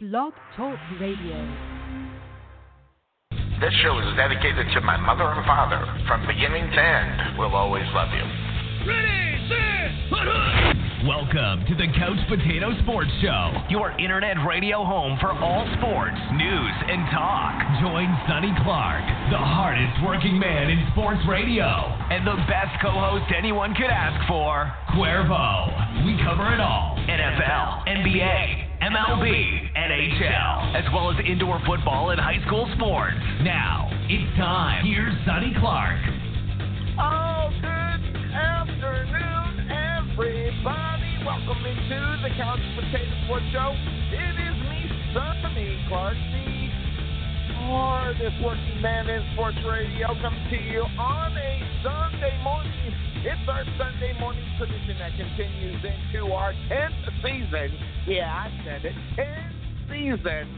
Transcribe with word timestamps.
Blog 0.00 0.32
Talk 0.54 0.78
Radio. 1.00 1.34
This 3.58 3.74
show 3.82 3.98
is 3.98 4.14
dedicated 4.14 4.70
to 4.74 4.80
my 4.80 4.96
mother 4.96 5.26
and 5.26 5.44
father. 5.44 5.82
From 6.06 6.24
beginning 6.24 6.70
to 6.70 6.78
end, 6.78 7.36
we'll 7.36 7.56
always 7.56 7.82
love 7.98 8.06
you. 8.14 8.22
Ready, 8.86 9.42
set, 9.50 9.90
put 10.06 10.22
hook! 10.22 10.78
Welcome 11.02 11.66
to 11.66 11.74
the 11.74 11.90
Couch 11.98 12.22
Potato 12.30 12.78
Sports 12.86 13.10
Show, 13.22 13.50
your 13.70 13.90
internet 13.98 14.38
radio 14.46 14.86
home 14.86 15.18
for 15.18 15.34
all 15.34 15.66
sports, 15.82 16.18
news, 16.30 16.74
and 16.86 17.02
talk. 17.10 17.58
Join 17.82 18.06
Sonny 18.30 18.54
Clark, 18.62 19.02
the 19.34 19.42
hardest 19.42 19.98
working 20.06 20.38
man 20.38 20.70
in 20.70 20.78
sports 20.94 21.22
radio, 21.26 21.66
and 22.14 22.22
the 22.22 22.38
best 22.46 22.70
co 22.78 22.94
host 22.94 23.26
anyone 23.34 23.74
could 23.74 23.90
ask 23.90 24.14
for, 24.30 24.70
Cuervo. 24.94 26.06
We 26.06 26.14
cover 26.22 26.54
it 26.54 26.62
all 26.62 26.94
NFL, 27.10 27.82
NBA, 27.86 28.57
MLB, 28.78 29.74
NHL, 29.74 30.76
as 30.78 30.84
well 30.94 31.10
as 31.10 31.16
indoor 31.26 31.60
football 31.66 32.10
and 32.10 32.20
high 32.20 32.38
school 32.46 32.70
sports. 32.76 33.18
Now, 33.42 33.90
it's 34.06 34.36
time. 34.38 34.86
Here's 34.86 35.14
Sonny 35.26 35.52
Clark. 35.58 35.98
Oh, 36.94 37.50
good 37.58 38.02
afternoon, 38.30 39.66
everybody. 39.66 41.10
Welcome 41.26 41.66
into 41.66 42.22
the 42.22 42.30
Couch 42.38 42.62
Potato 42.78 43.10
Sports 43.26 43.50
Show. 43.50 43.74
It 44.14 44.36
is 44.46 44.56
me, 44.70 44.86
Sonny 45.10 45.82
Clark, 45.90 46.14
the 47.68 47.74
hardest 47.74 48.36
working 48.42 48.80
man 48.80 49.08
in 49.10 49.22
sports 49.34 49.58
radio, 49.68 50.08
coming 50.22 50.48
to 50.48 50.56
you 50.56 50.80
on 50.80 51.36
a 51.36 51.60
Sunday 51.84 52.32
morning. 52.42 52.72
It's 53.16 53.46
our 53.46 53.62
Sunday 53.76 54.18
morning 54.18 54.44
tradition 54.56 54.96
that 54.98 55.12
continues 55.14 55.84
into 55.84 56.32
our 56.32 56.54
10th 56.70 57.04
season. 57.22 57.78
Yeah, 58.06 58.32
I 58.32 58.48
said 58.64 58.84
it. 58.86 58.94
10th 59.18 59.90
season 59.90 60.48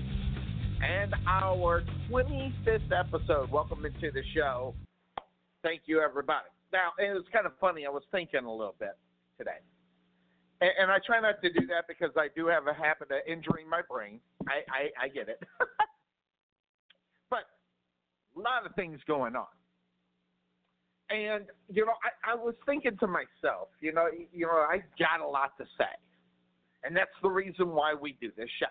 and 0.85 1.15
our 1.27 1.83
25th 2.09 2.93
episode. 2.97 3.51
Welcome 3.51 3.85
into 3.85 4.13
the 4.13 4.23
show. 4.33 4.75
Thank 5.65 5.83
you, 5.87 6.01
everybody. 6.01 6.47
Now, 6.73 6.93
it 6.99 7.13
was 7.13 7.25
kind 7.33 7.45
of 7.45 7.53
funny. 7.61 7.87
I 7.87 7.91
was 7.91 8.05
thinking 8.13 8.45
a 8.45 8.53
little 8.53 8.77
bit 8.79 8.97
today. 9.37 9.59
And, 10.61 10.71
and 10.83 10.91
I 10.93 10.99
try 11.05 11.21
not 11.21 11.43
to 11.43 11.53
do 11.53 11.67
that 11.67 11.89
because 11.89 12.11
I 12.17 12.29
do 12.37 12.47
have 12.47 12.69
a 12.69 12.75
habit 12.75 13.11
of 13.11 13.19
injuring 13.27 13.69
my 13.69 13.81
brain. 13.91 14.21
I, 14.47 14.63
I, 14.71 15.07
I 15.07 15.09
get 15.09 15.29
it. 15.29 15.43
a 18.41 18.43
lot 18.43 18.67
of 18.67 18.75
things 18.75 18.99
going 19.07 19.37
on. 19.37 19.47
And, 21.11 21.47
you 21.69 21.85
know, 21.85 21.93
I, 22.05 22.33
I 22.33 22.35
was 22.37 22.55
thinking 22.67 22.97
to 22.99 23.07
myself, 23.07 23.69
you 23.81 23.93
know, 23.93 24.09
you 24.33 24.47
know, 24.47 24.53
I 24.53 24.83
got 24.99 25.21
a 25.21 25.27
lot 25.27 25.57
to 25.59 25.65
say. 25.77 25.91
And 26.85 26.97
that's 26.97 27.11
the 27.23 27.29
reason 27.29 27.71
why 27.71 27.95
we 27.95 28.17
do 28.21 28.31
this 28.37 28.49
show. 28.59 28.67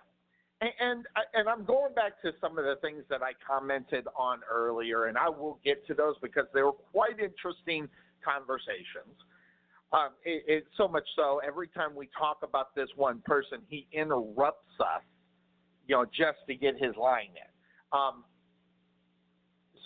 And, 0.61 0.71
and 0.79 1.05
and 1.33 1.47
I'm 1.47 1.63
going 1.63 1.93
back 1.93 2.21
to 2.23 2.31
some 2.41 2.57
of 2.57 2.65
the 2.65 2.75
things 2.81 3.03
that 3.09 3.21
I 3.21 3.31
commented 3.45 4.05
on 4.17 4.39
earlier, 4.49 5.05
and 5.05 5.17
I 5.17 5.29
will 5.29 5.59
get 5.63 5.85
to 5.87 5.93
those 5.93 6.15
because 6.21 6.45
they 6.53 6.61
were 6.61 6.73
quite 6.73 7.19
interesting 7.19 7.87
conversations. 8.23 9.15
Um, 9.93 10.09
it, 10.25 10.43
it, 10.47 10.63
so 10.75 10.87
much 10.87 11.07
so, 11.15 11.39
every 11.45 11.67
time 11.69 11.95
we 11.95 12.09
talk 12.17 12.39
about 12.43 12.75
this 12.75 12.89
one 12.95 13.21
person, 13.25 13.59
he 13.69 13.87
interrupts 13.93 14.79
us, 14.81 15.01
you 15.87 15.95
know, 15.95 16.05
just 16.05 16.39
to 16.47 16.55
get 16.55 16.75
his 16.77 16.95
line 16.95 17.31
in. 17.33 17.97
Um, 17.97 18.25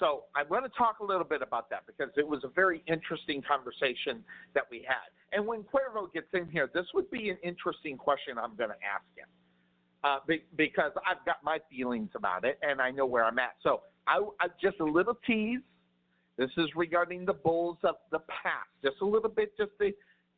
so 0.04 0.24
I 0.36 0.44
want 0.44 0.66
to 0.66 0.72
talk 0.78 1.00
a 1.00 1.06
little 1.06 1.24
bit 1.24 1.42
about 1.42 1.70
that 1.70 1.84
because 1.88 2.12
it 2.18 2.28
was 2.28 2.44
a 2.44 2.50
very 2.50 2.84
interesting 2.88 3.42
conversation 3.42 4.22
that 4.54 4.64
we 4.70 4.86
had. 4.86 5.08
And 5.32 5.48
when 5.48 5.64
Cuervo 5.64 6.12
gets 6.14 6.28
in 6.34 6.50
here, 6.50 6.70
this 6.74 6.86
would 6.94 7.10
be 7.10 7.30
an 7.30 7.38
interesting 7.42 7.96
question 7.96 8.38
I'm 8.38 8.56
going 8.58 8.72
to 8.72 8.76
ask 8.84 9.06
him 9.16 9.28
uh, 10.04 10.18
be, 10.28 10.44
because 10.58 10.92
I've 11.10 11.26
got 11.26 11.38
my 11.42 11.60
feelings 11.72 12.10
about 12.16 12.44
it 12.44 12.60
and 12.62 12.82
I 12.82 12.92
know 12.92 13.06
where 13.06 13.24
I'm 13.24 13.40
at. 13.40 13.56
So 13.64 13.84
I, 14.06 14.20
I 14.42 14.48
just 14.62 14.82
a 14.82 14.86
little 14.86 15.18
tease 15.26 15.62
this 16.38 16.50
is 16.58 16.68
regarding 16.76 17.26
the 17.26 17.34
Bulls 17.34 17.78
of 17.84 17.96
the 18.12 18.20
past. 18.20 18.68
Just 18.84 18.98
a 19.02 19.06
little 19.06 19.30
bit, 19.30 19.56
just 19.58 19.72
to 19.80 19.92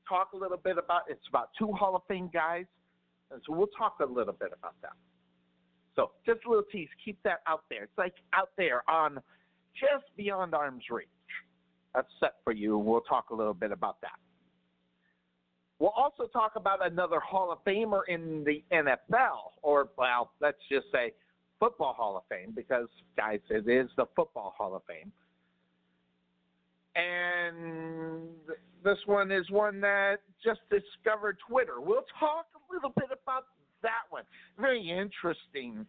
talk 0.08 0.34
a 0.34 0.38
little 0.38 0.58
bit 0.58 0.78
about. 0.78 1.04
It's 1.08 1.26
about 1.30 1.50
two 1.58 1.72
Hall 1.72 1.96
of 1.96 2.02
Fame 2.08 2.30
guys, 2.34 2.66
and 3.32 3.42
so 3.48 3.56
we'll 3.56 3.68
talk 3.68 3.96
a 4.02 4.06
little 4.06 4.34
bit 4.34 4.50
about 4.58 4.76
that. 4.82 4.92
So 5.96 6.12
just 6.26 6.42
a 6.46 6.50
little 6.50 6.66
tease. 6.70 6.90
Keep 7.04 7.24
that 7.24 7.40
out 7.48 7.64
there. 7.70 7.84
It's 7.84 7.98
like 7.98 8.16
out 8.34 8.50
there 8.58 8.88
on 8.90 9.20
just 9.80 10.06
beyond 10.18 10.54
arm's 10.54 10.84
reach. 10.90 11.08
That's 11.94 12.08
set 12.20 12.36
for 12.44 12.54
you. 12.54 12.78
and 12.78 12.86
We'll 12.86 13.02
talk 13.02 13.30
a 13.30 13.36
little 13.36 13.54
bit 13.54 13.72
about 13.72 14.02
that. 14.02 14.20
We'll 15.80 15.94
also 15.96 16.26
talk 16.28 16.54
about 16.56 16.86
another 16.86 17.20
Hall 17.20 17.52
of 17.52 17.64
Famer 17.66 18.02
in 18.08 18.46
the 18.46 18.64
NFL, 18.72 19.52
or 19.62 19.90
well, 19.98 20.32
let's 20.40 20.58
just 20.70 20.86
say 20.92 21.12
Football 21.60 21.94
Hall 21.94 22.16
of 22.18 22.24
Fame, 22.30 22.54
because 22.56 22.88
guys, 23.18 23.40
it 23.50 23.68
is 23.68 23.90
the 23.98 24.06
Football 24.16 24.54
Hall 24.58 24.76
of 24.76 24.84
Fame 24.88 25.12
and 26.96 28.30
this 28.84 28.98
one 29.06 29.32
is 29.32 29.50
one 29.50 29.82
that 29.82 30.18
just 30.44 30.62
discovered 30.70 31.38
Twitter. 31.48 31.82
We'll 31.82 32.06
talk 32.20 32.46
a 32.56 32.74
little 32.74 32.92
bit 32.96 33.10
about 33.12 33.46
that 33.82 34.04
one. 34.10 34.24
Very 34.60 34.90
interesting 34.90 35.86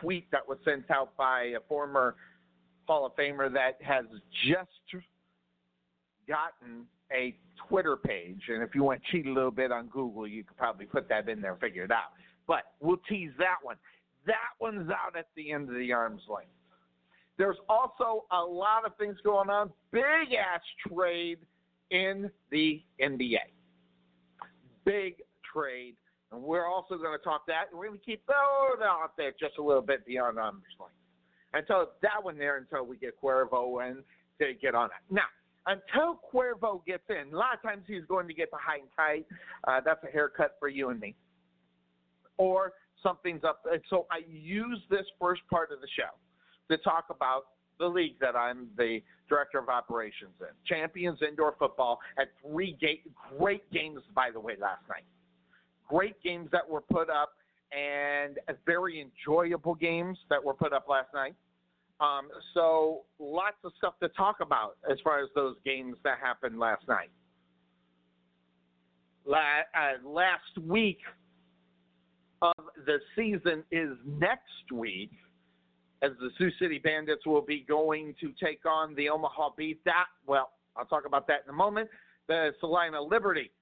tweet 0.00 0.30
that 0.30 0.46
was 0.46 0.58
sent 0.64 0.90
out 0.90 1.16
by 1.16 1.52
a 1.56 1.60
former 1.68 2.14
Hall 2.86 3.06
of 3.06 3.16
Famer 3.16 3.52
that 3.52 3.78
has 3.82 4.04
just 4.46 4.70
gotten 6.28 6.86
a 7.12 7.36
Twitter 7.68 7.96
page. 7.96 8.42
And 8.48 8.62
if 8.62 8.74
you 8.74 8.82
want 8.82 9.02
to 9.02 9.12
cheat 9.12 9.26
a 9.26 9.32
little 9.32 9.50
bit 9.50 9.70
on 9.70 9.88
Google, 9.88 10.26
you 10.26 10.44
could 10.44 10.56
probably 10.56 10.86
put 10.86 11.08
that 11.08 11.28
in 11.28 11.40
there 11.40 11.52
and 11.52 11.60
figure 11.60 11.84
it 11.84 11.90
out. 11.90 12.12
But 12.46 12.64
we'll 12.80 13.00
tease 13.08 13.30
that 13.38 13.56
one. 13.62 13.76
That 14.26 14.50
one's 14.60 14.90
out 14.90 15.16
at 15.16 15.26
the 15.36 15.52
end 15.52 15.68
of 15.68 15.76
the 15.76 15.92
arm's 15.92 16.22
length. 16.28 16.50
There's 17.38 17.56
also 17.68 18.24
a 18.30 18.40
lot 18.40 18.84
of 18.84 18.96
things 18.96 19.16
going 19.24 19.50
on. 19.50 19.70
Big 19.90 20.34
ass 20.38 20.60
trade 20.88 21.38
in 21.90 22.30
the 22.50 22.82
NBA. 23.00 23.36
Big 24.84 25.16
trade. 25.52 25.94
And 26.30 26.42
we're 26.42 26.66
also 26.66 26.96
going 26.96 27.18
to 27.18 27.22
talk 27.22 27.46
that. 27.46 27.64
And 27.70 27.78
we're 27.78 27.88
going 27.88 27.98
to 27.98 28.04
keep 28.04 28.24
those 28.26 28.82
out 28.82 29.12
there 29.16 29.32
just 29.38 29.58
a 29.58 29.62
little 29.62 29.82
bit 29.82 30.06
beyond 30.06 30.38
arm's 30.38 30.62
length. 30.78 30.94
Until 31.54 31.90
that 32.02 32.22
one 32.22 32.38
there, 32.38 32.56
until 32.56 32.84
we 32.84 32.96
get 32.96 33.14
Cuervo 33.22 33.88
in 33.88 34.02
to 34.38 34.54
get 34.54 34.74
on 34.74 34.86
it. 34.86 35.14
Now, 35.14 35.22
until 35.66 36.18
Cuervo 36.32 36.84
gets 36.86 37.04
in, 37.08 37.32
a 37.32 37.36
lot 37.36 37.54
of 37.54 37.62
times 37.62 37.82
he's 37.86 38.04
going 38.08 38.26
to 38.26 38.34
get 38.34 38.48
and 38.52 38.88
tight. 38.96 39.26
Uh, 39.66 39.80
that's 39.84 40.02
a 40.04 40.10
haircut 40.10 40.56
for 40.58 40.68
you 40.68 40.88
and 40.90 40.98
me. 40.98 41.14
Or 42.38 42.72
something's 43.02 43.44
up. 43.44 43.62
And 43.70 43.82
so 43.90 44.06
I 44.10 44.20
use 44.28 44.80
this 44.90 45.06
first 45.20 45.42
part 45.50 45.70
of 45.70 45.80
the 45.80 45.88
show 45.96 46.10
to 46.70 46.82
talk 46.82 47.06
about 47.10 47.42
the 47.78 47.86
league 47.86 48.18
that 48.20 48.36
I'm 48.36 48.68
the 48.76 49.00
director 49.28 49.58
of 49.58 49.68
operations 49.68 50.32
in. 50.40 50.46
Champions 50.66 51.18
Indoor 51.26 51.54
Football 51.58 51.98
had 52.16 52.28
three 52.44 52.76
ga- 52.80 53.02
great 53.38 53.70
games, 53.72 54.00
by 54.14 54.30
the 54.32 54.40
way, 54.40 54.54
last 54.60 54.82
night. 54.88 55.04
Great 55.88 56.20
games 56.22 56.48
that 56.52 56.68
were 56.68 56.80
put 56.80 57.10
up 57.10 57.32
and 57.72 58.38
very 58.66 59.00
enjoyable 59.00 59.74
games 59.74 60.18
that 60.30 60.42
were 60.42 60.54
put 60.54 60.72
up 60.72 60.86
last 60.88 61.08
night. 61.14 61.34
Um, 62.00 62.28
so 62.54 63.02
lots 63.18 63.56
of 63.64 63.72
stuff 63.78 63.94
to 64.02 64.08
talk 64.08 64.36
about 64.40 64.76
as 64.90 64.98
far 65.04 65.22
as 65.22 65.28
those 65.34 65.56
games 65.64 65.96
that 66.04 66.18
happened 66.20 66.58
last 66.58 66.86
night. 66.88 67.10
La- 69.24 69.62
uh, 69.74 70.06
last 70.06 70.58
week 70.66 70.98
of 72.42 72.54
the 72.86 72.98
season 73.14 73.62
is 73.70 73.90
next 74.04 74.72
week 74.72 75.12
as 76.02 76.10
the 76.18 76.30
Sioux 76.36 76.50
City 76.58 76.78
Bandits 76.78 77.24
will 77.24 77.42
be 77.42 77.64
going 77.68 78.14
to 78.20 78.32
take 78.44 78.66
on 78.66 78.94
the 78.96 79.08
Omaha 79.08 79.50
Beef. 79.56 79.76
That, 79.84 80.06
well, 80.26 80.50
I'll 80.76 80.84
talk 80.84 81.06
about 81.06 81.28
that 81.28 81.42
in 81.44 81.50
a 81.50 81.56
moment. 81.56 81.88
The 82.26 82.50
Salina 82.60 83.00
Liberty 83.00 83.52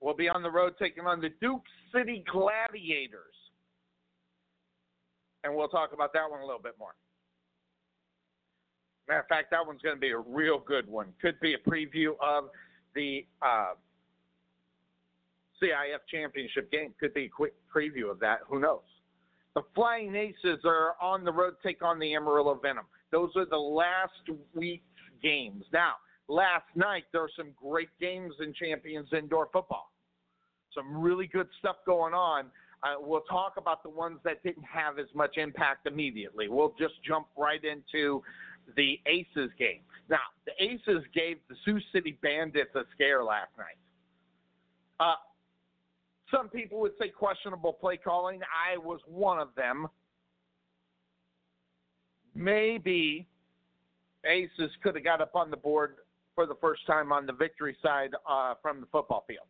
will 0.00 0.14
be 0.14 0.28
on 0.28 0.42
the 0.42 0.50
road 0.50 0.74
taking 0.78 1.04
on 1.04 1.20
the 1.20 1.30
Duke 1.40 1.64
City 1.94 2.24
Gladiators. 2.30 3.34
And 5.44 5.54
we'll 5.54 5.68
talk 5.68 5.92
about 5.92 6.12
that 6.14 6.28
one 6.28 6.40
a 6.40 6.44
little 6.44 6.60
bit 6.60 6.74
more. 6.78 6.94
Matter 9.06 9.20
of 9.20 9.26
fact, 9.28 9.50
that 9.50 9.64
one's 9.64 9.82
going 9.82 9.94
to 9.94 10.00
be 10.00 10.10
a 10.10 10.18
real 10.18 10.58
good 10.58 10.88
one. 10.88 11.12
Could 11.20 11.38
be 11.40 11.54
a 11.54 11.58
preview 11.58 12.12
of 12.20 12.44
the 12.94 13.26
uh, 13.42 13.74
CIF 15.62 16.00
championship 16.10 16.72
game. 16.72 16.94
Could 16.98 17.12
be 17.12 17.24
a 17.24 17.28
quick 17.28 17.52
preview 17.74 18.10
of 18.10 18.18
that. 18.20 18.40
Who 18.48 18.58
knows? 18.58 18.80
The 19.54 19.62
Flying 19.74 20.16
Aces 20.16 20.64
are 20.64 20.96
on 21.00 21.22
the 21.22 21.32
road 21.32 21.54
to 21.62 21.68
take 21.68 21.82
on 21.82 21.98
the 21.98 22.14
Amarillo 22.14 22.58
Venom. 22.60 22.86
Those 23.12 23.30
are 23.36 23.44
the 23.44 23.56
last 23.56 24.12
week's 24.54 24.82
games. 25.22 25.64
Now, 25.72 25.92
last 26.26 26.64
night 26.74 27.04
there 27.12 27.20
were 27.20 27.30
some 27.36 27.52
great 27.60 27.90
games 28.00 28.34
in 28.40 28.52
Champions 28.54 29.08
Indoor 29.12 29.48
Football. 29.52 29.92
Some 30.74 31.00
really 31.00 31.28
good 31.28 31.48
stuff 31.60 31.76
going 31.86 32.14
on. 32.14 32.46
Uh, 32.84 32.96
we'll 33.00 33.22
talk 33.22 33.54
about 33.56 33.82
the 33.82 33.88
ones 33.88 34.18
that 34.24 34.42
didn't 34.42 34.64
have 34.64 34.98
as 34.98 35.06
much 35.14 35.38
impact 35.38 35.86
immediately. 35.86 36.48
We'll 36.48 36.74
just 36.78 36.94
jump 37.02 37.26
right 37.36 37.62
into 37.64 38.22
the 38.76 39.00
Aces 39.06 39.50
game. 39.58 39.80
Now, 40.10 40.18
the 40.44 40.52
Aces 40.62 41.02
gave 41.14 41.38
the 41.48 41.56
Sioux 41.64 41.80
City 41.92 42.18
Bandits 42.22 42.74
a 42.74 42.82
scare 42.94 43.24
last 43.24 43.50
night. 43.56 43.78
Uh, 45.00 45.14
Some 46.30 46.48
people 46.48 46.78
would 46.80 46.92
say 47.00 47.08
questionable 47.08 47.72
play 47.72 47.96
calling. 47.96 48.40
I 48.42 48.76
was 48.76 49.00
one 49.06 49.38
of 49.38 49.48
them. 49.56 49.88
Maybe 52.34 53.26
Aces 54.26 54.70
could 54.82 54.94
have 54.96 55.04
got 55.04 55.20
up 55.20 55.34
on 55.34 55.50
the 55.50 55.56
board 55.56 55.96
for 56.34 56.46
the 56.46 56.56
first 56.60 56.86
time 56.86 57.12
on 57.12 57.26
the 57.26 57.32
victory 57.32 57.76
side 57.82 58.10
uh, 58.28 58.54
from 58.60 58.80
the 58.80 58.86
football 58.86 59.24
field. 59.26 59.46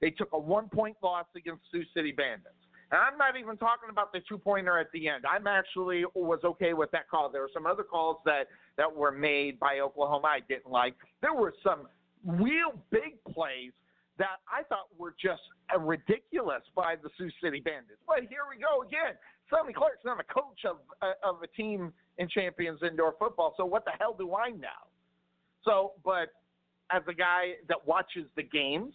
They 0.00 0.10
took 0.10 0.28
a 0.32 0.38
one 0.38 0.68
point 0.68 0.96
loss 1.02 1.26
against 1.36 1.62
Sioux 1.72 1.84
City 1.94 2.12
Bandits. 2.12 2.54
And 2.90 3.00
I'm 3.00 3.18
not 3.18 3.36
even 3.36 3.56
talking 3.56 3.90
about 3.90 4.12
the 4.12 4.20
two 4.26 4.38
pointer 4.38 4.78
at 4.78 4.90
the 4.92 5.08
end. 5.08 5.24
I'm 5.28 5.46
actually 5.46 6.04
was 6.14 6.40
okay 6.42 6.72
with 6.72 6.90
that 6.92 7.08
call. 7.10 7.28
There 7.28 7.42
were 7.42 7.50
some 7.52 7.66
other 7.66 7.82
calls 7.82 8.16
that, 8.24 8.44
that 8.78 8.94
were 8.94 9.12
made 9.12 9.60
by 9.60 9.80
Oklahoma 9.80 10.28
I 10.28 10.40
didn't 10.48 10.70
like. 10.70 10.94
There 11.20 11.34
were 11.34 11.52
some 11.62 11.88
real 12.24 12.72
big 12.90 13.22
plays 13.30 13.72
that 14.18 14.40
I 14.50 14.62
thought 14.64 14.88
were 14.98 15.14
just 15.20 15.42
ridiculous 15.78 16.62
by 16.74 16.96
the 17.00 17.10
Sioux 17.18 17.30
City 17.42 17.60
Bandits. 17.60 18.00
But 18.06 18.20
here 18.20 18.48
we 18.48 18.60
go 18.60 18.82
again. 18.82 19.14
Sonny 19.50 19.72
Clark's 19.72 20.04
not 20.04 20.18
a 20.20 20.24
coach 20.24 20.64
of 20.68 20.78
uh, 21.00 21.12
of 21.24 21.42
a 21.42 21.46
team 21.46 21.92
in 22.18 22.28
Champions 22.28 22.80
Indoor 22.82 23.14
Football, 23.18 23.54
so 23.56 23.64
what 23.64 23.84
the 23.84 23.92
hell 23.98 24.14
do 24.18 24.34
I 24.34 24.50
know? 24.50 24.68
So, 25.64 25.92
but 26.04 26.28
as 26.90 27.02
a 27.08 27.14
guy 27.14 27.52
that 27.68 27.86
watches 27.86 28.26
the 28.36 28.42
games, 28.42 28.92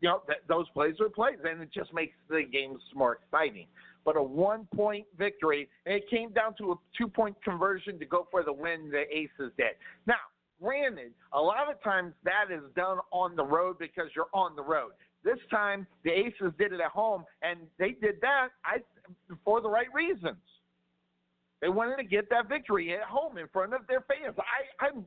you 0.00 0.08
know, 0.08 0.22
th- 0.26 0.40
those 0.48 0.68
plays 0.70 0.94
are 1.00 1.08
plays, 1.08 1.38
and 1.44 1.62
it 1.62 1.70
just 1.72 1.92
makes 1.92 2.14
the 2.28 2.42
games 2.50 2.80
more 2.94 3.18
exciting. 3.22 3.66
But 4.04 4.16
a 4.16 4.22
one 4.22 4.66
point 4.74 5.06
victory, 5.18 5.68
and 5.84 5.94
it 5.94 6.08
came 6.08 6.30
down 6.32 6.54
to 6.58 6.72
a 6.72 6.74
two 6.96 7.06
point 7.06 7.36
conversion 7.44 7.98
to 7.98 8.06
go 8.06 8.26
for 8.30 8.42
the 8.42 8.52
win, 8.52 8.90
the 8.90 9.04
Aces 9.14 9.52
did. 9.58 9.76
Now, 10.06 10.14
granted, 10.62 11.12
a 11.32 11.40
lot 11.40 11.70
of 11.70 11.82
times 11.82 12.14
that 12.24 12.46
is 12.50 12.62
done 12.74 12.98
on 13.10 13.36
the 13.36 13.44
road 13.44 13.78
because 13.78 14.06
you're 14.16 14.30
on 14.32 14.56
the 14.56 14.62
road. 14.62 14.92
This 15.22 15.38
time, 15.50 15.86
the 16.02 16.10
Aces 16.10 16.52
did 16.58 16.72
it 16.72 16.80
at 16.80 16.90
home, 16.90 17.24
and 17.42 17.60
they 17.78 17.90
did 17.90 18.20
that 18.22 18.48
I, 18.64 18.78
for 19.44 19.60
the 19.60 19.68
right 19.68 19.92
reasons. 19.92 20.38
They 21.60 21.68
wanted 21.68 21.96
to 21.96 22.04
get 22.04 22.30
that 22.30 22.48
victory 22.48 22.94
at 22.94 23.02
home 23.02 23.36
in 23.36 23.46
front 23.48 23.74
of 23.74 23.82
their 23.86 24.00
fans. 24.00 24.34
I, 24.38 24.86
I'm 24.86 25.06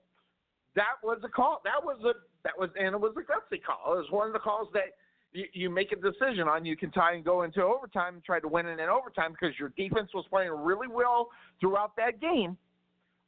that 0.76 0.96
was 1.04 1.20
a 1.24 1.30
call. 1.30 1.62
That 1.64 1.84
was 1.84 1.98
a 2.04 2.14
that 2.44 2.54
was 2.58 2.70
and 2.78 2.94
it 2.94 3.00
was 3.00 3.14
a 3.18 3.22
gutsy 3.22 3.62
call. 3.62 3.94
It 3.94 3.98
was 3.98 4.12
one 4.12 4.28
of 4.28 4.34
the 4.34 4.40
calls 4.40 4.68
that 4.74 4.96
you, 5.34 5.46
you 5.54 5.70
make 5.70 5.92
a 5.92 5.96
decision 5.96 6.48
on. 6.48 6.66
You 6.66 6.78
can 6.78 6.92
tie 6.92 7.14
and 7.14 7.24
go 7.24 7.44
into 7.44 7.62
overtime 7.62 8.16
and 8.16 8.24
try 8.24 8.40
to 8.40 8.48
win 8.48 8.68
it 8.68 8.80
in 8.80 8.90
overtime 8.90 9.32
because 9.32 9.58
your 9.60 9.70
defense 9.70 10.10
was 10.14 10.26
playing 10.30 10.52
really 10.52 10.88
well 10.88 11.30
throughout 11.60 11.96
that 11.98 12.20
game, 12.22 12.58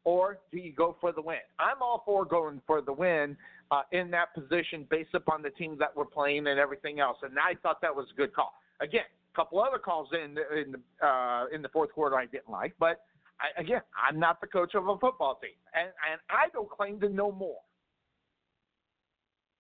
or 0.03 0.39
do 0.51 0.57
you 0.57 0.73
go 0.73 0.95
for 1.01 1.11
the 1.11 1.21
win? 1.21 1.37
I'm 1.59 1.81
all 1.81 2.03
for 2.05 2.25
going 2.25 2.61
for 2.65 2.81
the 2.81 2.93
win 2.93 3.37
uh, 3.71 3.81
in 3.91 4.11
that 4.11 4.33
position 4.33 4.85
based 4.89 5.13
upon 5.13 5.41
the 5.41 5.49
teams 5.51 5.79
that 5.79 5.95
were 5.95 6.05
playing 6.05 6.47
and 6.47 6.59
everything 6.59 6.99
else. 6.99 7.17
And 7.23 7.33
I 7.39 7.55
thought 7.61 7.81
that 7.81 7.95
was 7.95 8.07
a 8.13 8.17
good 8.17 8.33
call. 8.33 8.53
Again, 8.81 9.05
a 9.33 9.35
couple 9.35 9.61
other 9.61 9.79
calls 9.79 10.09
in 10.13 10.37
in 10.57 10.73
the 10.73 11.05
uh, 11.05 11.45
in 11.53 11.61
the 11.61 11.69
fourth 11.69 11.91
quarter 11.91 12.15
I 12.17 12.25
didn't 12.25 12.49
like, 12.49 12.73
but 12.79 13.01
I, 13.39 13.61
again, 13.61 13.81
I'm 13.95 14.19
not 14.19 14.41
the 14.41 14.47
coach 14.47 14.75
of 14.75 14.87
a 14.87 14.97
football 14.97 15.39
team, 15.41 15.57
and 15.73 15.89
and 16.11 16.19
I 16.29 16.49
don't 16.53 16.69
claim 16.69 16.99
to 17.01 17.09
know 17.09 17.31
more. 17.31 17.59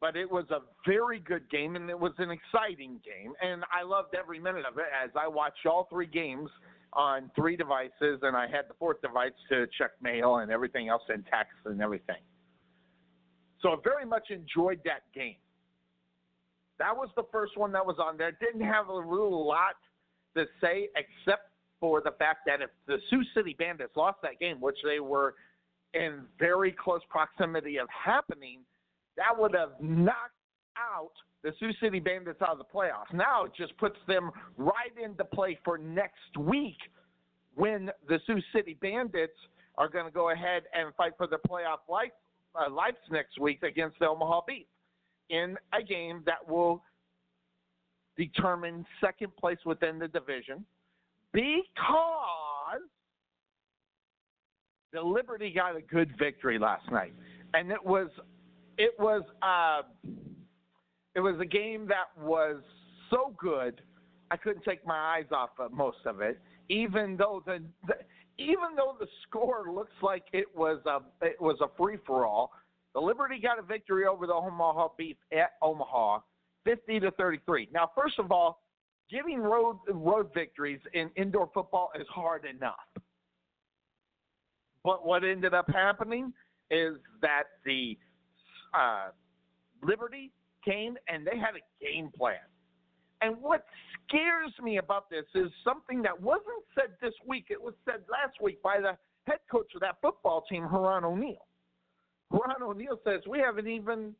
But 0.01 0.15
it 0.15 0.29
was 0.29 0.45
a 0.51 0.59
very 0.85 1.19
good 1.19 1.49
game, 1.49 1.75
and 1.75 1.89
it 1.89 1.99
was 1.99 2.13
an 2.17 2.29
exciting 2.29 2.99
game, 3.03 3.33
and 3.41 3.63
I 3.71 3.83
loved 3.83 4.13
every 4.13 4.39
minute 4.39 4.65
of 4.69 4.77
it 4.77 4.85
as 5.03 5.09
I 5.15 5.27
watched 5.27 5.65
all 5.65 5.87
three 5.89 6.05
games 6.05 6.49
on 6.93 7.31
three 7.35 7.55
devices, 7.55 8.19
and 8.21 8.35
I 8.35 8.47
had 8.47 8.69
the 8.69 8.75
fourth 8.77 9.01
device 9.01 9.31
to 9.49 9.65
check 9.77 9.91
mail 10.01 10.37
and 10.37 10.51
everything 10.51 10.89
else 10.89 11.03
and 11.09 11.25
text 11.25 11.53
and 11.65 11.81
everything. 11.81 12.21
So 13.61 13.69
I 13.69 13.75
very 13.83 14.05
much 14.05 14.29
enjoyed 14.29 14.79
that 14.85 15.01
game. 15.13 15.37
That 16.77 16.95
was 16.95 17.09
the 17.15 17.23
first 17.31 17.57
one 17.57 17.71
that 17.71 17.85
was 17.85 17.97
on 17.99 18.17
there. 18.17 18.31
Didn't 18.33 18.65
have 18.65 18.89
a 18.89 19.01
real 19.01 19.47
lot 19.47 19.75
to 20.35 20.45
say 20.61 20.89
except 20.95 21.49
for 21.85 22.01
the 22.01 22.13
fact 22.17 22.39
that 22.47 22.63
if 22.63 22.71
the 22.87 22.97
Sioux 23.11 23.23
City 23.35 23.55
Bandits 23.59 23.95
lost 23.95 24.17
that 24.23 24.39
game, 24.39 24.59
which 24.59 24.77
they 24.83 24.99
were 24.99 25.35
in 25.93 26.21
very 26.39 26.71
close 26.71 27.01
proximity 27.11 27.77
of 27.77 27.87
happening, 27.89 28.61
that 29.17 29.37
would 29.37 29.53
have 29.53 29.73
knocked 29.79 30.33
out 30.79 31.11
the 31.43 31.51
Sioux 31.59 31.71
City 31.79 31.99
Bandits 31.99 32.41
out 32.41 32.53
of 32.53 32.57
the 32.57 32.63
playoffs. 32.63 33.13
Now 33.13 33.43
it 33.43 33.51
just 33.55 33.77
puts 33.77 33.97
them 34.07 34.31
right 34.57 34.73
into 35.01 35.23
play 35.25 35.59
for 35.63 35.77
next 35.77 36.35
week 36.39 36.79
when 37.53 37.91
the 38.09 38.19
Sioux 38.25 38.41
City 38.51 38.75
Bandits 38.81 39.37
are 39.77 39.87
going 39.87 40.05
to 40.05 40.11
go 40.11 40.31
ahead 40.31 40.63
and 40.73 40.91
fight 40.95 41.11
for 41.17 41.27
the 41.27 41.37
playoff 41.47 41.87
life, 41.87 42.09
uh, 42.55 42.67
lives 42.67 42.97
next 43.11 43.39
week 43.39 43.61
against 43.61 43.99
the 43.99 44.07
Omaha 44.07 44.41
Beef 44.47 44.65
in 45.29 45.55
a 45.79 45.83
game 45.83 46.23
that 46.25 46.49
will 46.49 46.81
determine 48.17 48.87
second 48.99 49.35
place 49.35 49.59
within 49.67 49.99
the 49.99 50.07
division 50.07 50.65
because 51.35 52.81
the 54.93 55.01
Liberty 55.01 55.51
got 55.53 55.75
a 55.75 55.81
good 55.81 56.17
victory 56.17 56.57
last 56.57 56.89
night, 56.89 57.13
and 57.53 57.71
it 57.71 57.83
was 57.83 58.07
it 58.77 58.93
was 58.97 59.21
uh, 59.41 59.81
it 61.13 61.19
was 61.19 61.35
a 61.41 61.45
game 61.45 61.87
that 61.87 62.07
was 62.17 62.61
so 63.09 63.35
good 63.37 63.81
I 64.31 64.37
couldn't 64.37 64.63
take 64.63 64.85
my 64.87 65.17
eyes 65.17 65.25
off 65.31 65.51
of 65.59 65.71
most 65.71 65.99
of 66.05 66.21
it, 66.21 66.39
even 66.69 67.17
though 67.17 67.43
the, 67.45 67.61
the 67.87 67.95
even 68.37 68.75
though 68.75 68.95
the 68.99 69.07
score 69.27 69.65
looks 69.73 69.93
like 70.01 70.23
it 70.33 70.47
was 70.55 70.79
a 70.85 70.99
it 71.25 71.39
was 71.39 71.57
a 71.61 71.67
free 71.77 71.97
for 72.05 72.25
all. 72.25 72.51
The 72.93 73.01
Liberty 73.01 73.39
got 73.41 73.59
a 73.59 73.61
victory 73.61 74.05
over 74.05 74.25
the 74.25 74.33
Omaha 74.33 74.89
Beef 74.97 75.17
at 75.33 75.51
Omaha, 75.61 76.19
50 76.63 77.01
to 77.01 77.11
33. 77.11 77.67
Now, 77.73 77.91
first 77.93 78.19
of 78.19 78.31
all, 78.31 78.61
getting 79.11 79.39
road 79.39 79.77
road 79.89 80.29
victories 80.33 80.79
in 80.93 81.09
indoor 81.15 81.49
football 81.53 81.91
is 81.99 82.07
hard 82.07 82.45
enough. 82.45 82.75
But 84.83 85.05
what 85.05 85.23
ended 85.23 85.53
up 85.53 85.67
happening 85.67 86.31
is 86.69 86.95
that 87.21 87.43
the 87.65 87.97
uh, 88.73 89.09
Liberty 89.83 90.31
came 90.63 90.95
and 91.07 91.25
they 91.25 91.37
had 91.37 91.55
a 91.55 91.83
game 91.83 92.11
plan. 92.15 92.35
And 93.21 93.35
what 93.41 93.65
scares 94.07 94.51
me 94.61 94.77
about 94.77 95.09
this 95.09 95.25
is 95.33 95.51
something 95.63 96.01
that 96.03 96.19
wasn't 96.19 96.63
said 96.75 96.91
this 97.01 97.13
week. 97.25 97.45
It 97.49 97.61
was 97.61 97.73
said 97.85 98.01
last 98.11 98.41
week 98.41 98.61
by 98.61 98.79
the 98.79 98.97
head 99.25 99.39
coach 99.51 99.71
of 99.73 99.81
that 99.81 99.97
football 100.01 100.43
team, 100.49 100.67
Heron 100.69 101.03
O'Neal. 101.03 101.47
Heron 102.31 102.61
O'Neal 102.61 102.99
says 103.03 103.21
we 103.27 103.39
haven't 103.39 103.67
even 103.67 104.13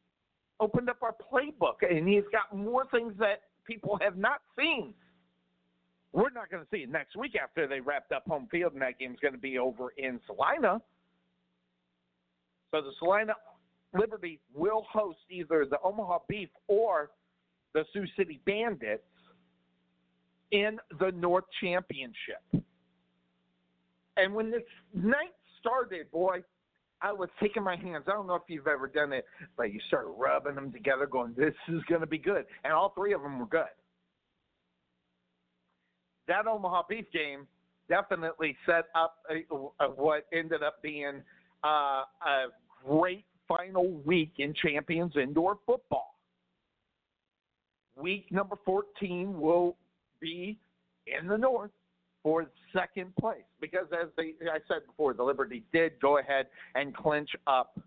opened 0.60 0.90
up 0.90 0.98
our 1.02 1.14
playbook, 1.31 1.88
and 1.88 2.08
he's 2.08 2.24
got 2.31 2.56
more 2.58 2.86
things 2.92 3.14
that 3.20 3.42
people 3.66 3.98
have 4.02 4.18
not 4.18 4.42
seen. 4.58 4.94
We're 6.14 6.30
not 6.30 6.50
going 6.50 6.64
to 6.64 6.70
see 6.72 6.84
it 6.84 6.90
next 6.90 7.16
week 7.16 7.34
after 7.42 7.68
they 7.68 7.81
wrapped 7.81 8.12
up 8.12 8.24
home 8.28 8.48
field, 8.50 8.74
and 8.74 8.81
that 8.81 8.98
game's 9.00 9.19
going 9.19 9.34
to 9.34 9.40
be 9.40 9.57
over 9.57 9.90
in 9.98 10.19
Salina. 10.28 10.81
So 12.72 12.81
the 12.81 12.92
Salina 13.00 13.34
Liberty 13.94 14.40
will 14.54 14.86
host 14.92 15.19
either 15.30 15.66
the 15.69 15.78
Omaha 15.84 16.19
Beef 16.28 16.50
or 16.68 17.12
the 17.74 17.84
Sioux 17.94 18.06
City 18.18 18.40
Bandits 18.45 19.04
in 20.52 20.80
the 21.00 21.12
North 21.12 21.45
Championship. 21.62 22.44
And 24.18 24.34
when 24.34 24.52
this 24.52 24.64
night 24.94 25.34
started, 25.60 26.10
boy, 26.12 26.44
I 27.06 27.12
was 27.12 27.30
taking 27.40 27.62
my 27.62 27.76
hands. 27.76 28.06
I 28.07 28.14
don't 28.14 28.26
know 28.26 28.33
if 28.33 28.42
you've 28.47 28.66
ever 28.66 28.88
done 28.88 29.14
it, 29.14 29.26
but 29.57 29.71
you 29.71 29.80
start 29.88 30.07
rubbing 30.18 30.56
them 30.56 30.71
together, 30.71 31.06
going, 31.06 31.35
"This 31.35 31.54
is 31.68 31.83
going 31.83 32.02
to 32.02 32.07
be 32.07 32.18
good," 32.18 32.47
and 32.64 32.74
all 32.74 32.90
three 32.90 33.14
of 33.14 33.21
them 33.21 33.38
were 33.38 33.45
good. 33.45 33.69
That 36.28 36.47
Omaha 36.47 36.83
Beef 36.90 37.06
game 37.12 37.47
definitely 37.88 38.57
set 38.66 38.85
up 38.95 39.18
a, 39.30 39.45
a, 39.83 39.88
what 39.92 40.26
ended 40.33 40.64
up 40.64 40.81
being 40.81 41.21
uh, 41.64 42.06
a 42.26 42.47
great 42.83 43.26
final 43.47 43.88
week 44.04 44.31
in 44.40 44.56
Champions 44.56 45.16
Indoor 45.16 45.59
Football. 45.68 46.16
Week 47.95 48.31
number 48.31 48.56
14 48.66 49.40
will 49.40 49.78
be 50.19 50.57
in 51.06 51.28
the 51.28 51.38
North 51.38 51.69
for 52.26 52.48
second 52.74 53.16
place 53.18 53.44
because, 53.62 53.86
as 53.94 54.10
they, 54.18 54.34
I 54.52 54.58
said 54.68 54.88
before, 54.88 55.14
the 55.14 55.22
Liberty 55.22 55.64
did 55.72 55.92
go 56.02 56.18
ahead 56.18 56.48
and 56.74 56.96
clinch 56.96 57.30
up 57.46 57.80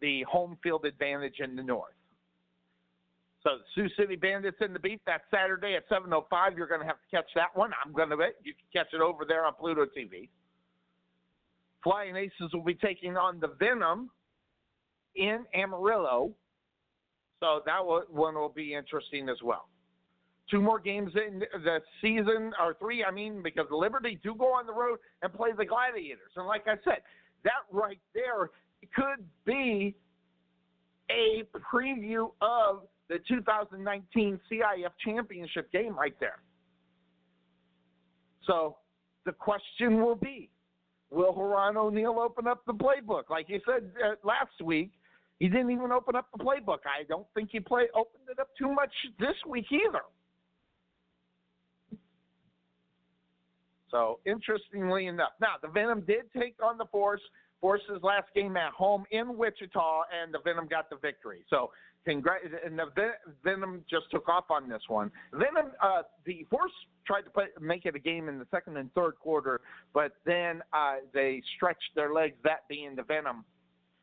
the 0.00 0.24
home 0.24 0.58
field 0.60 0.84
advantage 0.84 1.36
in 1.38 1.54
the 1.54 1.62
North. 1.62 1.94
So 3.44 3.50
Sioux 3.76 3.88
City 3.96 4.16
Bandits 4.16 4.56
in 4.60 4.72
the 4.72 4.80
Beef 4.80 4.98
that 5.06 5.20
Saturday 5.30 5.76
at 5.76 5.88
7:05. 5.88 6.56
You're 6.56 6.66
going 6.66 6.80
to 6.80 6.86
have 6.86 6.96
to 6.96 7.16
catch 7.16 7.30
that 7.36 7.54
one. 7.54 7.70
I'm 7.84 7.92
going 7.92 8.10
to 8.10 8.16
bet 8.16 8.34
you 8.42 8.54
can 8.54 8.82
catch 8.82 8.92
it 8.92 9.00
over 9.00 9.24
there 9.24 9.44
on 9.44 9.54
Pluto 9.54 9.84
TV. 9.84 10.28
Flying 11.84 12.16
Aces 12.16 12.52
will 12.52 12.64
be 12.64 12.74
taking 12.74 13.16
on 13.16 13.38
the 13.38 13.54
Venom 13.60 14.10
in 15.14 15.44
Amarillo. 15.54 16.32
So 17.38 17.60
that 17.66 17.78
one 17.84 18.34
will 18.34 18.48
be 18.48 18.74
interesting 18.74 19.28
as 19.28 19.36
well 19.44 19.68
two 20.50 20.60
more 20.60 20.78
games 20.78 21.12
in 21.14 21.40
the 21.40 21.80
season, 22.00 22.52
or 22.60 22.74
three, 22.74 23.04
I 23.04 23.10
mean, 23.10 23.42
because 23.42 23.66
Liberty 23.70 24.18
do 24.22 24.34
go 24.34 24.46
on 24.46 24.66
the 24.66 24.72
road 24.72 24.98
and 25.22 25.32
play 25.32 25.50
the 25.56 25.64
Gladiators. 25.64 26.32
And 26.36 26.46
like 26.46 26.66
I 26.66 26.74
said, 26.84 26.98
that 27.44 27.64
right 27.70 27.98
there 28.14 28.50
could 28.94 29.24
be 29.46 29.94
a 31.10 31.44
preview 31.72 32.30
of 32.40 32.82
the 33.08 33.18
2019 33.28 34.40
CIF 34.50 34.90
championship 35.04 35.70
game 35.72 35.96
right 35.96 36.14
there. 36.20 36.38
So 38.46 38.76
the 39.24 39.32
question 39.32 40.02
will 40.02 40.16
be 40.16 40.50
will 41.10 41.34
Heron 41.34 41.76
O'Neal 41.76 42.18
open 42.18 42.46
up 42.46 42.64
the 42.66 42.72
playbook? 42.74 43.30
Like 43.30 43.48
you 43.48 43.60
said 43.66 43.90
uh, 44.04 44.14
last 44.24 44.60
week, 44.62 44.90
he 45.38 45.48
didn't 45.48 45.70
even 45.70 45.92
open 45.92 46.16
up 46.16 46.26
the 46.36 46.42
playbook. 46.42 46.80
I 46.86 47.04
don't 47.08 47.26
think 47.34 47.50
he 47.52 47.60
play 47.60 47.84
opened 47.94 48.24
it 48.30 48.38
up 48.38 48.48
too 48.58 48.72
much 48.72 48.90
this 49.18 49.36
week 49.48 49.66
either. 49.70 50.02
So 53.94 54.18
interestingly 54.26 55.06
enough, 55.06 55.30
now 55.40 55.54
the 55.62 55.68
Venom 55.68 56.00
did 56.00 56.24
take 56.36 56.56
on 56.60 56.78
the 56.78 56.86
Force. 56.86 57.20
Force's 57.60 58.02
last 58.02 58.26
game 58.34 58.56
at 58.56 58.72
home 58.72 59.04
in 59.12 59.38
Wichita, 59.38 60.02
and 60.20 60.34
the 60.34 60.40
Venom 60.44 60.66
got 60.66 60.90
the 60.90 60.96
victory. 60.96 61.44
So 61.48 61.70
congrats, 62.04 62.44
and 62.66 62.76
the 62.76 62.86
Venom 63.44 63.84
just 63.88 64.06
took 64.10 64.28
off 64.28 64.46
on 64.50 64.68
this 64.68 64.82
one. 64.88 65.12
Venom, 65.32 65.70
uh, 65.80 66.02
the 66.26 66.44
Force 66.50 66.72
tried 67.06 67.22
to 67.22 67.30
put, 67.30 67.62
make 67.62 67.86
it 67.86 67.94
a 67.94 68.00
game 68.00 68.28
in 68.28 68.40
the 68.40 68.48
second 68.50 68.76
and 68.78 68.92
third 68.94 69.12
quarter, 69.20 69.60
but 69.92 70.16
then 70.26 70.60
uh, 70.72 70.96
they 71.12 71.40
stretched 71.56 71.94
their 71.94 72.12
legs, 72.12 72.34
that 72.42 72.66
being 72.68 72.96
the 72.96 73.04
Venom, 73.04 73.44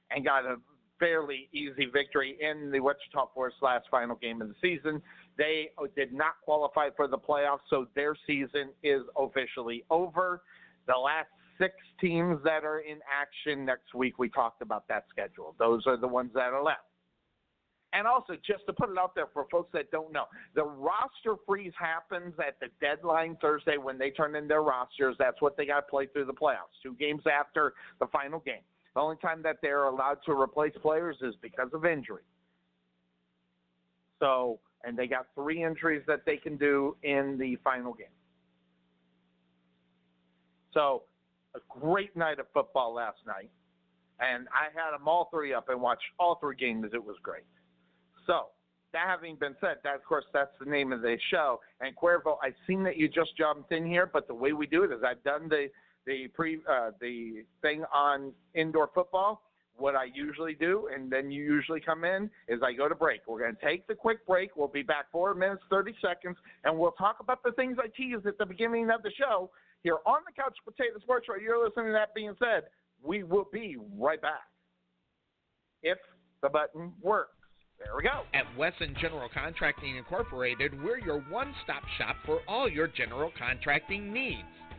and 0.10 0.24
got 0.24 0.45
a 0.45 0.55
fairly 1.01 1.50
easy 1.51 1.88
victory 1.91 2.38
in 2.39 2.72
the 2.72 2.79
Wichita 2.79 3.34
Force 3.34 3.55
last 3.62 3.88
final 3.89 4.15
game 4.15 4.41
of 4.41 4.48
the 4.48 4.55
season. 4.62 5.01
They 5.38 5.70
uh, 5.77 5.88
did 5.96 6.13
not 6.13 6.36
qualify 6.46 6.89
for 6.96 7.08
the 7.08 7.17
playoffs, 7.17 7.65
so 7.70 7.88
their 7.96 8.15
season 8.27 8.70
is 8.84 9.01
officially 9.17 9.84
over. 9.89 10.43
The 10.88 10.93
last 10.93 11.29
six 11.60 11.74
teams 12.00 12.39
that 12.43 12.63
are 12.63 12.79
in 12.79 13.00
action 13.12 13.65
next 13.65 13.96
week, 13.96 14.20
we 14.20 14.29
talked 14.29 14.62
about 14.62 14.88
that 14.89 15.05
schedule. 15.10 15.55
Those 15.58 15.84
are 15.88 15.98
the 15.98 16.08
ones 16.08 16.31
that 16.36 16.53
are 16.53 16.63
left. 16.63 16.81
And 17.93 18.08
also, 18.08 18.36
just 18.46 18.65
to 18.67 18.74
put 18.74 18.89
it 18.89 18.98
out 18.98 19.15
there 19.15 19.27
for 19.34 19.48
folks 19.51 19.70
that 19.74 19.91
don't 19.91 20.13
know, 20.13 20.25
the 20.55 20.63
roster 20.63 21.36
freeze 21.46 21.74
happens 21.77 22.34
at 22.39 22.58
the 22.62 22.67
deadline 22.79 23.38
Thursday 23.41 23.77
when 23.77 23.98
they 23.98 24.12
turn 24.12 24.36
in 24.36 24.48
their 24.48 24.62
rosters. 24.62 25.15
That's 25.20 25.41
what 25.41 25.58
they 25.58 25.65
got 25.65 25.81
to 25.81 25.88
play 25.88 26.08
through 26.08 26.25
the 26.25 26.34
playoffs, 26.34 26.79
two 26.81 26.93
games 26.93 27.24
after 27.31 27.74
the 28.00 28.08
final 28.08 28.39
game. 28.39 28.62
The 28.93 29.01
only 29.01 29.15
time 29.17 29.41
that 29.43 29.57
they're 29.62 29.86
allowed 29.86 30.17
to 30.25 30.33
replace 30.33 30.74
players 30.81 31.17
is 31.21 31.36
because 31.41 31.69
of 31.74 31.86
injury. 31.86 32.24
So, 34.19 34.60
and 34.83 34.98
they 34.98 35.07
got 35.07 35.27
three 35.33 35.63
injuries 35.63 36.03
that 36.07 36.25
they 36.25 36.38
can 36.38 36.57
do 36.57 36.95
in 37.03 37.38
the 37.39 37.57
final 37.63 37.93
game. 37.93 38.07
So, 40.74 41.03
a 41.55 41.60
great 41.79 42.15
night 42.15 42.39
of 42.39 42.45
football 42.53 42.93
last 42.93 43.17
night, 43.25 43.50
and 44.19 44.48
I 44.50 44.65
had 44.74 44.93
them 44.93 45.07
all 45.07 45.27
three 45.31 45.53
up 45.53 45.69
and 45.69 45.81
watched 45.81 46.03
all 46.19 46.36
three 46.36 46.55
games. 46.55 46.91
It 46.93 47.03
was 47.03 47.17
great. 47.24 47.43
So, 48.27 48.48
that 48.93 49.07
having 49.07 49.36
been 49.36 49.55
said, 49.62 49.77
that 49.83 49.95
of 49.95 50.03
course 50.03 50.25
that's 50.33 50.51
the 50.60 50.69
name 50.69 50.91
of 50.91 51.01
the 51.01 51.17
show. 51.29 51.60
And 51.79 51.95
Cuervo, 51.95 52.38
I've 52.43 52.55
seen 52.67 52.83
that 52.83 52.98
you 52.98 53.07
just 53.07 53.38
jumped 53.38 53.71
in 53.71 53.86
here, 53.86 54.05
but 54.05 54.27
the 54.27 54.33
way 54.33 54.53
we 54.53 54.67
do 54.67 54.83
it 54.83 54.91
is 54.91 55.00
I've 55.05 55.24
done 55.24 55.48
the 55.50 55.67
the 56.05 56.27
pre 56.34 56.60
uh, 56.70 56.91
the 57.00 57.43
thing 57.62 57.84
on 57.93 58.31
indoor 58.53 58.89
football. 58.93 59.43
What 59.77 59.96
I 59.96 60.05
usually 60.13 60.53
do, 60.53 60.89
and 60.93 61.12
then 61.12 61.31
you 61.31 61.43
usually 61.43 61.79
come 61.79 62.03
in, 62.03 62.29
is 62.48 62.60
I 62.62 62.74
go 62.74 62.88
to 62.88 62.93
break. 62.93 63.22
We're 63.25 63.39
going 63.39 63.55
to 63.55 63.65
take 63.65 63.88
the 63.88 63.96
quick 63.96 64.27
break. 64.27 64.55
We'll 64.55 64.67
be 64.67 64.84
back 64.84 65.05
four 65.12 65.34
minutes, 65.34 65.63
30 65.72 65.96
seconds, 66.01 66.38
and 66.65 66.77
we'll 66.77 66.91
talk 66.91 67.17
about 67.20 67.41
the 67.41 67.53
things 67.53 67.77
I 67.81 67.88
teased 67.88 68.27
at 68.27 68.38
the 68.38 68.46
beginning 68.46 68.91
of 68.91 69.01
the 69.01 69.12
show 69.17 69.50
here 69.81 69.98
on 70.05 70.20
the 70.27 70.34
Couch 70.39 70.55
Potato 70.65 71.00
Sports 71.00 71.25
Show. 71.25 71.36
You're 71.41 71.63
listening 71.63 71.88
to 71.88 71.91
that 71.93 72.13
being 72.13 72.36
said, 72.38 72.65
we 73.01 73.24
will 73.24 73.48
be 73.51 73.77
right 73.98 74.22
back. 74.22 74.46
If 75.81 75.98
the 76.41 76.50
button 76.50 76.93
works. 77.01 77.31
There 77.79 77.96
we 77.96 78.03
go. 78.03 78.24
At 78.34 78.46
Wesson 78.58 78.96
General 79.01 79.29
Contracting 79.34 79.96
Incorporated, 79.96 80.72
we're 80.84 81.00
your 81.00 81.22
one 81.22 81.53
stop 81.63 81.81
shop 81.98 82.15
for 82.25 82.41
all 82.48 82.70
your 82.70 82.88
general 82.88 83.31
contracting 83.38 84.13
needs. 84.13 84.48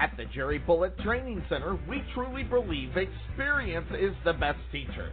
At 0.00 0.16
the 0.16 0.24
Jerry 0.34 0.58
Bullet 0.58 0.98
Training 1.00 1.44
Center, 1.50 1.78
we 1.86 2.02
truly 2.14 2.42
believe 2.42 2.96
experience 2.96 3.86
is 4.00 4.14
the 4.24 4.32
best 4.32 4.58
teacher. 4.72 5.12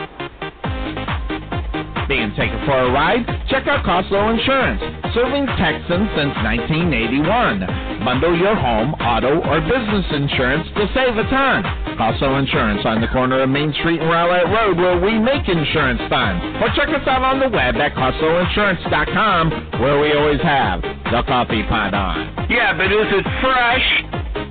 www.mychanglees.com. 2.11 2.35
take 2.35 2.35
taken 2.35 2.65
for 2.65 2.77
a 2.77 2.91
ride? 2.91 3.25
Check 3.49 3.67
out 3.67 3.85
Coslow 3.85 4.33
Insurance, 4.33 4.81
serving 5.13 5.45
Texans 5.57 6.09
since 6.15 6.35
1981. 6.43 8.03
Bundle 8.03 8.35
your 8.37 8.55
home, 8.55 8.93
auto, 8.95 9.39
or 9.45 9.61
business 9.61 10.05
insurance 10.11 10.67
to 10.75 10.87
save 10.93 11.17
a 11.17 11.23
ton. 11.29 11.63
Costo 11.97 12.39
Insurance 12.39 12.81
on 12.85 13.01
the 13.01 13.07
corner 13.07 13.41
of 13.41 13.49
Main 13.49 13.73
Street 13.73 14.01
and 14.01 14.09
Rowlett 14.09 14.47
Road 14.49 14.77
where 14.77 14.99
we 14.99 15.19
make 15.19 15.47
insurance 15.47 16.01
fun. 16.09 16.41
Or 16.63 16.69
check 16.75 16.89
us 16.89 17.05
out 17.07 17.21
on 17.21 17.39
the 17.39 17.49
web 17.49 17.75
at 17.77 17.93
CostoInsurance.com 17.93 19.79
where 19.81 19.99
we 19.99 20.13
always 20.13 20.41
have 20.41 20.81
the 20.81 21.23
coffee 21.27 21.63
pot 21.63 21.93
on. 21.93 22.49
Yeah, 22.49 22.75
but 22.75 22.91
is 22.91 23.07
it 23.11 23.25
fresh? 23.41 24.50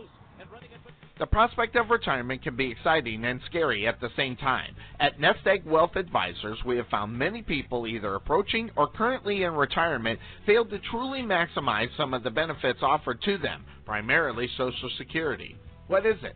The 1.21 1.27
prospect 1.27 1.75
of 1.75 1.91
retirement 1.91 2.41
can 2.41 2.55
be 2.55 2.71
exciting 2.71 3.25
and 3.25 3.39
scary 3.45 3.85
at 3.85 3.99
the 4.01 4.09
same 4.17 4.35
time. 4.35 4.75
At 4.99 5.19
Nest 5.19 5.45
Egg 5.45 5.63
Wealth 5.67 5.95
Advisors, 5.95 6.57
we 6.65 6.77
have 6.77 6.87
found 6.87 7.15
many 7.15 7.43
people 7.43 7.85
either 7.85 8.15
approaching 8.15 8.71
or 8.75 8.87
currently 8.87 9.43
in 9.43 9.53
retirement 9.53 10.19
fail 10.47 10.65
to 10.65 10.79
truly 10.79 11.21
maximize 11.21 11.95
some 11.95 12.15
of 12.15 12.23
the 12.23 12.31
benefits 12.31 12.79
offered 12.81 13.21
to 13.21 13.37
them, 13.37 13.63
primarily 13.85 14.49
Social 14.57 14.89
Security. 14.97 15.55
What 15.85 16.07
is 16.07 16.17
it? 16.23 16.35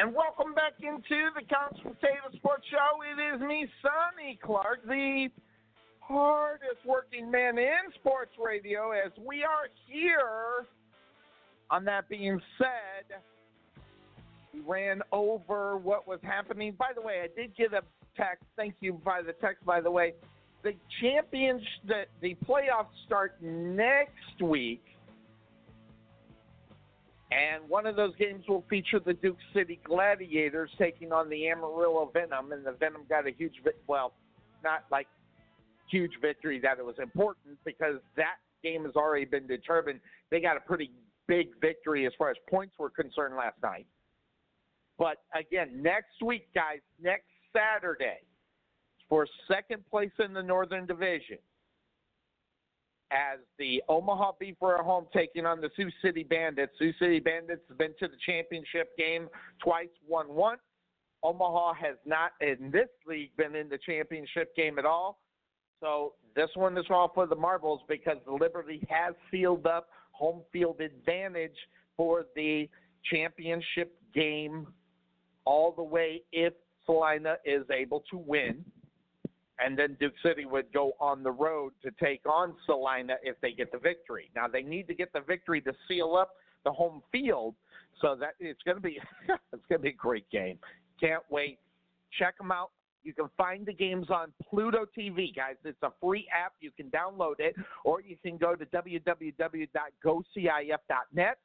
And 0.00 0.14
welcome 0.14 0.54
back 0.54 0.72
into 0.80 1.28
the 1.34 1.42
Potato 1.42 2.34
Sports 2.34 2.64
Show. 2.70 3.02
It 3.04 3.34
is 3.34 3.40
me, 3.42 3.68
Sonny 3.82 4.38
Clark, 4.42 4.86
the 4.86 5.28
hardest 5.98 6.86
working 6.86 7.30
man 7.30 7.58
in 7.58 7.92
sports 7.96 8.30
radio, 8.42 8.92
as 8.92 9.12
we 9.22 9.42
are 9.42 9.68
here. 9.86 10.64
On 11.70 11.84
that 11.84 12.08
being 12.08 12.40
said, 12.56 13.20
we 14.54 14.60
ran 14.60 15.02
over 15.12 15.76
what 15.76 16.08
was 16.08 16.20
happening. 16.22 16.74
By 16.78 16.92
the 16.94 17.02
way, 17.02 17.20
I 17.22 17.28
did 17.38 17.54
get 17.54 17.74
a 17.74 17.82
text. 18.16 18.46
Thank 18.56 18.76
you 18.80 18.94
by 19.04 19.20
the 19.20 19.34
text, 19.34 19.66
by 19.66 19.82
the 19.82 19.90
way. 19.90 20.14
The 20.62 20.72
champions, 21.02 21.60
the, 21.86 22.04
the 22.22 22.38
playoffs 22.48 22.96
start 23.04 23.34
next 23.42 24.40
week. 24.40 24.82
And 27.30 27.68
one 27.68 27.86
of 27.86 27.94
those 27.94 28.14
games 28.16 28.44
will 28.48 28.64
feature 28.68 28.98
the 28.98 29.14
Duke 29.14 29.38
City 29.54 29.78
Gladiators 29.84 30.70
taking 30.78 31.12
on 31.12 31.28
the 31.28 31.48
Amarillo 31.48 32.10
Venom, 32.12 32.52
and 32.52 32.66
the 32.66 32.72
Venom 32.72 33.02
got 33.08 33.26
a 33.26 33.30
huge, 33.30 33.54
vi- 33.62 33.70
well, 33.86 34.14
not 34.64 34.84
like 34.90 35.06
huge 35.88 36.12
victory 36.20 36.58
that 36.60 36.78
it 36.78 36.84
was 36.84 36.96
important 37.00 37.56
because 37.64 37.96
that 38.16 38.36
game 38.62 38.84
has 38.84 38.96
already 38.96 39.24
been 39.24 39.46
determined. 39.46 40.00
They 40.30 40.40
got 40.40 40.56
a 40.56 40.60
pretty 40.60 40.90
big 41.28 41.48
victory 41.60 42.06
as 42.06 42.12
far 42.18 42.30
as 42.30 42.36
points 42.48 42.74
were 42.78 42.90
concerned 42.90 43.36
last 43.36 43.56
night. 43.62 43.86
But 44.98 45.18
again, 45.34 45.80
next 45.82 46.22
week, 46.24 46.48
guys, 46.54 46.80
next 47.00 47.26
Saturday, 47.56 48.18
for 49.08 49.26
second 49.48 49.84
place 49.88 50.10
in 50.18 50.32
the 50.32 50.42
Northern 50.42 50.86
Division, 50.86 51.38
as 53.10 53.38
the 53.58 53.82
Omaha 53.88 54.32
Beef 54.38 54.56
are 54.62 54.82
home 54.82 55.06
taking 55.12 55.46
on 55.46 55.60
the 55.60 55.70
Sioux 55.76 55.90
City 56.02 56.22
Bandits. 56.22 56.72
Sioux 56.78 56.92
City 56.98 57.20
Bandits 57.20 57.62
have 57.68 57.78
been 57.78 57.94
to 57.98 58.08
the 58.08 58.16
championship 58.24 58.96
game 58.96 59.28
twice, 59.62 59.88
won 60.08 60.28
once. 60.28 60.60
Omaha 61.22 61.74
has 61.74 61.96
not 62.06 62.32
in 62.40 62.70
this 62.70 62.88
league 63.06 63.36
been 63.36 63.54
in 63.54 63.68
the 63.68 63.78
championship 63.84 64.54
game 64.56 64.78
at 64.78 64.84
all. 64.84 65.18
So 65.80 66.14
this 66.36 66.48
one 66.54 66.78
is 66.78 66.86
all 66.90 67.10
for 67.14 67.26
the 67.26 67.36
marbles 67.36 67.80
because 67.88 68.18
the 68.24 68.32
Liberty 68.32 68.86
has 68.88 69.14
sealed 69.30 69.66
up 69.66 69.88
home 70.12 70.42
field 70.52 70.80
advantage 70.80 71.56
for 71.96 72.26
the 72.36 72.68
championship 73.10 73.94
game 74.14 74.66
all 75.44 75.72
the 75.72 75.82
way 75.82 76.22
if 76.32 76.52
Salina 76.86 77.36
is 77.44 77.64
able 77.70 78.04
to 78.10 78.16
win 78.16 78.64
and 79.64 79.78
then 79.78 79.96
Duke 80.00 80.14
City 80.24 80.46
would 80.46 80.72
go 80.72 80.92
on 81.00 81.22
the 81.22 81.30
road 81.30 81.74
to 81.82 81.90
take 82.02 82.22
on 82.26 82.54
Salina 82.66 83.14
if 83.22 83.40
they 83.40 83.52
get 83.52 83.70
the 83.72 83.78
victory. 83.78 84.30
Now 84.34 84.48
they 84.48 84.62
need 84.62 84.88
to 84.88 84.94
get 84.94 85.12
the 85.12 85.20
victory 85.20 85.60
to 85.62 85.72
seal 85.86 86.16
up 86.16 86.34
the 86.64 86.72
home 86.72 87.02
field, 87.12 87.54
so 88.00 88.16
that 88.18 88.34
it's 88.38 88.62
going 88.62 88.76
to 88.76 88.82
be 88.82 88.98
it's 89.52 89.66
going 89.68 89.80
to 89.80 89.82
be 89.82 89.90
a 89.90 89.92
great 89.92 90.30
game. 90.30 90.58
Can't 90.98 91.22
wait. 91.30 91.58
Check 92.18 92.38
them 92.38 92.50
out. 92.50 92.70
You 93.02 93.12
can 93.14 93.30
find 93.38 93.64
the 93.64 93.72
games 93.72 94.10
on 94.10 94.30
Pluto 94.48 94.84
TV, 94.96 95.34
guys. 95.34 95.56
It's 95.64 95.82
a 95.82 95.90
free 96.02 96.28
app. 96.34 96.52
You 96.60 96.70
can 96.70 96.90
download 96.90 97.36
it, 97.38 97.56
or 97.84 98.02
you 98.02 98.16
can 98.22 98.36
go 98.36 98.54
to 98.54 98.66
www.gocif.net, 98.66 101.38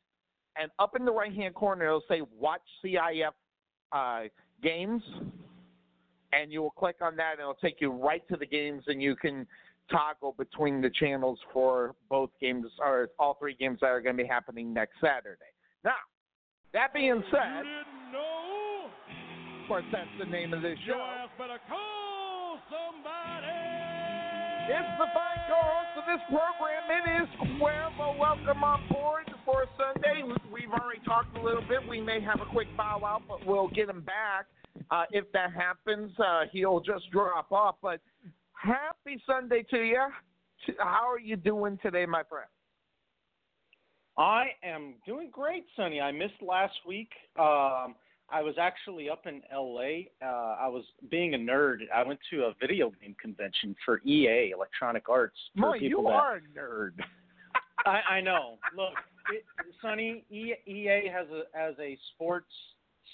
and 0.57 0.71
up 0.79 0.95
in 0.97 1.05
the 1.05 1.13
right 1.13 1.33
hand 1.33 1.55
corner 1.55 1.85
it'll 1.85 2.03
say 2.09 2.21
Watch 2.37 2.59
CIF 2.83 3.31
uh, 3.93 4.23
Games 4.61 5.01
and 6.35 6.51
you 6.51 6.61
will 6.61 6.71
click 6.71 6.97
on 7.01 7.15
that 7.15 7.33
and 7.33 7.41
it'll 7.41 7.53
take 7.55 7.79
you 7.79 7.91
right 7.91 8.27
to 8.27 8.35
the 8.35 8.45
games 8.45 8.83
and 8.87 9.01
you 9.01 9.15
can 9.15 9.47
toggle 9.89 10.33
between 10.37 10.81
the 10.81 10.89
channels 10.89 11.39
for 11.53 11.95
both 12.09 12.29
games 12.41 12.65
or 12.79 13.09
all 13.19 13.37
three 13.39 13.55
games 13.55 13.79
that 13.81 13.87
are 13.87 14.01
going 14.01 14.17
to 14.17 14.23
be 14.23 14.27
happening 14.27 14.73
next 14.73 14.93
Saturday. 14.99 15.51
Now, 15.83 15.93
that 16.73 16.93
being 16.93 17.23
said, 17.31 17.63
of 19.61 19.67
course 19.67 19.85
that's 19.91 20.09
the 20.19 20.25
name 20.25 20.53
of 20.53 20.61
this 20.61 20.77
show. 20.87 20.93
ass 20.93 21.29
better 21.37 21.59
call 21.69 22.59
somebody. 22.69 23.85
It's 24.67 24.97
the 24.97 25.05
fine 25.13 25.45
co-host 25.45 25.93
of 26.01 26.05
this 26.09 26.23
program. 26.25 26.89
It 26.89 27.05
is 27.21 27.29
Cuervo. 27.61 28.17
Welcome 28.17 28.63
on 28.63 28.81
board 28.89 29.29
for 29.45 29.65
Sunday. 29.77 30.23
We've 30.51 30.71
already 30.71 31.01
talked 31.05 31.37
a 31.37 31.41
little 31.41 31.61
bit. 31.61 31.87
We 31.87 32.01
may 32.01 32.19
have 32.21 32.41
a 32.41 32.49
quick 32.51 32.67
bow 32.75 33.01
out, 33.05 33.21
but 33.27 33.45
we'll 33.45 33.67
get 33.67 33.89
him 33.89 34.01
back. 34.01 34.47
Uh, 34.91 35.03
if 35.11 35.31
that 35.31 35.53
happens, 35.53 36.11
uh, 36.19 36.43
he'll 36.51 36.79
just 36.79 37.09
drop 37.11 37.51
off. 37.51 37.75
But 37.81 37.99
happy 38.53 39.21
Sunday 39.25 39.63
to 39.71 39.77
you. 39.77 40.05
How 40.79 41.09
are 41.09 41.19
you 41.19 41.35
doing 41.35 41.77
today, 41.81 42.05
my 42.05 42.23
friend? 42.23 42.47
I 44.17 44.47
am 44.63 44.95
doing 45.05 45.29
great, 45.31 45.65
Sonny. 45.75 45.99
I 45.99 46.11
missed 46.11 46.41
last 46.41 46.75
week. 46.87 47.09
Um, 47.37 47.95
I 48.29 48.41
was 48.41 48.55
actually 48.59 49.09
up 49.09 49.27
in 49.27 49.41
LA. 49.53 50.07
Uh, 50.25 50.55
I 50.59 50.67
was 50.67 50.83
being 51.11 51.35
a 51.35 51.37
nerd. 51.37 51.79
I 51.93 52.03
went 52.03 52.19
to 52.31 52.43
a 52.45 52.53
video 52.59 52.91
game 53.01 53.15
convention 53.21 53.75
for 53.85 54.01
EA, 54.05 54.51
Electronic 54.55 55.09
Arts. 55.09 55.37
For 55.55 55.71
Boy, 55.71 55.77
you 55.77 56.01
that, 56.03 56.09
are 56.09 56.35
a 56.37 56.59
nerd. 56.59 56.91
I, 57.85 58.15
I 58.15 58.21
know. 58.21 58.57
Look, 58.75 58.93
it, 59.33 59.43
Sonny, 59.81 60.23
EA 60.31 61.07
has 61.11 61.27
a 61.29 61.57
has 61.57 61.75
a 61.79 61.97
sports 62.13 62.51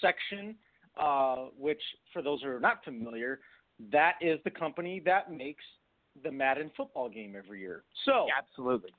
section, 0.00 0.54
uh, 0.98 1.46
which 1.58 1.80
for 2.12 2.22
those 2.22 2.42
who 2.42 2.48
are 2.48 2.60
not 2.60 2.84
familiar, 2.84 3.40
that 3.90 4.14
is 4.20 4.38
the 4.44 4.50
company 4.50 5.00
that 5.04 5.32
makes 5.32 5.64
the 6.22 6.30
Madden 6.30 6.70
football 6.76 7.08
game 7.08 7.34
every 7.36 7.60
year. 7.60 7.84
So 8.04 8.26
Absolutely. 8.36 8.90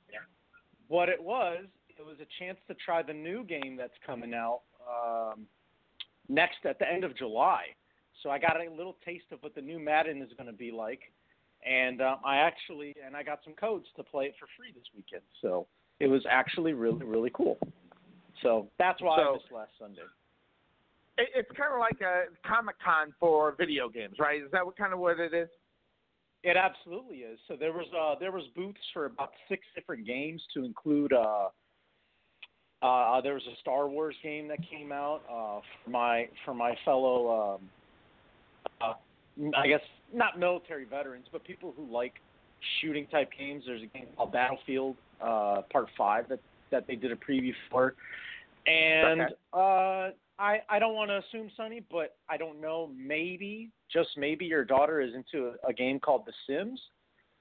what 0.87 1.09
it 1.09 1.21
was, 1.21 1.65
it 1.97 2.03
was 2.03 2.17
a 2.21 2.43
chance 2.43 2.57
to 2.67 2.73
try 2.73 3.03
the 3.03 3.13
new 3.13 3.43
game 3.43 3.77
that's 3.77 3.93
coming 4.05 4.33
out 4.33 4.61
um, 4.87 5.45
next 6.27 6.65
at 6.65 6.79
the 6.79 6.91
end 6.91 7.03
of 7.03 7.15
July. 7.15 7.65
So 8.21 8.29
I 8.29 8.39
got 8.39 8.57
a 8.57 8.69
little 8.75 8.97
taste 9.05 9.25
of 9.31 9.41
what 9.43 9.53
the 9.53 9.61
new 9.61 9.79
Madden 9.79 10.21
is 10.21 10.29
going 10.37 10.47
to 10.47 10.53
be 10.57 10.71
like, 10.71 11.01
and 11.65 12.01
um, 12.01 12.17
I 12.25 12.37
actually 12.37 12.95
and 13.05 13.15
I 13.15 13.23
got 13.23 13.39
some 13.43 13.53
codes 13.53 13.85
to 13.95 14.03
play 14.03 14.25
it 14.25 14.33
for 14.39 14.47
free 14.57 14.71
this 14.73 14.83
weekend. 14.95 15.21
So 15.41 15.67
it 15.99 16.07
was 16.07 16.23
actually 16.29 16.73
really 16.73 17.05
really 17.05 17.31
cool. 17.33 17.57
So 18.41 18.67
that's 18.79 19.01
why 19.01 19.17
I 19.17 19.23
So- 19.23 19.33
missed 19.33 19.51
last 19.51 19.71
Sunday. 19.79 20.01
It, 21.17 21.29
it's 21.35 21.51
kind 21.57 21.73
of 21.73 21.79
like 21.79 22.01
a 22.01 22.25
Comic 22.47 22.75
Con 22.83 23.13
for 23.19 23.53
video 23.57 23.89
games, 23.89 24.15
right? 24.19 24.41
Is 24.41 24.51
that 24.51 24.65
what 24.65 24.77
kind 24.77 24.93
of 24.93 24.99
what 24.99 25.19
it 25.19 25.33
is? 25.33 25.49
It 26.43 26.57
absolutely 26.57 27.17
is. 27.17 27.39
So 27.47 27.55
there 27.55 27.71
was 27.71 27.87
uh, 27.97 28.19
there 28.19 28.31
was 28.31 28.43
booths 28.55 28.79
for 28.93 29.05
about 29.05 29.31
six 29.47 29.63
different 29.75 30.05
games 30.05 30.41
to 30.53 30.65
include. 30.65 31.13
Uh, 31.13 31.49
uh, 32.81 33.21
there 33.21 33.33
was 33.33 33.43
a 33.43 33.55
Star 33.61 33.87
Wars 33.87 34.15
game 34.21 34.49
that 34.49 34.59
came 34.69 34.91
out 34.91 35.21
uh, 35.31 35.61
for 35.83 35.89
my 35.89 36.27
for 36.43 36.53
my 36.53 36.75
fellow, 36.83 37.55
um, 37.55 37.69
uh, 38.81 38.93
I 39.55 39.67
guess 39.67 39.79
not 40.13 40.37
military 40.37 40.83
veterans, 40.83 41.27
but 41.31 41.45
people 41.45 41.73
who 41.77 41.89
like 41.89 42.15
shooting 42.81 43.07
type 43.07 43.29
games. 43.37 43.63
There's 43.65 43.83
a 43.83 43.97
game 43.97 44.07
called 44.17 44.33
Battlefield 44.33 44.97
uh, 45.21 45.61
Part 45.71 45.87
Five 45.97 46.27
that 46.27 46.39
that 46.71 46.85
they 46.87 46.95
did 46.95 47.13
a 47.13 47.15
preview 47.15 47.53
for, 47.71 47.95
and 48.67 49.21
Okay. 49.21 49.33
uh, 49.53 50.09
I 50.39 50.59
I 50.69 50.79
don't 50.79 50.95
want 50.95 51.09
to 51.09 51.17
assume 51.17 51.49
Sonny, 51.55 51.81
but 51.91 52.17
I 52.29 52.37
don't 52.37 52.59
know. 52.59 52.91
Maybe 52.95 53.71
just 53.91 54.09
maybe 54.17 54.45
your 54.45 54.65
daughter 54.65 55.01
is 55.01 55.13
into 55.13 55.51
a, 55.63 55.69
a 55.69 55.73
game 55.73 55.99
called 55.99 56.25
The 56.25 56.33
Sims. 56.47 56.81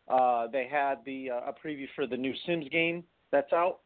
Uh, 0.08 0.46
they 0.48 0.68
had 0.70 0.96
the 1.06 1.30
uh, 1.30 1.50
a 1.50 1.52
preview 1.52 1.86
for 1.94 2.06
the 2.06 2.16
new 2.16 2.34
Sims 2.46 2.68
game 2.70 3.04
that's 3.30 3.52
out. 3.52 3.80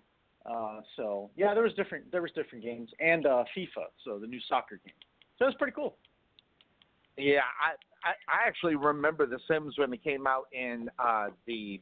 Uh, 0.45 0.81
so 0.97 1.31
yeah, 1.37 1.55
there 1.55 1.62
was 1.62 1.75
different 1.75 2.11
there 2.11 2.23
was 2.23 2.31
different 2.33 2.64
games 2.64 2.90
and 3.01 3.27
uh, 3.27 3.45
FIFA, 3.57 3.87
so 4.05 4.19
the 4.19 4.27
new 4.27 4.40
soccer 4.49 4.81
game. 4.85 4.95
So 5.38 5.45
it 5.45 5.49
was 5.49 5.57
pretty 5.59 5.75
cool. 5.75 5.97
Yeah, 7.16 7.40
I, 7.61 8.09
I 8.09 8.12
I 8.45 8.49
actually 8.49 8.77
remember 8.77 9.27
The 9.27 9.38
Sims 9.49 9.79
when 9.79 9.92
it 9.92 10.03
came 10.03 10.27
out 10.27 10.47
in 10.53 10.90
uh 10.99 11.29
the 11.47 11.81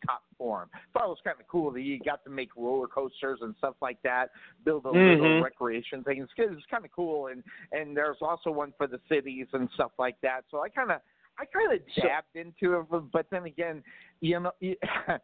desktop 0.00 0.22
form. 0.36 0.68
Thought 0.92 1.04
it 1.04 1.08
was 1.08 1.18
kind 1.24 1.36
of 1.40 1.46
cool 1.48 1.70
that 1.72 1.82
you 1.82 1.98
got 1.98 2.24
to 2.24 2.30
make 2.30 2.50
roller 2.56 2.86
coasters 2.86 3.38
and 3.42 3.54
stuff 3.58 3.74
like 3.80 3.98
that, 4.02 4.30
build 4.64 4.84
a 4.84 4.90
little 4.90 5.16
Mhm. 5.16 5.42
recreation 5.42 6.02
thing. 6.04 6.22
It's, 6.22 6.32
it's 6.36 6.66
kind 6.66 6.84
of 6.84 6.90
cool, 6.92 7.28
and 7.28 7.42
and 7.72 7.96
there's 7.96 8.18
also 8.20 8.50
one 8.50 8.72
for 8.76 8.86
the 8.86 9.00
cities 9.08 9.46
and 9.52 9.68
stuff 9.74 9.92
like 9.98 10.20
that. 10.22 10.44
So 10.50 10.60
I 10.62 10.68
kind 10.68 10.90
of 10.90 11.00
I 11.38 11.44
kind 11.46 11.72
of 11.72 11.80
dabbed 11.94 12.34
into 12.34 12.78
it, 12.78 12.86
but- 12.90 13.10
but 13.12 13.30
then 13.30 13.44
again, 13.44 13.82
you 14.20 14.40
know. 14.40 14.52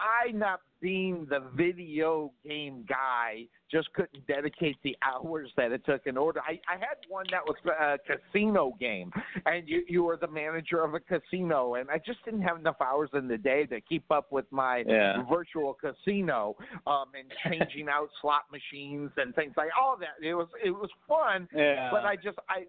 I, 0.00 0.32
not 0.32 0.60
being 0.84 1.26
the 1.30 1.40
video 1.56 2.30
game 2.46 2.84
guy, 2.86 3.44
just 3.70 3.90
couldn't 3.94 4.26
dedicate 4.26 4.76
the 4.84 4.94
hours 5.02 5.48
that 5.56 5.72
it 5.72 5.82
took 5.86 6.06
in 6.06 6.18
order. 6.18 6.40
I, 6.46 6.60
I 6.70 6.76
had 6.76 6.98
one 7.08 7.24
that 7.30 7.40
was 7.42 7.56
a 7.80 7.96
casino 8.06 8.76
game, 8.78 9.10
and 9.46 9.66
you 9.66 9.82
you 9.88 10.04
were 10.04 10.18
the 10.18 10.28
manager 10.28 10.84
of 10.84 10.92
a 10.92 11.00
casino, 11.00 11.76
and 11.76 11.88
I 11.90 11.96
just 11.96 12.22
didn't 12.26 12.42
have 12.42 12.58
enough 12.58 12.76
hours 12.82 13.08
in 13.14 13.26
the 13.28 13.38
day 13.38 13.64
to 13.64 13.80
keep 13.80 14.04
up 14.10 14.30
with 14.30 14.44
my 14.52 14.84
Yeah. 14.86 15.22
virtual 15.26 15.72
casino 15.72 16.54
um, 16.86 17.06
and 17.18 17.32
changing 17.50 17.88
out 17.88 18.10
slot 18.20 18.42
machines 18.52 19.10
and 19.16 19.34
things 19.34 19.54
like 19.56 19.70
all 19.80 19.96
that. 20.00 20.22
It 20.22 20.34
was 20.34 20.48
it 20.62 20.70
was 20.70 20.90
fun, 21.08 21.48
Yeah. 21.56 21.88
but 21.90 22.04
I 22.04 22.14
just 22.16 22.36
I, 22.50 22.64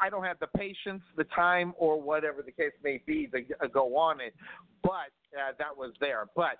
I 0.00 0.06
I 0.06 0.10
don't 0.10 0.24
have 0.24 0.38
the 0.40 0.46
patience, 0.56 1.02
the 1.18 1.24
time, 1.24 1.74
or 1.76 2.00
whatever 2.00 2.40
the 2.40 2.52
case 2.52 2.72
may 2.82 3.02
be 3.06 3.26
to 3.26 3.42
g- 3.42 3.52
go 3.74 3.94
on 3.98 4.22
it. 4.22 4.34
But 4.82 5.12
uh, 5.36 5.52
that 5.58 5.76
was 5.76 5.92
there. 6.00 6.24
But 6.34 6.56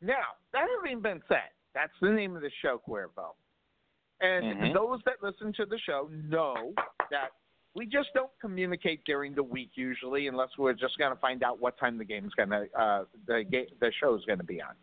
now 0.00 0.36
that 0.52 0.66
having 0.82 1.00
been 1.00 1.22
said, 1.28 1.50
that's 1.74 1.92
the 2.00 2.10
name 2.10 2.36
of 2.36 2.42
the 2.42 2.50
show, 2.62 2.80
Cuervo. 2.86 3.34
And 4.20 4.44
Mhm. 4.46 4.72
those 4.74 5.00
that 5.04 5.22
listen 5.22 5.52
to 5.54 5.66
the 5.66 5.78
show 5.78 6.08
know 6.10 6.72
that 7.10 7.32
we 7.74 7.84
just 7.84 8.08
don't 8.14 8.30
communicate 8.40 9.04
during 9.04 9.34
the 9.34 9.42
week 9.42 9.72
usually, 9.74 10.28
unless 10.28 10.56
we're 10.56 10.72
just 10.72 10.96
going 10.96 11.12
to 11.12 11.20
find 11.20 11.42
out 11.42 11.58
what 11.60 11.76
time 11.76 11.98
the 11.98 12.04
game's 12.04 12.32
going 12.34 12.48
to 12.48 12.66
uh, 12.78 13.04
the 13.26 13.44
ga- 13.44 13.68
the 13.80 13.92
show's 14.00 14.24
going 14.24 14.38
to 14.38 14.44
be 14.44 14.62
on. 14.62 14.74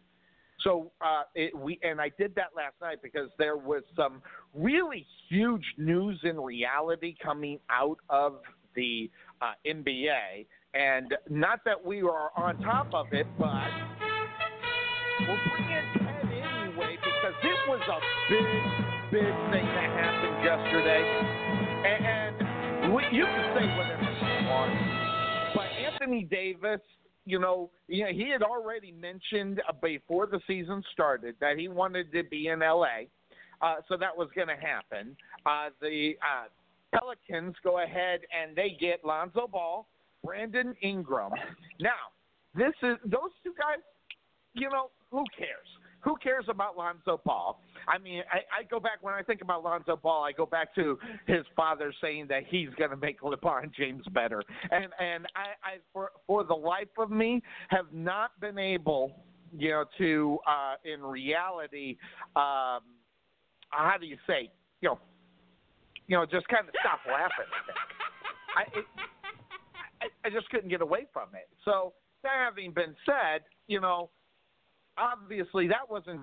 So 0.60 0.92
uh, 1.02 1.24
it, 1.34 1.58
we 1.58 1.80
and 1.82 2.00
I 2.00 2.10
did 2.10 2.36
that 2.36 2.56
last 2.56 2.76
night 2.80 3.02
because 3.02 3.32
there 3.40 3.58
was 3.58 3.82
some 3.96 4.22
really 4.54 5.08
huge 5.28 5.66
news 5.78 6.20
in 6.24 6.40
reality 6.40 7.16
coming 7.22 7.60
out 7.72 7.98
of 8.10 8.42
the 8.76 9.10
uh, 9.42 9.54
NBA, 9.66 10.46
and 10.76 11.16
not 11.30 11.66
that 11.66 11.84
we 11.84 12.02
are 12.04 12.30
on 12.38 12.58
top 12.58 12.94
of 12.94 13.08
it, 13.12 13.26
but 13.40 13.68
we'll 15.28 15.40
bring 15.50 15.68
in 15.72 15.86
Ted 16.00 16.26
anyway 16.28 16.98
because 17.00 17.38
it 17.44 17.60
was 17.68 17.82
a 17.88 18.00
big, 18.30 18.48
big 19.12 19.34
thing 19.52 19.66
that 19.66 19.90
happened 19.96 20.38
yesterday, 20.44 21.04
and, 21.86 22.36
you 23.12 23.26
can 23.26 23.46
say 23.56 23.66
whatever 23.78 24.04
you 24.04 24.50
want, 24.50 25.56
but 25.56 25.68
Anthony 25.80 26.24
Davis 26.24 26.82
you 27.26 27.40
know, 27.40 27.70
yeah, 27.88 28.12
he 28.12 28.30
had 28.30 28.42
already 28.42 28.92
mentioned 28.92 29.62
uh, 29.68 29.74
before 29.82 30.28
the 30.28 30.40
season 30.46 30.84
started 30.92 31.36
that 31.40 31.58
he 31.58 31.68
wanted 31.68 32.12
to 32.12 32.24
be 32.24 32.48
in 32.48 32.60
LA, 32.60 33.08
uh, 33.62 33.76
so 33.88 33.96
that 33.98 34.16
was 34.16 34.28
going 34.36 34.50
to 34.50 34.56
happen. 34.56 35.16
Uh, 35.46 35.70
the 35.82 36.14
uh, 36.22 36.48
Pelicans 36.98 37.56
go 37.64 37.82
ahead 37.82 38.22
and 38.38 38.56
they 38.56 38.76
get 38.80 39.06
Lonzo 39.06 39.48
Ball, 39.48 39.88
Brandon 40.24 40.76
Ingram. 40.82 41.32
Now, 41.80 42.12
this 42.56 42.74
is 42.84 42.98
those 43.06 43.32
two 43.44 43.54
guys. 43.58 43.80
You 44.54 44.70
know, 44.70 44.92
who 45.14 45.24
cares? 45.38 45.68
Who 46.02 46.16
cares 46.18 46.46
about 46.50 46.76
Lonzo 46.76 47.22
Ball? 47.24 47.62
I 47.88 47.98
mean, 47.98 48.24
I, 48.32 48.38
I 48.62 48.64
go 48.64 48.80
back 48.80 48.98
when 49.02 49.14
I 49.14 49.22
think 49.22 49.42
about 49.42 49.64
Lonzo 49.64 49.96
Ball. 49.96 50.24
I 50.24 50.32
go 50.32 50.46
back 50.46 50.74
to 50.76 50.98
his 51.28 51.46
father 51.56 51.94
saying 52.02 52.26
that 52.30 52.44
he's 52.48 52.70
going 52.78 52.90
to 52.90 52.98
make 52.98 53.22
LeBron 53.22 53.74
James 53.74 54.04
better, 54.12 54.44
and 54.72 54.88
and 55.00 55.28
I, 55.36 55.54
I 55.64 55.78
for 55.94 56.10
for 56.26 56.44
the 56.44 56.56
life 56.56 56.88
of 56.98 57.12
me 57.12 57.42
have 57.70 57.86
not 57.94 58.38
been 58.42 58.58
able, 58.58 59.16
you 59.56 59.70
know, 59.70 59.86
to 60.00 60.40
uh, 60.48 60.76
in 60.84 61.02
reality, 61.04 61.98
um, 62.36 62.82
how 63.70 63.96
do 64.00 64.08
you 64.08 64.18
say, 64.28 64.50
you 64.82 64.90
know, 64.90 65.00
you 66.08 66.18
know, 66.18 66.26
just 66.26 66.48
kind 66.48 66.68
of 66.68 66.74
stop 66.82 67.00
laughing. 67.08 67.52
I, 68.58 68.62
it, 68.80 68.86
I 70.02 70.28
I 70.28 70.30
just 70.32 70.50
couldn't 70.50 70.70
get 70.70 70.82
away 70.82 71.06
from 71.14 71.30
it. 71.36 71.48
So 71.64 71.94
that 72.24 72.32
having 72.46 72.72
been 72.72 72.96
said, 73.06 73.44
you 73.68 73.80
know, 73.80 74.10
obviously 74.98 75.68
that 75.68 75.90
wasn't 75.90 76.22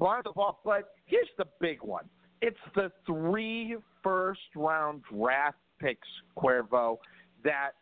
Lonzo 0.00 0.32
Ball, 0.32 0.60
but 0.64 0.90
here's 1.04 1.28
the 1.38 1.46
big 1.60 1.82
one. 1.82 2.04
It's 2.42 2.56
the 2.74 2.90
three 3.06 3.76
first 4.02 4.40
round 4.54 5.02
draft 5.10 5.58
picks, 5.80 6.08
Cuervo, 6.36 6.98
that 7.44 7.72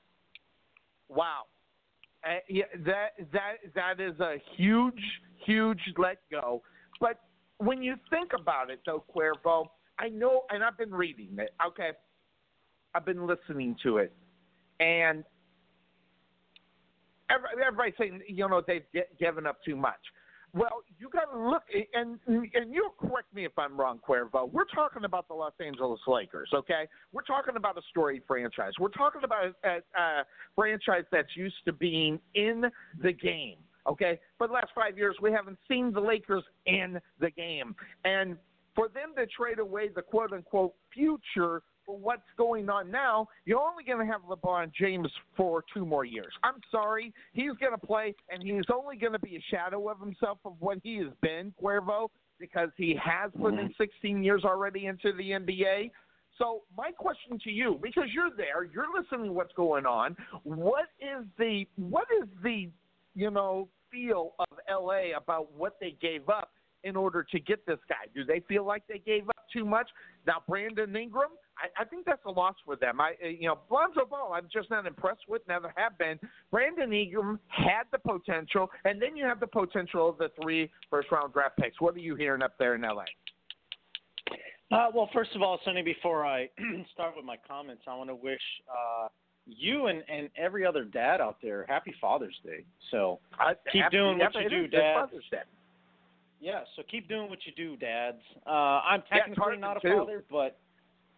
wow. 1.09 1.43
Uh, 2.25 2.37
yeah, 2.49 2.65
that 2.87 3.11
that 3.33 3.55
that 3.75 4.01
is 4.01 4.19
a 4.21 4.37
huge, 4.57 5.01
huge 5.45 5.81
let 5.99 6.19
go. 6.31 6.63
But 7.01 7.21
when 7.59 7.83
you 7.83 7.97
think 8.11 8.33
about 8.39 8.71
it, 8.71 8.81
though, 8.87 9.05
Cuervo, 9.15 9.67
I 9.99 10.09
know, 10.09 10.43
and 10.51 10.65
I've 10.65 10.79
been 10.79 10.95
reading 10.95 11.37
it. 11.39 11.51
Okay, 11.67 11.91
I've 12.95 13.05
been 13.05 13.27
listening 13.27 13.77
to 13.83 13.99
it, 13.99 14.13
and 14.81 15.25
everybody's 17.67 17.95
saying, 17.99 18.23
you 18.29 18.49
know, 18.49 18.63
they've 18.67 18.85
gi- 18.93 19.03
given 19.19 19.47
up 19.47 19.63
too 19.65 19.77
much. 19.77 20.01
Well, 20.55 20.85
you 21.01 21.09
got 21.09 21.33
to 21.33 21.51
look, 21.51 21.65
and 21.95 22.21
and 22.27 22.73
you'll 22.73 22.95
correct 23.01 23.35
me 23.35 23.45
if 23.45 23.59
I'm 23.59 23.77
wrong, 23.77 23.99
Cuervo. 24.09 24.51
We're 24.53 24.67
talking 24.73 25.05
about 25.05 25.27
the 25.27 25.35
Los 25.35 25.53
Angeles 25.59 25.99
Lakers, 26.07 26.51
okay? 26.55 26.87
We're 27.13 27.23
talking 27.23 27.57
about 27.57 27.77
a 27.77 27.83
storied 27.91 28.23
franchise. 28.25 28.71
We're 28.79 28.91
talking 28.91 29.23
about 29.25 29.47
a, 29.65 29.79
a 30.01 30.25
franchise 30.55 31.05
that's 31.11 31.37
used 31.37 31.57
to 31.65 31.73
being 31.73 32.21
in 32.37 32.67
the 33.03 33.13
game, 33.13 33.57
okay? 33.89 34.21
For 34.39 34.47
the 34.47 34.53
last 34.53 34.69
five 34.77 34.97
years, 34.97 35.17
we 35.21 35.33
haven't 35.33 35.59
seen 35.69 35.93
the 35.93 36.01
Lakers 36.01 36.45
in 36.67 37.01
the 37.19 37.31
game, 37.31 37.75
and 38.05 38.37
for 38.77 38.89
them 38.89 39.13
to 39.17 39.27
trade 39.27 39.59
away 39.59 39.89
the 39.89 40.03
quote 40.03 40.33
unquote 40.33 40.75
future 40.93 41.63
what's 41.87 42.23
going 42.37 42.69
on 42.69 42.91
now, 42.91 43.29
you're 43.45 43.61
only 43.61 43.85
going 43.85 44.05
to 44.05 44.13
have 44.13 44.23
LeBron 44.23 44.73
James 44.73 45.09
for 45.37 45.65
two 45.73 45.85
more 45.85 46.05
years. 46.05 46.33
I'm 46.43 46.61
sorry. 46.71 47.13
He's 47.33 47.53
going 47.61 47.73
to 47.73 47.87
play, 47.87 48.15
and 48.31 48.43
he's 48.43 48.65
only 48.73 48.97
going 48.97 49.13
to 49.13 49.19
be 49.19 49.37
a 49.37 49.45
shadow 49.51 49.89
of 49.89 50.01
himself 50.01 50.39
of 50.45 50.55
what 50.61 50.79
he 50.83 50.97
has 50.99 51.13
been, 51.23 51.53
Cuervo, 51.63 52.09
because 52.39 52.71
he 52.77 52.99
has 53.03 53.31
put 53.41 53.55
in 53.55 53.69
mm-hmm. 53.69 53.83
16 53.83 54.23
years 54.23 54.45
already 54.45 54.87
into 54.87 55.13
the 55.13 55.31
NBA. 55.31 55.91
So 56.39 56.63
my 56.77 56.91
question 56.91 57.39
to 57.45 57.51
you, 57.51 57.79
because 57.83 58.05
you're 58.13 58.31
there, 58.37 58.65
you're 58.65 58.87
listening 58.99 59.27
to 59.27 59.33
what's 59.33 59.55
going 59.55 59.87
on. 59.87 60.17
What 60.43 60.87
is 61.01 61.25
the 61.39 61.65
what 61.77 62.07
is 62.21 62.29
the 62.43 62.69
you 63.15 63.31
know 63.31 63.69
feel 63.91 64.33
of 64.39 64.59
LA 64.69 65.17
about 65.17 65.53
what 65.57 65.77
they 65.81 65.97
gave 66.01 66.29
up 66.29 66.51
in 66.83 66.97
order 66.97 67.23
to 67.23 67.39
get 67.39 67.65
this 67.67 67.79
guy? 67.89 68.07
Do 68.15 68.25
they 68.25 68.41
feel 68.49 68.65
like 68.65 68.83
they 68.89 68.99
gave 68.99 69.29
up 69.29 69.47
too 69.53 69.65
much? 69.65 69.89
Now 70.27 70.43
Brandon 70.49 70.95
Ingram, 70.97 71.31
I, 71.59 71.83
I 71.83 71.85
think 71.85 72.05
that's 72.07 72.25
a 72.27 72.31
loss 72.31 72.55
for 72.65 72.77
them. 72.77 73.01
I 73.01 73.13
uh, 73.25 73.29
you 73.29 73.47
know 73.49 73.59
Lonzo 73.71 74.05
Ball, 74.09 74.33
I'm 74.35 74.49
just 74.53 74.71
not 74.71 74.87
impressed 74.87 75.23
with, 75.29 75.43
never 75.49 75.73
have 75.77 75.97
been. 75.99 76.19
Brandon 76.51 76.93
Ingram 76.93 77.39
had 77.49 77.85
the 77.93 77.99
potential, 77.99 78.71
and 78.85 79.01
then 79.01 79.17
you 79.17 79.25
have 79.25 79.41
the 79.41 79.47
potential 79.47 80.09
of 80.09 80.19
the 80.19 80.31
three 80.41 80.71
first 80.91 81.11
round 81.13 81.33
draft 81.33 81.57
picks. 81.59 81.81
What 81.81 81.95
are 81.95 81.99
you 82.01 82.17
hearing 82.17 82.43
up 82.43 82.55
there 82.59 82.75
in 82.75 82.83
LA? 82.83 83.05
Uh, 84.73 84.89
well, 84.95 85.09
first 85.13 85.31
of 85.37 85.43
all, 85.43 85.61
Sonny, 85.65 85.83
before 85.83 86.27
I 86.27 86.49
start 86.95 87.15
with 87.17 87.25
my 87.25 87.37
comments, 87.47 87.83
I 87.87 87.95
want 87.97 88.11
to 88.11 88.15
wish 88.15 88.41
uh, 88.69 89.09
you 89.47 89.87
and, 89.87 90.03
and 90.09 90.29
every 90.37 90.65
other 90.67 90.85
dad 90.85 91.21
out 91.21 91.37
there 91.43 91.65
happy 91.69 91.95
Father's 92.01 92.35
Day. 92.45 92.65
So 92.91 93.21
I, 93.39 93.53
Keep 93.71 93.83
happy- 93.83 93.97
doing 93.97 94.19
what 94.19 94.35
you 94.35 94.49
do, 94.49 94.67
Dad. 94.67 95.07
Yeah, 96.41 96.61
so 96.77 96.83
keep 96.91 97.09
doing 97.09 97.31
what 97.31 97.39
you 97.47 97.53
do, 97.57 97.77
dads. 97.77 98.19
Uh, 98.47 98.51
I'm 98.51 99.03
technically 99.11 99.57
Tarkin 99.57 99.61
not 99.61 99.79
a 99.79 99.81
too. 99.81 99.97
father, 99.97 100.25
but 100.31 100.59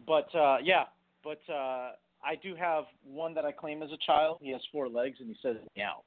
but 0.06 0.35
uh, 0.35 0.59
yeah, 0.62 0.85
but 1.22 1.40
uh, 1.52 1.92
I 2.24 2.35
do 2.42 2.54
have 2.56 2.85
one 3.04 3.35
that 3.35 3.44
I 3.44 3.52
claim 3.52 3.82
as 3.82 3.90
a 3.92 3.98
child. 4.04 4.38
He 4.40 4.50
has 4.52 4.61
four 4.72 4.88
legs 4.88 5.18
and 5.20 5.28
he 5.28 5.37
says 5.42 5.56
meow. 5.76 6.02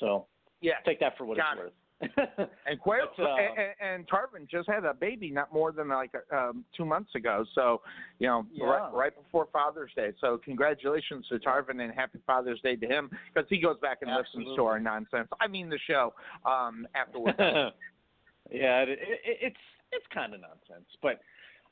So 0.00 0.26
Yeah. 0.60 0.74
take 0.84 1.00
that 1.00 1.16
for 1.16 1.24
what 1.24 1.36
Got 1.36 1.58
it's 1.58 1.60
it. 1.60 1.64
worth. 1.64 1.72
And 2.66 2.78
Quail 2.80 3.06
But, 3.16 3.22
uh, 3.24 3.36
and, 3.36 3.74
and 3.80 4.08
Tarvin 4.08 4.48
just 4.48 4.68
had 4.68 4.84
a 4.84 4.94
baby 4.94 5.30
not 5.30 5.52
more 5.52 5.72
than 5.72 5.88
like 5.88 6.12
um, 6.32 6.64
two 6.76 6.84
months 6.84 7.12
ago. 7.16 7.44
So, 7.54 7.80
you 8.20 8.28
know, 8.28 8.46
Yeah. 8.52 8.66
right, 8.66 8.94
right 8.94 9.16
before 9.16 9.48
Father's 9.52 9.90
Day. 9.96 10.12
So, 10.20 10.38
congratulations 10.38 11.26
to 11.28 11.38
Tarvin 11.40 11.80
and 11.82 11.92
happy 11.92 12.20
Father's 12.24 12.60
Day 12.60 12.76
to 12.76 12.86
him 12.86 13.10
because 13.34 13.48
he 13.50 13.58
goes 13.58 13.78
back 13.80 13.98
and 14.02 14.14
listens 14.14 14.54
to 14.56 14.64
our 14.64 14.78
nonsense. 14.78 15.28
I 15.40 15.48
mean, 15.48 15.68
the 15.68 15.78
show 15.88 16.14
um, 16.46 16.86
afterwards. 16.94 17.36
yeah, 17.40 18.82
it, 18.82 18.90
it, 18.90 19.20
it's 19.24 19.56
it's 19.90 20.06
kind 20.12 20.34
of 20.34 20.40
nonsense, 20.40 20.86
but 21.02 21.20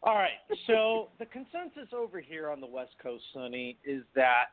all 0.02 0.14
right. 0.14 0.38
So 0.66 1.08
the 1.18 1.26
consensus 1.26 1.92
over 1.94 2.20
here 2.20 2.50
on 2.50 2.60
the 2.60 2.66
West 2.66 2.92
Coast, 3.02 3.24
Sonny, 3.32 3.76
is 3.84 4.02
that 4.14 4.46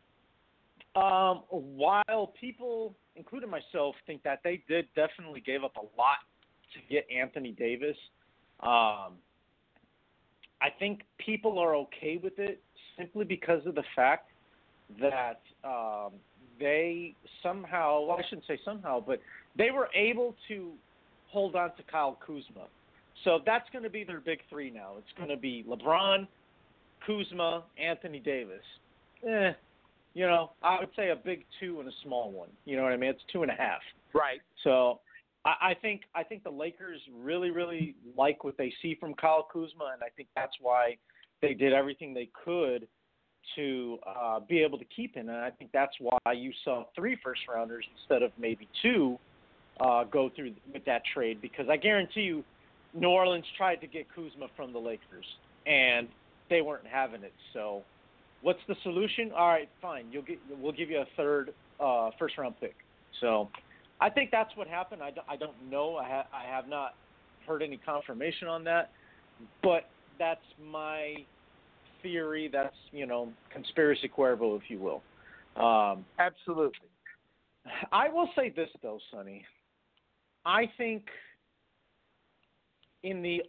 um, 1.00 1.44
while 1.50 2.34
people, 2.40 2.96
including 3.16 3.50
myself, 3.50 3.96
think 4.06 4.24
that 4.24 4.40
they 4.44 4.64
did 4.68 4.88
definitely 4.96 5.42
gave 5.42 5.64
up 5.64 5.76
a 5.78 6.00
lot 6.00 6.18
to 6.74 6.80
get 6.94 7.06
Anthony 7.16 7.52
Davis, 7.52 7.98
um, 8.62 9.14
I 10.62 10.70
think 10.80 11.02
people 11.18 11.60
are 11.60 11.76
okay 11.76 12.20
with 12.22 12.40
it 12.40 12.62
simply 12.98 13.26
because 13.26 13.66
of 13.66 13.76
the 13.76 13.84
fact 13.96 14.30
that 15.02 15.42
um, 15.64 16.14
they 16.60 17.16
somehow, 17.42 18.06
well, 18.06 18.18
I 18.18 18.24
shouldn't 18.30 18.48
say 18.48 18.60
somehow, 18.64 19.04
but 19.06 19.20
they 19.58 19.72
were 19.72 19.90
able 19.94 20.36
to 20.48 20.72
hold 21.28 21.56
on 21.56 21.76
to 21.76 21.84
Kyle 21.92 22.18
Kuzma. 22.26 22.68
So 23.24 23.40
that's 23.46 23.70
going 23.72 23.84
to 23.84 23.90
be 23.90 24.04
their 24.04 24.20
big 24.20 24.40
three 24.50 24.70
now. 24.70 24.94
It's 24.98 25.18
going 25.18 25.30
to 25.30 25.38
be 25.38 25.66
LeBron, 25.68 26.28
Kuzma, 27.06 27.64
Anthony 27.82 28.20
Davis. 28.20 28.64
Eh, 29.28 29.54
you 30.14 30.28
know, 30.28 30.52
I 30.62 30.80
would 30.80 30.90
say 30.96 31.10
a 31.10 31.16
big 31.16 31.46
two 31.60 31.80
and 31.80 31.88
a 31.88 31.94
small 32.04 32.32
one. 32.32 32.50
You 32.66 32.76
know 32.76 32.84
what 32.84 32.92
I 32.92 32.98
mean? 32.98 33.10
It's 33.10 33.22
two 33.32 33.42
and 33.42 33.52
a 33.52 33.56
half. 33.56 33.82
right. 34.14 34.40
So 34.64 35.00
I, 35.46 35.72
I 35.72 35.74
think 35.82 36.02
I 36.16 36.24
think 36.24 36.44
the 36.44 36.52
Lakers 36.52 37.00
really 37.22 37.52
really 37.52 37.96
like 38.18 38.44
what 38.44 38.58
they 38.58 38.72
see 38.82 38.96
from 39.00 39.14
Kyle 39.16 39.48
Kuzma, 39.52 39.92
and 39.94 40.04
I 40.04 40.10
think 40.16 40.30
that's 40.36 40.54
why 40.62 40.98
they 41.42 41.54
did 41.54 41.74
everything 41.74 42.14
they 42.14 42.30
could 42.46 42.88
to 43.56 43.98
uh, 44.08 44.40
be 44.40 44.62
able 44.62 44.78
to 44.78 44.86
keep 44.86 45.16
him. 45.16 45.30
And 45.30 45.38
I 45.38 45.50
think 45.50 45.72
that's 45.74 45.94
why 46.00 46.32
you 46.34 46.52
saw 46.64 46.86
three 46.96 47.18
first 47.24 47.42
rounders 47.54 47.86
instead 48.00 48.24
of 48.24 48.32
maybe 48.40 48.68
two 48.82 49.18
uh, 49.80 50.06
go 50.06 50.30
through 50.36 50.54
with 50.74 50.86
that 50.86 51.02
trade 51.14 51.42
because 51.42 51.66
I 51.70 51.78
guarantee 51.78 52.22
you, 52.22 52.44
New 52.94 53.08
Orleans 53.10 53.46
tried 53.58 53.78
to 53.78 53.88
get 53.88 54.08
Kuzma 54.14 54.48
from 54.56 54.72
the 54.74 54.80
Lakers 54.80 55.26
and 55.66 56.08
they 56.50 56.62
weren't 56.62 56.86
having 56.86 57.24
it. 57.24 57.34
So, 57.54 57.82
what's 58.42 58.60
the 58.68 58.76
solution? 58.84 59.32
All 59.36 59.48
right, 59.48 59.70
fine. 59.82 60.06
You'll 60.12 60.24
get 60.24 60.40
we'll 60.62 60.72
give 60.74 60.90
you 60.90 61.00
a 61.00 61.06
third 61.18 61.54
uh, 61.80 62.12
first 62.20 62.38
round 62.38 62.56
pick. 62.60 62.76
So, 63.22 63.50
I 64.02 64.10
think 64.10 64.32
that's 64.32 64.52
what 64.56 64.68
happened. 64.68 65.02
I, 65.02 65.12
don't- 65.12 65.28
I 65.30 65.36
don't 65.38 65.56
know. 65.70 65.96
I, 65.98 66.08
ha- 66.08 66.28
I 66.34 66.44
have 66.46 66.68
not 66.68 66.96
heard 67.48 67.62
any 67.64 67.78
confirmation 67.78 68.48
on 68.48 68.64
that, 68.66 68.92
but 69.62 69.90
that's 70.20 70.42
my 70.64 71.16
theory. 72.02 72.50
That's 72.52 72.76
you 72.92 73.06
know 73.06 73.30
conspiracy 73.52 74.10
cuervo, 74.16 74.58
if 74.58 74.64
you 74.70 74.80
will. 74.80 75.02
Um, 75.62 76.06
Absolutely. 76.20 76.88
I 77.92 78.10
will 78.10 78.30
say 78.36 78.50
this 78.50 78.70
though, 78.82 79.00
Sonny. 79.12 79.46
I 80.46 80.70
think 80.78 81.04
in 83.04 83.22
the 83.22 83.44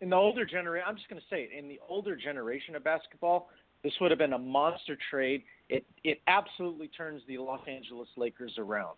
in 0.00 0.10
the 0.10 0.16
older 0.16 0.46
generation, 0.46 0.86
I'm 0.88 0.96
just 0.96 1.08
going 1.08 1.20
to 1.20 1.26
say 1.28 1.42
it. 1.42 1.58
In 1.58 1.68
the 1.68 1.78
older 1.86 2.16
generation 2.16 2.74
of 2.74 2.82
basketball, 2.82 3.50
this 3.82 3.92
would 4.00 4.10
have 4.10 4.18
been 4.18 4.32
a 4.32 4.38
monster 4.38 4.96
trade. 5.10 5.42
It 5.68 5.84
it 6.04 6.20
absolutely 6.26 6.88
turns 6.88 7.22
the 7.26 7.38
Los 7.38 7.60
Angeles 7.66 8.08
Lakers 8.16 8.54
around. 8.58 8.96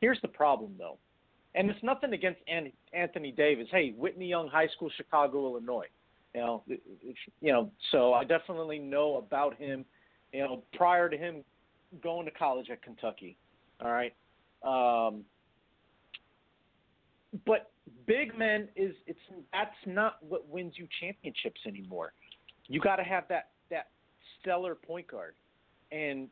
Here's 0.00 0.20
the 0.22 0.28
problem 0.28 0.72
though, 0.78 0.98
and 1.54 1.70
it's 1.70 1.82
nothing 1.82 2.12
against 2.12 2.40
An- 2.48 2.72
Anthony 2.92 3.32
Davis. 3.32 3.68
Hey, 3.70 3.94
Whitney 3.96 4.26
Young 4.26 4.48
High 4.48 4.68
School, 4.76 4.90
Chicago, 4.96 5.46
Illinois. 5.46 5.86
You 6.34 6.40
know, 6.40 6.62
you 7.40 7.52
know. 7.52 7.70
So 7.90 8.12
I 8.12 8.24
definitely 8.24 8.78
know 8.78 9.16
about 9.16 9.56
him. 9.56 9.84
You 10.32 10.40
know, 10.40 10.62
prior 10.74 11.08
to 11.08 11.16
him 11.16 11.42
going 12.02 12.26
to 12.26 12.32
college 12.32 12.70
at 12.70 12.82
Kentucky. 12.82 13.36
All 13.80 13.90
right. 13.90 14.12
Um, 14.62 15.24
but 17.46 17.70
big 18.06 18.36
men 18.36 18.68
is 18.76 18.94
it's 19.06 19.18
that's 19.52 19.70
not 19.86 20.16
what 20.22 20.48
wins 20.48 20.74
you 20.76 20.86
championships 21.00 21.60
anymore. 21.66 22.12
You 22.66 22.80
got 22.80 22.96
to 22.96 23.04
have 23.04 23.24
that 23.28 23.50
that 23.70 23.88
stellar 24.40 24.74
point 24.74 25.06
guard, 25.08 25.34
and 25.92 26.28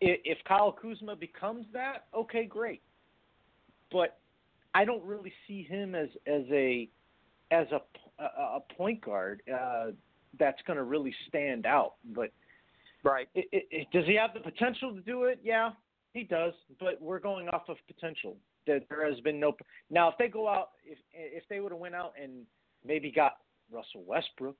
if 0.00 0.38
Kyle 0.46 0.72
Kuzma 0.72 1.16
becomes 1.16 1.66
that, 1.72 2.06
okay, 2.14 2.44
great. 2.44 2.82
But 3.90 4.18
I 4.74 4.84
don't 4.84 5.04
really 5.04 5.32
see 5.46 5.62
him 5.62 5.94
as 5.94 6.08
as 6.26 6.42
a 6.50 6.88
as 7.50 7.66
a 7.72 7.80
a, 8.22 8.24
a 8.56 8.60
point 8.76 9.00
guard 9.00 9.42
uh, 9.52 9.92
that's 10.38 10.60
going 10.66 10.76
to 10.76 10.84
really 10.84 11.14
stand 11.28 11.66
out. 11.66 11.94
But 12.14 12.30
Right. 13.04 13.28
it, 13.34 13.46
it, 13.52 13.66
it, 13.70 13.86
does 13.92 14.04
he 14.06 14.14
have 14.16 14.34
the 14.34 14.40
potential 14.40 14.92
to 14.94 15.00
do 15.00 15.24
it? 15.24 15.40
Yeah, 15.42 15.70
he 16.12 16.24
does. 16.24 16.52
But 16.80 17.00
we're 17.00 17.20
going 17.20 17.48
off 17.48 17.68
of 17.68 17.76
potential. 17.86 18.36
That 18.68 18.82
there 18.88 19.10
has 19.10 19.18
been 19.20 19.40
no. 19.40 19.56
Now, 19.90 20.08
if 20.08 20.14
they 20.18 20.28
go 20.28 20.48
out, 20.48 20.68
if 20.84 20.98
if 21.12 21.42
they 21.50 21.60
would 21.60 21.72
have 21.72 21.80
went 21.80 21.94
out 21.94 22.12
and 22.22 22.46
maybe 22.84 23.10
got 23.10 23.38
Russell 23.70 24.04
Westbrook, 24.06 24.56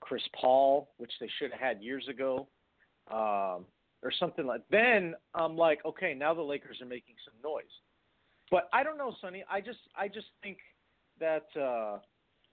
Chris 0.00 0.22
Paul, 0.38 0.90
which 0.98 1.12
they 1.20 1.28
should 1.38 1.50
have 1.52 1.60
had 1.60 1.82
years 1.82 2.06
ago, 2.08 2.48
um, 3.10 3.64
or 4.02 4.12
something 4.18 4.46
like, 4.46 4.62
then 4.70 5.14
I'm 5.34 5.56
like, 5.56 5.80
okay, 5.86 6.12
now 6.12 6.34
the 6.34 6.42
Lakers 6.42 6.80
are 6.82 6.86
making 6.86 7.14
some 7.24 7.34
noise. 7.42 7.64
But 8.50 8.68
I 8.72 8.82
don't 8.82 8.98
know, 8.98 9.14
Sonny. 9.20 9.44
I 9.50 9.60
just 9.60 9.80
I 9.96 10.08
just 10.08 10.28
think 10.42 10.58
that. 11.18 11.46
Uh, 11.58 11.98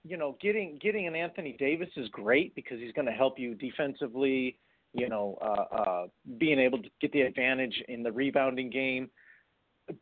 you 0.04 0.16
know, 0.16 0.36
getting 0.40 0.78
getting 0.80 1.06
an 1.06 1.14
Anthony 1.14 1.56
Davis 1.58 1.90
is 1.96 2.08
great 2.08 2.54
because 2.54 2.78
he's 2.78 2.92
going 2.92 3.06
to 3.06 3.12
help 3.12 3.38
you 3.38 3.54
defensively. 3.54 4.58
You 4.92 5.08
know, 5.08 5.38
uh, 5.40 5.74
uh, 5.74 6.06
being 6.38 6.58
able 6.58 6.82
to 6.82 6.88
get 7.00 7.12
the 7.12 7.20
advantage 7.20 7.80
in 7.88 8.02
the 8.02 8.10
rebounding 8.10 8.70
game. 8.70 9.08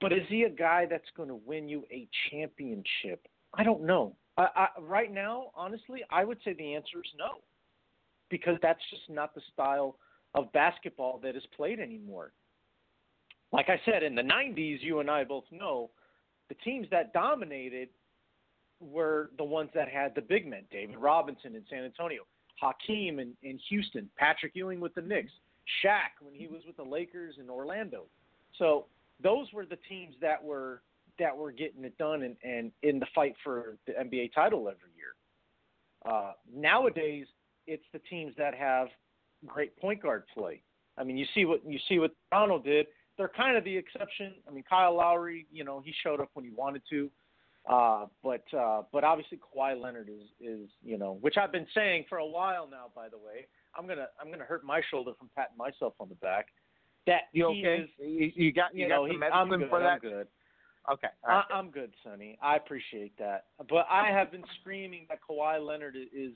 But 0.01 0.13
is 0.13 0.23
he 0.29 0.43
a 0.43 0.51
guy 0.51 0.87
that's 0.89 1.09
going 1.17 1.29
to 1.29 1.41
win 1.47 1.69
you 1.69 1.85
a 1.91 2.09
championship? 2.31 3.27
I 3.55 3.63
don't 3.63 3.85
know. 3.85 4.15
I, 4.37 4.49
I, 4.55 4.69
right 4.81 5.13
now, 5.13 5.51
honestly, 5.55 6.03
I 6.11 6.25
would 6.25 6.39
say 6.45 6.53
the 6.53 6.75
answer 6.75 6.99
is 6.99 7.11
no, 7.19 7.43
because 8.29 8.57
that's 8.63 8.81
just 8.91 9.03
not 9.09 9.35
the 9.35 9.41
style 9.53 9.97
of 10.35 10.53
basketball 10.53 11.19
that 11.23 11.37
is 11.37 11.43
played 11.57 11.81
anymore. 11.81 12.33
Like 13.53 13.69
I 13.69 13.81
said, 13.85 14.03
in 14.03 14.15
the 14.15 14.23
'90s, 14.23 14.79
you 14.81 15.01
and 15.01 15.11
I 15.11 15.25
both 15.25 15.45
know 15.51 15.91
the 16.49 16.55
teams 16.57 16.87
that 16.91 17.13
dominated 17.13 17.89
were 18.81 19.31
the 19.39 19.45
ones 19.45 19.71
that 19.75 19.89
had 19.89 20.15
the 20.15 20.21
big 20.21 20.47
men, 20.47 20.65
David 20.71 20.97
Robinson 20.97 21.57
in 21.57 21.65
San 21.69 21.85
Antonio, 21.85 22.23
Hakeem 22.61 23.19
in, 23.19 23.33
in 23.43 23.59
Houston, 23.69 24.09
Patrick 24.17 24.53
Ewing 24.55 24.81
with 24.81 24.95
the 24.95 25.01
Knicks, 25.01 25.33
Shaq 25.83 26.21
when 26.21 26.35
he 26.35 26.47
was 26.47 26.63
with 26.67 26.77
the 26.77 26.83
Lakers 26.83 27.37
in 27.41 27.51
Orlando. 27.51 28.05
So 28.59 28.87
those 29.23 29.53
were 29.53 29.67
the 29.67 29.79
teams 29.89 30.15
that 30.21 30.43
were 30.43 30.83
that 31.19 31.37
were 31.37 31.51
getting 31.51 31.85
it 31.85 31.97
done 31.99 32.23
and, 32.23 32.37
and 32.45 32.71
in 32.83 32.99
the 32.99 33.07
fight 33.15 33.35
for 33.43 33.77
the 33.87 33.93
NBA 33.93 34.33
title 34.35 34.69
every 34.69 34.91
year. 34.97 35.15
Uh, 36.07 36.33
nowadays, 36.55 37.27
it's 37.67 37.85
the 37.93 37.99
teams 38.11 38.33
that 38.39 38.55
have 38.55 38.89
great 39.47 39.77
point 39.79 40.03
guard 40.03 40.25
play. 40.33 40.63
I 40.97 41.05
mean, 41.05 41.17
you 41.17 41.27
see 41.35 41.45
what 41.45 41.61
you 41.67 41.79
see 41.89 41.99
what 41.99 42.13
Toronto 42.31 42.61
did. 42.61 42.87
They're 43.17 43.29
kind 43.29 43.57
of 43.57 43.65
the 43.65 43.77
exception. 43.77 44.35
I 44.47 44.53
mean, 44.53 44.65
Kyle 44.69 44.97
Lowry, 44.97 45.47
you 45.51 45.65
know, 45.65 45.83
he 45.85 45.93
showed 46.05 46.21
up 46.21 46.31
when 46.35 46.45
he 46.45 46.53
wanted 46.53 46.83
to. 46.91 47.11
Uh, 47.69 48.07
but 48.23 48.45
uh, 48.57 48.83
but 48.93 49.05
obviously 49.05 49.39
Kawhi 49.39 49.81
Leonard 49.81 50.09
is 50.09 50.23
is 50.41 50.71
you 50.83 50.97
know 50.97 51.19
which 51.21 51.37
I've 51.37 51.53
been 51.53 51.67
saying 51.75 52.07
for 52.09 52.19
a 52.19 52.27
while 52.27 52.69
now. 52.71 52.87
By 52.95 53.09
the 53.09 53.19
way, 53.19 53.47
I'm 53.77 53.87
gonna 53.87 54.07
I'm 54.21 54.31
gonna 54.31 54.45
hurt 54.45 54.65
my 54.65 54.81
shoulder 54.91 55.13
from 55.19 55.29
patting 55.37 55.57
myself 55.57 55.95
on 56.01 56.09
the 56.09 56.15
back. 56.17 56.47
That 57.09 57.23
You 57.33 57.47
okay? 57.47 57.89
is, 57.99 58.35
you, 58.37 58.53
got 58.53 58.75
you, 58.75 58.83
you 58.83 58.89
got 58.89 58.97
know, 58.97 59.09
some 59.09 59.19
medicine 59.19 59.39
I'm 59.41 59.49
good. 59.49 59.71
for 59.71 59.81
that? 59.81 59.87
I'm 59.87 59.99
good. 59.99 60.27
Okay. 60.93 61.09
right. 61.27 61.45
I, 61.51 61.55
I'm 61.55 61.71
good, 61.71 61.93
Sonny. 62.05 62.39
I 62.43 62.57
appreciate 62.57 63.17
that. 63.19 63.47
But 63.69 63.87
I 63.91 64.11
have 64.11 64.31
been 64.31 64.45
screaming 64.61 65.07
that 65.09 65.19
Kawhi 65.29 65.65
Leonard 65.65 65.97
is 65.97 66.33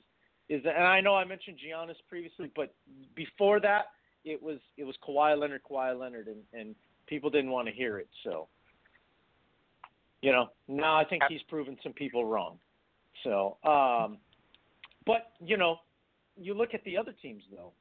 is, 0.49 0.61
and 0.65 0.83
I 0.83 0.99
know 0.99 1.15
I 1.15 1.25
mentioned 1.25 1.57
Giannis 1.57 1.95
previously, 2.09 2.51
but 2.55 2.73
before 3.15 3.59
that, 3.61 3.85
it 4.25 4.41
was 4.41 4.57
it 4.77 4.83
was 4.83 4.95
Kawhi 5.07 5.39
Leonard, 5.39 5.61
Kawhi 5.69 5.97
Leonard, 5.97 6.27
and 6.27 6.41
and 6.59 6.75
people 7.07 7.29
didn't 7.29 7.51
want 7.51 7.67
to 7.67 7.73
hear 7.73 7.99
it. 7.99 8.09
So, 8.23 8.47
you 10.21 10.31
know, 10.31 10.47
now 10.67 10.97
I 10.97 11.05
think 11.05 11.21
he's 11.29 11.41
proven 11.43 11.77
some 11.83 11.93
people 11.93 12.25
wrong. 12.25 12.57
So, 13.23 13.57
um, 13.63 14.17
but 15.05 15.33
you 15.39 15.55
know, 15.55 15.77
you 16.35 16.55
look 16.55 16.73
at 16.73 16.83
the 16.83 16.97
other 16.97 17.13
teams 17.21 17.43
though. 17.55 17.73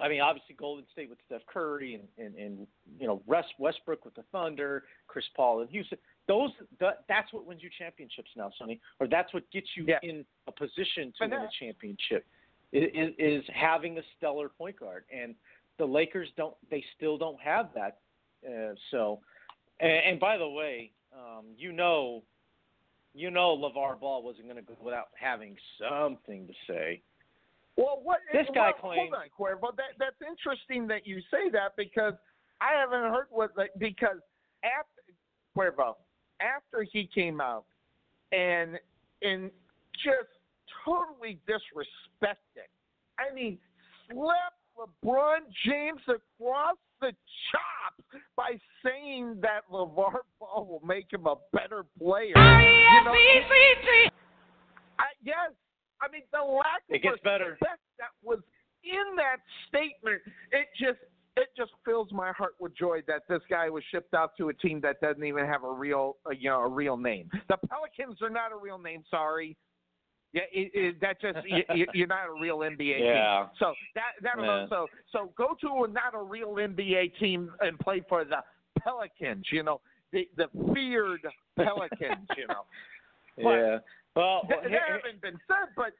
I 0.00 0.08
mean, 0.08 0.20
obviously 0.20 0.54
Golden 0.54 0.84
State 0.92 1.08
with 1.10 1.18
Steph 1.26 1.42
Curry 1.46 1.94
and 1.94 2.26
and, 2.26 2.34
and 2.36 2.66
you 2.98 3.06
know 3.06 3.22
West 3.26 3.48
Westbrook 3.58 4.04
with 4.04 4.14
the 4.14 4.24
Thunder, 4.32 4.84
Chris 5.06 5.24
Paul 5.36 5.60
in 5.62 5.68
Houston. 5.68 5.98
Those 6.28 6.50
that, 6.78 7.04
that's 7.08 7.32
what 7.32 7.44
wins 7.46 7.62
you 7.62 7.70
championships 7.78 8.30
now, 8.36 8.50
Sonny, 8.58 8.80
or 9.00 9.08
that's 9.08 9.32
what 9.34 9.50
gets 9.50 9.68
you 9.76 9.84
Yeah. 9.88 9.98
in 10.02 10.24
a 10.46 10.52
position 10.52 11.12
to 11.18 11.28
But 11.28 11.30
win 11.30 11.40
a 11.40 11.48
championship. 11.58 12.24
is, 12.72 13.14
is 13.18 13.44
having 13.52 13.98
a 13.98 14.02
stellar 14.16 14.48
point 14.48 14.78
guard, 14.78 15.04
and 15.12 15.34
the 15.78 15.84
Lakers 15.84 16.28
don't. 16.36 16.54
They 16.70 16.84
still 16.96 17.18
don't 17.18 17.40
have 17.40 17.70
that. 17.74 17.98
Uh, 18.46 18.74
so, 18.90 19.20
and, 19.80 19.90
and 19.92 20.20
by 20.20 20.38
the 20.38 20.48
way, 20.48 20.92
um, 21.12 21.46
you 21.56 21.72
know, 21.72 22.22
you 23.12 23.30
know, 23.30 23.56
LeVar 23.56 23.98
Ball 23.98 24.22
wasn't 24.22 24.44
going 24.44 24.56
to 24.56 24.62
go 24.62 24.76
without 24.80 25.08
having 25.18 25.56
something 25.78 26.46
to 26.46 26.52
say. 26.68 27.02
Well, 27.76 28.00
what 28.02 28.18
This 28.32 28.46
guy 28.54 28.72
well, 28.82 28.92
claims- 28.92 29.12
Hold 29.12 29.14
on, 29.14 29.28
Cuervo. 29.70 29.76
That 29.76 29.96
that's 29.98 30.20
interesting 30.26 30.86
that 30.88 31.06
you 31.06 31.20
say 31.30 31.50
that 31.52 31.76
because 31.76 32.14
I 32.60 32.72
haven't 32.78 33.10
heard 33.10 33.26
what 33.30 33.56
like, 33.56 33.70
because 33.78 34.18
after 34.64 35.02
Cuervo 35.56 35.96
after 36.40 36.82
he 36.90 37.08
came 37.12 37.40
out 37.40 37.64
and 38.32 38.78
and 39.22 39.50
just 39.94 40.28
totally 40.84 41.38
disrespected. 41.48 42.68
I 43.18 43.34
mean, 43.34 43.58
slapped 44.10 44.56
LeBron 44.78 45.40
James 45.66 46.00
across 46.08 46.76
the 47.00 47.12
chops 47.50 48.24
by 48.36 48.58
saying 48.84 49.38
that 49.42 49.62
LaVar 49.70 50.20
Ball 50.38 50.66
will 50.66 50.86
make 50.86 51.12
him 51.12 51.26
a 51.26 51.36
better 51.52 51.84
player. 51.98 52.28
You 52.28 53.04
know, 53.04 53.12
I, 54.98 55.04
yes, 55.22 55.52
I 56.02 56.10
mean 56.10 56.22
the 56.32 56.42
lack 56.42 56.82
It 56.88 56.96
of 56.96 57.02
gets 57.02 57.22
better. 57.22 57.50
respect 57.52 57.80
that 57.98 58.10
was 58.22 58.38
in 58.84 59.16
that 59.16 59.36
statement. 59.68 60.20
It 60.52 60.68
just 60.78 60.98
it 61.36 61.48
just 61.56 61.70
fills 61.84 62.08
my 62.12 62.32
heart 62.32 62.54
with 62.58 62.76
joy 62.76 63.00
that 63.06 63.22
this 63.28 63.40
guy 63.48 63.70
was 63.70 63.84
shipped 63.90 64.14
out 64.14 64.36
to 64.38 64.48
a 64.48 64.54
team 64.54 64.80
that 64.80 65.00
doesn't 65.00 65.22
even 65.24 65.46
have 65.46 65.64
a 65.64 65.70
real 65.72 66.16
uh, 66.26 66.30
you 66.30 66.50
know 66.50 66.60
a 66.62 66.68
real 66.68 66.96
name. 66.96 67.30
The 67.48 67.56
Pelicans 67.68 68.20
are 68.22 68.30
not 68.30 68.52
a 68.52 68.56
real 68.56 68.78
name. 68.78 69.04
Sorry. 69.10 69.56
Yeah, 70.32 70.42
it, 70.52 70.70
it, 70.74 71.00
that 71.00 71.20
just 71.20 71.38
you, 71.74 71.86
you're 71.94 72.06
not 72.06 72.28
a 72.28 72.40
real 72.40 72.58
NBA 72.58 73.00
Yeah. 73.00 73.40
team. 73.40 73.50
So 73.58 73.74
that 73.96 74.12
that 74.22 74.34
Yeah. 74.42 74.66
so 74.68 74.86
so 75.12 75.32
go 75.36 75.56
to 75.60 75.84
a 75.84 75.88
not 75.88 76.14
a 76.14 76.22
real 76.22 76.54
NBA 76.54 77.18
team 77.18 77.50
and 77.60 77.78
play 77.78 78.02
for 78.08 78.24
the 78.24 78.38
Pelicans. 78.80 79.46
You 79.50 79.62
know 79.64 79.80
the 80.12 80.28
the 80.36 80.46
feared 80.72 81.26
Pelicans. 81.56 82.28
You 82.36 82.46
know. 82.48 82.64
But- 83.36 83.48
yeah. 83.50 83.78
Well, 84.16 84.42
well, 84.48 84.60
that 84.62 84.70
here- 84.70 84.80
haven't 84.86 85.20
been 85.20 85.38
said, 85.46 85.68
but 85.76 85.92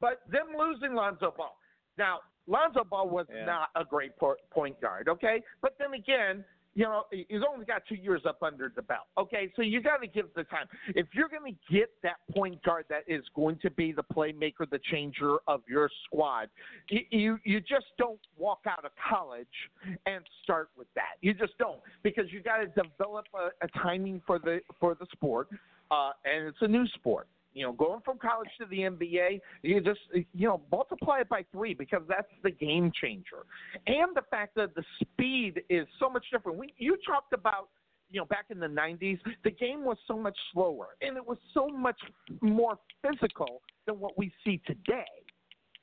but 0.00 0.22
them 0.30 0.48
losing 0.58 0.94
Lonzo 0.94 1.32
Ball. 1.36 1.56
Now, 1.98 2.20
Lonzo 2.46 2.84
Ball 2.84 3.08
was 3.08 3.26
Yeah. 3.30 3.44
not 3.44 3.70
a 3.74 3.84
great 3.84 4.12
point 4.50 4.80
guard, 4.80 5.08
okay? 5.08 5.42
But 5.60 5.76
then 5.78 5.92
again, 5.92 6.42
you 6.74 6.84
know, 6.84 7.04
he's 7.10 7.42
only 7.42 7.66
got 7.66 7.84
two 7.86 7.96
years 7.96 8.24
up 8.24 8.42
under 8.42 8.72
the 8.74 8.80
belt, 8.80 9.08
okay? 9.18 9.52
So 9.56 9.62
you 9.62 9.82
got 9.82 9.98
to 9.98 10.06
give 10.06 10.32
the 10.34 10.44
time. 10.44 10.68
If 10.94 11.12
you're 11.14 11.28
going 11.28 11.52
to 11.54 11.72
get 11.72 11.90
that 12.02 12.16
point 12.30 12.62
guard 12.62 12.86
that 12.88 13.02
is 13.08 13.28
going 13.34 13.58
to 13.58 13.70
be 13.70 13.92
the 13.92 14.04
playmaker, 14.04 14.70
the 14.70 14.78
changer 14.90 15.36
of 15.48 15.62
your 15.68 15.90
squad, 16.04 16.48
you 16.88 17.04
you, 17.10 17.38
you 17.44 17.60
just 17.60 17.86
don't 17.98 18.20
walk 18.38 18.60
out 18.66 18.84
of 18.84 18.92
college 18.96 19.70
and 20.06 20.24
start 20.42 20.70
with 20.76 20.86
that. 20.94 21.16
You 21.20 21.34
just 21.34 21.58
don't 21.58 21.80
because 22.02 22.32
you 22.32 22.40
got 22.40 22.58
to 22.58 22.66
develop 22.68 23.26
a, 23.34 23.50
a 23.64 23.68
timing 23.82 24.22
for 24.26 24.38
the 24.38 24.60
for 24.78 24.94
the 24.94 25.06
sport, 25.12 25.48
uh, 25.90 26.10
and 26.24 26.46
it's 26.46 26.58
a 26.60 26.68
new 26.68 26.86
sport. 26.88 27.28
You 27.52 27.64
know, 27.64 27.72
going 27.72 28.00
from 28.04 28.18
college 28.18 28.48
to 28.60 28.66
the 28.66 28.78
NBA, 28.78 29.40
you 29.62 29.80
just 29.80 30.00
you 30.12 30.46
know 30.46 30.60
multiply 30.70 31.20
it 31.20 31.28
by 31.28 31.44
three 31.50 31.74
because 31.74 32.02
that's 32.08 32.28
the 32.44 32.50
game 32.52 32.92
changer, 33.00 33.44
and 33.86 34.14
the 34.14 34.22
fact 34.30 34.54
that 34.54 34.74
the 34.76 34.84
speed 35.00 35.62
is 35.68 35.86
so 35.98 36.08
much 36.08 36.24
different. 36.32 36.58
We 36.58 36.72
you 36.78 36.96
talked 37.04 37.32
about 37.32 37.70
you 38.08 38.20
know 38.20 38.26
back 38.26 38.46
in 38.50 38.60
the 38.60 38.68
'90s, 38.68 39.18
the 39.42 39.50
game 39.50 39.84
was 39.84 39.96
so 40.06 40.16
much 40.16 40.36
slower 40.52 40.88
and 41.02 41.16
it 41.16 41.26
was 41.26 41.38
so 41.52 41.66
much 41.66 42.00
more 42.40 42.78
physical 43.02 43.62
than 43.86 43.98
what 43.98 44.16
we 44.16 44.32
see 44.44 44.60
today. 44.64 45.04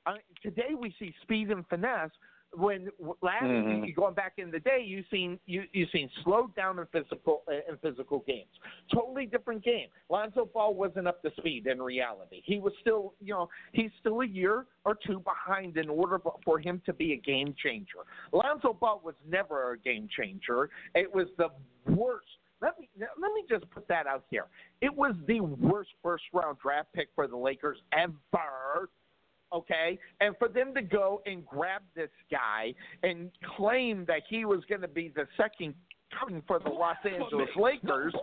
Uh, 0.06 0.14
today 0.42 0.70
we 0.78 0.94
see 0.98 1.14
speed 1.22 1.50
and 1.50 1.66
finesse. 1.68 2.10
When 2.54 2.90
last 3.20 3.44
Mhm. 3.44 3.86
you 3.86 3.92
going 3.92 4.14
back 4.14 4.38
in 4.38 4.50
the 4.50 4.58
day, 4.58 4.80
you 4.80 5.04
seen 5.10 5.38
you 5.46 5.64
you 5.72 5.86
seen 5.86 6.08
slowed 6.24 6.54
down 6.54 6.78
in 6.78 6.86
physical 6.86 7.44
in 7.68 7.76
physical 7.78 8.20
games. 8.20 8.50
Totally 8.92 9.26
different 9.26 9.62
game. 9.62 9.88
Lonzo 10.08 10.46
Ball 10.46 10.72
wasn't 10.74 11.06
up 11.08 11.20
to 11.22 11.30
speed 11.32 11.66
in 11.66 11.80
reality. 11.82 12.40
He 12.44 12.58
was 12.58 12.72
still 12.80 13.14
you 13.20 13.34
know 13.34 13.50
he's 13.72 13.92
still 14.00 14.22
a 14.22 14.26
year 14.26 14.66
or 14.84 14.94
two 14.94 15.20
behind 15.20 15.76
in 15.76 15.90
order 15.90 16.18
for- 16.18 16.38
for 16.44 16.58
him 16.58 16.80
to 16.86 16.92
be 16.94 17.12
a 17.12 17.16
game 17.16 17.54
changer. 17.54 18.06
Lonzo 18.32 18.72
Ball 18.72 19.00
was 19.00 19.14
never 19.26 19.72
a 19.72 19.78
game 19.78 20.08
changer. 20.08 20.70
It 20.94 21.12
was 21.12 21.28
the 21.36 21.50
worst. 21.86 22.38
Let 22.60 22.78
me 22.78 22.88
let 22.96 23.32
me 23.34 23.44
just 23.48 23.68
put 23.70 23.86
that 23.88 24.06
out 24.06 24.24
here. 24.30 24.46
It 24.80 24.94
was 24.94 25.14
the 25.26 25.40
worst 25.40 25.90
first 26.02 26.24
round 26.32 26.58
draft 26.58 26.92
pick 26.92 27.10
for 27.14 27.26
the 27.26 27.36
Lakers 27.36 27.82
ever 27.92 28.88
okay? 29.52 29.98
And 30.20 30.36
for 30.38 30.48
them 30.48 30.74
to 30.74 30.82
go 30.82 31.22
and 31.26 31.46
grab 31.46 31.82
this 31.94 32.10
guy 32.30 32.74
and 33.02 33.30
claim 33.56 34.04
that 34.06 34.22
he 34.28 34.44
was 34.44 34.60
going 34.68 34.80
to 34.82 34.88
be 34.88 35.12
the 35.14 35.26
second 35.36 35.74
coming 36.18 36.42
for 36.46 36.58
the 36.58 36.70
Los 36.70 36.96
Angeles 37.04 37.48
Lakers, 37.56 38.14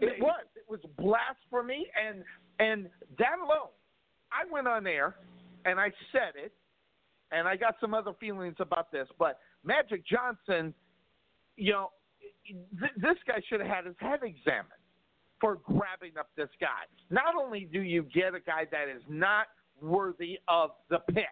it 0.00 0.20
was. 0.20 0.44
It 0.56 0.70
was 0.70 0.80
blasphemy, 0.96 1.86
and 2.00 2.24
and 2.58 2.88
that 3.18 3.38
alone, 3.38 3.68
I 4.32 4.50
went 4.50 4.66
on 4.66 4.82
there 4.84 5.16
and 5.66 5.78
I 5.78 5.90
said 6.10 6.32
it, 6.36 6.52
and 7.32 7.46
I 7.46 7.56
got 7.56 7.74
some 7.80 7.94
other 7.94 8.12
feelings 8.18 8.56
about 8.60 8.90
this, 8.92 9.08
but 9.18 9.40
Magic 9.64 10.02
Johnson, 10.06 10.72
you 11.56 11.72
know, 11.72 11.90
th- 12.46 12.92
this 12.96 13.16
guy 13.26 13.40
should 13.48 13.60
have 13.60 13.68
had 13.68 13.86
his 13.86 13.96
head 13.98 14.20
examined 14.22 14.70
for 15.40 15.56
grabbing 15.56 16.16
up 16.18 16.30
this 16.36 16.48
guy. 16.60 16.84
Not 17.10 17.34
only 17.38 17.68
do 17.70 17.80
you 17.80 18.04
get 18.14 18.34
a 18.34 18.40
guy 18.40 18.64
that 18.70 18.88
is 18.88 19.02
not 19.08 19.46
worthy 19.80 20.38
of 20.48 20.70
the 20.90 20.98
pick, 21.12 21.24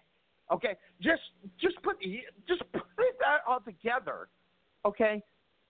okay, 0.53 0.77
just 1.01 1.23
just 1.61 1.83
put 1.83 1.97
just 2.47 2.63
put 2.73 2.83
that 2.97 3.39
all 3.49 3.61
together, 3.61 4.29
okay. 4.85 5.23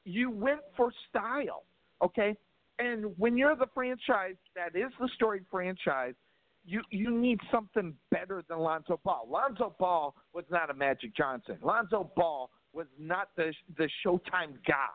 You 0.05 0.31
went 0.31 0.61
for 0.77 0.93
style, 1.09 1.63
okay, 2.03 2.37
and 2.79 3.17
when 3.19 3.37
you're 3.37 3.55
the 3.55 3.69
franchise 3.73 4.35
that 4.57 4.77
is 4.77 4.91
the 4.99 5.09
storied 5.15 5.45
franchise, 5.51 6.15
you 6.65 6.83
you 6.91 7.11
need 7.11 7.39
something 7.51 7.95
better 8.11 8.43
than 8.49 8.59
Lonzo 8.59 9.01
Ball. 9.05 9.29
Lonzo 9.31 9.75
Ball 9.79 10.15
was 10.33 10.45
not 10.51 10.71
a 10.71 10.75
Magic 10.75 11.15
Johnson. 11.15 11.57
Lonzo 11.63 12.11
Ball 12.17 12.51
was 12.73 12.87
not 12.99 13.29
the 13.37 13.53
the 13.77 13.89
Showtime 14.05 14.55
guy. 14.67 14.89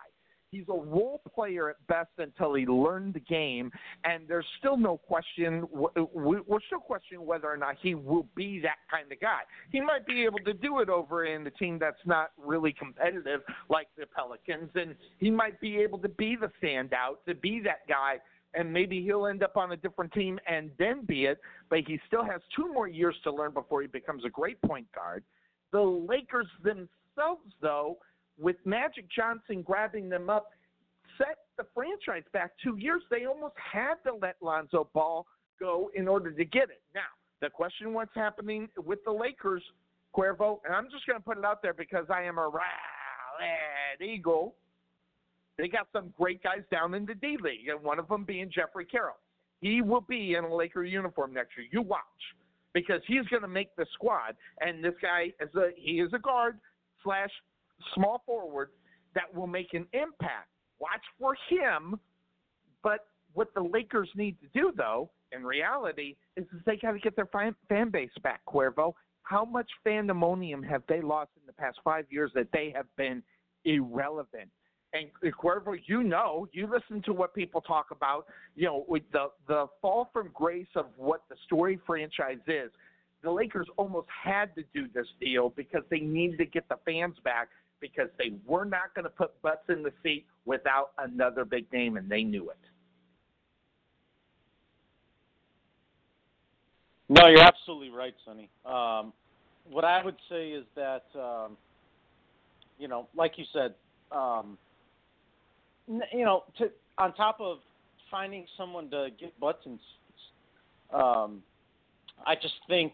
He's 0.58 0.68
a 0.70 0.74
role 0.74 1.22
player 1.36 1.70
at 1.70 1.76
best 1.86 2.10
until 2.18 2.56
he 2.56 2.66
learned 2.66 3.14
the 3.14 3.20
game, 3.20 3.72
and 4.04 4.28
there's 4.28 4.46
still 4.58 4.76
no 4.76 4.98
question. 4.98 5.68
we- 5.72 6.40
We're 6.40 6.62
still 6.62 6.80
questioning 6.80 7.26
whether 7.26 7.48
or 7.48 7.58
not 7.58 7.76
he 7.78 7.94
will 7.94 8.28
be 8.34 8.60
that 8.62 8.78
kind 8.90 9.12
of 9.12 9.20
guy. 9.20 9.42
He 9.72 9.80
might 9.82 10.08
be 10.08 10.26
able 10.26 10.40
to 10.40 10.54
do 10.54 10.80
it 10.80 10.90
over 10.90 11.26
in 11.26 11.44
the 11.44 11.52
team 11.52 11.78
that's 11.78 12.04
not 12.08 12.32
really 12.38 12.74
competitive 12.74 13.44
like 13.70 13.88
the 13.98 14.08
Pelicans, 14.08 14.76
and 14.76 14.96
he 15.20 15.30
might 15.30 15.60
be 15.60 15.78
able 15.78 16.00
to 16.00 16.10
be 16.10 16.36
the 16.36 16.50
standout, 16.60 17.24
to 17.28 17.36
be 17.36 17.60
that 17.62 17.88
guy 17.88 18.20
and 18.54 18.72
maybe 18.72 19.04
he'll 19.04 19.28
end 19.28 19.44
up 19.44 19.58
on 19.58 19.74
a 19.74 19.78
different 19.78 20.12
team 20.14 20.40
and 20.48 20.72
then 20.80 21.04
be 21.06 21.26
it. 21.26 21.40
But 21.70 21.80
he 21.80 22.00
still 22.08 22.24
has 22.24 22.42
two 22.56 22.72
more 22.74 22.88
years 22.88 23.16
to 23.24 23.32
learn 23.32 23.52
before 23.52 23.82
he 23.82 23.88
becomes 23.88 24.26
a 24.26 24.30
great 24.30 24.60
point 24.62 24.92
guard. 24.94 25.24
The 25.72 25.82
Lakers 25.82 26.48
themselves, 26.64 27.54
though, 27.62 28.00
with 28.40 28.58
Magic 28.66 29.06
Johnson 29.14 29.62
grabbing 29.62 30.10
them 30.10 30.30
up, 30.30 30.52
set 31.18 31.38
the 31.58 31.66
franchise 31.74 32.24
back 32.34 32.52
two 32.64 32.78
years. 32.78 33.02
They 33.10 33.26
almost 33.26 33.56
had 33.58 33.96
to 34.06 34.16
let 34.16 34.36
Lonzo 34.42 34.90
Ball 34.94 35.26
go 35.60 35.90
in 35.96 36.08
order 36.08 36.32
to 36.32 36.46
get 36.46 36.64
it. 36.64 36.82
Now, 36.94 37.02
the 37.42 37.50
question 37.50 37.94
what's 37.94 38.14
happening 38.16 38.68
with 38.86 39.04
the 39.06 39.12
Lakers, 39.12 39.64
Cuervo, 40.16 40.60
and 40.66 40.74
I'm 40.74 40.86
just 40.92 41.06
going 41.08 41.20
to 41.20 41.24
put 41.24 41.38
it 41.38 41.46
out 41.46 41.62
there 41.62 41.74
because 41.74 42.06
I 42.10 42.24
am 42.24 42.38
a 42.38 42.48
rad 42.48 44.02
eagle. 44.02 44.56
They 45.58 45.68
got 45.68 45.88
some 45.92 46.14
great 46.18 46.44
guys 46.44 46.62
down 46.72 46.94
in 46.94 47.06
the 47.06 47.16
D 47.16 47.38
League, 47.42 47.68
and 47.70 47.84
one 47.84 47.98
of 47.98 48.08
them 48.08 48.24
being 48.24 48.52
Jeffrey 48.54 48.86
Carroll. 48.86 49.18
He 49.62 49.82
will 49.82 50.02
be 50.02 50.36
in 50.36 50.44
a 50.44 50.56
Laker 50.56 50.84
uniform 50.84 51.34
next 51.34 51.58
year. 51.58 51.68
You 51.72 51.82
watch, 51.82 52.02
because 52.74 53.02
he's 53.08 53.26
going 53.28 53.42
to 53.42 53.48
make 53.48 53.76
the 53.76 53.88
squad. 53.94 54.36
And 54.62 54.84
this 54.84 54.94
guy 55.02 55.34
is 55.42 55.50
a 55.56 55.70
he 55.76 55.94
is 55.94 56.14
a 56.14 56.20
guard 56.20 56.60
slash 57.04 57.32
small 57.96 58.24
forward 58.26 58.70
that 59.16 59.34
will 59.34 59.48
make 59.48 59.74
an 59.74 59.86
impact. 59.94 60.50
Watch 60.80 61.04
for 61.20 61.36
him. 61.50 62.00
But 62.84 63.08
what 63.34 63.54
the 63.54 63.62
Lakers 63.62 64.10
need 64.16 64.38
to 64.42 64.48
do, 64.54 64.72
though, 64.76 65.10
in 65.32 65.44
reality, 65.44 66.16
is 66.36 66.46
they 66.66 66.78
got 66.78 66.92
to 66.92 67.00
get 67.00 67.16
their 67.16 67.26
fan, 67.28 67.56
fan 67.68 67.90
base 67.90 68.12
back. 68.24 68.42
Cuervo, 68.48 68.94
how 69.24 69.44
much 69.44 69.70
fandemonium 69.86 70.68
have 70.68 70.84
they 70.88 71.02
lost 71.02 71.32
in 71.36 71.46
the 71.46 71.54
past 71.54 71.80
five 71.84 72.06
years 72.10 72.32
that 72.36 72.48
they 72.54 72.72
have 72.76 72.86
been 72.96 73.22
irrelevant? 73.66 74.50
And 74.94 75.10
Cuervo, 75.34 75.78
you 75.86 76.04
know, 76.04 76.48
you 76.54 76.68
listen 76.68 77.02
to 77.04 77.14
what 77.14 77.34
people 77.34 77.60
talk 77.62 77.88
about. 77.92 78.26
You 78.56 78.66
know, 78.66 78.86
with 78.88 79.04
the 79.12 79.28
the 79.48 79.66
fall 79.82 80.10
from 80.14 80.30
grace 80.34 80.68
of 80.76 80.86
what 80.96 81.24
the 81.30 81.36
story 81.46 81.80
franchise 81.86 82.38
is. 82.48 82.72
The 83.24 83.32
Lakers 83.32 83.68
almost 83.78 84.08
had 84.24 84.54
to 84.56 84.64
do 84.74 84.88
this 84.94 85.08
deal 85.20 85.50
because 85.50 85.82
they 85.90 86.00
needed 86.00 86.38
to 86.38 86.46
get 86.46 86.70
the 86.70 86.78
fans 86.86 87.16
back 87.24 87.50
because 87.80 88.10
they 88.18 88.34
were 88.46 88.66
not 88.66 88.94
going 88.96 89.04
to 89.04 89.10
put 89.10 89.40
butts 89.42 89.70
in 89.70 89.84
the 89.84 89.92
seat 90.04 90.26
without 90.46 90.92
another 90.98 91.46
big 91.46 91.72
name, 91.72 91.98
and 91.98 92.10
they 92.10 92.24
knew 92.24 92.50
it. 92.50 92.58
No, 97.10 97.28
you're 97.28 97.42
absolutely 97.42 97.90
right, 97.90 98.14
Sonny. 98.26 98.50
Um, 98.66 99.14
what 99.70 99.86
I 99.86 100.04
would 100.04 100.18
say 100.30 100.50
is 100.50 100.66
that 100.76 101.06
um, 101.16 101.58
you 102.78 102.88
know, 102.88 103.08
like 103.16 103.38
you 103.38 103.46
said, 103.54 103.74
um, 104.12 104.58
you 105.88 106.26
know, 106.26 106.44
to 106.58 106.70
on 106.98 107.14
top 107.14 107.40
of 107.40 107.60
finding 108.12 108.46
someone 108.58 108.90
to 108.90 109.10
get 109.20 109.38
butts 109.40 109.66
in 109.66 109.74
seats, 109.74 110.94
um, 110.94 111.42
I 112.26 112.36
just 112.36 112.56
think 112.68 112.94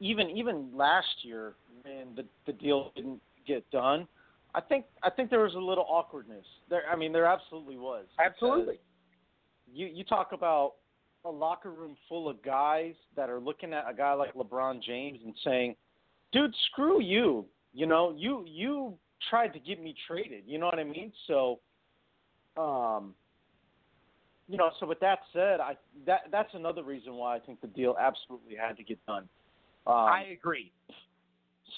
even 0.00 0.30
even 0.30 0.70
last 0.74 1.08
year 1.22 1.54
when 1.82 2.14
the 2.14 2.24
the 2.46 2.52
deal 2.52 2.92
didn't 2.94 3.20
get 3.46 3.68
done, 3.70 4.06
I 4.54 4.60
think 4.60 4.84
I 5.02 5.10
think 5.10 5.30
there 5.30 5.40
was 5.40 5.54
a 5.54 5.58
little 5.58 5.86
awkwardness. 5.88 6.44
There, 6.68 6.82
I 6.90 6.96
mean, 6.96 7.12
there 7.12 7.26
absolutely 7.26 7.76
was. 7.76 8.06
Absolutely. 8.24 8.80
You 9.72 9.86
you 9.86 10.04
talk 10.04 10.32
about 10.32 10.74
a 11.24 11.30
locker 11.30 11.70
room 11.70 11.96
full 12.08 12.28
of 12.28 12.42
guys 12.42 12.94
that 13.16 13.30
are 13.30 13.40
looking 13.40 13.72
at 13.72 13.84
a 13.88 13.94
guy 13.94 14.12
like 14.12 14.34
LeBron 14.34 14.82
James 14.82 15.20
and 15.24 15.34
saying, 15.44 15.76
"Dude, 16.32 16.54
screw 16.70 17.00
you. 17.00 17.46
You 17.72 17.86
know, 17.86 18.14
you 18.16 18.44
you 18.46 18.98
tried 19.30 19.48
to 19.54 19.58
get 19.58 19.80
me 19.80 19.94
traded. 20.06 20.44
You 20.46 20.58
know 20.58 20.66
what 20.66 20.78
I 20.78 20.84
mean?" 20.84 21.12
So, 21.26 21.60
um, 22.56 23.14
you 24.48 24.58
know, 24.58 24.70
so 24.80 24.86
with 24.86 25.00
that 25.00 25.20
said, 25.32 25.60
I 25.60 25.76
that 26.04 26.22
that's 26.30 26.52
another 26.52 26.82
reason 26.82 27.14
why 27.14 27.36
I 27.36 27.38
think 27.38 27.62
the 27.62 27.68
deal 27.68 27.96
absolutely 27.98 28.54
had 28.54 28.76
to 28.76 28.84
get 28.84 29.04
done. 29.06 29.28
Um, 29.86 29.94
I 29.94 30.24
agree. 30.32 30.72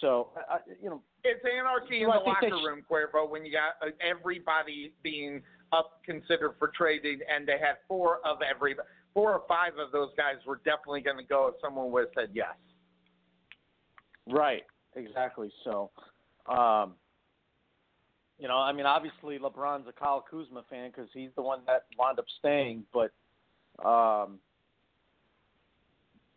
so, 0.01 0.29
I, 0.51 0.59
you 0.83 0.91
know, 0.91 1.01
It's 1.25 1.43
anarchy 1.45 2.03
in 2.03 2.09
Well, 2.09 2.23
the 2.23 2.31
I 2.31 2.41
think 2.41 2.53
locker 2.53 2.63
sh- 2.63 2.67
room, 2.67 2.83
Cuervo, 2.89 3.29
when 3.29 3.47
you 3.47 3.53
got 3.53 3.77
uh, 3.81 3.91
everybody 4.01 4.93
being 5.03 5.43
up 5.73 6.01
considered 6.05 6.55
for 6.59 6.71
trading, 6.77 7.21
and 7.35 7.49
they 7.49 7.59
had 7.59 7.77
four 7.89 8.19
of 8.27 8.39
every 8.43 8.77
four 9.15 9.33
or 9.33 9.43
five 9.49 9.79
of 9.79 9.91
those 9.91 10.11
guys 10.17 10.35
were 10.47 10.61
definitely 10.65 11.01
going 11.01 11.17
to 11.17 11.25
go 11.25 11.49
if 11.49 11.55
someone 11.63 11.91
would 11.93 12.07
have 12.07 12.11
said 12.15 12.31
yes. 12.35 12.55
Right, 14.27 14.65
exactly. 14.97 15.51
So, 15.65 15.91
um, 16.47 16.95
you 18.39 18.49
know, 18.49 18.57
I 18.57 18.73
mean, 18.73 18.85
obviously 18.85 19.39
LeBron's 19.39 19.87
a 19.89 19.93
Kyle 19.93 20.25
Kuzma 20.29 20.65
fan 20.69 20.91
because 20.91 21.09
he's 21.15 21.31
the 21.37 21.43
one 21.43 21.61
that 21.67 21.85
wound 21.99 22.19
up 22.19 22.27
staying, 22.39 22.85
but, 22.93 23.13
um, 23.87 24.39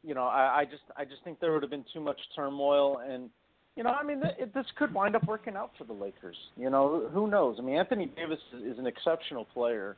you 0.04 0.14
know, 0.14 0.26
I, 0.26 0.60
I 0.60 0.66
just, 0.66 0.84
I 0.96 1.04
just 1.04 1.24
think 1.24 1.40
there 1.40 1.52
would 1.52 1.64
have 1.64 1.72
been 1.72 1.86
too 1.94 2.00
much 2.00 2.20
turmoil, 2.36 3.02
and, 3.06 3.30
you 3.78 3.84
know, 3.84 3.91
I 3.91 4.03
mean, 4.03 4.19
th- 4.19 4.34
it, 4.39 4.53
this 4.55 4.65
could 4.75 4.91
wind 4.91 5.15
up 5.15 5.25
working 5.28 5.55
out 5.55 5.71
for 5.78 5.84
the 5.84 5.93
Lakers. 5.93 6.36
You 6.57 6.71
know, 6.71 7.07
who 7.13 7.30
knows? 7.30 7.57
I 7.59 7.61
mean, 7.61 7.78
Anthony 7.78 8.07
Davis 8.07 8.39
is, 8.51 8.80
an 8.80 8.88
exceptional 8.88 9.45
player. 9.45 9.95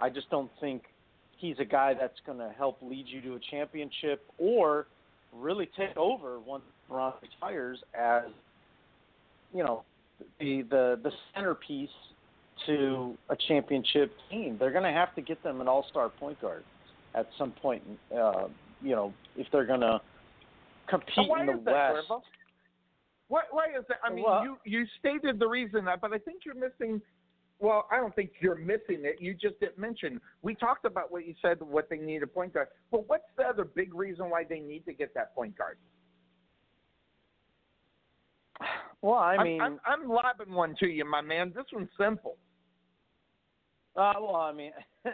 I 0.00 0.10
just 0.10 0.28
don't 0.30 0.50
think 0.60 0.82
he's 1.38 1.54
a 1.60 1.64
guy 1.64 1.94
that's 1.94 2.18
going 2.26 2.38
to 2.38 2.50
help 2.58 2.78
lead 2.82 3.06
you 3.06 3.20
to 3.22 3.36
a 3.36 3.38
championship 3.50 4.24
or 4.36 4.88
really 5.32 5.70
take 5.76 5.96
over 5.96 6.40
once 6.40 6.64
LeBron 6.90 7.14
retires 7.22 7.78
as 7.94 8.24
you 9.54 9.62
know 9.62 9.84
the 10.40 10.62
the 10.62 10.98
the 11.04 11.12
centerpiece 11.32 11.88
to 12.66 13.16
a 13.28 13.36
championship 13.46 14.12
team. 14.28 14.56
They're 14.58 14.72
going 14.72 14.82
to 14.84 14.90
have 14.90 15.14
to 15.14 15.22
get 15.22 15.40
them 15.44 15.60
an 15.60 15.68
all-star 15.68 16.08
point 16.08 16.40
guard 16.40 16.64
at 17.14 17.28
some 17.38 17.52
point. 17.52 17.82
Uh, 18.12 18.48
you 18.82 18.90
know, 18.96 19.14
if 19.36 19.46
they're 19.52 19.66
going 19.66 19.80
to 19.80 20.00
compete 20.88 21.30
in 21.40 21.46
the 21.46 21.52
West. 21.52 22.08
Cuervo? 22.10 22.22
Why, 23.30 23.42
why 23.52 23.66
is 23.78 23.84
that? 23.88 23.98
I 24.02 24.10
mean, 24.12 24.24
Well- 24.24 24.42
you 24.42 24.58
you 24.64 24.84
stated 24.98 25.38
the 25.38 25.46
reason 25.46 25.84
that, 25.84 26.00
but 26.00 26.12
I 26.12 26.18
think 26.18 26.44
you're 26.44 26.56
missing. 26.56 27.00
Well, 27.60 27.86
I 27.92 27.98
don't 27.98 28.12
think 28.14 28.32
you're 28.40 28.56
missing 28.56 29.04
it. 29.04 29.20
You 29.20 29.34
just 29.34 29.60
didn't 29.60 29.78
mention. 29.78 30.20
We 30.42 30.54
talked 30.56 30.84
about 30.84 31.12
what 31.12 31.26
you 31.26 31.34
said, 31.40 31.60
what 31.62 31.88
they 31.88 31.98
need 31.98 32.22
a 32.24 32.26
point 32.26 32.54
guard. 32.54 32.68
But 32.90 33.06
what's 33.08 33.30
the 33.36 33.44
other 33.44 33.64
big 33.64 33.94
reason 33.94 34.30
why 34.30 34.44
they 34.44 34.58
need 34.60 34.84
to 34.86 34.92
get 34.92 35.14
that 35.14 35.34
point 35.34 35.56
guard? 35.56 35.78
Well, 39.02 39.14
I 39.14 39.36
I'm- 39.36 39.44
mean, 39.44 39.60
I'm, 39.62 39.80
I'm 39.86 40.06
lobbing 40.08 40.52
one 40.52 40.74
to 40.80 40.86
you, 40.86 41.04
my 41.06 41.22
man. 41.22 41.52
This 41.54 41.64
one's 41.72 41.88
simple. 41.98 42.36
Uh, 43.96 44.12
well, 44.20 44.36
I 44.36 44.52
mean, 44.52 44.72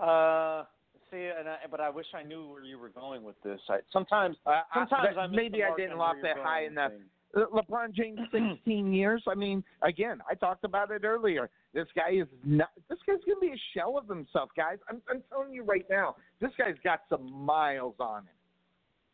uh, 0.00 0.64
see, 1.10 1.28
and 1.38 1.46
I, 1.48 1.58
but 1.70 1.78
I 1.80 1.90
wish 1.90 2.06
I 2.14 2.22
knew 2.22 2.48
where 2.48 2.64
you 2.64 2.78
were 2.78 2.88
going 2.88 3.22
with 3.22 3.36
this. 3.42 3.60
I, 3.68 3.78
sometimes, 3.92 4.36
Uh, 4.46 4.62
sometimes 4.72 5.08
that- 5.14 5.18
I 5.20 5.26
maybe 5.26 5.62
I 5.62 5.74
didn't 5.76 5.98
lob 5.98 6.16
that 6.22 6.38
high 6.38 6.64
enough. 6.64 6.92
things. 6.92 7.04
Uh, 7.34 7.46
LeBron 7.52 7.92
James, 7.94 8.20
16 8.32 8.92
years. 8.92 9.22
I 9.26 9.34
mean, 9.34 9.64
again, 9.82 10.20
I 10.30 10.34
talked 10.34 10.64
about 10.64 10.90
it 10.90 11.04
earlier. 11.04 11.48
This 11.72 11.86
guy 11.96 12.10
is 12.12 12.26
not. 12.44 12.70
This 12.88 12.98
guy's 13.06 13.18
gonna 13.26 13.40
be 13.40 13.48
a 13.48 13.60
shell 13.74 13.96
of 13.96 14.06
himself, 14.08 14.50
guys. 14.56 14.78
I'm, 14.88 15.00
I'm 15.08 15.22
telling 15.30 15.52
you 15.52 15.62
right 15.64 15.86
now. 15.88 16.16
This 16.40 16.50
guy's 16.58 16.76
got 16.84 17.00
some 17.08 17.32
miles 17.32 17.94
on 17.98 18.22
him, 18.22 18.28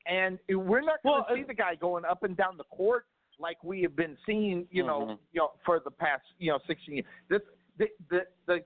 and 0.06 0.38
we're 0.66 0.80
not 0.80 1.02
gonna 1.04 1.24
Well, 1.28 1.36
see 1.36 1.44
the 1.44 1.54
guy 1.54 1.74
going 1.76 2.04
up 2.04 2.22
and 2.24 2.36
down 2.36 2.56
the 2.56 2.64
court 2.64 3.06
like 3.38 3.62
we 3.62 3.82
have 3.82 3.94
been 3.94 4.16
seeing. 4.26 4.66
You 4.72 4.84
know, 4.84 5.00
Mhm. 5.02 5.18
you 5.32 5.40
know, 5.40 5.52
for 5.64 5.78
the 5.78 5.90
past 5.92 6.22
you 6.38 6.50
know 6.50 6.58
16 6.66 6.94
years. 6.96 7.06
This 7.28 7.42
the 7.78 7.86
the 8.10 8.26
the 8.46 8.64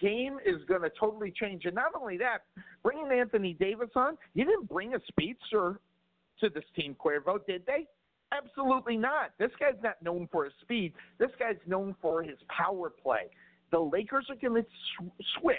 game 0.00 0.38
is 0.44 0.64
going 0.64 0.82
to 0.82 0.90
totally 0.98 1.30
change. 1.30 1.66
And 1.66 1.74
not 1.74 1.94
only 1.94 2.16
that, 2.16 2.42
bringing 2.82 3.12
Anthony 3.12 3.52
Davis 3.52 3.90
on, 3.94 4.18
you 4.34 4.44
didn't 4.44 4.68
bring 4.68 4.94
a 4.94 4.98
speedster 5.06 5.78
to 6.40 6.48
this 6.48 6.64
team, 6.74 6.96
Cuervo, 6.96 7.38
did 7.46 7.64
they? 7.64 7.86
Absolutely 8.36 8.96
not. 8.96 9.30
This 9.38 9.50
guy's 9.60 9.80
not 9.82 10.00
known 10.02 10.28
for 10.32 10.44
his 10.44 10.54
speed. 10.60 10.92
This 11.18 11.30
guy's 11.38 11.56
known 11.66 11.94
for 12.00 12.22
his 12.22 12.36
power 12.48 12.90
play. 12.90 13.28
The 13.70 13.78
Lakers 13.78 14.26
are 14.30 14.36
going 14.36 14.62
to 14.62 14.68
sw- 14.68 15.24
switch, 15.40 15.56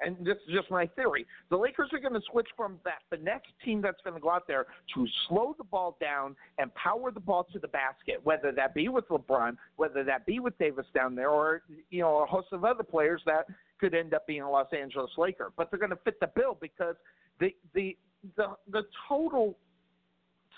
and 0.00 0.16
this 0.24 0.36
is 0.48 0.54
just 0.54 0.70
my 0.70 0.86
theory. 0.86 1.26
The 1.50 1.56
Lakers 1.56 1.90
are 1.92 1.98
going 1.98 2.14
to 2.14 2.20
switch 2.30 2.48
from 2.56 2.78
that 2.84 3.00
the 3.10 3.22
next 3.22 3.48
team 3.64 3.80
that's 3.80 4.00
going 4.02 4.14
to 4.14 4.20
go 4.20 4.30
out 4.30 4.46
there 4.46 4.66
to 4.94 5.06
slow 5.28 5.54
the 5.56 5.64
ball 5.64 5.96
down 6.00 6.34
and 6.58 6.74
power 6.74 7.10
the 7.10 7.20
ball 7.20 7.46
to 7.52 7.58
the 7.58 7.68
basket, 7.68 8.20
whether 8.24 8.52
that 8.52 8.74
be 8.74 8.88
with 8.88 9.08
LeBron, 9.08 9.56
whether 9.76 10.02
that 10.04 10.26
be 10.26 10.40
with 10.40 10.56
Davis 10.58 10.86
down 10.94 11.14
there, 11.14 11.30
or 11.30 11.62
you 11.90 12.00
know 12.00 12.22
a 12.22 12.26
host 12.26 12.48
of 12.52 12.64
other 12.64 12.82
players 12.82 13.22
that 13.26 13.46
could 13.80 13.94
end 13.94 14.14
up 14.14 14.26
being 14.26 14.42
a 14.42 14.50
Los 14.50 14.68
Angeles 14.72 15.10
Laker. 15.16 15.52
But 15.56 15.70
they're 15.70 15.80
going 15.80 15.90
to 15.90 15.96
fit 16.04 16.18
the 16.20 16.30
bill 16.34 16.56
because 16.60 16.96
the 17.38 17.54
the 17.74 17.96
the 18.36 18.56
the 18.70 18.82
total 19.08 19.56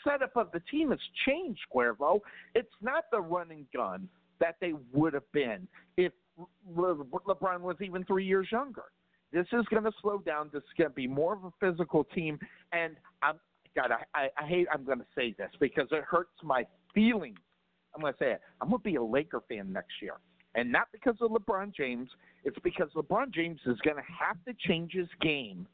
setup 0.04 0.36
of 0.36 0.50
the 0.52 0.60
team 0.70 0.90
has 0.90 1.00
changed, 1.26 1.60
Cuervo. 1.74 2.20
It's 2.54 2.74
not 2.80 3.04
the 3.10 3.20
running 3.20 3.66
gun 3.74 4.08
that 4.40 4.56
they 4.60 4.74
would 4.92 5.14
have 5.14 5.30
been 5.32 5.66
if 5.96 6.12
Le- 6.76 6.94
LeBron 6.94 7.60
was 7.60 7.76
even 7.80 8.04
three 8.04 8.24
years 8.24 8.48
younger. 8.50 8.84
This 9.32 9.46
is 9.52 9.64
going 9.66 9.84
to 9.84 9.92
slow 10.00 10.18
down. 10.18 10.50
This 10.52 10.62
is 10.62 10.68
going 10.78 10.90
to 10.90 10.94
be 10.94 11.08
more 11.08 11.34
of 11.34 11.44
a 11.44 11.50
physical 11.58 12.04
team. 12.04 12.38
And 12.72 12.96
I'm, 13.22 13.36
God, 13.74 13.90
I, 13.90 14.04
I, 14.18 14.28
I 14.38 14.46
hate 14.46 14.68
I'm 14.72 14.84
going 14.84 15.00
to 15.00 15.06
say 15.16 15.34
this 15.36 15.50
because 15.60 15.88
it 15.90 16.04
hurts 16.04 16.34
my 16.42 16.64
feelings. 16.94 17.38
I'm 17.94 18.00
going 18.00 18.12
to 18.12 18.18
say 18.18 18.32
it. 18.32 18.40
I'm 18.60 18.68
going 18.68 18.80
to 18.80 18.84
be 18.84 18.96
a 18.96 19.02
Laker 19.02 19.42
fan 19.48 19.72
next 19.72 19.94
year. 20.00 20.14
And 20.54 20.70
not 20.70 20.88
because 20.92 21.16
of 21.20 21.30
LeBron 21.30 21.74
James. 21.74 22.08
It's 22.44 22.58
because 22.62 22.88
LeBron 22.94 23.32
James 23.32 23.60
is 23.66 23.78
going 23.80 23.96
to 23.96 24.02
have 24.02 24.36
to 24.46 24.54
change 24.68 24.92
his 24.92 25.08
game 25.20 25.66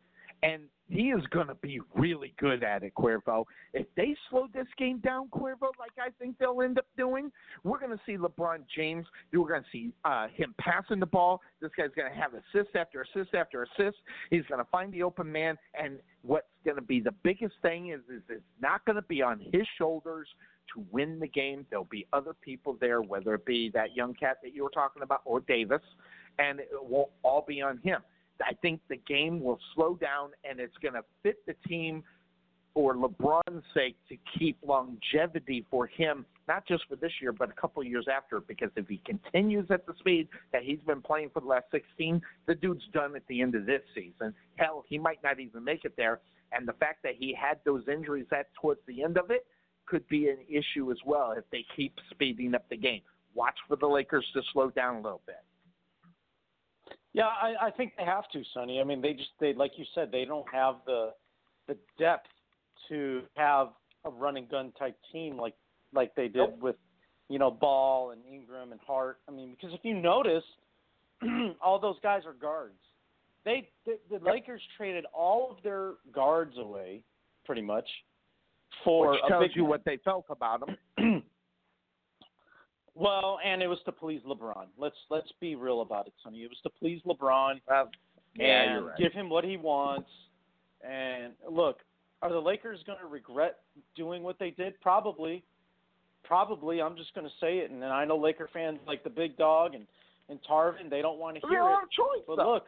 and 0.43 0.63
he 0.89 1.11
is 1.11 1.25
going 1.31 1.47
to 1.47 1.55
be 1.55 1.81
really 1.95 2.35
good 2.39 2.65
at 2.65 2.83
it, 2.83 2.93
Cuervo. 2.95 3.45
If 3.73 3.87
they 3.97 4.17
slow 4.29 4.49
this 4.53 4.67
game 4.77 4.99
down, 4.99 5.29
Cuervo, 5.29 5.71
like 5.79 5.93
I 5.99 6.11
think 6.19 6.37
they'll 6.39 6.63
end 6.63 6.79
up 6.79 6.87
doing, 6.97 7.31
we're 7.63 7.79
going 7.79 7.97
to 7.97 8.01
see 8.05 8.17
LeBron 8.17 8.65
James. 8.75 9.07
We're 9.33 9.49
going 9.49 9.63
to 9.63 9.69
see 9.71 9.93
uh, 10.05 10.27
him 10.35 10.55
passing 10.59 10.99
the 10.99 11.07
ball. 11.07 11.41
This 11.61 11.71
guy's 11.77 11.91
going 11.95 12.11
to 12.11 12.19
have 12.19 12.33
assist 12.35 12.75
after 12.75 13.03
assist 13.03 13.35
after 13.35 13.63
assist. 13.63 13.99
He's 14.31 14.45
going 14.49 14.59
to 14.59 14.69
find 14.71 14.93
the 14.93 15.03
open 15.05 15.31
man, 15.31 15.57
and 15.81 15.99
what's 16.23 16.47
going 16.65 16.77
to 16.77 16.83
be 16.83 17.01
the 17.01 17.15
biggest 17.23 17.55
thing 17.63 17.91
is, 17.91 18.01
is 18.13 18.23
it's 18.29 18.43
not 18.61 18.85
going 18.85 18.97
to 18.97 19.03
be 19.03 19.23
on 19.23 19.41
his 19.53 19.67
shoulders 19.79 20.27
to 20.75 20.85
win 20.91 21.21
the 21.21 21.29
game. 21.29 21.67
There'll 21.71 21.85
be 21.85 22.07
other 22.13 22.35
people 22.35 22.77
there, 22.81 23.01
whether 23.01 23.35
it 23.35 23.45
be 23.45 23.71
that 23.75 23.95
young 23.95 24.15
cat 24.15 24.39
that 24.43 24.55
you 24.55 24.65
were 24.65 24.71
talking 24.71 25.03
about 25.03 25.21
or 25.25 25.41
Davis, 25.41 25.83
and 26.39 26.59
it 26.59 26.69
won't 26.73 27.11
all 27.23 27.45
be 27.47 27.63
on 27.63 27.79
him. 27.79 28.01
I 28.43 28.55
think 28.55 28.81
the 28.89 28.97
game 28.97 29.43
will 29.43 29.59
slow 29.75 29.95
down 29.95 30.31
and 30.49 30.61
it's 30.61 30.77
going 30.83 30.95
to 30.95 31.05
fit 31.23 31.45
the 31.47 31.55
team 31.69 32.03
for 32.75 32.95
LeBron's 32.95 33.65
sake 33.75 33.97
to 34.09 34.17
keep 34.39 34.57
longevity 34.65 35.67
for 35.71 35.87
him, 35.87 36.25
not 36.47 36.67
just 36.67 36.85
for 36.89 36.97
this 36.97 37.13
year, 37.21 37.33
but 37.33 37.51
a 37.51 37.61
couple 37.61 37.83
of 37.83 37.89
years 37.89 38.07
after. 38.13 38.41
Because 38.41 38.71
if 38.77 38.87
he 38.89 39.01
continues 39.05 39.67
at 39.71 39.87
the 39.87 39.95
speed 39.99 40.29
that 40.53 40.63
he's 40.63 40.79
been 40.87 41.03
playing 41.03 41.31
for 41.35 41.41
the 41.41 41.47
last 41.47 41.67
16, 41.73 42.23
the 42.47 42.55
dude's 42.55 42.85
done 42.93 43.17
at 43.17 43.27
the 43.29 43.43
end 43.43 43.55
of 43.55 43.67
this 43.67 43.83
season. 43.95 44.35
Hell, 44.57 44.85
he 44.89 44.99
might 44.99 45.23
not 45.23 45.41
even 45.41 45.65
make 45.65 45.85
it 45.85 45.95
there. 45.97 46.21
And 46.53 46.67
the 46.67 46.73
fact 46.75 47.03
that 47.03 47.15
he 47.19 47.35
had 47.35 47.59
those 47.65 47.83
injuries 47.89 48.27
at 48.33 48.53
towards 48.55 48.81
the 48.87 49.03
end 49.03 49.19
of 49.19 49.31
it 49.31 49.47
could 49.87 50.07
be 50.09 50.29
an 50.29 50.39
issue 50.49 50.91
as 50.91 50.99
well 51.05 51.33
if 51.33 51.45
they 51.51 51.65
keep 51.75 51.95
speeding 52.11 52.55
up 52.55 52.69
the 52.71 52.77
game. 52.77 53.03
Watch 53.35 53.57
for 53.69 53.77
the 53.77 53.87
Lakers 53.87 54.27
to 54.35 54.43
slow 54.53 54.71
down 54.71 54.97
a 54.97 55.01
little 55.01 55.23
bit. 55.27 55.43
Yeah, 57.13 57.27
I, 57.27 57.67
I 57.67 57.71
think 57.71 57.93
they 57.99 58.05
have 58.05 58.29
to, 58.33 58.43
Sonny. 58.55 58.81
I 58.81 58.85
mean, 58.85 59.01
they 59.03 59.15
just 59.15 59.31
they 59.41 59.53
like 59.53 59.73
you 59.77 59.85
said, 59.95 60.11
they 60.13 60.25
don't 60.25 60.47
have 60.53 60.77
the 60.87 61.11
the 61.67 61.77
depth 61.99 62.29
to 62.89 63.23
have 63.37 63.69
a 64.05 64.11
running 64.11 64.47
gun 64.51 64.73
type 64.79 64.97
team 65.13 65.39
like 65.39 65.55
like 65.93 66.15
they 66.15 66.25
did 66.29 66.37
Nope. 66.37 66.59
with 66.61 66.77
you 67.29 67.39
know 67.39 67.51
Ball 67.51 68.11
and 68.13 68.23
Ingram 68.33 68.73
and 68.73 68.81
Hart. 68.87 69.19
I 69.29 69.33
mean, 69.33 69.57
because 69.57 69.75
if 69.75 69.81
you 69.85 69.95
notice, 69.95 70.45
all 71.63 71.79
those 71.81 71.97
guys 72.03 72.23
are 72.27 72.33
guards. 72.33 72.79
They 73.45 73.69
the, 73.87 73.99
the 74.11 74.25
Lakers 74.25 74.63
traded 74.77 75.05
all 75.13 75.51
of 75.51 75.63
their 75.63 75.95
guards 76.15 76.59
away, 76.59 77.03
pretty 77.45 77.63
much, 77.63 77.89
for 78.85 79.13
which 79.13 79.21
a 79.25 79.29
tells 79.29 79.45
big 79.49 79.57
you 79.57 79.65
what 79.65 79.83
they 79.85 79.99
felt 80.05 80.27
about 80.31 80.69
him. 80.69 81.20
well, 82.95 83.39
and 83.45 83.63
it 83.63 83.67
was 83.67 83.79
to 83.85 83.93
please 83.93 84.21
LeBron. 84.27 84.67
Let's 84.79 84.97
let's 85.11 85.31
be 85.41 85.55
real 85.55 85.81
about 85.81 86.07
it, 86.07 86.13
Sonny. 86.23 86.39
It 86.39 86.51
was 86.51 86.59
to 86.65 86.71
please 86.79 87.01
LeBron 87.07 87.61
Uh, 87.69 87.85
yeah, 88.35 88.77
and 88.77 88.87
right. 88.87 88.99
give 88.99 89.13
him 89.13 89.29
what 89.29 89.45
he 89.45 89.57
wants. 89.57 90.09
And 90.83 91.33
look, 91.51 91.79
are 92.23 92.31
the 92.31 92.39
Lakers 92.39 92.81
going 92.87 92.99
to 93.01 93.07
regret 93.07 93.59
doing 93.97 94.23
what 94.23 94.39
they 94.39 94.51
did? 94.51 94.81
Probably. 94.81 95.43
Probably. 96.25 96.81
I'm 96.83 96.97
just 96.97 97.15
going 97.15 97.27
to 97.27 97.33
say 97.41 97.59
it. 97.59 97.71
And 97.71 97.83
I 97.85 98.05
know 98.05 98.17
Laker 98.17 98.49
fans 98.53 98.79
like 98.87 99.03
the 99.05 99.11
big 99.11 99.37
dog 99.37 99.75
and 99.75 99.87
and 100.29 100.39
Tarvin. 100.49 100.89
They 100.89 101.03
don't 101.03 101.19
want 101.19 101.41
to 101.41 101.49
hear 101.49 101.61
it. 101.63 101.91
choice. 101.91 102.25
But 102.27 102.37
though. 102.37 102.55
look, 102.55 102.65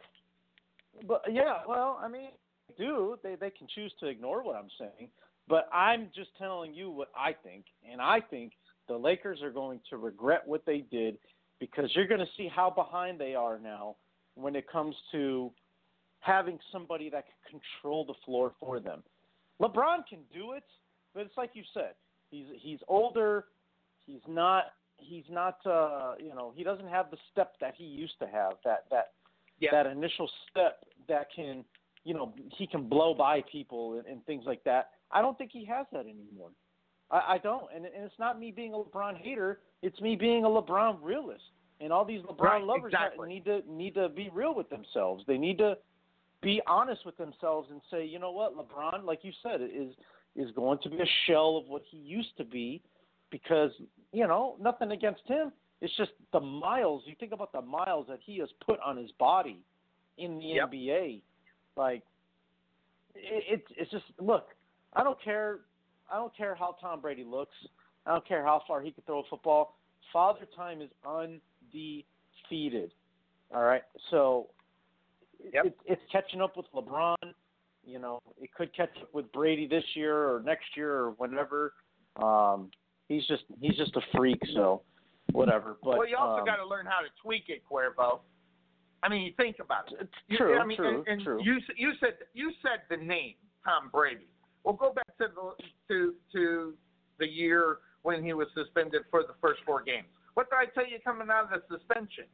but 1.07 1.23
yeah, 1.31 1.57
well, 1.67 1.99
I 2.01 2.07
mean, 2.07 2.29
they 2.67 2.83
do 2.85 3.17
they 3.23 3.35
they 3.35 3.49
can 3.49 3.67
choose 3.73 3.93
to 3.99 4.07
ignore 4.07 4.43
what 4.43 4.55
I'm 4.55 4.69
saying, 4.77 5.09
but 5.47 5.69
I'm 5.73 6.09
just 6.15 6.29
telling 6.37 6.73
you 6.73 6.89
what 6.89 7.09
I 7.17 7.33
think, 7.33 7.65
and 7.89 8.01
I 8.01 8.19
think 8.19 8.53
the 8.87 8.95
Lakers 8.97 9.41
are 9.41 9.51
going 9.51 9.79
to 9.89 9.97
regret 9.97 10.41
what 10.45 10.65
they 10.65 10.79
did 10.91 11.17
because 11.59 11.89
you're 11.95 12.07
going 12.07 12.19
to 12.19 12.27
see 12.37 12.49
how 12.53 12.69
behind 12.69 13.19
they 13.19 13.35
are 13.35 13.59
now 13.59 13.95
when 14.35 14.55
it 14.55 14.69
comes 14.69 14.95
to 15.11 15.51
having 16.19 16.57
somebody 16.71 17.09
that 17.09 17.25
can 17.25 17.59
control 17.81 18.05
the 18.05 18.13
floor 18.25 18.53
for 18.59 18.79
them. 18.79 19.03
LeBron 19.61 20.05
can 20.07 20.19
do 20.33 20.53
it, 20.53 20.63
but 21.13 21.21
it's 21.21 21.37
like 21.37 21.51
you 21.53 21.63
said, 21.73 21.93
he's 22.31 22.47
he's 22.59 22.79
older, 22.87 23.45
he's 24.05 24.21
not 24.27 24.65
he's 24.97 25.25
not 25.29 25.57
uh 25.65 26.13
you 26.19 26.33
know 26.33 26.53
he 26.55 26.63
doesn't 26.63 26.87
have 26.87 27.09
the 27.11 27.17
step 27.31 27.53
that 27.59 27.73
he 27.77 27.83
used 27.83 28.17
to 28.19 28.27
have 28.27 28.53
that 28.63 28.85
that 28.91 29.11
Yeah. 29.59 29.71
that 29.71 29.85
initial 29.85 30.29
step 30.49 30.83
that 31.07 31.27
can 31.35 31.65
you 32.03 32.13
know 32.13 32.33
he 32.57 32.67
can 32.67 32.87
blow 32.87 33.13
by 33.13 33.41
people 33.51 33.97
and, 33.97 34.05
and 34.07 34.25
things 34.25 34.43
like 34.45 34.63
that 34.63 34.91
i 35.11 35.21
don't 35.21 35.37
think 35.37 35.51
he 35.51 35.65
has 35.65 35.85
that 35.91 36.01
anymore 36.05 36.51
i, 37.11 37.33
I 37.33 37.37
don't 37.37 37.65
and, 37.75 37.85
and 37.85 38.03
it's 38.03 38.19
not 38.19 38.39
me 38.39 38.51
being 38.51 38.73
a 38.73 38.77
lebron 38.77 39.17
hater 39.17 39.59
it's 39.81 39.99
me 40.01 40.15
being 40.15 40.45
a 40.45 40.47
lebron 40.47 40.97
realist 41.01 41.43
and 41.81 41.91
all 41.91 42.05
these 42.05 42.21
lebron 42.21 42.39
Right, 42.39 42.63
lovers 42.63 42.93
exactly. 42.93 43.27
need 43.29 43.45
to 43.45 43.61
need 43.69 43.95
to 43.95 44.09
be 44.09 44.29
real 44.33 44.55
with 44.55 44.69
themselves 44.69 45.23
they 45.27 45.37
need 45.37 45.57
to 45.59 45.77
be 46.41 46.61
honest 46.67 47.05
with 47.05 47.17
themselves 47.17 47.69
and 47.71 47.81
say 47.89 48.05
you 48.05 48.19
know 48.19 48.31
what 48.31 48.55
lebron 48.55 49.03
like 49.05 49.19
you 49.23 49.31
said 49.41 49.61
is 49.61 49.93
is 50.35 50.49
going 50.55 50.79
to 50.83 50.89
be 50.89 50.97
a 50.97 51.05
shell 51.27 51.57
of 51.57 51.67
what 51.69 51.83
he 51.89 51.97
used 51.97 52.35
to 52.37 52.43
be 52.43 52.81
because 53.33 53.71
you 54.11 54.27
know 54.27 54.55
nothing 54.61 54.91
against 54.91 55.21
him. 55.25 55.51
It's 55.81 55.95
just 55.97 56.11
the 56.31 56.39
miles. 56.39 57.03
You 57.05 57.15
think 57.19 57.33
about 57.33 57.51
the 57.51 57.61
miles 57.61 58.05
that 58.07 58.19
he 58.25 58.37
has 58.39 58.49
put 58.65 58.79
on 58.79 58.95
his 58.95 59.11
body 59.19 59.59
in 60.17 60.37
the 60.39 60.45
Yep. 60.45 60.71
NBA. 60.71 61.21
Like 61.75 62.03
it, 63.15 63.43
it's 63.49 63.67
it's 63.75 63.91
just 63.91 64.05
look. 64.19 64.47
I 64.93 65.03
don't 65.03 65.21
care. 65.21 65.59
I 66.11 66.15
don't 66.15 66.35
care 66.35 66.55
how 66.55 66.75
Tom 66.81 67.01
Brady 67.01 67.23
looks. 67.23 67.55
I 68.05 68.11
don't 68.11 68.27
care 68.27 68.43
how 68.43 68.61
far 68.67 68.81
he 68.81 68.91
can 68.91 69.03
throw 69.05 69.19
a 69.19 69.23
football. 69.29 69.77
Father 70.11 70.47
Time 70.55 70.81
is 70.81 70.89
undefeated. 71.05 72.91
All 73.53 73.63
right, 73.63 73.83
so 74.09 74.49
Yep. 75.53 75.65
it, 75.65 75.77
it's 75.85 76.01
catching 76.11 76.41
up 76.41 76.55
with 76.57 76.65
LeBron. 76.73 77.15
You 77.85 77.99
know, 77.99 78.21
it 78.41 78.53
could 78.53 78.73
catch 78.75 78.91
up 79.01 79.13
with 79.13 79.31
Brady 79.33 79.67
this 79.67 79.83
year 79.93 80.15
or 80.15 80.41
next 80.41 80.75
year 80.77 80.91
or 80.93 81.11
whenever. 81.11 81.73
Um, 82.15 82.71
he's 83.09 83.25
just 83.27 83.43
he's 83.59 83.75
just 83.75 83.95
a 83.95 84.01
freak. 84.15 84.41
So 84.53 84.81
whatever. 85.33 85.77
But 85.83 85.97
well, 85.97 86.07
you 86.07 86.15
also 86.17 86.39
um, 86.39 86.45
got 86.45 86.57
to 86.57 86.65
learn 86.65 86.85
how 86.85 87.01
to 87.01 87.09
tweak 87.21 87.45
it, 87.49 87.61
Cuervo. 87.69 88.19
I 89.01 89.09
mean, 89.09 89.23
you 89.23 89.33
think 89.35 89.57
about 89.59 89.91
it. 89.99 90.09
You- 90.29 90.37
True, 90.37 90.57
I 90.57 90.65
mean, 90.65 90.77
true, 90.77 90.99
and, 90.99 91.07
and 91.07 91.21
true. 91.21 91.43
You 91.43 91.57
you 91.75 91.91
said 91.99 92.13
you 92.33 92.51
said 92.61 92.81
the 92.89 92.97
name 93.03 93.33
Tom 93.65 93.89
Brady. 93.91 94.27
Well, 94.63 94.75
go 94.75 94.93
back 94.93 95.02
to 95.17 95.27
the 95.27 95.63
to 95.89 96.13
to 96.31 96.73
the 97.19 97.27
year 97.27 97.79
when 98.03 98.23
he 98.23 98.33
was 98.33 98.47
suspended 98.53 99.03
for 99.09 99.23
the 99.23 99.33
first 99.41 99.61
four 99.65 99.81
games. 99.81 100.07
What 100.33 100.49
did 100.49 100.57
I 100.57 100.65
tell 100.73 100.89
you 100.89 100.99
coming 101.03 101.29
out 101.29 101.53
of 101.53 101.61
the 101.69 101.77
suspension? 101.77 102.25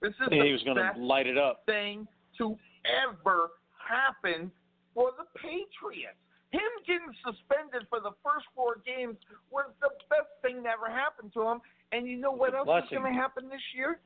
This 0.00 0.12
is 0.20 0.28
he 0.30 0.40
the 0.40 0.52
was 0.52 0.62
going 0.62 0.76
to 0.76 0.92
light 1.00 1.26
it 1.26 1.38
up. 1.38 1.62
thing 1.66 2.06
to 2.38 2.56
ever 2.84 3.50
happen 3.80 4.50
for 4.94 5.10
the 5.16 5.24
Patriots. 5.40 6.20
Him 6.52 6.62
getting 6.86 7.12
suspended 7.24 7.88
for 7.88 8.00
the 8.00 8.12
first 8.22 8.46
four 8.54 8.78
games 8.86 9.16
was 9.50 9.66
the 9.80 9.90
best 10.08 10.30
thing 10.42 10.62
that 10.62 10.78
ever 10.78 10.92
happened 10.92 11.32
to 11.34 11.42
him. 11.42 11.60
And 11.92 12.06
you 12.06 12.16
know 12.16 12.30
what 12.30 12.54
else 12.54 12.66
blessing. 12.66 12.98
is 12.98 13.02
going 13.02 13.12
to 13.12 13.18
happen 13.18 13.48
this 13.48 13.62
year? 13.74 13.98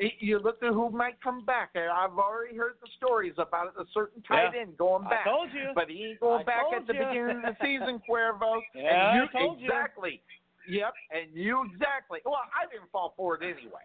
It, 0.00 0.14
you 0.18 0.38
look 0.38 0.62
at 0.62 0.72
who 0.72 0.88
might 0.88 1.20
come 1.20 1.44
back. 1.44 1.76
I've 1.76 2.16
already 2.16 2.56
heard 2.56 2.76
the 2.80 2.88
stories 2.96 3.34
about 3.36 3.74
a 3.78 3.84
certain 3.92 4.22
tight 4.22 4.54
Yeah. 4.54 4.62
end 4.62 4.78
going 4.78 5.04
back. 5.04 5.26
I 5.26 5.30
told 5.30 5.52
you. 5.52 5.72
But 5.74 5.90
he 5.90 6.04
ain't 6.06 6.20
going 6.20 6.40
I 6.40 6.44
back 6.44 6.64
at 6.74 6.86
the 6.86 6.94
you. 6.94 7.04
beginning 7.04 7.36
of 7.36 7.42
the 7.42 7.56
season, 7.60 8.00
Cuervo. 8.08 8.60
Yeah, 8.74 9.12
and 9.12 9.16
you, 9.20 9.28
I 9.28 9.42
told 9.44 9.60
you. 9.60 9.66
exactly. 9.66 10.22
Yep, 10.66 10.92
and 11.12 11.36
you 11.36 11.64
exactly. 11.72 12.20
Well, 12.24 12.40
I 12.56 12.64
didn't 12.72 12.90
fall 12.90 13.12
for 13.14 13.34
it 13.36 13.42
anyway, 13.44 13.84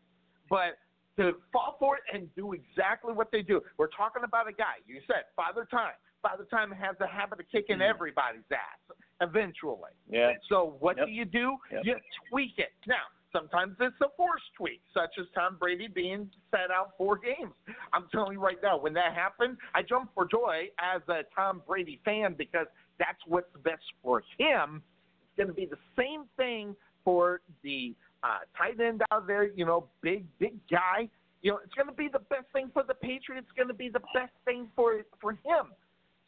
but 0.49 0.77
to 1.17 1.33
fall 1.51 1.75
for 1.79 1.97
it 1.97 2.03
and 2.13 2.33
do 2.35 2.53
exactly 2.53 3.13
what 3.13 3.29
they 3.31 3.41
do. 3.41 3.61
We're 3.77 3.87
talking 3.87 4.23
about 4.23 4.47
a 4.47 4.53
guy. 4.53 4.79
You 4.87 5.01
said 5.07 5.23
Father 5.35 5.67
Time. 5.69 5.95
Father 6.21 6.45
Time 6.49 6.71
has 6.71 6.95
the 6.97 7.07
habit 7.07 7.39
of 7.39 7.45
kicking 7.51 7.77
mm-hmm. 7.77 7.89
everybody's 7.89 8.47
ass 8.51 8.97
eventually. 9.21 9.91
Yeah. 10.09 10.31
So 10.49 10.75
what 10.79 10.97
Yep. 10.97 11.07
do 11.07 11.11
you 11.11 11.25
do? 11.25 11.57
Yep. 11.71 11.85
You 11.85 11.95
tweak 12.29 12.57
it. 12.57 12.71
Now, 12.87 13.03
sometimes 13.35 13.75
it's 13.79 13.95
a 14.01 14.07
forced 14.15 14.45
tweak, 14.57 14.81
such 14.93 15.11
as 15.19 15.25
Tom 15.35 15.57
Brady 15.59 15.87
being 15.87 16.29
set 16.51 16.71
out 16.73 16.91
four 16.97 17.17
games. 17.17 17.53
I'm 17.93 18.05
telling 18.11 18.33
you 18.33 18.41
right 18.41 18.57
now, 18.63 18.79
when 18.79 18.93
that 18.93 19.13
happened, 19.13 19.57
I 19.73 19.81
jumped 19.81 20.13
for 20.13 20.25
joy 20.25 20.69
as 20.79 21.01
a 21.09 21.21
Tom 21.35 21.61
Brady 21.67 21.99
fan 22.05 22.35
because 22.37 22.67
that's 22.97 23.19
what's 23.27 23.51
best 23.63 23.83
for 24.01 24.23
him. 24.37 24.81
It's 25.21 25.37
going 25.37 25.47
to 25.47 25.53
be 25.53 25.65
the 25.65 25.77
same 25.97 26.23
thing 26.37 26.75
for 27.03 27.41
the 27.63 27.93
uh, 28.23 28.39
tight 28.57 28.79
end 28.79 29.01
out 29.11 29.27
there, 29.27 29.51
you 29.51 29.65
know, 29.65 29.87
big, 30.01 30.25
big 30.39 30.55
guy. 30.71 31.09
You 31.41 31.51
know, 31.51 31.59
it's 31.63 31.73
going 31.73 31.87
to 31.87 31.93
be 31.93 32.07
the 32.11 32.19
best 32.19 32.47
thing 32.53 32.71
for 32.73 32.83
the 32.83 32.95
Patriots. 32.95 33.47
It's 33.49 33.55
going 33.55 33.67
to 33.67 33.73
be 33.73 33.89
the 33.89 34.01
best 34.13 34.33
thing 34.45 34.67
for 34.75 35.01
for 35.21 35.31
him. 35.31 35.73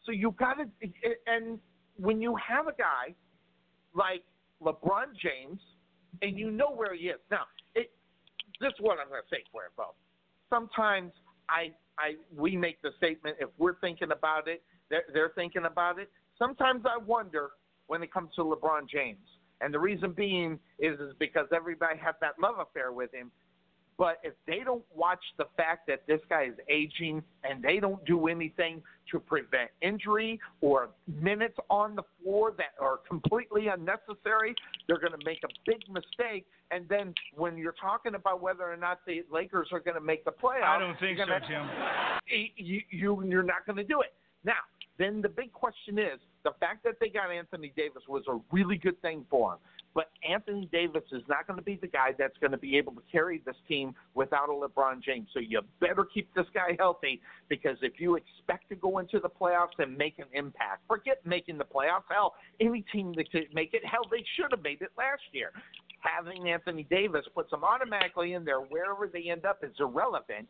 So 0.06 0.12
you 0.12 0.36
got 0.38 0.56
to, 0.56 0.66
and 1.26 1.60
when 1.98 2.22
you 2.22 2.36
have 2.36 2.68
a 2.68 2.74
guy 2.74 3.16
like 3.96 4.24
LeBron 4.62 5.16
James, 5.22 5.60
and 6.22 6.38
you 6.38 6.52
know 6.52 6.72
where 6.72 6.96
he 6.96 7.08
is 7.08 7.20
now, 7.32 7.44
it, 7.76 7.92
this 8.60 8.70
is 8.70 8.80
what 8.80 9.00
I'm 9.00 9.08
going 9.10 9.22
to 9.22 9.36
say, 9.36 9.44
Cuervo. 9.54 9.94
Sometimes 10.50 11.12
I, 11.50 11.72
I, 12.00 12.16
we 12.36 12.56
make 12.56 12.82
the 12.82 12.92
statement 12.98 13.38
if 13.40 13.50
we're 13.58 13.80
thinking 13.80 14.12
about 14.12 14.48
it, 14.48 14.64
they're, 14.90 15.04
they're 15.14 15.32
thinking 15.36 15.66
about 15.66 16.00
it. 16.00 16.10
Sometimes 16.38 16.84
I 16.86 16.98
wonder 16.98 17.50
when 17.88 18.04
it 18.04 18.14
comes 18.14 18.30
to 18.36 18.44
LeBron 18.44 18.90
James, 18.90 19.26
and 19.62 19.74
the 19.74 19.80
reason 19.80 20.12
being 20.12 20.60
is 20.80 21.00
is 21.00 21.14
because 21.20 21.48
everybody 21.54 21.98
has 22.00 22.16
that 22.22 22.34
love 22.42 22.56
affair 22.60 22.92
with 22.92 23.14
him. 23.14 23.32
But 23.98 24.20
if 24.24 24.34
they 24.46 24.60
don't 24.64 24.84
watch 24.96 25.24
the 25.38 25.46
fact 25.56 25.88
that 25.88 26.06
this 26.08 26.22
guy 26.30 26.44
is 26.44 26.54
aging 26.70 27.24
and 27.44 27.64
they 27.64 27.80
don't 27.80 28.04
do 28.06 28.28
anything 28.28 28.84
to 29.12 29.20
prevent 29.20 29.72
injury 29.82 30.40
or 30.62 30.90
minutes 31.08 31.58
on 31.70 31.96
the 31.96 32.04
floor 32.22 32.54
that 32.58 32.76
are 32.80 32.98
completely 33.08 33.68
unnecessary, 33.68 34.54
they're 34.88 35.00
going 35.00 35.18
to 35.18 35.26
make 35.26 35.40
a 35.44 35.48
big 35.66 35.82
mistake. 35.90 36.46
And 36.70 36.88
then 36.90 37.14
when 37.36 37.58
you're 37.58 37.76
talking 37.80 38.14
about 38.14 38.42
whether 38.42 38.72
or 38.72 38.78
not 38.78 39.00
the 39.08 39.24
Lakers 39.32 39.70
are 39.72 39.80
going 39.80 39.96
to 39.96 40.02
make 40.02 40.26
the 40.26 40.32
playoffs, 40.32 40.64
I 40.64 40.80
don't 40.80 41.00
think 41.00 41.18
you're 41.18 41.28
so, 41.28 41.48
Jim. 41.48 41.68
you, 42.58 42.82
you 42.90 43.24
you're 43.24 43.44
not 43.44 43.66
going 43.66 43.78
to 43.78 43.84
do 43.84 44.02
it. 44.02 44.14
Now, 44.44 44.62
then 44.98 45.22
the 45.22 45.30
big 45.30 45.52
question 45.54 45.98
is 45.98 46.20
the 46.44 46.52
fact 46.60 46.84
that 46.84 46.96
they 47.00 47.10
got 47.10 47.32
Anthony 47.32 47.72
Davis 47.76 48.04
was 48.08 48.24
a 48.28 48.40
really 48.52 48.78
good 48.78 49.00
thing 49.02 49.26
for 49.30 49.54
him. 49.54 49.60
But 49.98 50.12
Anthony 50.22 50.70
Davis 50.72 51.02
is 51.12 51.24
not 51.28 51.48
going 51.48 51.58
to 51.58 51.64
be 51.64 51.80
the 51.82 51.88
guy 51.88 52.14
that's 52.16 52.38
going 52.38 52.52
to 52.52 52.58
be 52.60 52.78
able 52.78 52.92
to 52.94 53.02
carry 53.12 53.42
this 53.48 53.56
team 53.68 53.96
without 54.14 54.48
a 54.48 54.52
LeBron 54.52 55.02
James. 55.02 55.28
So 55.34 55.40
you 55.40 55.60
better 55.80 56.06
keep 56.06 56.32
this 56.36 56.46
guy 56.54 56.76
healthy 56.78 57.20
because 57.50 57.78
if 57.82 57.94
you 57.98 58.16
expect 58.16 58.70
to 58.70 58.76
go 58.76 59.00
into 59.00 59.20
the 59.20 59.28
playoffs 59.28 59.80
and 59.80 59.98
make 59.98 60.20
an 60.20 60.28
impact, 60.34 60.84
forget 60.88 61.26
making 61.26 61.58
the 61.58 61.64
playoffs. 61.64 62.04
Hell, 62.12 62.36
any 62.60 62.86
team 62.94 63.12
that 63.18 63.32
could 63.32 63.48
make 63.56 63.74
it, 63.74 63.84
hell, 63.84 64.04
they 64.12 64.24
should 64.36 64.52
have 64.52 64.62
made 64.62 64.84
it 64.84 64.92
last 65.00 65.24
year. 65.32 65.52
Having 66.02 66.48
Anthony 66.48 66.86
Davis 66.92 67.26
puts 67.34 67.50
them 67.50 67.64
automatically 67.64 68.34
in 68.34 68.46
there 68.46 68.60
wherever 68.60 69.08
they 69.08 69.32
end 69.32 69.46
up 69.46 69.64
is 69.64 69.74
irrelevant. 69.80 70.48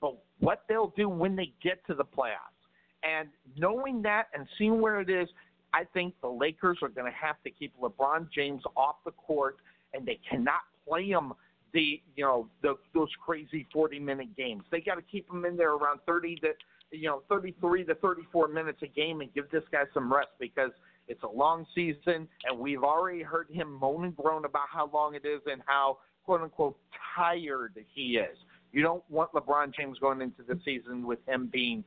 But 0.00 0.16
what 0.38 0.62
they'll 0.70 0.94
do 0.96 1.10
when 1.10 1.36
they 1.36 1.52
get 1.62 1.86
to 1.88 1.94
the 1.94 2.04
playoffs. 2.04 2.56
And 3.02 3.28
knowing 3.58 4.00
that 4.02 4.28
and 4.32 4.46
seeing 4.56 4.80
where 4.80 5.02
it 5.02 5.10
is, 5.10 5.28
I 5.76 5.84
think 5.92 6.14
the 6.22 6.28
Lakers 6.28 6.78
are 6.80 6.88
going 6.88 7.10
to 7.10 7.16
have 7.16 7.36
to 7.44 7.50
keep 7.50 7.78
LeBron 7.78 8.32
James 8.32 8.62
off 8.76 8.96
the 9.04 9.10
court, 9.10 9.58
and 9.92 10.06
they 10.06 10.18
cannot 10.28 10.62
play 10.88 11.08
him 11.08 11.34
the 11.74 12.00
you 12.14 12.24
know 12.24 12.48
the, 12.62 12.76
those 12.94 13.10
crazy 13.22 13.66
40 13.74 14.00
minute 14.00 14.34
games. 14.38 14.62
They 14.70 14.80
got 14.80 14.94
to 14.94 15.02
keep 15.02 15.30
him 15.30 15.44
in 15.44 15.54
there 15.54 15.72
around 15.72 16.00
30 16.06 16.36
to 16.36 16.52
you 16.92 17.08
know 17.08 17.22
33 17.28 17.84
to 17.84 17.94
34 17.96 18.48
minutes 18.48 18.78
a 18.82 18.86
game 18.86 19.20
and 19.20 19.32
give 19.34 19.50
this 19.50 19.64
guy 19.70 19.82
some 19.92 20.10
rest 20.10 20.30
because 20.40 20.70
it's 21.08 21.22
a 21.22 21.28
long 21.28 21.66
season, 21.74 22.26
and 22.44 22.58
we've 22.58 22.82
already 22.82 23.22
heard 23.22 23.48
him 23.50 23.74
moan 23.74 24.04
and 24.04 24.16
groan 24.16 24.46
about 24.46 24.68
how 24.72 24.88
long 24.94 25.14
it 25.14 25.26
is 25.26 25.42
and 25.44 25.60
how 25.66 25.98
quote 26.24 26.40
unquote 26.40 26.78
tired 27.14 27.74
he 27.94 28.16
is. 28.16 28.38
You 28.72 28.80
don't 28.80 29.04
want 29.10 29.32
LeBron 29.32 29.74
James 29.74 29.98
going 29.98 30.22
into 30.22 30.42
the 30.42 30.58
season 30.64 31.06
with 31.06 31.18
him 31.26 31.50
being 31.52 31.84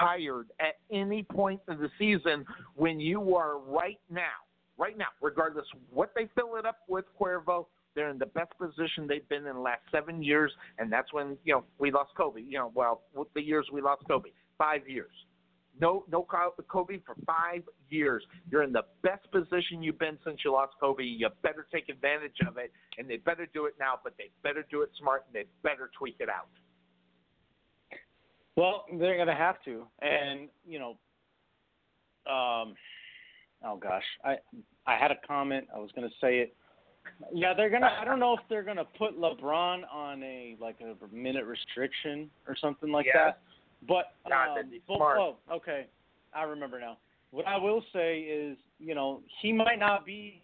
tired 0.00 0.48
at 0.60 0.76
any 0.90 1.22
point 1.22 1.60
of 1.68 1.78
the 1.78 1.90
season 1.98 2.44
when 2.74 3.00
you 3.00 3.36
are 3.36 3.58
right 3.58 4.00
now, 4.10 4.38
right 4.76 4.96
now, 4.96 5.08
regardless 5.20 5.66
what 5.90 6.12
they 6.14 6.28
fill 6.34 6.56
it 6.56 6.66
up 6.66 6.78
with, 6.88 7.04
Cuervo, 7.20 7.66
they're 7.94 8.10
in 8.10 8.18
the 8.18 8.26
best 8.26 8.52
position 8.58 9.06
they've 9.08 9.28
been 9.28 9.46
in 9.46 9.54
the 9.56 9.60
last 9.60 9.82
seven 9.90 10.22
years, 10.22 10.52
and 10.78 10.92
that's 10.92 11.12
when 11.12 11.36
you 11.44 11.54
know 11.54 11.64
we 11.78 11.90
lost 11.90 12.10
Kobe. 12.16 12.40
You 12.40 12.58
know, 12.58 12.72
well, 12.74 13.02
the 13.34 13.42
years 13.42 13.66
we 13.72 13.80
lost 13.80 14.02
Kobe, 14.08 14.30
five 14.56 14.88
years. 14.88 15.10
No, 15.80 16.04
no 16.10 16.26
Kobe 16.68 16.98
for 17.06 17.14
five 17.24 17.62
years. 17.88 18.24
You're 18.50 18.64
in 18.64 18.72
the 18.72 18.82
best 19.02 19.30
position 19.30 19.82
you've 19.82 19.98
been 19.98 20.18
since 20.24 20.38
you 20.44 20.52
lost 20.52 20.74
Kobe. 20.80 21.04
You 21.04 21.28
better 21.42 21.66
take 21.72 21.88
advantage 21.88 22.36
of 22.46 22.56
it, 22.56 22.72
and 22.98 23.08
they 23.08 23.16
better 23.16 23.46
do 23.52 23.66
it 23.66 23.74
now. 23.78 23.94
But 24.02 24.14
they 24.18 24.30
better 24.42 24.64
do 24.70 24.82
it 24.82 24.90
smart, 25.00 25.24
and 25.26 25.34
they 25.34 25.48
better 25.62 25.90
tweak 25.96 26.16
it 26.18 26.28
out. 26.28 26.48
Well, 28.58 28.86
they're 28.98 29.14
going 29.14 29.28
to 29.28 29.36
have 29.36 29.62
to, 29.66 29.86
and 30.02 30.48
you 30.66 30.80
know, 30.80 30.90
um, 32.26 32.74
oh 33.64 33.76
gosh, 33.80 34.02
I 34.24 34.38
I 34.84 34.96
had 34.98 35.12
a 35.12 35.16
comment. 35.24 35.68
I 35.72 35.78
was 35.78 35.90
going 35.94 36.08
to 36.08 36.14
say 36.20 36.38
it. 36.38 36.56
Yeah, 37.32 37.54
they're 37.54 37.70
gonna. 37.70 37.96
I 38.00 38.04
don't 38.04 38.18
know 38.18 38.34
if 38.34 38.40
they're 38.50 38.64
gonna 38.64 38.84
put 38.98 39.16
LeBron 39.16 39.82
on 39.92 40.22
a 40.24 40.56
like 40.60 40.76
a 40.80 41.14
minute 41.14 41.44
restriction 41.44 42.28
or 42.48 42.56
something 42.60 42.90
like 42.90 43.06
yes. 43.06 43.14
that. 43.16 43.38
But 43.86 44.06
God, 44.28 44.58
um, 44.58 44.70
but, 44.88 44.96
smart. 44.96 45.18
oh, 45.20 45.36
okay, 45.52 45.86
I 46.34 46.42
remember 46.42 46.80
now. 46.80 46.98
What 47.30 47.46
I 47.46 47.56
will 47.56 47.84
say 47.92 48.22
is, 48.22 48.58
you 48.80 48.96
know, 48.96 49.20
he 49.40 49.52
might 49.52 49.78
not 49.78 50.04
be, 50.04 50.42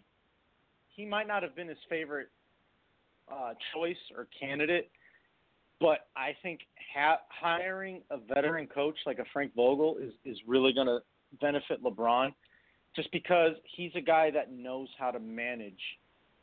he 0.87 1.05
might 1.05 1.27
not 1.27 1.43
have 1.43 1.53
been 1.53 1.67
his 1.67 1.77
favorite 1.89 2.29
uh, 3.29 3.53
choice 3.73 3.97
or 4.15 4.27
candidate, 4.39 4.89
but 5.79 6.07
I 6.15 6.35
think 6.41 6.61
ha- 6.93 7.21
hiring 7.29 8.01
a 8.09 8.17
veteran 8.17 8.67
coach 8.67 8.95
like 9.05 9.19
a 9.19 9.25
Frank 9.33 9.53
Vogel 9.55 9.97
is 10.01 10.13
is 10.25 10.37
really 10.47 10.73
going 10.73 10.87
to 10.87 10.99
benefit 11.41 11.83
LeBron, 11.83 12.33
just 12.95 13.11
because 13.11 13.53
he's 13.75 13.91
a 13.95 14.01
guy 14.01 14.31
that 14.31 14.51
knows 14.51 14.87
how 14.97 15.11
to 15.11 15.19
manage 15.19 15.73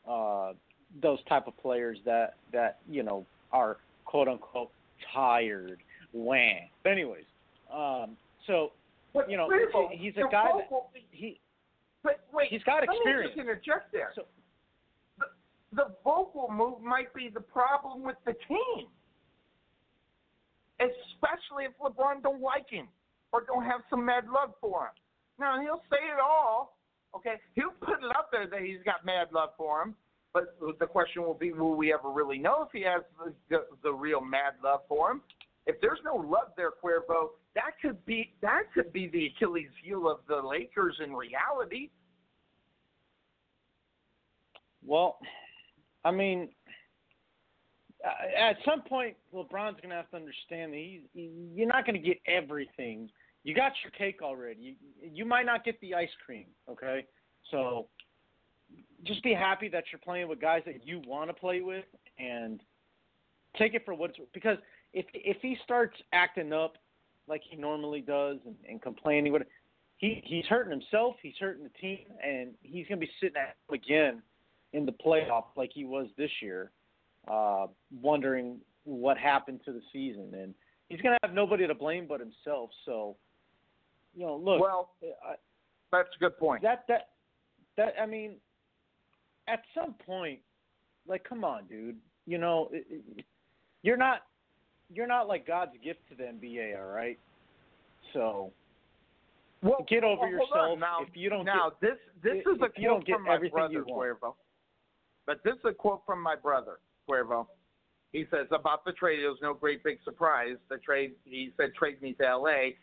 uh, 0.07 0.53
those 1.01 1.19
type 1.27 1.47
of 1.47 1.57
players 1.57 1.97
that 2.05 2.35
that 2.51 2.79
you 2.89 3.03
know 3.03 3.25
are 3.51 3.77
quote 4.05 4.27
unquote 4.27 4.71
tired 5.13 5.79
wham. 6.13 6.69
But 6.83 6.91
anyways, 6.91 7.25
um, 7.73 8.17
so 8.45 8.71
but 9.13 9.29
you 9.29 9.37
know 9.37 9.49
Grable, 9.49 9.89
he's 9.91 10.13
a 10.17 10.31
guy 10.31 10.49
that 10.53 10.67
he 11.11 11.39
but 12.03 12.19
wait, 12.33 12.49
he's 12.49 12.63
got 12.63 12.83
experience. 12.83 13.31
Let 13.35 13.45
me 13.45 13.53
just 13.53 13.65
interject 13.65 13.91
there. 13.93 14.11
So, 14.13 14.23
the, 15.17 15.25
the 15.75 15.95
Vogel 16.03 16.51
move 16.51 16.81
might 16.81 17.13
be 17.13 17.29
the 17.33 17.39
problem 17.39 18.03
with 18.03 18.17
the 18.25 18.33
team, 18.47 18.87
especially 20.83 21.65
if 21.65 21.71
LeBron 21.79 22.21
don't 22.21 22.41
like 22.41 22.69
him 22.69 22.87
or 23.31 23.43
don't 23.45 23.63
have 23.63 23.81
some 23.89 24.05
mad 24.05 24.25
love 24.27 24.53
for 24.59 24.85
him. 24.85 24.93
Now 25.39 25.61
he'll 25.61 25.83
say 25.89 26.03
it 26.13 26.19
all, 26.21 26.77
okay? 27.15 27.35
He'll 27.55 27.75
put 27.79 28.03
it 28.03 28.15
out 28.15 28.31
there 28.31 28.47
that 28.47 28.61
he's 28.61 28.83
got 28.85 29.05
mad 29.05 29.27
love 29.31 29.49
for 29.57 29.81
him. 29.81 29.95
But 30.33 30.57
the 30.79 30.87
question 30.87 31.21
will 31.21 31.35
be, 31.35 31.51
will 31.51 31.75
we 31.75 31.93
ever 31.93 32.09
really 32.09 32.39
know 32.39 32.63
if 32.63 32.69
he 32.73 32.81
has 32.83 33.03
the, 33.23 33.33
the, 33.49 33.65
the 33.83 33.93
real 33.93 34.19
mad 34.19 34.53
love 34.63 34.79
for 34.87 35.11
him? 35.11 35.21
If 35.67 35.75
there's 35.79 35.99
no 36.03 36.15
love 36.15 36.49
there, 36.57 36.71
Cuervo, 36.83 37.29
that 37.55 37.73
could 37.81 38.03
be 38.05 38.33
that 38.41 38.63
could 38.73 38.91
be 38.91 39.07
the 39.07 39.27
Achilles 39.27 39.69
heel 39.83 40.09
of 40.09 40.19
the 40.27 40.45
Lakers 40.45 40.99
in 41.03 41.13
reality. 41.13 41.89
Well, 44.85 45.19
I 46.03 46.11
mean, 46.11 46.49
Uh, 48.03 48.09
at 48.37 48.57
some 48.65 48.81
point, 48.81 49.15
LeBron's 49.33 49.79
going 49.81 49.89
to 49.89 49.95
have 49.95 50.09
to 50.11 50.17
understand 50.17 50.73
that 50.73 50.77
he's, 50.77 51.01
you're 51.13 51.67
not 51.67 51.85
going 51.85 52.01
to 52.01 52.05
get 52.05 52.17
everything. 52.27 53.09
You 53.43 53.53
got 53.53 53.73
your 53.83 53.91
cake 53.91 54.21
already. 54.21 54.59
You, 54.61 54.75
you 55.13 55.25
might 55.25 55.45
not 55.45 55.63
get 55.63 55.79
the 55.81 55.95
ice 55.95 56.09
cream, 56.25 56.45
okay? 56.69 57.05
So 57.51 57.87
just 59.05 59.23
be 59.23 59.33
happy 59.33 59.69
that 59.69 59.85
you're 59.91 59.99
playing 59.99 60.27
with 60.27 60.41
guys 60.41 60.63
that 60.65 60.85
you 60.85 61.01
want 61.05 61.29
to 61.29 61.33
play 61.33 61.61
with 61.61 61.85
and 62.17 62.61
take 63.57 63.73
it 63.73 63.83
for 63.85 63.93
what 63.93 64.11
it's 64.11 64.19
worth. 64.19 64.29
because 64.33 64.57
if 64.93 65.05
if 65.13 65.37
he 65.41 65.57
starts 65.63 65.97
acting 66.13 66.53
up 66.53 66.77
like 67.27 67.41
he 67.49 67.55
normally 67.55 68.01
does 68.01 68.37
and, 68.45 68.55
and 68.67 68.81
complaining, 68.81 69.31
what 69.31 69.43
he 69.97 70.21
he's 70.25 70.45
hurting 70.45 70.71
himself, 70.71 71.15
he's 71.21 71.33
hurting 71.39 71.63
the 71.63 71.79
team, 71.79 72.05
and 72.23 72.51
he's 72.61 72.87
going 72.87 72.99
to 72.99 73.05
be 73.05 73.11
sitting 73.19 73.37
at 73.37 73.55
home 73.67 73.75
again 73.75 74.21
in 74.73 74.85
the 74.85 74.91
playoff 74.91 75.45
like 75.55 75.71
he 75.73 75.85
was 75.85 76.07
this 76.17 76.31
year, 76.41 76.71
uh, 77.27 77.67
wondering 78.01 78.59
what 78.85 79.17
happened 79.17 79.61
to 79.65 79.71
the 79.71 79.81
season, 79.91 80.33
and 80.33 80.53
he's 80.89 81.01
going 81.01 81.13
to 81.13 81.27
have 81.27 81.33
nobody 81.33 81.67
to 81.67 81.73
blame 81.73 82.05
but 82.07 82.19
himself. 82.19 82.69
So, 82.85 83.15
you 84.15 84.25
know, 84.25 84.35
look, 84.35 84.59
well, 84.61 84.91
I, 85.01 85.35
that's 85.91 86.09
a 86.15 86.19
good 86.19 86.37
point. 86.37 86.61
That 86.61 86.83
that 86.87 87.09
that 87.77 87.93
I 88.01 88.05
mean, 88.05 88.35
at 89.47 89.61
some 89.73 89.95
point, 90.05 90.39
like, 91.07 91.23
come 91.23 91.43
on, 91.43 91.65
dude. 91.67 91.97
You 92.25 92.37
know, 92.37 92.69
it, 92.71 92.85
it, 92.89 93.25
you're 93.81 93.97
not 93.97 94.23
you're 94.93 95.07
not 95.07 95.27
like 95.27 95.47
God's 95.47 95.73
gift 95.83 95.99
to 96.09 96.15
the 96.15 96.23
NBA, 96.23 96.77
all 96.77 96.91
right? 96.93 97.19
So 98.13 98.51
well, 99.61 99.85
get 99.89 100.03
over 100.03 100.21
well, 100.21 100.29
yourself. 100.29 100.79
Now, 100.79 100.97
if 101.01 101.15
you 101.15 101.29
don't 101.29 101.45
now 101.45 101.71
get, 101.81 101.91
this 101.91 101.97
this 102.23 102.43
if, 102.45 102.55
is 102.55 102.61
a 102.61 102.65
if 102.65 102.71
you 102.77 102.89
don't 102.89 103.05
quote 103.05 103.17
from 103.17 103.25
my 103.25 103.49
brother. 103.49 103.83
Cuervo. 103.83 104.35
But 105.25 105.39
this 105.45 105.53
is 105.53 105.61
a 105.65 105.73
quote 105.73 106.01
from 106.05 106.21
my 106.21 106.35
brother 106.35 106.79
Cuervo. 107.09 107.47
He 108.11 108.25
says 108.29 108.47
about 108.51 108.85
the 108.85 108.91
trade, 108.91 109.19
it 109.19 109.27
was 109.27 109.39
no 109.41 109.53
great 109.53 109.83
big 109.83 109.97
surprise. 110.03 110.57
The 110.69 110.77
trade, 110.77 111.13
he 111.25 111.51
said, 111.57 111.73
trade 111.73 112.01
me 112.01 112.13
to 112.13 112.27
L.A., 112.27 112.77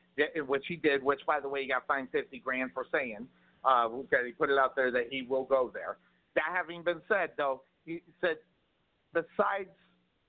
which 0.46 0.64
he 0.66 0.76
did. 0.76 1.02
Which, 1.02 1.20
by 1.26 1.38
the 1.38 1.48
way, 1.48 1.62
he 1.62 1.68
got 1.68 1.86
fined 1.86 2.08
fifty 2.10 2.38
grand 2.38 2.72
for 2.74 2.84
saying. 2.92 3.28
Uh, 3.64 3.88
he 4.24 4.32
put 4.32 4.50
it 4.50 4.58
out 4.58 4.74
there 4.74 4.90
that 4.90 5.04
he 5.10 5.22
will 5.22 5.44
go 5.44 5.70
there. 5.72 5.98
That 6.34 6.44
having 6.52 6.82
been 6.82 7.00
said, 7.08 7.30
though, 7.36 7.62
he 7.84 8.02
said, 8.20 8.36
besides 9.12 9.70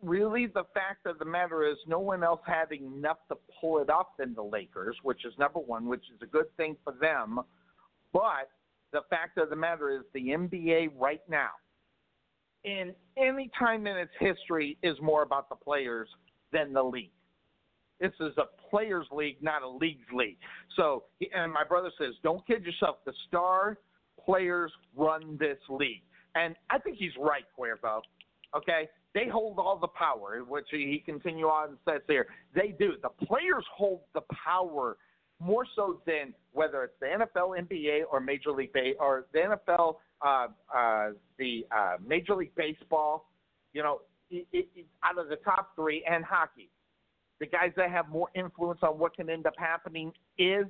really 0.02 0.48
the 0.48 0.64
fact 0.74 1.06
of 1.06 1.20
the 1.20 1.26
matter 1.26 1.68
is 1.68 1.78
no 1.88 2.00
one 2.00 2.24
else 2.24 2.42
had 2.46 2.72
enough 2.72 3.18
to 3.30 3.38
pull 3.60 3.80
it 3.80 3.90
off 3.90 4.08
than 4.18 4.34
the 4.34 4.44
Lakers, 4.44 4.96
which 5.04 5.26
is 5.26 5.34
number 5.38 5.60
one, 5.60 5.88
which 5.88 6.04
is 6.14 6.22
a 6.22 6.26
good 6.26 6.56
thing 6.58 6.76
for 6.84 6.94
them. 7.00 7.40
But 8.14 8.50
the 8.92 9.02
fact 9.10 9.38
of 9.38 9.50
the 9.50 9.56
matter 9.56 9.90
is 9.90 10.02
the 10.14 10.30
NBA 10.30 10.92
right 10.98 11.22
now, 11.30 11.52
in 12.64 12.94
any 13.18 13.50
time 13.58 13.88
in 13.88 13.98
its 13.98 14.12
history, 14.20 14.78
is 14.84 14.98
more 15.02 15.24
about 15.24 15.50
the 15.50 15.56
players 15.56 16.08
than 16.52 16.74
the 16.74 16.84
league. 16.84 17.12
This 18.00 18.12
is 18.20 18.34
a 18.38 18.46
players' 18.70 19.08
league, 19.12 19.38
not 19.42 19.62
a 19.62 19.70
league's 19.70 20.08
league. 20.12 20.38
So, 20.76 21.04
and 21.34 21.52
my 21.54 21.64
brother 21.64 21.92
says, 22.00 22.14
don't 22.24 22.46
kid 22.48 22.64
yourself. 22.64 22.98
The 23.06 23.14
star 23.28 23.78
players 24.24 24.72
run 24.96 25.38
this 25.40 25.58
league, 25.70 26.04
and 26.36 26.56
I 26.70 26.80
think 26.80 26.98
he's 26.98 27.12
right, 27.20 27.46
Cuervo. 27.58 28.02
Okay, 28.56 28.90
they 29.14 29.28
hold 29.28 29.60
all 29.60 29.78
the 29.78 29.88
power, 29.88 30.44
which 30.48 30.66
he 30.72 31.02
continue 31.06 31.46
on 31.46 31.70
and 31.70 31.78
says 31.88 32.02
here. 32.08 32.28
They 32.56 32.76
do. 32.78 32.94
The 33.02 33.26
players 33.26 33.66
hold 33.76 34.02
the 34.14 34.22
power 34.44 34.98
more 35.40 35.66
so 35.76 36.02
than 36.06 36.34
whether 36.52 36.84
it's 36.84 36.94
the 37.00 37.08
NFL, 37.08 37.60
NBA, 37.68 38.02
or 38.12 38.20
Major 38.20 38.52
League 38.52 38.74
Bay 38.74 38.94
or 39.00 39.26
the 39.34 39.40
NFL, 39.40 39.96
uh, 40.26 40.48
uh, 40.76 41.10
the 41.38 41.66
uh, 41.76 41.98
Major 42.06 42.36
League 42.36 42.56
Baseball. 42.56 43.30
You 43.74 43.84
know, 43.84 44.02
it, 44.30 44.46
it, 44.52 44.86
out 45.04 45.18
of 45.18 45.30
the 45.30 45.38
top 45.38 45.76
three, 45.76 46.04
and 46.10 46.24
hockey, 46.24 46.70
the 47.40 47.46
guys 47.46 47.72
that 47.78 47.90
have 47.90 48.10
more 48.10 48.30
influence 48.36 48.80
on 48.84 49.00
what 49.00 49.16
can 49.16 49.30
end 49.30 49.46
up 49.46 49.54
happening 49.58 50.12
is 50.38 50.66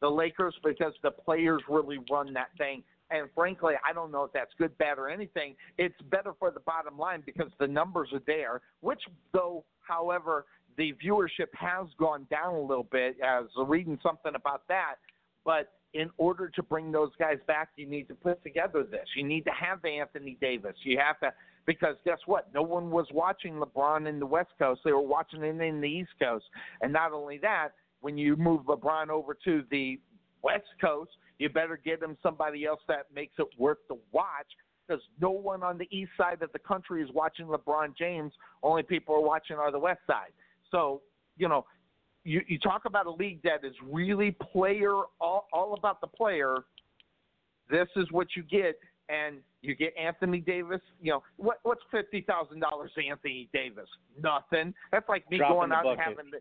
the 0.00 0.08
Lakers 0.08 0.54
because 0.64 0.92
the 1.02 1.10
players 1.10 1.62
really 1.68 1.98
run 2.10 2.32
that 2.34 2.48
thing. 2.58 2.82
And 3.10 3.28
frankly, 3.34 3.74
I 3.88 3.92
don't 3.92 4.10
know 4.10 4.24
if 4.24 4.32
that's 4.32 4.52
good, 4.58 4.76
bad, 4.78 4.98
or 4.98 5.08
anything. 5.08 5.54
It's 5.78 5.94
better 6.10 6.32
for 6.38 6.50
the 6.50 6.60
bottom 6.60 6.98
line 6.98 7.22
because 7.24 7.50
the 7.60 7.66
numbers 7.66 8.08
are 8.12 8.22
there, 8.26 8.62
which, 8.80 9.00
though, 9.32 9.64
however, 9.80 10.46
the 10.76 10.94
viewership 11.04 11.48
has 11.54 11.86
gone 11.98 12.26
down 12.30 12.54
a 12.54 12.60
little 12.60 12.88
bit. 12.90 13.16
I 13.22 13.40
was 13.40 13.50
reading 13.68 13.98
something 14.02 14.32
about 14.34 14.62
that. 14.68 14.94
But 15.44 15.70
in 15.94 16.10
order 16.16 16.48
to 16.48 16.62
bring 16.62 16.90
those 16.90 17.10
guys 17.18 17.38
back, 17.46 17.70
you 17.76 17.86
need 17.86 18.08
to 18.08 18.14
put 18.14 18.42
together 18.42 18.82
this. 18.82 19.06
You 19.16 19.24
need 19.24 19.44
to 19.44 19.50
have 19.50 19.84
Anthony 19.84 20.38
Davis. 20.40 20.74
You 20.84 20.98
have 20.98 21.20
to, 21.20 21.32
because 21.66 21.96
guess 22.04 22.18
what? 22.26 22.48
No 22.54 22.62
one 22.62 22.90
was 22.90 23.06
watching 23.12 23.54
LeBron 23.54 24.08
in 24.08 24.18
the 24.18 24.26
West 24.26 24.52
Coast. 24.58 24.80
They 24.84 24.92
were 24.92 25.00
watching 25.00 25.42
him 25.42 25.60
in 25.60 25.80
the 25.80 25.88
East 25.88 26.12
Coast. 26.20 26.46
And 26.80 26.92
not 26.92 27.12
only 27.12 27.38
that, 27.38 27.70
when 28.00 28.16
you 28.16 28.36
move 28.36 28.62
LeBron 28.62 29.08
over 29.08 29.36
to 29.44 29.64
the 29.70 30.00
West 30.42 30.64
Coast, 30.80 31.12
you 31.38 31.48
better 31.48 31.78
get 31.82 32.02
him 32.02 32.16
somebody 32.22 32.64
else 32.64 32.80
that 32.88 33.06
makes 33.14 33.34
it 33.38 33.48
worth 33.58 33.78
the 33.88 33.98
watch 34.12 34.46
because 34.86 35.02
no 35.20 35.30
one 35.30 35.62
on 35.62 35.78
the 35.78 35.88
east 35.90 36.10
side 36.16 36.42
of 36.42 36.52
the 36.52 36.58
country 36.58 37.02
is 37.02 37.08
watching 37.14 37.46
LeBron 37.46 37.96
James. 37.96 38.32
Only 38.62 38.82
people 38.82 39.14
are 39.14 39.22
watching 39.22 39.56
are 39.56 39.70
the 39.70 39.78
west 39.78 40.00
side. 40.06 40.32
So, 40.70 41.02
you 41.36 41.48
know, 41.48 41.64
you, 42.24 42.42
you 42.46 42.58
talk 42.58 42.84
about 42.84 43.06
a 43.06 43.10
league 43.10 43.42
that 43.42 43.64
is 43.64 43.74
really 43.84 44.30
player, 44.52 44.94
all, 45.20 45.48
all 45.52 45.74
about 45.74 46.00
the 46.00 46.06
player. 46.06 46.64
This 47.70 47.88
is 47.96 48.10
what 48.10 48.28
you 48.36 48.42
get. 48.42 48.78
And 49.08 49.38
you 49.62 49.74
get 49.74 49.94
Anthony 49.96 50.38
Davis. 50.38 50.80
You 51.00 51.12
know 51.12 51.22
what? 51.36 51.58
What's 51.64 51.82
fifty 51.90 52.22
thousand 52.22 52.60
dollars 52.60 52.92
to 52.96 53.06
Anthony 53.06 53.48
Davis? 53.52 53.88
Nothing. 54.22 54.72
That's 54.90 55.08
like 55.08 55.28
me 55.30 55.38
Drop 55.38 55.50
in 55.50 55.56
going 55.56 55.72
out 55.72 55.86
and 55.86 56.00
having 56.00 56.30
the, 56.30 56.38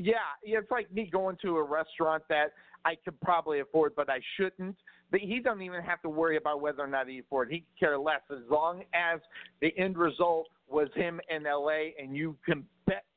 Yeah, 0.00 0.16
it's 0.42 0.70
like 0.70 0.92
me 0.92 1.08
going 1.10 1.38
to 1.42 1.56
a 1.56 1.62
restaurant 1.62 2.24
that 2.28 2.52
I 2.84 2.96
could 2.96 3.18
probably 3.20 3.60
afford, 3.60 3.94
but 3.94 4.10
I 4.10 4.20
shouldn't. 4.36 4.76
But 5.10 5.20
he 5.20 5.40
doesn't 5.40 5.62
even 5.62 5.82
have 5.82 6.02
to 6.02 6.08
worry 6.08 6.36
about 6.36 6.60
whether 6.60 6.82
or 6.82 6.86
not 6.86 7.08
he 7.08 7.20
afford. 7.20 7.50
He 7.50 7.60
could 7.60 7.78
care 7.78 7.98
less 7.98 8.22
as 8.30 8.42
long 8.50 8.82
as 8.94 9.20
the 9.60 9.72
end 9.78 9.96
result 9.96 10.48
was 10.68 10.88
him 10.94 11.20
in 11.34 11.46
L.A. 11.46 11.94
and 12.02 12.16
you 12.16 12.36
can 12.44 12.64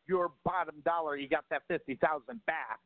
your 0.08 0.32
bottom 0.44 0.76
dollar 0.86 1.18
he 1.18 1.28
got 1.28 1.46
that 1.50 1.64
fifty 1.68 1.96
thousand 1.96 2.46
back. 2.46 2.80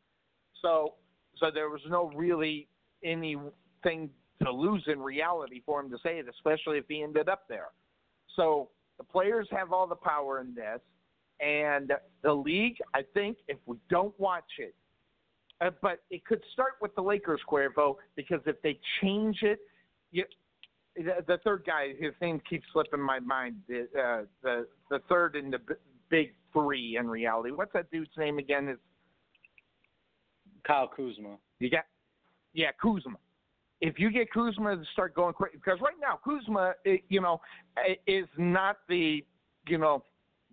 So, 0.61 0.95
so 1.37 1.51
there 1.53 1.69
was 1.69 1.81
no 1.89 2.11
really 2.15 2.67
anything 3.03 4.09
to 4.43 4.51
lose 4.51 4.83
in 4.87 4.99
reality 4.99 5.61
for 5.65 5.81
him 5.81 5.89
to 5.89 5.97
say 6.03 6.19
it, 6.19 6.27
especially 6.29 6.77
if 6.77 6.85
he 6.87 7.03
ended 7.03 7.29
up 7.29 7.43
there. 7.47 7.69
So 8.35 8.69
the 8.97 9.03
players 9.03 9.47
have 9.51 9.71
all 9.71 9.87
the 9.87 9.95
power 9.95 10.39
in 10.39 10.53
this, 10.53 10.79
and 11.39 11.93
the 12.21 12.33
league. 12.33 12.77
I 12.93 13.01
think 13.13 13.37
if 13.47 13.57
we 13.65 13.77
don't 13.89 14.17
watch 14.19 14.51
it, 14.57 14.75
uh, 15.61 15.71
but 15.81 16.03
it 16.09 16.25
could 16.25 16.41
start 16.53 16.73
with 16.81 16.93
the 16.95 17.01
Lakers, 17.01 17.41
Cuervo, 17.49 17.95
because 18.15 18.39
if 18.45 18.61
they 18.61 18.79
change 19.01 19.39
it, 19.41 19.59
you, 20.11 20.25
the, 20.95 21.23
the 21.27 21.37
third 21.43 21.63
guy, 21.65 21.93
his 21.99 22.13
name 22.21 22.41
keeps 22.49 22.65
slipping 22.73 22.99
my 22.99 23.19
mind. 23.19 23.55
The 23.67 23.87
uh, 23.97 24.25
the 24.43 24.67
the 24.89 24.99
third 25.07 25.35
in 25.35 25.51
the 25.51 25.59
b- 25.59 25.75
big 26.09 26.33
three 26.53 26.97
in 26.97 27.07
reality. 27.07 27.51
What's 27.51 27.73
that 27.73 27.91
dude's 27.91 28.09
name 28.17 28.37
again? 28.37 28.67
Is 28.67 28.77
Kyle 30.65 30.87
Kuzma. 30.87 31.37
you 31.59 31.69
got 31.69 31.85
yeah 32.53 32.71
Kuzma. 32.81 33.17
If 33.81 33.97
you 33.97 34.11
get 34.11 34.31
Kuzma 34.31 34.75
to 34.75 34.83
start 34.91 35.15
going 35.15 35.33
crazy, 35.33 35.55
because 35.55 35.79
right 35.81 35.95
now 36.01 36.19
Kuzma, 36.23 36.73
eh, 36.85 36.97
you 37.07 37.21
know, 37.21 37.39
eh, 37.77 37.95
is 38.07 38.27
not 38.37 38.77
the 38.87 39.23
you 39.67 39.77
know 39.77 40.03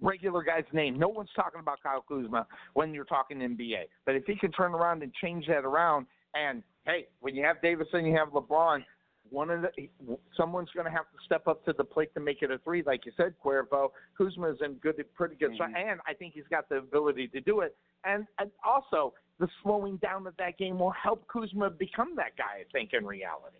regular 0.00 0.42
guy's 0.42 0.64
name. 0.72 0.98
No 0.98 1.08
one's 1.08 1.30
talking 1.34 1.60
about 1.60 1.82
Kyle 1.82 2.04
Kuzma 2.06 2.46
when 2.74 2.94
you're 2.94 3.04
talking 3.04 3.38
NBA. 3.38 3.84
But 4.04 4.14
if 4.14 4.24
he 4.26 4.36
can 4.36 4.52
turn 4.52 4.74
around 4.74 5.02
and 5.02 5.12
change 5.14 5.46
that 5.48 5.64
around, 5.64 6.06
and 6.34 6.62
hey, 6.84 7.06
when 7.20 7.34
you 7.34 7.44
have 7.44 7.60
Davis 7.62 7.88
and 7.92 8.06
you 8.06 8.14
have 8.16 8.28
LeBron, 8.28 8.84
one 9.30 9.50
of 9.50 9.62
the 9.62 9.88
someone's 10.36 10.70
going 10.74 10.86
to 10.86 10.90
have 10.90 11.10
to 11.10 11.18
step 11.24 11.46
up 11.46 11.64
to 11.64 11.72
the 11.72 11.84
plate 11.84 12.12
to 12.14 12.20
make 12.20 12.42
it 12.42 12.50
a 12.50 12.58
three, 12.58 12.82
like 12.84 13.06
you 13.06 13.12
said, 13.16 13.34
Cuervo. 13.44 13.90
Kuzma's 14.16 14.58
in 14.62 14.74
good, 14.74 15.02
pretty 15.14 15.36
good 15.36 15.52
Mhm. 15.52 15.58
shape, 15.58 15.76
and 15.76 16.00
I 16.06 16.14
think 16.14 16.34
he's 16.34 16.46
got 16.48 16.68
the 16.68 16.76
ability 16.76 17.28
to 17.28 17.40
do 17.40 17.60
it. 17.60 17.76
And, 18.04 18.26
and 18.38 18.50
also, 18.64 19.14
the 19.38 19.48
slowing 19.62 19.96
down 19.98 20.26
of 20.26 20.36
that 20.36 20.58
game 20.58 20.78
will 20.78 20.90
help 20.90 21.26
Kuzma 21.28 21.70
become 21.70 22.14
that 22.16 22.36
guy. 22.36 22.60
I 22.60 22.64
think 22.72 22.92
in 22.92 23.04
reality. 23.04 23.58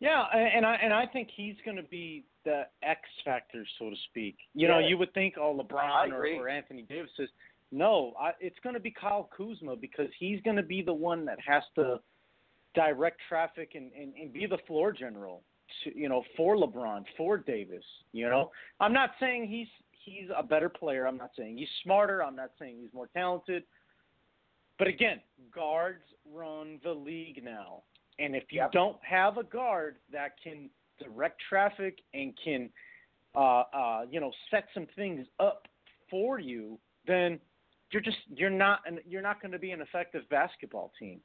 Yeah, 0.00 0.22
and 0.32 0.64
I 0.64 0.76
and 0.76 0.94
I 0.94 1.06
think 1.06 1.28
he's 1.36 1.56
going 1.64 1.76
to 1.76 1.82
be 1.82 2.24
the 2.44 2.66
X 2.82 3.00
factor, 3.22 3.66
so 3.78 3.90
to 3.90 3.96
speak. 4.08 4.38
You 4.54 4.66
know, 4.66 4.78
you 4.78 4.96
would 4.96 5.12
think, 5.12 5.34
oh, 5.36 5.54
LeBron 5.54 6.10
or, 6.12 6.26
or 6.26 6.48
Anthony 6.48 6.82
Davis 6.82 7.10
is. 7.18 7.28
No, 7.72 8.14
I, 8.18 8.32
it's 8.40 8.58
going 8.64 8.74
to 8.74 8.80
be 8.80 8.90
Kyle 8.90 9.30
Kuzma 9.36 9.76
because 9.76 10.08
he's 10.18 10.40
going 10.40 10.56
to 10.56 10.62
be 10.62 10.82
the 10.82 10.92
one 10.92 11.24
that 11.26 11.38
has 11.46 11.62
to 11.76 12.00
direct 12.74 13.20
traffic 13.28 13.72
and, 13.74 13.90
and, 13.98 14.14
and 14.14 14.32
be 14.32 14.46
the 14.46 14.58
floor 14.66 14.92
general, 14.92 15.42
to, 15.84 15.96
you 15.96 16.08
know, 16.08 16.22
for 16.36 16.56
LeBron, 16.56 17.04
for 17.16 17.38
Davis. 17.38 17.84
You 18.12 18.28
know, 18.28 18.50
I'm 18.80 18.92
not 18.92 19.10
saying 19.20 19.48
he's 19.48 19.68
he's 20.04 20.28
a 20.36 20.42
better 20.42 20.68
player. 20.68 21.06
I'm 21.06 21.16
not 21.16 21.30
saying 21.36 21.58
he's 21.58 21.68
smarter. 21.82 22.22
I'm 22.22 22.36
not 22.36 22.50
saying 22.58 22.78
he's 22.80 22.92
more 22.92 23.08
talented. 23.14 23.64
But 24.78 24.88
again, 24.88 25.20
guards 25.54 26.04
run 26.32 26.80
the 26.82 26.92
league 26.92 27.42
now. 27.44 27.82
And 28.18 28.34
if 28.34 28.44
you 28.50 28.60
Yep. 28.60 28.72
don't 28.72 28.96
have 29.02 29.38
a 29.38 29.44
guard 29.44 29.96
that 30.12 30.32
can 30.42 30.70
direct 30.98 31.40
traffic 31.48 31.98
and 32.14 32.34
can, 32.42 32.70
uh, 33.34 33.64
uh, 33.72 34.06
you 34.10 34.20
know, 34.20 34.32
set 34.50 34.64
some 34.74 34.86
things 34.96 35.26
up 35.38 35.68
for 36.10 36.38
you, 36.38 36.78
then 37.06 37.38
you're 37.90 38.02
just 38.02 38.18
you're 38.34 38.50
not 38.50 38.80
an, 38.86 39.00
you're 39.06 39.22
not 39.22 39.40
going 39.40 39.52
to 39.52 39.58
be 39.58 39.70
an 39.72 39.80
effective 39.80 40.28
basketball 40.28 40.92
team. 40.98 41.20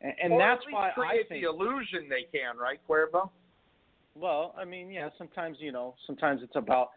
And, 0.00 0.12
and 0.22 0.32
Or 0.34 0.38
that's 0.38 0.62
why 0.70 0.90
I 0.90 0.92
create 0.92 1.28
think. 1.28 1.42
the 1.42 1.48
illusion 1.50 2.08
they 2.08 2.22
can, 2.36 2.56
right, 2.56 2.80
Cuervo? 2.88 3.30
Well, 4.14 4.54
I 4.58 4.64
mean, 4.64 4.90
yeah, 4.90 5.08
sometimes 5.18 5.58
you 5.60 5.72
know, 5.72 5.94
sometimes 6.06 6.40
it's 6.42 6.56
about 6.56 6.90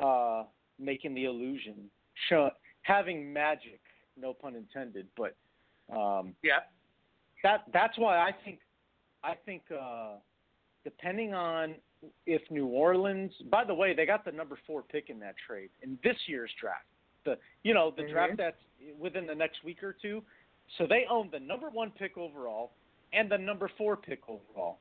uh, 0.00 0.44
making 0.78 1.14
the 1.14 1.24
illusion, 1.24 1.74
show, 2.28 2.50
having 2.82 3.32
magic. 3.32 3.80
No 4.16 4.34
pun 4.34 4.54
intended, 4.54 5.06
but 5.16 5.34
um, 5.94 6.34
Yeah. 6.42 6.60
that 7.42 7.64
that's 7.72 7.96
why 7.96 8.18
I 8.18 8.32
think 8.44 8.58
I 9.24 9.34
think 9.46 9.62
uh, 9.70 10.16
depending 10.84 11.32
on 11.32 11.74
if 12.26 12.42
New 12.50 12.66
Orleans. 12.66 13.32
By 13.50 13.64
the 13.64 13.74
way, 13.74 13.94
they 13.94 14.04
got 14.06 14.24
the 14.24 14.32
number 14.32 14.58
four 14.66 14.82
pick 14.82 15.08
in 15.08 15.18
that 15.20 15.34
trade 15.46 15.70
in 15.82 15.98
this 16.04 16.16
year's 16.26 16.50
draft. 16.60 16.84
The 17.24 17.38
you 17.62 17.72
know 17.72 17.90
the 17.96 18.02
Mhm. 18.02 18.10
draft 18.10 18.36
that's 18.36 18.60
within 18.98 19.26
the 19.26 19.34
next 19.34 19.62
week 19.64 19.82
or 19.82 19.92
two. 19.94 20.22
So 20.78 20.86
they 20.86 21.04
own 21.10 21.28
the 21.32 21.40
number 21.40 21.68
one 21.68 21.90
pick 21.90 22.16
overall 22.16 22.72
and 23.12 23.30
the 23.30 23.38
number 23.38 23.70
four 23.76 23.96
pick 23.96 24.20
overall, 24.28 24.78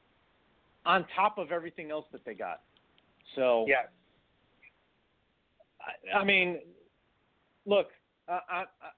on 0.86 1.06
top 1.16 1.38
of 1.38 1.52
everything 1.52 1.92
else 1.92 2.06
that 2.12 2.24
they 2.26 2.34
got. 2.34 2.62
So 3.36 3.66
Yeah. 3.68 3.88
I, 5.82 6.20
I 6.20 6.24
mean, 6.24 6.60
look, 7.66 7.88
I, 8.28 8.40
I, 8.50 8.60
I, 8.62 8.90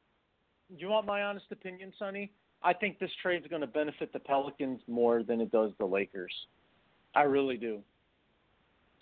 you 0.75 0.89
want 0.89 1.05
my 1.05 1.23
honest 1.23 1.45
opinion, 1.51 1.93
Sonny? 1.97 2.31
I 2.63 2.73
think 2.73 2.99
this 2.99 3.11
trade 3.21 3.41
is 3.43 3.47
going 3.47 3.61
to 3.61 3.67
benefit 3.67 4.13
the 4.13 4.19
Pelicans 4.19 4.81
more 4.87 5.23
than 5.23 5.41
it 5.41 5.51
does 5.51 5.71
the 5.79 5.85
Lakers. 5.85 6.33
I 7.15 7.23
really 7.23 7.57
do. 7.57 7.81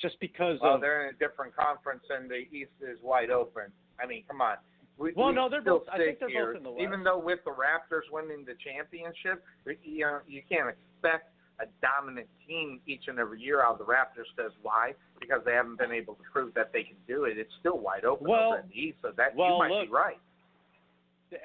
Just 0.02 0.20
because 0.20 0.60
Well, 0.62 0.76
of 0.76 0.82
they're 0.82 1.10
in 1.10 1.16
a 1.16 1.18
different 1.18 1.56
conference, 1.56 2.04
and 2.10 2.30
the 2.30 2.48
East 2.56 2.72
is 2.82 2.98
wide 3.02 3.30
open. 3.30 3.64
I 4.02 4.08
mean, 4.08 4.24
come 4.28 4.42
on. 4.42 4.56
We, 5.00 5.14
Well, 5.16 5.30
we 5.30 5.34
no, 5.36 5.48
they're 5.50 5.62
both- 5.62 5.88
I 5.90 5.98
think 5.98 6.20
they're 6.20 6.28
here. 6.30 6.48
both 6.48 6.58
in 6.58 6.64
the 6.64 6.72
West. 6.72 6.84
Even 6.84 7.04
though 7.04 7.18
with 7.18 7.40
the 7.46 7.52
Raptors 7.52 8.12
winning 8.12 8.44
the 8.46 8.56
championship, 8.56 9.44
you 9.84 10.02
know, 10.06 10.20
you 10.28 10.42
can't 10.48 10.68
expect 10.70 11.32
a 11.62 11.66
dominant 11.82 12.28
team 12.46 12.82
each 12.86 13.08
and 13.08 13.18
every 13.18 13.40
year 13.42 13.64
out 13.64 13.74
of 13.74 13.78
the 13.80 13.86
Raptors. 13.86 14.26
Because 14.36 14.52
why? 14.62 14.94
Because 15.20 15.42
they 15.46 15.54
haven't 15.54 15.78
been 15.78 15.92
able 15.94 16.16
to 16.16 16.24
prove 16.32 16.54
that 16.54 16.72
they 16.74 16.84
can 16.84 16.98
do 17.08 17.24
it. 17.26 17.38
It's 17.38 17.54
still 17.60 17.80
wide 17.80 18.04
open 18.06 18.28
Well- 18.28 18.54
over 18.54 18.60
in 18.60 18.68
the 18.68 18.80
East, 18.80 18.98
so 19.02 19.12
that 19.12 19.36
well, 19.36 19.54
you 19.54 19.58
might 19.60 19.72
look, 19.72 19.88
be 19.88 19.92
right. 19.94 20.20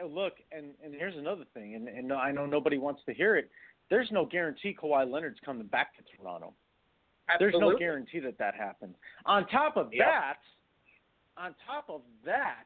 Look, 0.04 0.34
and 0.50 0.74
and 0.82 0.94
here's 0.94 1.16
another 1.16 1.44
thing, 1.52 1.74
and 1.74 1.88
and 1.88 2.10
I 2.12 2.30
know 2.32 2.46
nobody 2.46 2.78
wants 2.78 3.02
to 3.04 3.12
hear 3.12 3.36
it. 3.36 3.50
There's 3.90 4.10
no 4.10 4.24
guarantee 4.24 4.74
Kawhi 4.74 5.08
Leonard's 5.08 5.38
coming 5.40 5.66
back 5.66 5.94
to 5.96 6.02
Toronto. 6.16 6.54
There's 7.38 7.54
no 7.58 7.76
guarantee 7.76 8.18
that 8.20 8.38
that 8.38 8.54
happens. 8.54 8.96
On 9.26 9.46
top 9.48 9.76
of 9.76 9.92
Yep. 9.92 10.06
that, 10.06 10.38
on 11.36 11.54
top 11.66 11.90
of 11.90 12.02
that, 12.24 12.64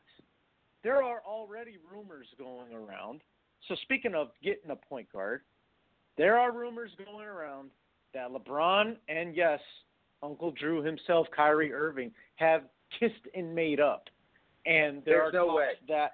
there 0.89 1.03
are 1.03 1.21
already 1.27 1.77
rumors 1.93 2.27
going 2.39 2.73
around. 2.73 3.21
So 3.69 3.75
speaking 3.83 4.15
of 4.15 4.29
getting 4.43 4.71
a 4.71 4.77
point 4.77 5.07
guard, 5.13 5.43
there 6.17 6.39
are 6.39 6.51
rumors 6.51 6.91
going 7.05 7.27
around 7.27 7.69
that 8.15 8.31
LeBron 8.31 8.97
and 9.11 9.37
yes, 9.37 9.61
Uncle 10.23 10.51
Drew 10.51 10.83
himself, 10.83 11.27
Kyrie 11.37 11.75
Irving, 11.75 12.11
have 12.37 12.63
kissed 12.99 13.27
and 13.35 13.55
made 13.55 13.81
up. 13.81 14.05
And 14.65 15.03
there 15.05 15.19
There's 15.19 15.29
are 15.29 15.33
no 15.33 15.47
talks 15.49 15.57
way. 15.59 15.69
that 15.89 16.13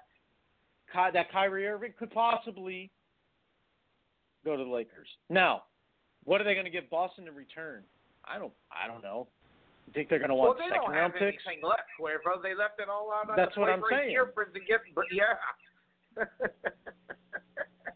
Ky- 0.91 1.11
that 1.13 1.31
Kyrie 1.31 1.67
Irving 1.67 1.93
could 1.97 2.11
possibly 2.11 2.91
go 4.43 4.57
to 4.57 4.63
the 4.65 4.69
Lakers. 4.69 5.07
Now, 5.29 5.63
what 6.25 6.41
are 6.41 6.43
they 6.43 6.53
going 6.53 6.65
to 6.65 6.71
give 6.71 6.89
Boston 6.89 7.29
in 7.29 7.33
return? 7.33 7.83
I 8.25 8.37
don't. 8.39 8.53
I 8.71 8.87
don't 8.87 9.01
know. 9.01 9.27
You 9.87 9.93
think 9.93 10.09
they're 10.09 10.19
going 10.19 10.29
to 10.29 10.35
Well, 10.35 10.47
want 10.47 10.59
they 10.59 10.65
second 10.69 10.81
don't 10.81 10.91
round 10.91 11.13
have 11.13 11.21
picks? 11.21 11.43
anything 11.47 11.63
left, 11.63 11.87
Cuervo. 11.99 12.41
They 12.41 12.55
left 12.55 12.79
it 12.79 12.89
all 12.89 13.11
out 13.13 13.27
That's 13.35 13.53
the 13.55 13.61
what 13.61 13.69
I'm 13.69 13.81
right 13.81 14.01
saying. 14.01 14.09
here 14.09 14.31
for 14.33 14.45
to 14.45 14.59
get, 14.59 14.81
but 14.95 15.05
yeah. 15.11 15.35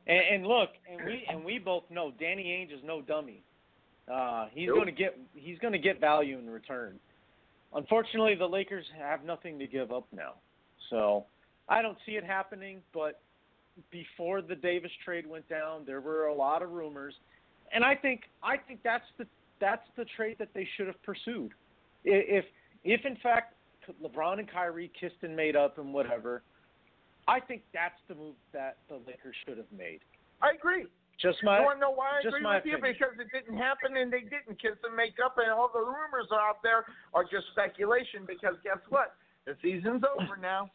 And, 0.07 0.21
and 0.33 0.47
look, 0.47 0.69
and 0.91 1.05
we 1.05 1.23
and 1.29 1.45
we 1.45 1.59
both 1.59 1.83
know 1.91 2.11
Danny 2.19 2.45
Ainge 2.45 2.75
is 2.75 2.83
no 2.83 2.99
dummy. 2.99 3.43
Uh, 4.11 4.47
he's 4.51 4.65
Nope. 4.67 4.77
going 4.77 4.87
to 4.87 4.91
get 4.91 5.19
he's 5.35 5.59
going 5.59 5.71
to 5.73 5.77
get 5.79 5.99
value 5.99 6.39
in 6.39 6.49
return. 6.49 6.99
Unfortunately, 7.75 8.33
the 8.33 8.45
Lakers 8.47 8.85
have 8.97 9.23
nothing 9.23 9.59
to 9.59 9.67
give 9.67 9.91
up 9.91 10.07
now, 10.11 10.33
so 10.89 11.25
I 11.67 11.83
don't 11.83 11.97
see 12.07 12.13
it 12.13 12.23
happening. 12.23 12.81
But 12.91 13.21
before 13.91 14.41
the 14.41 14.55
Davis 14.55 14.89
trade 15.05 15.27
went 15.27 15.47
down, 15.47 15.83
there 15.85 16.01
were 16.01 16.25
a 16.25 16.33
lot 16.33 16.63
of 16.63 16.71
rumors, 16.71 17.13
and 17.71 17.83
I 17.83 17.93
think 17.93 18.21
I 18.41 18.57
think 18.57 18.79
that's 18.83 19.05
the 19.19 19.27
that's 19.61 19.85
the 19.95 20.05
trade 20.17 20.37
that 20.39 20.49
they 20.55 20.67
should 20.75 20.87
have 20.87 21.01
pursued. 21.03 21.51
If 22.03 22.45
if 22.83 23.05
in 23.05 23.17
fact 23.21 23.55
LeBron 24.03 24.39
and 24.39 24.49
Kyrie 24.49 24.91
kissed 24.99 25.21
and 25.23 25.35
made 25.35 25.55
up 25.55 25.77
and 25.77 25.93
whatever, 25.93 26.43
I 27.27 27.39
think 27.39 27.63
that's 27.73 27.99
the 28.07 28.15
move 28.15 28.35
that 28.53 28.77
the 28.87 28.95
Lakers 29.07 29.35
should 29.45 29.57
have 29.57 29.71
made. 29.75 29.99
I 30.41 30.51
agree. 30.57 30.85
Just 31.21 31.43
my 31.43 31.59
you 31.59 31.65
want 31.65 31.77
to 31.77 31.81
know 31.81 31.91
why 31.91 32.15
I 32.15 32.27
agree 32.27 32.45
with 32.45 32.63
you? 32.63 32.77
Because 32.79 33.19
it 33.19 33.27
didn't 33.35 33.57
happen 33.59 33.97
and 33.97 34.11
they 34.11 34.23
didn't 34.23 34.55
kiss 34.55 34.79
and 34.87 34.95
make 34.95 35.19
up, 35.23 35.35
and 35.37 35.51
all 35.51 35.69
the 35.71 35.83
rumors 35.83 36.31
out 36.31 36.63
there 36.63 36.85
are 37.13 37.23
just 37.23 37.51
speculation. 37.51 38.23
Because 38.25 38.55
guess 38.63 38.79
what? 38.87 39.15
The 39.45 39.55
season's 39.61 40.03
over 40.07 40.37
now. 40.41 40.71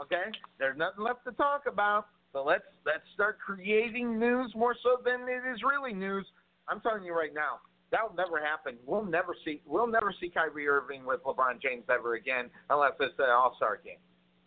Okay, 0.00 0.30
there's 0.58 0.78
nothing 0.78 1.02
left 1.02 1.24
to 1.26 1.32
talk 1.32 1.64
about. 1.66 2.06
So 2.32 2.44
let's 2.44 2.64
let's 2.86 3.02
start 3.14 3.38
creating 3.44 4.18
news 4.18 4.54
more 4.54 4.76
so 4.80 5.02
than 5.04 5.26
it 5.26 5.42
is 5.50 5.60
really 5.66 5.92
news. 5.92 6.24
I'm 6.68 6.80
telling 6.80 7.02
you 7.02 7.12
right 7.12 7.34
now, 7.34 7.58
that'll 7.90 8.14
never 8.14 8.40
happen. 8.40 8.76
We'll 8.86 9.04
never 9.04 9.34
see 9.44 9.60
we'll 9.66 9.86
never 9.86 10.14
see 10.20 10.30
Kyrie 10.30 10.68
Irving 10.68 11.04
with 11.04 11.22
LeBron 11.24 11.60
James 11.62 11.84
ever 11.90 12.14
again 12.14 12.50
unless 12.68 12.92
it's 13.00 13.14
an 13.18 13.30
All 13.30 13.54
Star 13.56 13.80
game. 13.82 13.98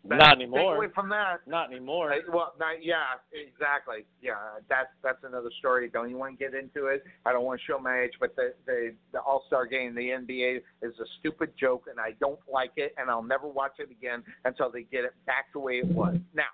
But 0.06 0.18
Not 0.18 0.36
anymore. 0.36 0.76
away 0.76 0.88
from 0.94 1.08
that. 1.10 1.48
Not 1.48 1.72
anymore. 1.72 2.12
Uh, 2.12 2.18
well, 2.34 2.54
not, 2.60 2.84
yeah, 2.84 3.16
exactly. 3.32 4.06
Yeah, 4.22 4.34
that's 4.68 4.90
that's 5.02 5.24
another 5.24 5.50
story. 5.60 5.90
Don't 5.90 6.10
you 6.10 6.18
want 6.18 6.38
to 6.38 6.44
get 6.44 6.54
into 6.54 6.88
it. 6.88 7.06
I 7.26 7.32
don't 7.32 7.46
want 7.46 7.62
to 7.62 7.66
show 7.66 7.80
my 7.80 8.02
age, 8.02 8.12
but 8.20 8.36
the 8.36 8.54
the, 8.66 8.94
the 9.14 9.22
All 9.22 9.46
Star 9.48 9.66
game, 9.66 9.96
the 9.96 10.10
NBA, 10.10 10.58
is 10.82 10.94
a 11.00 11.06
stupid 11.20 11.54
joke, 11.58 11.86
and 11.90 12.02
I 12.02 12.12
don't 12.20 12.40
like 12.52 12.74
it, 12.76 12.94
and 12.98 13.10
I'll 13.10 13.24
never 13.24 13.48
watch 13.48 13.76
it 13.80 13.90
again 13.92 14.24
until 14.44 14.70
they 14.70 14.84
get 14.84 15.06
it 15.06 15.14
back 15.26 15.46
the 15.54 15.60
way 15.60 15.76
it 15.76 15.88
was. 15.88 16.18
Now, 16.34 16.52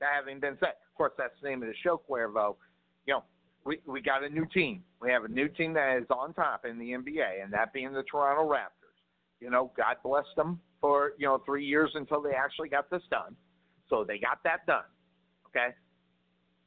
that 0.00 0.10
having 0.16 0.40
been 0.40 0.56
said, 0.58 0.70
of 0.70 0.96
course, 0.96 1.12
that's 1.16 1.34
the 1.40 1.48
name 1.48 1.62
of 1.62 1.68
the 1.68 1.74
show, 1.84 2.00
Cuervo. 2.10 2.56
You 3.06 3.14
know, 3.14 3.24
we 3.64 3.78
we 3.86 4.00
got 4.00 4.24
a 4.24 4.28
new 4.28 4.46
team. 4.46 4.82
We 5.00 5.10
have 5.10 5.24
a 5.24 5.28
new 5.28 5.48
team 5.48 5.72
that 5.74 5.98
is 5.98 6.06
on 6.10 6.34
top 6.34 6.64
in 6.64 6.78
the 6.78 6.90
NBA, 6.92 7.42
and 7.42 7.52
that 7.52 7.72
being 7.72 7.92
the 7.92 8.02
Toronto 8.02 8.50
Raptors. 8.50 8.96
You 9.40 9.50
know, 9.50 9.70
God 9.76 9.96
bless 10.02 10.26
them 10.36 10.60
for 10.80 11.12
you 11.18 11.26
know 11.26 11.42
three 11.44 11.64
years 11.64 11.90
until 11.94 12.20
they 12.20 12.32
actually 12.32 12.68
got 12.68 12.90
this 12.90 13.02
done. 13.10 13.36
So 13.88 14.04
they 14.04 14.18
got 14.18 14.42
that 14.44 14.66
done. 14.66 14.84
Okay. 15.48 15.74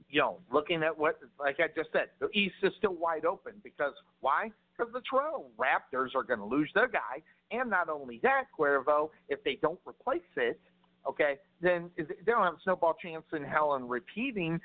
You 0.10 0.20
know, 0.20 0.40
looking 0.52 0.84
at 0.84 0.96
what, 0.96 1.18
like 1.40 1.58
I 1.60 1.68
just 1.76 1.92
said, 1.92 2.10
the 2.20 2.30
East 2.38 2.56
is 2.62 2.72
still 2.78 2.94
wide 2.94 3.26
open 3.26 3.54
because 3.64 3.94
why? 4.20 4.52
Because 4.78 4.94
the 4.94 5.02
Toronto 5.10 5.46
Raptors 5.58 6.14
are 6.16 6.22
going 6.22 6.40
to 6.40 6.46
lose 6.46 6.70
their 6.76 6.88
guy, 6.88 7.24
and 7.50 7.70
not 7.70 7.90
only 7.90 8.20
that, 8.22 8.44
Cuervo, 8.58 9.10
if 9.30 9.44
they 9.44 9.58
don't 9.62 9.80
replace 9.88 10.22
it, 10.36 10.60
okay, 11.08 11.38
then 11.62 11.90
they 11.98 12.04
don't 12.26 12.44
have 12.44 12.54
a 12.54 12.62
snowball 12.64 12.96
chance 13.02 13.26
in 13.34 13.44
hell 13.44 13.76
in 13.76 13.88
repeating. 13.88 14.60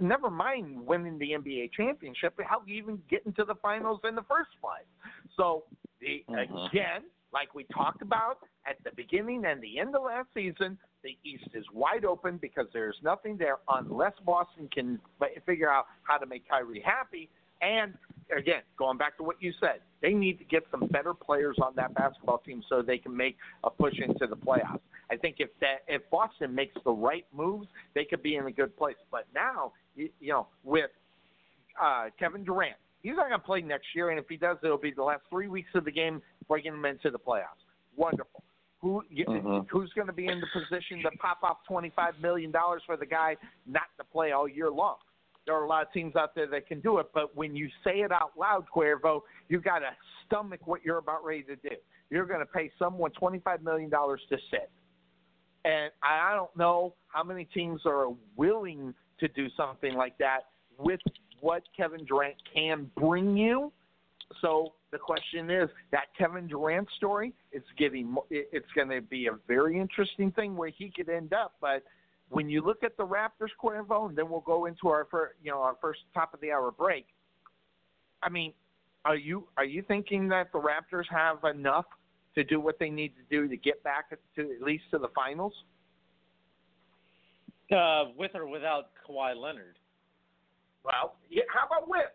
Never 0.00 0.30
mind 0.30 0.84
winning 0.86 1.18
the 1.18 1.32
NBA 1.32 1.72
championship, 1.72 2.38
how 2.44 2.60
do 2.60 2.72
you 2.72 2.78
even 2.82 3.02
get 3.08 3.24
into 3.26 3.44
the 3.44 3.54
finals 3.56 4.00
in 4.04 4.14
the 4.14 4.22
first 4.22 4.50
place? 4.60 4.86
So 5.36 5.64
the, 6.00 6.24
Mhm. 6.28 6.68
again, 6.68 7.04
like 7.32 7.54
we 7.54 7.64
talked 7.64 8.02
about 8.02 8.38
at 8.66 8.82
the 8.84 8.92
beginning 8.92 9.44
and 9.44 9.60
the 9.60 9.78
end 9.78 9.94
of 9.96 10.02
last 10.02 10.32
season, 10.34 10.78
the 11.02 11.18
East 11.22 11.48
is 11.52 11.68
wide 11.72 12.04
open 12.04 12.38
because 12.38 12.70
there's 12.72 13.02
nothing 13.02 13.36
there 13.36 13.58
unless 13.68 14.18
Boston 14.20 14.68
can 14.68 15.00
figure 15.44 15.70
out 15.70 15.86
how 16.04 16.16
to 16.16 16.26
make 16.26 16.48
Kyrie 16.48 16.80
happy. 16.80 17.28
And 17.60 17.96
again, 18.34 18.62
going 18.76 18.98
back 18.98 19.16
to 19.18 19.22
what 19.22 19.42
you 19.42 19.52
said, 19.60 19.82
they 20.00 20.14
need 20.14 20.38
to 20.38 20.44
get 20.44 20.66
some 20.70 20.86
better 20.88 21.12
players 21.12 21.58
on 21.60 21.74
that 21.76 21.94
basketball 21.94 22.38
team 22.38 22.62
so 22.68 22.82
they 22.82 22.98
can 22.98 23.14
make 23.16 23.36
a 23.64 23.70
push 23.70 23.98
into 24.00 24.26
the 24.26 24.36
playoffs. 24.36 24.80
I 25.10 25.16
think 25.16 25.36
if 25.38 25.50
that 25.60 25.84
if 25.88 26.02
Boston 26.10 26.54
makes 26.54 26.74
the 26.84 26.92
right 26.92 27.26
moves, 27.34 27.68
they 27.94 28.04
could 28.04 28.22
be 28.22 28.36
in 28.36 28.46
a 28.46 28.52
good 28.52 28.76
place. 28.76 28.96
But 29.10 29.26
now, 29.34 29.72
you, 29.94 30.08
you 30.20 30.32
know, 30.32 30.48
with 30.62 30.90
uh, 31.82 32.06
Kevin 32.18 32.44
Durant, 32.44 32.76
he's 33.02 33.16
not 33.16 33.28
going 33.28 33.40
to 33.40 33.46
play 33.46 33.60
next 33.60 33.88
year, 33.94 34.10
and 34.10 34.18
if 34.18 34.26
he 34.28 34.36
does, 34.36 34.56
it'll 34.62 34.78
be 34.78 34.92
the 34.92 35.02
last 35.02 35.22
three 35.30 35.48
weeks 35.48 35.70
of 35.74 35.84
the 35.84 35.90
game 35.90 36.22
bringing 36.48 36.72
him 36.72 36.84
into 36.84 37.10
the 37.10 37.18
playoffs. 37.18 37.62
Wonderful. 37.96 38.42
Who 38.80 39.02
Mhm. 39.10 39.66
who's 39.70 39.92
going 39.94 40.08
to 40.08 40.12
be 40.12 40.26
in 40.26 40.40
the 40.40 40.46
position 40.52 41.02
to 41.02 41.10
pop 41.18 41.42
off 41.42 41.58
twenty 41.66 41.90
five 41.90 42.18
million 42.20 42.50
dollars 42.50 42.82
for 42.84 42.96
the 42.96 43.06
guy 43.06 43.36
not 43.66 43.88
to 43.96 44.04
play 44.04 44.32
all 44.32 44.46
year 44.46 44.70
long? 44.70 44.96
There 45.46 45.54
are 45.54 45.64
a 45.64 45.68
lot 45.68 45.86
of 45.86 45.92
teams 45.92 46.16
out 46.16 46.34
there 46.34 46.46
that 46.48 46.66
can 46.66 46.80
do 46.80 46.98
it, 46.98 47.06
but 47.12 47.34
when 47.36 47.54
you 47.54 47.68
say 47.82 48.00
it 48.00 48.12
out 48.12 48.32
loud, 48.36 48.66
Cuervo, 48.74 49.22
you've 49.48 49.62
got 49.64 49.80
to 49.80 49.90
stomach 50.26 50.66
what 50.66 50.82
you're 50.84 50.98
about 50.98 51.24
ready 51.24 51.42
to 51.44 51.56
do. 51.56 51.76
You're 52.10 52.26
going 52.26 52.40
to 52.40 52.46
pay 52.46 52.70
someone 52.78 53.10
twenty 53.12 53.38
five 53.38 53.62
million 53.62 53.88
dollars 53.90 54.20
to 54.28 54.36
sit, 54.50 54.70
and 55.64 55.90
I 56.02 56.34
don't 56.34 56.54
know 56.56 56.94
how 57.08 57.22
many 57.22 57.44
teams 57.46 57.82
are 57.86 58.08
willing 58.36 58.94
to 59.20 59.28
do 59.28 59.48
something 59.56 59.94
like 59.94 60.16
that 60.18 60.40
with 60.78 61.00
what 61.40 61.62
Kevin 61.76 62.04
Durant 62.04 62.34
can 62.52 62.90
bring 62.96 63.36
you. 63.36 63.72
So 64.40 64.72
the 64.90 64.98
question 64.98 65.50
is 65.50 65.68
that 65.92 66.04
Kevin 66.16 66.46
Durant 66.46 66.88
story 66.96 67.32
is 67.52 67.62
mo- 68.04 68.26
it's 68.30 68.70
going 68.74 68.88
to 68.88 69.00
be 69.00 69.26
a 69.26 69.38
very 69.46 69.78
interesting 69.78 70.30
thing 70.32 70.56
where 70.56 70.70
he 70.70 70.90
could 70.94 71.08
end 71.08 71.32
up. 71.32 71.54
But 71.60 71.82
when 72.30 72.48
you 72.48 72.62
look 72.62 72.82
at 72.82 72.96
the 72.96 73.06
Raptors, 73.06 73.50
Cuervo, 73.62 74.08
and 74.08 74.16
then 74.16 74.28
we'll 74.28 74.40
go 74.40 74.66
into 74.66 74.88
our 74.88 75.06
first, 75.10 75.34
you 75.42 75.50
know 75.50 75.58
our 75.60 75.76
first 75.80 76.00
top 76.14 76.34
of 76.34 76.40
the 76.40 76.50
hour 76.50 76.70
break. 76.70 77.06
I 78.22 78.28
mean, 78.28 78.52
are 79.04 79.16
you 79.16 79.46
are 79.56 79.64
you 79.64 79.82
thinking 79.82 80.28
that 80.28 80.50
the 80.52 80.58
Raptors 80.58 81.04
have 81.10 81.44
enough 81.44 81.86
to 82.34 82.44
do 82.44 82.60
what 82.60 82.78
they 82.78 82.90
need 82.90 83.12
to 83.16 83.22
do 83.30 83.48
to 83.48 83.56
get 83.56 83.82
back 83.82 84.10
to 84.10 84.40
at 84.40 84.62
least 84.62 84.84
to 84.90 84.98
the 84.98 85.08
finals? 85.14 85.52
Uh, 87.74 88.04
with 88.16 88.32
or 88.34 88.46
without 88.46 88.90
Kawhi 89.08 89.34
Leonard. 89.36 89.78
Well, 90.84 91.16
yeah, 91.30 91.42
how 91.52 91.66
about 91.66 91.88
with? 91.88 92.12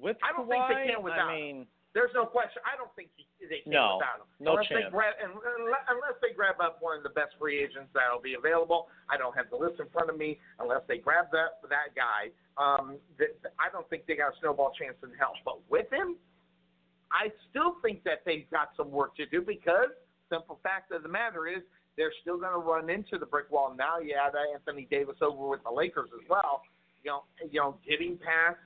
With 0.00 0.16
I 0.22 0.34
don't 0.36 0.48
Kawhi, 0.50 0.66
think 0.68 0.88
they 0.88 0.92
can 0.94 1.02
without 1.02 1.30
I 1.30 1.36
mean, 1.36 1.66
There's 1.94 2.10
no 2.14 2.26
question. 2.26 2.58
I 2.66 2.74
don't 2.76 2.90
think 2.98 3.10
he, 3.14 3.24
they 3.46 3.62
can 3.62 3.70
No, 3.72 4.02
without 4.02 4.18
him. 4.18 4.28
no 4.42 4.50
unless 4.58 4.66
They 4.68 4.82
chance. 4.82 4.90
grab, 4.90 5.14
unless, 5.22 5.84
unless 5.88 6.16
they 6.20 6.34
grab 6.34 6.58
up 6.58 6.82
one 6.82 6.96
of 6.98 7.04
the 7.06 7.14
best 7.14 7.38
free 7.38 7.62
agents 7.62 7.94
that'll 7.94 8.20
be 8.20 8.34
available. 8.34 8.88
I 9.08 9.16
don't 9.16 9.36
have 9.38 9.46
the 9.50 9.56
list 9.56 9.78
in 9.78 9.86
front 9.94 10.10
of 10.10 10.18
me. 10.18 10.40
Unless 10.58 10.82
they 10.90 10.98
grab 10.98 11.30
that 11.30 11.62
that 11.70 11.94
guy, 11.94 12.34
um, 12.58 12.98
th- 13.16 13.38
I 13.62 13.70
don't 13.70 13.86
think 13.88 14.10
they 14.10 14.16
got 14.18 14.34
a 14.34 14.36
snowball 14.42 14.72
chance 14.74 14.98
in 15.06 15.14
hell. 15.14 15.38
But 15.46 15.62
with 15.70 15.86
him, 15.94 16.18
I 17.14 17.30
still 17.48 17.76
think 17.80 18.02
that 18.02 18.26
they've 18.26 18.50
got 18.50 18.70
some 18.76 18.90
work 18.90 19.14
to 19.16 19.26
do 19.26 19.40
because 19.40 19.94
simple 20.28 20.58
fact 20.64 20.90
of 20.90 21.04
the 21.04 21.08
matter 21.08 21.46
is 21.46 21.62
they're 21.96 22.12
still 22.22 22.38
going 22.38 22.52
to 22.52 22.58
run 22.58 22.90
into 22.90 23.18
the 23.18 23.26
brick 23.26 23.50
wall. 23.50 23.72
Now 23.76 24.00
you 24.00 24.14
add 24.18 24.34
Anthony 24.52 24.88
Davis 24.90 25.16
over 25.22 25.48
with 25.48 25.62
the 25.62 25.70
Lakers 25.70 26.10
as 26.12 26.28
well. 26.28 26.62
You 27.04 27.12
know, 27.12 27.22
you 27.50 27.60
know, 27.60 27.76
getting 27.88 28.18
past 28.18 28.58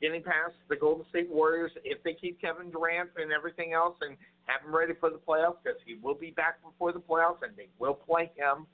getting 0.00 0.22
past 0.22 0.54
the 0.68 0.76
Golden 0.76 1.06
State 1.08 1.28
Warriors 1.30 1.72
if 1.82 2.02
they 2.04 2.12
keep 2.12 2.38
Kevin 2.40 2.70
Durant 2.70 3.10
and 3.16 3.32
everything 3.32 3.72
else 3.72 3.96
and 4.02 4.14
have 4.44 4.60
him 4.60 4.76
ready 4.76 4.92
for 5.00 5.08
the 5.08 5.16
playoffs 5.16 5.56
because 5.64 5.80
he 5.86 5.96
will 6.02 6.14
be 6.14 6.30
back 6.30 6.62
before 6.62 6.92
the 6.92 7.00
playoffs 7.00 7.40
and 7.42 7.56
they 7.56 7.68
will 7.78 7.94
play 7.94 8.30
him. 8.36 8.66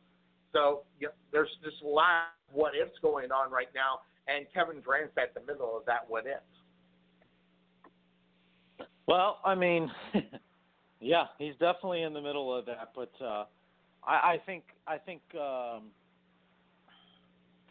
So 0.52 0.82
you 0.98 1.06
know, 1.06 1.14
there's 1.32 1.48
just 1.64 1.80
a 1.82 1.88
lot 1.88 2.34
of 2.50 2.54
what 2.54 2.74
ifs 2.74 2.98
going 3.00 3.30
on 3.32 3.50
right 3.50 3.70
now, 3.74 4.00
and 4.28 4.44
Kevin 4.52 4.82
Durant's 4.82 5.16
at 5.16 5.32
the 5.32 5.40
middle 5.40 5.76
of 5.76 5.86
that 5.86 6.04
what 6.08 6.26
ifs. 6.26 6.61
Well, 9.06 9.38
I 9.44 9.54
mean, 9.54 9.90
yeah, 11.00 11.24
he's 11.38 11.54
definitely 11.54 12.02
in 12.02 12.12
the 12.12 12.20
middle 12.20 12.56
of 12.56 12.66
that. 12.66 12.92
But 12.94 13.12
uh, 13.24 13.44
I, 14.06 14.34
I 14.34 14.40
think 14.44 14.64
I 14.86 14.98
think 14.98 15.20
um, 15.34 15.84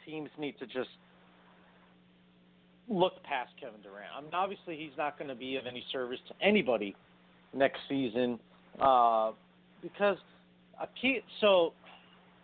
teams 0.05 0.29
need 0.37 0.57
to 0.59 0.65
just 0.65 0.89
look 2.89 3.23
past 3.23 3.51
Kevin 3.59 3.81
Durant. 3.81 4.09
I 4.15 4.21
mean, 4.21 4.33
obviously, 4.33 4.75
he's 4.77 4.97
not 4.97 5.17
going 5.17 5.29
to 5.29 5.35
be 5.35 5.55
of 5.55 5.65
any 5.65 5.83
service 5.91 6.19
to 6.27 6.45
anybody 6.45 6.95
next 7.53 7.79
season 7.89 8.39
uh, 8.79 9.31
because 9.81 10.17
Ache- 10.81 11.23
so 11.39 11.73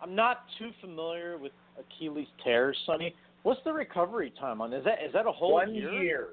I'm 0.02 0.14
not 0.14 0.44
too 0.58 0.70
familiar 0.80 1.38
with 1.38 1.52
Achilles 1.78 2.28
tears, 2.44 2.76
Sonny. 2.86 3.14
What's 3.42 3.60
the 3.64 3.72
recovery 3.72 4.32
time 4.38 4.60
on? 4.60 4.72
Is 4.72 4.84
that 4.84 4.98
is 5.04 5.12
that 5.12 5.26
a 5.26 5.32
whole 5.32 5.52
One 5.54 5.74
year? 5.74 6.02
year. 6.02 6.28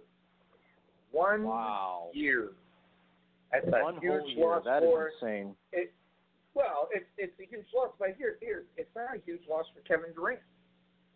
One 1.16 1.44
Wow. 1.48 2.10
year. 2.14 2.52
That's 3.52 3.66
a 3.68 4.00
huge 4.02 4.36
loss 4.38 4.66
That 4.66 4.84
is 4.84 4.90
for 4.92 5.08
insane. 5.08 5.56
it. 5.72 5.94
Well, 6.54 6.90
it's 6.92 7.08
it's 7.18 7.40
a 7.40 7.46
huge 7.46 7.68
loss, 7.74 7.94
but 7.98 8.16
here, 8.18 8.38
here, 8.42 8.66
it's 8.76 8.94
not 8.96 9.16
a 9.16 9.20
huge 9.24 9.48
loss 9.48 9.66
for 9.74 9.80
Kevin 9.88 10.12
Durant. 10.14 10.42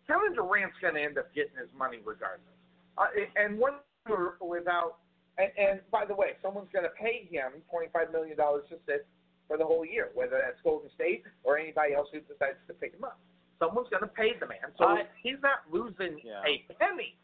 Kevin 0.06 0.32
Durant's 0.32 0.76
going 0.80 0.94
to 0.94 1.02
end 1.02 1.18
up 1.18 1.32
getting 1.34 1.56
his 1.56 1.68
money 1.76 1.98
regardless. 2.04 2.48
Uh, 2.96 3.08
and 3.36 3.58
one 3.58 3.74
year 4.08 4.36
without, 4.40 4.98
and, 5.38 5.52
and 5.58 5.80
by 5.90 6.04
the 6.06 6.14
way, 6.14 6.36
someone's 6.40 6.72
going 6.72 6.84
to 6.84 6.90
pay 6.96 7.28
him 7.30 7.52
twenty 7.70 7.88
five 7.92 8.10
million 8.10 8.36
dollars 8.38 8.64
to 8.70 8.76
sit 8.86 9.06
for 9.48 9.58
the 9.58 9.64
whole 9.64 9.84
year, 9.84 10.10
whether 10.14 10.40
that's 10.42 10.60
Golden 10.64 10.88
State 10.94 11.24
or 11.44 11.58
anybody 11.58 11.92
else 11.92 12.08
who 12.12 12.20
decides 12.20 12.56
to 12.68 12.72
pick 12.74 12.94
him 12.94 13.04
up. 13.04 13.18
Someone's 13.58 13.88
going 13.90 14.02
to 14.02 14.08
pay 14.16 14.32
the 14.40 14.46
man, 14.46 14.72
so 14.78 14.84
I- 14.86 15.08
he's 15.22 15.40
not 15.42 15.68
losing 15.70 16.18
Yeah. 16.24 16.40
a 16.46 16.64
penny. 16.80 17.16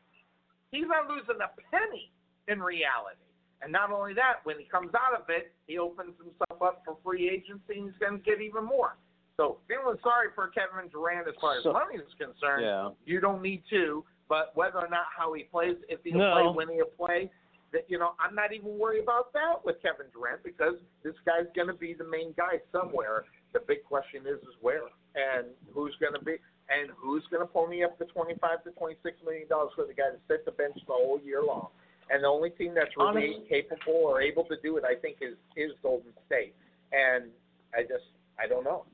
He's 0.72 0.86
not 0.86 1.08
losing 1.08 1.40
a 1.40 1.48
penny 1.70 2.12
in 2.48 2.60
reality. 2.60 3.20
And 3.62 3.72
not 3.72 3.90
only 3.90 4.12
that, 4.14 4.44
when 4.44 4.58
he 4.58 4.64
comes 4.66 4.92
out 4.94 5.18
of 5.18 5.26
it, 5.28 5.52
he 5.66 5.78
opens 5.78 6.14
himself 6.18 6.60
up 6.62 6.82
for 6.84 6.96
free 7.02 7.28
agency 7.28 7.80
and 7.80 7.90
he's 7.90 7.98
going 7.98 8.18
to 8.18 8.24
get 8.24 8.40
even 8.40 8.64
more. 8.64 8.96
So 9.36 9.58
feeling 9.68 9.96
sorry 10.02 10.28
for 10.34 10.48
Kevin 10.48 10.88
Durant 10.90 11.28
as 11.28 11.34
far 11.40 11.58
as 11.58 11.64
So- 11.64 11.72
money 11.72 11.96
is 11.96 12.12
concerned. 12.18 12.64
Yeah. 12.64 12.90
You 13.04 13.20
don't 13.20 13.42
need 13.42 13.62
to, 13.70 14.04
but 14.28 14.54
whether 14.56 14.78
or 14.78 14.88
not 14.88 15.06
how 15.16 15.32
he 15.32 15.44
plays, 15.44 15.76
if 15.88 16.00
he'll 16.04 16.18
No. 16.18 16.32
play, 16.32 16.66
when 16.66 16.68
he'll 16.76 16.86
play, 16.96 17.30
that 17.72 17.90
you 17.90 17.98
know, 17.98 18.14
I'm 18.20 18.34
not 18.34 18.52
even 18.52 18.78
worried 18.78 19.02
about 19.02 19.32
that 19.32 19.64
with 19.64 19.80
Kevin 19.82 20.06
Durant 20.12 20.42
because 20.42 20.76
this 21.02 21.14
guy's 21.26 21.50
going 21.54 21.66
to 21.68 21.74
be 21.74 21.94
the 21.94 22.04
main 22.04 22.32
guy 22.36 22.60
somewhere. 22.72 23.24
The 23.52 23.60
big 23.60 23.84
question 23.84 24.26
is, 24.26 24.40
is 24.42 24.54
where 24.60 24.82
and 25.16 25.48
who's 25.72 25.96
going 25.96 26.12
to 26.14 26.20
be 26.24 26.36
and 26.68 26.90
who's 26.96 27.24
going 27.30 27.40
to 27.40 27.46
pony 27.46 27.82
up 27.84 27.98
the 27.98 28.04
25 28.06 28.64
to 28.64 28.70
26 28.72 29.16
million 29.24 29.48
dollars 29.48 29.72
for 29.74 29.84
the 29.86 29.94
guy 29.94 30.10
to 30.10 30.18
sit 30.28 30.44
the 30.44 30.52
bench 30.52 30.76
the 30.86 30.92
whole 30.92 31.18
year 31.24 31.42
long. 31.42 31.68
And 32.10 32.22
the 32.22 32.28
only 32.28 32.50
team 32.50 32.72
that's 32.74 32.96
really 32.96 33.34
Honestly- 33.34 33.46
capable 33.48 33.94
or 33.94 34.20
able 34.20 34.44
to 34.44 34.56
do 34.62 34.76
it, 34.76 34.84
I 34.84 34.94
think, 34.94 35.18
is 35.20 35.36
is 35.56 35.72
Golden 35.82 36.12
State. 36.26 36.54
And 36.92 37.30
I 37.74 37.82
just, 37.82 38.04
I 38.38 38.46
don't 38.46 38.64
know. 38.64 38.84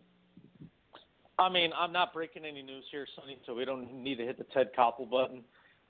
I 1.39 1.49
mean, 1.49 1.73
I'm 1.77 1.93
not 1.93 2.13
breaking 2.13 2.45
any 2.45 2.63
news 2.63 2.85
here, 2.91 3.07
Sonny, 3.17 3.39
so 3.47 3.55
we 3.55 3.65
don't 3.65 3.93
need 3.93 4.17
to 4.17 4.25
hit 4.25 4.39
the 4.39 4.45
Ted 4.45 4.71
Koppel 4.77 5.11
button. 5.11 5.43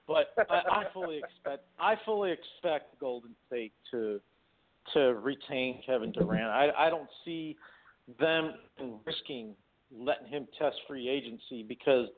But 0.06 0.34
I, 0.50 0.62
I 0.70 0.84
fully 0.92 1.18
expect 1.18 1.64
I 1.78 1.94
fully 2.04 2.32
expect 2.32 2.98
Golden 2.98 3.34
State 3.46 3.72
to 3.92 4.20
to 4.94 5.00
retain 5.14 5.80
Kevin 5.86 6.10
Durant. 6.12 6.50
I 6.50 6.70
I 6.76 6.90
don't 6.90 7.08
see 7.24 7.56
them 8.18 8.54
risking 9.06 9.54
letting 9.96 10.26
him 10.26 10.48
test 10.58 10.76
free 10.88 11.08
agency 11.08 11.62
because 11.62 12.08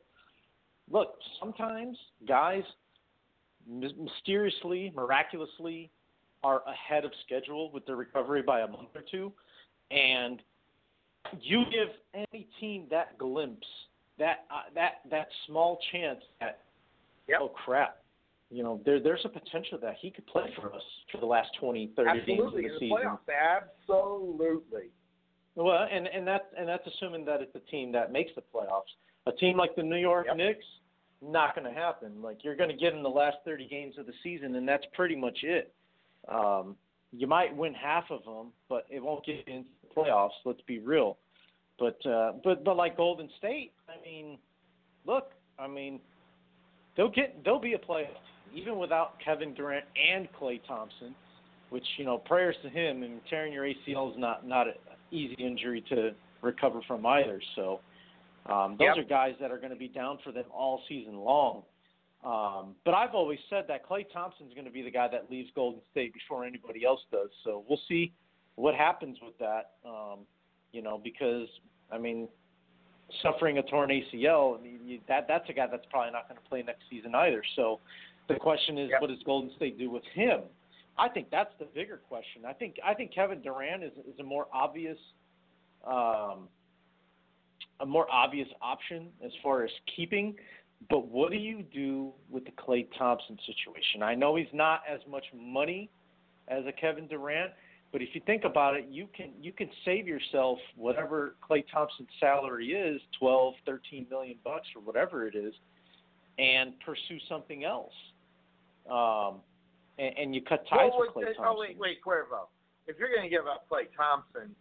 look, 0.91 1.17
sometimes 1.41 1.99
guys 2.27 2.63
mysteriously, 3.69 4.93
miraculously 4.95 5.91
are 6.43 6.63
ahead 6.69 7.05
of 7.05 7.13
schedule 7.25 7.71
with 7.73 7.87
their 7.87 7.97
recovery 7.97 8.43
by 8.43 8.61
a 8.61 8.67
month 8.67 8.89
or 8.95 9.03
two, 9.11 9.33
and 9.91 10.43
you 11.41 11.65
give 11.73 11.89
any 12.15 12.47
team 12.61 12.87
that 12.91 13.17
glimpse, 13.19 13.67
that 14.19 14.45
uh, 14.51 14.63
that 14.75 15.01
that 15.11 15.29
small 15.47 15.79
chance 15.93 16.21
that 16.41 16.61
Yep. 17.27 17.39
oh 17.41 17.49
crap, 17.49 18.03
you 18.51 18.63
know 18.63 18.81
there 18.85 19.01
there's 19.01 19.25
a 19.25 19.29
potential 19.31 19.79
that 19.81 19.97
he 19.99 20.11
could 20.11 20.27
play 20.27 20.53
for 20.61 20.75
us 20.75 20.83
for 21.11 21.17
the 21.19 21.27
last 21.27 21.49
20, 21.59 21.93
30 21.97 22.11
Absolutely, 22.21 22.35
games 22.37 22.47
of 22.51 22.53
the 22.55 22.63
the 22.63 22.79
season. 22.79 22.99
playoffs, 22.99 23.69
absolutely. 23.89 24.91
Well, 25.57 25.87
and 25.91 26.07
and 26.09 26.27
that 26.27 26.51
and 26.59 26.69
that's 26.69 26.87
assuming 26.87 27.25
that 27.25 27.41
it's 27.41 27.55
a 27.55 27.71
team 27.71 27.93
that 27.93 28.13
makes 28.13 28.33
the 28.35 28.43
playoffs. 28.43 28.93
A 29.27 29.33
team 29.33 29.57
like 29.57 29.75
the 29.75 29.83
New 29.83 29.97
York 29.97 30.27
Yep. 30.27 30.37
Knicks, 30.37 30.65
not 31.23 31.55
going 31.55 31.73
to 31.73 31.79
happen. 31.79 32.23
Like 32.23 32.45
you're 32.45 32.57
going 32.57 32.71
to 32.71 32.77
get 32.77 32.93
in 32.93 33.03
the 33.03 33.09
last 33.09 33.39
30 33.45 33.69
games 33.69 33.95
of 33.99 34.07
the 34.07 34.13
season, 34.23 34.55
and 34.57 34.69
that's 34.69 34.85
pretty 34.95 35.17
much 35.17 35.39
it. 35.43 35.73
Um, 36.29 36.77
you 37.13 37.27
might 37.27 37.55
win 37.55 37.75
half 37.75 38.05
of 38.11 38.25
them, 38.25 38.49
but 38.69 38.87
it 38.91 39.03
won't 39.03 39.25
get 39.25 39.47
into 39.47 39.69
the 39.83 39.95
playoffs. 39.95 40.31
Let's 40.45 40.61
be 40.67 40.79
real. 40.79 41.17
But 41.79 42.05
uh, 42.07 42.33
but 42.43 42.65
but 42.65 42.77
like 42.77 42.97
Golden 42.97 43.29
State, 43.39 43.73
I 43.89 44.03
mean, 44.05 44.39
look, 45.07 45.31
I 45.59 45.67
mean, 45.67 46.01
they'll 46.97 47.11
get 47.11 47.45
they'll 47.45 47.61
be 47.61 47.75
a 47.75 47.79
playoff 47.79 48.07
even 48.55 48.79
without 48.79 49.15
Kevin 49.25 49.55
Durant 49.55 49.85
and 50.13 50.29
Klay 50.41 50.61
Thompson. 50.67 51.15
Which 51.71 51.85
you 51.97 52.05
know, 52.05 52.19
prayers 52.19 52.55
to 52.63 52.69
him. 52.69 53.03
And 53.03 53.21
tearing 53.29 53.53
your 53.53 53.65
ACL 53.65 54.13
is 54.13 54.19
not 54.19 54.47
not 54.47 54.69
an 54.69 54.75
easy 55.11 55.35
injury 55.35 55.85
to 55.89 56.13
recover 56.43 56.81
from 56.87 57.05
either. 57.07 57.41
So 57.57 57.81
um, 58.47 58.77
those 58.79 58.89
Yep. 58.97 58.99
are 58.99 59.09
guys 59.09 59.35
that 59.41 59.51
are 59.51 59.59
going 59.59 59.71
to 59.71 59.77
be 59.77 59.89
down 59.89 60.19
for 60.25 60.33
them 60.33 60.45
all 60.53 60.83
season 60.89 61.17
long. 61.17 61.63
Um, 62.25 62.75
but 62.85 62.95
I've 62.95 63.15
always 63.15 63.39
said 63.51 63.65
that 63.69 63.87
Klay 63.87 64.11
Thompson's 64.11 64.55
going 64.55 64.65
to 64.65 64.71
be 64.71 64.83
the 64.83 64.91
guy 64.91 65.09
that 65.09 65.31
leaves 65.31 65.51
Golden 65.55 65.81
State 65.91 66.15
before 66.15 66.45
anybody 66.45 66.85
else 66.85 67.01
does. 67.13 67.29
So 67.45 67.65
we'll 67.69 67.81
see 67.87 68.13
what 68.55 68.75
happens 68.75 69.19
with 69.23 69.37
that. 69.39 69.73
Um, 69.87 70.21
you 70.73 70.81
know, 70.83 70.99
because 71.03 71.49
I 71.93 71.99
mean, 71.99 72.29
suffering 73.23 73.59
a 73.59 73.63
torn 73.63 73.91
ACL, 73.91 74.59
I 74.59 74.63
mean, 74.63 74.81
you, 74.85 75.01
that 75.07 75.27
that's 75.29 75.49
a 75.51 75.53
guy 75.53 75.67
that's 75.71 75.85
probably 75.91 76.13
not 76.13 76.29
going 76.29 76.41
to 76.43 76.49
play 76.49 76.63
next 76.63 76.85
season 76.89 77.15
either. 77.15 77.43
So 77.57 77.81
the 78.29 78.37
question 78.37 78.79
is, 78.79 78.89
Yep. 78.91 79.01
what 79.03 79.11
does 79.11 79.23
Golden 79.25 79.51
State 79.57 79.79
do 79.79 79.91
with 79.91 80.05
him? 80.15 80.41
I 80.97 81.09
think 81.09 81.29
that's 81.31 81.53
the 81.59 81.67
bigger 81.67 81.99
question. 82.09 82.43
I 82.47 82.53
think 82.55 82.77
I 82.85 82.95
think 82.95 83.13
Kevin 83.13 83.43
Durant 83.43 83.83
is 83.85 83.93
is 84.11 84.19
a 84.19 84.23
more 84.23 84.47
obvious 84.53 84.99
um, 85.87 86.49
a 87.81 87.87
more 87.87 88.07
obvious 88.11 88.49
option 88.63 89.09
as 89.25 89.33
far 89.43 89.65
as 89.65 89.71
keeping. 89.97 90.35
But 90.91 91.09
what 91.09 91.31
do 91.31 91.37
you 91.37 91.63
do 91.63 92.13
with 92.31 92.45
the 92.45 92.51
Klay 92.53 92.87
Thompson 92.99 93.39
situation? 93.47 94.03
I 94.03 94.15
know 94.15 94.37
he's 94.37 94.47
not 94.53 94.83
as 94.89 95.01
much 95.09 95.25
money 95.35 95.89
as 96.49 96.65
a 96.67 96.73
Kevin 96.73 97.07
Durant, 97.07 97.53
but 97.91 98.03
if 98.03 98.09
you 98.13 98.21
think 98.27 98.45
about 98.45 98.77
it, 98.77 98.87
you 98.91 99.09
can 99.17 99.31
you 99.41 99.53
can 99.53 99.71
save 99.85 100.07
yourself 100.07 100.59
whatever 100.77 101.37
Klay 101.49 101.65
Thompson's 101.73 102.09
salary 102.21 102.73
is, 102.73 103.01
twelve, 103.19 103.55
thirteen 103.65 104.07
million 104.11 104.37
bucks 104.45 104.67
or 104.77 104.83
whatever 104.83 105.27
it 105.27 105.35
is, 105.35 105.55
and 106.39 106.75
pursue 106.85 107.19
something 107.29 107.65
else. 107.65 107.93
Um, 108.91 109.41
and, 109.99 110.19
and 110.19 110.35
you 110.35 110.43
cut 110.43 110.67
ties 110.69 110.91
Well, 110.91 111.07
with 111.07 111.15
Klay 111.15 111.35
Thompson. 111.37 111.45
oh, 111.47 111.57
wait, 111.59 111.79
wait, 111.79 111.99
Cuervo. 112.05 112.49
If 112.87 112.99
you're 112.99 113.09
going 113.15 113.23
to 113.23 113.31
give 113.31 113.47
up 113.47 113.65
Klay 113.71 113.87
Thompson, 113.97 114.55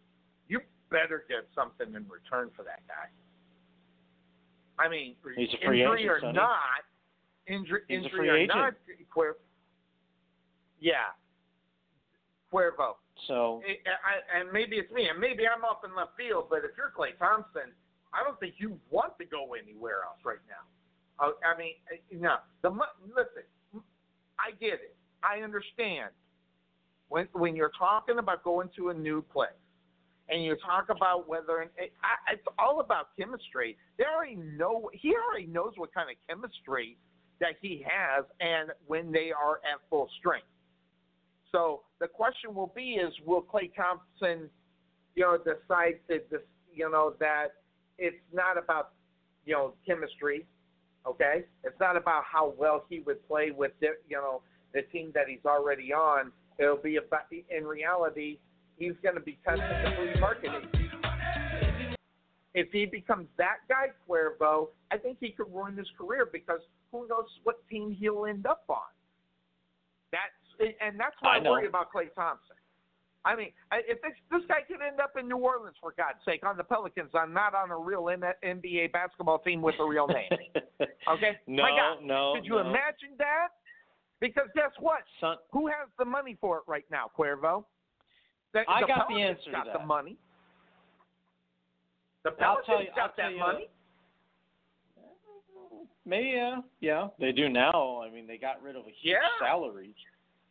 better 0.93 1.25
get 1.27 1.49
something 1.57 1.87
in 1.97 2.05
return 2.05 2.53
for 2.55 2.61
that 2.61 2.85
guy. 2.87 3.09
I 4.77 4.87
mean, 4.87 5.15
He's 5.35 5.49
a 5.53 5.65
free 5.65 5.81
injury 5.81 6.05
agent, 6.05 6.11
or 6.11 6.19
Sonny. 6.21 6.33
not, 6.33 6.83
injury, 7.47 7.81
He's 7.89 8.05
a 8.05 8.09
free 8.09 8.29
or 8.29 8.37
agent. 8.37 8.57
not, 8.57 8.73
Cuervo. 9.09 9.41
Yeah, 10.79 11.09
Cuervo. 12.53 13.01
So 13.27 13.61
I, 13.65 14.37
I, 14.37 14.39
and 14.41 14.51
maybe 14.51 14.77
it's 14.77 14.91
me, 14.91 15.09
and 15.09 15.19
maybe 15.19 15.43
I'm 15.47 15.63
off 15.63 15.81
in 15.83 15.95
left 15.95 16.11
field, 16.17 16.47
but 16.49 16.59
if 16.59 16.71
you're 16.77 16.93
Klay 16.95 17.17
Thompson, 17.17 17.73
I 18.13 18.23
don't 18.23 18.39
think 18.39 18.55
you 18.57 18.77
want 18.89 19.17
to 19.17 19.25
go 19.25 19.53
anywhere 19.53 20.05
else 20.05 20.19
right 20.23 20.41
now. 20.47 21.25
Uh, 21.25 21.31
I 21.45 21.57
mean, 21.57 21.73
uh, 21.91 21.97
no. 22.19 22.35
The 22.61 22.69
listen, 22.69 23.45
I 24.39 24.51
get 24.59 24.73
it. 24.73 24.95
I 25.23 25.41
understand 25.41 26.09
when 27.09 27.27
when 27.33 27.55
you're 27.55 27.71
talking 27.77 28.17
about 28.17 28.43
going 28.43 28.69
to 28.75 28.89
a 28.89 28.93
new 28.93 29.21
place, 29.21 29.49
and 30.29 30.43
you 30.43 30.55
talk 30.65 30.87
about 30.89 31.27
whether 31.27 31.59
and 31.59 31.69
it, 31.77 31.91
I, 32.03 32.33
it's 32.33 32.47
all 32.57 32.79
about 32.79 33.07
chemistry. 33.19 33.77
They 33.97 34.05
already 34.05 34.35
know. 34.35 34.89
He 34.93 35.13
already 35.13 35.47
knows 35.47 35.73
what 35.75 35.93
kind 35.93 36.09
of 36.09 36.15
chemistry 36.27 36.97
that 37.39 37.55
he 37.61 37.83
has, 37.85 38.25
and 38.39 38.71
when 38.87 39.11
they 39.11 39.31
are 39.31 39.55
at 39.57 39.79
full 39.89 40.09
strength. 40.19 40.47
So 41.51 41.81
the 41.99 42.07
question 42.07 42.55
will 42.55 42.71
be: 42.75 42.93
Is 42.93 43.13
will 43.25 43.41
Klay 43.41 43.71
Thompson, 43.75 44.49
you 45.15 45.23
know, 45.23 45.37
decide 45.37 45.99
to, 46.09 46.19
this, 46.31 46.41
you 46.73 46.89
know, 46.89 47.13
that 47.19 47.49
it's 47.97 48.15
not 48.33 48.57
about, 48.57 48.91
you 49.45 49.53
know, 49.53 49.73
chemistry, 49.85 50.45
okay? 51.05 51.43
It's 51.63 51.79
not 51.79 51.95
about 51.97 52.23
how 52.23 52.53
well 52.57 52.85
he 52.89 53.01
would 53.01 53.25
play 53.27 53.51
with, 53.51 53.71
the, 53.81 53.89
you 54.07 54.17
know, 54.17 54.41
the 54.73 54.81
team 54.83 55.11
that 55.13 55.27
he's 55.27 55.45
already 55.45 55.93
on. 55.93 56.31
It'll 56.57 56.77
be 56.77 56.97
about, 56.97 57.23
in 57.31 57.65
reality, 57.65 58.39
he's 58.83 58.99
going 59.01 59.15
to 59.15 59.21
be 59.21 59.37
testing 59.45 59.63
the 59.63 59.91
free 59.95 60.19
marketing. 60.19 60.67
If 62.53 62.67
he 62.71 62.85
becomes 62.85 63.27
that 63.37 63.65
guy, 63.67 63.87
Cuervo, 64.07 64.67
I 64.91 64.97
think 64.97 65.17
he 65.19 65.31
could 65.31 65.51
ruin 65.51 65.75
his 65.75 65.87
career 65.97 66.29
because 66.31 66.59
who 66.91 67.07
knows 67.07 67.25
what 67.43 67.67
team 67.67 67.95
he'll 67.99 68.25
end 68.25 68.45
up 68.45 68.63
on. 68.69 68.77
That's 70.11 70.75
and 70.79 70.99
that's 70.99 71.15
why 71.21 71.37
I 71.37 71.39
I, 71.39 71.49
worry 71.49 71.67
about 71.67 71.91
Klay 71.91 72.13
Thompson. 72.13 72.55
I 73.25 73.35
mean, 73.35 73.49
if 73.71 73.99
this 74.01 74.11
this 74.29 74.41
guy 74.47 74.61
could 74.67 74.85
end 74.85 74.99
up 74.99 75.13
in 75.17 75.27
New 75.27 75.37
Orleans 75.37 75.75
for 75.81 75.95
God's 75.97 76.19
sake 76.25 76.45
on 76.45 76.57
the 76.57 76.63
Pelicans, 76.63 77.09
I'm 77.15 77.33
not 77.33 77.55
on 77.55 77.71
a 77.71 77.77
real 77.77 78.03
NBA 78.03 78.91
basketball 78.91 79.39
team 79.39 79.63
with 79.63 79.75
a 79.79 79.85
real 79.85 80.07
name. 80.07 80.29
Okay, 81.05 81.37
no, 81.47 81.63
My 81.63 81.69
God, 81.69 82.05
no. 82.05 82.33
could 82.35 82.45
you 82.45 82.55
no. 82.55 82.61
imagine 82.61 83.15
that? 83.17 83.49
Because 84.21 84.47
guess 84.55 84.71
what? 84.79 85.01
Son, 85.19 85.35
Who 85.51 85.67
has 85.67 85.89
the 85.99 86.05
money 86.05 86.37
for 86.39 86.57
it 86.57 86.63
right 86.65 86.85
now, 86.89 87.11
Cuervo? 87.17 87.65
The, 88.53 88.59
I 88.67 88.81
the 88.81 88.87
got 88.87 89.07
the 89.09 89.15
answer 89.21 89.45
to 89.45 89.51
got 89.51 89.65
that. 89.67 89.79
the 89.79 89.85
money. 89.85 90.15
The 92.23 92.31
Pelicans 92.31 92.87
you- 92.87 92.95
got 92.95 93.17
that 93.17 93.35
money. 93.35 93.67
Maybe 96.05 96.29
yeah, 96.35 96.59
yeah, 96.81 97.07
they 97.17 97.31
do 97.31 97.47
now. 97.47 98.01
I 98.05 98.09
mean, 98.09 98.27
they 98.27 98.37
got 98.37 98.61
rid 98.61 98.75
of 98.75 98.81
a 98.83 98.89
huge 98.89 99.13
Yeah. 99.15 99.19
salary 99.39 99.95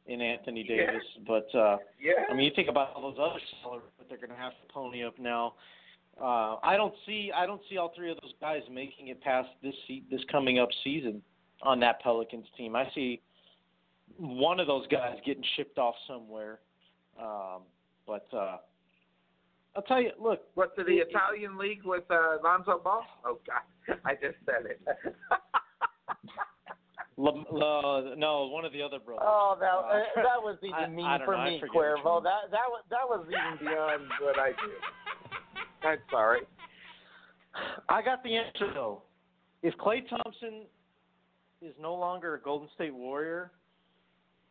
in 0.07 0.21
Anthony 0.23 0.65
Yeah. 0.67 0.87
Davis, 0.87 1.05
but 1.27 1.55
uh 1.55 1.77
Yeah. 2.01 2.25
I 2.31 2.33
mean, 2.35 2.47
you 2.47 2.51
think 2.57 2.69
about 2.69 2.95
all 2.95 3.03
those 3.13 3.19
other 3.19 3.41
salaries 3.63 3.85
that 3.99 4.09
they're 4.09 4.17
going 4.19 4.31
to 4.31 4.37
have 4.37 4.53
to 4.53 4.73
pony 4.73 5.05
up 5.05 5.19
now. 5.19 5.55
Uh, 6.21 6.57
I 6.63 6.77
don't 6.77 6.95
see 7.07 7.31
I 7.33 7.45
don't 7.47 7.61
see 7.69 7.77
all 7.77 7.91
three 7.91 8.11
of 8.11 8.19
those 8.23 8.33
guys 8.41 8.63
making 8.71 9.09
it 9.09 9.21
past 9.21 9.51
this 9.63 9.75
se- 9.87 10.05
this 10.11 10.25
coming 10.31 10.59
up 10.59 10.71
season 10.83 11.23
on 11.63 11.79
that 11.81 12.01
Pelicans 12.01 12.47
team. 12.57 12.75
I 12.75 12.91
see 12.95 13.21
one 14.17 14.59
of 14.59 14.67
those 14.67 14.87
guys 14.89 15.19
getting 15.25 15.45
shipped 15.57 15.79
off 15.79 15.95
somewhere. 16.07 16.61
Um, 17.21 17.63
but 18.07 18.27
uh, 18.33 18.59
I'll 19.77 19.83
tell 19.83 20.01
you, 20.01 20.11
look, 20.21 20.43
What 20.55 20.77
to 20.77 20.85
the 20.85 20.91
it- 20.99 21.01
it- 21.01 21.09
Italian 21.11 21.57
league 21.59 21.85
with 21.85 22.05
uh, 22.11 22.39
Lonzo 22.45 22.79
Ball? 22.83 23.03
Oh 23.25 23.39
God, 23.47 23.99
I 24.05 24.15
just 24.15 24.37
said 24.47 24.67
it. 24.67 24.81
La, 27.19 27.31
La, 27.53 28.15
no, 28.15 28.47
one 28.47 28.65
of 28.65 28.73
the 28.73 28.81
other 28.83 28.99
brothers. 28.99 29.25
oh, 29.27 29.57
that 29.61 29.67
Uh, 29.67 29.99
that 30.17 30.41
was 30.43 30.57
even 30.63 30.75
I- 30.75 30.87
mean 30.89 31.05
I 31.05 31.19
don't 31.19 31.27
for 31.27 31.37
know, 31.37 31.45
me, 31.45 31.61
forget 31.61 31.75
Cuervo. 31.75 32.23
That 32.23 32.51
that 32.51 32.67
was 32.69 32.83
that 32.91 33.07
was 33.09 33.27
even 33.29 33.59
beyond 33.67 34.03
what 34.21 34.39
I 34.39 34.51
do. 34.51 34.73
I'm 35.87 35.99
sorry. 36.11 36.41
I 37.89 38.03
got 38.03 38.23
the 38.25 38.35
answer 38.37 38.73
though. 38.75 39.03
If 39.63 39.75
Klay 39.77 40.09
Thompson 40.09 40.63
is 41.61 41.75
no 41.81 41.95
longer 41.95 42.35
a 42.35 42.41
Golden 42.41 42.69
State 42.75 42.95
Warrior, 42.95 43.53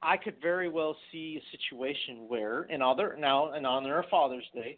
I 0.03 0.17
could 0.17 0.35
very 0.41 0.67
well 0.69 0.95
see 1.11 1.39
a 1.41 1.57
situation 1.57 2.27
where, 2.27 2.63
in 2.63 2.81
other 2.81 3.15
now 3.19 3.53
in 3.53 3.65
honor 3.65 3.99
of 3.99 4.05
Father's 4.09 4.47
Day, 4.53 4.77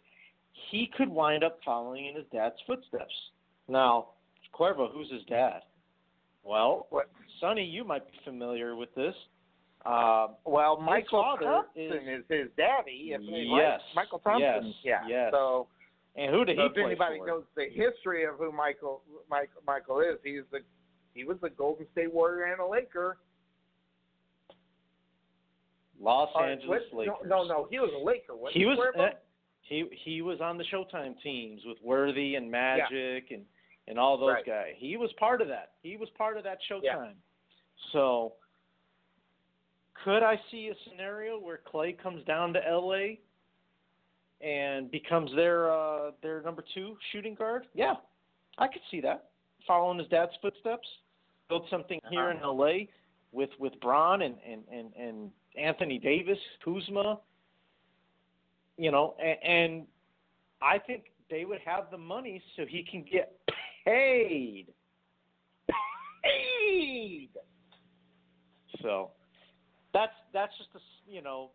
he 0.70 0.90
could 0.96 1.08
wind 1.08 1.42
up 1.42 1.58
following 1.64 2.06
in 2.06 2.14
his 2.16 2.26
dad's 2.32 2.56
footsteps. 2.66 3.12
Now, 3.68 4.08
Cuervo, 4.52 4.92
who's 4.92 5.10
his 5.10 5.22
dad? 5.24 5.60
Well, 6.44 6.86
What? 6.90 7.08
Sonny, 7.40 7.64
you 7.64 7.84
might 7.84 8.06
be 8.06 8.18
familiar 8.24 8.76
with 8.76 8.94
this. 8.94 9.14
Uh, 9.86 10.28
Well, 10.44 10.76
Mychal 10.78 11.10
father 11.10 11.44
Thompson 11.44 11.82
is- 11.82 12.20
is, 12.20 12.24
his 12.28 12.50
daddy. 12.56 13.12
If 13.14 13.22
Yes, 13.22 13.80
right? 13.96 14.06
Mychal 14.06 14.22
Thompson. 14.22 14.66
yes, 14.66 14.74
yeah. 14.82 15.06
yes. 15.06 15.30
So, 15.32 15.68
and 16.16 16.32
who 16.34 16.44
did 16.44 16.56
so 16.56 16.68
he 16.68 16.80
if 16.80 16.86
anybody 16.86 17.18
for? 17.18 17.26
knows 17.26 17.44
the 17.56 17.68
history 17.70 18.24
of 18.24 18.36
who 18.36 18.52
Michael 18.52 19.02
Michael, 19.28 19.62
Michael 19.66 20.00
is, 20.00 20.18
he's 20.22 20.44
the 20.52 20.60
he 21.14 21.24
was 21.24 21.38
the 21.40 21.50
Golden 21.50 21.86
State 21.92 22.12
Warrior 22.12 22.44
and 22.44 22.60
a 22.60 22.66
Laker. 22.66 23.18
Los 26.00 26.28
Uh, 26.34 26.40
Angeles 26.40 26.82
what? 26.90 26.98
Lakers. 27.00 27.16
No, 27.26 27.42
no, 27.42 27.48
no, 27.48 27.64
he 27.70 27.78
was 27.78 27.90
a 27.94 27.98
Laker. 27.98 28.34
Wasn't 28.36 28.56
He 28.56 28.66
was. 28.66 28.78
Uh, 28.98 29.10
He 29.62 29.84
he 30.04 30.20
was 30.22 30.40
on 30.40 30.58
the 30.58 30.64
Showtime 30.64 31.20
teams 31.22 31.64
with 31.64 31.78
Worthy 31.82 32.34
and 32.34 32.50
Magic 32.50 33.30
and 33.30 33.46
and 33.88 33.98
all 33.98 34.16
those 34.18 34.32
Right. 34.34 34.46
guys. 34.46 34.74
He 34.76 34.96
was 34.96 35.10
part 35.14 35.40
of 35.40 35.48
that. 35.48 35.72
He 35.82 35.96
was 35.96 36.08
part 36.10 36.36
of 36.36 36.44
that 36.44 36.58
Showtime. 36.70 36.82
Yeah. 36.82 37.12
So 37.92 38.34
could 40.04 40.22
I 40.22 40.38
see 40.50 40.68
a 40.68 40.74
scenario 40.88 41.38
where 41.38 41.58
Klay 41.70 41.96
comes 41.98 42.24
down 42.24 42.52
to 42.54 42.60
LA 42.60 43.18
and 44.40 44.90
becomes 44.90 45.30
their 45.34 45.70
uh 45.72 46.10
their 46.22 46.42
number 46.42 46.62
2 46.74 46.96
shooting 47.12 47.34
guard? 47.34 47.66
Yeah. 47.74 47.94
I 48.58 48.68
could 48.68 48.82
see 48.90 49.00
that. 49.00 49.30
Following 49.66 49.98
his 49.98 50.08
dad's 50.08 50.32
footsteps, 50.42 50.86
build 51.48 51.66
something 51.70 52.00
here 52.10 52.30
in 52.30 52.40
LA 52.42 52.86
with 53.32 53.50
with 53.58 53.78
Bron 53.80 54.22
and 54.22 54.36
and 54.46 54.62
and, 54.70 54.92
and 54.94 55.30
Anthony 55.56 55.98
Davis, 55.98 56.38
Kuzma, 56.64 57.20
you 58.76 58.90
know, 58.90 59.14
and, 59.22 59.38
and 59.42 59.86
I 60.60 60.78
think 60.78 61.04
they 61.30 61.44
would 61.44 61.60
have 61.64 61.84
the 61.90 61.98
money 61.98 62.42
so 62.56 62.64
he 62.68 62.84
can 62.88 63.04
get 63.10 63.38
paid. 63.84 64.66
Paid. 66.22 67.30
So 68.82 69.10
that's 69.92 70.12
that's 70.32 70.52
just 70.58 70.70
a 70.74 71.10
you 71.10 71.22
know 71.22 71.50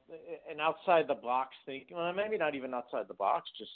an 0.49 0.59
outside 0.59 1.05
the 1.07 1.15
box 1.15 1.49
thing. 1.65 1.85
Well, 1.91 2.11
maybe 2.13 2.37
not 2.37 2.55
even 2.55 2.73
outside 2.73 3.05
the 3.07 3.13
box, 3.13 3.49
just 3.57 3.71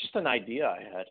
just 0.00 0.14
an 0.14 0.26
idea 0.26 0.66
I 0.68 0.96
had. 0.96 1.06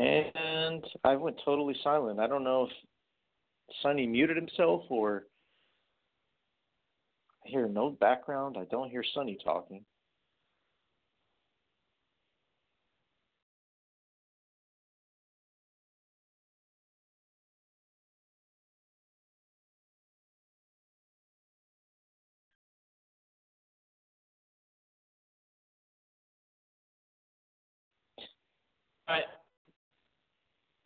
And 0.00 0.82
I 1.04 1.16
went 1.16 1.40
totally 1.44 1.76
silent. 1.84 2.20
I 2.20 2.26
don't 2.26 2.44
know 2.44 2.64
if 2.64 2.70
Sonny 3.82 4.06
muted 4.06 4.36
himself 4.36 4.84
or 4.88 5.24
I 7.44 7.50
hear 7.50 7.68
no 7.68 7.90
background. 7.90 8.56
I 8.58 8.64
don't 8.70 8.90
hear 8.90 9.04
Sonny 9.14 9.36
talking. 9.44 9.84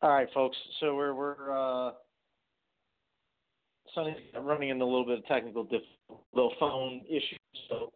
All 0.05 0.11
right, 0.11 0.29
folks. 0.35 0.57
So 0.81 0.95
we're 0.95 1.15
we're 1.15 1.51
uh, 1.51 1.93
running 4.39 4.69
into 4.69 4.85
a 4.85 4.87
little 4.87 5.07
bit 5.07 5.21
of 5.21 5.27
technical 5.27 5.65
diff, 5.65 5.81
little 6.35 6.53
phone 6.61 7.01
issues. 7.09 7.39
So 7.71 7.91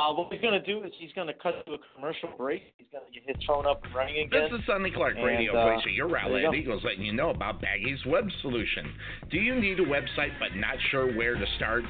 uh, 0.00 0.14
what 0.14 0.32
he's 0.32 0.40
going 0.40 0.58
to 0.58 0.64
do 0.64 0.82
is 0.82 0.92
he's 0.98 1.12
going 1.12 1.26
to 1.26 1.34
cut 1.34 1.64
to 1.66 1.74
a 1.74 1.78
commercial 1.94 2.30
break. 2.38 2.72
He's 2.78 2.86
going 2.90 3.04
to 3.04 3.12
get 3.12 3.36
his 3.36 3.44
phone 3.46 3.66
up 3.66 3.84
and 3.84 3.94
running 3.94 4.24
again. 4.24 4.48
This 4.50 4.58
is 4.58 4.66
Sonny 4.66 4.90
Clark, 4.90 5.16
And, 5.16 5.24
radio 5.24 5.52
uh, 5.52 5.78
your 5.86 6.08
you 6.08 6.46
go. 6.46 6.54
Eagles, 6.54 6.82
letting 6.84 7.04
you 7.04 7.12
know 7.12 7.30
about 7.30 7.60
Baggy's 7.60 8.04
web 8.06 8.26
solution. 8.40 8.92
Do 9.30 9.38
you 9.38 9.60
need 9.60 9.78
a 9.78 9.84
website 9.84 10.32
but 10.38 10.56
not 10.56 10.76
sure 10.90 11.14
where 11.14 11.34
to 11.34 11.44
start? 11.56 11.84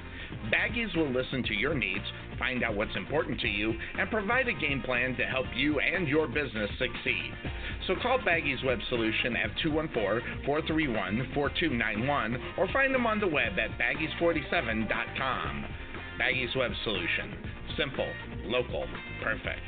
Baggies 0.53 0.97
will 0.97 1.11
listen 1.11 1.43
to 1.45 1.55
your 1.55 1.75
needs, 1.75 2.05
find 2.39 2.65
out 2.65 2.75
what's 2.75 2.95
important 2.97 3.41
to 3.41 3.49
you, 3.49 3.75
and 3.99 4.11
provide 4.11 4.49
a 4.49 4.55
game 4.55 4.83
plan 4.83 5.15
to 5.17 5.25
help 5.25 5.47
you 5.55 5.79
and 5.81 6.09
your 6.09 6.27
business 6.27 6.71
succeed. 6.79 7.33
So 7.87 7.95
call 8.03 8.19
Baggy's 8.19 8.63
Web 8.65 8.79
Solution 8.89 9.37
at 9.37 9.51
214-431-4291 10.47 12.59
or 12.59 12.69
find 12.73 12.95
them 12.95 13.07
on 13.07 13.21
the 13.21 13.27
web 13.27 13.53
at 13.59 13.71
baggies47.com. 13.79 15.65
Baggy's 16.19 16.55
Web 16.57 16.73
Solution. 16.85 17.60
Simple, 17.77 18.09
local, 18.47 18.85
perfect. 19.23 19.61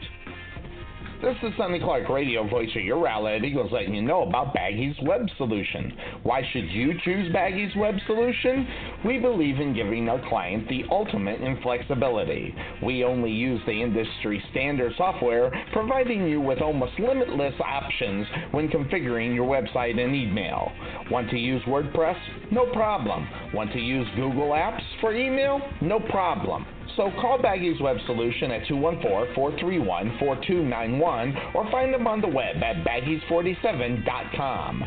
This 1.23 1.37
is 1.45 1.53
Sonny 1.57 1.79
Clark, 1.79 2.09
radio 2.09 2.49
voice 2.49 2.69
of 2.75 2.83
your 2.83 2.97
Rowlett 2.97 3.45
Eagles, 3.45 3.71
letting 3.71 3.95
you 3.95 4.03
know 4.03 4.23
about 4.25 4.53
Baggy's 4.53 4.97
Web 5.05 5.21
Solution. 5.37 5.97
Why 6.25 6.43
should 6.53 6.69
you 6.69 6.95
choose 7.05 7.33
Baggy's 7.33 7.77
Web 7.77 7.95
Solution? 8.09 8.67
We 9.05 9.21
believe 9.21 9.61
in 9.61 9.73
giving 9.73 10.09
our 10.09 10.21
client 10.29 10.69
the 10.69 10.83
ultimate 10.91 11.41
in 11.41 11.63
flexibility. 11.63 12.53
We 12.85 13.05
only 13.05 13.31
use 13.31 13.61
the 13.67 13.83
industry 13.83 14.43
standard 14.51 14.95
software, 14.97 15.53
providing 15.73 16.27
you 16.27 16.41
with 16.41 16.61
almost 16.61 16.99
limitless 16.99 17.55
options 17.65 18.27
when 18.51 18.69
configuring 18.69 19.33
your 19.33 19.47
website 19.47 20.05
and 20.05 20.17
email. 20.17 20.73
Want 21.09 21.31
to 21.31 21.39
use 21.39 21.63
WordPress? 21.69 22.19
No 22.51 22.67
problem. 22.73 23.29
Want 23.55 23.73
to 23.75 23.79
use 23.79 24.09
Google 24.17 24.49
Apps 24.49 24.83
for 25.01 25.15
email? 25.15 25.61
No 25.81 26.01
problem. 26.01 26.67
So 26.97 27.11
call 27.21 27.39
Baggy's 27.39 27.81
Web 27.81 27.99
Solution 28.07 28.51
at 28.51 28.65
214-431-4291 28.67 31.55
or 31.55 31.71
find 31.71 31.95
them 31.95 32.07
on 32.07 32.21
the 32.21 32.29
web 32.29 32.63
at 32.63 32.85
baggies47.com. 32.85 34.85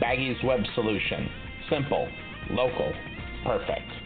Baggy's 0.00 0.42
Web 0.42 0.62
Solution. 0.74 1.28
Simple, 1.70 2.08
local, 2.50 2.92
perfect. 3.44 4.03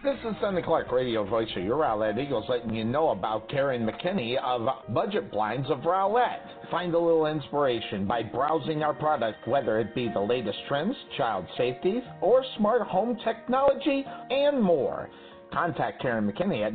This 0.00 0.16
is 0.24 0.36
Sonny 0.40 0.62
Clark, 0.62 0.92
radio 0.92 1.24
voice 1.24 1.48
of 1.56 1.64
your 1.64 1.78
Rowlett 1.78 2.18
Eagles, 2.18 2.44
letting 2.48 2.72
you 2.72 2.84
know 2.84 3.08
about 3.08 3.48
Karen 3.48 3.84
McKinney 3.84 4.36
of 4.40 4.68
Budget 4.94 5.32
Blinds 5.32 5.68
of 5.70 5.80
Rowlett. 5.80 6.40
Find 6.70 6.94
a 6.94 6.98
little 6.98 7.26
inspiration 7.26 8.06
by 8.06 8.22
browsing 8.22 8.84
our 8.84 8.94
product, 8.94 9.48
whether 9.48 9.80
it 9.80 9.96
be 9.96 10.08
the 10.08 10.20
latest 10.20 10.56
trends, 10.68 10.94
child 11.16 11.46
safety, 11.56 12.00
or 12.20 12.44
smart 12.58 12.82
home 12.82 13.18
technology, 13.24 14.04
and 14.30 14.62
more. 14.62 15.10
Contact 15.52 16.00
Karen 16.00 16.30
McKinney 16.30 16.64
at 16.64 16.74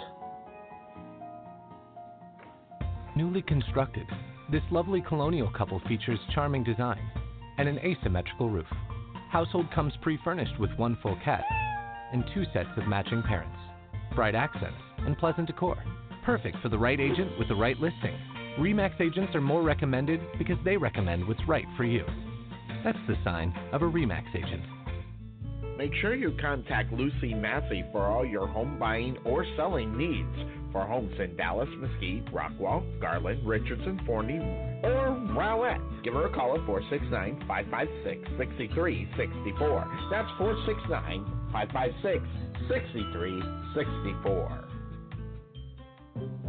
Newly 3.17 3.43
constructed, 3.43 4.07
this 4.53 4.63
lovely 4.71 5.01
colonial 5.01 5.51
couple 5.51 5.81
features 5.89 6.21
charming 6.33 6.63
design 6.63 7.11
and 7.59 7.69
an 7.69 7.81
asymmetrical 7.81 8.49
roof. 8.49 8.69
Household 9.33 9.67
comes 9.75 9.95
pre-furnished 10.01 10.61
with 10.61 10.71
one 10.77 10.97
full 11.03 11.19
cat 11.25 11.43
and 12.13 12.25
two 12.35 12.45
sets 12.53 12.69
of 12.77 12.87
matching 12.87 13.23
parents. 13.23 13.57
Bright 14.15 14.35
accents 14.35 14.79
and 14.99 15.17
pleasant 15.19 15.47
decor. 15.47 15.77
Perfect 16.25 16.57
for 16.63 16.69
the 16.69 16.79
right 16.79 17.01
agent 17.01 17.39
with 17.39 17.49
the 17.49 17.55
right 17.55 17.79
listing. 17.79 18.17
REMAX 18.59 19.01
agents 19.01 19.35
are 19.35 19.41
more 19.41 19.63
recommended 19.63 20.21
because 20.39 20.59
they 20.65 20.77
recommend 20.77 21.27
what's 21.27 21.47
right 21.47 21.67
for 21.77 21.85
you. 21.85 22.05
That's 22.85 22.99
the 23.07 23.17
sign 23.25 23.55
of 23.73 23.83
a 23.83 23.87
REMAX 23.87 24.35
agent. 24.35 24.65
Make 25.79 25.95
sure 26.01 26.15
you 26.15 26.37
contact 26.41 26.93
Lucy 26.93 27.35
Massey 27.35 27.85
for 27.93 28.03
all 28.03 28.27
your 28.27 28.49
home 28.49 28.79
buying 28.81 29.17
or 29.25 29.47
selling 29.57 29.97
needs 29.97 30.37
for 30.73 30.85
homes 30.85 31.15
in 31.21 31.37
Dallas, 31.37 31.69
Mesquite, 31.79 32.27
Rockwall, 32.33 32.83
Garland, 33.01 33.47
Richardson, 33.47 34.01
Forney, 34.05 34.39
or 34.83 35.17
Rowlett. 35.37 35.81
Give 36.03 36.15
her 36.15 36.27
a 36.27 36.35
call 36.35 36.57
at 36.59 36.67
469 36.67 37.45
556 37.47 38.29
6364. 38.39 40.09
That's 40.11 40.29
469 40.37 41.38
556 41.53 42.25
6364. 42.69 44.65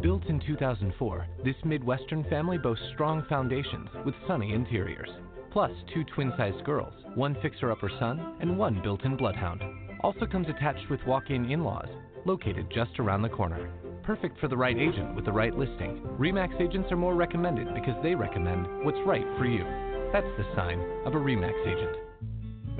Built 0.02 0.24
in 0.26 0.40
2004, 0.40 1.26
this 1.44 1.54
Midwestern 1.64 2.24
family 2.24 2.58
boasts 2.58 2.84
strong 2.94 3.24
foundations 3.28 3.88
with 4.04 4.14
sunny 4.26 4.54
interiors. 4.54 5.10
Plus, 5.52 5.70
two 5.92 6.04
twin 6.04 6.32
sized 6.36 6.64
girls, 6.64 6.92
one 7.14 7.36
fixer 7.42 7.70
upper 7.70 7.90
son, 7.98 8.36
and 8.40 8.58
one 8.58 8.80
built 8.82 9.04
in 9.04 9.16
bloodhound. 9.16 9.62
Also 10.02 10.26
comes 10.26 10.48
attached 10.48 10.88
with 10.88 11.04
walk 11.06 11.30
in 11.30 11.50
in 11.50 11.64
laws, 11.64 11.88
located 12.24 12.66
just 12.72 12.98
around 12.98 13.22
the 13.22 13.28
corner. 13.28 13.70
Perfect 14.02 14.38
for 14.40 14.48
the 14.48 14.56
right 14.56 14.78
agent 14.78 15.14
with 15.14 15.24
the 15.24 15.32
right 15.32 15.54
listing. 15.54 16.00
REMAX 16.18 16.60
agents 16.60 16.90
are 16.90 16.96
more 16.96 17.14
recommended 17.14 17.74
because 17.74 18.00
they 18.02 18.14
recommend 18.14 18.66
what's 18.84 18.98
right 19.06 19.26
for 19.38 19.46
you. 19.46 19.64
That's 20.12 20.26
the 20.38 20.46
sign 20.56 20.80
of 21.04 21.14
a 21.14 21.18
REMAX 21.18 21.54
agent. 21.66 22.09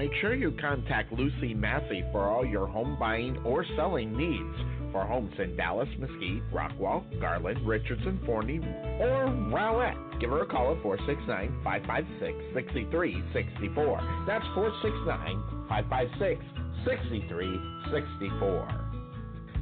Make 0.01 0.15
sure 0.23 0.35
you 0.35 0.53
contact 0.59 1.13
Lucy 1.13 1.53
Massey 1.53 2.03
for 2.11 2.23
all 2.23 2.43
your 2.43 2.67
home 2.67 2.97
buying 2.99 3.37
or 3.45 3.67
selling 3.77 4.17
needs 4.17 4.57
for 4.93 5.05
homes 5.05 5.35
in 5.39 5.57
Dallas, 5.57 5.91
Mesquite, 5.99 6.43
Rockwall, 6.51 7.05
Garland, 7.21 7.69
Richardson, 7.69 8.19
Forney, 8.25 8.61
or 8.99 9.27
Rowlett. 9.53 9.99
Give 10.19 10.31
her 10.31 10.41
a 10.41 10.47
call 10.47 10.75
at 10.75 10.83
469 10.83 11.61
556 11.63 12.33
6364. 12.55 14.25
That's 14.27 14.47
469 14.55 15.69
556 15.69 16.41
6364. 16.89 18.91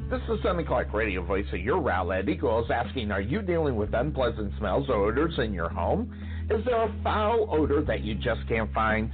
This 0.09 0.23
is 0.31 0.39
Sonny 0.45 0.63
Clark, 0.63 0.95
radio 0.95 1.25
voice 1.25 1.47
of 1.53 1.59
your 1.59 1.81
Rowlett 1.81 2.29
Eagles, 2.29 2.71
asking 2.73 3.11
Are 3.11 3.21
you 3.21 3.43
dealing 3.43 3.75
with 3.75 3.93
unpleasant 3.93 4.53
smells 4.59 4.89
or 4.89 5.07
odors 5.07 5.37
in 5.39 5.53
your 5.53 5.69
home? 5.69 6.15
Is 6.49 6.65
there 6.65 6.81
a 6.81 6.95
foul 7.03 7.49
odor 7.51 7.83
that 7.83 8.05
you 8.05 8.15
just 8.15 8.47
can't 8.49 8.73
find? 8.73 9.11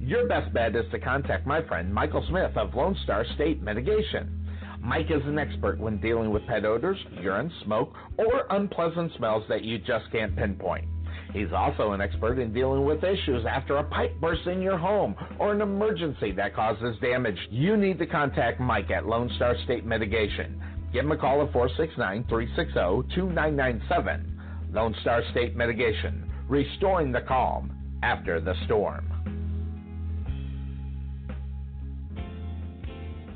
Your 0.00 0.28
best 0.28 0.52
bet 0.52 0.76
is 0.76 0.84
to 0.92 0.98
contact 0.98 1.46
my 1.46 1.62
friend 1.66 1.92
Michael 1.92 2.24
Smith 2.28 2.56
of 2.56 2.74
Lone 2.74 2.96
Star 3.04 3.24
State 3.34 3.62
Mitigation. 3.62 4.46
Mike 4.80 5.10
is 5.10 5.22
an 5.24 5.38
expert 5.38 5.80
when 5.80 6.00
dealing 6.00 6.30
with 6.30 6.46
pet 6.46 6.64
odors, 6.64 6.98
urine, 7.20 7.50
smoke, 7.64 7.92
or 8.18 8.46
unpleasant 8.50 9.12
smells 9.16 9.42
that 9.48 9.64
you 9.64 9.78
just 9.78 10.10
can't 10.12 10.36
pinpoint. 10.36 10.86
He's 11.32 11.52
also 11.52 11.92
an 11.92 12.00
expert 12.00 12.38
in 12.38 12.52
dealing 12.52 12.84
with 12.84 13.02
issues 13.02 13.44
after 13.46 13.78
a 13.78 13.84
pipe 13.84 14.20
bursts 14.20 14.46
in 14.46 14.62
your 14.62 14.78
home 14.78 15.16
or 15.38 15.52
an 15.52 15.60
emergency 15.60 16.30
that 16.32 16.54
causes 16.54 16.96
damage. 17.00 17.38
You 17.50 17.76
need 17.76 17.98
to 17.98 18.06
contact 18.06 18.60
Mike 18.60 18.90
at 18.90 19.06
Lone 19.06 19.30
Star 19.36 19.56
State 19.64 19.84
Mitigation. 19.84 20.62
Give 20.92 21.04
him 21.04 21.12
a 21.12 21.16
call 21.16 21.42
at 21.44 21.52
469 21.52 22.26
360 22.28 23.14
2997. 23.14 24.40
Lone 24.72 24.94
Star 25.00 25.22
State 25.32 25.56
Mitigation, 25.56 26.30
restoring 26.48 27.12
the 27.12 27.22
calm 27.22 27.72
after 28.02 28.40
the 28.40 28.54
storm. 28.66 29.35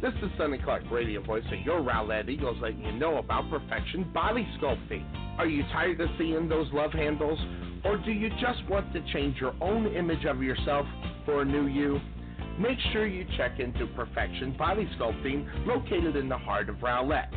This 0.00 0.14
is 0.22 0.30
Sonny 0.38 0.56
Clark, 0.56 0.84
radio 0.90 1.22
voice 1.22 1.44
of 1.52 1.60
your 1.60 1.82
Rowlett 1.82 2.30
Eagles, 2.30 2.56
letting 2.62 2.82
you 2.82 2.92
know 2.92 3.18
about 3.18 3.50
Perfection 3.50 4.10
Body 4.14 4.48
Sculpting. 4.58 5.04
Are 5.38 5.46
you 5.46 5.62
tired 5.64 6.00
of 6.00 6.08
seeing 6.16 6.48
those 6.48 6.68
love 6.72 6.92
handles? 6.92 7.38
Or 7.84 7.98
do 7.98 8.10
you 8.10 8.30
just 8.40 8.66
want 8.70 8.94
to 8.94 9.02
change 9.12 9.36
your 9.38 9.54
own 9.60 9.94
image 9.94 10.24
of 10.24 10.42
yourself 10.42 10.86
for 11.26 11.42
a 11.42 11.44
new 11.44 11.66
you? 11.66 12.00
Make 12.58 12.78
sure 12.94 13.06
you 13.06 13.26
check 13.36 13.60
into 13.60 13.86
Perfection 13.88 14.56
Body 14.56 14.88
Sculpting, 14.98 15.66
located 15.66 16.16
in 16.16 16.30
the 16.30 16.38
heart 16.38 16.70
of 16.70 16.76
Rowlett. 16.76 17.28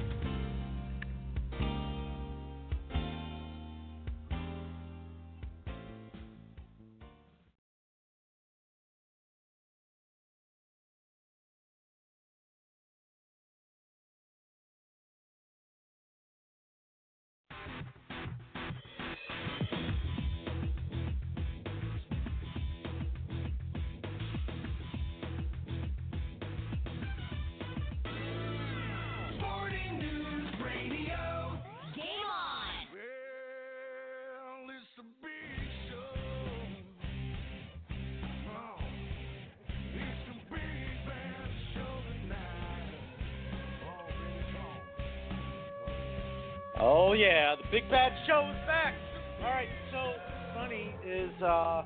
is 51.38 51.42
uh, 51.42 51.82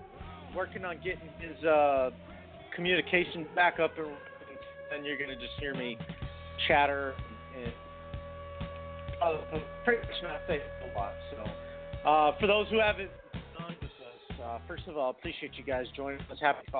working 0.54 0.84
on 0.84 0.96
getting 0.96 1.28
his 1.38 1.64
uh, 1.64 2.10
communication 2.74 3.46
back 3.54 3.78
up, 3.80 3.92
and 3.98 4.08
then 4.90 5.04
you're 5.04 5.18
gonna 5.18 5.34
just 5.34 5.52
hear 5.60 5.74
me 5.74 5.98
chatter 6.68 7.14
and 7.56 7.72
uh, 9.22 9.58
pretty 9.84 10.00
much 10.06 10.16
not 10.22 10.40
say 10.48 10.60
a 10.60 10.98
lot. 10.98 11.12
So, 11.30 12.08
uh, 12.08 12.38
for 12.40 12.46
those 12.46 12.66
who 12.70 12.78
haven't 12.80 13.10
done 13.58 13.76
with 13.80 13.90
us, 13.90 14.40
uh, 14.42 14.58
first 14.66 14.84
of 14.88 14.96
all, 14.96 15.10
appreciate 15.10 15.52
you 15.54 15.64
guys 15.64 15.86
joining 15.96 16.20
us. 16.20 16.38
Happy 16.40 16.66
Day 16.66 16.72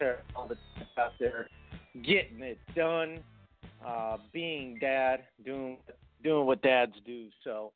to 0.00 0.16
all 0.36 0.48
the 0.48 0.56
out 1.00 1.12
there 1.18 1.48
getting 2.04 2.40
it 2.40 2.58
done, 2.76 3.20
uh, 3.84 4.18
being 4.32 4.78
dad, 4.80 5.24
doing 5.44 5.78
doing 6.22 6.46
what 6.46 6.62
dads 6.62 6.92
do. 7.06 7.28
So, 7.44 7.72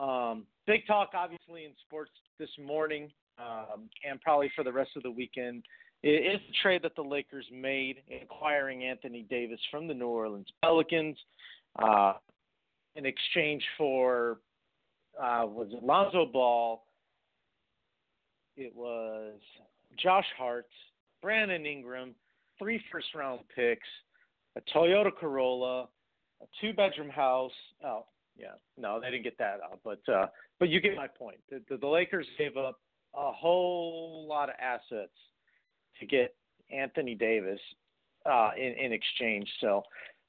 um, 0.00 0.46
big 0.66 0.86
talk, 0.86 1.10
obviously, 1.14 1.64
in 1.64 1.72
sports 1.86 2.10
this 2.38 2.50
morning 2.62 3.10
um, 3.42 3.88
and 4.08 4.20
probably 4.20 4.50
for 4.54 4.64
the 4.64 4.72
rest 4.72 4.90
of 4.96 5.02
the 5.02 5.10
weekend 5.10 5.64
is 6.02 6.40
the 6.48 6.54
trade 6.62 6.82
that 6.82 6.96
the 6.96 7.02
Lakers 7.02 7.46
made, 7.52 7.98
acquiring 8.22 8.84
Anthony 8.84 9.24
Davis 9.30 9.60
from 9.70 9.86
the 9.86 9.94
New 9.94 10.08
Orleans 10.08 10.48
Pelicans 10.60 11.16
uh, 11.80 12.14
in 12.96 13.06
exchange 13.06 13.62
for 13.78 14.38
uh, 15.18 15.44
was 15.46 15.68
it 15.72 15.82
Lonzo 15.82 16.26
Ball? 16.26 16.82
It 18.56 18.74
was 18.74 19.34
Josh 20.02 20.26
Hart, 20.36 20.66
Brandon 21.22 21.64
Ingram, 21.66 22.14
three 22.58 22.82
first 22.90 23.08
round 23.14 23.40
picks, 23.54 23.86
a 24.56 24.60
Toyota 24.76 25.10
Corolla, 25.14 25.88
a 26.42 26.46
two 26.60 26.72
bedroom 26.72 27.10
house. 27.10 27.52
Oh, 27.84 28.06
yeah, 28.36 28.54
no, 28.78 29.00
they 29.00 29.10
didn't 29.10 29.24
get 29.24 29.38
that 29.38 29.60
out, 29.62 29.80
but 29.84 30.00
uh, 30.12 30.26
but 30.58 30.68
you 30.68 30.80
get 30.80 30.96
my 30.96 31.06
point. 31.06 31.38
The, 31.50 31.62
the, 31.68 31.76
the 31.76 31.86
Lakers 31.86 32.26
gave 32.38 32.56
up 32.56 32.80
a 33.14 33.32
whole 33.32 34.26
lot 34.28 34.48
of 34.48 34.54
assets 34.60 35.12
to 36.00 36.06
get 36.06 36.34
Anthony 36.70 37.14
Davis 37.14 37.60
uh, 38.26 38.50
in 38.56 38.72
in 38.72 38.92
exchange. 38.92 39.48
So, 39.60 39.82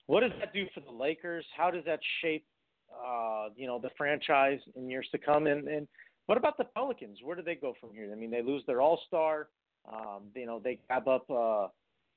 what 0.08 0.22
does 0.22 0.32
that 0.40 0.54
do 0.54 0.66
for 0.74 0.82
the 0.82 0.92
Lakers? 0.92 1.46
How 1.56 1.72
does 1.72 1.86
that 1.86 2.00
shape, 2.22 2.46
uh, 2.94 3.50
you 3.56 3.68
know, 3.68 3.80
the 3.80 3.92
franchise 3.98 4.60
in 4.76 4.90
years 4.90 5.08
to 5.12 5.18
come? 5.18 5.48
And 5.48 5.68
and 5.68 5.88
what 6.26 6.38
about 6.38 6.58
the 6.58 6.66
Pelicans? 6.66 7.20
Where 7.24 7.36
do 7.36 7.42
they 7.42 7.56
go 7.56 7.74
from 7.80 7.92
here? 7.94 8.10
I 8.12 8.16
mean, 8.16 8.32
they 8.32 8.42
lose 8.42 8.64
their 8.66 8.82
All 8.82 9.00
Star. 9.08 9.48
Um, 9.92 10.24
you 10.34 10.46
know, 10.46 10.62
they 10.64 10.80
grab 10.88 11.08
up, 11.08 11.30
uh, 11.30 11.68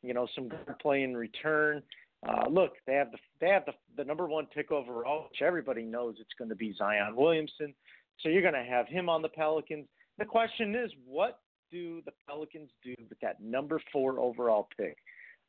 you 0.03 0.15
know, 0.15 0.29
some 0.35 0.49
good 0.49 0.79
play 0.81 1.03
in 1.03 1.17
return. 1.17 1.83
Uh, 2.27 2.49
look, 2.49 2.73
they 2.87 2.95
have 2.95 3.11
the 3.11 3.19
they 3.41 3.49
have 3.49 3.65
the 3.67 3.73
the 3.97 4.05
number 4.05 4.27
one 4.27 4.47
pick 4.47 4.71
overall, 4.73 5.25
which 5.31 5.43
everybody 5.43 5.83
knows 5.83 6.17
it's 6.21 6.35
going 6.39 6.49
to 6.49 6.57
be 6.57 6.75
Zion 6.77 7.15
Williamson. 7.15 7.75
So 8.21 8.29
you're 8.29 8.43
going 8.43 8.55
to 8.55 8.65
have 8.65 8.89
him 8.89 9.09
on 9.09 9.21
the 9.23 9.29
Pelicans. 9.29 9.87
The 10.19 10.25
question 10.25 10.75
is, 10.75 10.91
what 11.07 11.41
do 11.71 12.01
the 12.05 12.13
Pelicans 12.29 12.71
do 12.83 12.95
with 13.09 13.19
that 13.21 13.41
number 13.43 13.81
four 13.93 14.19
overall 14.21 14.69
pick? 14.77 14.97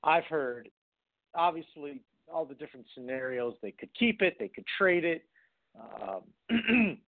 I've 0.04 0.26
heard, 0.26 0.70
obviously, 1.36 2.02
all 2.32 2.46
the 2.46 2.56
different 2.56 2.86
scenarios. 2.94 3.56
They 3.62 3.72
could 3.72 3.90
keep 3.98 4.22
it, 4.22 4.36
they 4.40 4.50
could 4.50 4.66
trade 4.78 5.06
it. 5.06 5.24
Um, 5.80 6.22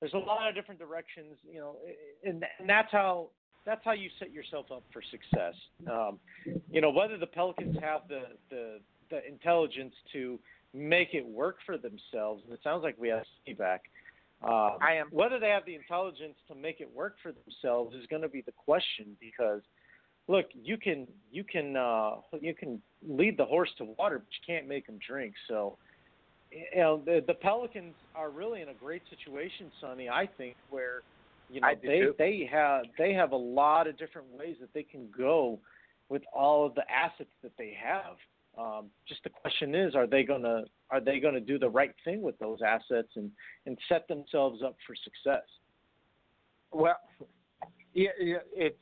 there's 0.00 0.14
a 0.14 0.18
lot 0.18 0.48
of 0.48 0.54
different 0.54 0.80
directions, 0.80 1.36
you 1.48 1.60
know, 1.60 1.76
and, 2.24 2.44
and 2.58 2.68
that's 2.68 2.90
how 2.90 3.28
that's 3.64 3.82
how 3.84 3.92
you 3.92 4.10
set 4.18 4.32
yourself 4.32 4.66
up 4.72 4.82
for 4.92 5.02
success. 5.02 5.54
Um, 5.90 6.18
you 6.70 6.80
know, 6.80 6.90
whether 6.90 7.16
the 7.16 7.26
Pelicans 7.26 7.76
have 7.80 8.02
the 8.08 8.22
the 8.50 8.80
the 9.10 9.26
intelligence 9.28 9.94
to 10.12 10.38
make 10.74 11.14
it 11.14 11.24
work 11.26 11.58
for 11.66 11.76
themselves. 11.76 12.42
And 12.44 12.52
it 12.52 12.60
sounds 12.64 12.82
like 12.82 12.96
we 12.98 13.08
have 13.08 13.22
Steve 13.42 13.58
back. 13.58 13.82
Uh, 14.44 14.76
I 14.80 14.94
am. 14.94 15.08
Whether 15.10 15.38
they 15.38 15.50
have 15.50 15.64
the 15.64 15.74
intelligence 15.74 16.34
to 16.48 16.54
make 16.54 16.80
it 16.80 16.90
work 16.94 17.16
for 17.22 17.32
themselves 17.32 17.94
is 17.94 18.06
going 18.06 18.22
to 18.22 18.28
be 18.28 18.42
the 18.42 18.52
question 18.52 19.16
because, 19.20 19.60
look, 20.26 20.46
you 20.54 20.76
can 20.76 21.06
you 21.30 21.44
can 21.44 21.76
uh, 21.76 22.16
you 22.40 22.54
can 22.54 22.82
lead 23.06 23.36
the 23.36 23.44
horse 23.44 23.70
to 23.78 23.84
water, 23.84 24.18
but 24.18 24.28
you 24.30 24.54
can't 24.54 24.68
make 24.68 24.88
him 24.88 24.98
drink. 25.06 25.34
So, 25.48 25.78
you 26.50 26.80
know, 26.80 27.02
the, 27.04 27.22
the 27.26 27.34
Pelicans 27.34 27.94
are 28.14 28.30
really 28.30 28.62
in 28.62 28.68
a 28.68 28.74
great 28.74 29.02
situation, 29.10 29.70
Sonny. 29.80 30.08
I 30.08 30.28
think 30.36 30.56
where 30.70 31.02
you 31.48 31.60
know 31.60 31.68
they 31.80 32.00
too. 32.00 32.14
they 32.18 32.48
have 32.50 32.84
they 32.98 33.12
have 33.12 33.32
a 33.32 33.36
lot 33.36 33.86
of 33.86 33.96
different 33.98 34.26
ways 34.36 34.56
that 34.60 34.72
they 34.74 34.82
can 34.82 35.08
go 35.16 35.60
with 36.08 36.22
all 36.32 36.66
of 36.66 36.74
the 36.74 36.84
assets 36.90 37.30
that 37.42 37.52
they 37.56 37.76
have. 37.80 38.16
Um, 38.58 38.86
just 39.08 39.22
the 39.22 39.30
question 39.30 39.74
is, 39.74 39.94
are 39.94 40.06
they 40.06 40.24
gonna 40.24 40.64
are 40.92 41.00
they 41.00 41.18
gonna 41.18 41.40
do 41.40 41.58
the 41.58 41.68
right 41.68 41.94
thing 42.04 42.22
with 42.22 42.38
those 42.38 42.60
assets 42.64 43.08
and 43.16 43.30
and 43.66 43.76
set 43.88 44.06
themselves 44.06 44.62
up 44.62 44.76
for 44.86 44.94
success? 44.94 45.42
Well, 46.70 46.96
yeah, 47.94 48.10
yeah, 48.20 48.36
it's 48.54 48.76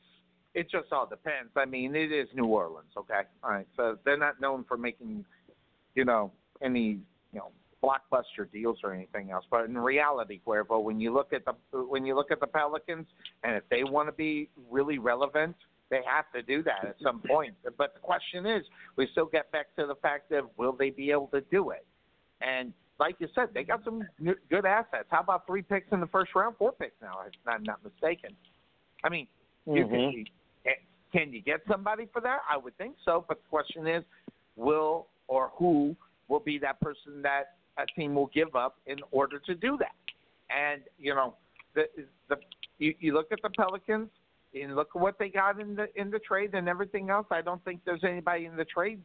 it 0.53 0.69
just 0.69 0.91
all 0.91 1.07
depends. 1.07 1.51
I 1.55 1.65
mean, 1.65 1.95
it 1.95 2.11
is 2.11 2.27
New 2.35 2.45
Orleans, 2.45 2.91
okay? 2.97 3.21
All 3.43 3.51
right, 3.51 3.67
so 3.77 3.97
they're 4.03 4.17
not 4.17 4.41
known 4.41 4.65
for 4.67 4.77
making, 4.77 5.23
you 5.95 6.05
know, 6.05 6.31
any 6.61 6.99
you 7.31 7.39
know 7.39 7.51
blockbuster 7.81 8.51
deals 8.51 8.77
or 8.83 8.93
anything 8.93 9.31
else. 9.31 9.45
But 9.49 9.65
in 9.65 9.77
reality, 9.77 10.41
Cuervo, 10.45 10.83
when 10.83 10.99
you 10.99 11.13
look 11.13 11.31
at 11.33 11.43
the 11.45 11.53
when 11.79 12.05
you 12.05 12.15
look 12.15 12.29
at 12.29 12.41
the 12.41 12.47
Pelicans, 12.47 13.07
and 13.43 13.55
if 13.55 13.63
they 13.69 13.85
want 13.85 14.09
to 14.09 14.13
be 14.13 14.49
really 14.69 14.99
relevant, 14.99 15.55
they 15.89 16.01
have 16.05 16.25
to 16.33 16.41
do 16.41 16.61
that 16.63 16.85
at 16.85 16.95
some 17.01 17.21
point. 17.21 17.53
But 17.77 17.93
the 17.93 17.99
question 18.01 18.45
is, 18.45 18.63
we 18.97 19.07
still 19.11 19.25
get 19.25 19.51
back 19.51 19.75
to 19.77 19.85
the 19.87 19.95
fact 19.95 20.31
of 20.31 20.45
will 20.57 20.73
they 20.73 20.89
be 20.89 21.11
able 21.11 21.27
to 21.27 21.41
do 21.51 21.71
it? 21.71 21.85
And 22.41 22.73
like 22.99 23.15
you 23.19 23.27
said, 23.33 23.49
they 23.53 23.63
got 23.63 23.83
some 23.83 24.03
good 24.49 24.65
assets. 24.65 25.05
How 25.09 25.21
about 25.21 25.47
three 25.47 25.61
picks 25.61 25.91
in 25.91 25.99
the 25.99 26.07
first 26.07 26.31
round, 26.35 26.55
four 26.57 26.71
picks 26.71 27.01
now, 27.01 27.19
if 27.25 27.33
I'm 27.47 27.63
not 27.63 27.83
mistaken. 27.83 28.35
I 29.03 29.09
mean, 29.09 29.27
you 29.65 29.85
Mm-hmm. 29.85 30.21
can, 30.63 30.73
can 31.11 31.33
you 31.33 31.41
get 31.41 31.61
somebody 31.69 32.07
for 32.11 32.21
that? 32.21 32.39
I 32.49 32.57
would 32.57 32.77
think 32.77 32.95
so. 33.05 33.25
But 33.27 33.41
the 33.43 33.49
question 33.49 33.87
is, 33.87 34.03
will 34.55 35.07
or 35.27 35.51
who 35.55 35.95
will 36.27 36.39
be 36.39 36.57
that 36.59 36.79
person 36.81 37.21
that 37.21 37.55
a 37.77 37.85
team 37.99 38.15
will 38.15 38.29
give 38.33 38.55
up 38.55 38.77
in 38.85 38.97
order 39.11 39.39
to 39.39 39.55
do 39.55 39.77
that? 39.77 39.95
And 40.49 40.81
you 40.97 41.13
know, 41.13 41.35
the 41.75 41.83
the 42.29 42.37
you, 42.79 42.93
you 42.99 43.13
look 43.13 43.31
at 43.31 43.39
the 43.41 43.49
Pelicans 43.49 44.09
and 44.53 44.75
look 44.75 44.89
at 44.95 45.01
what 45.01 45.17
they 45.19 45.29
got 45.29 45.59
in 45.59 45.75
the 45.75 45.87
in 45.99 46.11
the 46.11 46.19
trade 46.19 46.53
and 46.53 46.67
everything 46.67 47.09
else. 47.09 47.27
I 47.31 47.41
don't 47.41 47.63
think 47.63 47.81
there's 47.85 48.03
anybody 48.03 48.45
in 48.45 48.55
the 48.55 48.65
trades 48.65 49.01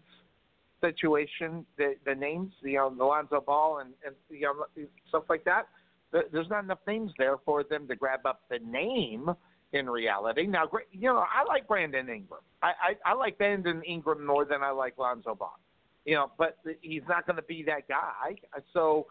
situation. 0.80 1.64
The 1.76 1.94
the 2.04 2.14
names, 2.14 2.52
you 2.62 2.74
know, 2.74 2.94
Alonzo 3.00 3.40
Ball 3.40 3.78
and 3.78 3.92
and 4.04 4.14
you 4.30 4.42
know 4.42 4.66
stuff 5.08 5.24
like 5.28 5.44
that. 5.44 5.68
There's 6.12 6.48
not 6.48 6.64
enough 6.64 6.78
names 6.86 7.12
there 7.18 7.36
for 7.44 7.64
them 7.64 7.86
to 7.88 7.96
grab 7.96 8.20
up 8.24 8.42
the 8.50 8.58
name. 8.58 9.30
In 9.72 9.90
reality, 9.90 10.46
now 10.46 10.70
you 10.92 11.08
know 11.08 11.18
I 11.18 11.44
like 11.46 11.66
Brandon 11.66 12.08
Ingram. 12.08 12.40
I 12.62 12.68
I, 13.04 13.10
I 13.10 13.14
like 13.14 13.36
Brandon 13.36 13.82
Ingram 13.82 14.24
more 14.24 14.44
than 14.44 14.62
I 14.62 14.70
like 14.70 14.96
Lonzo 14.96 15.34
Ball. 15.34 15.58
You 16.04 16.14
know, 16.14 16.30
but 16.38 16.58
he's 16.82 17.02
not 17.08 17.26
going 17.26 17.36
to 17.36 17.42
be 17.42 17.64
that 17.64 17.88
guy. 17.88 18.36
So 18.72 19.06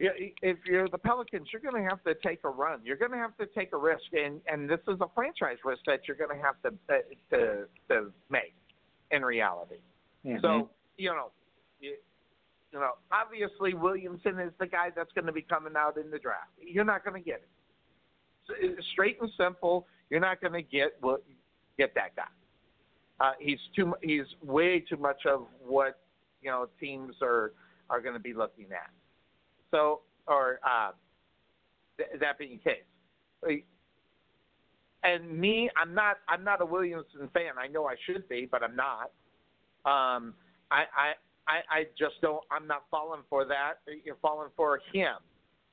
if 0.00 0.58
you're 0.66 0.88
the 0.88 0.98
Pelicans, 0.98 1.48
you're 1.52 1.62
going 1.62 1.82
to 1.82 1.88
have 1.88 2.02
to 2.04 2.14
take 2.26 2.40
a 2.44 2.48
run. 2.48 2.80
You're 2.84 2.96
going 2.96 3.12
to 3.12 3.18
have 3.18 3.36
to 3.38 3.46
take 3.46 3.72
a 3.72 3.76
risk, 3.76 4.02
and 4.12 4.40
and 4.46 4.68
this 4.68 4.80
is 4.88 4.96
a 5.00 5.06
franchise 5.14 5.58
risk 5.64 5.82
that 5.86 6.00
you're 6.06 6.16
going 6.16 6.36
to 6.36 6.44
have 6.44 6.60
to 6.62 6.68
uh, 6.92 6.98
to 7.30 7.64
to 7.88 8.12
make 8.30 8.54
in 9.10 9.24
reality. 9.24 9.76
Mm-hmm. 10.24 10.38
So 10.40 10.70
you 10.98 11.10
know, 11.10 11.30
you, 11.80 11.94
you 12.72 12.78
know, 12.78 12.92
obviously 13.10 13.74
Williamson 13.74 14.38
is 14.38 14.52
the 14.58 14.66
guy 14.66 14.88
that's 14.94 15.12
going 15.14 15.26
to 15.26 15.32
be 15.32 15.42
coming 15.42 15.74
out 15.76 15.96
in 15.96 16.10
the 16.10 16.18
draft. 16.18 16.50
You're 16.60 16.84
not 16.84 17.04
going 17.04 17.22
to 17.22 17.24
get 17.24 17.42
it. 17.42 18.84
Straight 18.92 19.18
and 19.20 19.30
simple. 19.38 19.86
You're 20.10 20.20
not 20.20 20.40
going 20.40 20.54
to 20.54 20.62
get 20.62 20.96
well, 21.02 21.18
get 21.78 21.94
that 21.94 22.16
guy. 22.16 22.22
Uh, 23.20 23.32
he's 23.38 23.58
too. 23.74 23.94
He's 24.02 24.24
way 24.42 24.80
too 24.80 24.96
much 24.96 25.26
of 25.26 25.46
what 25.64 26.00
you 26.40 26.50
know 26.50 26.66
teams 26.80 27.14
are 27.20 27.52
are 27.90 28.00
going 28.00 28.14
to 28.14 28.20
be 28.20 28.32
looking 28.32 28.66
at. 28.72 28.90
So, 29.70 30.00
or 30.26 30.60
uh, 30.64 30.92
th- 31.98 32.20
that 32.20 32.38
being 32.38 32.58
the 32.64 32.70
case, 32.70 33.62
and 35.02 35.38
me, 35.38 35.68
I'm 35.76 35.94
not. 35.94 36.16
I'm 36.28 36.42
not 36.42 36.62
a 36.62 36.64
Williamson 36.64 37.28
fan. 37.34 37.52
I 37.58 37.66
know 37.66 37.86
I 37.86 37.96
should 38.06 38.28
be, 38.28 38.48
but 38.50 38.62
I'm 38.62 38.76
not. 38.76 39.10
Um, 39.84 40.34
I, 40.70 40.84
I, 40.96 41.12
I, 41.46 41.78
I 41.78 41.84
just 41.98 42.20
don't. 42.20 42.42
I'm 42.50 42.66
not 42.66 42.84
falling 42.90 43.22
for 43.28 43.44
that. 43.46 43.74
You're 44.04 44.16
falling 44.20 44.50
for 44.56 44.80
him. 44.92 45.16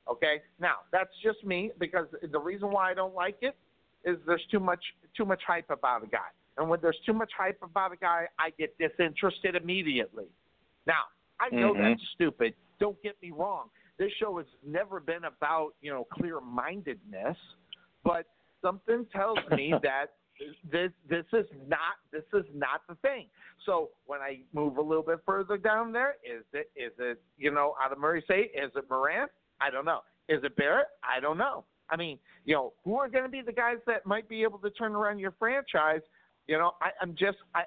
Okay. 0.08 0.40
Now 0.60 0.76
that's 0.92 1.10
just 1.22 1.44
me 1.44 1.70
because 1.78 2.06
the 2.32 2.38
reason 2.38 2.70
why 2.70 2.90
I 2.90 2.94
don't 2.94 3.14
like 3.14 3.38
it 3.42 3.56
is 4.04 4.16
there's 4.26 4.44
too 4.50 4.60
much 4.60 4.82
too 5.16 5.24
much 5.24 5.42
hype 5.46 5.70
about 5.70 6.04
a 6.04 6.06
guy, 6.06 6.30
and 6.58 6.68
when 6.68 6.80
there's 6.80 6.98
too 7.04 7.12
much 7.12 7.30
hype 7.36 7.58
about 7.62 7.92
a 7.92 7.96
guy, 7.96 8.26
I 8.38 8.50
get 8.58 8.76
disinterested 8.78 9.56
immediately. 9.56 10.26
Now 10.86 11.04
I 11.40 11.50
know 11.50 11.74
Mhm. 11.74 11.90
that's 11.90 12.08
stupid. 12.14 12.54
Don't 12.78 13.00
get 13.02 13.20
me 13.20 13.32
wrong. 13.32 13.68
This 13.98 14.12
show 14.20 14.36
has 14.38 14.46
never 14.64 15.00
been 15.00 15.24
about 15.24 15.74
you 15.80 15.92
know 15.92 16.04
clear 16.04 16.40
mindedness, 16.40 17.36
but 18.04 18.26
something 18.62 19.06
tells 19.06 19.38
me 19.50 19.74
that 19.82 20.14
this 20.70 20.90
this 21.08 21.24
is 21.32 21.46
not 21.66 21.96
this 22.12 22.24
is 22.34 22.44
not 22.54 22.82
the 22.88 22.94
thing. 22.96 23.26
So 23.64 23.90
when 24.06 24.20
I 24.20 24.40
move 24.52 24.76
a 24.76 24.82
little 24.82 25.02
bit 25.02 25.20
further 25.24 25.56
down 25.56 25.92
there, 25.92 26.16
is 26.24 26.44
it 26.52 26.70
is 26.76 26.92
it 26.98 27.20
you 27.38 27.50
know 27.50 27.74
out 27.82 27.92
of 27.92 27.98
Murray 27.98 28.22
State? 28.22 28.52
Is 28.54 28.70
it 28.76 28.84
Morant? 28.90 29.30
I 29.60 29.70
don't 29.70 29.84
know. 29.84 30.00
Is 30.28 30.42
it 30.44 30.56
Barrett? 30.56 30.88
I 31.02 31.20
don't 31.20 31.38
know. 31.38 31.64
I 31.88 31.96
mean, 31.96 32.18
you 32.44 32.54
know, 32.54 32.72
who 32.84 32.96
are 32.96 33.08
going 33.08 33.24
to 33.24 33.30
be 33.30 33.42
the 33.42 33.52
guys 33.52 33.76
that 33.86 34.04
might 34.06 34.28
be 34.28 34.42
able 34.42 34.58
to 34.58 34.70
turn 34.70 34.94
around 34.94 35.18
your 35.18 35.32
franchise? 35.38 36.00
You 36.48 36.58
know, 36.58 36.72
I, 36.80 36.90
I'm 37.00 37.14
just 37.16 37.38
I 37.54 37.62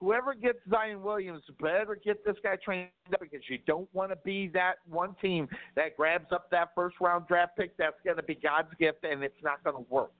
whoever 0.00 0.34
gets 0.34 0.58
Zion 0.70 1.02
Williams 1.02 1.42
better 1.60 1.98
get 2.02 2.24
this 2.24 2.36
guy 2.42 2.56
trained 2.56 2.88
up 3.12 3.20
because 3.20 3.40
you 3.48 3.58
don't 3.66 3.88
want 3.92 4.10
to 4.10 4.16
be 4.24 4.48
that 4.48 4.76
one 4.88 5.14
team 5.20 5.48
that 5.76 5.96
grabs 5.96 6.32
up 6.32 6.50
that 6.50 6.70
first 6.74 6.96
round 7.00 7.26
draft 7.26 7.56
pick 7.56 7.76
that's 7.76 7.96
going 8.04 8.16
to 8.16 8.22
be 8.22 8.34
God's 8.34 8.72
gift 8.78 9.04
and 9.04 9.22
it's 9.22 9.42
not 9.42 9.62
going 9.64 9.76
to 9.76 9.90
work. 9.90 10.12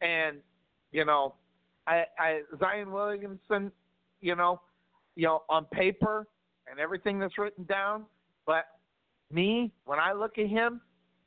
And 0.00 0.38
you 0.92 1.04
know, 1.04 1.34
I, 1.86 2.04
I 2.18 2.40
Zion 2.58 2.92
Williamson, 2.92 3.72
you 4.20 4.36
know, 4.36 4.60
you 5.16 5.24
know, 5.24 5.42
on 5.48 5.64
paper 5.66 6.26
and 6.70 6.78
everything 6.78 7.18
that's 7.18 7.38
written 7.38 7.64
down, 7.64 8.04
but 8.46 8.66
me 9.30 9.72
when 9.84 9.98
I 9.98 10.12
look 10.12 10.38
at 10.38 10.46
him, 10.46 10.80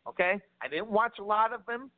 okay, 0.07 0.39
I 0.61 0.67
didn't 0.67 0.89
watch 0.89 1.13
a 1.19 1.23
lot 1.23 1.53
of 1.53 1.61
him. 1.67 1.91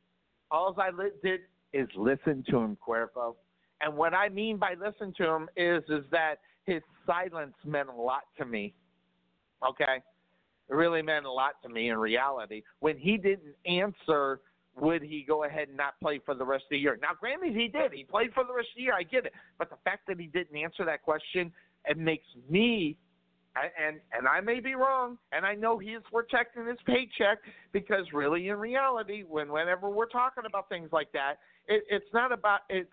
All 0.50 0.74
I 0.78 0.90
li- 0.90 1.10
did 1.22 1.40
is 1.72 1.88
listen 1.94 2.44
to 2.50 2.56
him, 2.58 2.76
Cuervo. 2.86 3.36
And 3.80 3.96
what 3.96 4.14
I 4.14 4.28
mean 4.28 4.56
by 4.56 4.74
listen 4.74 5.12
to 5.18 5.28
him 5.28 5.48
is 5.56 5.82
is 5.88 6.04
that 6.10 6.36
his 6.64 6.82
silence 7.06 7.54
meant 7.64 7.88
a 7.88 7.92
lot 7.92 8.22
to 8.38 8.44
me. 8.44 8.74
Okay? 9.66 10.02
It 10.68 10.74
really 10.74 11.02
meant 11.02 11.24
a 11.24 11.32
lot 11.32 11.62
to 11.62 11.68
me 11.68 11.88
in 11.90 11.96
reality. 11.96 12.62
When 12.80 12.98
he 12.98 13.16
didn't 13.16 13.54
answer, 13.66 14.40
would 14.80 15.02
he 15.02 15.24
go 15.26 15.44
ahead 15.44 15.68
and 15.68 15.76
not 15.76 15.94
play 16.00 16.20
for 16.24 16.34
the 16.34 16.44
rest 16.44 16.64
of 16.64 16.70
the 16.70 16.78
year? 16.78 16.98
Now, 17.00 17.10
granted, 17.18 17.54
he 17.54 17.68
did. 17.68 17.92
He 17.92 18.04
played 18.04 18.32
for 18.34 18.44
the 18.44 18.52
rest 18.52 18.68
of 18.72 18.76
the 18.76 18.82
year. 18.82 18.94
I 18.94 19.02
get 19.02 19.26
it. 19.26 19.32
But 19.58 19.70
the 19.70 19.76
fact 19.84 20.06
that 20.08 20.18
he 20.18 20.26
didn't 20.26 20.56
answer 20.56 20.84
that 20.84 21.02
question, 21.02 21.52
it 21.84 21.98
makes 21.98 22.26
me 22.48 22.96
and 23.56 24.00
and 24.12 24.26
I 24.26 24.40
may 24.40 24.60
be 24.60 24.74
wrong, 24.74 25.18
and 25.32 25.44
I 25.44 25.54
know 25.54 25.78
he 25.78 25.90
is 25.90 26.02
protecting 26.12 26.66
his 26.66 26.76
paycheck 26.86 27.38
because 27.72 28.06
really, 28.12 28.48
in 28.48 28.56
reality, 28.56 29.24
when 29.28 29.50
whenever 29.50 29.88
we're 29.88 30.06
talking 30.06 30.44
about 30.46 30.68
things 30.68 30.90
like 30.92 31.10
that, 31.12 31.36
it, 31.66 31.84
it's 31.90 32.12
not 32.12 32.32
about 32.32 32.60
it. 32.68 32.88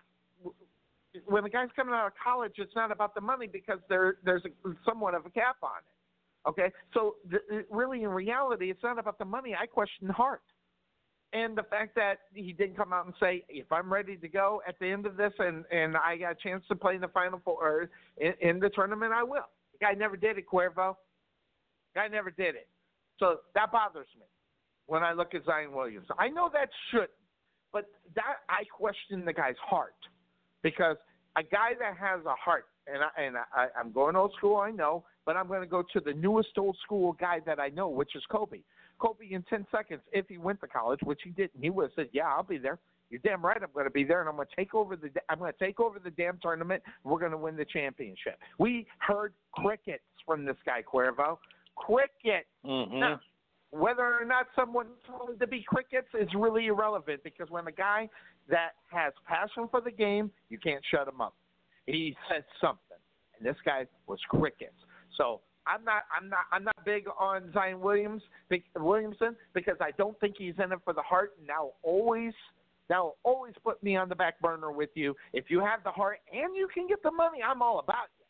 When 1.26 1.44
the 1.44 1.50
guy's 1.50 1.68
coming 1.74 1.94
out 1.94 2.06
of 2.06 2.12
college, 2.22 2.54
it's 2.58 2.74
not 2.74 2.90
about 2.92 3.14
the 3.14 3.20
money 3.20 3.46
because 3.46 3.78
there 3.88 4.16
there's 4.24 4.42
a, 4.44 4.70
somewhat 4.84 5.14
of 5.14 5.26
a 5.26 5.30
cap 5.30 5.56
on 5.62 5.70
it. 5.78 6.48
Okay, 6.48 6.72
so 6.94 7.16
th- 7.30 7.66
really, 7.70 8.02
in 8.04 8.10
reality, 8.10 8.70
it's 8.70 8.82
not 8.82 8.98
about 8.98 9.18
the 9.18 9.24
money. 9.24 9.54
I 9.60 9.66
question 9.66 10.08
Hart. 10.08 10.42
And 11.36 11.54
the 11.54 11.64
fact 11.64 11.94
that 11.96 12.20
he 12.32 12.54
didn't 12.54 12.78
come 12.78 12.94
out 12.94 13.04
and 13.04 13.14
say, 13.20 13.44
if 13.50 13.70
I'm 13.70 13.92
ready 13.92 14.16
to 14.16 14.28
go 14.28 14.62
at 14.66 14.78
the 14.78 14.86
end 14.86 15.04
of 15.04 15.18
this 15.18 15.34
and, 15.38 15.66
and 15.70 15.94
I 15.94 16.16
got 16.16 16.32
a 16.32 16.34
chance 16.34 16.64
to 16.68 16.74
play 16.74 16.94
in 16.94 17.02
the 17.02 17.08
final 17.08 17.42
four 17.44 17.58
or 17.60 17.90
in, 18.16 18.32
in 18.40 18.58
the 18.58 18.70
tournament, 18.70 19.12
I 19.12 19.22
will. 19.22 19.44
The 19.72 19.84
guy 19.84 19.92
never 19.92 20.16
did 20.16 20.38
it, 20.38 20.46
Cuervo. 20.50 20.96
Guy 21.94 22.08
never 22.08 22.30
did 22.30 22.54
it. 22.54 22.68
So 23.18 23.40
that 23.54 23.70
bothers 23.70 24.06
me 24.18 24.24
when 24.86 25.02
I 25.02 25.12
look 25.12 25.34
at 25.34 25.44
Zion 25.44 25.72
Williams. 25.72 26.06
I 26.18 26.28
know 26.28 26.48
that 26.54 26.70
should, 26.90 27.08
but 27.70 27.84
that 28.14 28.36
I 28.48 28.64
question 28.74 29.26
the 29.26 29.34
guy's 29.34 29.56
heart 29.60 29.92
because 30.62 30.96
a 31.36 31.42
guy 31.42 31.72
that 31.78 31.98
has 31.98 32.24
a 32.24 32.34
heart, 32.34 32.64
and 32.86 33.02
I, 33.02 33.22
and 33.22 33.36
I, 33.36 33.66
I'm 33.78 33.92
going 33.92 34.16
old 34.16 34.32
school, 34.38 34.56
I 34.56 34.70
know, 34.70 35.04
but 35.26 35.36
I'm 35.36 35.48
going 35.48 35.60
to 35.60 35.66
go 35.66 35.82
to 35.92 36.00
the 36.00 36.14
newest 36.14 36.56
old 36.56 36.78
school 36.82 37.12
guy 37.12 37.40
that 37.44 37.60
I 37.60 37.68
know, 37.68 37.88
which 37.88 38.16
is 38.16 38.22
Kobe. 38.30 38.60
Kobe 38.98 39.26
in 39.30 39.42
10 39.42 39.66
seconds, 39.70 40.00
if 40.12 40.26
he 40.28 40.38
went 40.38 40.60
to 40.60 40.66
college, 40.66 41.00
which 41.02 41.20
he 41.24 41.30
didn't, 41.30 41.60
he 41.60 41.70
would 41.70 41.84
have 41.84 41.92
said, 41.96 42.08
"Yeah, 42.12 42.28
I'll 42.28 42.42
be 42.42 42.58
there." 42.58 42.78
You're 43.08 43.20
damn 43.22 43.44
right. 43.44 43.56
I'm 43.62 43.68
going 43.72 43.86
to 43.86 43.90
be 43.90 44.02
there, 44.04 44.20
and 44.20 44.28
I'm 44.28 44.34
going 44.36 44.48
to 44.48 44.56
take 44.56 44.74
over 44.74 44.96
the. 44.96 45.10
I'm 45.28 45.38
going 45.38 45.52
to 45.52 45.64
take 45.64 45.78
over 45.78 45.98
the 45.98 46.10
damn 46.10 46.38
tournament. 46.38 46.82
We're 47.04 47.20
going 47.20 47.32
to 47.32 47.38
win 47.38 47.56
the 47.56 47.64
championship. 47.64 48.38
We 48.58 48.86
heard 48.98 49.32
crickets 49.52 50.02
from 50.24 50.44
this 50.44 50.56
guy 50.64 50.82
Cuervo. 50.82 51.38
Crickets. 51.76 52.48
Mm-hmm. 52.64 52.98
Now, 52.98 53.20
whether 53.70 54.02
or 54.02 54.24
not 54.24 54.46
someone 54.56 54.86
told 55.06 55.30
him 55.30 55.38
to 55.38 55.46
be 55.46 55.64
crickets 55.66 56.08
is 56.18 56.28
really 56.34 56.66
irrelevant 56.66 57.22
because 57.22 57.48
when 57.50 57.66
a 57.68 57.72
guy 57.72 58.08
that 58.48 58.70
has 58.88 59.12
passion 59.28 59.68
for 59.70 59.80
the 59.80 59.90
game, 59.90 60.30
you 60.48 60.58
can't 60.58 60.82
shut 60.90 61.06
him 61.06 61.20
up. 61.20 61.34
He 61.86 62.16
said 62.28 62.44
something, 62.60 62.98
and 63.38 63.46
this 63.46 63.56
guy 63.64 63.86
was 64.08 64.18
crickets. 64.28 64.74
So 65.16 65.40
I'm 65.66 65.84
not, 65.84 66.04
I'm 66.16 66.28
not, 66.28 66.40
I'm 66.52 66.64
not 66.64 66.76
big 66.84 67.06
on 67.18 67.52
Zion 67.52 67.80
Williams, 67.80 68.22
Williamson 68.76 69.36
because 69.54 69.76
I 69.80 69.90
don't 69.98 70.18
think 70.20 70.36
he's 70.38 70.54
in 70.62 70.72
it 70.72 70.78
for 70.84 70.92
the 70.92 71.02
heart. 71.02 71.32
And 71.38 71.46
now 71.46 71.70
always, 71.82 72.32
now 72.88 73.14
always 73.24 73.54
put 73.64 73.82
me 73.82 73.96
on 73.96 74.08
the 74.08 74.14
back 74.14 74.40
burner 74.40 74.70
with 74.70 74.90
you. 74.94 75.14
If 75.32 75.46
you 75.48 75.60
have 75.60 75.82
the 75.84 75.90
heart 75.90 76.18
and 76.32 76.54
you 76.56 76.68
can 76.72 76.86
get 76.86 77.02
the 77.02 77.10
money, 77.10 77.38
I'm 77.42 77.62
all 77.62 77.80
about 77.80 78.08
you 78.18 78.26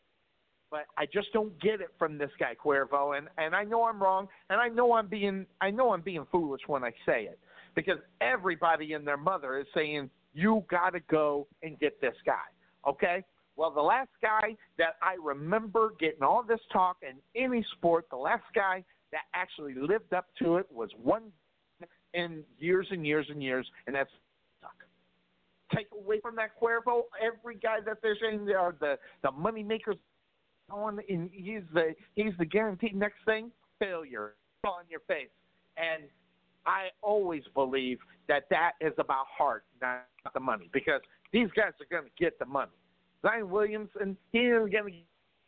but 0.70 0.86
I 0.98 1.06
just 1.06 1.32
don't 1.32 1.58
get 1.60 1.80
it 1.80 1.88
from 1.98 2.18
this 2.18 2.30
guy 2.38 2.54
Cuervo, 2.54 3.16
and 3.16 3.28
and 3.38 3.54
I 3.54 3.64
know 3.64 3.84
I'm 3.84 4.02
wrong, 4.02 4.28
and 4.50 4.60
I 4.60 4.68
know 4.68 4.94
I'm 4.94 5.06
being 5.06 5.46
I 5.60 5.70
know 5.70 5.92
I'm 5.92 6.00
being 6.00 6.26
foolish 6.30 6.62
when 6.66 6.84
I 6.84 6.90
say 7.06 7.24
it, 7.24 7.38
because 7.74 7.98
everybody 8.20 8.94
and 8.94 9.06
their 9.06 9.16
mother 9.16 9.58
is 9.58 9.66
saying 9.74 10.10
you 10.34 10.64
got 10.68 10.90
to 10.90 11.00
go 11.10 11.46
and 11.62 11.78
get 11.78 12.00
this 12.00 12.14
guy, 12.24 12.34
okay? 12.86 13.24
Well, 13.56 13.70
the 13.70 13.82
last 13.82 14.10
guy 14.20 14.56
that 14.78 14.96
I 15.02 15.16
remember 15.22 15.92
getting 15.98 16.22
all 16.22 16.42
this 16.42 16.60
talk 16.72 16.98
in 17.02 17.16
any 17.40 17.64
sport, 17.76 18.06
the 18.10 18.16
last 18.16 18.44
guy 18.54 18.84
that 19.12 19.22
actually 19.34 19.74
lived 19.74 20.12
up 20.12 20.26
to 20.40 20.56
it 20.56 20.66
was 20.70 20.90
one 21.02 21.32
in 22.12 22.44
years 22.58 22.86
and 22.90 23.06
years 23.06 23.26
and 23.30 23.42
years, 23.42 23.66
and 23.86 23.94
that's. 23.94 24.10
Take 25.74 25.88
away 25.92 26.20
from 26.20 26.36
that 26.36 26.50
Cuervo, 26.62 27.02
every 27.20 27.56
guy 27.56 27.78
that 27.84 27.98
they're 28.00 28.16
saying 28.20 28.44
they 28.44 28.54
are 28.54 28.76
the 28.78 28.96
the 29.24 29.32
money 29.32 29.64
makers 29.64 29.96
on, 30.70 31.00
and 31.08 31.28
he's 31.32 31.62
the 31.74 31.92
he's 32.14 32.32
the 32.38 32.44
guaranteed 32.44 32.94
next 32.94 33.16
thing 33.24 33.50
failure 33.80 34.34
on 34.64 34.84
your 34.88 35.00
face, 35.08 35.28
and 35.76 36.04
I 36.66 36.88
always 37.02 37.42
believe 37.52 37.98
that 38.28 38.44
that 38.50 38.72
is 38.80 38.92
about 38.98 39.26
heart, 39.26 39.64
not 39.82 40.06
the 40.34 40.40
money, 40.40 40.70
because 40.72 41.00
these 41.32 41.48
guys 41.56 41.72
are 41.80 41.86
going 41.90 42.04
to 42.04 42.22
get 42.22 42.38
the 42.38 42.46
money. 42.46 42.70
Zion 43.22 43.51
Williams, 43.51 43.90
and 44.01 44.16
he 44.32 44.40
isn't 44.40 44.72
going 44.72 44.84
to 44.84 44.90
get 44.90 45.05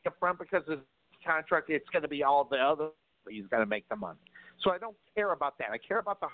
up 0.07 0.15
front 0.19 0.39
because 0.39 0.63
his 0.69 0.79
contract, 1.25 1.71
it's 1.71 1.89
going 1.91 2.03
to 2.03 2.09
be 2.09 2.23
all 2.23 2.45
the 2.45 2.57
other, 2.57 2.89
but 3.25 3.33
he's 3.33 3.47
going 3.47 3.63
to 3.63 3.67
make 3.67 3.89
the 3.89 3.97
money. 3.97 4.19
So 4.63 4.71
I 4.71 4.79
don't 4.79 4.97
care 5.15 5.33
about 5.33 5.59
that. 5.59 5.69
I 5.73 5.79
care 5.79 5.99
about 5.99 6.21
the 6.21 6.29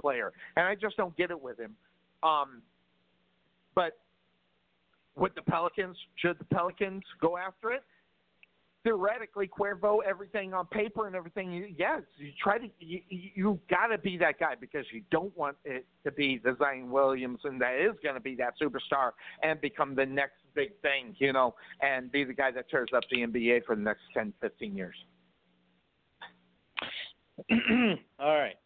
player, 0.00 0.32
and 0.56 0.66
I 0.66 0.74
just 0.74 0.96
don't 0.96 1.16
get 1.16 1.30
it 1.30 1.40
with 1.40 1.58
him. 1.58 1.74
Um, 2.22 2.62
but 3.74 3.98
with 5.16 5.34
the 5.34 5.42
Pelicans, 5.42 5.96
should 6.16 6.38
the 6.38 6.44
Pelicans 6.44 7.02
go 7.20 7.36
after 7.36 7.72
it? 7.72 7.82
theoretically, 8.84 9.48
Cuervo, 9.48 9.98
everything 10.06 10.52
on 10.52 10.66
paper 10.66 11.06
and 11.06 11.16
everything, 11.16 11.74
yes, 11.76 12.02
you 12.18 12.30
try 12.40 12.58
to, 12.58 12.68
you, 12.78 13.00
you 13.08 13.58
got 13.68 13.86
to 13.86 13.98
be 13.98 14.18
that 14.18 14.38
guy 14.38 14.54
because 14.60 14.84
you 14.92 15.02
don't 15.10 15.36
want 15.36 15.56
it 15.64 15.86
to 16.04 16.12
be 16.12 16.38
the 16.44 16.54
Zion 16.58 16.90
Williams 16.90 17.40
and 17.44 17.60
that 17.60 17.74
is 17.76 17.94
going 18.02 18.14
to 18.14 18.20
be 18.20 18.36
that 18.36 18.54
superstar 18.60 19.12
and 19.42 19.60
become 19.60 19.94
the 19.94 20.04
next 20.04 20.43
big 20.54 20.72
thing, 20.82 21.14
you 21.18 21.32
know, 21.32 21.54
and 21.80 22.10
be 22.10 22.24
the 22.24 22.32
guy 22.32 22.50
that 22.50 22.68
tears 22.70 22.90
up 22.94 23.04
the 23.10 23.18
NBA 23.18 23.64
for 23.64 23.74
the 23.76 23.82
next 23.82 24.02
10, 24.14 24.32
15 24.40 24.76
years. 24.76 24.96
All 28.18 28.36
right. 28.36 28.56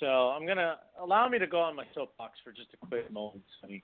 So 0.00 0.06
I'm 0.06 0.46
going 0.46 0.58
to 0.58 0.76
allow 1.00 1.28
me 1.28 1.38
to 1.38 1.46
go 1.46 1.60
on 1.60 1.76
my 1.76 1.84
soapbox 1.94 2.38
for 2.42 2.52
just 2.52 2.68
a 2.74 2.86
quick 2.86 3.10
moment, 3.12 3.44
Sonny. 3.60 3.82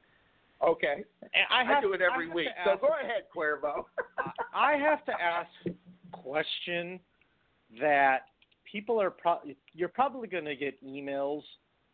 Okay. 0.66 1.05
I, 1.51 1.64
have, 1.64 1.78
I 1.78 1.81
do 1.82 1.93
it 1.93 2.01
every 2.01 2.31
week. 2.31 2.48
So 2.64 2.77
go 2.81 2.89
ahead, 2.89 3.24
Cuervo. 3.35 3.85
I 4.55 4.77
have 4.77 5.05
to 5.05 5.12
ask 5.12 5.51
a 5.66 6.16
question 6.16 6.98
that 7.81 8.20
people 8.70 9.01
are 9.01 9.10
pro- 9.10 9.40
you're 9.74 9.89
probably 9.89 10.28
going 10.28 10.47
to 10.47 10.56
get 10.56 10.82
emails, 10.82 11.43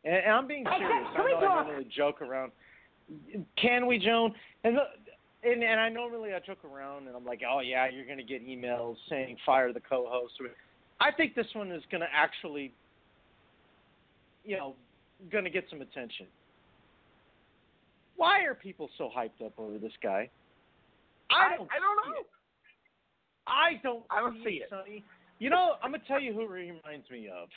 and, 0.05 0.15
and 0.15 0.33
I'm 0.33 0.47
being 0.47 0.65
serious. 0.65 1.07
I 1.13 1.19
know 1.19 1.37
I 1.39 1.65
normally 1.65 1.89
joke 1.95 2.23
around. 2.23 2.53
Can 3.61 3.87
we, 3.87 3.99
Joan? 3.99 4.33
And, 4.63 4.77
the, 4.77 4.83
and 5.43 5.63
and 5.63 5.81
I 5.81 5.89
normally 5.89 6.31
I 6.35 6.39
joke 6.41 6.65
around 6.65 7.07
and 7.07 7.17
I'm 7.17 7.25
like, 7.25 7.41
oh 7.49 7.61
yeah, 7.61 7.89
you're 7.89 8.07
going 8.07 8.19
to 8.19 8.25
get 8.25 8.47
emails 8.47 8.97
saying 9.09 9.37
fire 9.45 9.73
the 9.73 9.81
co-host. 9.81 10.35
I 11.01 11.11
think 11.11 11.35
this 11.35 11.47
one 11.55 11.73
is 11.73 11.83
going 11.91 12.01
to 12.01 12.07
actually, 12.15 12.73
you 14.45 14.57
know, 14.57 14.75
going 15.31 15.45
to 15.45 15.51
get 15.51 15.65
some 15.69 15.81
attention. 15.81 16.27
Why 18.17 18.43
are 18.43 18.55
people 18.55 18.89
so 18.99 19.11
hyped 19.17 19.45
up 19.45 19.53
over 19.59 19.79
this 19.79 19.93
guy? 20.03 20.31
I 21.31 21.57
don't. 21.57 21.69
I, 21.71 21.77
I 21.77 21.81
don't 21.81 21.97
know. 21.97 22.21
It. 22.21 22.27
I 23.47 23.81
don't. 23.83 24.05
I 24.11 24.21
don't 24.21 24.37
see, 24.45 24.45
see 24.45 24.63
it, 24.63 24.69
Sonny. 24.71 25.05
You 25.39 25.51
know, 25.51 25.73
I'm 25.83 25.91
gonna 25.91 26.05
tell 26.07 26.21
you 26.21 26.33
who 26.33 26.41
he 26.55 26.71
reminds 26.71 27.11
me 27.11 27.29
of. 27.29 27.49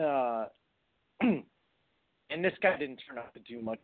Uh, 0.00 0.44
and 2.30 2.44
this 2.44 2.52
guy 2.62 2.76
didn't 2.78 3.00
turn 3.08 3.18
out 3.18 3.34
to 3.34 3.40
do 3.40 3.60
much. 3.60 3.78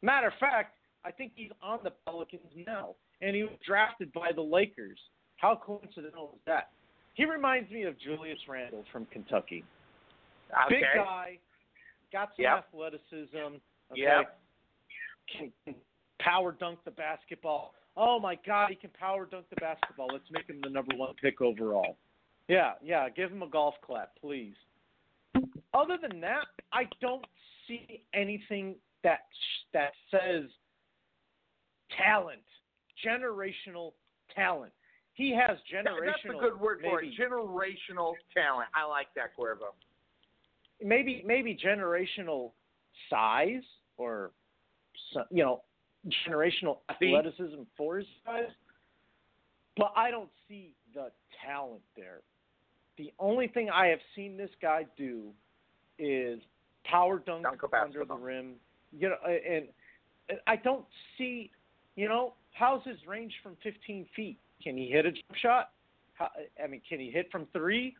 Matter 0.00 0.28
of 0.28 0.32
fact, 0.40 0.77
I 1.04 1.10
think 1.10 1.32
he's 1.34 1.50
on 1.62 1.78
the 1.84 1.92
Pelicans 2.04 2.42
now, 2.66 2.94
and 3.20 3.34
he 3.34 3.42
was 3.42 3.52
drafted 3.66 4.12
by 4.12 4.30
the 4.34 4.42
Lakers. 4.42 4.98
How 5.36 5.60
coincidental 5.64 6.32
is 6.34 6.40
that? 6.46 6.70
He 7.14 7.24
reminds 7.24 7.70
me 7.70 7.84
of 7.84 7.98
Julius 7.98 8.38
Randle 8.48 8.84
from 8.92 9.06
Kentucky. 9.06 9.64
Okay. 10.66 10.76
Big 10.76 10.84
guy, 10.94 11.38
got 12.12 12.30
some 12.36 12.44
yep. 12.44 12.66
athleticism. 12.72 13.56
Okay. 13.92 14.02
Yep. 14.02 14.38
Can 15.64 15.74
power 16.20 16.52
dunk 16.52 16.78
the 16.84 16.90
basketball. 16.90 17.74
Oh 17.96 18.20
my 18.20 18.38
God, 18.46 18.70
he 18.70 18.76
can 18.76 18.90
power 18.98 19.26
dunk 19.26 19.46
the 19.50 19.56
basketball. 19.56 20.08
Let's 20.12 20.30
make 20.30 20.46
him 20.46 20.60
the 20.62 20.70
number 20.70 20.96
one 20.96 21.14
pick 21.20 21.40
overall. 21.40 21.96
Yeah, 22.48 22.72
yeah, 22.82 23.08
give 23.10 23.30
him 23.30 23.42
a 23.42 23.48
golf 23.48 23.74
clap, 23.84 24.12
please. 24.20 24.54
Other 25.74 25.98
than 26.00 26.20
that, 26.20 26.46
I 26.72 26.84
don't 27.00 27.24
see 27.66 28.02
anything 28.14 28.76
that 29.04 29.20
that 29.72 29.90
says 30.10 30.44
talent, 31.96 32.42
generational 33.04 33.92
talent. 34.34 34.72
He 35.14 35.34
has 35.34 35.58
generational. 35.72 36.06
That's 36.06 36.36
a 36.36 36.38
good 36.38 36.60
word 36.60 36.80
for 36.82 37.02
it. 37.02 37.10
Generational 37.18 38.14
talent. 38.34 38.68
I 38.74 38.84
like 38.86 39.08
that, 39.16 39.36
Cuervo. 39.36 39.72
Maybe 40.82 41.24
maybe 41.26 41.56
generational 41.56 42.52
size 43.10 43.64
or 43.96 44.30
you 45.30 45.42
know 45.42 45.62
generational 46.28 46.78
athleticism 46.88 47.62
for 47.76 47.98
his 47.98 48.06
size, 48.24 48.50
but 49.76 49.92
I 49.96 50.10
don't 50.10 50.30
see 50.48 50.74
the 50.94 51.10
talent 51.44 51.82
there. 51.96 52.20
The 52.96 53.12
only 53.18 53.48
thing 53.48 53.70
I 53.70 53.86
have 53.86 54.00
seen 54.14 54.36
this 54.36 54.50
guy 54.62 54.86
do 54.96 55.30
is 55.98 56.40
power 56.84 57.18
dunk, 57.18 57.42
dunk 57.42 57.60
under 57.80 58.04
the 58.04 58.14
rim. 58.14 58.54
You 58.96 59.10
know, 59.10 59.16
and 59.26 59.66
I 60.46 60.56
don't 60.56 60.84
see. 61.16 61.50
You 61.98 62.08
know, 62.08 62.34
how's 62.52 62.84
his 62.84 62.96
range 63.08 63.32
from 63.42 63.56
15 63.64 64.06
feet? 64.14 64.38
Can 64.62 64.76
he 64.76 64.86
hit 64.86 65.04
a 65.04 65.10
jump 65.10 65.34
shot? 65.42 65.70
How, 66.14 66.28
I 66.62 66.68
mean, 66.68 66.80
can 66.88 67.00
he 67.00 67.10
hit 67.10 67.28
from 67.32 67.48
three? 67.52 67.96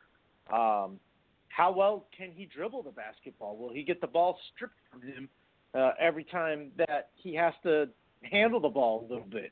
Um, 0.52 1.00
how 1.48 1.74
well 1.76 2.06
can 2.16 2.30
he 2.30 2.46
dribble 2.46 2.84
the 2.84 2.92
basketball? 2.92 3.56
Will 3.56 3.72
he 3.72 3.82
get 3.82 4.00
the 4.00 4.06
ball 4.06 4.38
stripped 4.54 4.78
from 4.88 5.02
him 5.02 5.28
uh, 5.74 5.90
every 5.98 6.22
time 6.22 6.70
that 6.76 7.10
he 7.16 7.34
has 7.34 7.52
to 7.64 7.88
handle 8.22 8.60
the 8.60 8.68
ball 8.68 9.04
a 9.04 9.12
little 9.12 9.28
bit? 9.28 9.50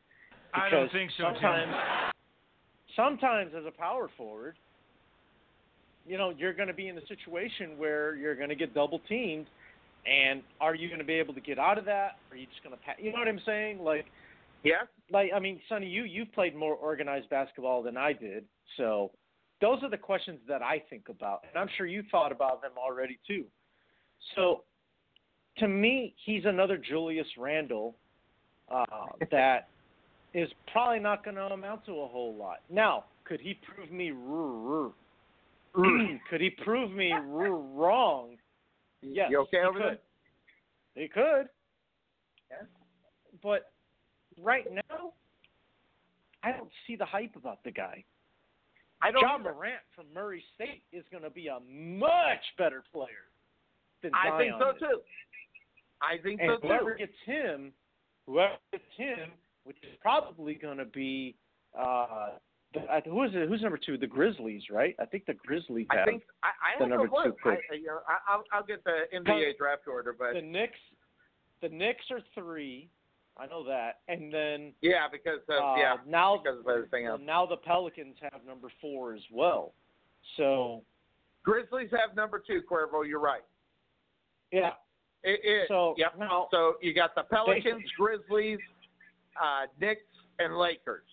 I 0.54 0.70
don't 0.70 0.92
think 0.92 1.10
so. 1.18 1.24
Sometimes, 1.24 1.72
sometimes 2.94 3.52
as 3.58 3.64
a 3.66 3.76
power 3.76 4.08
forward, 4.16 4.54
you 6.06 6.18
know, 6.18 6.30
you're 6.30 6.54
going 6.54 6.68
to 6.68 6.74
be 6.74 6.86
in 6.86 6.96
a 6.96 7.06
situation 7.08 7.76
where 7.78 8.14
you're 8.14 8.36
going 8.36 8.50
to 8.50 8.54
get 8.54 8.74
double 8.74 9.00
teamed, 9.08 9.46
and 10.06 10.44
are 10.60 10.76
you 10.76 10.86
going 10.86 11.00
to 11.00 11.04
be 11.04 11.14
able 11.14 11.34
to 11.34 11.40
get 11.40 11.58
out 11.58 11.78
of 11.78 11.84
that? 11.86 12.18
Are 12.30 12.36
you 12.36 12.46
just 12.46 12.62
going 12.62 12.76
to, 12.76 12.82
pass? 12.84 12.94
you 13.00 13.10
know 13.10 13.18
what 13.18 13.26
I'm 13.26 13.40
saying? 13.44 13.80
Like, 13.80 14.06
yeah, 14.66 14.82
like 15.10 15.30
I 15.34 15.38
mean, 15.38 15.60
Sonny, 15.68 15.86
you 15.86 16.04
you've 16.04 16.32
played 16.32 16.54
more 16.54 16.74
organized 16.74 17.28
basketball 17.30 17.82
than 17.82 17.96
I 17.96 18.12
did, 18.12 18.44
so 18.76 19.12
those 19.60 19.82
are 19.82 19.90
the 19.90 19.96
questions 19.96 20.40
that 20.48 20.62
I 20.62 20.82
think 20.90 21.08
about, 21.08 21.44
and 21.48 21.58
I'm 21.58 21.68
sure 21.76 21.86
you 21.86 22.02
thought 22.10 22.32
about 22.32 22.62
them 22.62 22.72
already 22.76 23.18
too. 23.26 23.44
So, 24.34 24.64
to 25.58 25.68
me, 25.68 26.14
he's 26.24 26.44
another 26.44 26.76
Julius 26.76 27.26
Randle 27.38 27.94
uh, 28.70 28.84
that 29.30 29.68
is 30.34 30.48
probably 30.72 30.98
not 30.98 31.24
going 31.24 31.36
to 31.36 31.42
amount 31.42 31.86
to 31.86 31.92
a 31.92 32.08
whole 32.08 32.34
lot. 32.34 32.58
Now, 32.68 33.04
could 33.24 33.40
he 33.40 33.54
prove 33.54 33.90
me 33.90 34.12
could 36.30 36.40
he 36.40 36.50
prove 36.50 36.90
me 36.92 37.12
wrong? 37.12 38.36
Yes. 39.02 39.28
You 39.30 39.40
okay 39.42 39.62
he 39.62 39.72
could. 39.72 39.82
there? 39.82 39.98
He 40.94 41.08
could. 41.08 41.48
Yeah. 42.50 42.66
But 43.42 43.72
right 44.42 44.64
now, 44.72 45.12
I 46.42 46.52
don't 46.52 46.70
see 46.86 46.96
the 46.96 47.04
hype 47.04 47.36
about 47.36 47.62
the 47.64 47.70
guy. 47.70 48.04
I 49.02 49.10
don't. 49.10 49.22
John 49.22 49.40
either. 49.40 49.52
Morant 49.54 49.80
from 49.94 50.06
Murray 50.14 50.42
State 50.54 50.82
is 50.92 51.04
going 51.10 51.22
to 51.22 51.30
be 51.30 51.48
a 51.48 51.58
much 51.70 52.44
better 52.56 52.82
player 52.92 53.28
than 54.02 54.12
Zion 54.12 54.32
I 54.32 54.38
think 54.38 54.52
so 54.58 54.70
is. 54.70 54.76
too. 54.80 55.00
I 56.02 56.22
think 56.22 56.40
And 56.40 56.58
so 56.60 56.66
whoever 56.68 56.92
too. 56.92 56.98
gets 56.98 57.12
him, 57.24 57.72
whoever 58.26 58.54
gets 58.72 58.84
him, 58.96 59.30
which 59.64 59.76
is 59.82 59.96
probably 60.00 60.54
going 60.54 60.78
to 60.78 60.84
be, 60.84 61.34
uh, 61.78 62.28
the, 62.74 62.80
uh, 62.80 63.00
who 63.04 63.22
is 63.24 63.30
it? 63.34 63.48
Who's 63.48 63.62
number 63.62 63.78
two? 63.78 63.96
The 63.98 64.06
Grizzlies, 64.06 64.62
right? 64.70 64.94
I 65.00 65.04
think 65.06 65.26
the 65.26 65.34
Grizzlies 65.34 65.86
I 65.90 65.96
have 65.96 66.06
think 66.06 66.22
I, 66.42 66.48
I 66.48 66.82
the 66.82 66.86
number 66.88 67.08
two 67.08 67.32
pick. 67.42 67.60
I, 67.70 67.74
you 67.74 67.86
know, 67.86 67.98
I, 68.08 68.32
I'll, 68.32 68.44
I'll 68.52 68.64
get 68.64 68.82
the 68.84 69.02
NBA 69.14 69.56
draft 69.58 69.88
order, 69.88 70.14
but 70.18 70.34
the 70.34 70.42
Knicks. 70.42 70.78
The 71.62 71.68
Knicks 71.70 72.04
are 72.10 72.20
three. 72.34 72.88
I 73.38 73.46
know 73.46 73.62
that, 73.64 74.00
and 74.08 74.32
then 74.32 74.72
yeah, 74.80 75.08
because 75.12 75.40
of, 75.50 75.62
uh, 75.62 75.74
yeah, 75.76 75.96
now 76.06 76.38
because 76.42 76.58
of 76.60 76.68
everything 76.68 77.04
else. 77.06 77.20
now 77.22 77.44
the 77.44 77.56
Pelicans 77.58 78.16
have 78.22 78.40
number 78.46 78.68
four 78.80 79.12
as 79.14 79.20
well. 79.30 79.74
So 80.38 80.82
Grizzlies 81.44 81.90
have 81.90 82.16
number 82.16 82.42
two, 82.44 82.62
Cuervo. 82.70 83.06
You're 83.06 83.20
right. 83.20 83.42
yeah, 84.52 84.70
It, 85.22 85.40
it, 85.44 85.68
So, 85.68 85.94
yep. 85.98 86.16
now- 86.18 86.48
so 86.50 86.74
you 86.80 86.94
got 86.94 87.14
the 87.14 87.24
Pelicans, 87.24 87.84
Grizzlies, 87.98 88.58
uh, 89.40 89.66
Knicks, 89.80 90.00
and 90.38 90.56
Lakers. 90.56 91.04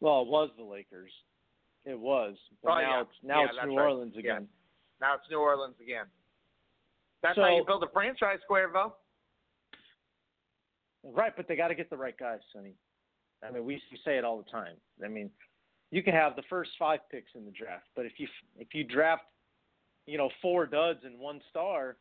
well, 0.00 0.22
it 0.22 0.28
was 0.28 0.50
the 0.58 0.64
Lakers. 0.64 1.12
It 1.86 1.98
was, 1.98 2.36
but 2.62 2.70
Oh, 2.72 2.74
now 2.74 2.80
yeah. 2.80 3.00
it's 3.02 3.10
now 3.22 3.40
Yeah, 3.40 3.46
it's 3.46 3.56
New 3.66 3.76
right. 3.78 3.84
Orleans 3.84 4.12
Yeah. 4.14 4.20
again. 4.20 4.48
Now 5.00 5.14
it's 5.14 5.24
New 5.30 5.38
Orleans 5.40 5.76
again. 5.80 6.06
That's 7.22 7.36
So- 7.36 7.42
how 7.42 7.56
you 7.56 7.64
build 7.64 7.82
a 7.84 7.88
franchise, 7.88 8.40
Cuervo. 8.50 8.92
Right, 11.14 11.32
but 11.36 11.46
they 11.46 11.56
got 11.56 11.68
to 11.68 11.74
get 11.74 11.90
the 11.90 11.96
right 11.96 12.16
guys, 12.18 12.40
Sonny. 12.52 12.74
I 13.46 13.52
mean, 13.52 13.64
we, 13.64 13.80
we 13.90 13.98
say 14.04 14.16
it 14.18 14.24
all 14.24 14.38
the 14.38 14.50
time. 14.50 14.74
I 15.04 15.08
mean, 15.08 15.30
you 15.90 16.02
can 16.02 16.14
have 16.14 16.34
the 16.36 16.42
first 16.48 16.70
five 16.78 17.00
picks 17.10 17.30
in 17.34 17.44
the 17.44 17.50
draft, 17.50 17.84
but 17.94 18.06
if 18.06 18.12
you 18.18 18.26
if 18.58 18.68
you 18.74 18.82
draft, 18.82 19.22
you 20.06 20.18
know, 20.18 20.30
four 20.42 20.66
duds 20.66 21.00
and 21.04 21.18
one 21.18 21.40
star, 21.50 21.96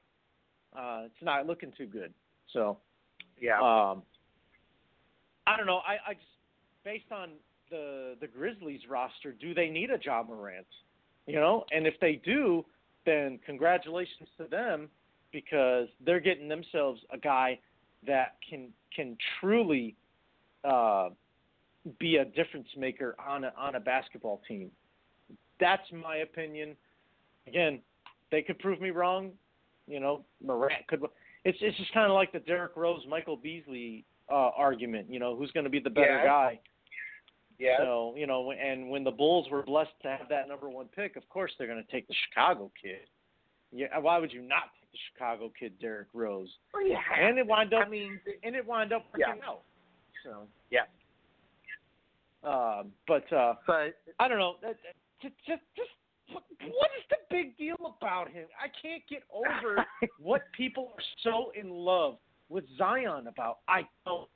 uh, 0.76 1.03
it's 1.06 1.22
not 1.22 1.45
looking 1.45 1.72
too 1.77 1.86
good. 1.86 2.14
So, 2.52 2.77
Yeah. 3.40 3.60
um, 3.60 4.02
I 5.45 5.57
don't 5.57 5.68
know. 5.68 5.82
I, 5.88 6.11
I 6.11 6.14
just 6.14 6.26
based 6.84 7.11
on 7.11 7.32
the 7.69 8.15
the 8.19 8.27
Grizzlies 8.27 8.82
roster, 8.90 9.34
do 9.34 9.53
they 9.53 9.69
need 9.69 9.91
a 9.91 9.98
John 9.98 10.27
Morant? 10.27 10.65
You 11.27 11.36
know, 11.36 11.65
and 11.72 11.86
if 11.86 11.95
they 11.99 12.22
do, 12.23 12.65
then 13.06 13.40
congratulations 13.45 14.30
to 14.38 14.45
them 14.45 14.90
because 15.32 15.88
they're 16.06 16.19
getting 16.19 16.48
themselves 16.48 17.02
a 17.11 17.18
guy 17.18 17.60
that 18.07 18.36
can 18.48 18.69
can 18.95 19.18
truly 19.40 19.95
uh, 20.64 21.10
be 21.99 22.18
a 22.18 22.26
difference 22.26 22.68
maker 22.77 23.15
on 23.26 23.44
a 23.44 23.53
on 23.57 23.76
a 23.76 23.80
basketball 23.80 24.41
team. 24.48 24.72
That's 25.60 25.84
my 25.91 26.18
opinion. 26.18 26.76
Again, 27.48 27.80
they 28.32 28.41
could 28.41 28.60
prove 28.60 28.82
me 28.82 28.90
wrong. 28.90 29.32
You 29.88 29.99
know, 29.99 30.26
Morant 30.44 30.88
could. 30.88 31.02
It's 31.44 31.57
it's 31.61 31.77
just 31.77 31.94
kind 31.94 32.07
of 32.07 32.14
like 32.14 32.32
the 32.32 32.40
Derrick 32.40 32.76
Rose, 32.76 33.02
Michael 33.07 33.38
Beasley 33.38 34.03
uh, 34.30 34.52
argument. 34.57 35.07
You 35.10 35.19
know, 35.19 35.36
who's 35.36 35.52
going 35.52 35.65
to 35.65 35.69
be 35.69 35.80
the 35.80 35.90
better 35.90 36.18
Yeah. 36.18 36.26
guy? 36.26 36.60
yeah. 37.60 37.77
So 37.77 38.14
you 38.18 38.27
know, 38.27 38.52
and 38.52 38.90
when 38.90 39.03
the 39.03 39.11
Bulls 39.11 39.48
were 39.52 39.64
blessed 39.64 39.91
to 40.02 40.10
have 40.10 40.27
that 40.30 40.48
number 40.48 40.69
one 40.69 40.88
pick, 40.88 41.15
of 41.15 41.27
course 41.30 41.52
they're 41.57 41.68
going 41.68 41.84
to 41.84 41.91
take 41.91 42.07
the 42.07 42.15
Chicago 42.27 42.72
kid. 42.82 43.07
Yeah, 43.72 43.98
why 43.99 44.18
would 44.18 44.32
you 44.32 44.41
not 44.41 44.64
take 44.80 44.85
the 44.95 44.99
Chicago 45.13 45.51
kid, 45.57 45.73
Derrick 45.80 46.07
Rose? 46.13 46.49
Well, 46.73 46.88
yeah. 46.88 46.97
And 47.19 47.38
it 47.38 47.45
wound 47.45 47.73
up, 47.73 47.85
I 47.85 47.89
mean, 47.89 48.19
and 48.43 48.55
it 48.55 48.65
wound 48.65 48.93
up 48.93 49.05
Yeah. 49.17 49.34
out. 49.45 49.61
So 50.23 50.47
Yeah. 50.72 50.85
Um, 52.43 52.91
but 53.07 53.31
uh, 53.34 53.55
but 53.65 53.95
I 54.19 54.27
don't 54.27 54.38
know. 54.39 54.55
That- 54.61 54.77
that- 54.84 54.95
Just, 55.22 55.34
just, 55.47 55.61
just 55.76 55.89
what, 56.31 56.43
is 56.97 57.05
the 57.09 57.17
big 57.31 57.57
deal 57.57 57.95
about 57.97 58.30
him? 58.30 58.47
I 58.61 58.67
can't 58.81 59.01
get 59.09 59.23
over 59.34 59.84
what 60.19 60.41
people 60.55 60.93
are 60.95 61.03
so 61.23 61.51
in 61.59 61.69
love 61.69 62.17
with 62.49 62.65
Zion 62.77 63.27
about. 63.27 63.59
I 63.67 63.88
don't 64.05 64.30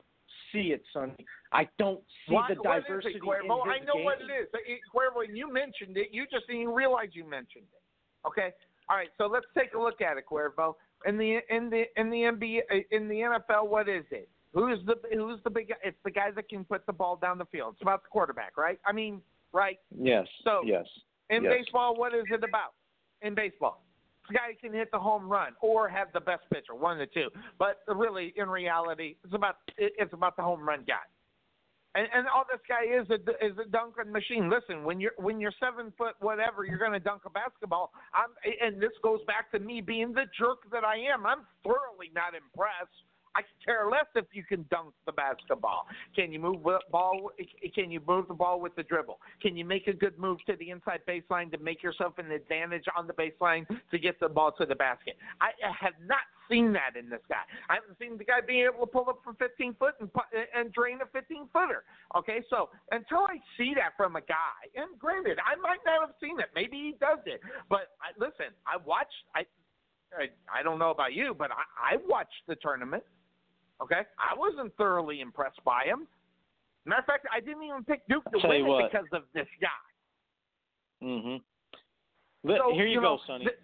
see 0.52 0.72
it, 0.72 0.81
Sonny. 0.94 1.14
I 1.52 1.68
don't 1.77 2.02
see 2.27 2.34
What- 2.36 2.49
the 2.49 2.56
diversity 2.64 3.15
it, 3.15 3.22
Cuervo? 3.22 3.68
I 3.68 3.80
know 3.86 3.95
game. 3.95 4.06
what 4.06 4.19
it 4.22 4.31
is. 4.31 4.48
Cuervo, 4.94 5.23
you 5.31 5.52
mentioned 5.52 5.98
it. 5.98 6.07
You 6.11 6.26
just 6.31 6.48
didn't 6.48 6.69
realize 6.69 7.10
you 7.14 7.26
mentioned 7.30 7.65
it. 7.72 8.27
Okay. 8.27 8.53
All 8.90 8.98
right. 8.98 9.10
So 9.18 9.28
let's 9.28 9.45
take 9.57 9.74
a 9.74 9.80
look 9.80 10.02
at 10.02 10.18
it, 10.18 10.24
Cuervo. 10.30 10.76
In 11.06 11.18
the 11.18 11.40
in 11.49 11.70
the 11.70 11.84
in 11.95 12.10
the 12.10 12.24
NBA 12.24 12.60
uh, 12.72 12.76
in 12.91 13.07
the 13.07 13.16
NFL, 13.16 13.68
what 13.68 13.88
is 13.88 14.03
it? 14.11 14.30
Who's 14.53 14.80
the 14.86 14.95
who's 15.14 15.40
the 15.44 15.49
big? 15.49 15.72
It's 15.84 15.98
the 16.03 16.11
guy 16.11 16.32
that 16.32 16.49
can 16.49 16.66
put 16.66 16.86
the 16.86 16.94
ball 16.94 17.16
down 17.16 17.38
the 17.38 17.45
field. 17.45 17.74
It's 17.74 17.82
about 17.82 18.03
the 18.03 18.10
quarterback, 18.10 18.57
right? 18.57 18.80
I 18.86 18.91
mean, 18.91 19.22
right? 19.53 19.80
Yes. 19.98 20.28
So- 20.44 20.61
yes. 20.66 20.86
In 21.30 21.44
Yes. 21.44 21.53
baseball, 21.60 21.95
what 21.95 22.16
is 22.16 22.26
it 22.32 22.44
about? 22.44 22.74
In 23.22 23.36
baseball, 23.36 23.84
the 24.28 24.34
guy 24.34 24.56
can 24.60 24.74
hit 24.74 24.90
the 24.91 24.98
home 24.98 25.30
run 25.30 25.53
or 25.61 25.88
have 25.88 26.11
the 26.11 26.20
best 26.20 26.41
pitcher, 26.52 26.74
one 26.74 26.99
of 26.99 27.07
the 27.07 27.14
two. 27.14 27.30
But 27.60 27.82
really, 27.88 28.34
in 28.36 28.49
reality, 28.49 29.16
it's 29.24 29.34
about 29.36 29.57
it's 29.78 30.11
about 30.14 30.36
the 30.36 30.41
home 30.41 30.68
run 30.68 30.84
guy. 30.88 31.06
And, 31.95 32.07
and 32.14 32.28
all 32.28 32.45
this 32.45 32.61
guy 32.70 32.86
is 32.86 33.10
a, 33.10 33.18
is 33.44 33.57
a 33.57 33.68
dunking 33.70 34.11
machine. 34.11 34.49
Listen, 34.49 34.84
when 34.84 34.99
you're 34.99 35.18
when 35.18 35.40
you're 35.40 35.53
seven 35.60 35.91
foot 35.98 36.14
whatever, 36.20 36.64
you're 36.64 36.78
going 36.78 36.94
to 36.94 36.99
dunk 36.99 37.24
a 37.26 37.32
basketball. 37.32 37.91
I'm, 38.14 38.30
and 38.61 38.82
this 38.82 38.94
goes 39.02 39.20
back 39.26 39.49
to 39.52 39.60
me 39.60 39.82
being 39.82 40.14
the 40.14 40.26
jerk 40.38 40.70
that 40.72 40.84
I 40.84 40.98
am. 41.11 41.26
I'm 41.26 41.49
thoroughly 41.64 42.11
not 42.14 42.38
impressed. 42.38 43.09
I 43.35 43.41
care 43.64 43.89
less 43.89 44.06
if 44.15 44.26
you 44.34 44.43
can 44.43 44.65
dunk 44.72 44.93
the 45.06 45.11
basketball. 45.11 45.85
Can 46.15 46.31
you 46.31 46.39
move 46.39 46.64
the 46.64 46.80
ball? 46.91 47.31
Can 47.76 47.91
you 47.91 48.01
move 48.07 48.27
the 48.27 48.34
ball 48.34 48.60
with 48.60 48.76
the 48.76 48.84
dribble? 48.84 49.19
Can 49.41 49.56
you 49.56 49.65
make 49.65 49.88
a 49.88 49.93
good 49.93 50.18
move 50.18 50.39
to 50.47 50.56
the 50.57 50.69
inside 50.72 51.01
baseline 51.07 51.51
to 51.51 51.57
make 51.57 51.84
yourself 51.84 52.14
an 52.18 52.31
advantage 52.31 52.85
on 52.97 53.07
the 53.07 53.14
baseline 53.14 53.65
to 53.91 53.99
get 53.99 54.19
the 54.19 54.30
ball 54.30 54.51
to 54.57 54.65
the 54.65 54.76
basket? 54.76 55.15
I, 55.41 55.47
I 55.65 55.73
have 55.80 55.93
not 56.06 56.26
seen 56.49 56.73
that 56.73 56.97
in 56.97 57.10
this 57.10 57.22
guy. 57.30 57.45
I 57.69 57.76
haven't 57.76 57.97
seen 57.99 58.18
the 58.18 58.23
guy 58.23 58.41
being 58.45 58.65
able 58.65 58.85
to 58.85 58.91
pull 58.91 59.06
up 59.07 59.22
from 59.23 59.35
15 59.35 59.76
foot 59.76 59.93
and 59.99 60.10
and 60.56 60.73
drain 60.73 60.99
a 61.01 61.06
15 61.06 61.47
footer. 61.53 61.84
Okay, 62.18 62.41
so 62.49 62.69
until 62.91 63.19
I 63.30 63.38
see 63.57 63.73
that 63.76 63.93
from 63.95 64.15
a 64.15 64.22
guy, 64.22 64.65
and 64.76 64.97
granted, 64.99 65.38
I 65.39 65.56
might 65.61 65.80
not 65.85 66.07
have 66.07 66.15
seen 66.22 66.39
it. 66.39 66.47
Maybe 66.56 66.77
he 66.77 66.95
does 66.99 67.19
it, 67.26 67.41
but 67.69 67.93
I, 68.01 68.18
listen, 68.18 68.51
I 68.65 68.77
watched. 68.84 69.23
I, 69.35 69.45
I 70.18 70.27
I 70.49 70.64
don't 70.64 70.80
know 70.80 70.89
about 70.89 71.14
you, 71.14 71.35
but 71.38 71.51
I, 71.51 71.95
I 71.95 71.97
watched 72.07 72.43
the 72.47 72.56
tournament. 72.56 73.03
Okay, 73.81 74.01
I 74.18 74.38
wasn't 74.38 74.76
thoroughly 74.77 75.22
impressed 75.22 75.64
by 75.64 75.84
him. 75.85 76.07
Matter 76.85 76.99
of 77.01 77.06
fact, 77.06 77.27
I 77.34 77.39
didn't 77.39 77.64
even 77.64 77.84
pick 77.84 78.01
Duke 78.07 78.23
to 78.34 78.39
Tell 78.39 78.49
win 78.49 78.65
it 78.65 78.91
because 78.91 79.07
of 79.14 79.23
this 79.34 79.47
guy. 79.61 81.06
Mhm. 81.06 81.41
So, 82.45 82.73
here 82.73 82.85
you, 82.85 82.93
you 82.93 82.95
go, 82.97 83.15
know, 83.15 83.19
Sonny. 83.27 83.45
th- 83.45 83.60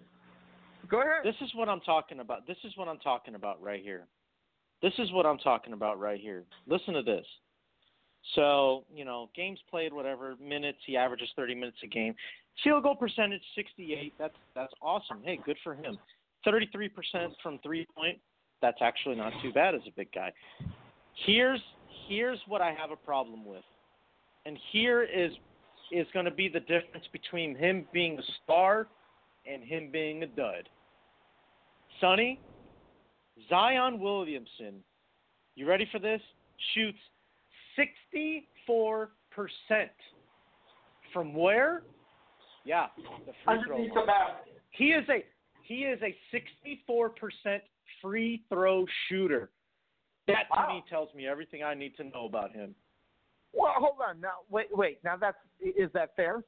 go 0.88 1.02
ahead. 1.02 1.24
This 1.24 1.36
is 1.42 1.54
what 1.56 1.70
I'm 1.70 1.82
talking 1.82 2.20
about. 2.20 2.46
This 2.46 2.58
is 2.64 2.76
what 2.78 2.88
I'm 2.88 3.00
talking 3.00 3.36
about 3.36 3.62
right 3.62 3.82
here. 3.82 4.08
This 4.82 4.94
is 5.00 5.12
what 5.12 5.26
I'm 5.26 5.38
talking 5.38 5.74
about 5.74 6.00
right 6.00 6.20
here. 6.20 6.44
Listen 6.68 6.94
to 6.94 7.02
this. 7.02 7.26
So, 8.34 8.86
you 8.94 9.06
know, 9.06 9.30
games 9.36 9.60
played, 9.70 9.94
whatever, 9.94 10.36
minutes, 10.42 10.80
he 10.86 10.98
averages 10.98 11.30
30 11.36 11.56
minutes 11.56 11.78
a 11.84 11.88
game. 11.88 12.16
Field 12.64 12.84
goal 12.84 12.96
percentage, 12.96 13.44
68. 13.56 14.14
That's 14.18 14.36
that's 14.56 14.74
awesome. 14.82 15.22
Hey, 15.24 15.38
good 15.46 15.58
for 15.64 15.76
him. 15.76 15.98
33% 16.46 16.90
from 17.42 17.60
three 17.60 17.86
point. 17.96 18.20
That's 18.66 18.82
actually 18.82 19.16
not 19.16 19.32
too 19.44 19.54
bad 19.54 19.76
as 19.76 19.82
a 19.88 19.92
big 19.96 20.12
guy. 20.12 20.34
Here's 21.28 21.62
here's 22.10 22.40
what 22.48 22.64
I 22.64 22.74
have 22.74 22.90
a 22.90 22.96
problem 22.96 23.46
with. 23.46 23.62
And 24.48 24.58
here 24.72 25.04
is 25.04 25.32
is 25.92 26.08
going 26.14 26.26
to 26.26 26.32
be 26.32 26.50
the 26.50 26.62
difference 26.62 27.06
between 27.12 27.56
him 27.56 27.86
being 27.94 28.18
a 28.18 28.24
star 28.44 28.88
and 29.46 29.64
him 29.64 29.90
being 29.92 30.24
a 30.24 30.26
dud. 30.26 30.68
Sonny, 32.02 32.40
Zion 33.50 34.00
Williamson, 34.00 34.84
you 35.54 35.68
ready 35.68 35.88
for 35.92 36.00
this? 36.00 36.22
Shoots 36.74 36.98
64% 37.78 38.26
from 41.14 41.36
where? 41.36 41.84
Yeah, 42.64 42.88
the 43.28 43.34
free 43.46 43.62
throw 43.68 44.06
line. 44.06 44.18
He 44.72 44.86
is 44.86 45.08
a 45.08 45.24
he 45.62 45.84
is 45.84 46.00
a 46.02 46.16
64% 46.34 47.60
free 48.02 48.44
throw 48.50 48.86
shooter. 49.08 49.50
That 50.28 50.48
to 50.54 50.60
Wow. 50.60 50.76
me 50.76 50.84
tells 50.90 51.14
me 51.14 51.28
everything 51.28 51.64
I 51.64 51.74
need 51.74 51.96
to 51.98 52.04
know 52.04 52.26
about 52.26 52.52
him. 52.52 52.76
Well, 53.54 53.74
hold 53.78 54.02
on. 54.02 54.20
Now, 54.20 54.40
wait, 54.50 54.76
wait. 54.76 55.04
Now, 55.04 55.16
that's 55.18 55.38
is 55.62 55.92
that 55.94 56.16
fair? 56.16 56.44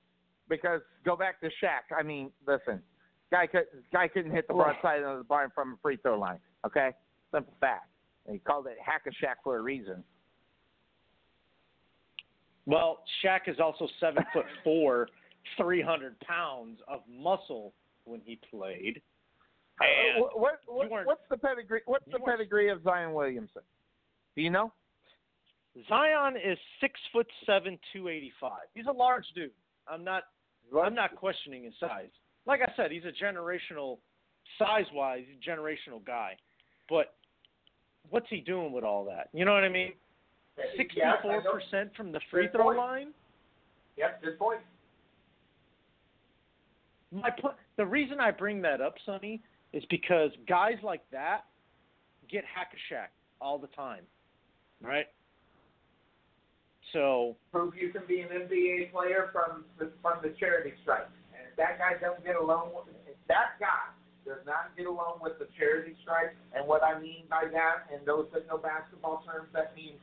Because 0.50 0.82
go 1.06 1.16
back 1.16 1.40
to 1.42 1.48
Shaq. 1.62 1.96
I 1.98 2.04
mean, 2.04 2.32
listen, 2.46 2.82
guy 3.32 3.48
could 3.48 3.66
guy 3.92 4.08
couldn't 4.08 4.32
hit 4.32 4.48
the 4.48 4.54
broadside 4.54 5.04
of 5.04 5.20
the 5.20 5.24
barn 5.24 5.52
from 5.54 5.74
a 5.74 5.78
free 5.82 5.98
throw 5.98 6.20
line. 6.20 6.40
Okay, 6.66 6.92
simple 7.32 7.54
fact. 7.60 7.90
And 8.26 8.34
he 8.34 8.40
called 8.40 8.68
it 8.68 8.78
hack 8.84 9.04
a 9.06 9.10
Shaq 9.26 9.36
for 9.44 9.58
a 9.58 9.62
reason. 9.62 10.04
Well, 12.66 13.04
Shaq 13.24 13.48
is 13.48 13.60
also 13.60 13.88
seven 14.00 14.26
foot 14.34 14.46
four, 14.64 15.08
three 15.56 15.82
hundred 15.82 16.20
pounds 16.20 16.80
of 16.88 17.02
muscle 17.10 17.74
when 18.04 18.22
he 18.26 18.40
played. 18.52 19.02
And 19.80 20.24
Uh, 20.24 20.28
what, 20.36 20.60
what, 20.68 20.90
you 20.90 20.98
what's 21.06 21.22
the 21.30 21.38
pedigree? 21.38 21.82
What's 21.86 22.06
the 22.12 22.20
pedigree 22.20 22.70
of 22.70 22.84
Zion 22.84 23.14
Williamson? 23.14 23.62
Do 24.36 24.42
you 24.42 24.50
know? 24.50 24.74
Zion 25.88 26.36
is 26.36 26.58
six 26.82 27.00
foot 27.14 27.28
seven, 27.46 27.78
two 27.94 28.08
eighty 28.08 28.32
five. 28.40 28.66
He's 28.74 28.88
a 28.88 28.92
large 28.92 29.26
dude. 29.36 29.52
I'm 29.88 30.04
not 30.04 30.24
I'm 30.84 30.96
not 30.96 31.16
questioning 31.16 31.64
his 31.64 31.74
size. 31.80 32.10
Like 32.46 32.62
I 32.62 32.72
said, 32.76 32.92
he's 32.92 33.04
a 33.06 33.24
generational 33.24 33.98
size 34.58 34.86
wise, 34.94 35.26
generational 35.48 36.04
guy. 36.06 36.36
But 36.90 37.14
what's 38.10 38.28
he 38.30 38.40
doing 38.40 38.72
with 38.72 38.84
all 38.84 39.06
that? 39.06 39.30
You 39.34 39.46
know 39.46 39.54
what 39.54 39.64
I 39.64 39.70
mean? 39.70 39.94
Sixty 40.76 41.02
four 41.22 41.44
percent 41.44 41.96
from 41.96 42.12
the 42.12 42.20
free 42.32 42.48
throw 42.52 42.70
line? 42.70 43.10
Yep, 43.98 44.24
good 44.24 44.40
point. 44.40 44.62
My 47.12 47.30
po- 47.30 47.56
the 47.78 47.86
reason 47.86 48.20
I 48.20 48.32
bring 48.32 48.62
that 48.64 48.82
up, 48.82 48.96
Sonny, 49.06 49.42
is 49.74 49.84
because 49.90 50.32
guys 50.48 50.78
like 50.84 51.02
that 51.12 51.42
get 52.30 52.44
hack 52.46 52.72
a 52.74 52.94
Shaq 52.94 53.08
all 53.42 53.58
the 53.58 53.68
time, 53.68 54.04
right? 54.82 55.08
So 56.94 57.36
Prove 57.52 57.76
you 57.76 57.92
can 57.92 58.04
be 58.08 58.22
an 58.22 58.30
NBA 58.30 58.92
player 58.92 59.30
from 59.32 59.66
the, 59.78 59.92
from 60.02 60.20
the 60.24 60.34
charity 60.40 60.72
stripe. 60.84 61.12
And 61.36 61.44
if 61.52 61.56
that 61.58 61.80
guy 61.80 62.00
doesn't 62.00 62.24
get 62.24 62.36
along 62.36 62.72
with 62.74 62.88
if 63.08 63.20
that 63.28 63.60
guy 63.60 63.92
does 64.24 64.44
not 64.46 64.76
get 64.76 64.88
along 64.88 65.20
with 65.24 65.40
the 65.40 65.48
charity 65.60 65.96
stripe, 66.04 66.36
and 66.56 66.68
what 66.68 66.84
I 66.84 67.00
mean 67.00 67.24
by 67.30 67.48
that, 67.52 67.88
and 67.92 68.04
those 68.08 68.28
that 68.34 68.48
know 68.48 68.60
basketball 68.60 69.24
terms, 69.24 69.48
that 69.56 69.76
means 69.76 70.00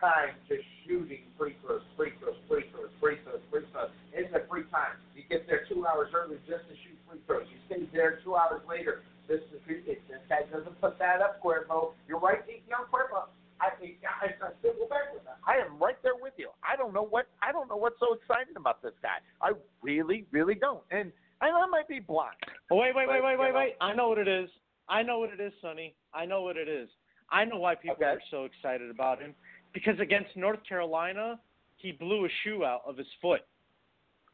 time 0.00 0.36
to 0.48 0.56
shooting 0.84 1.24
free 1.36 1.56
throws, 1.64 1.84
free 1.96 2.12
throws, 2.20 2.36
free 2.48 2.64
throws, 2.72 2.92
free 3.00 3.16
throws, 3.24 3.40
free 3.52 3.64
throws. 3.72 3.92
It's 4.12 4.32
a 4.32 4.44
free 4.48 4.64
time. 4.72 4.96
You 5.16 5.24
get 5.28 5.48
there 5.48 5.64
two 5.68 5.84
hours 5.84 6.12
early 6.12 6.36
just 6.48 6.64
to 6.68 6.74
shoot 6.84 6.95
free 7.16 7.24
throws. 7.26 7.46
You 7.50 7.58
stay 7.66 7.88
there 7.92 8.20
two 8.24 8.36
hours 8.36 8.62
later. 8.68 9.02
This 9.28 9.40
is 9.52 9.60
if 9.66 9.98
this 10.08 10.18
guy 10.28 10.42
doesn't 10.52 10.80
put 10.80 10.98
that 10.98 11.20
up, 11.20 11.42
Cuervo. 11.42 11.92
You're 12.06 12.20
right, 12.20 12.38
young 12.68 12.86
Cuervo. 12.92 13.26
I 13.60 13.70
think 13.80 13.96
I, 14.04 14.26
I 14.26 14.50
still 14.60 14.74
go 14.74 14.86
back 14.86 15.12
with 15.14 15.24
that. 15.24 15.38
I 15.46 15.56
am 15.64 15.78
right 15.80 15.96
there 16.02 16.14
with 16.20 16.34
you. 16.36 16.50
I 16.62 16.76
don't 16.76 16.92
know 16.92 17.04
what 17.04 17.26
I 17.42 17.52
don't 17.52 17.68
know 17.68 17.76
what's 17.76 17.98
so 17.98 18.14
exciting 18.14 18.54
about 18.56 18.82
this 18.82 18.92
guy. 19.02 19.18
I 19.40 19.52
really, 19.82 20.26
really 20.30 20.54
don't. 20.54 20.82
And 20.90 21.10
and 21.40 21.56
I 21.56 21.66
might 21.66 21.88
be 21.88 22.00
blind. 22.00 22.36
Oh, 22.70 22.76
wait, 22.76 22.94
wait, 22.94 23.08
wait, 23.08 23.20
But, 23.20 23.24
wait, 23.24 23.32
you 23.32 23.38
wait, 23.40 23.52
know- 23.52 23.58
wait. 23.58 23.74
I 23.80 23.94
know 23.94 24.08
what 24.08 24.18
it 24.18 24.28
is. 24.28 24.48
I 24.88 25.02
know 25.02 25.18
what 25.18 25.30
it 25.30 25.40
is, 25.40 25.52
Sonny. 25.60 25.94
I 26.14 26.24
know 26.24 26.42
what 26.42 26.56
it 26.56 26.68
is. 26.68 26.88
I 27.30 27.44
know 27.44 27.58
why 27.58 27.74
people 27.74 27.96
Okay. 27.96 28.04
are 28.04 28.20
so 28.30 28.44
excited 28.44 28.88
about 28.90 29.20
him. 29.20 29.34
Because 29.74 29.98
against 30.00 30.36
North 30.36 30.60
Carolina, 30.68 31.40
he 31.76 31.92
blew 31.92 32.24
a 32.24 32.28
shoe 32.44 32.64
out 32.64 32.82
of 32.86 32.96
his 32.96 33.06
foot. 33.20 33.40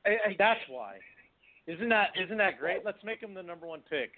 I, 0.04 0.10
I, 0.10 0.36
That's 0.38 0.60
why. 0.68 0.98
Isn't 1.66 1.88
that 1.90 2.10
isn't 2.22 2.38
that 2.38 2.58
great? 2.58 2.84
Let's 2.84 3.02
make 3.04 3.20
him 3.20 3.34
the 3.34 3.42
number 3.42 3.66
one 3.66 3.80
pick. 3.88 4.12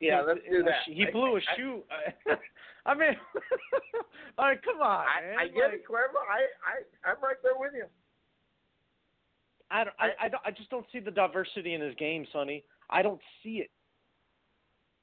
yeah, 0.00 0.20
He- 0.20 0.26
let's 0.26 0.40
do 0.48 0.62
that. 0.62 0.82
He 0.86 1.04
blew 1.06 1.36
a 1.36 1.38
I- 1.38 1.56
shoe. 1.56 1.82
I 2.86 2.94
mean, 2.94 3.14
all 4.38 4.46
right, 4.46 4.60
come 4.64 4.80
on, 4.80 5.06
I, 5.06 5.20
man. 5.22 5.36
I 5.38 5.46
get 5.46 5.70
Like, 5.70 5.74
it, 5.74 5.86
Cuervo. 5.86 6.18
I, 6.26 6.50
I, 6.66 7.10
I'm 7.10 7.22
right 7.22 7.36
there 7.42 7.52
with 7.56 7.72
you. 7.76 7.84
I, 9.70 9.84
don't, 9.84 9.94
I, 9.98 10.26
I, 10.26 10.28
don't, 10.28 10.42
I 10.44 10.50
just 10.50 10.68
don't 10.68 10.84
see 10.92 10.98
the 10.98 11.10
diversity 11.10 11.74
in 11.74 11.80
his 11.80 11.94
game, 11.94 12.26
Sonny. 12.32 12.64
I 12.90 13.00
don't 13.02 13.20
see 13.42 13.62
it. 13.64 13.70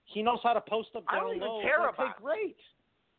He 0.06 0.22
knows 0.22 0.40
how 0.44 0.54
to 0.54 0.62
post 0.62 0.90
up 0.96 1.06
I 1.08 1.16
down 1.16 1.24
don't 1.28 1.36
even 1.38 1.48
low. 1.48 1.62
care 1.62 1.88
about 1.90 2.22
great. 2.22 2.58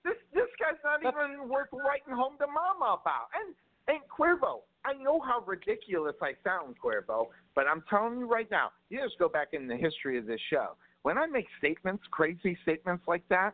This 0.04 0.14
this 0.32 0.48
guy's 0.60 0.78
not 0.84 1.02
That's- 1.02 1.30
even 1.32 1.48
worth 1.48 1.68
writing 1.72 2.14
home 2.14 2.34
to 2.38 2.46
mama 2.46 2.98
about. 3.00 3.28
And 3.34 3.54
and 3.88 4.00
Cuervo, 4.08 4.60
I 4.84 4.94
know 4.94 5.20
how 5.20 5.42
ridiculous 5.46 6.14
I 6.22 6.32
sound, 6.44 6.76
Cuervo, 6.82 7.28
but 7.54 7.66
I'm 7.70 7.82
telling 7.90 8.18
you 8.18 8.26
right 8.26 8.50
now, 8.50 8.70
you 8.88 9.00
just 9.02 9.18
go 9.18 9.28
back 9.28 9.48
in 9.52 9.68
the 9.68 9.76
history 9.76 10.18
of 10.18 10.26
this 10.26 10.40
show. 10.50 10.76
When 11.02 11.18
I 11.18 11.26
make 11.26 11.46
statements, 11.58 12.02
crazy 12.10 12.56
statements 12.62 13.04
like 13.06 13.22
that, 13.28 13.52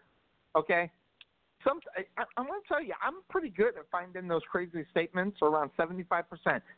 okay, 0.57 0.91
some 1.65 1.81
I, 2.17 2.23
I'm 2.37 2.47
going 2.47 2.61
to 2.61 2.69
tell 2.69 2.83
you, 2.83 2.95
I'm 3.03 3.15
pretty 3.29 3.51
good 3.51 3.77
at 3.77 3.87
finding 3.91 4.29
those 4.29 4.43
crazy 4.51 4.85
statements 4.91 5.39
around 5.43 5.71
75%. 5.79 6.03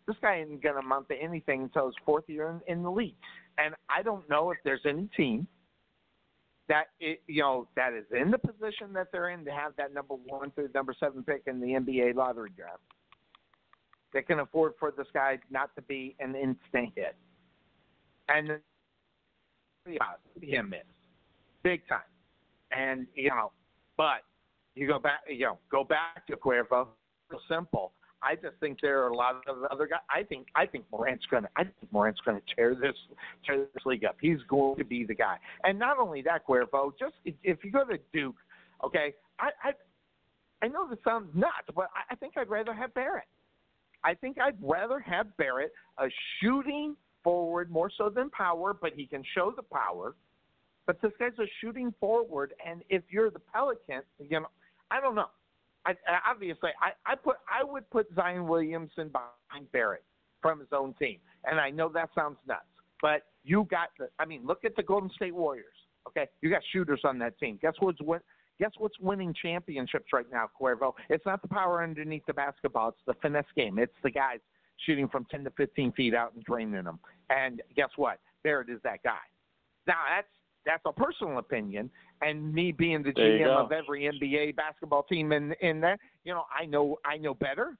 This 0.07 0.17
guy 0.23 0.41
isn't 0.41 0.63
going 0.63 0.75
to 0.75 0.81
amount 0.81 1.09
to 1.09 1.15
anything 1.17 1.63
until 1.63 1.87
his 1.87 1.95
fourth 2.07 2.25
year 2.27 2.61
in, 2.67 2.73
in 2.73 2.83
the 2.83 2.91
league. 2.91 3.17
And 3.59 3.75
I 3.89 4.03
don't 4.03 4.29
know 4.31 4.51
if 4.51 4.59
there's 4.65 4.87
any 4.87 5.09
team 5.17 5.47
that 6.69 6.89
it, 7.01 7.23
you 7.27 7.43
know 7.43 7.67
that 7.77 7.95
is 7.95 8.05
in 8.19 8.31
the 8.31 8.39
position 8.39 8.93
that 8.93 9.09
they're 9.11 9.31
in 9.31 9.45
to 9.45 9.51
have 9.51 9.73
that 9.77 9.93
number 9.95 10.15
one 10.15 10.51
through 10.51 10.69
number 10.75 10.95
seven 10.99 11.23
pick 11.23 11.43
in 11.47 11.61
the 11.61 11.69
NBA 11.69 12.15
lottery 12.15 12.51
draft 12.55 12.83
that 14.15 14.27
can 14.27 14.41
afford 14.41 14.73
for 14.79 14.93
this 14.97 15.07
guy 15.13 15.39
not 15.51 15.75
to 15.77 15.83
be 15.83 16.17
an 16.21 16.35
instant 16.35 16.93
hit. 16.95 17.17
And 18.29 18.59
yeah, 19.87 19.99
him 20.41 20.75
is 20.75 20.87
big 21.63 21.87
time. 21.89 22.01
And 22.71 23.07
you 23.15 23.31
know, 23.31 23.53
but 23.97 24.23
you 24.75 24.87
go 24.87 24.99
back, 24.99 25.21
you 25.29 25.47
know, 25.47 25.59
go 25.71 25.85
back 25.85 26.27
to 26.29 26.37
Cuervo. 26.37 26.89
Real 27.31 27.41
simple. 27.49 27.93
I 28.23 28.35
just 28.35 28.57
think 28.59 28.79
there 28.83 29.03
are 29.05 29.09
a 29.09 29.17
lot 29.17 29.37
of 29.47 29.63
other 29.71 29.87
guys. 29.87 30.01
I 30.11 30.23
think 30.23 30.49
I 30.55 30.67
think 30.67 30.85
Morant's 30.91 31.25
gonna. 31.31 31.49
I 31.57 31.65
think 31.65 31.93
Morant's 31.93 32.21
gonna 32.25 32.41
tear 32.55 32.75
this 32.75 32.97
tear 33.47 33.59
this 33.59 33.87
league 33.87 34.05
up. 34.05 34.17
He's 34.21 34.39
going 34.49 34.77
to 34.79 34.85
be 34.85 35.05
the 35.05 35.15
guy. 35.15 35.37
And 35.65 35.79
not 35.79 35.99
only 35.99 36.23
that, 36.23 36.47
Cuervo. 36.47 36.93
Just 36.99 37.15
if 37.25 37.59
you 37.63 37.71
go 37.71 37.85
to 37.85 37.99
Duke, 38.13 38.37
okay, 38.85 39.15
I 39.39 39.51
I, 39.63 39.73
I 40.63 40.69
know 40.69 40.89
this 40.89 40.99
sounds 41.05 41.29
nuts, 41.35 41.69
but 41.75 41.89
I, 41.95 42.13
I 42.13 42.17
think 42.17 42.37
I'd 42.37 42.49
rather 42.49 42.75
have 42.75 42.93
Barrett. 42.95 43.25
I 44.09 44.15
think 44.15 44.39
I'd 44.41 44.57
rather 44.63 45.01
have 45.01 45.37
Barrett 45.37 45.71
a 45.99 46.07
shooting 46.41 46.97
forward 47.23 47.71
more 47.71 47.91
so 47.95 48.09
than 48.09 48.31
power, 48.31 48.73
but 48.73 48.93
he 48.97 49.05
can 49.05 49.23
show 49.35 49.53
the 49.55 49.63
power. 49.63 50.15
But 50.87 51.03
this 51.03 51.13
guy's 51.19 51.39
a 51.39 51.45
shooting 51.61 51.93
forward, 52.01 52.55
and 52.67 52.83
if 52.89 53.03
you're 53.11 53.31
the 53.31 53.39
Pelicans, 53.39 54.07
you 54.19 54.41
know, 54.41 54.47
I 54.91 55.03
don't 55.03 55.15
know. 55.15 55.27
I, 55.85 55.93
obviously 56.27 56.71
I, 56.81 56.93
I 57.11 57.17
put 57.17 57.37
I 57.49 57.63
would 57.63 57.89
put 57.91 58.07
Zion 58.15 58.49
Williamson 58.49 59.11
behind 59.11 59.71
Barrett 59.73 60.05
from 60.41 60.59
his 60.61 60.69
own 60.73 60.95
team, 60.95 61.19
and 61.45 61.61
I 61.61 61.69
know 61.69 61.91
that 61.91 62.09
sounds 62.15 62.39
nuts, 62.47 62.63
but 63.03 63.27
you 63.45 63.67
got 63.71 63.91
the. 63.99 64.09
I 64.19 64.25
mean, 64.25 64.47
look 64.47 64.65
at 64.65 64.75
the 64.75 64.83
Golden 64.83 65.11
State 65.11 65.35
Warriors. 65.35 65.67
Okay, 66.09 66.27
you 66.41 66.49
got 66.49 66.63
shooters 66.73 67.03
on 67.05 67.19
that 67.19 67.39
team. 67.39 67.59
Guess 67.61 67.75
what's 67.81 68.01
win, 68.01 68.21
Guess 68.61 68.73
what's 68.79 68.99
winning 69.01 69.35
championships 69.41 70.13
right 70.13 70.27
now, 70.33 70.49
Cuervo? 70.61 70.93
It's 71.09 71.25
not 71.25 71.43
the 71.43 71.49
power 71.49 71.83
underneath 71.83 72.27
the 72.27 72.35
basketball. 72.35 72.89
It's 72.89 72.99
the 73.07 73.15
finesse 73.23 73.45
game. 73.57 73.79
It's 73.79 73.93
the 74.03 74.11
guys 74.11 74.41
shooting 74.85 75.09
from 75.09 75.27
10 75.31 75.45
to 75.45 75.51
15 75.57 75.93
feet 75.93 76.15
out 76.15 76.35
and 76.35 76.45
draining 76.45 76.85
them. 76.85 76.99
And 77.31 77.63
guess 77.77 77.91
what? 77.97 78.19
Barrett 78.45 78.71
is 78.71 78.81
that 78.85 79.03
guy. 79.05 79.19
Now 79.87 79.97
that's 80.15 80.29
that's 80.67 80.83
a 80.87 80.93
personal 80.93 81.39
opinion, 81.39 81.91
and 82.21 82.53
me 82.53 82.73
being 82.73 83.03
the 83.03 83.13
There 83.15 83.39
GM 83.39 83.65
of 83.65 83.73
every 83.73 84.03
NBA 84.03 84.55
basketball 84.57 85.03
team 85.05 85.33
in 85.33 85.55
in 85.61 85.81
there, 85.81 85.97
you 86.25 86.35
know, 86.35 86.45
I 86.57 86.67
know 86.67 86.99
I 87.05 87.17
know 87.17 87.35
better. 87.35 87.77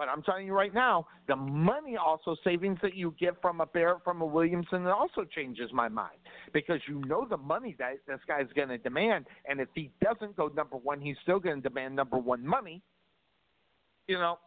But 0.00 0.08
I'm 0.08 0.22
telling 0.22 0.46
you 0.46 0.54
right 0.54 0.72
now, 0.72 1.06
the 1.28 1.36
money 1.36 1.98
also 1.98 2.34
savings 2.42 2.78
that 2.80 2.94
you 2.94 3.14
get 3.20 3.34
from 3.42 3.60
a 3.60 3.66
Barrett, 3.66 3.98
from 4.02 4.22
a 4.22 4.24
Williamson, 4.24 4.86
it 4.86 4.90
also 4.90 5.24
changes 5.24 5.70
my 5.74 5.90
mind 5.90 6.16
because 6.54 6.80
you 6.88 7.02
know 7.04 7.26
the 7.28 7.36
money 7.36 7.76
that 7.78 7.98
this 8.08 8.18
guy's 8.26 8.46
going 8.56 8.70
to 8.70 8.78
demand, 8.78 9.26
and 9.46 9.60
if 9.60 9.68
he 9.74 9.90
doesn't 10.02 10.34
go 10.38 10.48
number 10.56 10.78
one, 10.78 11.02
he's 11.02 11.18
still 11.22 11.38
going 11.38 11.60
to 11.60 11.68
demand 11.68 11.94
number 11.94 12.16
one 12.16 12.46
money. 12.46 12.80
You 14.08 14.16
know, 14.16 14.38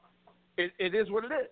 it, 0.58 0.72
it 0.80 0.96
is 0.96 1.12
what 1.12 1.24
it 1.24 1.32
is. 1.32 1.52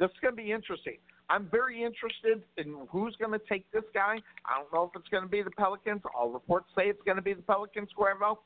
This 0.00 0.10
is 0.10 0.16
going 0.20 0.34
to 0.34 0.42
be 0.42 0.50
interesting. 0.50 0.96
I'm 1.30 1.48
very 1.52 1.84
interested 1.84 2.42
in 2.56 2.74
who's 2.90 3.14
going 3.14 3.30
to 3.30 3.40
take 3.48 3.70
this 3.70 3.84
guy. 3.94 4.16
I 4.44 4.58
don't 4.58 4.72
know 4.74 4.90
if 4.92 5.00
it's 5.00 5.08
going 5.08 5.22
to 5.22 5.28
be 5.28 5.40
the 5.42 5.52
Pelicans. 5.52 6.02
All 6.18 6.30
reports 6.30 6.66
say 6.76 6.86
it's 6.88 7.02
going 7.06 7.14
to 7.16 7.22
be 7.22 7.32
the 7.34 7.42
Pelicans, 7.42 7.90
Cuervo. 7.96 8.38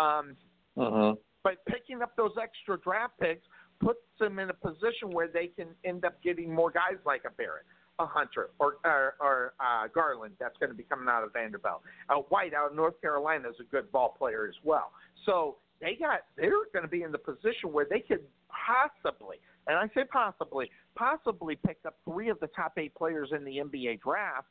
Um, 0.00 0.36
Uh-huh. 0.76 1.16
but 1.42 1.56
picking 1.66 2.00
up 2.00 2.16
those 2.16 2.32
extra 2.40 2.78
draft 2.80 3.18
picks 3.18 3.44
puts 3.82 4.00
them 4.18 4.38
in 4.38 4.50
a 4.50 4.54
position 4.54 5.10
where 5.10 5.28
they 5.28 5.48
can 5.48 5.68
end 5.84 6.04
up 6.04 6.22
getting 6.22 6.54
more 6.54 6.70
guys 6.70 6.98
like 7.04 7.22
a 7.26 7.30
Barrett, 7.30 7.64
a 7.98 8.06
Hunter, 8.06 8.50
or 8.58 8.76
or, 8.84 9.14
or 9.20 9.52
uh, 9.60 9.88
Garland. 9.94 10.34
That's 10.38 10.56
going 10.58 10.70
to 10.70 10.76
be 10.76 10.84
coming 10.84 11.08
out 11.08 11.24
of 11.24 11.32
Vanderbilt. 11.32 11.82
Uh, 12.08 12.22
White 12.28 12.54
out 12.54 12.70
of 12.70 12.76
North 12.76 13.00
Carolina 13.00 13.48
is 13.48 13.56
a 13.60 13.64
good 13.64 13.90
ball 13.92 14.14
player 14.16 14.46
as 14.48 14.54
well. 14.64 14.92
So 15.26 15.56
they 15.80 15.96
got 15.98 16.20
they're 16.36 16.50
going 16.72 16.84
to 16.84 16.88
be 16.88 17.02
in 17.02 17.12
the 17.12 17.18
position 17.18 17.72
where 17.72 17.86
they 17.88 18.00
could 18.00 18.22
possibly, 18.48 19.36
and 19.66 19.76
I 19.76 19.88
say 19.94 20.04
possibly, 20.10 20.70
possibly 20.94 21.58
pick 21.66 21.78
up 21.86 21.96
three 22.04 22.28
of 22.28 22.38
the 22.40 22.48
top 22.48 22.74
eight 22.78 22.94
players 22.94 23.30
in 23.36 23.44
the 23.44 23.58
NBA 23.58 24.00
draft 24.00 24.48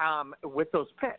um, 0.00 0.34
with 0.42 0.70
those 0.72 0.88
picks. 1.00 1.18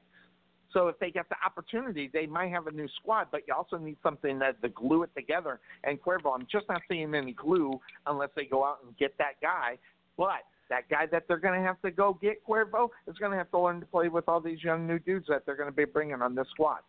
So 0.76 0.90
if 0.90 1.00
they 1.00 1.10
get 1.10 1.30
the 1.30 1.38
opportunity, 1.46 2.10
they 2.12 2.26
might 2.26 2.52
have 2.52 2.68
a 2.68 2.72
new 2.72 2.90
squad, 3.00 3.28
but 3.32 3.44
you 3.48 3.54
also 3.54 3.78
need 3.78 3.96
something 4.04 4.38
that 4.40 4.62
to 4.62 4.68
glue 4.68 5.04
it 5.04 5.10
together. 5.16 5.62
And 5.86 6.02
Cuervo, 6.02 6.36
I'm 6.36 6.46
just 6.52 6.66
not 6.68 6.82
seeing 6.92 7.16
any 7.16 7.32
glue 7.32 7.80
unless 8.06 8.30
they 8.36 8.44
go 8.44 8.66
out 8.66 8.80
and 8.86 8.96
get 8.98 9.18
that 9.18 9.40
guy. 9.42 9.78
But 10.18 10.44
that 10.70 10.90
guy 10.90 11.06
that 11.14 11.30
they're 11.30 11.38
going 11.38 11.58
to 11.58 11.66
have 11.66 11.82
to 11.84 11.92
go 11.92 12.20
get, 12.22 12.46
Cuervo, 12.46 12.90
is 13.08 13.18
going 13.18 13.32
to 13.32 13.38
have 13.38 13.50
to 13.52 13.60
learn 13.60 13.80
to 13.80 13.86
play 13.86 14.10
with 14.10 14.28
all 14.28 14.42
these 14.42 14.62
young 14.62 14.86
new 14.86 15.00
dudes 15.00 15.28
that 15.30 15.46
they're 15.46 15.56
going 15.56 15.70
to 15.70 15.76
be 15.76 15.86
bringing 15.86 16.22
on 16.22 16.36
this 16.36 16.48
squad. 16.52 16.80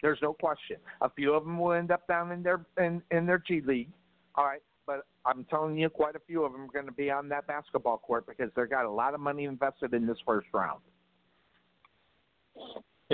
There's 0.00 0.18
no 0.22 0.32
question. 0.32 0.76
A 1.02 1.10
few 1.10 1.34
of 1.34 1.44
them 1.44 1.58
will 1.58 1.72
end 1.72 1.90
up 1.90 2.08
down 2.08 2.32
in 2.32 2.42
their 2.42 2.64
in, 2.78 3.02
in 3.10 3.26
their 3.26 3.42
G 3.46 3.60
League. 3.60 3.90
All 4.36 4.44
right, 4.46 4.62
but 4.86 5.06
I'm 5.26 5.44
telling 5.44 5.76
you, 5.76 5.90
quite 5.90 6.16
a 6.16 6.20
few 6.26 6.44
of 6.44 6.52
them 6.52 6.62
are 6.62 6.72
going 6.72 6.86
to 6.86 6.92
be 6.92 7.10
on 7.10 7.28
that 7.28 7.46
basketball 7.46 7.98
court 7.98 8.26
because 8.26 8.50
they've 8.56 8.70
got 8.70 8.86
a 8.86 8.90
lot 8.90 9.12
of 9.12 9.20
money 9.20 9.44
invested 9.44 9.92
in 9.92 10.06
this 10.06 10.18
first 10.26 10.46
round. 10.54 10.80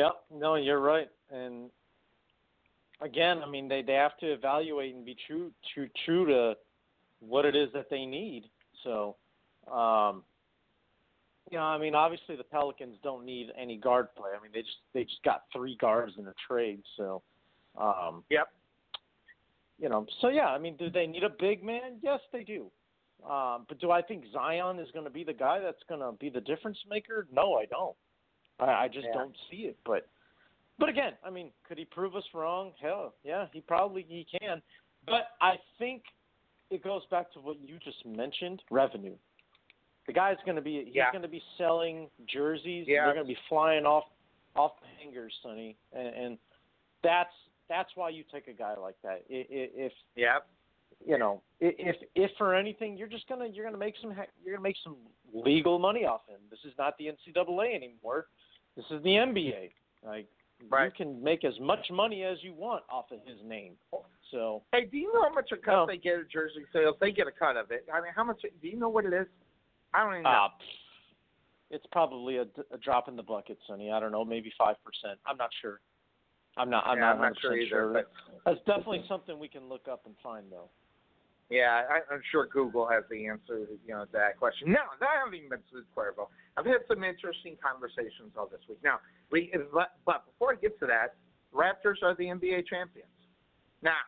Yep. 0.01 0.41
No, 0.41 0.55
you're 0.55 0.81
right. 0.81 1.11
And 1.31 1.71
again, 3.03 3.43
I 3.43 3.49
mean, 3.49 3.69
they 3.69 3.83
they 3.83 3.95
have 3.95 4.17
to 4.19 4.33
evaluate 4.33 4.95
and 4.95 5.05
be 5.05 5.15
true 5.27 5.51
true 5.75 5.89
true 6.07 6.27
to 6.27 6.55
what 7.21 7.45
it 7.45 7.55
is 7.55 7.69
that 7.75 7.91
they 7.91 8.07
need. 8.07 8.45
So, 8.83 9.17
um, 9.71 10.25
you 11.51 11.59
know, 11.59 11.65
I 11.65 11.77
mean, 11.77 11.95
obviously 11.95 12.35
the 12.37 12.45
Pelicans 12.45 12.97
don't 13.03 13.27
need 13.27 13.53
any 13.59 13.77
guard 13.77 14.09
play. 14.17 14.31
I 14.39 14.43
mean, 14.43 14.53
they 14.55 14.63
just 14.63 14.79
they 14.95 15.05
just 15.05 15.23
got 15.23 15.43
three 15.55 15.77
guards 15.77 16.15
in 16.19 16.27
a 16.27 16.35
trade. 16.49 16.81
So, 16.97 17.23
um, 17.77 18.25
Yep. 18.31 18.49
you 19.79 19.91
know, 19.91 20.07
so 20.23 20.29
yeah, 20.29 20.47
I 20.47 20.59
mean, 20.59 20.77
do 20.77 20.89
they 20.89 21.07
need 21.07 21.25
a 21.25 21.35
big 21.39 21.63
man? 21.63 21.99
Yes, 22.03 22.21
they 22.33 22.43
do. 22.43 22.71
Um, 23.29 23.67
but 23.69 23.79
do 23.81 23.91
I 23.91 24.01
think 24.01 24.25
Zion 24.33 24.79
is 24.79 24.91
going 24.93 25.05
to 25.05 25.11
be 25.11 25.25
the 25.25 25.35
guy 25.35 25.61
that's 25.61 25.83
going 25.91 26.01
to 26.01 26.13
be 26.19 26.31
the 26.31 26.41
difference 26.41 26.79
maker? 26.89 27.27
No, 27.31 27.57
I 27.57 27.67
don't. 27.67 27.95
I, 28.61 28.85
I 28.85 28.89
just 28.89 29.07
Yeah. 29.07 29.15
don't 29.15 29.37
see 29.51 29.63
it. 29.67 29.77
But 29.85 30.07
but 30.79 30.89
again, 30.89 31.13
I 31.25 31.31
mean, 31.31 31.51
could 31.69 31.77
he 31.79 31.85
prove 31.85 32.17
us 32.17 32.25
wrong? 32.33 32.73
Hell, 32.81 33.15
yeah, 33.23 33.47
he 33.53 33.61
probably 33.61 34.05
he 34.09 34.27
can. 34.41 34.63
But 35.07 35.29
I 35.41 35.59
think 35.79 36.03
it 36.71 36.83
goes 36.83 37.03
back 37.11 37.33
to 37.33 37.41
what 37.41 37.57
you 37.61 37.79
just 37.85 38.05
mentioned, 38.07 38.63
revenue. 38.71 39.15
The 40.07 40.13
guy's 40.13 40.37
going 40.45 40.57
to 40.57 40.63
be 40.63 40.85
he's 40.87 40.95
Yeah. 40.95 41.11
going 41.13 41.23
to 41.23 41.29
be 41.29 41.43
selling 41.59 42.09
jerseys. 42.27 42.87
Yeah. 42.89 43.05
They're 43.05 43.15
going 43.15 43.27
to 43.27 43.33
be 43.33 43.39
flying 43.49 43.85
off 43.85 44.05
off 44.57 44.73
the 44.81 44.89
hangers, 45.03 45.33
Sonny, 45.43 45.77
and, 45.93 46.09
and 46.09 46.39
that's 47.05 47.33
that's 47.69 47.91
why 47.95 48.09
you 48.09 48.25
take 48.33 48.49
a 48.49 48.53
guy 48.53 48.75
like 48.75 48.97
that. 49.03 49.23
If 49.29 49.93
yeah, 50.17 50.39
you 51.07 51.19
know, 51.19 51.41
if 51.61 51.97
if 52.15 52.31
for 52.37 52.55
anything, 52.55 52.97
you're 52.97 53.07
just 53.09 53.29
gonna 53.29 53.47
you're 53.47 53.65
gonna 53.65 53.79
make 53.79 53.95
some 54.03 54.11
ha- 54.11 54.25
you're 54.45 54.55
gonna 54.57 54.63
make 54.63 54.77
some 54.83 54.97
legal 55.33 55.79
money 55.79 56.05
off 56.05 56.23
him. 56.29 56.41
This 56.51 56.59
is 56.65 56.73
not 56.79 56.99
the 56.99 57.07
NCAA 57.07 57.75
anymore. 57.77 58.27
This 58.77 58.85
is 58.91 59.03
the 59.03 59.11
NBA. 59.11 59.71
Like 60.05 60.27
you 60.61 60.91
can 60.97 61.23
make 61.23 61.45
as 61.45 61.59
much 61.61 61.87
money 61.91 62.23
as 62.25 62.39
you 62.43 62.53
want 62.55 62.85
off 62.91 63.07
of 63.11 63.19
his 63.27 63.39
name. 63.45 63.73
So 64.31 64.63
Hey, 64.73 64.87
do 64.87 64.97
you 64.97 65.13
know 65.13 65.23
how 65.23 65.33
much 65.35 65.51
a 65.53 65.57
cut 65.57 65.75
Oh. 65.75 65.87
they 65.87 65.97
get 65.97 66.19
at 66.19 66.29
jersey 66.31 66.65
sales? 66.73 66.97
They 67.01 67.11
get 67.13 67.27
a 67.27 67.33
cut 67.33 67.57
of 67.57 67.71
it. 67.71 67.87
I 67.93 68.01
mean, 68.01 68.13
how 68.15 68.25
much? 68.25 68.41
Do 68.43 68.69
you 68.69 68.77
know 68.79 68.89
what 68.89 69.05
it 69.05 69.13
is? 69.13 69.27
I 69.93 70.05
don't 70.05 70.13
even 70.15 70.23
know. 70.25 70.31
uh, 70.31 70.49
it's 71.71 71.87
probably 71.93 72.37
a, 72.39 72.43
a 72.73 72.79
drop 72.83 73.09
in 73.09 73.17
the 73.17 73.23
bucket, 73.23 73.59
Sonny. 73.67 73.91
I 73.91 74.01
don't 74.01 74.13
know, 74.13 74.25
maybe 74.25 74.53
five 74.59 74.77
percent. 74.85 75.19
I'm 75.27 75.37
not 75.37 75.51
sure. 75.61 75.81
I'm 76.57 76.69
not. 76.71 76.85
I'm 76.87 76.99
Yeah, 76.99 77.05
not 77.05 77.15
I'm 77.17 77.21
not 77.23 77.33
100% 77.43 77.69
sure 77.69 77.93
but- 77.93 78.11
That's 78.45 78.59
definitely 78.67 79.05
something 79.09 79.39
we 79.39 79.49
can 79.49 79.69
look 79.69 79.87
up 79.89 80.03
and 80.07 80.15
find, 80.23 80.47
though. 80.51 80.69
Yeah, 81.51 81.83
I, 81.91 82.15
I'm 82.15 82.23
sure 82.31 82.47
Google 82.47 82.87
has 82.87 83.03
the 83.11 83.27
answer, 83.27 83.67
you 83.85 83.93
know, 83.93 84.05
to 84.05 84.13
that 84.13 84.39
question. 84.39 84.71
No, 84.71 84.79
I 85.03 85.19
haven't 85.19 85.35
even 85.35 85.51
been 85.51 85.59
to 85.73 85.83
Cuervo. 85.97 86.29
I've 86.57 86.65
had 86.65 86.87
some 86.87 87.03
interesting 87.03 87.57
conversations 87.61 88.39
all 88.39 88.47
this 88.47 88.61
week. 88.69 88.79
Now, 88.85 89.01
we, 89.33 89.53
but, 89.75 90.27
before 90.27 90.53
I 90.53 90.55
get 90.55 90.79
to 90.79 90.87
that, 90.87 91.17
Raptors 91.53 92.05
are 92.05 92.15
the 92.15 92.27
NBA 92.27 92.69
champions. 92.69 93.11
Now, 93.83 93.99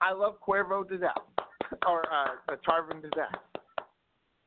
I 0.00 0.14
love 0.14 0.36
Cuervo 0.40 0.88
to 0.88 0.96
death, 0.96 1.12
or 1.86 2.04
uh, 2.10 2.56
Tarvin 2.66 3.02
to 3.02 3.10
death, 3.10 3.36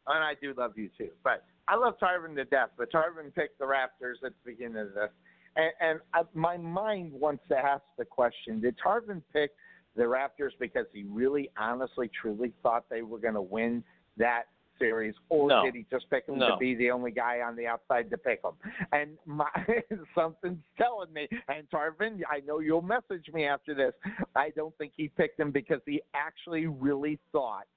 and 0.08 0.24
I 0.24 0.34
do 0.42 0.56
love 0.58 0.72
you 0.76 0.90
too. 0.98 1.10
But 1.24 1.44
I 1.68 1.76
love 1.76 1.94
Tarvin 2.02 2.36
to 2.38 2.46
death. 2.46 2.70
But 2.76 2.92
Tarvin 2.92 3.36
picked 3.36 3.60
the 3.60 3.66
Raptors 3.66 4.26
at 4.26 4.32
the 4.32 4.52
beginning 4.52 4.78
of 4.78 4.94
this, 4.96 5.10
and, 5.56 5.72
and 5.80 6.00
I, 6.16 6.22
my 6.34 6.58
mind 6.58 7.12
wants 7.12 7.44
to 7.50 7.58
ask 7.58 7.84
the 8.00 8.06
question: 8.06 8.62
Did 8.62 8.76
Tarvin 8.84 9.22
pick 9.32 9.52
the 9.96 10.04
Raptors 10.04 10.52
because 10.60 10.86
he 10.94 11.04
really, 11.04 11.50
honestly, 11.58 12.10
truly 12.22 12.54
thought 12.64 12.86
they 12.90 13.02
were 13.02 13.20
going 13.20 13.34
to 13.34 13.42
win 13.42 13.84
that 14.18 14.44
series, 14.80 15.14
or 15.30 15.48
No. 15.50 15.64
did 15.64 15.76
he 15.76 15.86
just 15.92 16.10
pick 16.10 16.26
them 16.26 16.40
No. 16.40 16.52
to 16.52 16.58
be 16.58 16.74
the 16.76 16.90
only 16.90 17.12
guy 17.12 17.42
on 17.42 17.56
the 17.56 17.68
outside 17.68 18.10
to 18.10 18.18
pick 18.18 18.42
them? 18.42 18.58
And 18.92 19.18
my 19.26 19.50
something's 20.16 20.64
telling 20.78 21.12
me, 21.14 21.28
and 21.50 21.70
Tarvin, 21.70 22.22
I 22.30 22.40
know 22.40 22.60
you'll 22.60 22.82
message 22.82 23.30
me 23.34 23.46
after 23.46 23.76
this. 23.76 23.94
I 24.36 24.50
don't 24.52 24.76
think 24.78 24.94
he 24.96 25.08
picked 25.10 25.38
them 25.38 25.52
because 25.52 25.82
he 25.86 26.02
actually 26.14 26.66
really 26.68 27.20
thought 27.32 27.68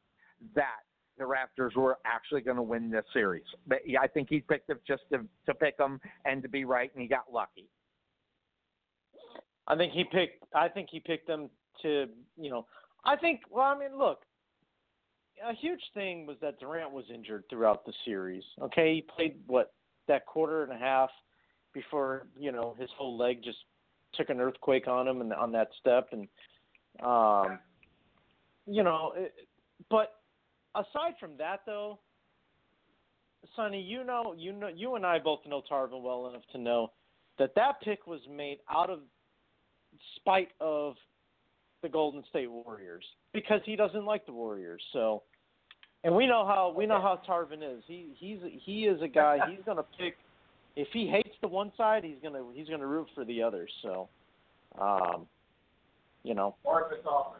that 0.54 0.80
the 1.18 1.24
Raptors 1.24 1.76
were 1.76 1.98
actually 2.04 2.40
going 2.40 2.56
to 2.56 2.62
win 2.62 2.90
this 2.90 3.04
series. 3.12 3.44
But 3.66 3.86
yeah, 3.86 4.00
I 4.00 4.06
think 4.08 4.28
he 4.28 4.40
picked 4.40 4.68
them 4.68 4.80
just 4.86 5.02
to 5.12 5.26
to 5.46 5.54
pick 5.54 5.76
them 5.76 6.00
and 6.24 6.42
to 6.42 6.48
be 6.48 6.64
right, 6.64 6.90
and 6.94 7.02
he 7.02 7.08
got 7.08 7.32
lucky. 7.32 7.68
I 9.66 9.76
think 9.76 9.92
he 9.92 10.04
picked. 10.04 10.44
I 10.54 10.68
think 10.68 10.88
he 10.90 11.00
picked 11.00 11.26
them 11.26 11.50
to. 11.82 12.06
You 12.36 12.50
know. 12.50 12.66
I 13.04 13.16
think. 13.16 13.42
Well, 13.50 13.64
I 13.64 13.78
mean, 13.78 13.98
look. 13.98 14.20
A 15.44 15.52
huge 15.52 15.82
thing 15.94 16.26
was 16.26 16.36
that 16.40 16.60
Durant 16.60 16.92
was 16.92 17.04
injured 17.12 17.44
throughout 17.50 17.84
the 17.84 17.92
series. 18.04 18.44
Okay, 18.62 18.94
he 18.94 19.02
played 19.02 19.34
what 19.46 19.72
that 20.06 20.26
quarter 20.26 20.62
and 20.62 20.72
a 20.72 20.78
half 20.78 21.10
before 21.72 22.26
you 22.38 22.52
know 22.52 22.74
his 22.78 22.88
whole 22.96 23.18
leg 23.18 23.42
just 23.42 23.58
took 24.14 24.30
an 24.30 24.40
earthquake 24.40 24.86
on 24.86 25.08
him 25.08 25.20
and 25.20 25.32
on 25.32 25.52
that 25.52 25.68
step 25.80 26.08
and 26.12 26.28
um 27.04 27.58
you 28.66 28.82
know 28.82 29.12
it, 29.16 29.34
but 29.90 30.20
aside 30.76 31.14
from 31.18 31.36
that 31.36 31.60
though 31.66 31.98
Sonny 33.56 33.80
you 33.80 34.04
know 34.04 34.34
you 34.38 34.52
know 34.52 34.68
you 34.68 34.94
and 34.94 35.04
I 35.04 35.18
both 35.18 35.40
know 35.46 35.62
Tarvin 35.68 36.02
well 36.02 36.28
enough 36.28 36.44
to 36.52 36.58
know 36.58 36.92
that 37.38 37.54
that 37.56 37.80
pick 37.82 38.06
was 38.06 38.20
made 38.30 38.58
out 38.72 38.88
of 38.88 39.00
spite 40.16 40.52
of 40.60 40.94
the 41.84 41.88
Golden 41.90 42.24
State 42.30 42.50
Warriors 42.50 43.04
because 43.32 43.60
he 43.64 43.76
doesn't 43.76 44.04
like 44.04 44.26
the 44.26 44.32
Warriors. 44.32 44.82
So, 44.92 45.22
and 46.02 46.16
we 46.16 46.26
know 46.26 46.44
how 46.44 46.74
we 46.76 46.86
know 46.86 47.00
how 47.00 47.20
Tarvin 47.28 47.62
is. 47.62 47.84
He 47.86 48.08
he's 48.18 48.38
he 48.64 48.86
is 48.86 49.00
a 49.02 49.08
guy. 49.08 49.38
He's 49.48 49.60
gonna 49.64 49.84
pick 49.96 50.16
if 50.76 50.88
he 50.92 51.06
hates 51.06 51.36
the 51.40 51.48
one 51.48 51.70
side, 51.76 52.02
he's 52.02 52.16
gonna 52.22 52.42
he's 52.54 52.68
gonna 52.68 52.86
root 52.86 53.06
for 53.14 53.24
the 53.24 53.42
other. 53.42 53.68
So, 53.82 54.08
um, 54.80 55.26
you 56.24 56.34
know. 56.34 56.56
Or 56.64 56.86
if 56.86 56.98
it's 56.98 57.06
off. 57.06 57.34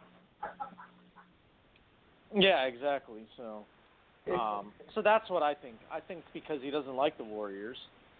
Yeah, 2.36 2.64
exactly. 2.64 3.22
So, 3.36 3.64
um, 4.38 4.72
so 4.94 5.02
that's 5.02 5.30
what 5.30 5.42
I 5.42 5.54
think. 5.54 5.76
I 5.90 6.00
think 6.00 6.22
because 6.32 6.60
he 6.62 6.70
doesn't 6.70 6.94
like 6.94 7.16
the 7.16 7.24
Warriors, 7.24 7.78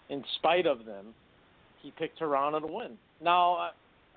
in 0.09 0.25
spite 0.37 0.67
of 0.67 0.85
them, 0.85 1.07
he 1.83 1.91
picked 1.91 2.19
Toronto 2.19 2.61
to 2.61 2.67
win. 2.67 2.93
Now, 3.21 3.55
I, 3.55 3.71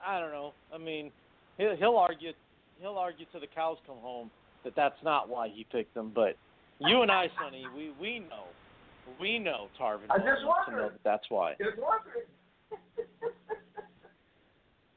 I 0.05 0.19
don't 0.19 0.31
know. 0.31 0.53
I 0.73 0.77
mean, 0.77 1.11
he'll, 1.57 1.75
he'll 1.75 1.97
argue 1.97 2.31
he'll 2.79 2.97
argue 2.97 3.25
to 3.33 3.39
the 3.39 3.47
cows 3.47 3.77
come 3.85 3.97
home 3.97 4.29
that 4.63 4.75
that's 4.75 5.01
not 5.03 5.29
why 5.29 5.49
he 5.49 5.65
picked 5.71 5.93
them. 5.93 6.11
But 6.13 6.37
you 6.79 7.01
and 7.01 7.11
I, 7.11 7.27
Sonny, 7.41 7.65
we 7.75 7.91
we 7.99 8.19
know, 8.19 8.45
we 9.19 9.39
know 9.39 9.69
Tarvin 9.79 10.09
I 10.09 10.17
just 10.17 10.45
wondered. 10.45 10.77
know 10.77 10.89
that 10.89 10.99
that's 11.03 11.25
why. 11.29 11.53
Just 11.57 11.77
wondering. 11.77 12.27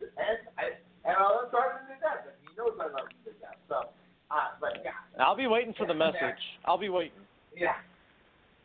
and 0.00 0.38
I 0.58 0.76
and 1.04 1.16
I 1.16 1.22
love 1.22 1.50
Tarvin 1.52 1.86
to 1.88 1.96
death. 2.00 2.26
and 2.26 2.36
He 2.42 2.48
knows 2.56 2.76
I 2.80 2.84
love 2.84 3.08
him 3.08 3.16
to 3.24 3.32
death. 3.40 3.56
So, 3.68 3.90
uh, 4.30 4.58
but 4.60 4.82
yeah, 4.84 5.24
I'll 5.24 5.36
be 5.36 5.46
waiting 5.46 5.74
for 5.76 5.86
the 5.86 5.94
message. 5.94 6.40
I'll 6.64 6.78
be 6.78 6.88
waiting. 6.88 7.24
yeah. 7.56 7.76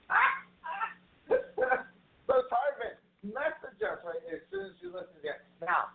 so 1.29 2.33
Tarvin, 2.51 2.95
message 3.23 3.81
us 3.81 3.99
right 4.05 4.21
as 4.33 4.41
soon 4.51 4.65
as 4.67 4.73
you 4.81 4.89
listen 4.93 5.15
to 5.21 5.29
it. 5.29 5.41
Now, 5.61 5.89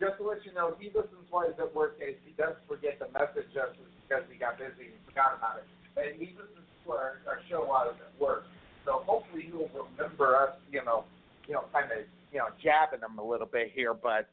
just 0.00 0.18
to 0.18 0.22
let 0.26 0.44
you 0.44 0.52
know, 0.52 0.74
he 0.78 0.90
listens 0.90 1.22
he's 1.30 1.58
at 1.58 1.74
work. 1.74 1.98
And 2.02 2.14
he 2.24 2.32
does 2.36 2.54
forget 2.66 2.98
to 2.98 3.06
message 3.14 3.50
us, 3.54 3.74
because 4.04 4.24
he 4.30 4.38
got 4.38 4.58
busy 4.58 4.90
and 4.92 5.00
forgot 5.06 5.38
about 5.38 5.62
it. 5.62 5.66
And 5.96 6.18
he 6.18 6.34
listens 6.34 6.66
to 6.84 6.92
our, 6.92 7.22
our 7.26 7.40
show 7.48 7.64
while 7.64 7.90
he's 7.90 8.02
at 8.02 8.14
work. 8.20 8.44
So 8.84 9.02
hopefully 9.06 9.48
he'll 9.48 9.70
remember 9.72 10.36
us, 10.36 10.54
you 10.70 10.84
know, 10.84 11.04
you 11.48 11.54
know, 11.54 11.64
kind 11.72 11.90
of, 11.90 12.04
you 12.32 12.38
know, 12.38 12.48
jabbing 12.62 13.00
him 13.00 13.18
a 13.18 13.24
little 13.24 13.46
bit 13.46 13.72
here. 13.74 13.94
But 13.94 14.28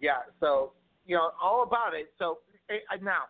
yeah, 0.00 0.28
so 0.40 0.72
you 1.06 1.16
know, 1.16 1.30
all 1.42 1.64
about 1.64 1.94
it. 1.94 2.12
So 2.18 2.38
eh, 2.70 2.78
now, 3.02 3.26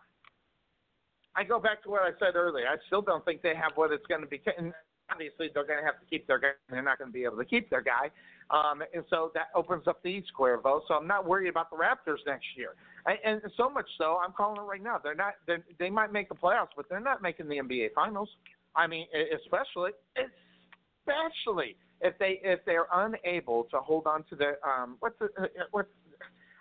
I 1.35 1.43
go 1.43 1.59
back 1.59 1.81
to 1.83 1.89
what 1.89 2.01
I 2.01 2.11
said 2.19 2.35
earlier. 2.35 2.67
I 2.67 2.75
still 2.87 3.01
don't 3.01 3.23
think 3.25 3.41
they 3.41 3.55
have 3.55 3.71
what 3.75 3.91
it's 3.91 4.05
going 4.05 4.21
to 4.21 4.27
be. 4.27 4.41
And 4.57 4.73
obviously, 5.09 5.49
they're 5.53 5.65
going 5.65 5.79
to 5.79 5.85
have 5.85 5.99
to 5.99 6.05
keep 6.09 6.27
their 6.27 6.39
guy. 6.39 6.59
They're 6.69 6.83
not 6.83 6.99
going 6.99 7.09
to 7.09 7.13
be 7.13 7.23
able 7.23 7.37
to 7.37 7.45
keep 7.45 7.69
their 7.69 7.81
guy. 7.81 8.11
Um, 8.51 8.81
and 8.93 9.03
so 9.09 9.31
that 9.35 9.47
opens 9.53 9.87
up 9.87 10.01
the 10.01 10.09
East 10.09 10.31
vote. 10.37 10.83
So 10.87 10.95
I'm 10.95 11.05
not 11.07 11.27
worried 11.27 11.49
about 11.49 11.69
the 11.69 11.77
Raptors 11.77 12.17
next 12.25 12.45
year. 12.55 12.73
I, 13.05 13.15
and 13.23 13.41
so 13.55 13.69
much 13.69 13.85
so, 13.97 14.19
I'm 14.23 14.33
calling 14.33 14.59
it 14.59 14.63
right 14.65 14.81
now. 14.81 14.97
They're 15.01 15.15
not. 15.15 15.33
They're, 15.45 15.63
they 15.77 15.89
might 15.89 16.11
make 16.11 16.29
the 16.29 16.35
playoffs, 16.35 16.69
but 16.75 16.87
they're 16.89 16.99
not 16.99 17.21
making 17.21 17.47
the 17.47 17.57
NBA 17.57 17.93
Finals. 17.93 18.29
I 18.75 18.87
mean, 18.87 19.05
especially, 19.35 19.91
especially 20.15 21.75
if 22.01 22.17
they 22.17 22.39
if 22.43 22.59
they're 22.65 22.87
unable 22.93 23.65
to 23.65 23.79
hold 23.79 24.07
on 24.07 24.23
to 24.29 24.35
their 24.35 24.57
um 24.67 24.95
what's 24.99 25.17
the 25.19 25.25
uh, 25.41 25.47
what's 25.71 25.89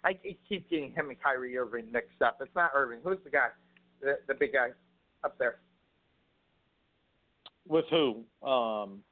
I 0.04 0.18
keep 0.48 0.70
getting 0.70 0.92
him 0.92 1.10
and 1.10 1.20
Kyrie 1.20 1.56
Irving 1.56 1.90
mixed 1.92 2.22
up. 2.22 2.38
It's 2.40 2.54
not 2.54 2.70
Irving. 2.74 3.00
Who's 3.02 3.18
the 3.24 3.30
guy? 3.30 3.48
The 4.00 4.18
the 4.26 4.34
big 4.34 4.52
guy 4.52 4.68
up 5.24 5.36
there 5.38 5.56
With 7.66 7.84
who? 7.90 8.24
Um, 8.46 9.02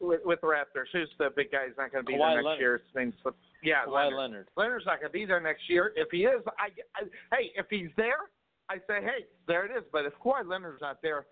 with, 0.00 0.20
with 0.24 0.40
the 0.40 0.46
Raptors. 0.46 0.86
Who's 0.92 1.08
the 1.18 1.30
big 1.34 1.50
guy? 1.52 1.66
He's 1.68 1.76
not 1.76 1.92
going 1.92 2.04
to 2.04 2.06
be 2.10 2.14
Kawhi 2.18 2.18
there 2.18 2.36
next 2.36 2.44
Leonard. 2.44 2.60
year. 2.60 2.82
His 2.86 2.94
name's 2.96 3.14
yeah, 3.62 3.84
Kawhi 3.86 3.92
Leonard. 3.92 4.14
Leonard. 4.18 4.48
Leonard's 4.56 4.86
not 4.86 5.00
going 5.00 5.10
to 5.10 5.18
be 5.18 5.24
there 5.24 5.40
next 5.40 5.68
year. 5.68 5.92
If 5.96 6.08
he 6.10 6.18
is, 6.24 6.42
I, 6.58 6.68
I 6.96 7.36
hey, 7.36 7.50
if 7.56 7.66
he's 7.70 7.88
there, 7.96 8.30
I 8.68 8.76
say 8.86 9.00
hey, 9.02 9.26
there 9.46 9.64
it 9.64 9.70
is. 9.76 9.84
But 9.92 10.04
if 10.04 10.12
Kawhi 10.24 10.46
Leonard's 10.46 10.80
not 10.80 11.00
there, 11.02 11.26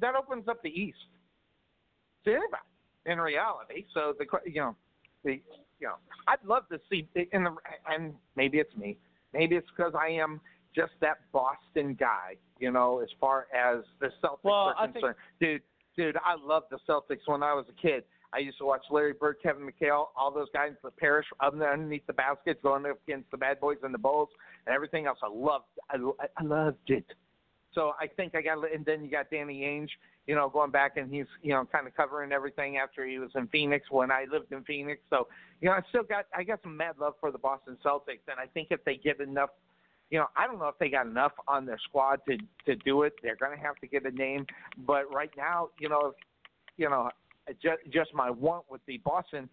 that 0.00 0.14
opens 0.14 0.48
up 0.48 0.62
the 0.62 0.68
East 0.70 0.98
to 2.24 2.30
anybody 2.30 2.62
in 3.06 3.18
reality. 3.20 3.84
So 3.94 4.14
the 4.18 4.26
you 4.46 4.60
know 4.60 4.76
the 5.24 5.40
you 5.80 5.86
know 5.88 5.94
I'd 6.28 6.44
love 6.44 6.68
to 6.70 6.80
see 6.90 7.08
in 7.32 7.44
the 7.44 7.54
and 7.90 8.14
maybe 8.36 8.58
it's 8.58 8.74
me, 8.76 8.96
maybe 9.32 9.56
it's 9.56 9.68
because 9.76 9.92
I 9.98 10.08
am 10.08 10.40
just 10.74 10.92
that 11.00 11.18
Boston 11.32 11.94
guy. 11.98 12.36
You 12.60 12.70
know, 12.70 13.00
as 13.00 13.08
far 13.20 13.46
as 13.54 13.84
the 14.00 14.06
Celtics 14.22 14.38
Well, 14.44 14.54
are 14.54 14.74
I 14.78 14.84
think- 14.84 14.94
concerned, 14.94 15.16
dude, 15.40 15.62
dude, 15.96 16.16
I 16.16 16.36
loved 16.42 16.66
the 16.70 16.78
Celtics 16.88 17.26
when 17.26 17.42
I 17.42 17.54
was 17.54 17.66
a 17.68 17.80
kid. 17.80 18.04
I 18.32 18.38
used 18.38 18.58
to 18.58 18.64
watch 18.64 18.82
Larry 18.90 19.12
Bird, 19.12 19.36
Kevin 19.42 19.68
McHale, 19.68 20.06
all 20.16 20.32
those 20.34 20.48
guys 20.52 20.72
the 20.82 20.90
Parish 20.90 21.26
underneath 21.40 22.06
the 22.06 22.12
baskets, 22.12 22.58
going 22.62 22.84
up 22.86 22.98
against 23.06 23.30
the 23.30 23.36
bad 23.36 23.60
boys 23.60 23.76
and 23.82 23.94
the 23.94 23.98
Bulls 23.98 24.28
and 24.66 24.74
everything 24.74 25.06
else. 25.06 25.18
I 25.22 25.28
loved, 25.32 25.66
I, 25.90 25.96
I 26.36 26.42
loved 26.42 26.78
it. 26.88 27.06
So 27.74 27.92
I 28.00 28.08
think 28.08 28.34
I 28.34 28.42
got, 28.42 28.58
and 28.72 28.84
then 28.84 29.04
you 29.04 29.10
got 29.10 29.30
Danny 29.30 29.60
Ainge, 29.60 29.90
you 30.26 30.34
know, 30.34 30.48
going 30.48 30.70
back 30.70 30.96
and 30.96 31.12
he's, 31.12 31.26
you 31.42 31.52
know, 31.52 31.66
kind 31.70 31.86
of 31.86 31.94
covering 31.94 32.32
everything 32.32 32.76
after 32.76 33.06
he 33.06 33.18
was 33.18 33.30
in 33.36 33.46
Phoenix 33.48 33.86
when 33.90 34.10
I 34.10 34.26
lived 34.30 34.52
in 34.52 34.64
Phoenix. 34.64 35.00
So, 35.10 35.28
you 35.60 35.68
know, 35.68 35.74
I 35.74 35.80
still 35.90 36.02
got, 36.02 36.26
I 36.34 36.42
got 36.42 36.60
some 36.62 36.76
mad 36.76 36.96
love 37.00 37.14
for 37.20 37.30
the 37.30 37.38
Boston 37.38 37.76
Celtics, 37.84 38.26
and 38.28 38.38
I 38.38 38.46
think 38.46 38.68
if 38.70 38.84
they 38.84 38.96
get 38.96 39.20
enough, 39.20 39.50
you 40.10 40.18
know, 40.18 40.26
I 40.36 40.46
don't 40.46 40.58
know 40.58 40.68
if 40.68 40.78
they 40.78 40.88
got 40.88 41.06
enough 41.06 41.32
on 41.48 41.66
their 41.66 41.78
squad 41.88 42.20
to 42.28 42.36
to 42.66 42.76
do 42.84 43.02
it. 43.02 43.14
They're 43.22 43.36
going 43.36 43.56
to 43.56 43.62
have 43.62 43.76
to 43.76 43.86
get 43.86 44.04
a 44.06 44.10
name, 44.10 44.46
but 44.86 45.12
right 45.12 45.30
now, 45.36 45.70
you 45.80 45.88
know, 45.88 46.14
you 46.76 46.88
know, 46.88 47.10
just 47.62 47.78
just 47.90 48.14
my 48.14 48.30
want 48.30 48.64
would 48.70 48.84
be 48.86 48.98
Boston, 48.98 49.48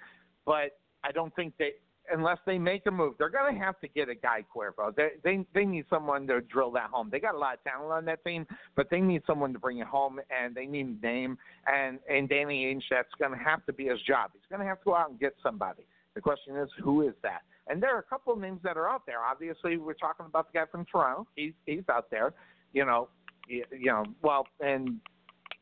but 0.46 0.78
I 1.04 1.12
don't 1.12 1.36
think 1.36 1.54
they 1.58 1.72
unless 2.12 2.38
they 2.46 2.58
make 2.58 2.84
a 2.88 2.92
move, 2.92 3.16
they're 3.18 3.30
going 3.30 3.54
to 3.54 3.60
have 3.60 3.80
to 3.80 3.88
get 3.88 4.10
a 4.10 4.16
guy 4.16 4.44
Cuervo. 4.56 4.96
They 4.96 5.10
they 5.24 5.46
they 5.54 5.66
need 5.66 5.86
someone 5.90 6.28
to 6.28 6.42
drill 6.42 6.72
that 6.72 6.90
home. 6.90 7.10
They 7.12 7.20
got 7.20 7.36
a 7.36 7.38
lot 7.38 7.56
of 7.56 7.64
talent 7.64 7.92
on 7.92 8.06
that 8.06 8.24
team, 8.24 8.46
but 8.76 8.90
they 8.90 9.00
need 9.00 9.22
someone 9.26 9.54
to 9.54 9.60
bring 9.60 9.80
it 9.80 9.88
home, 9.88 10.20
and 10.30 10.56
they 10.56 10.66
need 10.66 10.98
a 11.02 11.06
name. 11.06 11.38
And 11.68 12.00
and 12.10 12.28
Danny 12.28 12.66
Ainge, 12.66 12.84
that's 12.90 13.10
going 13.20 13.32
to 13.32 13.38
have 13.38 13.66
to 13.66 13.74
be 13.74 13.86
his 13.86 14.02
job. 14.02 14.32
He's 14.34 14.42
going 14.50 14.62
to 14.62 14.68
have 14.68 14.80
to 14.80 14.86
go 14.86 14.96
out 14.96 15.10
and 15.10 15.20
get 15.20 15.36
somebody. 15.42 15.84
The 16.14 16.22
question 16.22 16.58
is, 16.58 16.70
who 16.84 17.08
is 17.08 17.14
that? 17.24 17.42
And 17.68 17.82
there 17.82 17.96
are 17.96 18.00
a 18.00 18.04
couple 18.04 18.34
of 18.34 18.40
names 18.40 18.60
that 18.64 18.78
are 18.78 18.90
out 18.90 19.06
there. 19.06 19.24
Obviously, 19.24 19.78
we're 19.78 19.94
talking 19.94 20.26
about 20.26 20.52
the 20.52 20.60
guy 20.60 20.66
from 20.72 20.86
Toronto. 20.86 21.28
He's 21.36 21.54
he's 21.66 21.84
out 21.90 22.10
there. 22.10 22.34
You 22.74 22.86
know, 22.86 23.10
you, 23.48 23.64
you 23.72 23.88
know. 23.88 24.06
Well, 24.22 24.48
and 24.60 25.00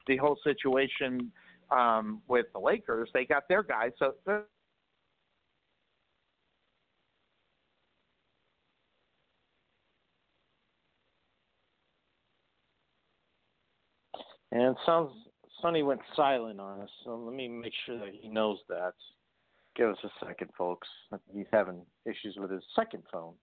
the 0.07 0.17
whole 0.17 0.37
situation 0.43 1.31
um, 1.71 2.21
with 2.27 2.47
the 2.53 2.59
Lakers, 2.59 3.09
they 3.13 3.25
got 3.25 3.47
their 3.47 3.63
guy. 3.63 3.91
So. 3.99 4.13
And 14.51 14.63
it 14.63 14.77
sounds 14.83 15.11
Sonny 15.61 15.83
went 15.83 16.01
silent 16.15 16.59
on 16.59 16.81
us, 16.81 16.89
so 17.03 17.15
let 17.15 17.35
me 17.35 17.47
make 17.47 17.73
sure 17.85 17.97
that 17.99 18.13
he 18.19 18.29
knows 18.29 18.57
that. 18.69 18.93
Give 19.79 19.91
us 19.91 19.97
a 20.03 20.25
second, 20.25 20.49
folks. 20.57 20.89
He's 21.33 21.45
having 21.53 21.79
issues 22.05 22.35
with 22.35 22.51
his 22.51 22.61
second 22.75 23.03
phone. 23.09 23.35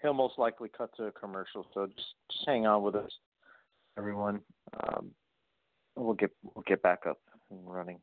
He'll 0.00 0.14
most 0.14 0.38
likely 0.38 0.70
cut 0.74 0.96
to 0.96 1.04
a 1.04 1.12
commercial, 1.12 1.66
so 1.74 1.86
just 1.88 2.08
just 2.32 2.44
hang 2.46 2.64
on 2.64 2.82
with 2.82 2.94
us, 2.94 3.10
everyone. 3.98 4.40
Um, 4.82 5.10
we'll 5.94 6.14
get 6.14 6.30
we'll 6.42 6.64
get 6.66 6.80
back 6.80 7.00
up 7.06 7.18
and 7.50 7.60
running. 7.70 7.98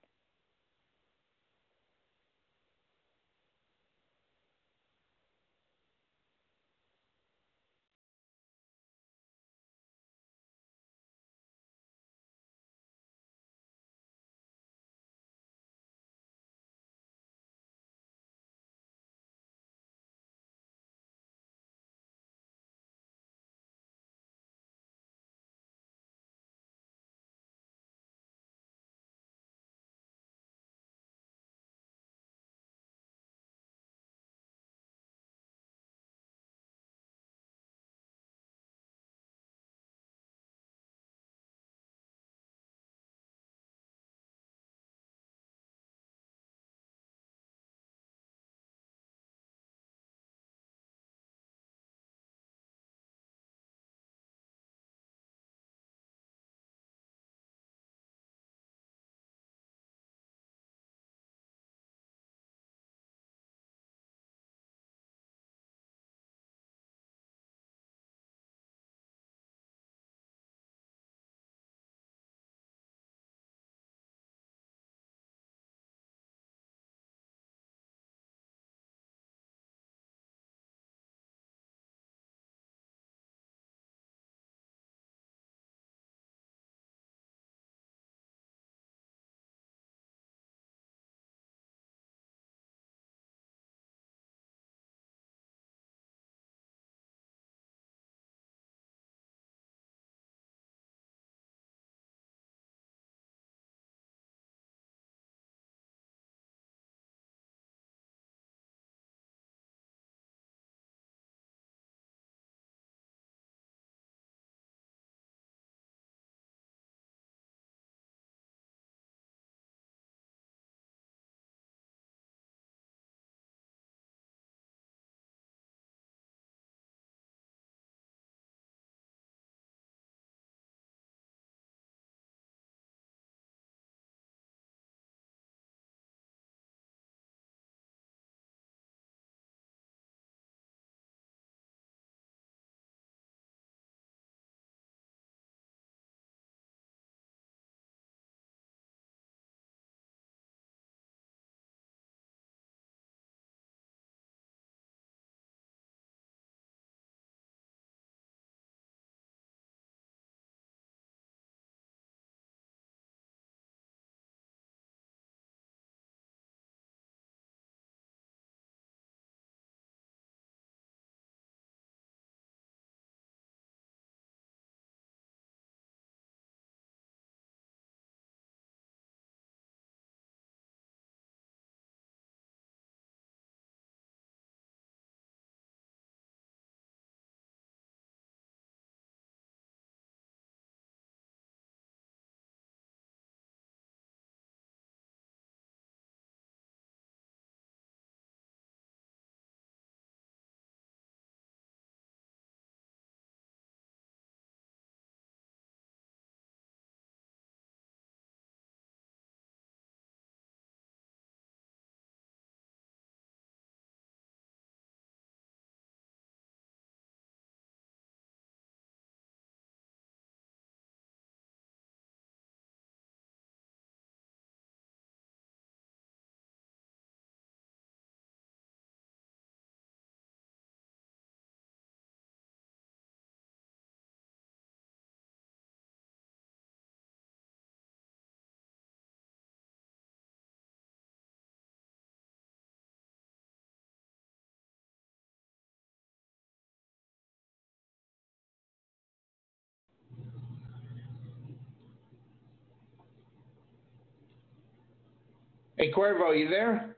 Hey, 255.84 255.92
Cuervo, 255.92 256.32
you 256.32 256.48
there? 256.48 256.96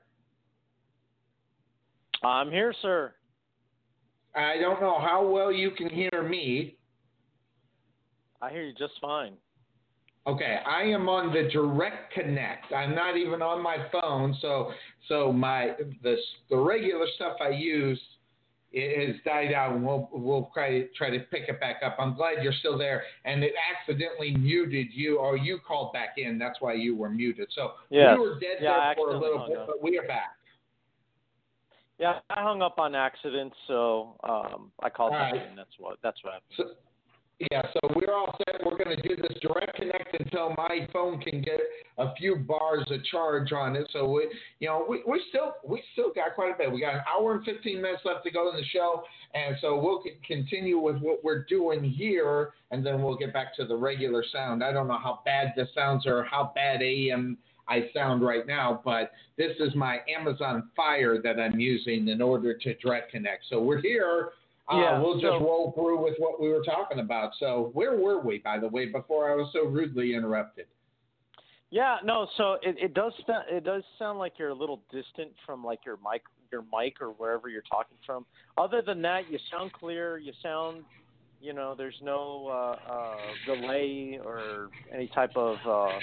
I'm 2.22 2.52
here, 2.52 2.72
sir. 2.82 3.12
I 4.36 4.58
don't 4.60 4.80
know 4.80 5.00
how 5.00 5.26
well 5.26 5.50
you 5.50 5.72
can 5.72 5.90
hear 5.90 6.22
me. 6.22 6.76
I 8.40 8.50
hear 8.50 8.62
you 8.62 8.74
just 8.74 8.92
fine. 9.00 9.32
Okay, 10.28 10.60
I 10.64 10.82
am 10.82 11.08
on 11.08 11.32
the 11.32 11.48
direct 11.50 12.14
connect. 12.14 12.72
I'm 12.72 12.94
not 12.94 13.16
even 13.16 13.42
on 13.42 13.60
my 13.60 13.76
phone, 13.90 14.36
so 14.40 14.70
so 15.08 15.32
my 15.32 15.72
the 16.04 16.14
the 16.48 16.56
regular 16.56 17.06
stuff 17.16 17.38
I 17.40 17.48
use 17.48 18.00
has 18.74 19.16
died 19.24 19.52
out, 19.52 19.74
and 19.74 19.84
we'll 19.86 20.08
we'll 20.12 20.50
try 20.52 20.84
try 20.96 21.10
to 21.10 21.20
pick 21.30 21.48
it 21.48 21.60
back 21.60 21.76
up. 21.84 21.96
I'm 21.98 22.14
glad 22.14 22.42
you're 22.42 22.52
still 22.52 22.76
there, 22.76 23.02
and 23.24 23.42
it 23.42 23.52
accidentally 23.72 24.36
muted 24.36 24.88
you, 24.92 25.18
or 25.18 25.36
you 25.36 25.58
called 25.66 25.92
back 25.92 26.14
in. 26.18 26.38
That's 26.38 26.60
why 26.60 26.74
you 26.74 26.96
were 26.96 27.08
muted. 27.10 27.48
So 27.54 27.72
Yes. 27.90 28.16
we 28.18 28.28
were 28.28 28.38
dead 28.40 28.58
Yeah, 28.60 28.94
there 28.94 28.94
for 28.96 29.10
a 29.10 29.18
little 29.18 29.46
bit, 29.48 29.56
up. 29.58 29.66
but 29.66 29.82
we 29.82 29.98
are 29.98 30.06
back. 30.06 30.36
Yeah, 31.98 32.20
I 32.28 32.42
hung 32.42 32.60
up 32.60 32.78
on 32.78 32.94
accident, 32.94 33.54
so 33.66 34.16
um, 34.22 34.70
I 34.82 34.90
called 34.90 35.14
All 35.14 35.18
back 35.18 35.32
right. 35.32 35.48
in. 35.50 35.56
That's 35.56 35.70
what 35.78 35.98
that's 36.02 36.22
what 36.22 36.34
happened. 36.34 36.52
So, 36.56 36.64
yeah, 37.38 37.62
so 37.74 37.80
we're 37.94 38.14
all 38.14 38.34
set. 38.38 38.64
We're 38.64 38.82
going 38.82 38.96
to 38.96 39.02
do 39.02 39.14
this 39.14 39.36
direct 39.42 39.76
connect 39.76 40.18
until 40.18 40.54
my 40.56 40.88
phone 40.90 41.20
can 41.20 41.42
get 41.42 41.60
a 41.98 42.14
few 42.14 42.36
bars 42.36 42.86
of 42.90 43.04
charge 43.04 43.52
on 43.52 43.76
it. 43.76 43.86
So 43.92 44.10
we, 44.10 44.28
you 44.60 44.68
know, 44.68 44.86
we, 44.88 45.02
we 45.06 45.22
still 45.28 45.52
we 45.62 45.82
still 45.92 46.12
got 46.14 46.34
quite 46.34 46.54
a 46.54 46.56
bit. 46.56 46.72
We 46.72 46.80
got 46.80 46.94
an 46.94 47.02
hour 47.06 47.34
and 47.34 47.44
15 47.44 47.82
minutes 47.82 48.02
left 48.06 48.24
to 48.24 48.30
go 48.30 48.48
in 48.50 48.56
the 48.56 48.64
show, 48.72 49.02
and 49.34 49.54
so 49.60 49.78
we'll 49.78 50.02
continue 50.26 50.78
with 50.78 50.96
what 51.00 51.22
we're 51.22 51.44
doing 51.44 51.84
here, 51.84 52.52
and 52.70 52.84
then 52.84 53.02
we'll 53.02 53.18
get 53.18 53.34
back 53.34 53.54
to 53.56 53.66
the 53.66 53.76
regular 53.76 54.24
sound. 54.32 54.64
I 54.64 54.72
don't 54.72 54.88
know 54.88 54.98
how 54.98 55.20
bad 55.26 55.52
the 55.56 55.68
sounds 55.74 56.06
are, 56.06 56.24
how 56.24 56.52
bad 56.54 56.80
AM 56.80 57.36
I 57.68 57.90
sound 57.92 58.22
right 58.22 58.46
now, 58.46 58.80
but 58.82 59.12
this 59.36 59.52
is 59.60 59.74
my 59.74 59.98
Amazon 60.08 60.70
Fire 60.74 61.20
that 61.20 61.38
I'm 61.38 61.60
using 61.60 62.08
in 62.08 62.22
order 62.22 62.56
to 62.56 62.74
direct 62.76 63.10
connect. 63.10 63.44
So 63.50 63.60
we're 63.60 63.82
here. 63.82 64.30
Uh, 64.68 64.76
Yeah, 64.76 65.00
we'll 65.00 65.20
just 65.20 65.40
roll 65.40 65.72
through 65.72 66.02
with 66.02 66.14
what 66.18 66.40
we 66.40 66.48
were 66.48 66.62
talking 66.62 66.98
about. 66.98 67.32
So 67.38 67.70
where 67.72 67.96
were 67.96 68.20
we, 68.20 68.38
by 68.38 68.58
the 68.58 68.68
way, 68.68 68.86
before 68.86 69.30
I 69.30 69.34
was 69.34 69.48
so 69.52 69.64
rudely 69.64 70.14
interrupted? 70.14 70.66
Yeah, 71.70 71.96
no. 72.04 72.26
So 72.36 72.54
it, 72.62 72.76
it 72.78 72.94
does 72.94 73.12
it 73.50 73.64
does 73.64 73.82
sound 73.98 74.18
like 74.18 74.34
you're 74.38 74.50
a 74.50 74.54
little 74.54 74.82
distant 74.90 75.32
from 75.44 75.64
like 75.64 75.80
your 75.84 75.96
mic 75.96 76.22
your 76.52 76.62
mic 76.72 77.00
or 77.00 77.08
wherever 77.08 77.48
you're 77.48 77.62
talking 77.62 77.96
from. 78.06 78.24
Other 78.56 78.82
than 78.82 79.02
that, 79.02 79.30
you 79.30 79.38
sound 79.50 79.72
clear. 79.72 80.16
You 80.16 80.32
sound, 80.42 80.84
you 81.40 81.52
know, 81.52 81.74
there's 81.76 82.00
no 82.02 82.46
uh, 82.48 82.92
uh, 82.92 83.16
delay 83.46 84.20
or 84.24 84.70
any 84.92 85.08
type 85.08 85.36
of 85.36 85.56
uh, 85.66 85.98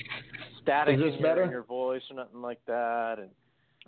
static 0.62 0.96
in 0.96 1.00
your, 1.00 1.44
in 1.44 1.50
your 1.50 1.64
voice 1.64 2.02
or 2.10 2.18
nothing 2.18 2.42
like 2.42 2.60
that. 2.68 3.20
And 3.20 3.30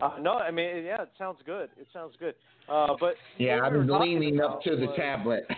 uh, 0.02 0.12
no, 0.20 0.34
I 0.34 0.52
mean, 0.52 0.84
yeah, 0.84 1.02
it 1.04 1.12
sounds 1.18 1.40
good. 1.46 1.70
It 1.80 1.88
sounds 1.94 2.16
good. 2.20 2.36
Uh, 2.68 2.96
but 3.00 3.16
Yeah, 3.38 3.62
I'm 3.62 3.88
leaning 3.88 4.42
up 4.42 4.62
to 4.64 4.76
the 4.76 4.88
was- 4.88 4.96
tablet. 4.98 5.46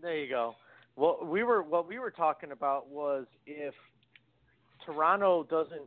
There 0.00 0.16
you 0.16 0.28
go. 0.28 0.54
Well, 0.96 1.18
we 1.24 1.42
were 1.42 1.62
what 1.62 1.86
we 1.88 1.98
were 1.98 2.10
talking 2.10 2.52
about 2.52 2.88
was 2.88 3.26
if 3.46 3.74
Toronto 4.86 5.42
doesn't 5.50 5.82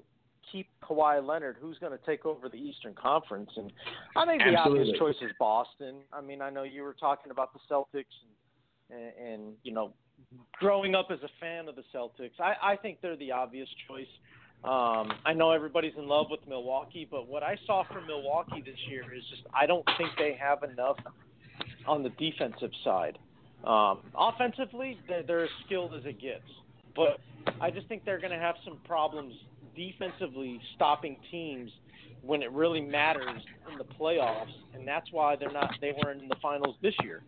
keep 0.51 0.67
Kawhi 0.83 1.25
Leonard, 1.25 1.57
who's 1.59 1.77
going 1.79 1.97
to 1.97 2.05
take 2.05 2.25
over 2.25 2.49
the 2.49 2.57
Eastern 2.57 2.93
Conference? 2.93 3.49
And 3.55 3.71
I 4.15 4.25
think 4.25 4.41
the 4.43 4.55
Absolutely. 4.57 4.81
obvious 4.81 4.99
choice 4.99 5.15
is 5.21 5.31
Boston. 5.39 6.01
I 6.11 6.21
mean, 6.21 6.41
I 6.41 6.49
know 6.49 6.63
you 6.63 6.83
were 6.83 6.93
talking 6.93 7.31
about 7.31 7.51
the 7.53 7.59
Celtics 7.69 8.03
and, 8.91 9.01
and, 9.01 9.27
and 9.27 9.53
you 9.63 9.71
know, 9.73 9.93
growing 10.59 10.93
up 10.93 11.07
as 11.09 11.19
a 11.23 11.29
fan 11.39 11.67
of 11.67 11.75
the 11.75 11.83
Celtics, 11.95 12.39
I, 12.39 12.73
I 12.73 12.75
think 12.75 12.99
they're 13.01 13.15
the 13.17 13.31
obvious 13.31 13.69
choice. 13.87 14.05
Um, 14.63 15.11
I 15.25 15.33
know 15.33 15.51
everybody's 15.51 15.93
in 15.97 16.07
love 16.07 16.27
with 16.29 16.41
Milwaukee, 16.47 17.07
but 17.09 17.27
what 17.27 17.41
I 17.41 17.57
saw 17.65 17.83
from 17.91 18.05
Milwaukee 18.05 18.61
this 18.63 18.77
year 18.87 19.03
is 19.13 19.23
just 19.29 19.41
I 19.53 19.65
don't 19.65 19.85
think 19.97 20.11
they 20.19 20.37
have 20.39 20.61
enough 20.63 20.97
on 21.87 22.03
the 22.03 22.09
defensive 22.09 22.69
side. 22.83 23.17
Um, 23.63 23.99
offensively, 24.15 24.99
they're, 25.07 25.23
they're 25.23 25.43
as 25.45 25.49
skilled 25.65 25.95
as 25.95 26.05
it 26.05 26.21
gets, 26.21 26.43
but 26.95 27.19
I 27.59 27.71
just 27.71 27.87
think 27.87 28.05
they're 28.05 28.19
going 28.19 28.31
to 28.31 28.39
have 28.39 28.55
some 28.63 28.77
problems 28.85 29.33
defensively 29.75 30.59
stopping 30.75 31.17
teams 31.31 31.71
when 32.21 32.43
it 32.43 32.51
really 32.51 32.81
matters 32.81 33.41
in 33.71 33.77
the 33.79 33.83
playoffs, 33.83 34.53
and 34.75 34.87
that's 34.87 35.07
why 35.11 35.35
they're 35.35 35.51
not. 35.51 35.73
They 35.81 35.93
weren't 36.03 36.21
in 36.21 36.27
the 36.27 36.35
finals 36.41 36.75
this 36.83 36.93
year. 37.03 37.23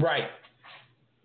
right. 0.00 0.24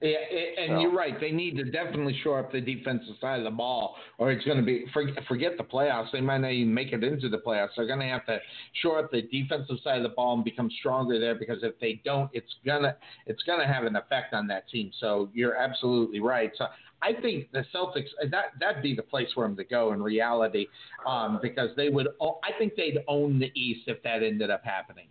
Yeah, 0.01 0.17
and 0.17 0.69
So- 0.69 0.79
you're 0.79 0.91
right. 0.91 1.19
They 1.19 1.31
need 1.31 1.57
to 1.57 1.65
definitely 1.65 2.13
shore 2.23 2.39
up 2.39 2.53
the 2.53 2.61
defensive 2.61 3.17
side 3.19 3.39
of 3.39 3.43
the 3.43 3.51
ball, 3.51 3.97
or 4.17 4.31
it's 4.31 4.45
going 4.45 4.57
to 4.57 4.63
be 4.63 4.85
forget, 4.93 5.25
forget 5.25 5.57
the 5.57 5.63
playoffs. 5.63 6.11
They 6.11 6.21
might 6.21 6.37
not 6.37 6.51
even 6.51 6.73
make 6.73 6.93
it 6.93 7.03
into 7.03 7.27
the 7.27 7.39
playoffs. 7.39 7.75
They're 7.75 7.85
going 7.85 7.99
to 7.99 8.05
have 8.05 8.25
to 8.27 8.39
shore 8.81 8.99
up 8.99 9.11
the 9.11 9.23
defensive 9.23 9.77
side 9.83 9.97
of 9.97 10.03
the 10.03 10.15
ball 10.15 10.35
and 10.35 10.43
become 10.43 10.69
stronger 10.79 11.19
there. 11.19 11.35
Because 11.35 11.63
if 11.63 11.77
they 11.79 12.01
don't, 12.05 12.29
it's 12.33 12.53
gonna 12.65 12.95
it's 13.25 13.43
gonna 13.43 13.67
have 13.67 13.83
an 13.83 13.97
effect 13.97 14.33
on 14.33 14.47
that 14.47 14.69
team. 14.69 14.91
So 14.99 15.29
you're 15.33 15.57
absolutely 15.57 16.21
right. 16.21 16.51
So 16.57 16.67
I 17.01 17.13
think 17.13 17.51
the 17.51 17.65
Celtics 17.73 18.07
that 18.29 18.51
that'd 18.59 18.81
be 18.81 18.95
the 18.95 19.03
place 19.03 19.27
for 19.33 19.43
them 19.43 19.57
to 19.57 19.65
go 19.65 19.91
in 19.91 20.01
reality, 20.01 20.67
um, 21.05 21.39
because 21.41 21.75
they 21.75 21.89
would. 21.89 22.07
I 22.21 22.57
think 22.57 22.75
they'd 22.75 22.99
own 23.07 23.37
the 23.39 23.51
East 23.53 23.81
if 23.87 24.01
that 24.03 24.23
ended 24.23 24.49
up 24.49 24.63
happening. 24.63 25.07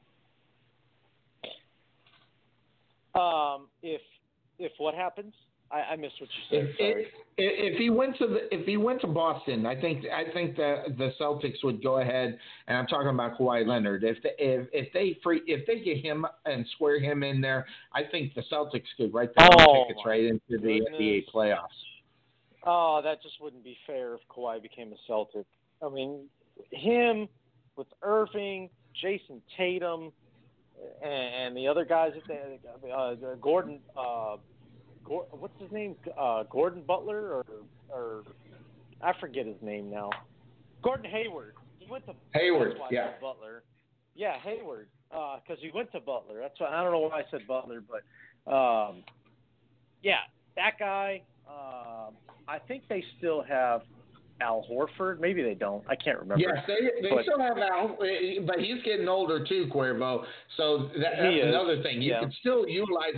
Um, 3.15 3.69
if 3.82 4.01
if 4.59 4.72
what 4.78 4.94
happens, 4.94 5.35
I, 5.70 5.80
I 5.93 5.97
missed 5.97 6.14
what 6.20 6.30
you 6.30 6.59
said. 6.59 6.68
If, 6.70 6.76
Sorry. 6.76 7.02
if, 7.36 7.74
if 7.74 7.78
he 7.78 7.90
went 7.90 8.16
to 8.18 8.26
the, 8.26 8.55
if 8.55 8.66
he 8.66 8.76
went 8.76 9.01
to 9.02 9.06
Boston, 9.06 9.66
I 9.66 9.78
think 9.78 10.05
I 10.06 10.32
think 10.32 10.56
the 10.56 10.85
the 10.97 11.12
Celtics 11.20 11.62
would 11.62 11.82
go 11.82 11.98
ahead, 12.01 12.39
and 12.66 12.76
I'm 12.76 12.86
talking 12.86 13.09
about 13.09 13.39
Kawhi 13.39 13.66
Leonard. 13.66 14.02
If 14.02 14.16
they, 14.22 14.30
if 14.39 14.68
if 14.72 14.93
they 14.93 15.18
free 15.22 15.43
if 15.47 15.66
they 15.66 15.80
get 15.80 15.98
him 15.98 16.26
and 16.47 16.66
square 16.74 17.01
him 17.01 17.22
in 17.22 17.40
there, 17.40 17.66
I 17.93 18.02
think 18.10 18.35
the 18.35 18.43
Celtics 18.51 18.86
could 18.97 19.12
write 19.12 19.30
their 19.36 19.48
Oh, 19.59 19.68
own 19.68 19.86
tickets 19.89 20.01
right 20.06 20.24
into 20.24 20.40
the 20.48 20.80
goodness. 20.80 21.01
NBA 21.01 21.24
playoffs. 21.35 21.66
Oh, 22.64 23.01
that 23.05 23.22
just 23.22 23.40
wouldn't 23.40 23.64
be 23.64 23.76
fair 23.86 24.14
if 24.14 24.20
Kawhi 24.35 24.60
became 24.62 24.93
a 24.93 24.97
Celtic. 25.06 25.47
I 25.85 25.89
mean, 25.89 26.24
him 26.70 27.28
with 27.76 27.86
Irving, 28.02 28.68
Jayson 29.02 29.40
Tatum, 29.56 30.12
and, 31.02 31.12
and 31.12 31.56
the 31.56 31.66
other 31.66 31.84
guys 31.84 32.12
that 32.14 32.59
they, 32.82 32.90
uh, 32.90 33.14
Gordon, 33.40 33.80
uh, 33.96 34.36
Gor 35.05 35.26
what's 35.30 35.59
his 35.60 35.70
name? 35.72 35.96
Uh, 36.18 36.44
Gordon 36.44 36.82
Butler 36.86 37.32
or 37.32 37.46
or 37.88 38.24
I 39.02 39.12
forget 39.20 39.46
his 39.46 39.56
name 39.62 39.90
now. 39.90 40.10
Gordon 40.82 41.10
Hayward. 41.10 41.55
He 41.78 41.90
went 41.90 42.06
to 42.06 42.14
Hayward, 42.34 42.76
yeah. 42.90 43.12
Butler. 43.20 43.62
Yeah, 44.14 44.38
Hayward. 44.42 44.88
Because 45.10 45.59
he 45.60 45.70
went 45.74 45.90
to 45.92 46.00
Butler. 46.00 46.40
That's 46.40 46.59
why 46.60 46.68
I 46.68 46.82
don't 46.82 46.92
know 46.92 46.98
why 47.00 47.20
I 47.20 47.24
said 47.30 47.46
Butler, 47.48 47.82
but 47.82 48.52
um, 48.52 49.02
yeah, 50.02 50.20
that 50.56 50.78
guy. 50.78 51.22
Um, 51.48 52.14
I 52.46 52.59
think 52.59 52.82
they 52.90 53.02
still 53.16 53.42
have 53.42 53.82
Al 54.40 54.66
Horford. 54.70 55.20
Maybe 55.20 55.43
they 55.43 55.55
don't. 55.55 55.85
I 55.89 55.97
can't 55.97 56.19
remember. 56.19 56.43
Yes, 56.43 56.65
they, 56.66 57.02
they 57.02 57.15
But- 57.15 57.24
still 57.24 57.40
have 57.40 57.59
Al, 57.59 57.97
eh, 58.02 58.40
but 58.47 58.60
he's 58.60 58.82
getting 58.85 59.09
older 59.09 59.44
too, 59.44 59.69
Cuervo. 59.73 60.24
So 60.56 60.90
that, 60.98 61.12
that's 61.20 61.35
is, 61.35 61.44
another 61.44 61.82
thing. 61.82 62.01
You 62.02 62.12
yeah. 62.12 62.20
can 62.20 62.32
still 62.40 62.69
utilize 62.69 63.15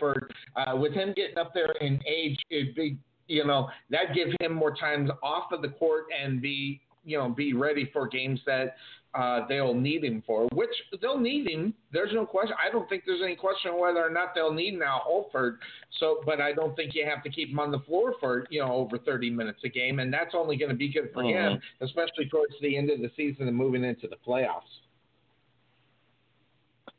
Horford 0.00 0.28
uh, 0.56 0.76
with 0.76 0.92
him 0.92 1.12
getting 1.16 1.38
up 1.38 1.52
there 1.54 1.72
in 1.80 2.00
age. 2.06 2.38
It'd 2.50 2.74
be, 2.74 2.96
you 3.28 3.44
know, 3.44 3.68
that 3.90 4.14
give 4.14 4.28
him 4.40 4.54
more 4.54 4.74
times 4.74 5.10
off 5.22 5.52
of 5.52 5.62
the 5.62 5.68
court 5.68 6.04
and 6.22 6.40
be, 6.40 6.80
you 7.04 7.18
know, 7.18 7.28
be 7.28 7.54
ready 7.54 7.90
for 7.92 8.06
games 8.06 8.40
that 8.46 8.76
uh, 9.18 9.44
they'll 9.48 9.74
need 9.74 10.04
him 10.04 10.22
for. 10.24 10.46
Which 10.54 10.70
they'll 11.02 11.18
need 11.18 11.50
him. 11.50 11.74
There's 11.92 12.12
no 12.14 12.24
question. 12.24 12.54
I 12.64 12.70
don't 12.70 12.88
think 12.88 13.02
there's 13.04 13.22
any 13.22 13.34
question 13.34 13.76
whether 13.76 13.98
or 13.98 14.10
not 14.10 14.28
they'll 14.34 14.52
need 14.52 14.78
now 14.78 15.02
Horford. 15.10 15.56
So, 15.98 16.20
but 16.24 16.40
I 16.40 16.52
don't 16.52 16.76
think 16.76 16.94
you 16.94 17.04
have 17.04 17.24
to 17.24 17.30
keep 17.30 17.48
him 17.50 17.58
on 17.58 17.72
the 17.72 17.80
floor 17.80 18.14
for 18.20 18.46
you 18.48 18.60
know 18.60 18.72
over 18.72 18.96
30 18.96 19.30
minutes 19.30 19.58
a 19.64 19.68
game, 19.68 19.98
and 19.98 20.12
that's 20.12 20.34
only 20.34 20.56
going 20.56 20.70
to 20.70 20.76
be 20.76 20.88
good 20.92 21.10
for 21.12 21.24
Mhm. 21.24 21.52
him, 21.52 21.60
especially 21.80 22.28
towards 22.28 22.54
the 22.60 22.76
end 22.76 22.90
of 22.90 23.00
the 23.00 23.10
season 23.16 23.48
and 23.48 23.56
moving 23.56 23.82
into 23.82 24.06
the 24.06 24.16
playoffs. 24.16 24.82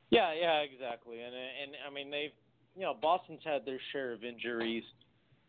Yeah, 0.10 0.34
yeah, 0.34 0.60
exactly. 0.60 1.22
And 1.22 1.34
and 1.34 1.72
I 1.88 1.90
mean 1.90 2.12
they've 2.12 2.34
you 2.76 2.82
know 2.82 2.96
Boston's 3.02 3.44
had 3.46 3.66
their 3.66 3.80
share 3.94 4.12
of 4.12 4.26
injuries 4.26 4.84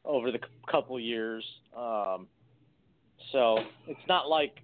over 0.05 0.31
the 0.31 0.39
c- 0.39 0.45
couple 0.71 1.01
years. 1.01 1.45
Um, 1.77 2.29
so 3.33 3.59
it's 3.89 4.07
not 4.07 4.29
like 4.29 4.61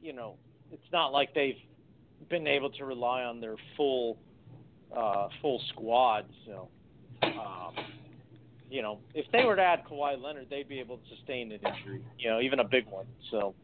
you 0.00 0.12
know 0.12 0.36
it's 0.72 0.92
not 0.92 1.12
like 1.12 1.34
they've 1.34 1.56
been 2.28 2.46
able 2.46 2.70
to 2.70 2.84
rely 2.84 3.22
on 3.22 3.40
their 3.40 3.56
full 3.76 4.18
uh, 4.96 5.28
full 5.40 5.60
squad. 5.70 6.26
So 6.46 6.68
um, 7.22 7.74
you 8.70 8.82
know 8.82 8.98
if 9.14 9.26
they 9.32 9.44
were 9.44 9.56
to 9.56 9.62
add 9.62 9.84
Kawhi 9.90 10.20
Leonard, 10.20 10.46
they'd 10.50 10.68
be 10.68 10.80
able 10.80 10.98
to 10.98 11.16
sustain 11.16 11.52
an 11.52 11.60
injury. 11.64 12.02
You 12.18 12.30
know 12.30 12.40
even 12.40 12.60
a 12.60 12.64
big 12.64 12.86
one. 12.88 13.06
So 13.30 13.54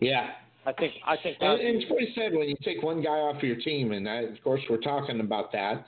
Yeah. 0.00 0.30
I 0.66 0.72
think 0.74 0.92
I 1.06 1.16
think 1.16 1.38
And, 1.40 1.58
that 1.58 1.64
and 1.64 1.82
it's 1.82 1.90
what 1.90 2.02
he 2.02 2.12
said 2.14 2.32
when 2.34 2.48
you 2.48 2.56
take 2.62 2.82
one 2.82 3.02
guy 3.02 3.10
off 3.10 3.42
your 3.42 3.56
team, 3.56 3.92
and 3.92 4.06
I, 4.06 4.16
of 4.22 4.42
course 4.44 4.60
we're 4.68 4.76
talking 4.76 5.20
about 5.20 5.52
that. 5.52 5.86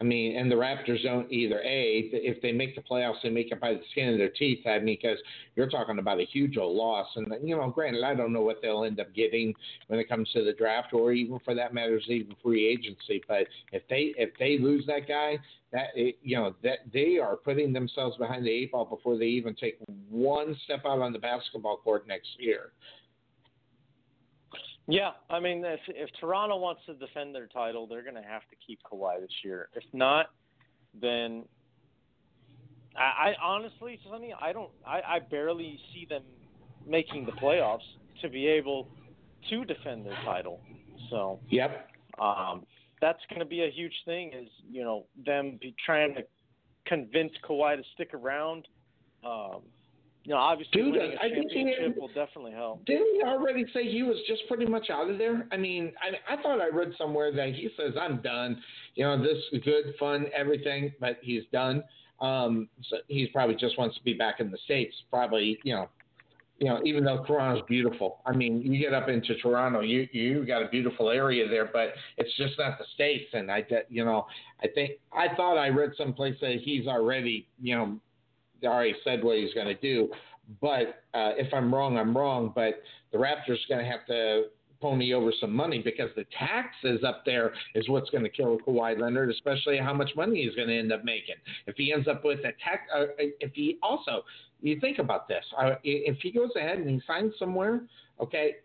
I 0.00 0.04
mean, 0.04 0.36
and 0.36 0.50
the 0.50 0.54
Raptors 0.54 1.02
don't 1.02 1.30
either. 1.32 1.60
A, 1.60 2.08
if 2.12 2.40
they 2.40 2.52
make 2.52 2.76
the 2.76 2.82
playoffs, 2.82 3.20
they 3.22 3.30
make 3.30 3.50
it 3.50 3.60
by 3.60 3.72
the 3.74 3.80
skin 3.90 4.12
of 4.12 4.18
their 4.18 4.28
teeth. 4.28 4.60
I 4.64 4.78
mean, 4.78 4.96
because 5.00 5.18
you're 5.56 5.68
talking 5.68 5.98
about 5.98 6.20
a 6.20 6.24
huge 6.24 6.56
old 6.56 6.76
loss, 6.76 7.08
and 7.16 7.26
you 7.42 7.56
know, 7.56 7.68
granted, 7.68 8.04
I 8.04 8.14
don't 8.14 8.32
know 8.32 8.42
what 8.42 8.62
they'll 8.62 8.84
end 8.84 9.00
up 9.00 9.12
getting 9.12 9.54
when 9.88 9.98
it 9.98 10.08
comes 10.08 10.30
to 10.34 10.44
the 10.44 10.52
draft, 10.52 10.92
or 10.92 11.12
even 11.12 11.40
for 11.44 11.52
that 11.54 11.74
matter, 11.74 12.00
even 12.06 12.36
free 12.40 12.68
agency. 12.68 13.22
But 13.26 13.48
if 13.72 13.82
they 13.90 14.14
if 14.16 14.30
they 14.38 14.58
lose 14.58 14.86
that 14.86 15.08
guy, 15.08 15.38
that 15.72 15.88
you 15.96 16.36
know 16.36 16.54
that 16.62 16.78
they 16.92 17.18
are 17.18 17.34
putting 17.36 17.72
themselves 17.72 18.16
behind 18.18 18.46
the 18.46 18.50
eight 18.50 18.70
ball 18.70 18.84
before 18.84 19.18
they 19.18 19.26
even 19.26 19.54
take 19.56 19.78
one 20.08 20.56
step 20.64 20.82
out 20.86 21.00
on 21.00 21.12
the 21.12 21.18
basketball 21.18 21.78
court 21.78 22.06
next 22.06 22.28
year. 22.38 22.70
Yeah, 24.90 25.10
I 25.28 25.38
mean, 25.38 25.62
if 25.66 25.80
if 25.88 26.08
Toronto 26.18 26.56
wants 26.56 26.80
to 26.86 26.94
defend 26.94 27.34
their 27.34 27.46
title, 27.46 27.86
they're 27.86 28.02
going 28.02 28.14
to 28.14 28.22
have 28.22 28.40
to 28.48 28.56
keep 28.66 28.80
Kawhi 28.90 29.20
this 29.20 29.30
year. 29.44 29.68
If 29.74 29.84
not, 29.92 30.30
then 30.98 31.44
I, 32.96 33.30
I 33.30 33.34
honestly, 33.42 34.00
Sonny, 34.08 34.34
I 34.40 34.52
don't, 34.54 34.70
I, 34.86 35.00
I 35.06 35.18
barely 35.30 35.78
see 35.92 36.06
them 36.08 36.22
making 36.86 37.26
the 37.26 37.32
playoffs 37.32 37.86
to 38.22 38.30
be 38.30 38.46
able 38.46 38.88
to 39.50 39.64
defend 39.66 40.06
their 40.06 40.16
title. 40.24 40.58
So, 41.10 41.38
yep, 41.50 41.90
um, 42.18 42.64
that's 43.02 43.20
going 43.28 43.40
to 43.40 43.46
be 43.46 43.64
a 43.64 43.70
huge 43.70 43.94
thing. 44.06 44.32
Is 44.32 44.48
you 44.70 44.82
know 44.82 45.04
them 45.24 45.58
be 45.60 45.74
trying 45.84 46.14
to 46.14 46.22
convince 46.86 47.32
Kawhi 47.46 47.76
to 47.76 47.82
stick 47.94 48.14
around. 48.14 48.66
Um, 49.22 49.62
you 50.28 50.34
know, 50.34 50.40
obviously 50.40 50.82
Dude, 50.82 50.92
winning 50.92 51.16
a 51.16 51.28
think 51.30 51.50
he- 51.50 51.64
championship 51.64 51.98
will 51.98 52.08
definitely 52.08 52.52
help. 52.52 52.84
Didn't 52.84 53.14
he 53.14 53.22
already 53.22 53.64
say 53.72 53.90
he 53.90 54.02
was 54.02 54.18
just 54.28 54.42
pretty 54.46 54.66
much 54.66 54.90
out 54.90 55.08
of 55.08 55.16
there? 55.16 55.48
I 55.50 55.56
mean, 55.56 55.90
I, 56.02 56.34
I 56.34 56.42
thought 56.42 56.60
I 56.60 56.68
read 56.68 56.92
somewhere 56.98 57.32
that 57.32 57.54
he 57.54 57.70
says 57.78 57.94
I'm 57.98 58.20
done. 58.20 58.60
You 58.94 59.04
know, 59.04 59.22
this 59.22 59.38
is 59.52 59.62
good, 59.64 59.94
fun, 59.98 60.26
everything, 60.36 60.92
but 61.00 61.16
he's 61.22 61.44
done. 61.50 61.82
Um, 62.20 62.68
so 62.90 62.98
he 63.06 63.26
probably 63.32 63.54
just 63.54 63.78
wants 63.78 63.96
to 63.96 64.04
be 64.04 64.12
back 64.12 64.40
in 64.40 64.50
the 64.50 64.58
states. 64.66 64.94
Probably, 65.10 65.58
you 65.64 65.74
know, 65.74 65.88
you 66.58 66.66
know, 66.66 66.82
even 66.84 67.04
though 67.04 67.24
Toronto's 67.24 67.64
beautiful. 67.66 68.18
I 68.26 68.36
mean, 68.36 68.60
you 68.60 68.78
get 68.78 68.92
up 68.92 69.08
into 69.08 69.34
Toronto, 69.36 69.80
you 69.80 70.08
you 70.12 70.44
got 70.44 70.60
a 70.60 70.68
beautiful 70.68 71.08
area 71.08 71.48
there, 71.48 71.70
but 71.72 71.94
it's 72.18 72.36
just 72.36 72.58
not 72.58 72.76
the 72.78 72.84
states. 72.94 73.30
And 73.32 73.50
I, 73.50 73.64
you 73.88 74.04
know, 74.04 74.26
I 74.62 74.66
think 74.74 74.98
I 75.10 75.34
thought 75.36 75.56
I 75.56 75.68
read 75.68 75.92
someplace 75.96 76.36
that 76.42 76.56
he's 76.62 76.86
already, 76.86 77.46
you 77.62 77.76
know, 77.76 77.98
already 78.66 78.94
said 79.04 79.22
what 79.22 79.38
he's 79.38 79.54
going 79.54 79.66
to 79.66 79.74
do. 79.74 80.08
But 80.60 81.02
uh, 81.14 81.32
if 81.36 81.52
I'm 81.52 81.74
wrong, 81.74 81.98
I'm 81.98 82.16
wrong. 82.16 82.52
But 82.54 82.82
the 83.12 83.18
Raptors 83.18 83.50
are 83.50 83.68
going 83.68 83.84
to 83.84 83.90
have 83.90 84.06
to 84.06 84.44
pony 84.80 85.12
over 85.12 85.32
some 85.40 85.52
money 85.52 85.80
because 85.82 86.10
the 86.16 86.24
taxes 86.38 87.02
up 87.04 87.24
there 87.24 87.52
is 87.74 87.88
what's 87.88 88.10
going 88.10 88.24
to 88.24 88.30
kill 88.30 88.58
Kawhi 88.66 88.98
Leonard, 88.98 89.30
especially 89.30 89.78
how 89.78 89.92
much 89.92 90.10
money 90.16 90.44
he's 90.44 90.54
going 90.54 90.68
to 90.68 90.78
end 90.78 90.92
up 90.92 91.04
making. 91.04 91.34
If 91.66 91.76
he 91.76 91.92
ends 91.92 92.08
up 92.08 92.24
with 92.24 92.40
a 92.40 92.52
tax, 92.64 92.82
uh, 92.94 93.06
if 93.18 93.52
he 93.54 93.78
also, 93.82 94.22
you 94.62 94.78
think 94.80 94.98
about 94.98 95.28
this, 95.28 95.44
uh, 95.60 95.74
if 95.82 96.18
he 96.22 96.30
goes 96.30 96.50
ahead 96.56 96.78
and 96.78 96.88
he 96.88 97.00
signs 97.06 97.32
somewhere, 97.38 97.80
okay, 98.20 98.56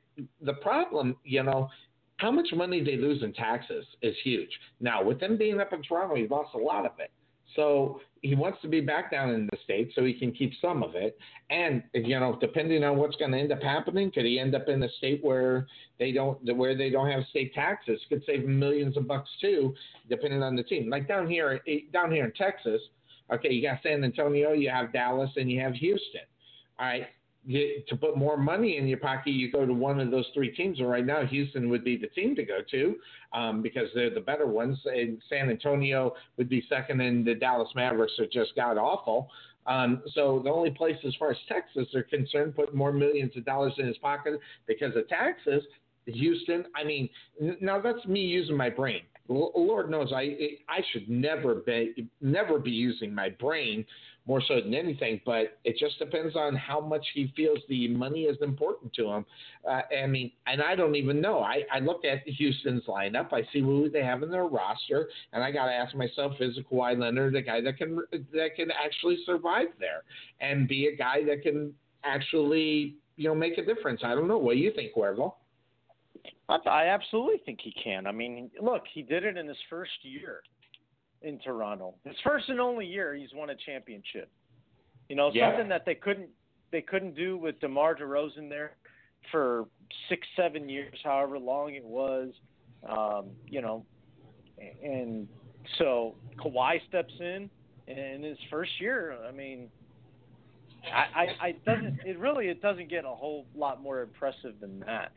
the 0.41 0.53
problem, 0.53 1.17
you 1.23 1.43
know, 1.43 1.69
how 2.17 2.29
much 2.31 2.47
money 2.55 2.83
they 2.83 2.95
lose 2.95 3.23
in 3.23 3.33
taxes 3.33 3.85
is 4.01 4.15
huge. 4.23 4.49
Now, 4.79 5.03
with 5.03 5.19
them 5.19 5.35
being 5.35 5.59
up 5.59 5.73
in 5.73 5.81
Toronto, 5.81 6.15
he 6.15 6.27
lost 6.27 6.53
a 6.53 6.59
lot 6.59 6.85
of 6.85 6.91
it. 6.99 7.11
So 7.55 7.99
he 8.23 8.35
wants 8.35 8.57
to 8.61 8.69
be 8.69 8.79
back 8.79 9.11
down 9.11 9.31
in 9.31 9.47
the 9.51 9.57
states 9.65 9.93
so 9.93 10.03
he 10.05 10.13
can 10.13 10.31
keep 10.31 10.53
some 10.61 10.81
of 10.81 10.95
it. 10.95 11.17
And 11.49 11.83
you 11.93 12.17
know, 12.19 12.37
depending 12.39 12.83
on 12.83 12.97
what's 12.97 13.17
going 13.17 13.31
to 13.31 13.37
end 13.37 13.51
up 13.51 13.61
happening, 13.61 14.11
could 14.11 14.23
he 14.25 14.39
end 14.39 14.55
up 14.55 14.69
in 14.69 14.81
a 14.81 14.89
state 14.97 15.23
where 15.23 15.67
they 15.99 16.13
don't 16.13 16.39
where 16.55 16.75
they 16.75 16.89
don't 16.89 17.11
have 17.11 17.23
state 17.29 17.53
taxes? 17.53 17.99
Could 18.07 18.23
save 18.25 18.45
millions 18.45 18.95
of 18.95 19.07
bucks 19.07 19.29
too, 19.41 19.75
depending 20.09 20.41
on 20.41 20.55
the 20.55 20.63
team. 20.63 20.89
Like 20.89 21.07
down 21.07 21.29
here, 21.29 21.59
eh, 21.67 21.79
down 21.91 22.11
here 22.11 22.23
in 22.23 22.31
Texas, 22.31 22.81
okay, 23.31 23.51
you 23.51 23.61
got 23.61 23.83
San 23.83 24.03
Antonio, 24.03 24.53
you 24.53 24.69
have 24.69 24.93
Dallas, 24.93 25.29
and 25.35 25.51
you 25.51 25.59
have 25.59 25.73
Houston. 25.73 26.21
All 26.79 26.87
right. 26.87 27.07
To 27.45 27.97
put 27.97 28.17
more 28.17 28.37
money 28.37 28.77
in 28.77 28.87
your 28.87 28.99
pocket, 28.99 29.31
you 29.31 29.51
go 29.51 29.65
to 29.65 29.73
one 29.73 29.99
of 29.99 30.11
those 30.11 30.25
three 30.33 30.55
teams. 30.55 30.79
And 30.79 30.89
right 30.89 31.05
now, 31.05 31.25
Houston 31.25 31.69
would 31.69 31.83
be 31.83 31.97
the 31.97 32.07
team 32.07 32.35
to 32.35 32.43
go 32.43 32.59
to 32.71 32.95
um, 33.33 33.61
because 33.61 33.89
they're 33.93 34.13
the 34.13 34.21
better 34.21 34.47
ones. 34.47 34.79
And 34.85 35.21
San 35.27 35.49
Antonio 35.49 36.13
would 36.37 36.47
be 36.47 36.65
second, 36.69 37.01
and 37.01 37.25
the 37.25 37.35
Dallas 37.35 37.69
Mavericks 37.75 38.13
are 38.19 38.27
just 38.27 38.55
god 38.55 38.77
awful. 38.77 39.29
Um, 39.65 40.03
so 40.13 40.41
the 40.43 40.49
only 40.49 40.71
place, 40.71 40.97
as 41.05 41.15
far 41.15 41.31
as 41.31 41.37
Texas 41.47 41.93
are 41.95 42.03
concerned, 42.03 42.55
put 42.55 42.73
more 42.73 42.91
millions 42.91 43.35
of 43.35 43.45
dollars 43.45 43.73
in 43.77 43.87
his 43.87 43.97
pocket 43.97 44.39
because 44.67 44.95
of 44.95 45.07
taxes. 45.07 45.63
Houston, 46.05 46.65
I 46.75 46.83
mean, 46.83 47.09
now 47.61 47.79
that's 47.79 48.05
me 48.05 48.21
using 48.21 48.57
my 48.57 48.69
brain. 48.69 49.01
Lord 49.29 49.89
knows 49.89 50.11
I 50.13 50.35
I 50.67 50.81
should 50.91 51.09
never 51.09 51.55
be 51.55 52.09
never 52.19 52.59
be 52.59 52.71
using 52.71 53.15
my 53.15 53.29
brain 53.29 53.85
more 54.25 54.41
so 54.47 54.61
than 54.61 54.73
anything, 54.73 55.19
but 55.25 55.57
it 55.65 55.77
just 55.77 55.99
depends 55.99 56.35
on 56.35 56.55
how 56.55 56.79
much 56.79 57.05
he 57.13 57.31
feels 57.35 57.59
the 57.67 57.89
money 57.89 58.23
is 58.23 58.37
important 58.41 58.93
to 58.93 59.07
him. 59.07 59.25
Uh, 59.67 59.81
I 60.01 60.07
mean, 60.07 60.31
and 60.47 60.61
I 60.61 60.75
don't 60.75 60.95
even 60.95 61.19
know. 61.19 61.39
I, 61.39 61.63
I 61.71 61.79
look 61.79 62.05
at 62.05 62.25
Houston's 62.25 62.83
lineup, 62.87 63.33
I 63.33 63.41
see 63.51 63.59
who 63.59 63.89
they 63.89 64.03
have 64.03 64.23
in 64.23 64.31
their 64.31 64.45
roster, 64.45 65.09
and 65.33 65.43
I 65.43 65.51
got 65.51 65.65
to 65.65 65.73
ask 65.73 65.93
myself: 65.95 66.33
Is 66.39 66.57
Kawhi 66.71 66.97
Leonard 66.97 67.35
a 67.35 67.41
guy 67.41 67.59
that 67.61 67.77
can 67.77 67.97
that 68.11 68.55
can 68.55 68.69
actually 68.71 69.17
survive 69.25 69.67
there 69.79 70.03
and 70.39 70.67
be 70.67 70.87
a 70.87 70.95
guy 70.95 71.23
that 71.25 71.41
can 71.43 71.73
actually 72.05 72.95
you 73.17 73.27
know 73.27 73.35
make 73.35 73.57
a 73.57 73.65
difference? 73.65 74.01
I 74.05 74.15
don't 74.15 74.27
know. 74.27 74.37
What 74.37 74.53
do 74.53 74.59
you 74.59 74.71
think, 74.73 74.93
Cuervo? 74.95 75.33
I 76.49 76.87
absolutely 76.87 77.41
think 77.45 77.59
he 77.61 77.73
can. 77.83 78.05
I 78.05 78.11
mean, 78.11 78.51
look, 78.61 78.83
he 78.93 79.01
did 79.01 79.23
it 79.23 79.37
in 79.37 79.47
his 79.47 79.57
first 79.69 79.91
year 80.03 80.41
in 81.23 81.39
Toronto. 81.39 81.95
His 82.05 82.15
first 82.23 82.49
and 82.49 82.59
only 82.59 82.85
year, 82.85 83.15
he's 83.15 83.33
won 83.33 83.49
a 83.49 83.55
championship. 83.55 84.29
You 85.09 85.15
know, 85.15 85.31
Yeah. 85.33 85.49
something 85.51 85.69
that 85.69 85.85
they 85.85 85.95
couldn't 85.95 86.29
they 86.71 86.81
couldn't 86.81 87.13
do 87.13 87.37
with 87.37 87.59
DeMar 87.59 87.93
DeRozan 87.95 88.49
there 88.49 88.77
for 89.31 89.67
six, 90.09 90.27
seven 90.35 90.67
years, 90.67 90.99
however 91.03 91.37
long 91.37 91.75
it 91.75 91.83
was. 91.85 92.33
Um, 92.87 93.29
you 93.47 93.61
know, 93.61 93.85
and 94.83 95.27
so 95.77 96.15
Kawhi 96.37 96.83
steps 96.87 97.13
in 97.19 97.49
in 97.87 98.23
his 98.23 98.37
first 98.49 98.71
year. 98.81 99.15
I 99.27 99.31
mean, 99.31 99.69
I, 100.91 101.21
I, 101.41 101.47
I 101.47 101.51
doesn't 101.65 101.99
it 102.05 102.17
really 102.17 102.47
it 102.47 102.61
doesn't 102.61 102.89
get 102.89 103.05
a 103.05 103.09
whole 103.09 103.45
lot 103.55 103.81
more 103.81 104.01
impressive 104.01 104.59
than 104.59 104.79
that 104.81 105.11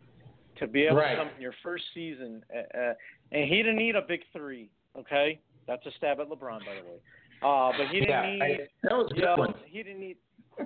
to 0.58 0.66
be 0.66 0.84
able 0.86 0.96
Right. 0.98 1.12
to 1.16 1.24
come 1.24 1.28
in 1.36 1.40
your 1.42 1.54
first 1.62 1.84
season 1.94 2.44
uh, 2.54 2.78
uh, 2.78 2.94
and 3.32 3.48
he 3.48 3.56
didn't 3.56 3.76
need 3.76 3.96
a 3.96 4.02
big 4.02 4.20
three. 4.32 4.68
Okay, 4.96 5.40
that's 5.66 5.84
a 5.86 5.90
stab 5.96 6.20
at 6.20 6.28
LeBron, 6.28 6.60
by 6.60 6.74
the 6.82 6.88
way. 6.90 7.00
Uh, 7.42 7.72
but 7.76 7.88
he 7.88 8.00
didn't 8.00 8.08
yeah, 8.10 8.30
need 8.30 8.42
I, 8.42 8.56
that 8.84 8.92
was 8.92 9.08
a 9.12 9.14
you 9.14 9.20
good 9.20 9.26
know, 9.26 9.36
one. 9.36 9.54
he 9.66 9.82
didn't 9.82 10.00
need 10.00 10.16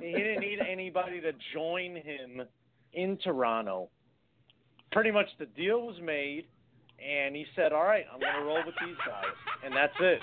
he 0.01 0.12
didn't 0.12 0.40
need 0.40 0.59
anybody 0.60 1.20
to 1.20 1.32
join 1.52 1.97
him 1.97 2.43
in 2.93 3.16
Toronto. 3.18 3.89
Pretty 4.93 5.10
much 5.10 5.27
the 5.39 5.47
deal 5.47 5.82
was 5.86 5.97
made, 6.02 6.47
and 7.05 7.35
he 7.35 7.44
said, 7.56 7.72
"All 7.72 7.85
right, 7.85 8.05
I'm 8.12 8.20
going 8.20 8.32
to 8.35 8.40
roll 8.44 8.62
with 8.64 8.74
these 8.85 8.97
guys," 9.06 9.24
and 9.64 9.74
that's 9.74 9.94
it. 10.01 10.20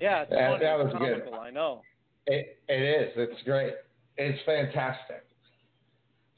Yeah, 0.00 0.24
That- 0.24 0.30
funny, 0.30 0.64
that 0.64 0.80
it's 0.80 0.94
was 0.94 0.98
good. 0.98 1.34
I 1.34 1.50
know. 1.50 1.82
It, 2.26 2.58
it 2.68 2.82
is. 2.82 3.12
It's 3.16 3.42
great. 3.44 3.74
It's 4.16 4.38
fantastic. 4.44 5.24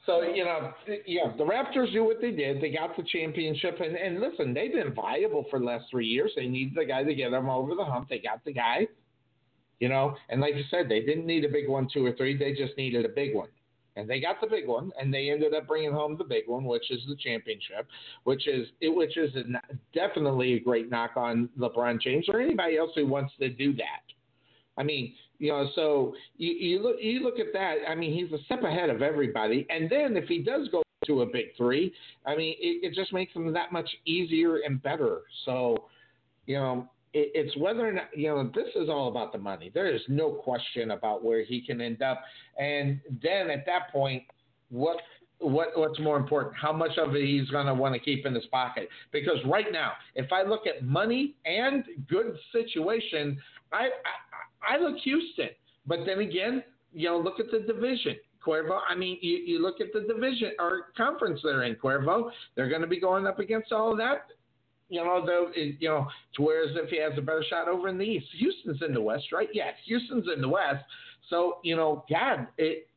So 0.05 0.21
you 0.21 0.45
know, 0.45 0.71
yeah, 1.07 1.31
the 1.37 1.43
Raptors 1.43 1.91
do 1.91 2.03
what 2.03 2.21
they 2.21 2.31
did. 2.31 2.61
They 2.61 2.69
got 2.69 2.95
the 2.95 3.03
championship, 3.03 3.79
and, 3.79 3.95
and 3.95 4.19
listen, 4.19 4.53
they've 4.53 4.71
been 4.71 4.93
viable 4.93 5.45
for 5.49 5.59
the 5.59 5.65
last 5.65 5.85
three 5.89 6.05
years. 6.05 6.31
They 6.35 6.47
need 6.47 6.75
the 6.75 6.85
guy 6.85 7.03
to 7.03 7.15
get 7.15 7.31
them 7.31 7.49
over 7.49 7.73
the 7.73 7.83
hump. 7.83 8.09
They 8.09 8.19
got 8.19 8.45
the 8.45 8.53
guy, 8.53 8.87
you 9.79 9.89
know, 9.89 10.15
and 10.29 10.41
like 10.41 10.55
you 10.55 10.63
said, 10.69 10.87
they 10.89 11.01
didn't 11.01 11.25
need 11.25 11.43
a 11.43 11.49
big 11.49 11.67
one, 11.67 11.87
two 11.91 12.05
or 12.05 12.13
three. 12.13 12.37
They 12.37 12.53
just 12.53 12.77
needed 12.77 13.03
a 13.03 13.09
big 13.09 13.33
one, 13.33 13.49
and 13.95 14.07
they 14.07 14.19
got 14.19 14.39
the 14.41 14.47
big 14.47 14.67
one, 14.67 14.91
and 14.99 15.11
they 15.11 15.31
ended 15.31 15.55
up 15.55 15.67
bringing 15.67 15.91
home 15.91 16.17
the 16.17 16.23
big 16.23 16.43
one, 16.47 16.65
which 16.65 16.91
is 16.91 17.01
the 17.07 17.15
championship, 17.15 17.87
which 18.25 18.47
is 18.47 18.67
it, 18.81 18.89
which 18.89 19.17
is 19.17 19.35
a, 19.35 19.43
definitely 19.91 20.53
a 20.53 20.59
great 20.59 20.91
knock 20.91 21.11
on 21.15 21.49
LeBron 21.57 21.99
James 21.99 22.27
or 22.29 22.39
anybody 22.39 22.77
else 22.77 22.91
who 22.93 23.07
wants 23.07 23.33
to 23.39 23.49
do 23.49 23.73
that. 23.73 24.03
I 24.77 24.83
mean, 24.83 25.15
you 25.39 25.51
know, 25.51 25.67
so 25.75 26.13
you, 26.37 26.51
you 26.51 26.83
look 26.83 26.97
you 27.01 27.21
look 27.21 27.39
at 27.39 27.47
that. 27.53 27.75
I 27.87 27.95
mean, 27.95 28.13
he's 28.13 28.31
a 28.37 28.43
step 28.45 28.63
ahead 28.63 28.89
of 28.89 29.01
everybody. 29.01 29.65
And 29.69 29.89
then 29.89 30.17
if 30.17 30.27
he 30.27 30.41
does 30.41 30.67
go 30.69 30.83
to 31.05 31.21
a 31.21 31.25
big 31.25 31.55
three, 31.57 31.93
I 32.25 32.35
mean, 32.35 32.55
it, 32.59 32.87
it 32.87 32.95
just 32.95 33.13
makes 33.13 33.33
him 33.33 33.51
that 33.53 33.71
much 33.71 33.89
easier 34.05 34.57
and 34.65 34.81
better. 34.81 35.21
So, 35.45 35.89
you 36.45 36.55
know, 36.55 36.89
it, 37.13 37.31
it's 37.33 37.57
whether 37.57 37.87
or 37.87 37.91
not 37.93 38.09
you 38.15 38.27
know 38.27 38.51
this 38.53 38.69
is 38.75 38.89
all 38.89 39.09
about 39.09 39.31
the 39.31 39.39
money. 39.39 39.71
There 39.73 39.93
is 39.93 40.01
no 40.07 40.31
question 40.31 40.91
about 40.91 41.23
where 41.23 41.43
he 41.43 41.61
can 41.61 41.81
end 41.81 42.01
up. 42.01 42.21
And 42.59 42.99
then 43.21 43.49
at 43.49 43.65
that 43.65 43.91
point, 43.91 44.23
what 44.69 44.97
what 45.39 45.69
what's 45.75 45.99
more 45.99 46.17
important? 46.17 46.55
How 46.55 46.73
much 46.73 46.97
of 46.97 47.15
it 47.15 47.25
he's 47.25 47.49
going 47.49 47.67
to 47.67 47.73
want 47.73 47.93
to 47.93 47.99
keep 47.99 48.25
in 48.25 48.33
his 48.33 48.45
pocket? 48.47 48.89
Because 49.11 49.37
right 49.45 49.71
now, 49.71 49.93
if 50.15 50.31
I 50.31 50.43
look 50.43 50.67
at 50.67 50.83
money 50.83 51.35
and 51.45 51.83
good 52.09 52.37
situation, 52.51 53.37
I 53.71 53.89
I, 54.67 54.77
look 54.77 54.97
Houston. 54.99 55.49
But 55.85 55.99
then 56.05 56.19
again, 56.19 56.63
you 56.93 57.09
know, 57.09 57.17
look 57.19 57.39
at 57.39 57.47
the 57.51 57.59
division. 57.59 58.15
Cuervo, 58.45 58.79
I 58.87 58.95
mean, 58.95 59.17
you, 59.21 59.37
you 59.37 59.61
look 59.61 59.81
at 59.81 59.87
the 59.93 60.01
division 60.01 60.51
or 60.59 60.87
conference 60.95 61.39
they're 61.43 61.63
in, 61.63 61.75
Cuervo. 61.75 62.29
They're 62.55 62.69
going 62.69 62.81
to 62.81 62.87
be 62.87 62.99
going 62.99 63.25
up 63.25 63.39
against 63.39 63.71
all 63.71 63.91
of 63.91 63.97
that. 63.97 64.27
You 64.87 65.03
know, 65.03 65.25
though, 65.25 65.47
it, 65.55 65.77
you 65.79 65.89
know, 65.89 66.07
to 66.35 66.43
whereas 66.43 66.75
if 66.75 66.89
he 66.89 67.01
has 67.01 67.13
a 67.17 67.21
better 67.21 67.43
shot 67.49 67.67
over 67.67 67.87
in 67.87 67.97
the 67.97 68.03
East, 68.03 68.27
Houston's 68.37 68.81
in 68.87 68.93
the 68.93 69.01
West, 69.01 69.31
right? 69.31 69.49
Yes, 69.51 69.73
Houston's 69.85 70.27
in 70.33 70.41
the 70.41 70.49
West. 70.49 70.83
So 71.29 71.57
you 71.63 71.75
know, 71.75 72.05
God, 72.07 72.47
it, 72.59 72.87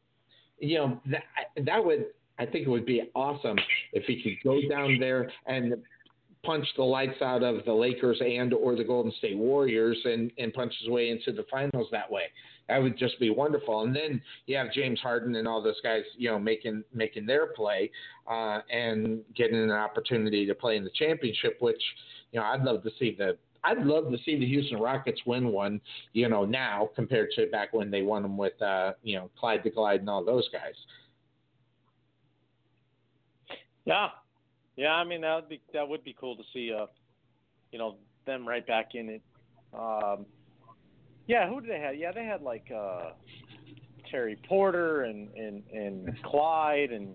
you 0.59 0.77
know, 0.77 1.01
that 1.07 1.23
that 1.65 1.83
would 1.83 2.07
I 2.39 2.47
think 2.47 2.67
it 2.67 2.71
would 2.71 2.87
be 2.87 3.11
awesome 3.15 3.57
if 3.93 4.05
he 4.05 4.23
could 4.23 4.37
go 4.45 4.61
down 4.69 4.99
there 5.01 5.31
and 5.47 5.75
punch 6.45 6.67
the 6.77 6.83
lights 6.83 7.21
out 7.21 7.43
of 7.43 7.65
the 7.65 7.73
Lakers 7.73 8.21
and 8.21 8.53
or 8.55 8.77
the 8.77 8.85
Golden 8.85 9.13
State 9.19 9.37
Warriors 9.37 9.99
and, 10.05 10.31
and 10.39 10.53
punch 10.53 10.73
his 10.81 10.89
way 10.89 11.11
into 11.11 11.33
the 11.33 11.45
finals 11.51 11.89
that 11.91 12.11
way. 12.11 12.25
That 12.69 12.83
would 12.83 12.99
just 12.99 13.19
be 13.19 13.31
wonderful. 13.31 13.83
And 13.83 13.95
then 13.97 14.21
you 14.47 14.57
have 14.57 14.73
James 14.73 15.01
Harden 15.01 15.37
and 15.37 15.49
all 15.49 15.63
those 15.63 15.81
guys, 15.83 16.03
you 16.17 16.31
know, 16.31 16.39
making 16.39 16.85
making 16.93 17.27
their 17.27 17.47
play 17.47 17.91
uh, 18.31 18.61
and 18.71 19.23
getting 19.35 19.57
an 19.57 19.71
opportunity 19.71 20.47
to 20.47 20.55
play 20.55 20.77
in 20.77 20.85
the 20.85 20.91
championship, 20.95 21.57
which 21.61 21.83
you 22.33 22.41
know 22.41 22.47
I'd 22.47 22.63
love 22.63 22.83
to 22.83 22.91
see 22.99 23.15
the 23.17 23.37
I'd 23.65 23.79
love 23.79 24.11
to 24.11 24.19
see 24.25 24.39
the 24.39 24.47
Houston 24.47 24.79
Rockets 24.79 25.21
win 25.27 25.49
one, 25.49 25.81
you 26.13 26.29
know, 26.29 26.45
now 26.45 26.91
compared 26.95 27.31
to 27.33 27.47
back 27.49 27.73
when 27.73 27.91
they 27.91 28.03
won 28.03 28.23
them 28.23 28.37
with 28.37 28.61
uh, 28.63 28.93
you 29.03 29.17
know 29.17 29.31
Clyde 29.39 29.63
the 29.65 29.71
Glide 29.71 30.01
and 30.01 30.11
all 30.11 30.25
those 30.25 30.49
guys. 30.51 30.75
Yeah, 33.87 34.09
yeah. 34.79 34.93
I 34.93 35.05
mean 35.05 35.21
that 35.21 35.35
would 35.35 35.49
be 35.49 35.61
that 35.75 35.87
would 35.87 36.05
be 36.05 36.17
cool 36.19 36.37
to 36.37 36.43
see. 36.55 36.73
Uh, 36.73 36.87
you 37.71 37.79
know, 37.79 37.97
them 38.27 38.47
right 38.49 38.67
back 38.67 38.95
in 38.95 39.09
it. 39.11 39.23
Um, 39.75 40.25
yeah, 41.27 41.49
who 41.49 41.61
did 41.61 41.71
they 41.71 41.81
have? 41.81 41.97
Yeah, 41.97 42.13
they 42.13 42.25
had 42.25 42.41
like 42.41 42.65
uh, 42.75 43.11
Terry 44.11 44.39
Porter 44.49 45.03
and 45.03 45.29
and 45.35 45.63
and 45.73 46.23
Clyde 46.25 46.91
and 46.91 47.15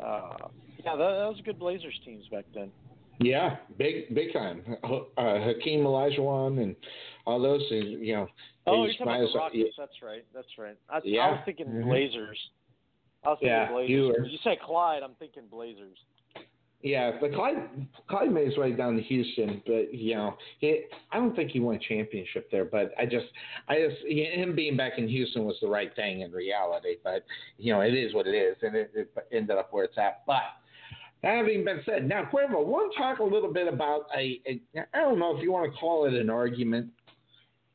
uh, 0.00 0.36
yeah, 0.84 0.96
that, 0.96 0.98
that 0.98 1.28
was 1.28 1.40
good 1.44 1.58
Blazers 1.58 1.98
teams 2.04 2.26
back 2.28 2.44
then. 2.54 2.70
Yeah, 3.18 3.56
big 3.76 4.14
big 4.14 4.32
time. 4.32 4.62
Uh, 4.82 5.38
Hakeem 5.40 5.80
Olajuwon 5.80 6.62
and 6.62 6.76
all 7.26 7.40
those. 7.40 7.62
You 7.70 8.14
know. 8.14 8.26
Oh, 8.66 8.84
you're 8.84 8.92
talking 8.92 9.08
about 9.08 9.32
the 9.32 9.38
Rockets. 9.38 9.74
That's 9.76 10.02
right. 10.02 10.24
That's 10.32 10.58
right. 10.58 10.76
I, 10.88 11.00
yeah. 11.04 11.20
I 11.20 11.30
was 11.32 11.40
thinking. 11.44 11.82
Blazers. 11.82 12.38
I 13.24 13.28
was 13.30 13.38
thinking 13.40 13.48
Yeah, 13.48 13.70
Blazers. 13.70 13.90
you 13.90 14.02
were. 14.06 14.26
You 14.26 14.38
say 14.44 14.58
Clyde, 14.64 15.02
I'm 15.02 15.14
thinking 15.18 15.42
Blazers. 15.50 15.98
Yeah, 16.82 17.12
but 17.20 17.34
Clyde 17.34 17.88
Clyde 18.08 18.32
made 18.32 18.46
his 18.46 18.56
way 18.56 18.72
down 18.72 18.96
to 18.96 19.02
Houston, 19.02 19.62
but 19.66 19.92
you 19.92 20.14
know, 20.14 20.36
he, 20.60 20.84
I 21.12 21.18
don't 21.18 21.36
think 21.36 21.50
he 21.50 21.60
won 21.60 21.76
a 21.76 21.78
championship 21.78 22.50
there. 22.50 22.64
But 22.64 22.92
I 22.98 23.04
just, 23.04 23.26
I 23.68 23.86
just, 23.86 24.00
him 24.06 24.54
being 24.54 24.78
back 24.78 24.92
in 24.96 25.06
Houston 25.06 25.44
was 25.44 25.56
the 25.60 25.68
right 25.68 25.94
thing 25.94 26.22
in 26.22 26.32
reality. 26.32 26.96
But 27.04 27.26
you 27.58 27.74
know, 27.74 27.82
it 27.82 27.92
is 27.92 28.14
what 28.14 28.26
it 28.26 28.34
is, 28.34 28.56
and 28.62 28.74
it, 28.74 28.90
it 28.94 29.12
ended 29.30 29.58
up 29.58 29.70
where 29.74 29.84
it's 29.84 29.98
at. 29.98 30.22
But 30.26 30.42
having 31.22 31.66
been 31.66 31.82
said, 31.84 32.08
now 32.08 32.24
Cuervo, 32.32 32.64
want 32.64 32.94
to 32.94 32.98
talk 32.98 33.18
a 33.18 33.24
little 33.24 33.52
bit 33.52 33.68
about 33.68 34.06
a, 34.16 34.40
a 34.46 34.62
I 34.94 35.00
don't 35.00 35.18
know 35.18 35.36
if 35.36 35.42
you 35.42 35.52
want 35.52 35.70
to 35.70 35.78
call 35.78 36.06
it 36.06 36.14
an 36.14 36.30
argument, 36.30 36.88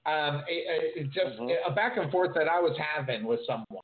um, 0.07 0.41
a, 0.49 0.99
a, 0.99 1.03
just 1.03 1.39
a 1.67 1.71
back 1.75 1.97
and 1.97 2.11
forth 2.11 2.33
that 2.33 2.47
I 2.47 2.59
was 2.59 2.75
having 2.95 3.23
with 3.23 3.41
someone, 3.45 3.83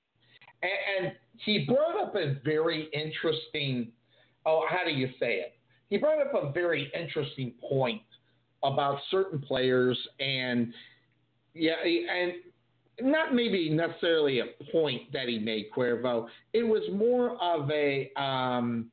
and, 0.64 1.06
and 1.06 1.14
he 1.45 1.64
brought 1.68 2.02
up 2.02 2.15
a 2.15 2.38
very 2.43 2.89
interesting 2.91 3.91
oh, 4.46 4.66
how 4.70 4.84
do 4.86 4.92
you 4.92 5.08
say 5.20 5.36
it? 5.36 5.54
He 5.90 5.98
brought 5.98 6.22
up 6.22 6.34
a 6.34 6.52
very 6.52 6.92
interesting 6.98 7.54
point 7.70 8.02
about 8.64 9.00
certain 9.10 9.40
players 9.40 9.98
and 10.20 10.74
yeah, 11.54 11.74
and 11.84 12.34
not 13.02 13.34
maybe 13.34 13.70
necessarily 13.70 14.40
a 14.40 14.46
point 14.72 15.12
that 15.12 15.28
he 15.28 15.40
made, 15.40 15.68
Cuervo. 15.76 16.28
It 16.54 16.64
was 16.64 16.84
more 16.94 17.42
of 17.42 17.70
a 17.72 18.12
um, 18.16 18.90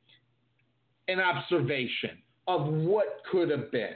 an 1.07 1.19
observation 1.19 2.17
of 2.47 2.67
what 2.67 3.21
could 3.31 3.49
have 3.49 3.71
been. 3.71 3.95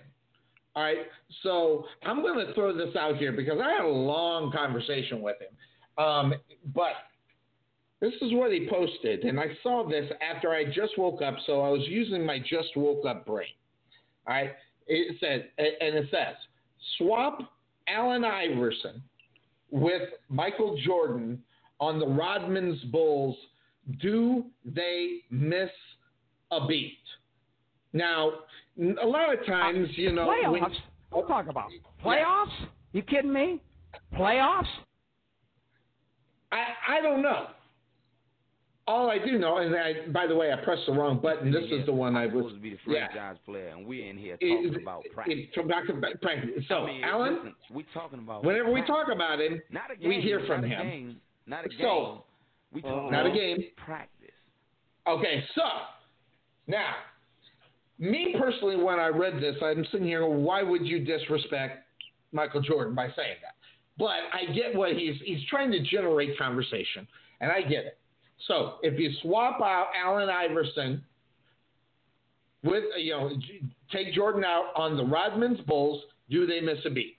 All 0.76 0.84
right, 0.84 1.06
so 1.44 1.86
I'm 2.04 2.22
going 2.22 2.46
to 2.46 2.54
throw 2.54 2.76
this 2.76 2.96
out 2.96 3.18
here 3.18 3.32
because 3.32 3.60
I 3.64 3.74
had 3.74 3.86
a 3.86 3.88
long 3.88 4.52
conversation 4.52 5.22
with 5.22 5.36
him, 5.40 6.04
um, 6.04 6.34
but 6.74 6.94
this 8.04 8.14
is 8.22 8.34
what 8.34 8.52
he 8.52 8.68
posted, 8.70 9.24
and 9.24 9.40
I 9.40 9.46
saw 9.64 9.88
this 9.88 10.12
after 10.22 10.50
I 10.50 10.66
just 10.66 10.98
woke 10.98 11.22
up, 11.22 11.38
so 11.46 11.62
I 11.62 11.70
was 11.70 11.84
using 11.88 12.26
my 12.26 12.38
just 12.38 12.76
woke 12.76 13.06
up 13.06 13.26
brain. 13.26 13.48
All 14.28 14.34
right, 14.36 14.52
it 14.88 15.16
said, 15.22 15.48
and 15.58 15.96
it 15.96 16.08
says, 16.12 16.36
swap 16.98 17.40
Allen 17.88 18.26
Iverson 18.26 19.02
with 19.72 20.02
Michael 20.28 20.78
Jordan 20.86 21.42
on 21.80 21.98
the 21.98 22.06
Rodman's 22.06 22.82
Bulls. 22.92 23.38
Do 24.02 24.48
they 24.66 25.20
miss 25.30 25.70
a 26.52 26.68
beat? 26.68 26.98
Now, 27.94 28.32
a 29.02 29.08
lot 29.08 29.34
of 29.34 29.40
uh, 29.40 29.46
times, 29.46 29.88
you 29.96 30.12
know, 30.12 30.28
when- 30.28 30.62
Playoffs? 30.62 30.76
We'll 31.14 31.28
talk 31.28 31.48
about 31.48 31.70
playoffs. 32.04 32.68
You 32.92 33.02
kidding 33.04 33.32
me? 33.32 33.62
Playoffs? 34.16 34.66
I 36.52 36.66
I 36.98 37.02
don't 37.02 37.22
know. 37.22 37.48
All 38.86 39.10
I 39.10 39.18
do 39.18 39.38
know, 39.40 39.58
and 39.58 39.74
I, 39.74 40.08
by 40.12 40.28
the 40.28 40.36
way, 40.36 40.52
I 40.52 40.58
pressed 40.58 40.82
the 40.88 40.92
wrong 40.92 41.20
button. 41.22 41.52
This 41.54 41.64
is 41.72 41.86
the 41.86 41.94
one 41.94 42.18
I 42.18 42.26
was. 42.26 42.34
supposed 42.34 42.56
to 42.56 42.62
be 42.62 42.72
the 42.72 42.80
yeah. 42.92 43.08
franchise 43.08 43.38
player, 43.46 43.68
and 43.70 43.88
we're 43.88 44.06
in 44.10 44.18
here 44.18 44.38
It- 44.42 44.50
talking 44.50 44.82
about 44.82 45.06
practice. 45.14 45.36
it- 45.38 45.54
from 45.54 45.68
back 45.70 45.88
to 45.88 45.94
back 45.94 46.20
practice. 46.22 46.66
So, 46.68 46.84
I 46.84 46.88
mean, 46.88 47.04
Allen, 47.04 47.36
listen, 47.36 47.56
we 47.72 47.84
talking 47.94 48.20
about 48.20 48.44
whenever 48.44 48.72
we 48.74 48.82
talk 48.82 49.08
about 49.08 49.40
him, 49.40 49.62
game, 49.72 50.10
we 50.10 50.20
hear 50.20 50.42
from 50.42 50.62
not 50.62 50.70
him. 50.70 50.80
A 50.88 50.92
game, 50.92 51.22
not 51.48 51.66
a 51.66 51.70
game. 51.70 51.80
So, 51.80 52.26
we 52.74 52.82
talking 52.82 53.10
not 53.12 53.26
a 53.26 53.32
game. 53.32 53.64
Practice. 53.78 54.32
Okay, 55.08 55.46
so 55.56 55.64
now, 56.68 56.96
me 58.00 58.36
personally, 58.38 58.76
when 58.76 59.00
I 59.00 59.08
read 59.08 59.40
this, 59.40 59.56
I'm 59.62 59.86
sitting 59.86 60.08
here. 60.08 60.26
Why 60.28 60.62
would 60.62 60.86
you 60.86 61.00
disrespect 61.00 61.88
Michael 62.34 62.62
Jordan 62.62 62.96
by 62.96 63.08
saying 63.16 63.38
that? 63.44 63.56
But 63.98 64.20
I 64.34 64.52
get 64.54 64.76
what 64.76 64.92
he's 64.94 65.16
he's 65.22 65.46
trying 65.50 65.72
to 65.72 65.80
generate 65.84 66.38
conversation, 66.38 67.08
and 67.40 67.50
I 67.50 67.62
get 67.62 67.86
it. 67.86 67.98
So 68.48 68.76
if 68.82 69.00
you 69.00 69.12
swap 69.22 69.62
out 69.62 69.88
Allen 69.96 70.30
Iverson 70.30 71.04
with 72.64 72.84
you 72.98 73.12
know 73.12 73.32
take 73.92 74.14
Jordan 74.14 74.44
out 74.44 74.72
on 74.76 74.98
the 74.98 75.04
Rodman's 75.04 75.60
Bulls, 75.62 76.02
do 76.30 76.46
they 76.46 76.60
miss 76.60 76.80
a 76.86 76.90
beat? 76.90 77.18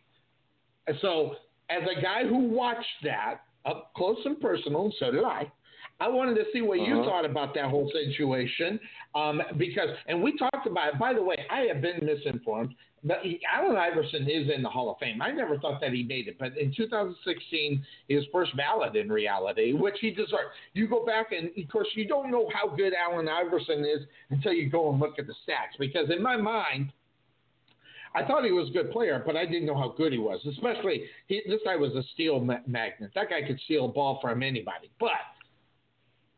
And 0.87 0.97
so 1.01 1.37
as 1.71 1.83
a 1.83 2.01
guy 2.01 2.27
who 2.27 2.49
watched 2.49 2.87
that 3.05 3.41
up 3.65 3.93
close 3.97 4.19
and 4.25 4.41
personal, 4.41 4.93
so 4.99 5.11
did 5.11 5.25
I. 5.25 5.51
I 6.01 6.09
wanted 6.09 6.35
to 6.37 6.45
see 6.53 6.61
what 6.61 6.81
you 6.81 6.95
Uh-huh. 7.01 7.05
thought 7.05 7.25
about 7.25 7.55
that 7.55 7.67
whole 7.67 7.89
situation 7.91 8.81
um, 9.15 9.41
because, 9.57 9.89
and 10.07 10.23
we 10.23 10.37
talked 10.37 10.67
about 10.67 10.95
it. 10.95 10.99
By 10.99 11.15
the 11.15 11.23
way, 11.23 11.37
I 11.51 11.61
have 11.63 11.81
been 11.81 12.05
misinformed. 12.05 12.75
But 13.07 13.23
Allen 13.55 13.77
Iverson 13.77 14.29
is 14.31 14.49
in 14.51 14.63
the 14.63 14.69
Hall 14.71 14.91
of 14.91 14.97
Fame. 14.99 15.21
I 15.21 15.31
never 15.31 15.59
thought 15.59 15.79
that 15.83 15.93
he 15.93 16.03
made 16.05 16.27
it, 16.27 16.39
but 16.39 16.57
in 16.57 16.73
2016, 16.75 17.85
he 18.09 18.15
was 18.15 18.25
first 18.33 18.57
ballot 18.57 18.97
in 18.97 19.11
reality, 19.11 19.75
which 19.75 19.97
he 20.01 20.11
deserved. 20.11 20.55
You 20.73 20.89
go 20.89 21.05
back 21.05 21.31
and, 21.33 21.51
of 21.63 21.71
course, 21.71 21.87
you 21.95 22.09
don't 22.09 22.31
know 22.31 22.49
how 22.51 22.67
good 22.75 22.95
Allen 22.95 23.29
Iverson 23.29 23.81
is 23.85 24.07
until 24.31 24.55
you 24.55 24.71
go 24.71 24.91
and 24.91 24.99
look 24.99 25.19
at 25.19 25.27
the 25.27 25.35
stats. 25.47 25.77
Because 25.79 26.09
in 26.09 26.23
my 26.23 26.39
mind, 26.39 26.93
I 28.15 28.25
thought 28.25 28.43
he 28.45 28.53
was 28.53 28.71
a 28.71 28.73
good 28.73 28.91
player, 28.91 29.23
but 29.25 29.37
I 29.37 29.45
didn't 29.45 29.67
know 29.67 29.77
how 29.77 29.93
good 29.97 30.13
he 30.13 30.19
was. 30.19 30.41
Especially, 30.47 31.05
he, 31.27 31.43
this 31.47 31.61
guy 31.63 31.77
was 31.77 31.95
a 31.95 32.03
steel 32.15 32.41
ma- 32.41 32.61
magnet. 32.67 33.11
That 33.15 33.29
guy 33.29 33.43
could 33.47 33.61
steal 33.67 33.85
a 33.85 33.89
ball 33.89 34.19
from 34.23 34.43
anybody. 34.43 34.91
But 34.99 35.11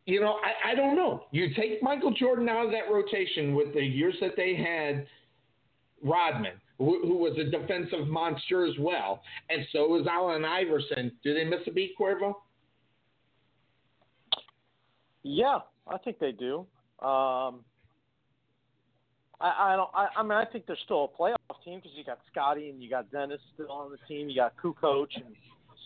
you 0.07 0.21
know, 0.21 0.39
I, 0.43 0.71
I 0.71 0.75
don't 0.75 0.97
know. 0.97 1.25
You 1.33 1.53
take 1.55 1.83
Michael 1.83 2.13
Jordan 2.13 2.49
out 2.49 2.67
of 2.67 2.71
that 2.71 2.91
rotation 2.91 3.55
with 3.55 3.75
the 3.75 3.83
years 3.83 4.15
that 4.21 4.33
they 4.37 4.55
had 4.55 5.07
Rodman, 6.03 6.53
who, 6.79 7.01
who 7.03 7.17
was 7.17 7.37
a 7.39 7.51
defensive 7.51 8.07
monster 8.07 8.65
as 8.65 8.75
well, 8.79 9.21
and 9.51 9.67
so 9.73 9.89
was 9.89 10.07
Allen 10.07 10.45
Iverson. 10.45 11.11
Do 11.25 11.35
they 11.35 11.45
miss 11.45 11.61
a 11.67 11.73
beat, 11.73 11.93
Cuervo? 12.01 12.35
Yeah, 15.25 15.59
I 15.89 15.99
think 15.99 16.21
they 16.21 16.31
do. 16.31 16.61
Um, 17.03 17.65
I, 19.41 19.73
I 19.73 19.77
don't. 19.77 19.91
I, 19.93 20.07
I 20.17 20.23
mean, 20.23 20.33
I 20.33 20.45
think 20.45 20.67
they're 20.67 20.79
still 20.85 21.13
a 21.13 21.21
playoff 21.21 21.65
team 21.65 21.81
because 21.81 21.91
you 21.97 22.05
got 22.05 22.21
Scottie 22.31 22.71
and 22.71 22.81
you 22.81 22.89
got 22.89 23.11
Dennis 23.11 23.41
still 23.55 23.73
on 23.73 23.91
the 23.91 23.99
team. 24.07 24.29
You 24.29 24.37
got 24.37 24.55
Kukoc 24.57 25.09
and 25.17 25.35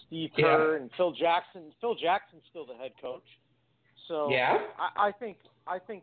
Steve 0.06 0.30
Kerr 0.38 0.76
and 0.76 0.90
Phil 0.96 1.12
Jackson. 1.12 1.72
Phil 1.80 1.94
Jackson's 1.94 2.42
still 2.50 2.66
the 2.66 2.74
head 2.74 2.92
coach. 3.00 3.24
So 4.10 4.28
Yeah. 4.28 4.58
I, 4.76 5.08
I 5.08 5.12
think 5.12 5.38
I 5.68 5.78
think 5.78 6.02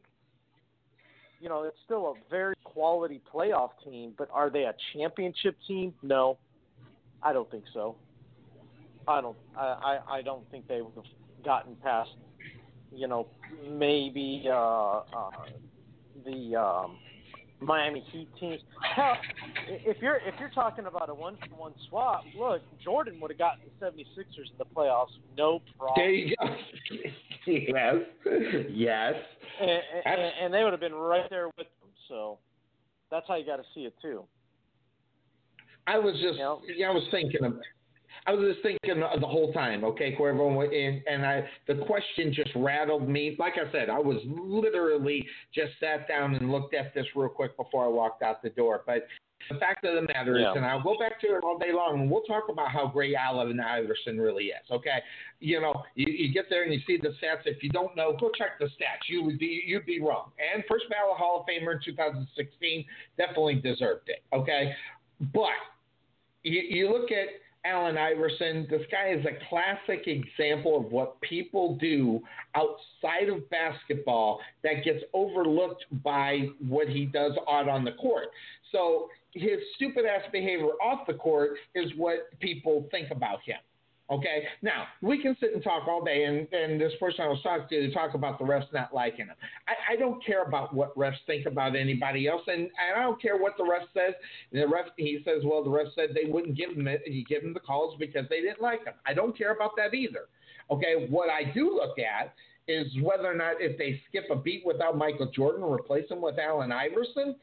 you 1.41 1.49
know 1.49 1.63
it's 1.63 1.77
still 1.83 2.05
a 2.07 2.29
very 2.29 2.55
quality 2.63 3.21
playoff 3.31 3.71
team, 3.83 4.13
but 4.17 4.29
are 4.31 4.49
they 4.49 4.63
a 4.63 4.73
championship 4.93 5.57
team? 5.67 5.93
No, 6.01 6.39
I 7.21 7.33
don't 7.33 7.51
think 7.51 7.65
so. 7.73 7.97
I 9.07 9.19
don't. 9.19 9.37
I 9.57 9.99
I, 10.07 10.17
I 10.17 10.21
don't 10.21 10.49
think 10.49 10.67
they 10.67 10.81
would 10.81 10.95
have 10.95 11.03
gotten 11.43 11.75
past. 11.83 12.09
You 12.93 13.09
know, 13.09 13.27
maybe 13.69 14.45
uh, 14.49 14.99
uh, 14.99 15.29
the 16.25 16.55
um, 16.55 16.97
Miami 17.59 18.03
Heat 18.11 18.27
teams. 18.39 18.61
Hell, 18.95 19.15
if 19.67 19.97
you're 20.01 20.17
if 20.17 20.35
you're 20.39 20.49
talking 20.49 20.85
about 20.85 21.09
a 21.09 21.13
one 21.13 21.37
for 21.49 21.55
one 21.55 21.73
swap, 21.89 22.23
look, 22.37 22.61
Jordan 22.83 23.19
would 23.19 23.31
have 23.31 23.37
gotten 23.39 23.61
the 23.79 23.85
76ers 23.85 24.51
in 24.51 24.57
the 24.59 24.65
playoffs, 24.65 25.07
no 25.37 25.61
problem. 25.77 25.95
There 25.95 26.11
you 26.11 26.35
go. 26.39 26.45
yes. 27.47 27.95
Yes. 28.69 29.13
and, 29.61 29.71
and, 30.05 30.21
and 30.43 30.53
they 30.53 30.63
would 30.63 30.73
have 30.73 30.79
been 30.79 30.93
right 30.93 31.27
there 31.29 31.47
with 31.47 31.67
them. 31.81 31.89
So, 32.07 32.37
That's 33.09 33.25
how 33.27 33.35
you 33.35 33.45
got 33.45 33.57
to 33.57 33.63
see 33.73 33.81
it 33.81 33.93
too. 34.01 34.23
I 35.87 35.97
was 35.97 36.13
just, 36.21 36.37
Yep. 36.37 36.75
yeah, 36.77 36.89
I 36.89 36.91
was 36.91 37.07
thinking 37.11 37.43
of, 37.43 37.53
I 38.27 38.31
was 38.33 38.51
just 38.51 38.61
thinking 38.61 38.99
the 38.99 39.25
whole 39.25 39.53
time, 39.53 39.85
okay, 39.85 40.13
Cuervo, 40.19 40.63
and, 40.63 41.01
and 41.07 41.25
I, 41.25 41.47
the 41.65 41.75
question 41.85 42.33
just 42.33 42.49
rattled 42.57 43.07
me. 43.07 43.37
Like 43.39 43.53
I 43.53 43.71
said, 43.71 43.89
I 43.89 43.99
was 43.99 44.17
literally 44.25 45.25
just 45.55 45.71
sat 45.79 46.09
down 46.09 46.35
and 46.35 46.51
looked 46.51 46.73
at 46.73 46.93
this 46.93 47.05
real 47.15 47.29
quick 47.29 47.55
before 47.55 47.85
I 47.85 47.87
walked 47.87 48.23
out 48.23 48.43
the 48.43 48.49
door. 48.49 48.83
But 48.85 49.07
the 49.49 49.57
fact 49.59 49.85
of 49.85 49.95
the 49.95 50.01
matter 50.13 50.37
Yeah. 50.37 50.51
is, 50.51 50.57
and 50.57 50.65
I'll 50.65 50.83
go 50.83 50.97
back 50.99 51.21
to 51.21 51.27
it 51.27 51.43
all 51.45 51.57
day 51.57 51.71
long, 51.71 52.01
and 52.01 52.11
we'll 52.11 52.23
talk 52.23 52.49
about 52.49 52.69
how 52.69 52.87
great 52.87 53.15
Allen 53.15 53.49
and 53.49 53.61
Iverson 53.61 54.19
really 54.19 54.47
is. 54.47 54.71
Okay, 54.71 54.99
you 55.39 55.61
know, 55.61 55.83
you, 55.95 56.11
you 56.11 56.33
get 56.33 56.45
there 56.49 56.63
and 56.63 56.73
you 56.73 56.81
see 56.85 56.97
the 56.97 57.09
stats. 57.23 57.45
If 57.45 57.63
you 57.63 57.69
don't 57.69 57.95
know, 57.95 58.17
go 58.19 58.29
check 58.37 58.59
the 58.59 58.65
stats. 58.65 59.07
You 59.07 59.23
would 59.23 59.39
be 59.39 59.63
you'd 59.65 59.85
be 59.85 60.01
wrong. 60.01 60.31
And 60.53 60.65
first 60.69 60.85
ballot 60.89 61.17
Hall 61.17 61.41
of 61.41 61.45
Famer 61.47 61.75
in 61.75 61.79
2016 61.85 62.85
definitely 63.17 63.55
deserved 63.55 64.09
it. 64.09 64.21
Okay, 64.33 64.73
but 65.33 65.55
you, 66.43 66.61
you 66.61 66.91
look 66.91 67.09
at 67.11 67.27
Allen 67.67 67.97
Iverson, 67.97 68.65
this 68.69 68.81
guy 68.89 69.09
is 69.09 69.25
a 69.25 69.37
classic 69.49 70.07
example 70.07 70.77
of 70.77 70.91
what 70.91 71.19
people 71.21 71.75
do 71.75 72.21
outside 72.55 73.29
of 73.29 73.49
basketball 73.49 74.39
that 74.63 74.83
gets 74.85 75.03
overlooked 75.13 75.85
by 76.03 76.47
what 76.67 76.87
he 76.87 77.05
does 77.05 77.33
out 77.49 77.67
on 77.67 77.83
the 77.83 77.91
court. 77.93 78.27
So 78.71 79.09
his 79.33 79.59
stupid 79.75 80.05
ass 80.05 80.23
behavior 80.31 80.71
off 80.81 81.05
the 81.07 81.13
court 81.13 81.51
is 81.75 81.91
what 81.97 82.39
people 82.39 82.87
think 82.91 83.11
about 83.11 83.39
him. 83.45 83.57
Okay, 84.09 84.43
now 84.61 84.85
we 85.01 85.21
can 85.21 85.35
sit 85.37 85.53
and 85.53 85.61
talk 85.61 85.85
all 85.85 86.01
day, 86.01 86.23
and, 86.23 86.47
and 86.53 86.79
this 86.79 86.93
person 86.97 87.25
I 87.25 87.27
was 87.27 87.41
talking 87.43 87.67
to 87.69 87.91
talk 87.91 88.13
about 88.13 88.39
the 88.39 88.45
refs 88.45 88.71
not 88.71 88.93
liking 88.93 89.25
him. 89.25 89.35
I, 89.67 89.93
I 89.93 89.95
don't 89.97 90.25
care 90.25 90.43
about 90.43 90.73
what 90.73 90.95
refs 90.97 91.17
think 91.25 91.45
about 91.45 91.75
anybody 91.75 92.25
else, 92.25 92.43
and, 92.47 92.61
and 92.61 92.95
I 92.95 93.01
don't 93.01 93.21
care 93.21 93.35
what 93.35 93.57
the 93.57 93.65
ref 93.65 93.81
says. 93.93 94.13
The 94.53 94.65
ref 94.65 94.85
he 94.95 95.19
says, 95.25 95.43
well, 95.43 95.61
the 95.61 95.69
ref 95.69 95.87
said 95.93 96.11
they 96.13 96.29
wouldn't 96.31 96.55
give 96.55 96.71
him 96.71 96.87
it. 96.87 97.01
You 97.05 97.25
give 97.25 97.43
him 97.43 97.53
the 97.53 97.59
calls 97.59 97.97
because 97.99 98.25
they 98.29 98.39
didn't 98.39 98.61
like 98.61 98.85
him. 98.85 98.93
I 99.05 99.13
don't 99.13 99.37
care 99.37 99.53
about 99.53 99.71
that 99.75 99.93
either. 99.93 100.29
Okay, 100.71 101.07
what 101.09 101.29
I 101.29 101.51
do 101.51 101.75
look 101.75 101.99
at 101.99 102.33
is 102.69 102.87
whether 103.01 103.29
or 103.29 103.35
not 103.35 103.55
if 103.59 103.77
they 103.77 104.01
skip 104.07 104.25
a 104.31 104.35
beat 104.37 104.63
without 104.65 104.97
Michael 104.97 105.31
Jordan 105.35 105.63
and 105.63 105.73
replace 105.73 106.09
him 106.09 106.21
with 106.21 106.39
Allen 106.39 106.71
Iverson, 106.71 107.35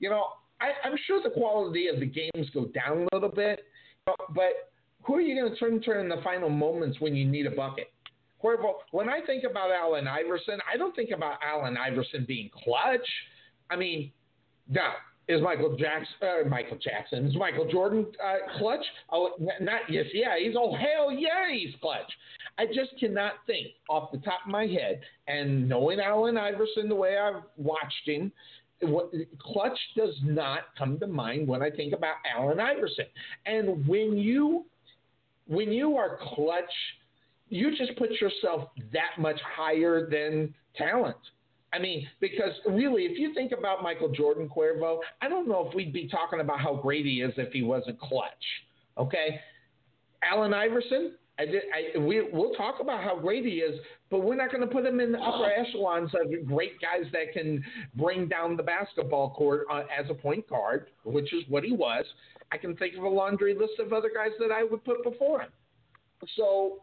you 0.00 0.10
know, 0.10 0.24
I, 0.60 0.72
I'm 0.86 0.96
sure 1.06 1.22
the 1.22 1.30
quality 1.30 1.88
of 1.88 1.98
the 1.98 2.06
games 2.06 2.50
go 2.52 2.66
down 2.66 3.06
a 3.10 3.14
little 3.14 3.30
bit, 3.30 3.64
but 4.34 4.69
who 5.02 5.16
are 5.16 5.20
you 5.20 5.40
going 5.40 5.52
to 5.52 5.58
turn 5.58 5.82
to 5.82 6.00
in 6.00 6.08
the 6.08 6.20
final 6.22 6.48
moments 6.48 7.00
when 7.00 7.14
you 7.14 7.26
need 7.26 7.46
a 7.46 7.50
bucket? 7.50 7.92
Cuervo, 8.42 8.74
when 8.90 9.08
I 9.08 9.20
think 9.26 9.44
about 9.48 9.70
Allen 9.70 10.08
Iverson, 10.08 10.58
I 10.72 10.76
don't 10.76 10.96
think 10.96 11.10
about 11.10 11.38
Allen 11.46 11.76
Iverson 11.76 12.24
being 12.26 12.50
clutch. 12.64 13.06
I 13.70 13.76
mean, 13.76 14.12
now 14.68 14.94
is 15.28 15.40
Michael 15.42 15.76
Jackson, 15.76 16.14
uh, 16.22 16.48
Michael 16.48 16.78
Jackson, 16.82 17.26
is 17.26 17.36
Michael 17.36 17.70
Jordan 17.70 18.06
uh, 18.22 18.58
clutch? 18.58 18.84
Oh, 19.12 19.30
not 19.60 19.82
yes, 19.88 20.06
yeah, 20.12 20.36
he's 20.38 20.54
oh 20.58 20.74
hell 20.74 21.12
yeah, 21.12 21.52
he's 21.52 21.74
clutch. 21.80 22.10
I 22.58 22.66
just 22.66 22.98
cannot 22.98 23.34
think 23.46 23.68
off 23.88 24.10
the 24.10 24.18
top 24.18 24.40
of 24.44 24.50
my 24.50 24.66
head, 24.66 25.00
and 25.28 25.68
knowing 25.68 26.00
Allen 26.00 26.36
Iverson 26.36 26.88
the 26.88 26.94
way 26.94 27.16
I've 27.16 27.42
watched 27.56 28.06
him, 28.06 28.32
what, 28.80 29.12
clutch 29.40 29.78
does 29.96 30.14
not 30.24 30.60
come 30.76 30.98
to 30.98 31.06
mind 31.06 31.46
when 31.46 31.62
I 31.62 31.70
think 31.70 31.92
about 31.92 32.16
Allen 32.34 32.58
Iverson. 32.58 33.06
And 33.46 33.86
when 33.86 34.16
you 34.16 34.64
when 35.50 35.72
you 35.72 35.96
are 35.96 36.16
clutch, 36.34 36.72
you 37.48 37.76
just 37.76 37.96
put 37.98 38.10
yourself 38.20 38.68
that 38.92 39.18
much 39.18 39.38
higher 39.56 40.08
than 40.08 40.54
talent. 40.76 41.16
I 41.72 41.78
mean, 41.80 42.06
because 42.20 42.52
really, 42.66 43.02
if 43.02 43.18
you 43.18 43.34
think 43.34 43.52
about 43.56 43.82
Michael 43.82 44.10
Jordan, 44.10 44.48
Cuervo, 44.48 44.98
I 45.20 45.28
don't 45.28 45.48
know 45.48 45.66
if 45.68 45.74
we'd 45.74 45.92
be 45.92 46.08
talking 46.08 46.40
about 46.40 46.60
how 46.60 46.76
great 46.76 47.04
he 47.04 47.20
is 47.20 47.32
if 47.36 47.52
he 47.52 47.62
wasn't 47.62 48.00
clutch. 48.00 48.30
Okay, 48.96 49.40
Allen 50.22 50.54
Iverson. 50.54 51.14
I 51.38 51.46
did, 51.46 51.62
I, 51.74 51.98
we, 51.98 52.28
we'll 52.32 52.52
talk 52.52 52.80
about 52.80 53.02
how 53.02 53.18
great 53.18 53.46
he 53.46 53.60
is, 53.60 53.80
but 54.10 54.20
we're 54.20 54.36
not 54.36 54.52
going 54.52 54.60
to 54.60 54.66
put 54.66 54.84
him 54.84 55.00
in 55.00 55.10
the 55.10 55.18
upper 55.18 55.50
echelons 55.50 56.10
of 56.14 56.46
great 56.46 56.74
guys 56.82 57.10
that 57.12 57.32
can 57.32 57.64
bring 57.94 58.28
down 58.28 58.58
the 58.58 58.62
basketball 58.62 59.30
court 59.30 59.66
uh, 59.72 59.84
as 59.98 60.10
a 60.10 60.14
point 60.14 60.46
guard, 60.50 60.88
which 61.04 61.32
is 61.32 61.42
what 61.48 61.64
he 61.64 61.72
was. 61.72 62.04
I 62.52 62.58
can 62.58 62.76
think 62.76 62.96
of 62.96 63.04
a 63.04 63.08
laundry 63.08 63.54
list 63.54 63.78
of 63.78 63.92
other 63.92 64.10
guys 64.14 64.30
that 64.38 64.52
I 64.52 64.64
would 64.64 64.84
put 64.84 65.02
before 65.04 65.42
him. 65.42 65.50
So 66.36 66.82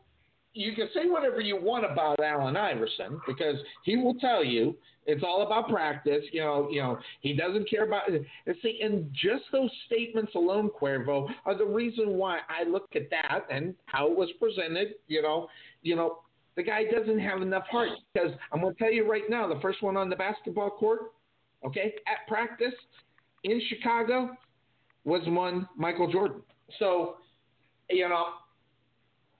you 0.53 0.73
can 0.73 0.89
say 0.93 1.07
whatever 1.07 1.39
you 1.39 1.61
want 1.61 1.85
about 1.85 2.19
Allen 2.19 2.57
Iverson 2.57 3.19
because 3.27 3.57
he 3.83 3.95
will 3.95 4.15
tell 4.15 4.43
you 4.43 4.75
it's 5.05 5.23
all 5.23 5.43
about 5.43 5.69
practice. 5.69 6.23
You 6.31 6.41
know, 6.41 6.67
you 6.71 6.81
know 6.81 6.99
he 7.21 7.33
doesn't 7.33 7.69
care 7.69 7.85
about. 7.85 8.09
And 8.09 8.25
see, 8.61 8.79
and 8.83 9.09
just 9.13 9.43
those 9.51 9.69
statements 9.85 10.33
alone, 10.35 10.69
Cuervo, 10.69 11.29
are 11.45 11.57
the 11.57 11.65
reason 11.65 12.17
why 12.17 12.39
I 12.49 12.67
look 12.67 12.89
at 12.95 13.09
that 13.11 13.45
and 13.49 13.75
how 13.85 14.07
it 14.11 14.17
was 14.17 14.29
presented. 14.39 14.95
You 15.07 15.21
know, 15.21 15.47
you 15.83 15.95
know 15.95 16.19
the 16.55 16.63
guy 16.63 16.83
doesn't 16.85 17.19
have 17.19 17.41
enough 17.41 17.65
heart 17.69 17.89
because 18.13 18.31
I'm 18.51 18.61
going 18.61 18.73
to 18.73 18.79
tell 18.79 18.91
you 18.91 19.09
right 19.09 19.29
now, 19.29 19.47
the 19.47 19.61
first 19.61 19.83
one 19.83 19.95
on 19.95 20.09
the 20.09 20.15
basketball 20.15 20.71
court, 20.71 21.13
okay, 21.63 21.93
at 22.07 22.27
practice 22.27 22.73
in 23.43 23.61
Chicago 23.69 24.31
was 25.07 25.21
one 25.25 25.67
Michael 25.77 26.11
Jordan. 26.11 26.41
So, 26.79 27.15
you 27.89 28.09
know, 28.09 28.25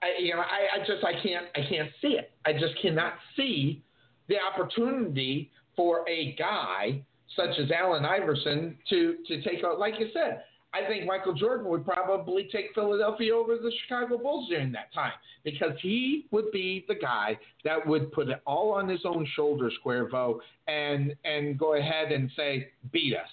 I, 0.02 0.18
you 0.18 0.34
know, 0.34 0.40
I, 0.40 0.80
I 0.80 0.86
just 0.86 1.04
I 1.04 1.12
can't 1.22 1.46
I 1.54 1.60
can't 1.68 1.90
see 2.00 2.16
it. 2.16 2.32
I 2.46 2.54
just 2.54 2.80
cannot 2.80 3.14
see 3.36 3.82
the 4.28 4.36
opportunity 4.40 5.50
for 5.76 6.08
a 6.08 6.34
guy 6.38 7.02
such 7.36 7.58
as 7.58 7.70
Allen 7.70 8.06
Iverson 8.06 8.78
to 8.88 9.16
to 9.26 9.42
take 9.42 9.62
out. 9.62 9.78
Like 9.78 10.00
you 10.00 10.08
said, 10.14 10.42
I 10.72 10.86
think 10.88 11.04
Michael 11.04 11.34
Jordan 11.34 11.68
would 11.68 11.84
probably 11.84 12.48
take 12.50 12.74
Philadelphia 12.74 13.36
over 13.36 13.56
the 13.56 13.72
Chicago 13.82 14.16
Bulls 14.16 14.48
during 14.48 14.72
that 14.72 14.92
time 14.94 15.12
because 15.44 15.72
he 15.82 16.26
would 16.30 16.50
be 16.50 16.86
the 16.88 16.94
guy 16.94 17.38
that 17.64 17.86
would 17.86 18.10
put 18.12 18.28
it 18.28 18.40
all 18.46 18.72
on 18.72 18.88
his 18.88 19.00
own 19.04 19.26
shoulders, 19.36 19.74
Cuervo, 19.84 20.38
and 20.66 21.14
and 21.26 21.58
go 21.58 21.74
ahead 21.74 22.10
and 22.10 22.30
say 22.34 22.68
beat 22.90 23.14
us. 23.14 23.28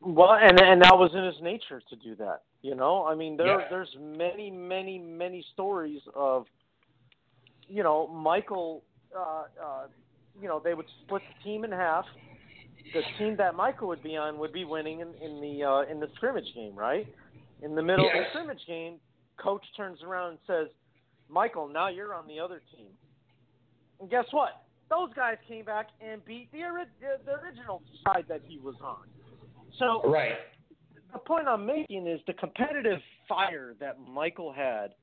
Well, 0.00 0.32
and 0.32 0.58
and 0.60 0.80
that 0.82 0.96
was 0.96 1.10
in 1.14 1.24
his 1.24 1.40
nature 1.42 1.82
to 1.90 1.96
do 1.96 2.14
that. 2.16 2.42
You 2.62 2.74
know, 2.74 3.06
I 3.06 3.14
mean, 3.14 3.36
there 3.36 3.60
Yeah. 3.60 3.68
there's 3.68 3.94
many, 3.98 4.50
many, 4.50 4.98
many 4.98 5.42
stories 5.52 6.00
of, 6.14 6.46
you 7.68 7.82
know, 7.82 8.06
Michael. 8.08 8.82
Uh, 9.14 9.44
uh, 9.62 9.86
you 10.40 10.48
know, 10.48 10.60
they 10.62 10.72
would 10.74 10.86
split 11.04 11.22
the 11.28 11.42
team 11.44 11.64
in 11.64 11.72
half. 11.72 12.06
The 12.94 13.02
team 13.18 13.36
that 13.36 13.54
Michael 13.54 13.88
would 13.88 14.02
be 14.02 14.16
on 14.16 14.38
would 14.38 14.52
be 14.52 14.64
winning 14.64 15.00
in, 15.00 15.08
in 15.22 15.40
the 15.40 15.64
uh, 15.64 15.82
in 15.90 16.00
the 16.00 16.08
scrimmage 16.14 16.48
game, 16.54 16.74
right? 16.74 17.06
In 17.62 17.74
the 17.74 17.82
middle 17.82 18.06
of 18.06 18.12
the 18.12 18.24
scrimmage 18.30 18.64
game, 18.66 18.94
coach 19.36 19.64
turns 19.76 20.02
around 20.02 20.30
and 20.30 20.38
says, 20.46 20.68
"Michael, 21.28 21.68
now 21.68 21.88
you're 21.88 22.14
on 22.14 22.26
the 22.26 22.40
other 22.40 22.62
team." 22.74 22.88
And 24.00 24.08
guess 24.08 24.24
what? 24.30 24.62
Those 24.88 25.12
guys 25.14 25.36
came 25.46 25.64
back 25.66 25.88
and 26.00 26.24
beat 26.24 26.50
the 26.52 26.62
ori- 26.64 26.84
the 27.00 27.32
original 27.34 27.82
side 28.04 28.24
that 28.28 28.40
he 28.48 28.58
was 28.58 28.76
on. 28.82 29.06
So 29.78 30.02
Right. 30.04 30.38
the 31.12 31.18
point 31.18 31.48
I'm 31.48 31.66
making 31.66 32.06
is 32.06 32.20
the 32.26 32.34
competitive 32.34 33.00
fire 33.28 33.74
that 33.80 33.98
Michael 34.00 34.52
had 34.52 34.94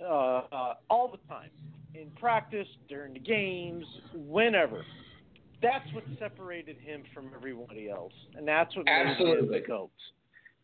uh, 0.00 0.42
uh, 0.52 0.74
all 0.90 1.08
the 1.08 1.18
time 1.28 1.50
in 1.94 2.10
practice, 2.12 2.68
during 2.88 3.14
the 3.14 3.20
games, 3.20 3.84
whenever. 4.14 4.84
That's 5.60 5.84
what 5.92 6.04
separated 6.18 6.76
him 6.78 7.02
from 7.12 7.30
everybody 7.34 7.88
else, 7.90 8.12
and 8.36 8.46
that's 8.46 8.74
what 8.76 8.86
made 8.86 9.16
him 9.16 9.50
the 9.50 9.62
goat. 9.66 9.90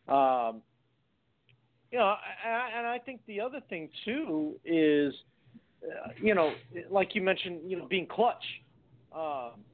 Um, 0.07 0.63
you 1.91 1.99
know, 1.99 2.15
and 2.47 2.87
I 2.87 2.99
think 3.05 3.21
the 3.27 3.41
other 3.41 3.61
thing 3.69 3.89
too 4.05 4.55
is, 4.65 5.15
uh, 5.85 6.11
you 6.21 6.35
know, 6.35 6.53
like 6.91 7.15
you 7.15 7.23
mentioned, 7.23 7.69
you 7.69 7.79
know, 7.79 7.87
being 7.87 8.07
clutch. 8.07 8.45
Um, 9.15 9.65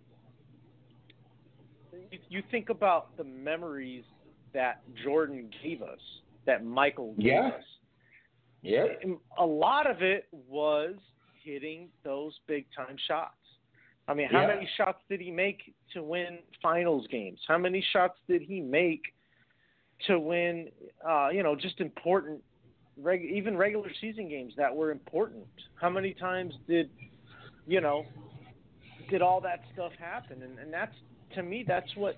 you, 2.11 2.19
you 2.29 2.43
think 2.51 2.69
about 2.71 3.17
the 3.17 3.25
memories 3.25 4.05
that 4.53 4.83
Jordan 5.05 5.51
gave 5.63 5.83
us, 5.83 6.01
that 6.47 6.65
Michael 6.65 7.15
gave 7.15 7.27
Yeah. 7.27 7.49
us. 7.49 7.65
Yeah. 8.63 8.87
A 9.39 9.47
lot 9.47 9.89
of 9.89 10.03
it 10.03 10.27
was 10.33 10.97
hitting 11.43 11.89
those 12.03 12.39
big 12.47 12.67
time 12.77 12.97
shots. 13.09 13.35
I 14.07 14.15
mean, 14.15 14.29
how 14.29 14.43
Yeah. 14.43 14.55
many 14.55 14.69
shots 14.77 15.03
did 15.09 15.21
he 15.21 15.31
make 15.31 15.75
to 15.93 16.03
win 16.03 16.41
finals 16.61 17.07
games? 17.07 17.41
How 17.47 17.59
many 17.59 17.81
shots 17.93 18.19
did 18.29 18.43
he 18.43 18.61
make 18.61 19.15
to 20.07 20.19
win, 20.19 20.71
uh, 21.07 21.31
you 21.33 21.43
know, 21.43 21.55
just 21.55 21.81
important, 21.81 22.43
reg- 22.97 23.25
even 23.25 23.57
regular 23.57 23.91
season 24.01 24.29
games 24.29 24.55
that 24.57 24.75
were 24.75 24.91
important? 24.91 25.47
How 25.81 25.89
many 25.89 26.13
times 26.13 26.55
did, 26.67 26.91
you 27.67 27.81
know, 27.81 28.05
did 29.09 29.23
all 29.23 29.41
that 29.43 29.61
stuff 29.73 29.93
happen? 29.99 30.43
And, 30.43 30.59
and 30.59 30.73
that's, 30.73 30.95
to 31.35 31.43
me, 31.43 31.65
that's 31.67 31.95
what 31.97 32.17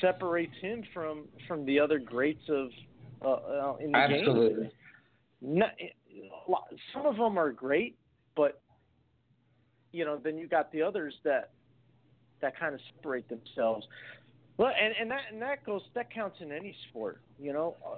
separates 0.00 0.54
him 0.60 0.82
from 0.92 1.24
from 1.46 1.64
the 1.64 1.78
other 1.78 1.98
greats 1.98 2.42
of 2.48 2.68
uh, 3.22 3.28
uh, 3.28 3.76
in 3.80 3.92
the 3.92 3.98
game 3.98 4.18
Absolutely. 4.20 4.70
some 6.92 7.06
of 7.06 7.16
them 7.16 7.38
are 7.38 7.52
great, 7.52 7.96
but 8.36 8.60
you 9.92 10.04
know, 10.04 10.18
then 10.22 10.38
you 10.38 10.46
got 10.46 10.70
the 10.72 10.82
others 10.82 11.14
that 11.24 11.50
that 12.40 12.58
kind 12.58 12.74
of 12.74 12.80
separate 12.94 13.28
themselves. 13.28 13.86
Well, 14.56 14.72
and 14.80 14.94
and 15.00 15.10
that 15.10 15.20
and 15.32 15.42
that 15.42 15.64
goes 15.64 15.82
that 15.94 16.12
counts 16.12 16.36
in 16.40 16.52
any 16.52 16.74
sport. 16.88 17.20
You 17.38 17.52
know, 17.52 17.76
Uh, 17.84 17.96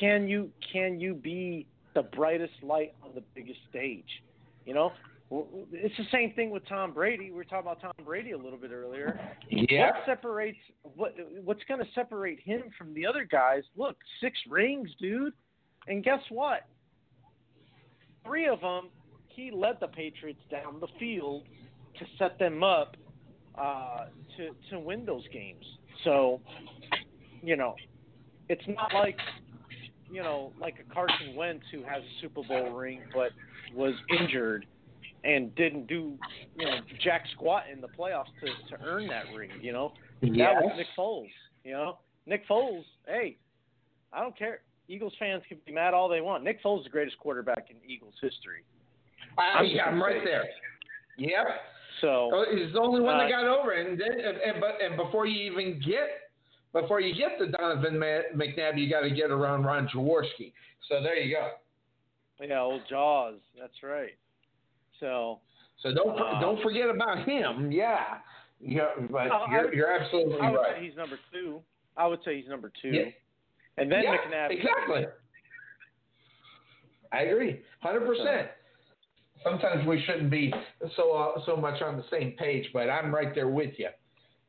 can 0.00 0.28
you 0.28 0.50
can 0.72 1.00
you 1.00 1.14
be 1.14 1.66
the 1.94 2.02
brightest 2.02 2.54
light 2.62 2.94
on 3.02 3.14
the 3.14 3.22
biggest 3.34 3.60
stage? 3.68 4.22
You 4.64 4.74
know, 4.74 4.92
Well, 5.32 5.48
it's 5.72 5.96
the 5.96 6.04
same 6.12 6.34
thing 6.34 6.50
with 6.50 6.68
Tom 6.68 6.92
Brady. 6.92 7.30
We 7.30 7.36
were 7.38 7.44
talking 7.44 7.60
about 7.60 7.80
Tom 7.80 7.92
Brady 8.04 8.32
a 8.32 8.36
little 8.36 8.58
bit 8.58 8.70
earlier. 8.70 9.18
Yeah. 9.48 9.92
What 9.92 9.94
separates 10.04 10.58
what 10.82 11.14
what's 11.42 11.62
going 11.66 11.80
to 11.80 11.86
separate 11.94 12.38
him 12.40 12.64
from 12.76 12.92
the 12.92 13.06
other 13.06 13.24
guys? 13.24 13.62
Look, 13.74 13.96
six 14.20 14.36
rings, 14.50 14.90
dude. 15.00 15.32
And 15.88 16.04
guess 16.04 16.20
what? 16.28 16.66
Three 18.26 18.46
of 18.46 18.60
them, 18.60 18.90
he 19.28 19.50
led 19.50 19.78
the 19.80 19.86
Patriots 19.86 20.42
down 20.50 20.80
the 20.80 20.88
field 21.00 21.44
to 21.98 22.04
set 22.18 22.38
them 22.38 22.62
up 22.62 22.98
uh, 23.54 24.08
to 24.36 24.50
to 24.68 24.78
win 24.78 25.06
those 25.06 25.26
games. 25.32 25.64
So, 26.04 26.42
you 27.42 27.56
know, 27.56 27.74
it's 28.50 28.68
not 28.68 28.92
like 28.92 29.16
you 30.10 30.22
know 30.22 30.52
like 30.60 30.74
a 30.78 30.92
Carson 30.92 31.34
Wentz 31.34 31.64
who 31.72 31.78
has 31.84 32.02
a 32.02 32.20
Super 32.20 32.42
Bowl 32.46 32.72
ring 32.72 33.00
but 33.14 33.30
was 33.74 33.94
injured 34.20 34.66
and 35.24 35.54
didn't 35.54 35.86
do 35.86 36.18
you 36.56 36.66
know 36.66 36.78
jack 37.02 37.24
squat 37.32 37.64
in 37.72 37.80
the 37.80 37.88
playoffs 37.88 38.26
to 38.40 38.76
to 38.76 38.82
earn 38.84 39.06
that 39.08 39.24
ring. 39.36 39.50
You 39.60 39.72
know, 39.72 39.92
that 40.20 40.54
was 40.62 40.72
Nick 40.76 40.86
Foles. 40.96 41.30
You 41.64 41.72
know, 41.72 41.98
Nick 42.26 42.46
Foles. 42.48 42.84
Hey, 43.06 43.36
I 44.12 44.20
don't 44.20 44.36
care. 44.36 44.60
Eagles 44.88 45.12
fans 45.18 45.42
can 45.48 45.58
be 45.64 45.72
mad 45.72 45.94
all 45.94 46.08
they 46.08 46.20
want. 46.20 46.44
Nick 46.44 46.62
Foles 46.62 46.80
is 46.80 46.84
the 46.84 46.90
greatest 46.90 47.18
quarterback 47.18 47.68
in 47.70 47.76
Eagles 47.88 48.14
history. 48.20 48.64
I'm 49.38 49.66
I'm 49.84 50.02
right 50.02 50.22
there. 50.24 50.44
Yep. 51.18 51.46
So 52.00 52.30
Oh, 52.32 52.44
He's 52.50 52.72
the 52.72 52.80
only 52.80 53.00
one 53.00 53.18
that 53.18 53.26
uh, 53.26 53.42
got 53.42 53.44
over, 53.44 53.72
and 53.72 53.98
then 53.98 54.12
and, 54.12 54.38
and 54.38 54.60
but 54.60 54.82
and 54.84 54.96
before 54.96 55.26
you 55.26 55.50
even 55.50 55.80
get 55.80 56.08
before 56.72 57.00
you 57.00 57.14
get 57.14 57.38
to 57.38 57.46
Donovan 57.50 57.94
McNabb, 57.94 58.78
you 58.78 58.90
got 58.90 59.00
to 59.00 59.10
get 59.10 59.30
around 59.30 59.64
Ron 59.64 59.88
Jaworski. 59.94 60.52
So 60.88 61.02
there 61.02 61.16
you 61.16 61.36
go. 61.36 61.50
yeah, 62.44 62.60
old 62.60 62.82
Jaws. 62.88 63.38
That's 63.58 63.82
right. 63.82 64.12
So 65.02 65.40
So 65.82 65.92
don't 65.92 66.18
Uh, 66.18 66.40
don't 66.40 66.62
forget 66.62 66.88
about 66.88 67.26
him. 67.28 67.70
Yeah. 67.72 68.18
Yeah, 68.64 68.90
but 69.10 69.32
I 69.32 69.50
you're, 69.50 69.64
would- 69.64 69.74
you're 69.74 69.92
absolutely 69.92 70.38
I 70.40 70.50
would 70.50 70.56
right. 70.58 70.76
say 70.78 70.86
he's 70.86 70.96
number 70.96 71.18
two. 71.32 71.60
I 71.96 72.06
would 72.06 72.20
say 72.24 72.40
he's 72.40 72.48
number 72.48 72.70
two. 72.80 72.90
Yeah. 72.90 73.10
And 73.76 73.90
then 73.90 74.04
yeah, 74.04 74.16
McNabb. 74.18 74.50
Exactly. 74.52 75.06
I 77.12 77.22
agree, 77.22 77.60
hundred 77.80 78.06
percent. 78.06 78.48
Sometimes 79.42 79.86
we 79.86 80.00
shouldn't 80.06 80.30
be 80.30 80.54
so 80.96 81.12
uh, 81.12 81.44
so 81.44 81.56
much 81.56 81.82
on 81.82 81.96
the 81.96 82.04
same 82.10 82.32
page, 82.38 82.66
but 82.72 82.88
I'm 82.88 83.12
right 83.12 83.34
there 83.34 83.48
with 83.48 83.72
you. 83.78 83.88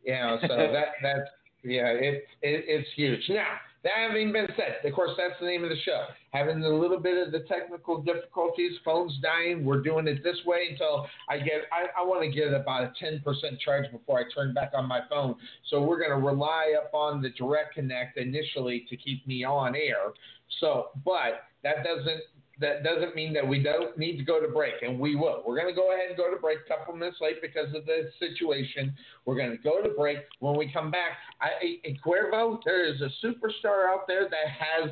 You 0.05 0.13
know, 0.13 0.37
so 0.41 0.47
that 0.73 0.87
that's 1.01 1.29
yeah, 1.63 1.87
it, 1.87 2.25
it 2.43 2.65
it's 2.67 2.87
huge. 2.95 3.21
Now 3.29 3.47
that 3.83 3.93
having 3.95 4.31
been 4.31 4.47
said, 4.55 4.77
of 4.83 4.93
course 4.93 5.11
that's 5.17 5.39
the 5.39 5.45
name 5.45 5.63
of 5.63 5.69
the 5.69 5.79
show. 5.83 6.05
Having 6.31 6.63
a 6.63 6.69
little 6.69 6.99
bit 6.99 7.25
of 7.25 7.31
the 7.31 7.41
technical 7.41 8.01
difficulties, 8.01 8.73
phones 8.83 9.13
dying. 9.21 9.65
We're 9.65 9.81
doing 9.81 10.07
it 10.07 10.23
this 10.23 10.37
way 10.45 10.69
until 10.71 11.05
I 11.29 11.37
get. 11.37 11.63
I, 11.71 12.01
I 12.01 12.03
want 12.05 12.23
to 12.23 12.31
get 12.31 12.53
about 12.53 12.83
a 12.83 12.93
ten 12.99 13.21
percent 13.23 13.59
charge 13.59 13.91
before 13.91 14.19
I 14.19 14.23
turn 14.33 14.53
back 14.53 14.71
on 14.73 14.87
my 14.87 15.01
phone. 15.09 15.35
So 15.69 15.81
we're 15.81 15.99
going 15.99 16.11
to 16.11 16.25
rely 16.25 16.75
upon 16.85 17.21
the 17.21 17.29
direct 17.31 17.75
connect 17.75 18.17
initially 18.17 18.85
to 18.89 18.97
keep 18.97 19.27
me 19.27 19.43
on 19.43 19.75
air. 19.75 20.13
So, 20.59 20.89
but 21.03 21.43
that 21.63 21.83
doesn't 21.83 22.21
that 22.59 22.83
doesn't 22.83 23.15
mean 23.15 23.33
that 23.33 23.47
we 23.47 23.61
don't 23.61 23.97
need 23.97 24.17
to 24.17 24.23
go 24.23 24.39
to 24.39 24.47
break, 24.47 24.75
and 24.81 24.99
we 24.99 25.15
will. 25.15 25.43
We're 25.45 25.59
going 25.59 25.73
to 25.73 25.79
go 25.79 25.93
ahead 25.93 26.09
and 26.09 26.17
go 26.17 26.29
to 26.29 26.39
break 26.39 26.59
a 26.65 26.67
couple 26.69 26.95
minutes 26.95 27.17
late 27.19 27.41
because 27.41 27.73
of 27.75 27.85
the 27.85 28.09
situation. 28.19 28.93
We're 29.25 29.35
going 29.35 29.51
to 29.51 29.57
go 29.57 29.81
to 29.81 29.89
break. 29.89 30.19
When 30.39 30.57
we 30.57 30.71
come 30.71 30.91
back, 30.91 31.17
I, 31.41 31.79
I, 31.85 31.97
Cuervo, 32.05 32.59
there 32.63 32.85
is 32.85 33.01
a 33.01 33.09
superstar 33.25 33.91
out 33.91 34.07
there 34.07 34.29
that 34.29 34.47
has 34.47 34.91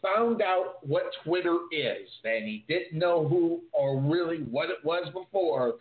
found 0.00 0.42
out 0.42 0.84
what 0.86 1.04
Twitter 1.24 1.58
is, 1.70 2.08
and 2.24 2.44
he 2.44 2.64
didn't 2.66 2.98
know 2.98 3.28
who 3.28 3.60
or 3.72 4.00
really 4.00 4.38
what 4.38 4.68
it 4.70 4.84
was 4.84 5.06
before 5.12 5.74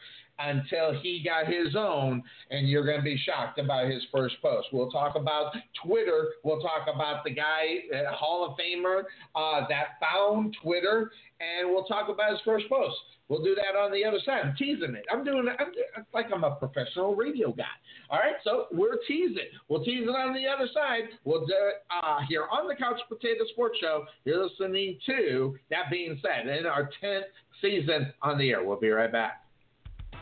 until 0.46 1.00
he 1.02 1.24
got 1.24 1.48
his 1.48 1.76
own, 1.76 2.24
and 2.50 2.68
you're 2.68 2.86
going 2.86 2.98
to 2.98 3.04
be 3.04 3.18
shocked 3.26 3.60
about 3.60 3.90
his 3.90 4.04
first 4.12 4.36
post. 4.42 4.68
We'll 4.72 4.92
talk 4.92 5.16
about 5.16 5.54
Twitter. 5.86 6.30
We'll 6.44 6.62
talk 6.62 6.88
about 6.94 7.24
the 7.24 7.32
guy, 7.32 7.80
uh, 7.94 8.14
Hall 8.14 8.46
of 8.46 8.58
Famer, 8.58 9.04
uh, 9.36 9.68
that 9.70 10.00
found 10.00 10.56
Twitter, 10.62 11.12
and 11.40 11.70
we'll 11.70 11.86
talk 11.86 12.10
about 12.10 12.32
his 12.32 12.40
first 12.46 12.70
post. 12.70 12.96
We'll 13.32 13.42
do 13.42 13.56
that 13.56 13.80
on 13.80 13.94
the 13.94 14.04
other 14.04 14.20
side. 14.26 14.42
I'm 14.44 14.56
teasing 14.58 14.94
it. 14.94 15.06
I'm 15.10 15.24
doing 15.24 15.48
it 15.48 16.06
like 16.14 16.26
I'm 16.34 16.44
a 16.44 16.56
professional 16.56 17.16
radio 17.16 17.54
guy. 17.54 17.64
All 18.10 18.20
right, 18.20 18.36
so 18.44 18.66
we're 18.74 18.98
teasing. 19.08 19.48
We'll 19.70 19.86
tease 19.86 20.04
it 20.04 20.10
on 20.10 20.34
the 20.34 20.46
other 20.46 20.70
side. 20.74 21.04
We'll 21.24 21.46
do 21.46 21.54
it 21.54 21.76
uh, 21.90 22.20
here 22.28 22.48
on 22.52 22.68
the 22.68 22.76
Couch 22.76 23.00
Potato 23.08 23.46
Sports 23.54 23.78
Show. 23.80 24.04
You're 24.26 24.44
listening 24.44 24.98
to, 25.06 25.58
that 25.70 25.90
being 25.90 26.22
said, 26.22 26.54
in 26.54 26.66
our 26.66 26.90
10th 27.02 27.22
season 27.62 28.12
on 28.22 28.38
the 28.38 28.50
air. 28.50 28.66
We'll 28.66 28.80
be 28.80 28.90
right 28.90 29.12
back. 29.12 29.46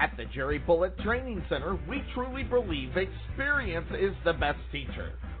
At 0.00 0.16
the 0.16 0.24
Jerry 0.34 0.58
Bullet 0.58 0.98
Training 1.00 1.44
Center, 1.50 1.78
we 1.86 2.02
truly 2.14 2.42
believe 2.42 2.96
experience 2.96 3.86
is 4.00 4.14
the 4.24 4.32
best 4.32 4.58
teacher. 4.72 5.12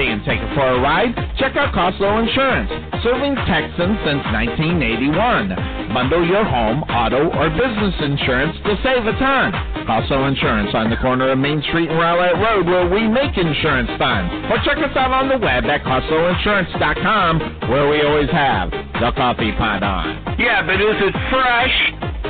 www.mychanglees.com. 0.00 0.24
take 0.24 0.24
taken 0.24 0.54
for 0.54 0.66
a 0.66 0.80
ride? 0.80 1.14
Check 1.38 1.56
out 1.56 1.74
Coslow 1.74 2.22
Insurance, 2.22 2.70
serving 3.02 3.34
Texans 3.46 3.98
since 4.04 4.24
1981. 4.32 5.92
Bundle 5.92 6.24
your 6.26 6.44
home, 6.44 6.82
auto, 6.84 7.28
or 7.36 7.50
business 7.50 7.94
insurance 8.00 8.56
to 8.64 8.76
save 8.82 9.06
a 9.06 9.12
ton. 9.18 9.52
Coslow 9.86 10.28
Insurance 10.28 10.70
on 10.74 10.90
the 10.90 10.96
corner 10.96 11.30
of 11.30 11.38
Main 11.38 11.62
Street 11.62 11.90
and 11.90 11.98
Rowlett 11.98 12.36
Road 12.38 12.66
where 12.66 12.88
we 12.88 13.08
make 13.08 13.36
insurance 13.36 13.90
fun. 13.98 14.30
Or 14.50 14.58
check 14.64 14.78
us 14.78 14.96
out 14.96 15.10
on 15.10 15.28
the 15.28 15.38
web 15.38 15.64
at 15.66 15.82
CoslowInsurance.com 15.82 17.68
where 17.70 17.88
we 17.88 18.02
always 18.02 18.30
have 18.30 18.70
the 18.70 19.12
coffee 19.16 19.52
pot 19.52 19.82
on. 19.82 20.36
Yeah, 20.38 20.64
but 20.64 20.80
is 20.80 20.96
it 21.00 21.14
fresh? 21.30 22.29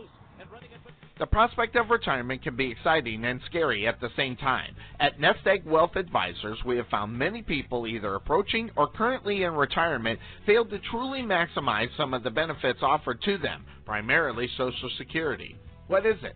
The 1.21 1.27
prospect 1.27 1.75
of 1.75 1.91
retirement 1.91 2.41
can 2.41 2.55
be 2.55 2.71
exciting 2.71 3.25
and 3.25 3.39
scary 3.45 3.85
at 3.85 3.99
the 3.99 4.09
same 4.17 4.35
time. 4.35 4.75
At 4.99 5.19
Nest 5.19 5.45
Egg 5.45 5.63
Wealth 5.67 5.95
Advisors, 5.95 6.57
we 6.65 6.77
have 6.77 6.87
found 6.87 7.15
many 7.15 7.43
people 7.43 7.85
either 7.85 8.15
approaching 8.15 8.71
or 8.75 8.87
currently 8.87 9.43
in 9.43 9.53
retirement 9.53 10.19
fail 10.47 10.65
to 10.65 10.79
truly 10.79 11.21
maximize 11.21 11.95
some 11.95 12.15
of 12.15 12.23
the 12.23 12.31
benefits 12.31 12.79
offered 12.81 13.21
to 13.21 13.37
them, 13.37 13.67
primarily 13.85 14.49
Social 14.57 14.89
Security. 14.97 15.55
What 15.85 16.07
is 16.07 16.17
it? 16.23 16.35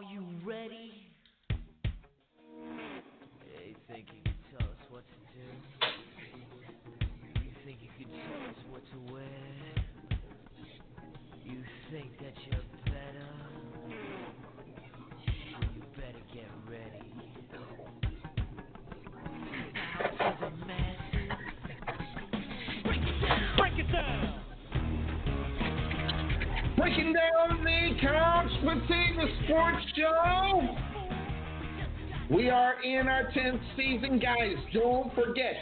Are 0.00 0.08
you 0.10 0.24
ready? 0.46 0.92
Yeah, 1.50 1.56
you 3.66 3.74
think 3.86 4.06
you 4.14 4.22
can 4.24 4.34
tell 4.50 4.66
us 4.66 4.82
what 4.88 5.04
to 5.04 5.14
do? 5.36 5.44
You 7.44 7.52
think 7.66 7.78
you 7.82 7.90
can 7.98 8.08
tell 8.08 8.42
us 8.48 8.60
what 8.70 8.82
to 8.92 8.98
wear? 9.12 9.40
You 11.44 11.58
think 11.90 12.18
that 12.20 12.32
you're 12.46 12.68
better? 12.86 13.30
Well, 15.52 15.68
you 15.76 15.82
better 15.94 16.24
get 16.32 16.50
ready. 16.66 17.12
To 20.16 20.28
the 20.40 20.50
masses. 20.66 21.36
Break 22.84 23.02
it 23.02 23.16
down. 23.20 23.40
Break 23.58 23.76
it 23.78 23.88
down. 23.92 24.40
Breaking 26.78 27.12
down 27.12 27.59
Couch 28.00 28.50
Potato 28.62 29.26
Sports 29.44 29.84
Show. 29.96 30.76
We 32.30 32.50
are 32.50 32.82
in 32.82 33.08
our 33.08 33.30
10th 33.32 33.60
season, 33.76 34.18
guys. 34.18 34.54
Don't 34.72 35.14
forget, 35.14 35.54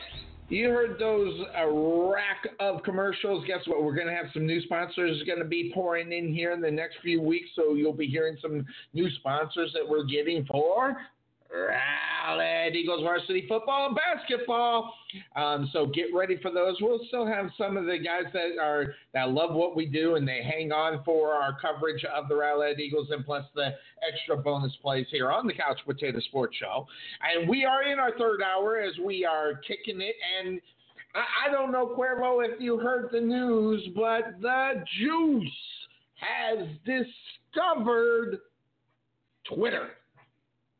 you 0.49 0.69
heard 0.69 0.99
those 0.99 1.33
a 1.57 1.71
rack 1.71 2.47
of 2.61 2.83
commercials. 2.83 3.45
Guess 3.47 3.67
what? 3.67 3.83
We're 3.83 3.95
going 3.95 4.09
to 4.09 4.15
have 4.15 4.27
some 4.33 4.47
new 4.47 4.61
sponsors 4.63 5.23
going 5.27 5.39
to 5.39 5.45
be 5.45 5.71
pouring 5.75 6.13
in 6.13 6.33
here 6.33 6.53
in 6.53 6.61
the 6.61 6.71
next 6.71 6.97
few 7.03 7.23
weeks. 7.23 7.49
So 7.55 7.75
you'll 7.75 7.93
be 7.93 8.07
hearing 8.07 8.37
some 8.43 8.67
new 8.95 9.09
sponsors 9.19 9.73
that 9.75 9.89
we're 9.89 10.05
getting 10.05 10.45
for 10.47 10.97
Rowlett 11.55 12.75
Eagles 12.75 13.03
varsity 13.03 13.47
football 13.49 13.87
and 13.87 13.97
basketball. 13.97 14.95
Um, 15.37 15.69
so 15.73 15.87
get 15.87 16.07
ready 16.15 16.37
for 16.41 16.51
those. 16.51 16.77
We'll 16.81 17.01
still 17.09 17.27
have 17.27 17.51
some 17.57 17.77
of 17.77 17.87
the 17.87 17.99
guys 17.99 18.31
that 18.33 18.61
are 18.61 18.95
that 19.15 19.31
love 19.31 19.55
what 19.55 19.75
we 19.75 19.87
do 19.87 20.17
and 20.17 20.29
they 20.29 20.43
hang 20.43 20.73
on 20.73 21.03
for 21.05 21.33
our 21.33 21.59
coverage 21.59 22.05
of 22.05 22.29
the 22.29 22.35
Rowlett 22.35 22.79
Eagles 22.79 23.09
and 23.11 23.25
plus 23.25 23.45
the 23.55 23.71
extra 24.07 24.37
bonus 24.37 24.73
plays 24.83 25.07
here 25.11 25.31
on 25.31 25.47
the 25.47 25.55
Couch 25.55 25.79
Potato 25.87 26.21
Sports 26.21 26.57
Show. 26.59 26.87
And 27.23 27.49
we 27.49 27.65
are 27.65 27.83
in 27.83 27.99
our 27.99 28.17
third 28.19 28.43
hour 28.43 28.79
as 28.79 28.93
we 29.05 29.25
are 29.25 29.55
kicking 29.67 30.01
it 30.01 30.17
and. 30.39 30.61
I, 31.15 31.49
I 31.49 31.51
don't 31.51 31.73
know, 31.73 31.97
Cuervo, 31.99 32.47
if 32.47 32.61
you 32.61 32.79
heard 32.79 33.09
the 33.11 33.21
news, 33.21 33.89
but 33.97 34.39
the 34.43 34.85
Juice 35.01 35.49
has 36.17 36.69
discovered 36.85 38.41
Twitter. 39.47 39.89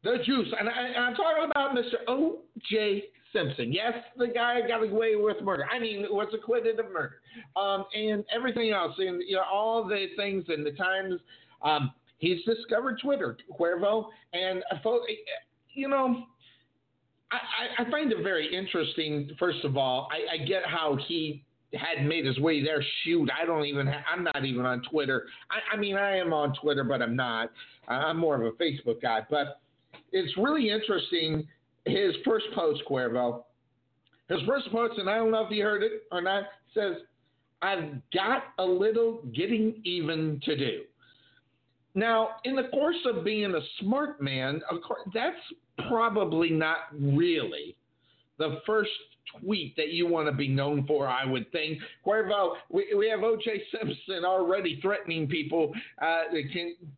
The 0.09 0.25
juice. 0.25 0.49
And, 0.59 0.69
I, 0.71 0.99
I'm 1.01 1.15
talking 1.15 1.51
about 1.51 1.77
Mr. 1.77 2.09
O.J. 2.09 3.05
Simpson. 3.33 3.73
Yes, 3.73 3.93
the 4.17 4.29
guy 4.29 4.67
got 4.67 4.83
away 4.83 5.17
with 5.17 5.43
murder. 5.43 5.67
I 5.71 5.79
mean, 5.79 6.07
was 6.09 6.33
acquitted 6.33 6.81
of 6.81 6.91
murder. 6.91 7.17
Um, 7.57 7.85
and 7.95 8.25
everything 8.35 8.71
else. 8.71 8.95
And 8.97 9.23
you 9.27 9.37
know, 9.37 9.43
all 9.51 9.87
the 9.87 10.07
things 10.17 10.45
and 10.49 10.65
the 10.65 10.73
times. 10.73 11.21
Um, 11.61 11.93
he's 12.17 12.43
discovered 12.45 13.01
Twitter, 13.03 13.37
Cuervo. 13.59 14.07
And, 14.33 14.63
uh, 14.73 14.79
you 15.75 15.89
know, 15.89 16.25
I, 17.31 17.83
I 17.83 17.91
find 17.91 18.11
it 18.11 18.23
very 18.23 18.55
interesting, 18.55 19.31
first 19.39 19.63
of 19.65 19.77
all. 19.77 20.09
I, 20.11 20.43
I 20.43 20.47
get 20.47 20.65
how 20.65 20.97
he 21.07 21.45
had 21.75 22.07
made 22.07 22.25
his 22.25 22.39
way 22.39 22.65
there. 22.65 22.83
Shoot, 23.05 23.29
I 23.39 23.45
don't 23.45 23.67
even. 23.67 23.87
Ha- 23.87 24.05
I'm 24.11 24.25
not 24.25 24.43
even 24.43 24.65
on 24.65 24.83
Twitter. 24.91 25.27
I, 25.51 25.77
I 25.77 25.79
mean, 25.79 25.97
I 25.97 26.17
am 26.17 26.33
on 26.33 26.55
Twitter, 26.55 26.83
but 26.83 27.03
I'm 27.03 27.15
not. 27.15 27.51
I'm 27.89 28.17
more 28.17 28.41
of 28.41 28.55
a 28.55 28.57
Facebook 28.57 29.03
guy. 29.03 29.21
But 29.29 29.61
it's 30.13 30.37
really 30.37 30.71
interesting. 30.71 31.47
His 31.85 32.15
first 32.25 32.47
post, 32.55 32.83
Cuervo. 32.89 33.45
His 34.29 34.41
first 34.47 34.71
post, 34.71 34.99
and 34.99 35.09
I 35.09 35.17
don't 35.17 35.31
know 35.31 35.45
if 35.45 35.51
you 35.51 35.63
heard 35.63 35.83
it 35.83 36.03
or 36.13 36.21
not, 36.21 36.45
says, 36.75 36.97
"I've 37.63 38.01
got 38.13 38.45
a 38.59 38.65
little 38.65 39.23
getting 39.35 39.81
even 39.85 40.41
to 40.45 40.57
do." 40.57 40.85
Now, 41.95 42.37
in 42.45 42.55
the 42.55 42.69
course 42.69 43.05
of 43.07 43.25
being 43.25 43.55
a 43.55 43.61
smart 43.81 44.21
man, 44.21 44.63
of 44.71 44.83
course, 44.83 45.01
that's 45.15 45.41
probably 45.89 46.51
not 46.51 46.89
really 46.93 47.77
the 48.39 48.61
first 48.67 48.91
tweet 49.41 49.77
that 49.77 49.89
you 49.91 50.07
want 50.07 50.29
to 50.29 50.33
be 50.33 50.49
known 50.49 50.87
for, 50.87 51.09
I 51.09 51.25
would 51.25 51.51
think. 51.53 51.79
Cuervo, 52.07 52.55
we, 52.71 52.95
we 52.97 53.09
have 53.09 53.23
O.J. 53.23 53.63
Simpson 53.73 54.25
already 54.25 54.79
threatening 54.81 55.27
people, 55.27 55.73
uh, 56.01 56.23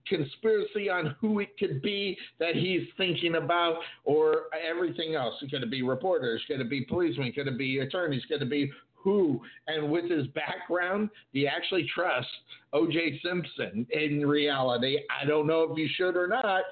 conspiracy 0.07 0.89
on 0.89 1.17
who 1.21 1.41
it 1.41 1.57
could 1.59 1.83
be 1.83 2.17
that 2.39 2.55
he's 2.55 2.87
thinking 2.97 3.37
about, 3.37 3.79
or 4.05 4.45
everything 4.69 5.15
else. 5.15 5.35
Going 5.51 5.63
to 5.63 5.69
be 5.69 5.83
reporters, 5.83 6.43
going 6.49 6.61
to 6.61 6.67
be 6.67 6.83
policemen, 6.83 7.33
going 7.35 7.47
to 7.47 7.57
be 7.57 7.79
attorneys, 7.79 8.25
going 8.27 8.41
to 8.41 8.47
be 8.47 8.71
who. 8.95 9.41
And 9.67 9.91
with 9.91 10.11
his 10.11 10.27
background, 10.29 11.11
do 11.33 11.41
you 11.41 11.47
actually 11.49 11.89
trust 11.95 12.29
O.J. 12.73 13.21
Simpson 13.25 13.87
in 13.91 14.27
reality? 14.27 14.99
I 15.11 15.25
don't 15.25 15.47
know 15.47 15.63
if 15.71 15.79
you 15.79 15.89
should 15.97 16.17
or 16.17 16.27
not, 16.27 16.63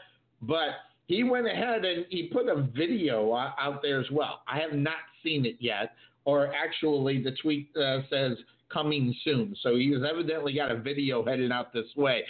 but 0.43 0.69
he 1.09 1.25
went 1.25 1.47
ahead 1.47 1.85
and 1.87 2.05
he 2.11 2.25
put 2.25 2.49
a 2.49 2.69
video 2.77 3.35
out 3.35 3.81
there 3.83 3.99
as 3.99 4.11
well. 4.13 4.43
I 4.47 4.59
have 4.61 4.75
not 4.75 4.99
seen 5.25 5.47
it 5.47 5.57
yet, 5.59 5.95
or 6.27 6.53
actually, 6.55 7.23
the 7.23 7.33
tweet 7.43 7.71
uh, 7.77 8.01
says 8.11 8.37
coming 8.71 9.15
soon. 9.25 9.57
So 9.63 9.77
he's 9.77 9.97
evidently 10.09 10.53
got 10.53 10.71
a 10.71 10.77
video 10.77 11.25
headed 11.25 11.51
out 11.51 11.73
this 11.73 11.87
way. 11.97 12.25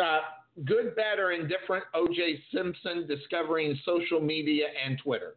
Uh, 0.00 0.20
good, 0.64 0.94
bad, 0.94 1.18
or 1.18 1.32
indifferent, 1.32 1.84
O.J. 1.94 2.40
Simpson 2.54 3.08
discovering 3.08 3.76
social 3.84 4.20
media 4.20 4.66
and 4.86 4.96
Twitter. 5.02 5.34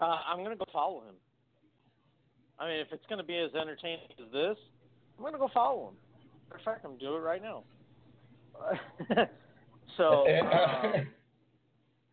Uh, 0.00 0.18
I'm 0.26 0.42
gonna 0.42 0.56
go 0.56 0.66
follow 0.72 1.02
him. 1.02 1.14
I 2.58 2.66
mean, 2.66 2.80
if 2.80 2.88
it's 2.90 3.06
gonna 3.08 3.22
be 3.22 3.38
as 3.38 3.54
entertaining 3.54 4.00
as 4.18 4.32
this, 4.32 4.56
I'm 5.16 5.24
gonna 5.24 5.38
go 5.38 5.50
follow 5.54 5.90
him. 5.90 5.94
Of 6.52 6.64
fact, 6.64 6.84
I'm 6.84 6.98
do 6.98 7.14
it 7.14 7.20
right 7.20 7.42
now. 7.42 7.62
so, 9.96 10.26
um, 10.28 11.06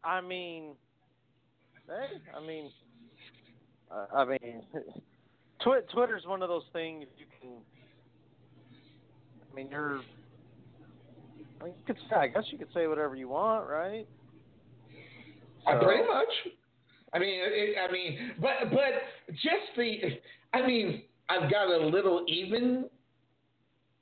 I 0.04 0.22
mean, 0.22 0.76
hey, 1.88 2.18
I 2.36 2.46
mean, 2.46 2.72
uh, 3.92 4.06
I 4.16 4.26
mean, 4.26 4.64
Twi- 5.64 5.82
Twitter's 5.94 6.26
one 6.26 6.42
of 6.42 6.50
those 6.50 6.66
things 6.74 7.06
you 7.18 7.26
can. 7.42 7.52
I 9.52 9.56
mean, 9.56 9.70
you're. 9.72 10.02
I 11.62 11.66
mean, 11.66 11.74
you 11.78 11.84
could 11.88 11.98
say, 12.10 12.16
I 12.16 12.28
guess 12.28 12.44
you 12.52 12.58
could 12.58 12.68
say 12.74 12.88
whatever 12.88 13.16
you 13.16 13.30
want, 13.30 13.68
right? 13.68 14.08
Uh, 15.68 15.80
pretty 15.80 16.04
much. 16.04 16.28
I 17.14 17.20
mean, 17.20 17.40
it, 17.42 17.78
I 17.78 17.92
mean, 17.92 18.32
but 18.42 18.70
but 18.72 19.34
just 19.34 19.76
the, 19.78 20.20
I 20.54 20.66
mean, 20.68 21.04
I've 21.30 21.50
got 21.50 21.68
a 21.68 21.86
little 21.88 22.26
even. 22.28 22.90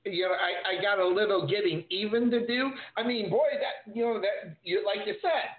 You 0.06 0.24
know, 0.24 0.34
I, 0.34 0.78
I 0.78 0.82
got 0.82 1.00
a 1.00 1.08
little 1.08 1.48
getting 1.48 1.86
even 1.90 2.30
to 2.32 2.46
do. 2.46 2.72
I 2.98 3.04
mean, 3.04 3.30
boy, 3.30 3.48
that 3.54 3.94
you 3.94 4.04
know 4.04 4.20
that 4.20 4.56
you 4.64 4.86
like 4.86 5.08
you 5.08 5.16
said, 5.22 5.50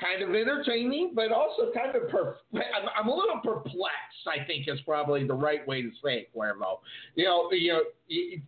kind 0.00 0.22
of 0.22 0.34
entertaining, 0.34 1.12
but 1.14 1.30
also 1.30 1.70
kind 1.74 1.94
of 1.94 2.08
per. 2.08 2.36
I'm, 2.54 2.88
I'm 2.98 3.08
a 3.08 3.14
little 3.14 3.40
perplexed. 3.42 4.26
I 4.26 4.44
think 4.46 4.66
is 4.66 4.80
probably 4.86 5.26
the 5.26 5.34
right 5.34 5.66
way 5.66 5.82
to 5.82 5.90
say 6.02 6.14
it, 6.14 6.28
Cuervo. 6.34 6.78
You 7.16 7.24
know, 7.24 7.50
you 7.50 7.72
know, 7.72 7.82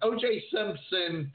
O.J. 0.03 0.45
Simpson 0.51 1.33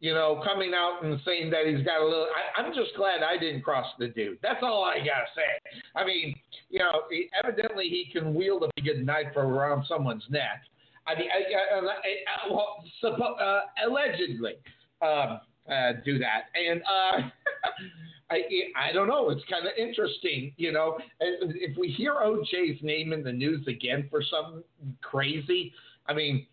you 0.00 0.14
know, 0.14 0.42
coming 0.42 0.72
out 0.74 1.04
and 1.04 1.20
saying 1.26 1.50
that 1.50 1.66
he's 1.66 1.84
got 1.84 2.00
a 2.00 2.04
little. 2.04 2.26
I, 2.34 2.60
I'm 2.60 2.72
just 2.74 2.96
glad 2.96 3.22
I 3.22 3.38
didn't 3.38 3.60
cross 3.60 3.86
the 3.98 4.08
dude. 4.08 4.38
That's 4.42 4.60
all 4.62 4.82
I 4.82 4.98
gotta 4.98 5.28
say. 5.36 5.80
I 5.94 6.04
mean, 6.04 6.34
you 6.70 6.78
know, 6.78 7.02
evidently 7.44 7.84
he 7.84 8.08
can 8.10 8.34
wield 8.34 8.64
a 8.64 8.80
good 8.80 9.04
knife 9.04 9.36
around 9.36 9.84
someone's 9.86 10.24
neck. 10.30 10.62
I 11.10 11.18
mean, 11.18 11.28
I, 11.30 11.74
I, 11.74 11.78
I, 11.78 12.52
well, 12.52 12.84
suppo- 13.02 13.40
uh, 13.40 13.60
allegedly 13.86 14.54
um, 15.02 15.40
uh, 15.70 15.92
do 16.04 16.18
that, 16.18 16.44
and 16.54 16.82
uh, 16.82 17.28
I, 18.30 18.42
I 18.76 18.92
don't 18.92 19.08
know. 19.08 19.30
It's 19.30 19.42
kind 19.50 19.66
of 19.66 19.72
interesting, 19.76 20.52
you 20.56 20.72
know. 20.72 20.98
If 21.20 21.76
we 21.76 21.88
hear 21.88 22.14
OJ's 22.14 22.82
name 22.82 23.12
in 23.12 23.24
the 23.24 23.32
news 23.32 23.66
again 23.66 24.06
for 24.10 24.22
something 24.22 24.62
crazy, 25.02 25.72
I 26.06 26.14
mean, 26.14 26.46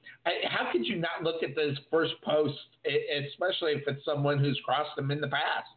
how 0.50 0.72
could 0.72 0.86
you 0.86 0.98
not 0.98 1.24
look 1.24 1.44
at 1.44 1.56
this 1.56 1.78
first 1.92 2.14
post, 2.24 2.58
especially 2.86 3.74
if 3.74 3.84
it's 3.88 4.04
someone 4.06 4.40
who's 4.40 4.60
crossed 4.66 4.96
them 4.96 5.12
in 5.12 5.22
the 5.22 5.28
past? 5.28 5.68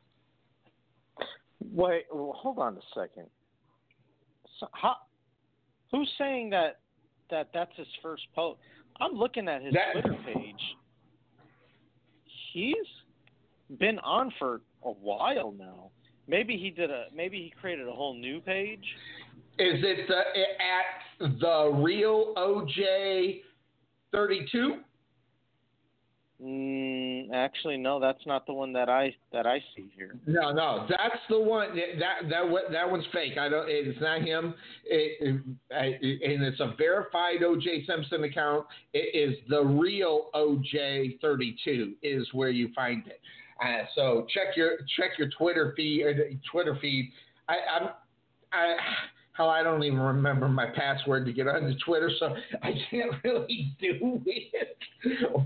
Wait, 1.73 2.07
well, 2.13 2.33
hold 2.37 2.59
on 2.59 2.77
a 2.77 2.81
second. 2.95 3.27
So, 4.59 4.69
how, 4.73 4.97
who's 5.93 6.11
saying 6.19 6.51
that 6.51 6.81
that 7.31 7.49
that's 7.53 7.75
his 7.77 7.87
first 8.03 8.23
post? 8.35 8.59
I'm 9.01 9.13
looking 9.13 9.49
at 9.49 9.63
his 9.63 9.73
That- 9.75 9.93
Twitter 9.93 10.17
page. 10.25 10.77
He's 12.53 12.75
been 13.79 13.99
on 14.01 14.33
for 14.39 14.61
a 14.85 14.91
while 14.91 15.53
now. 15.53 15.91
Maybe 16.27 16.57
he 16.57 16.71
did 16.71 16.91
a 16.91 17.07
maybe 17.15 17.39
he 17.39 17.53
created 17.61 17.87
a 17.89 17.93
whole 17.93 18.15
new 18.15 18.41
page. 18.41 18.85
Is 19.59 19.83
it 19.83 20.09
the, 20.09 20.19
at 20.19 21.39
the 21.41 21.71
real 21.83 22.35
OJ 22.37 23.43
32? 24.13 24.81
Mm, 26.43 27.33
actually, 27.35 27.77
no, 27.77 28.01
that's 28.01 28.25
not 28.25 28.47
the 28.47 28.55
one 28.55 28.73
that 28.73 28.89
I 28.89 29.15
that 29.31 29.47
I 29.47 29.63
see 29.77 29.91
here. 29.95 30.15
No, 30.27 30.53
no, 30.53 30.87
that's 30.89 31.21
the 31.29 31.39
one. 31.39 31.77
That 31.77 32.29
that 32.31 32.71
that, 32.73 32.91
one's 32.91 33.05
fake. 33.13 33.37
I 33.37 33.51
don't. 33.51 33.67
It's 33.69 34.01
not 34.01 34.23
him. 34.23 34.55
It, 34.87 35.43
it, 35.71 36.33
and 36.33 36.43
it's 36.43 36.61
a 36.61 36.75
verified 36.79 37.41
OJ 37.43 37.87
Simpson 37.87 38.25
account. 38.25 38.65
It 38.95 39.15
is 39.15 39.37
the 39.51 39.63
real 39.63 40.31
OJ 40.35 41.21
32 41.21 41.95
is 42.03 42.27
where 42.33 42.51
you 42.51 42.71
find 42.75 43.07
it. 43.07 43.21
Uh, 43.63 43.85
so 43.95 44.27
check 44.33 44.57
your 44.57 44.79
check 44.97 45.19
your 45.19 45.29
Twitter 45.37 45.75
feed. 45.77 46.07
uh, 46.07 46.23
Twitter 46.51 46.79
feed. 46.81 47.11
I, 47.51 47.57
I'm 47.79 47.89
I 48.53 48.77
how 49.33 49.49
I 49.49 49.63
don't 49.63 49.85
even 49.85 49.99
remember 49.99 50.49
my 50.49 50.67
password 50.67 51.27
to 51.27 51.33
get 51.33 51.49
onto 51.49 51.79
Twitter, 51.85 52.11
so 52.19 52.35
I 52.63 52.73
can't 52.91 53.13
really 53.25 53.75
do 53.79 54.23
it. 54.25 54.79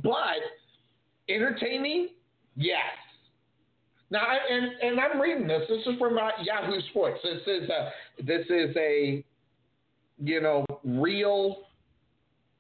But 0.03 0.43
entertaining, 1.29 2.11
yes. 2.57 2.81
Now, 4.11 4.25
and 4.51 4.67
and 4.83 5.01
I'm 5.01 5.21
reading 5.21 5.49
this. 5.49 5.63
This 5.69 5.81
is 5.87 5.99
from 5.99 6.19
uh, 6.19 6.31
Yahoo 6.43 6.81
Sports. 6.91 7.21
This 7.23 7.43
is 7.47 7.69
a 7.69 7.91
this 8.23 8.47
is 8.49 8.77
a 8.77 9.25
you 10.23 10.41
know 10.41 10.65
real 10.85 11.65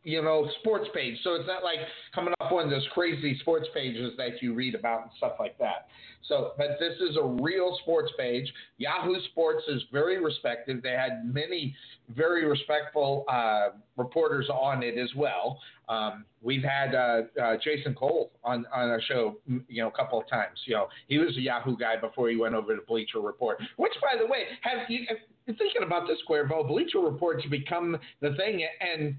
you 0.04 0.22
know 0.22 0.48
sports 0.60 0.88
page. 0.94 1.18
So 1.24 1.34
it's 1.34 1.46
not 1.46 1.64
like 1.64 1.78
coming 2.14 2.34
up 2.40 2.52
on 2.52 2.70
those 2.70 2.86
crazy 2.92 3.38
sports 3.40 3.66
pages 3.74 4.12
that 4.18 4.40
you 4.42 4.54
read 4.54 4.74
about 4.74 5.02
and 5.02 5.10
stuff 5.16 5.32
like 5.40 5.58
that. 5.58 5.88
So, 6.28 6.52
but 6.56 6.78
this 6.80 6.94
is 7.00 7.16
a 7.16 7.24
real 7.42 7.76
sports 7.82 8.10
page. 8.18 8.50
Yahoo 8.78 9.14
Sports 9.32 9.64
is 9.68 9.82
very 9.92 10.22
respected. 10.22 10.82
They 10.82 10.92
had 10.92 11.22
many 11.24 11.74
very 12.14 12.46
respectful 12.46 13.24
uh, 13.28 13.70
reporters 13.96 14.48
on 14.48 14.82
it 14.82 14.96
as 14.96 15.10
well. 15.14 15.58
Um, 15.88 16.24
we've 16.42 16.62
had 16.62 16.94
uh, 16.94 17.22
uh, 17.42 17.56
Jason 17.62 17.94
Cole 17.94 18.30
on 18.42 18.64
on 18.74 18.88
our 18.88 19.02
show, 19.02 19.36
you 19.68 19.82
know, 19.82 19.88
a 19.88 19.92
couple 19.92 20.18
of 20.20 20.28
times. 20.28 20.58
You 20.64 20.74
know, 20.74 20.88
he 21.08 21.18
was 21.18 21.36
a 21.36 21.40
Yahoo 21.40 21.76
guy 21.76 21.96
before 21.96 22.30
he 22.30 22.36
went 22.36 22.54
over 22.54 22.74
to 22.74 22.82
Bleacher 22.86 23.20
Report. 23.20 23.58
Which, 23.76 23.92
by 24.00 24.18
the 24.18 24.26
way, 24.26 24.44
have 24.62 24.88
you 24.88 25.04
thinking 25.46 25.82
about 25.84 26.06
this, 26.08 26.18
Cuervo? 26.28 26.66
Bleacher 26.66 27.00
Report's 27.00 27.44
become 27.46 27.98
the 28.22 28.34
thing, 28.36 28.66
and 28.80 29.16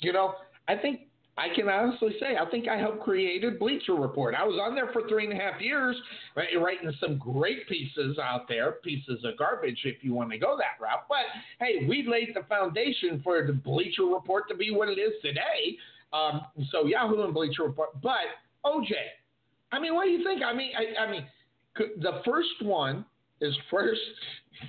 you 0.00 0.12
know, 0.12 0.34
I 0.68 0.76
think 0.76 1.00
I 1.36 1.54
can 1.54 1.68
honestly 1.68 2.14
say 2.18 2.36
I 2.36 2.50
think 2.50 2.66
I 2.68 2.76
helped 2.76 3.00
created 3.00 3.58
Bleacher 3.58 3.94
Report. 3.94 4.34
I 4.34 4.44
was 4.44 4.58
on 4.60 4.74
there 4.74 4.90
for 4.92 5.08
three 5.08 5.24
and 5.24 5.32
a 5.32 5.36
half 5.36 5.60
years, 5.60 5.96
right, 6.36 6.48
writing 6.60 6.92
some 7.00 7.16
great 7.16 7.68
pieces 7.68 8.18
out 8.18 8.48
there, 8.48 8.72
pieces 8.82 9.24
of 9.24 9.38
garbage 9.38 9.78
if 9.84 10.02
you 10.02 10.12
want 10.14 10.30
to 10.32 10.38
go 10.38 10.56
that 10.58 10.82
route. 10.82 11.04
But 11.08 11.26
hey, 11.60 11.86
we 11.86 12.06
laid 12.08 12.34
the 12.34 12.42
foundation 12.48 13.20
for 13.22 13.46
the 13.46 13.52
Bleacher 13.52 14.04
Report 14.04 14.48
to 14.48 14.56
be 14.56 14.70
what 14.70 14.88
it 14.88 14.98
is 14.98 15.12
today. 15.22 15.76
Um, 16.12 16.42
so 16.72 16.86
Yahoo 16.86 17.22
and 17.22 17.34
Bleacher 17.34 17.64
Report, 17.64 17.90
but 18.02 18.26
OJ, 18.64 18.90
I 19.70 19.78
mean, 19.78 19.94
what 19.94 20.04
do 20.04 20.10
you 20.10 20.24
think? 20.24 20.42
I 20.42 20.52
mean, 20.52 20.72
I, 20.76 21.04
I 21.04 21.10
mean, 21.10 21.24
the 21.76 22.20
first 22.24 22.62
one 22.62 23.04
is 23.40 23.56
first 23.70 24.00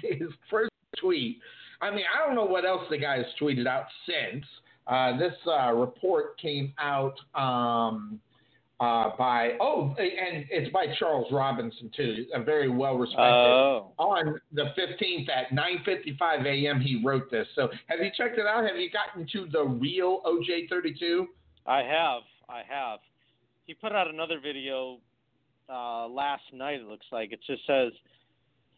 his 0.02 0.30
first 0.52 0.72
tweet. 1.00 1.40
I 1.82 1.90
mean, 1.90 2.06
I 2.14 2.26
don't 2.26 2.36
know 2.36 2.46
what 2.46 2.66
else 2.66 2.84
the 2.90 2.98
guy 2.98 3.18
has 3.18 3.26
tweeted 3.42 3.66
out 3.66 3.86
since. 4.06 4.46
Uh, 4.90 5.16
this 5.18 5.34
uh, 5.46 5.72
report 5.72 6.38
came 6.40 6.74
out 6.80 7.14
um, 7.36 8.20
uh, 8.80 9.12
by 9.18 9.52
oh, 9.62 9.94
and 10.00 10.46
it's 10.50 10.72
by 10.72 10.88
Charles 10.98 11.28
Robinson 11.32 11.92
too, 11.96 12.26
a 12.34 12.42
very 12.42 12.70
well 12.70 12.98
respected. 12.98 13.24
Oh. 13.24 13.92
On 14.00 14.40
the 14.52 14.74
15th 14.78 15.30
at 15.30 15.52
9:55 15.52 16.46
a.m. 16.46 16.82
he 16.82 17.02
wrote 17.06 17.30
this. 17.30 17.48
So 17.56 17.70
have 17.88 18.00
you 18.00 18.10
checked 18.18 18.40
it 18.40 18.48
out? 18.48 18.66
Have 18.66 18.78
you 18.78 18.90
gotten 18.90 19.28
to 19.34 19.48
the 19.52 19.64
real 19.64 20.22
OJ32? 20.24 21.26
I 21.68 21.84
have, 21.84 22.24
I 22.50 22.64
have. 22.68 23.00
He 23.68 23.76
put 23.76 23.92
out 23.92 24.08
another 24.08 24.40
video 24.40 24.98
uh, 25.70 26.08
last 26.08 26.44
night. 26.52 26.80
It 26.80 26.88
looks 26.88 27.06
like 27.12 27.32
it 27.32 27.42
just 27.46 27.68
says, 27.68 27.92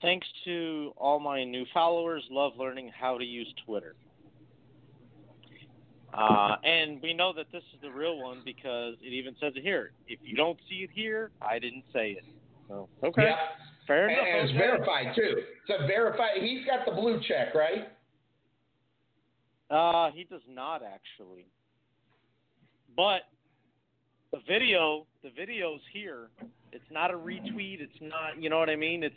"Thanks 0.02 0.28
to 0.44 0.92
all 0.98 1.22
my 1.22 1.46
new 1.46 1.64
followers, 1.74 2.24
love 2.30 2.54
learning 2.58 2.92
how 3.00 3.18
to 3.18 3.24
use 3.24 3.54
Twitter." 3.66 3.96
Uh, 6.14 6.56
and 6.64 7.02
we 7.02 7.14
know 7.14 7.32
that 7.34 7.48
this 7.52 7.64
is 7.74 7.82
the 7.82 7.90
real 7.92 8.18
one 8.18 8.42
because 8.44 8.96
it 9.02 9.14
even 9.14 9.36
says 9.40 9.54
it 9.56 9.64
here. 9.64 9.92
If 10.08 10.20
you 10.24 10.36
don't 10.36 10.60
see 10.70 10.78
it 10.78 10.90
here, 10.94 11.32
I 11.42 11.58
didn't 11.60 11.86
say 11.94 12.12
it. 12.12 12.26
So 12.68 12.90
okay, 13.04 13.24
Yeah. 13.24 13.36
Fair 13.88 14.10
enough. 14.10 14.26
And 14.26 14.50
it's 14.50 14.58
verified 14.58 15.16
too. 15.16 15.42
It's 15.68 15.82
a 15.84 15.88
verified. 15.88 16.42
He's 16.42 16.66
got 16.66 16.86
the 16.86 16.92
blue 16.92 17.20
check, 17.28 17.56
right? 17.56 17.90
Uh, 19.70 20.12
he 20.12 20.24
does 20.26 20.42
not 20.48 20.82
actually. 20.84 21.48
But 22.96 23.24
the 24.32 24.40
video, 24.48 25.08
the 25.24 25.30
video's 25.30 25.82
here. 25.92 26.30
It's 26.72 26.86
not 26.92 27.12
a 27.12 27.16
retweet. 27.18 27.82
It's 27.82 28.00
not, 28.02 28.42
you 28.42 28.50
know 28.50 28.60
what 28.60 28.70
I 28.70 28.76
mean? 28.76 29.04
It's 29.04 29.16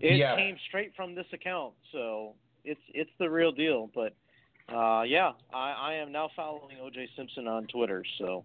it 0.00 0.16
Yeah. 0.18 0.36
came 0.36 0.58
straight 0.68 0.94
from 0.94 1.14
this 1.14 1.26
account, 1.32 1.74
so 1.90 2.34
it's 2.64 2.80
it's 2.92 3.10
the 3.18 3.30
real 3.30 3.50
deal. 3.50 3.90
But 3.94 4.14
uh, 4.74 5.02
yeah, 5.02 5.32
I, 5.54 5.72
I 5.72 5.94
am 5.94 6.10
now 6.12 6.30
following 6.34 6.76
OJ 6.82 7.06
Simpson 7.16 7.46
on 7.46 7.66
Twitter, 7.66 8.02
so 8.18 8.44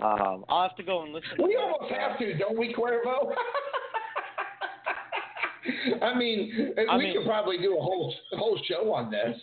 um, 0.00 0.44
I'll 0.48 0.68
have 0.68 0.76
to 0.76 0.82
go 0.82 1.02
and 1.02 1.12
listen. 1.12 1.30
We 1.42 1.52
to 1.54 1.58
that. 1.58 1.64
almost 1.64 1.92
have 1.94 2.18
to, 2.18 2.38
don't 2.38 2.58
we, 2.58 2.74
Cuervo? 2.74 3.32
I 6.02 6.16
mean, 6.16 6.72
I 6.88 6.96
we 6.96 7.04
mean- 7.04 7.16
could 7.16 7.26
probably 7.26 7.58
do 7.58 7.76
a 7.76 7.80
whole 7.80 8.14
whole 8.32 8.58
show 8.68 8.92
on 8.92 9.10
this. 9.10 9.36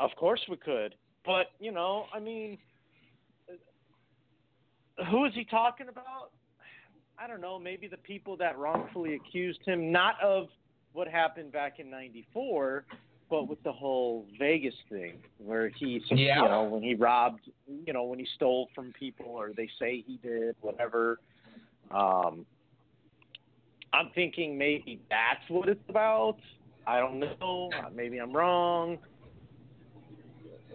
Of 0.00 0.10
course 0.16 0.40
we 0.48 0.56
could, 0.56 0.94
but 1.24 1.46
you 1.58 1.72
know, 1.72 2.06
I 2.14 2.20
mean, 2.20 2.56
who 5.10 5.24
is 5.26 5.32
he 5.34 5.44
talking 5.44 5.88
about? 5.88 6.30
I 7.18 7.26
don't 7.26 7.40
know. 7.40 7.58
Maybe 7.58 7.88
the 7.88 7.96
people 7.98 8.36
that 8.38 8.58
wrongfully 8.58 9.14
accused 9.16 9.60
him, 9.66 9.90
not 9.92 10.14
of 10.22 10.46
what 10.92 11.08
happened 11.08 11.52
back 11.52 11.78
in 11.78 11.90
'94, 11.90 12.84
but 13.28 13.48
with 13.48 13.62
the 13.64 13.72
whole 13.72 14.26
Vegas 14.38 14.74
thing, 14.88 15.14
where 15.38 15.68
he, 15.68 16.02
Yeah. 16.10 16.42
you 16.42 16.48
know, 16.48 16.64
when 16.64 16.82
he 16.82 16.94
robbed, 16.94 17.50
you 17.66 17.92
know, 17.92 18.04
when 18.04 18.18
he 18.18 18.26
stole 18.36 18.68
from 18.74 18.92
people, 18.92 19.26
or 19.26 19.52
they 19.52 19.68
say 19.78 20.00
he 20.06 20.18
did, 20.18 20.54
whatever. 20.60 21.18
Um, 21.90 22.46
I'm 23.92 24.10
thinking 24.14 24.56
maybe 24.58 25.00
that's 25.10 25.48
what 25.48 25.68
it's 25.68 25.88
about. 25.88 26.36
I 26.86 27.00
don't 27.00 27.18
know. 27.18 27.70
Maybe 27.94 28.18
I'm 28.18 28.32
wrong. 28.32 28.98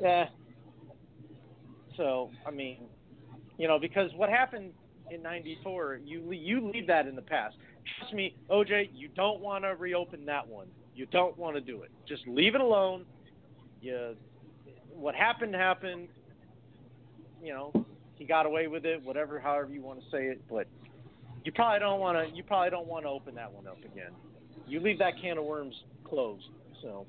Yeah. 0.01 0.27
So, 1.95 2.31
I 2.45 2.51
mean, 2.51 2.77
you 3.57 3.67
know, 3.67 3.77
because 3.79 4.11
what 4.15 4.29
happened 4.29 4.71
in 5.09 5.21
'94, 5.21 5.99
you 6.03 6.31
you 6.31 6.71
leave 6.71 6.87
that 6.87 7.07
in 7.07 7.15
the 7.15 7.21
past. 7.21 7.55
Trust 7.99 8.13
me, 8.13 8.35
OJ, 8.49 8.89
you 8.93 9.09
don't 9.15 9.39
want 9.39 9.63
to 9.63 9.69
reopen 9.69 10.25
that 10.25 10.47
one. 10.47 10.67
You 10.95 11.05
don't 11.07 11.37
want 11.37 11.55
to 11.55 11.61
do 11.61 11.81
it. 11.81 11.91
Just 12.07 12.27
leave 12.27 12.55
it 12.55 12.61
alone. 12.61 13.05
You, 13.81 14.15
what 14.93 15.15
happened 15.15 15.55
happened. 15.55 16.09
You 17.41 17.53
know, 17.53 17.85
he 18.15 18.25
got 18.25 18.45
away 18.45 18.67
with 18.67 18.85
it. 18.85 19.03
Whatever, 19.03 19.39
however 19.39 19.73
you 19.73 19.81
want 19.81 19.99
to 19.99 20.05
say 20.11 20.25
it, 20.25 20.41
but 20.49 20.67
you 21.43 21.51
probably 21.51 21.79
don't 21.79 21.99
want 21.99 22.17
to. 22.17 22.35
You 22.35 22.43
probably 22.43 22.69
don't 22.69 22.87
want 22.87 23.05
to 23.05 23.09
open 23.09 23.35
that 23.35 23.51
one 23.51 23.67
up 23.67 23.79
again. 23.79 24.11
You 24.67 24.79
leave 24.79 24.99
that 24.99 25.13
can 25.21 25.37
of 25.37 25.43
worms 25.45 25.73
closed. 26.03 26.49
So, 26.81 27.07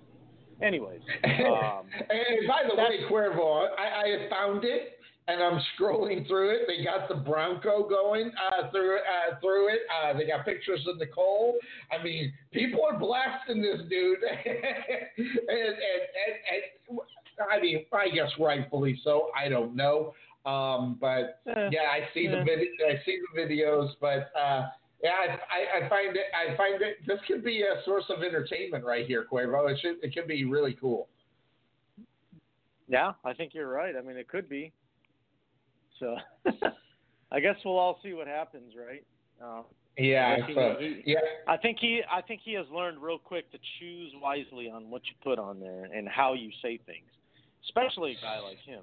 anyways, 0.63 1.01
um, 1.25 1.85
and 2.09 2.49
by 2.49 2.63
the 2.69 2.75
way, 2.77 3.01
Cuervo, 3.11 3.69
I, 3.79 4.05
I 4.05 4.21
have 4.21 4.31
found 4.31 4.65
it 4.65 4.99
and 5.29 5.43
I'm 5.43 5.61
scrolling 5.79 6.27
through 6.27 6.51
it. 6.51 6.61
They 6.67 6.85
got 6.85 7.09
the 7.09 7.15
Bronco 7.15 7.89
going 7.89 8.33
uh, 8.51 8.71
through 8.71 8.97
uh, 8.97 9.39
through 9.41 9.69
it. 9.69 9.81
Uh, 10.03 10.17
they 10.17 10.27
got 10.27 10.45
pictures 10.45 10.81
of 10.89 10.99
Nicole. 10.99 11.57
I 11.97 12.03
mean, 12.03 12.33
people 12.53 12.81
are 12.89 12.99
blasting 12.99 13.63
this 13.63 13.81
dude, 13.89 14.19
and, 14.23 14.39
and, 14.47 15.39
and, 15.49 16.35
and 16.89 17.01
I 17.51 17.61
mean, 17.61 17.85
I 17.93 18.09
guess 18.09 18.31
rightfully 18.39 19.01
so. 19.05 19.29
I 19.39 19.49
don't 19.49 19.77
know, 19.77 20.15
um, 20.45 20.99
but 21.01 21.41
Eh, 21.47 21.69
yeah, 21.73 21.89
I 21.93 22.09
see 22.15 22.27
the 22.27 22.39
eh. 22.39 22.45
vid- 22.45 22.69
I 22.89 23.05
see 23.05 23.19
the 23.35 23.41
videos, 23.41 23.91
but. 24.01 24.31
Uh, 24.39 24.69
yeah, 25.05 25.11
I, 25.19 25.81
I, 25.81 25.87
I 25.87 25.89
find 25.89 26.15
it. 26.17 26.27
I 26.33 26.57
find 26.57 26.81
it. 26.81 26.99
This 27.09 27.19
could 27.27 27.43
be 27.43 27.63
a 27.63 27.83
source 27.85 28.05
of 28.09 28.23
entertainment 28.23 28.85
right 28.85 29.05
here, 29.05 29.27
Cuervo. 29.29 29.69
It 29.69 29.81
should. 29.83 29.97
It 30.01 30.15
could 30.15 30.29
be 30.29 30.45
really 30.45 30.79
cool. 30.81 31.09
Yeah, 32.87 33.11
I 33.25 33.33
think 33.35 33.53
you're 33.53 33.69
right. 33.69 33.97
I 33.97 34.01
mean, 34.01 34.17
it 34.17 34.29
could 34.29 34.49
be. 34.49 34.71
So, 36.03 36.17
I 37.33 37.39
guess 37.39 37.55
we'll 37.65 37.79
all 37.79 38.01
see 38.03 38.13
what 38.13 38.27
happens, 38.27 38.73
right? 38.77 39.05
Um, 39.41 39.65
Yeah. 39.97 40.37
I 40.43 40.53
So, 40.53 40.77
he- 40.81 41.03
yeah. 41.07 41.19
I 41.47 41.57
think 41.57 41.79
he, 41.81 42.03
I 42.11 42.21
think 42.21 42.41
he 42.45 42.55
has 42.55 42.67
learned 42.75 43.01
real 43.01 43.19
quick 43.19 43.51
to 43.53 43.59
choose 43.79 44.13
wisely 44.21 44.69
on 44.69 44.91
what 44.91 45.03
you 45.07 45.15
put 45.23 45.39
on 45.39 45.61
there 45.61 45.85
and 45.85 46.09
how 46.09 46.35
you 46.35 46.51
say 46.61 46.79
things, 46.87 47.09
especially 47.65 48.13
a 48.13 48.21
guy 48.21 48.41
like 48.41 48.59
him. 48.59 48.83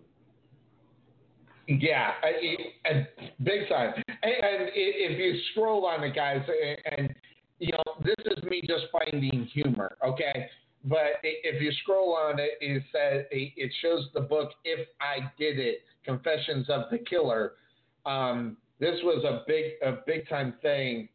Yeah, 1.68 2.14
I, 2.24 2.90
I, 2.90 3.08
big 3.44 3.68
time. 3.70 3.94
And, 3.96 4.34
and 4.34 4.70
if 4.74 5.20
you 5.20 5.40
scroll 5.52 5.86
on 5.86 6.04
it, 6.04 6.16
guys, 6.16 6.42
and, 6.48 6.98
and 6.98 7.16
you 7.60 7.74
know, 7.74 7.84
this 8.04 8.16
is 8.38 8.44
me 8.46 8.62
just 8.66 8.86
finding 8.92 9.46
humor, 9.54 9.98
okay? 10.04 10.48
But 10.86 11.20
if 11.24 11.62
you 11.62 11.72
scroll 11.84 12.16
on 12.16 12.40
it, 12.40 12.52
it 12.62 12.82
says 12.92 13.26
it 13.32 13.72
shows 13.82 14.08
the 14.14 14.22
book 14.22 14.52
"If 14.64 14.88
I 15.02 15.30
Did 15.38 15.60
It: 15.60 15.82
Confessions 16.10 16.70
of 16.70 16.84
the 16.92 16.98
Killer." 17.00 17.54
Um, 18.06 18.58
this 18.80 18.96
was 19.04 19.24
a 19.24 19.44
big, 19.48 19.74
a 19.84 19.98
big 20.06 20.28
time 20.28 20.54
thing 20.62 21.10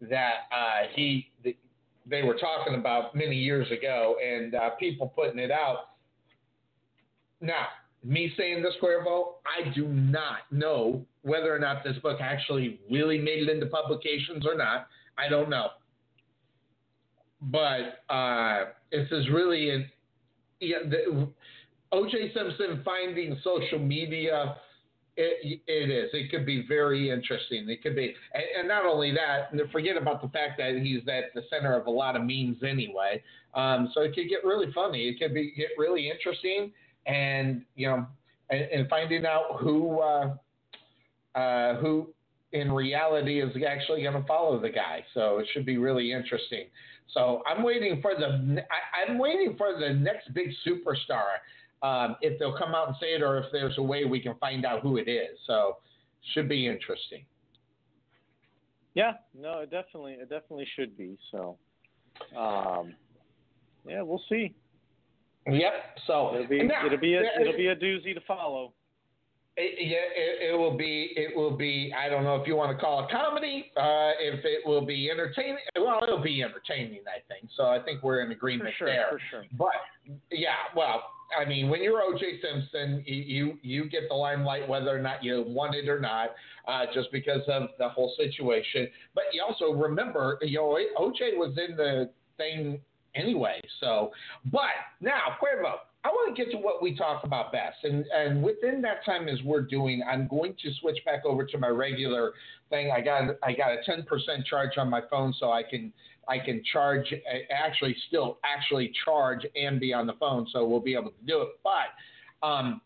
that 0.00 0.34
uh, 0.52 0.88
he 0.94 1.28
they 2.08 2.22
were 2.22 2.34
talking 2.34 2.76
about 2.76 3.14
many 3.14 3.36
years 3.36 3.70
ago, 3.70 4.16
and 4.24 4.54
uh, 4.54 4.70
people 4.78 5.12
putting 5.14 5.38
it 5.38 5.50
out. 5.50 5.90
Now, 7.40 7.66
me 8.04 8.32
saying 8.36 8.62
this, 8.62 8.74
Cuervo, 8.80 9.34
I 9.44 9.74
do 9.74 9.88
not 9.88 10.40
know 10.52 11.04
whether 11.22 11.54
or 11.54 11.58
not 11.58 11.82
this 11.82 11.96
book 11.98 12.18
actually 12.20 12.78
really 12.90 13.18
made 13.18 13.42
it 13.42 13.48
into 13.48 13.66
publications 13.66 14.46
or 14.46 14.54
not. 14.54 14.86
I 15.18 15.28
don't 15.28 15.50
know. 15.50 15.70
But 17.42 18.04
uh, 18.08 18.66
this 18.92 19.08
is 19.10 19.28
really 19.30 19.70
an 19.70 19.90
yeah, 20.60 20.78
O.J. 21.92 22.32
Simpson 22.34 22.82
finding 22.84 23.38
social 23.42 23.78
media. 23.78 24.56
It, 25.16 25.62
it 25.66 25.90
is. 25.90 26.10
It 26.12 26.30
could 26.30 26.44
be 26.44 26.66
very 26.68 27.10
interesting. 27.10 27.68
It 27.70 27.82
could 27.82 27.96
be, 27.96 28.14
and, 28.34 28.44
and 28.58 28.68
not 28.68 28.84
only 28.84 29.12
that. 29.12 29.50
Forget 29.72 29.96
about 29.96 30.20
the 30.20 30.28
fact 30.28 30.58
that 30.58 30.78
he's 30.82 31.00
at 31.08 31.32
the 31.34 31.42
center 31.48 31.74
of 31.74 31.86
a 31.86 31.90
lot 31.90 32.16
of 32.16 32.22
memes 32.22 32.58
anyway. 32.62 33.22
Um, 33.54 33.90
so 33.94 34.02
it 34.02 34.14
could 34.14 34.28
get 34.28 34.44
really 34.44 34.70
funny. 34.74 35.08
It 35.08 35.18
could 35.18 35.32
be 35.32 35.54
get 35.56 35.68
really 35.78 36.10
interesting, 36.10 36.70
and 37.06 37.62
you 37.76 37.88
know, 37.88 38.06
and, 38.50 38.60
and 38.60 38.88
finding 38.90 39.24
out 39.24 39.58
who 39.60 40.00
uh, 40.00 40.34
uh, 41.34 41.76
who 41.76 42.08
in 42.52 42.70
reality 42.70 43.40
is 43.40 43.50
actually 43.66 44.02
going 44.02 44.20
to 44.20 44.26
follow 44.26 44.60
the 44.60 44.70
guy. 44.70 45.04
So 45.14 45.38
it 45.38 45.46
should 45.52 45.66
be 45.66 45.78
really 45.78 46.12
interesting. 46.12 46.66
So 47.12 47.42
I'm 47.46 47.62
waiting 47.62 48.00
for 48.02 48.14
the 48.14 48.62
I, 48.70 49.10
I'm 49.10 49.18
waiting 49.18 49.54
for 49.56 49.78
the 49.78 49.94
next 49.94 50.32
big 50.34 50.48
superstar. 50.66 51.38
Um, 51.82 52.16
if 52.20 52.38
they'll 52.38 52.56
come 52.56 52.74
out 52.74 52.88
and 52.88 52.96
say 53.00 53.14
it, 53.14 53.22
or 53.22 53.38
if 53.38 53.46
there's 53.52 53.78
a 53.78 53.82
way 53.82 54.04
we 54.04 54.20
can 54.20 54.34
find 54.36 54.64
out 54.64 54.80
who 54.80 54.96
it 54.96 55.08
is. 55.08 55.38
So 55.46 55.76
should 56.32 56.48
be 56.48 56.66
interesting. 56.66 57.24
Yeah, 58.94 59.12
no, 59.38 59.58
it 59.60 59.70
definitely, 59.70 60.14
it 60.14 60.30
definitely 60.30 60.66
should 60.74 60.96
be. 60.96 61.18
So, 61.30 61.58
um, 62.36 62.94
yeah, 63.86 64.00
we'll 64.00 64.22
see. 64.28 64.54
Yep. 65.46 65.72
So 66.06 66.32
It'll 66.34 66.48
be, 66.48 66.62
now, 66.62 66.86
it'll 66.86 66.98
be, 66.98 67.14
a, 67.14 67.22
it'll 67.40 67.56
be 67.56 67.68
a 67.68 67.76
doozy 67.76 68.14
to 68.14 68.20
follow. 68.26 68.72
It, 69.58 69.88
yeah, 69.88 69.96
it, 70.14 70.52
it 70.52 70.58
will 70.58 70.76
be. 70.76 71.12
It 71.16 71.34
will 71.34 71.56
be. 71.56 71.92
I 71.98 72.10
don't 72.10 72.24
know 72.24 72.36
if 72.36 72.46
you 72.46 72.56
want 72.56 72.76
to 72.76 72.82
call 72.82 73.04
it 73.04 73.10
comedy. 73.10 73.70
Uh, 73.76 74.12
if 74.20 74.44
it 74.44 74.66
will 74.66 74.84
be 74.84 75.10
entertaining. 75.10 75.56
Well, 75.76 76.00
it'll 76.02 76.22
be 76.22 76.42
entertaining. 76.42 77.00
I 77.08 77.20
think. 77.26 77.50
So 77.56 77.64
I 77.64 77.80
think 77.80 78.02
we're 78.02 78.20
in 78.20 78.32
agreement 78.32 78.70
For 78.70 78.76
sure, 78.78 78.88
there. 78.88 79.06
for 79.10 79.20
sure. 79.30 79.44
But 79.56 79.72
yeah, 80.30 80.56
well, 80.76 81.04
I 81.38 81.48
mean, 81.48 81.68
when 81.68 81.82
you're 81.82 82.02
O.J. 82.02 82.40
Simpson, 82.42 83.02
you 83.06 83.58
you, 83.62 83.88
get 83.88 84.08
the 84.08 84.14
limelight 84.14 84.68
whether 84.68 84.94
or 84.94 85.00
not 85.00 85.24
you 85.24 85.44
want 85.46 85.74
it 85.74 85.88
or 85.88 86.00
not, 86.00 86.30
uh, 86.68 86.84
just 86.92 87.10
because 87.10 87.42
of 87.48 87.70
the 87.78 87.88
whole 87.88 88.14
situation. 88.16 88.88
But 89.14 89.24
you 89.32 89.42
also 89.42 89.72
remember, 89.72 90.38
you 90.42 90.58
know, 90.58 90.78
O.J. 90.98 91.36
was 91.36 91.56
in 91.56 91.76
the 91.76 92.10
thing 92.36 92.78
anyway. 93.14 93.60
So, 93.80 94.12
but 94.52 94.70
now, 95.00 95.36
Cuervo, 95.42 95.76
I 96.06 96.08
want 96.10 96.36
to 96.36 96.44
get 96.44 96.52
to 96.52 96.58
what 96.58 96.80
we 96.80 96.94
talk 96.94 97.24
about 97.24 97.50
best, 97.50 97.78
and 97.82 98.04
and 98.14 98.40
within 98.40 98.80
that 98.82 99.04
time 99.04 99.28
as 99.28 99.42
we're 99.42 99.62
doing, 99.62 100.04
I'm 100.08 100.28
going 100.28 100.54
to 100.62 100.70
switch 100.80 100.98
back 101.04 101.24
over 101.24 101.44
to 101.44 101.58
my 101.58 101.66
regular 101.66 102.32
thing. 102.70 102.92
I 102.92 103.00
got 103.00 103.24
I 103.42 103.52
got 103.52 103.72
a 103.72 103.78
10% 103.90 104.04
charge 104.46 104.78
on 104.78 104.88
my 104.88 105.00
phone, 105.10 105.34
so 105.40 105.50
I 105.50 105.64
can 105.64 105.92
I 106.28 106.38
can 106.38 106.62
charge 106.72 107.12
actually 107.50 107.96
still 108.06 108.38
actually 108.44 108.92
charge 109.04 109.44
and 109.56 109.80
be 109.80 109.92
on 109.92 110.06
the 110.06 110.12
phone, 110.20 110.46
so 110.52 110.64
we'll 110.64 110.78
be 110.78 110.94
able 110.94 111.10
to 111.10 111.26
do 111.26 111.42
it. 111.42 111.48
But 111.64 112.46
um, 112.46 112.80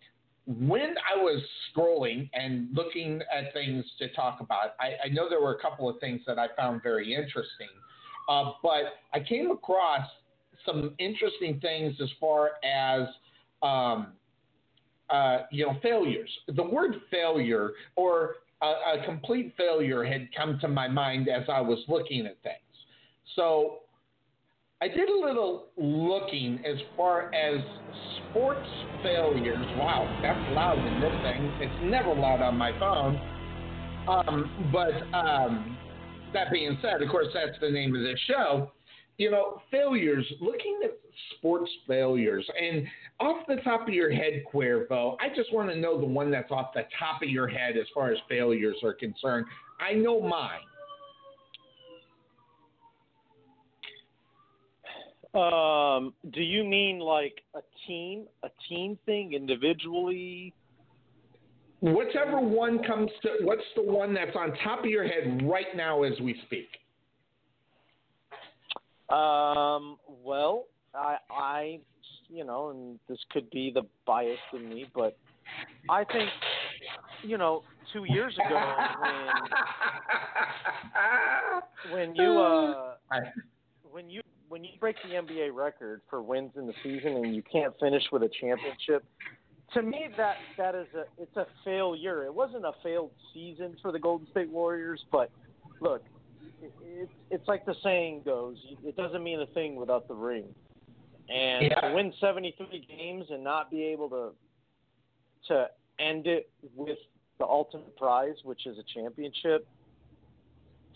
when 0.46 0.94
I 1.14 1.22
was 1.22 1.42
scrolling 1.70 2.30
and 2.32 2.68
looking 2.72 3.20
at 3.36 3.52
things 3.52 3.84
to 3.98 4.08
talk 4.14 4.40
about, 4.40 4.76
I, 4.80 4.94
I 5.04 5.08
know 5.10 5.28
there 5.28 5.42
were 5.42 5.56
a 5.56 5.60
couple 5.60 5.90
of 5.90 6.00
things 6.00 6.22
that 6.26 6.38
I 6.38 6.46
found 6.56 6.82
very 6.82 7.14
interesting. 7.14 7.68
Uh, 8.30 8.52
but 8.62 8.94
I 9.12 9.20
came 9.20 9.50
across 9.50 10.06
some 10.64 10.94
interesting 10.98 11.60
things 11.60 11.94
as 12.02 12.08
far 12.18 12.52
as 12.64 13.08
um, 13.62 14.12
uh, 15.10 15.38
you 15.50 15.66
know 15.66 15.76
failures. 15.82 16.30
The 16.54 16.62
word 16.62 16.96
failure 17.10 17.70
or 17.96 18.36
a, 18.62 18.66
a 18.66 19.04
complete 19.04 19.54
failure 19.56 20.04
had 20.04 20.28
come 20.36 20.58
to 20.60 20.68
my 20.68 20.88
mind 20.88 21.28
as 21.28 21.44
I 21.48 21.60
was 21.60 21.78
looking 21.88 22.26
at 22.26 22.36
things. 22.42 22.56
So 23.36 23.80
I 24.82 24.88
did 24.88 25.08
a 25.08 25.26
little 25.26 25.66
looking 25.76 26.62
as 26.64 26.76
far 26.96 27.32
as 27.34 27.60
sports 28.30 28.66
failures. 29.02 29.66
Wow, 29.76 30.08
that's 30.22 30.54
loud 30.54 30.78
in 30.78 31.00
this 31.00 31.12
thing. 31.22 31.52
It's 31.60 31.90
never 31.90 32.14
loud 32.14 32.40
on 32.40 32.56
my 32.56 32.72
phone. 32.78 33.20
Um, 34.08 34.70
but 34.72 35.16
um, 35.16 35.76
that 36.32 36.50
being 36.50 36.78
said, 36.80 37.02
of 37.02 37.08
course, 37.10 37.26
that's 37.34 37.58
the 37.60 37.70
name 37.70 37.94
of 37.94 38.02
this 38.02 38.18
show. 38.26 38.70
You 39.20 39.30
know, 39.30 39.60
failures, 39.70 40.24
looking 40.40 40.80
at 40.82 40.92
sports 41.36 41.70
failures, 41.86 42.48
and 42.58 42.86
off 43.20 43.46
the 43.46 43.56
top 43.56 43.86
of 43.86 43.92
your 43.92 44.10
head, 44.10 44.42
Cuervo, 44.50 45.18
I 45.20 45.28
just 45.36 45.52
want 45.52 45.68
to 45.68 45.76
know 45.76 46.00
the 46.00 46.06
one 46.06 46.30
that's 46.30 46.50
off 46.50 46.72
the 46.72 46.84
top 46.98 47.20
of 47.22 47.28
your 47.28 47.46
head 47.46 47.76
as 47.76 47.84
far 47.92 48.10
as 48.10 48.16
failures 48.30 48.76
are 48.82 48.94
concerned. 48.94 49.44
I 49.78 49.92
know 49.92 50.22
mine. 50.22 50.60
Um, 55.34 56.14
do 56.32 56.40
you 56.40 56.64
mean 56.64 56.98
like 56.98 57.42
a 57.54 57.60
team, 57.86 58.24
a 58.42 58.48
team 58.70 58.98
thing, 59.04 59.34
individually? 59.34 60.54
Whichever 61.82 62.40
one 62.40 62.82
comes 62.84 63.10
to, 63.20 63.44
what's 63.44 63.60
the 63.76 63.82
one 63.82 64.14
that's 64.14 64.34
on 64.34 64.54
top 64.64 64.78
of 64.78 64.86
your 64.86 65.04
head 65.04 65.42
right 65.44 65.76
now 65.76 66.04
as 66.04 66.18
we 66.20 66.40
speak? 66.46 66.68
Um, 69.10 69.96
well, 70.22 70.66
I, 70.94 71.16
I, 71.30 71.80
you 72.28 72.44
know, 72.44 72.70
and 72.70 72.98
this 73.08 73.18
could 73.32 73.50
be 73.50 73.70
the 73.74 73.82
bias 74.06 74.38
in 74.52 74.68
me, 74.68 74.86
but 74.94 75.16
I 75.88 76.04
think, 76.04 76.30
you 77.22 77.36
know, 77.36 77.62
two 77.92 78.04
years 78.04 78.34
ago 78.34 78.74
when 81.90 82.08
when 82.08 82.14
you 82.14 82.38
uh 82.38 82.94
when 83.90 84.08
you 84.08 84.20
when 84.48 84.64
you 84.64 84.70
break 84.78 84.96
the 85.04 85.14
NBA 85.14 85.54
record 85.54 86.02
for 86.08 86.22
wins 86.22 86.52
in 86.56 86.66
the 86.66 86.74
season 86.82 87.16
and 87.16 87.34
you 87.34 87.42
can't 87.50 87.74
finish 87.80 88.02
with 88.12 88.22
a 88.22 88.30
championship, 88.40 89.04
to 89.74 89.82
me 89.82 90.08
that 90.16 90.36
that 90.56 90.74
is 90.74 90.86
a 90.94 91.04
it's 91.20 91.36
a 91.36 91.46
failure. 91.64 92.24
It 92.24 92.34
wasn't 92.34 92.64
a 92.64 92.72
failed 92.82 93.10
season 93.34 93.76
for 93.82 93.92
the 93.92 93.98
Golden 93.98 94.28
State 94.30 94.50
Warriors, 94.50 95.04
but 95.10 95.30
look, 95.80 96.02
it's 96.62 97.12
it's 97.30 97.48
like 97.48 97.64
the 97.64 97.74
saying 97.82 98.22
goes, 98.24 98.56
it 98.84 98.96
doesn't 98.96 99.22
mean 99.22 99.40
a 99.40 99.46
thing 99.46 99.76
without 99.76 100.08
the 100.08 100.14
ring. 100.14 100.54
And 101.28 101.62
Yeah. 101.70 101.80
to 101.80 101.94
win 101.94 102.12
73 102.20 102.80
games 102.88 103.30
and 103.30 103.44
not 103.44 103.70
be 103.70 103.84
able 103.84 104.08
to 104.10 104.32
to 105.48 105.70
end 105.98 106.26
it 106.26 106.50
with 106.74 106.98
the 107.38 107.46
ultimate 107.46 107.96
prize, 107.96 108.36
which 108.44 108.66
is 108.66 108.78
a 108.78 108.82
championship. 108.82 109.66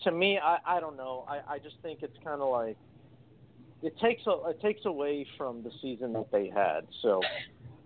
To 0.03 0.11
me, 0.11 0.37
I, 0.37 0.57
I 0.65 0.79
don't 0.79 0.97
know. 0.97 1.25
I, 1.27 1.55
I 1.55 1.59
just 1.59 1.75
think 1.81 2.03
it's 2.03 2.17
kind 2.23 2.41
of 2.41 2.49
like 2.49 2.77
it 3.81 3.97
takes 3.99 4.25
a, 4.27 4.49
it 4.49 4.61
takes 4.61 4.85
away 4.85 5.25
from 5.37 5.63
the 5.63 5.71
season 5.81 6.13
that 6.13 6.31
they 6.31 6.49
had. 6.49 6.87
So 7.01 7.21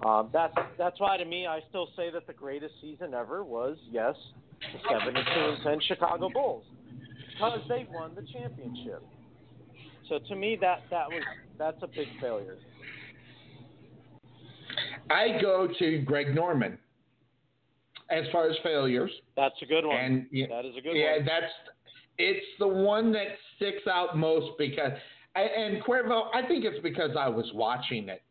um, 0.05 0.29
that's 0.33 0.53
that's 0.77 0.99
why 0.99 1.17
to 1.17 1.25
me, 1.25 1.47
I 1.47 1.61
still 1.69 1.89
say 1.95 2.09
that 2.11 2.25
the 2.27 2.33
greatest 2.33 2.73
season 2.81 3.13
ever 3.13 3.43
was 3.43 3.77
yes, 3.89 4.15
the 4.73 4.79
seven 4.89 5.15
and 5.15 5.27
and 5.27 5.63
ten 5.63 5.79
Chicago 5.81 6.29
Bulls 6.29 6.65
because 7.39 7.61
they 7.69 7.87
won 7.91 8.11
the 8.15 8.25
championship. 8.33 9.01
So 10.07 10.19
to 10.27 10.35
me, 10.35 10.57
that 10.61 10.83
that 10.89 11.07
was 11.07 11.23
that's 11.57 11.81
a 11.81 11.87
big 11.87 12.07
failure. 12.19 12.57
I 15.09 15.39
go 15.41 15.67
to 15.79 15.99
Greg 15.99 16.35
Norman 16.35 16.77
as 18.09 18.25
far 18.31 18.49
as 18.49 18.55
failures. 18.63 19.11
That's 19.35 19.55
a 19.61 19.65
good 19.65 19.85
one. 19.85 19.97
And 19.97 20.25
yeah, 20.31 20.47
that 20.49 20.65
is 20.65 20.75
a 20.77 20.81
good 20.81 20.95
yeah, 20.95 21.17
one. 21.17 21.25
Yeah, 21.25 21.39
that's 21.41 21.53
it's 22.17 22.45
the 22.59 22.67
one 22.67 23.11
that 23.13 23.27
sticks 23.55 23.87
out 23.87 24.17
most 24.17 24.57
because 24.57 24.91
and- 25.35 25.75
and 25.75 25.83
Cuervo, 25.83 26.29
I 26.33 26.45
think 26.47 26.65
it's 26.65 26.81
because 26.81 27.11
I 27.17 27.29
was 27.29 27.49
watching 27.53 28.09
it, 28.09 28.21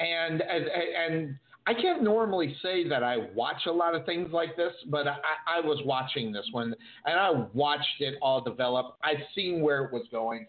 and 0.00 0.42
and, 0.42 0.64
and 0.66 1.38
I 1.68 1.74
can't 1.74 2.02
normally 2.02 2.56
say 2.62 2.88
that 2.88 3.02
I 3.02 3.28
watch 3.34 3.66
a 3.66 3.70
lot 3.70 3.94
of 3.94 4.06
things 4.06 4.30
like 4.32 4.56
this, 4.56 4.72
but 4.86 5.06
I, 5.06 5.18
I 5.46 5.60
was 5.60 5.78
watching 5.84 6.32
this 6.32 6.46
one 6.50 6.74
and 7.04 7.20
I 7.20 7.44
watched 7.52 8.00
it 8.00 8.14
all 8.22 8.40
develop. 8.40 8.96
I've 9.02 9.22
seen 9.34 9.60
where 9.60 9.84
it 9.84 9.92
was 9.92 10.06
going, 10.10 10.46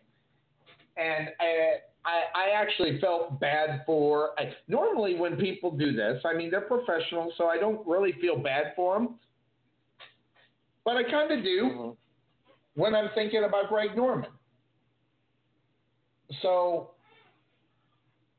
and 0.96 1.28
I, 1.42 1.80
I, 2.06 2.48
I 2.48 2.50
actually 2.56 3.02
felt 3.02 3.38
bad 3.38 3.84
for. 3.86 4.30
I, 4.40 4.54
normally, 4.70 5.16
when 5.16 5.36
people 5.36 5.72
do 5.72 5.92
this, 5.92 6.22
I 6.24 6.34
mean 6.34 6.50
they're 6.50 6.62
professionals, 6.62 7.34
so 7.38 7.48
I 7.48 7.58
don't 7.58 7.86
really 7.86 8.14
feel 8.22 8.38
bad 8.38 8.72
for 8.78 8.98
them. 8.98 9.16
But 10.86 10.96
I 10.96 11.04
kind 11.04 11.34
of 11.34 11.44
do 11.44 11.64
mm-hmm. 11.64 12.82
when 12.82 12.96
I'm 12.96 13.10
thinking 13.14 13.44
about 13.44 13.68
Greg 13.68 13.90
Norman. 13.94 14.30
So, 16.42 16.92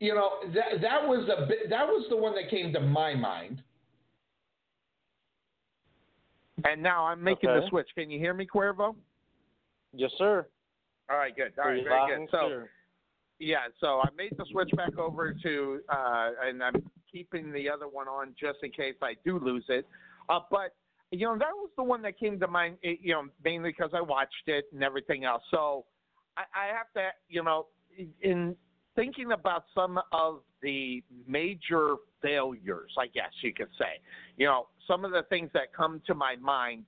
you 0.00 0.14
know, 0.14 0.30
that 0.54 0.80
that 0.80 1.06
was 1.06 1.28
a 1.28 1.46
bit, 1.46 1.70
that 1.70 1.86
was 1.86 2.06
the 2.08 2.16
one 2.16 2.34
that 2.34 2.50
came 2.50 2.72
to 2.72 2.80
my 2.80 3.14
mind. 3.14 3.62
And 6.64 6.82
now 6.82 7.04
I'm 7.06 7.22
making 7.22 7.48
the 7.48 7.66
switch. 7.68 7.88
Can 7.94 8.10
you 8.10 8.18
hear 8.18 8.34
me, 8.34 8.46
Cuervo? 8.46 8.94
Yes, 9.94 10.10
sir. 10.18 10.46
All 11.10 11.16
right, 11.16 11.34
good. 11.34 11.52
All 11.58 11.70
right, 11.70 11.82
very 11.84 12.18
good. 12.18 12.28
So, 12.30 12.38
clear. 12.46 12.70
yeah, 13.38 13.66
so 13.80 14.00
I 14.00 14.08
made 14.16 14.32
the 14.36 14.44
switch 14.50 14.70
back 14.76 14.98
over 14.98 15.34
to, 15.42 15.80
uh, 15.88 16.30
and 16.44 16.62
I'm 16.62 16.90
keeping 17.10 17.50
the 17.52 17.68
other 17.68 17.88
one 17.88 18.08
on 18.08 18.34
just 18.38 18.58
in 18.62 18.70
case 18.70 18.94
I 19.02 19.14
do 19.24 19.38
lose 19.38 19.64
it. 19.68 19.86
Uh, 20.28 20.40
but 20.50 20.74
you 21.10 21.26
know, 21.26 21.36
that 21.38 21.52
was 21.52 21.70
the 21.76 21.82
one 21.82 22.02
that 22.02 22.18
came 22.18 22.38
to 22.38 22.46
mind. 22.46 22.76
eh, 22.84 22.94
You 23.00 23.14
know, 23.14 23.22
mainly 23.44 23.70
because 23.70 23.90
I 23.94 24.00
watched 24.00 24.46
it 24.46 24.66
and 24.72 24.84
everything 24.84 25.24
else. 25.24 25.42
So 25.50 25.84
I, 26.36 26.42
I 26.54 26.66
have 26.66 26.92
to, 26.94 27.08
you 27.28 27.42
know, 27.42 27.66
in 28.22 28.54
thinking 29.00 29.32
about 29.32 29.64
some 29.74 29.98
of 30.12 30.40
the 30.62 31.02
major 31.26 31.96
failures, 32.20 32.92
I 32.98 33.06
guess 33.06 33.30
you 33.40 33.54
could 33.54 33.70
say, 33.78 33.98
you 34.36 34.46
know, 34.46 34.66
some 34.86 35.06
of 35.06 35.10
the 35.10 35.22
things 35.30 35.50
that 35.54 35.72
come 35.74 36.02
to 36.06 36.14
my 36.14 36.36
mind. 36.36 36.84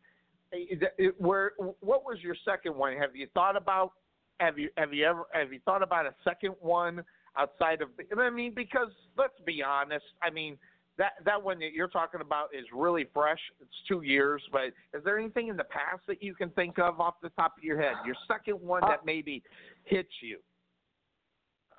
Where, 1.18 1.52
what 1.81 2.05
was 2.05 2.18
your 2.20 2.36
second 2.44 2.76
one? 2.76 2.94
Have 2.99 3.16
you 3.16 3.26
thought 3.32 3.57
about? 3.57 3.92
Have 4.41 4.58
you 4.58 4.68
have 4.76 4.92
you 4.92 5.07
ever 5.07 5.23
have 5.32 5.52
you 5.52 5.60
thought 5.65 5.82
about 5.82 6.05
a 6.05 6.15
second 6.24 6.55
one 6.60 7.02
outside 7.39 7.81
of? 7.81 7.89
I 8.18 8.28
mean, 8.28 8.52
because 8.55 8.89
let's 9.16 9.39
be 9.47 9.62
honest. 9.62 10.05
I 10.20 10.28
mean, 10.28 10.58
that 10.99 11.12
that 11.24 11.42
one 11.42 11.58
that 11.60 11.73
you're 11.73 11.89
talking 11.89 12.20
about 12.20 12.49
is 12.52 12.66
really 12.74 13.07
fresh. 13.15 13.39
It's 13.62 13.70
two 13.89 14.02
years, 14.02 14.42
but 14.52 14.73
is 14.92 15.02
there 15.05 15.18
anything 15.18 15.49
in 15.49 15.57
the 15.57 15.65
past 15.65 16.02
that 16.08 16.23
you 16.23 16.34
can 16.34 16.50
think 16.50 16.78
of 16.78 17.00
off 17.00 17.15
the 17.23 17.31
top 17.31 17.55
of 17.57 17.65
your 17.65 17.81
head? 17.81 17.94
Your 18.05 18.16
second 18.28 18.60
one 18.60 18.82
that 18.82 19.00
uh, 19.00 19.07
maybe 19.07 19.42
hits 19.84 20.12
you. 20.20 20.39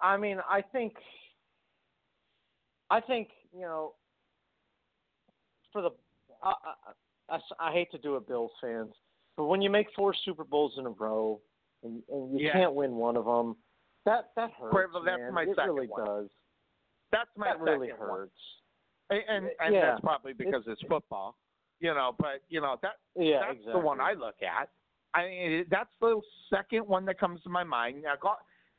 I 0.03 0.17
mean, 0.17 0.37
I 0.47 0.61
think, 0.61 0.93
I 2.91 2.99
think 2.99 3.29
you 3.55 3.61
know, 3.61 3.93
for 5.71 5.81
the, 5.81 5.89
I, 6.43 6.53
I, 7.29 7.39
I, 7.59 7.71
hate 7.71 7.89
to 7.91 7.97
do 7.97 8.17
it, 8.17 8.27
Bills 8.27 8.51
fans, 8.61 8.93
but 9.37 9.45
when 9.45 9.61
you 9.61 9.69
make 9.69 9.87
four 9.95 10.13
Super 10.25 10.43
Bowls 10.43 10.73
in 10.77 10.85
a 10.85 10.89
row 10.89 11.39
and, 11.83 12.03
and 12.11 12.37
you 12.37 12.47
Yeah. 12.47 12.53
can't 12.53 12.73
win 12.73 12.95
one 12.95 13.15
of 13.15 13.25
them, 13.25 13.55
that 14.05 14.31
that 14.35 14.51
hurts. 14.51 14.75
Cuervo, 14.75 15.05
that's 15.05 15.19
man. 15.19 15.33
my 15.33 15.43
it 15.43 15.55
second 15.55 15.73
really 15.75 15.87
one. 15.87 16.05
does. 16.05 16.29
That's 17.11 17.29
my 17.37 17.47
that 17.47 17.59
really 17.61 17.87
second 17.87 18.07
one. 18.07 18.09
hurts. 18.19 18.39
And 19.09 19.21
and, 19.29 19.49
and 19.61 19.73
Yeah. 19.73 19.91
that's 19.91 20.01
probably 20.01 20.33
because 20.33 20.63
it's 20.67 20.81
football, 20.89 21.37
you 21.79 21.93
know. 21.93 22.13
But 22.19 22.41
you 22.49 22.59
know 22.59 22.77
that 22.81 22.95
Yeah, 23.15 23.39
that's 23.39 23.51
exactly. 23.59 23.73
the 23.73 23.79
one 23.79 24.01
I 24.01 24.13
look 24.13 24.35
at. 24.41 24.69
I 25.13 25.27
mean, 25.27 25.65
that's 25.69 25.91
the 26.01 26.19
second 26.49 26.87
one 26.87 27.05
that 27.05 27.19
comes 27.19 27.41
to 27.43 27.49
my 27.49 27.63
mind. 27.63 28.01
Now, 28.01 28.15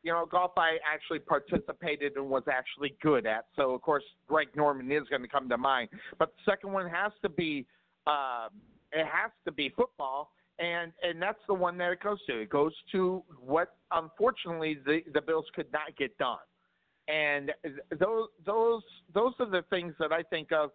you 0.04 0.12
know, 0.12 0.26
golf 0.30 0.52
I 0.56 0.76
actually 0.86 1.18
participated 1.18 2.16
and 2.16 2.28
was 2.28 2.44
actually 2.50 2.94
good 3.02 3.26
at. 3.26 3.46
So 3.56 3.74
of 3.74 3.82
course, 3.82 4.04
Greg 4.28 4.48
Norman 4.54 4.92
is 4.92 5.02
going 5.10 5.22
to 5.22 5.28
come 5.28 5.48
to 5.48 5.58
mind. 5.58 5.88
But 6.18 6.32
the 6.36 6.52
second 6.52 6.72
one 6.72 6.88
has 6.88 7.10
to 7.22 7.28
be, 7.28 7.66
uh, 8.06 8.48
it 8.92 9.06
has 9.06 9.32
to 9.46 9.52
be 9.52 9.70
football. 9.76 10.30
And 10.60 10.92
and 11.02 11.20
that's 11.20 11.40
the 11.48 11.54
one 11.54 11.76
that 11.78 11.90
it 11.90 12.00
goes 12.00 12.18
to. 12.28 12.42
It 12.42 12.50
goes 12.50 12.72
to 12.92 13.24
what 13.44 13.74
unfortunately 13.90 14.78
the 14.86 15.00
the 15.12 15.20
Bills 15.20 15.46
could 15.56 15.72
not 15.72 15.96
get 15.98 16.16
done 16.16 16.38
and 17.08 17.52
those 17.98 18.28
those 18.46 18.82
those 19.12 19.32
are 19.38 19.50
the 19.50 19.62
things 19.70 19.94
that 19.98 20.12
I 20.12 20.22
think 20.22 20.52
of 20.52 20.70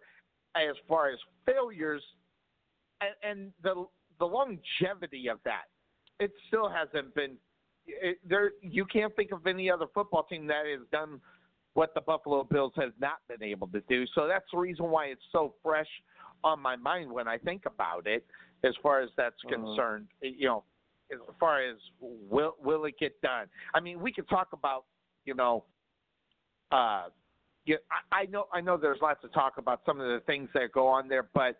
as 0.54 0.76
far 0.88 1.10
as 1.10 1.18
failures 1.46 2.02
and, 3.00 3.14
and 3.22 3.52
the 3.62 3.86
the 4.18 4.24
longevity 4.24 5.28
of 5.28 5.38
that. 5.44 5.64
It 6.18 6.32
still 6.48 6.68
hasn't 6.68 7.14
been 7.14 7.36
it, 8.00 8.18
there. 8.28 8.52
You 8.62 8.84
can't 8.84 9.14
think 9.16 9.32
of 9.32 9.46
any 9.46 9.70
other 9.70 9.86
football 9.92 10.24
team 10.24 10.46
that 10.48 10.66
has 10.66 10.86
done 10.92 11.20
what 11.74 11.94
the 11.94 12.00
Buffalo 12.00 12.44
Bills 12.44 12.72
has 12.76 12.92
not 13.00 13.18
been 13.28 13.42
able 13.42 13.68
to 13.68 13.80
do. 13.88 14.04
So 14.14 14.26
that's 14.26 14.44
the 14.52 14.58
reason 14.58 14.86
why 14.90 15.06
it's 15.06 15.22
so 15.32 15.54
fresh 15.62 15.88
on 16.42 16.60
my 16.60 16.76
mind 16.76 17.12
when 17.12 17.28
I 17.28 17.38
think 17.38 17.66
about 17.66 18.06
it. 18.06 18.24
As 18.62 18.74
far 18.82 19.00
as 19.00 19.08
that's 19.16 19.42
Mhm. 19.44 19.48
concerned, 19.48 20.08
you 20.20 20.46
know, 20.46 20.64
as 21.10 21.18
far 21.38 21.62
as 21.62 21.76
will 22.00 22.56
will 22.60 22.84
it 22.84 22.98
get 22.98 23.20
done? 23.22 23.48
I 23.74 23.80
mean, 23.80 24.00
we 24.00 24.12
could 24.12 24.28
talk 24.28 24.52
about 24.52 24.84
you 25.24 25.34
know 25.34 25.64
uh, 26.70 27.08
yeah, 27.66 27.76
I, 28.12 28.22
I 28.22 28.26
know 28.26 28.46
I 28.52 28.60
know 28.60 28.76
there's 28.76 29.00
lots 29.02 29.22
of 29.24 29.32
talk 29.32 29.58
about 29.58 29.82
some 29.84 30.00
of 30.00 30.06
the 30.06 30.20
things 30.26 30.48
that 30.54 30.72
go 30.72 30.86
on 30.86 31.08
there, 31.08 31.28
but 31.34 31.58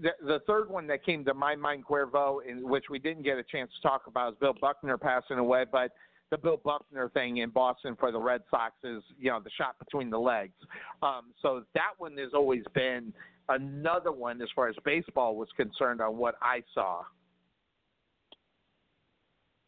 the 0.00 0.10
the 0.22 0.40
third 0.46 0.70
one 0.70 0.86
that 0.86 1.04
came 1.04 1.24
to 1.24 1.34
my 1.34 1.54
mind, 1.54 1.84
Cuervo, 1.86 2.38
in 2.46 2.68
which 2.68 2.84
we 2.90 2.98
didn't 2.98 3.22
get 3.22 3.38
a 3.38 3.42
chance 3.42 3.70
to 3.74 3.88
talk 3.88 4.06
about, 4.06 4.32
is 4.32 4.38
Bill 4.40 4.54
Buckner 4.60 4.96
passing 4.96 5.38
away. 5.38 5.64
But 5.70 5.92
the 6.30 6.38
Bill 6.38 6.60
Buckner 6.64 7.10
thing 7.10 7.38
in 7.38 7.50
Boston 7.50 7.96
for 7.98 8.10
the 8.10 8.18
Red 8.18 8.42
Sox 8.50 8.72
is 8.84 9.02
you 9.18 9.30
know 9.30 9.40
the 9.40 9.50
shot 9.50 9.78
between 9.78 10.10
the 10.10 10.18
legs. 10.18 10.54
Um, 11.02 11.32
so 11.42 11.64
that 11.74 11.92
one 11.98 12.16
has 12.16 12.30
always 12.34 12.62
been 12.74 13.12
another 13.48 14.12
one 14.12 14.40
as 14.40 14.48
far 14.54 14.68
as 14.68 14.76
baseball 14.84 15.36
was 15.36 15.48
concerned 15.56 16.00
on 16.00 16.16
what 16.16 16.36
I 16.40 16.62
saw. 16.74 17.02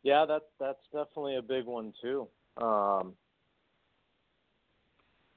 Yeah, 0.02 0.24
that's 0.26 0.44
that's 0.58 0.82
definitely 0.92 1.36
a 1.36 1.42
big 1.42 1.66
one 1.66 1.92
too. 2.00 2.28
Um, 2.56 3.12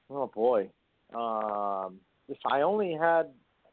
oh 0.10 0.32
boy, 0.34 0.70
um, 1.14 2.00
if 2.30 2.38
I 2.50 2.62
only 2.62 2.94
had 2.94 3.28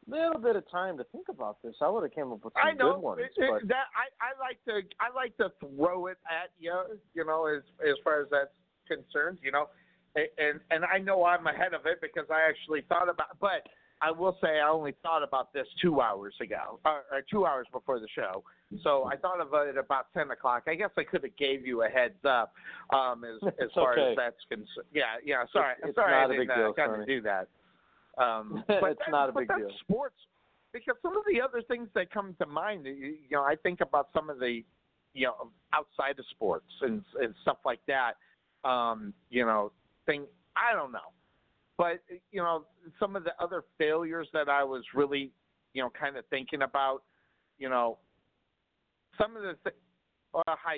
little 0.07 0.39
bit 0.39 0.55
of 0.55 0.69
time 0.69 0.97
to 0.97 1.03
think 1.05 1.29
about 1.29 1.61
this, 1.63 1.75
I 1.81 1.89
would 1.89 2.03
have 2.03 2.13
came 2.13 2.31
up 2.31 2.43
with 2.43 2.53
some 2.53 2.67
I 2.67 2.71
know 2.73 2.93
good 2.93 3.01
ones. 3.01 3.21
it- 3.23 3.41
it- 3.43 3.49
but 3.49 3.67
that 3.67 3.87
I, 3.95 4.29
I 4.29 4.39
like 4.39 4.63
to 4.65 4.81
I 4.99 5.09
like 5.13 5.35
to 5.37 5.51
throw 5.59 6.07
it 6.07 6.17
at 6.29 6.51
you, 6.59 6.73
you 7.13 7.25
know, 7.25 7.45
as 7.47 7.63
as 7.87 7.95
far 8.03 8.21
as 8.21 8.27
that's 8.29 8.53
concerned, 8.87 9.39
you 9.41 9.51
know, 9.51 9.69
and 10.15 10.59
and 10.71 10.85
I 10.85 10.99
know 10.99 11.25
I'm 11.25 11.45
ahead 11.47 11.73
of 11.73 11.85
it 11.85 11.99
because 12.01 12.25
I 12.29 12.41
actually 12.47 12.81
thought 12.87 13.09
about, 13.09 13.39
but 13.39 13.67
I 14.01 14.11
will 14.11 14.37
say 14.43 14.59
I 14.59 14.67
only 14.69 14.93
thought 15.01 15.23
about 15.23 15.53
this 15.53 15.65
two 15.81 16.01
hours 16.01 16.35
ago, 16.41 16.79
or, 16.85 17.03
or 17.11 17.21
two 17.31 17.45
hours 17.45 17.65
before 17.71 17.99
the 17.99 18.07
show. 18.13 18.43
So 18.83 19.05
I 19.05 19.15
thought 19.15 19.39
of 19.39 19.53
it 19.67 19.77
about 19.77 20.11
ten 20.13 20.29
o'clock. 20.31 20.63
I 20.67 20.75
guess 20.75 20.89
I 20.97 21.03
could 21.03 21.23
have 21.23 21.35
gave 21.37 21.65
you 21.65 21.83
a 21.83 21.87
heads 21.87 22.23
up, 22.25 22.53
um, 22.93 23.23
as 23.23 23.37
as 23.47 23.53
It's 23.59 23.73
far 23.73 23.93
okay. 23.93 24.11
as 24.11 24.17
that's 24.17 24.43
concerned. 24.49 24.87
Yeah, 24.93 25.15
yeah. 25.23 25.45
Sorry, 25.51 25.71
It's- 25.73 25.89
it's 25.89 25.95
sorry, 25.95 26.11
not 26.11 26.21
I 26.21 26.25
a 26.25 26.27
didn't 26.27 26.41
big 26.43 26.49
uh, 26.51 26.55
deal, 26.57 26.73
kind 26.73 27.01
of 27.01 27.07
do 27.07 27.21
that. 27.21 27.47
Um, 28.17 28.63
but 28.67 28.83
It's 28.91 28.99
that- 29.05 29.11
not 29.11 29.29
a 29.29 29.31
big 29.33 29.47
that's 29.47 29.59
deal. 29.61 29.71
Sports, 29.81 30.15
because 30.73 30.95
some 31.01 31.15
of 31.17 31.23
the 31.31 31.41
other 31.41 31.61
things 31.61 31.87
that 31.95 32.11
come 32.11 32.35
to 32.39 32.45
mind, 32.45 32.85
you, 32.85 32.93
you 32.93 33.17
know, 33.31 33.43
I 33.43 33.55
think 33.55 33.81
about 33.81 34.09
some 34.13 34.29
of 34.29 34.39
the, 34.39 34.63
you 35.13 35.27
know, 35.27 35.51
outside 35.73 36.19
of 36.19 36.25
sports 36.31 36.69
and 36.81 37.03
and 37.21 37.33
stuff 37.41 37.57
like 37.65 37.79
that. 37.87 38.13
Um, 38.63 39.13
you 39.29 39.45
know, 39.45 39.71
thing 40.05 40.25
I 40.55 40.73
don't 40.73 40.91
know, 40.91 41.11
but 41.77 42.01
you 42.31 42.41
know, 42.41 42.65
some 42.99 43.15
of 43.15 43.23
the 43.23 43.31
other 43.39 43.63
failures 43.77 44.27
that 44.33 44.49
I 44.49 44.63
was 44.63 44.83
really, 44.93 45.31
you 45.73 45.83
know, 45.83 45.89
kind 45.97 46.17
of 46.17 46.25
thinking 46.27 46.63
about, 46.63 47.03
you 47.59 47.69
know, 47.69 47.97
some 49.17 49.35
of 49.37 49.43
the. 49.43 49.55
Th- 49.63 49.75
well, 50.33 50.43
hi, 50.47 50.77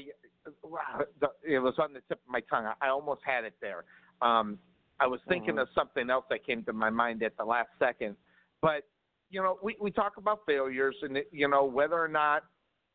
it 1.43 1.59
was 1.59 1.73
on 1.79 1.93
the 1.93 2.01
tip 2.07 2.19
of 2.23 2.29
my 2.29 2.41
tongue. 2.41 2.65
I, 2.65 2.73
I 2.87 2.89
almost 2.89 3.21
had 3.25 3.43
it 3.43 3.55
there. 3.59 3.85
Um, 4.21 4.59
I 4.99 5.07
was 5.07 5.21
thinking 5.27 5.55
Mhm. 5.55 5.61
of 5.61 5.69
something 5.71 6.09
else 6.09 6.25
that 6.29 6.43
came 6.43 6.63
to 6.63 6.73
my 6.73 6.89
mind 6.89 7.21
at 7.23 7.37
the 7.37 7.45
last 7.45 7.69
second, 7.79 8.17
but 8.61 8.83
you 9.29 9.41
know, 9.41 9.59
we 9.61 9.75
we 9.79 9.91
talk 9.91 10.17
about 10.17 10.45
failures 10.45 10.95
and 11.01 11.23
you 11.31 11.47
know 11.47 11.65
whether 11.65 12.01
or 12.01 12.07
not 12.07 12.45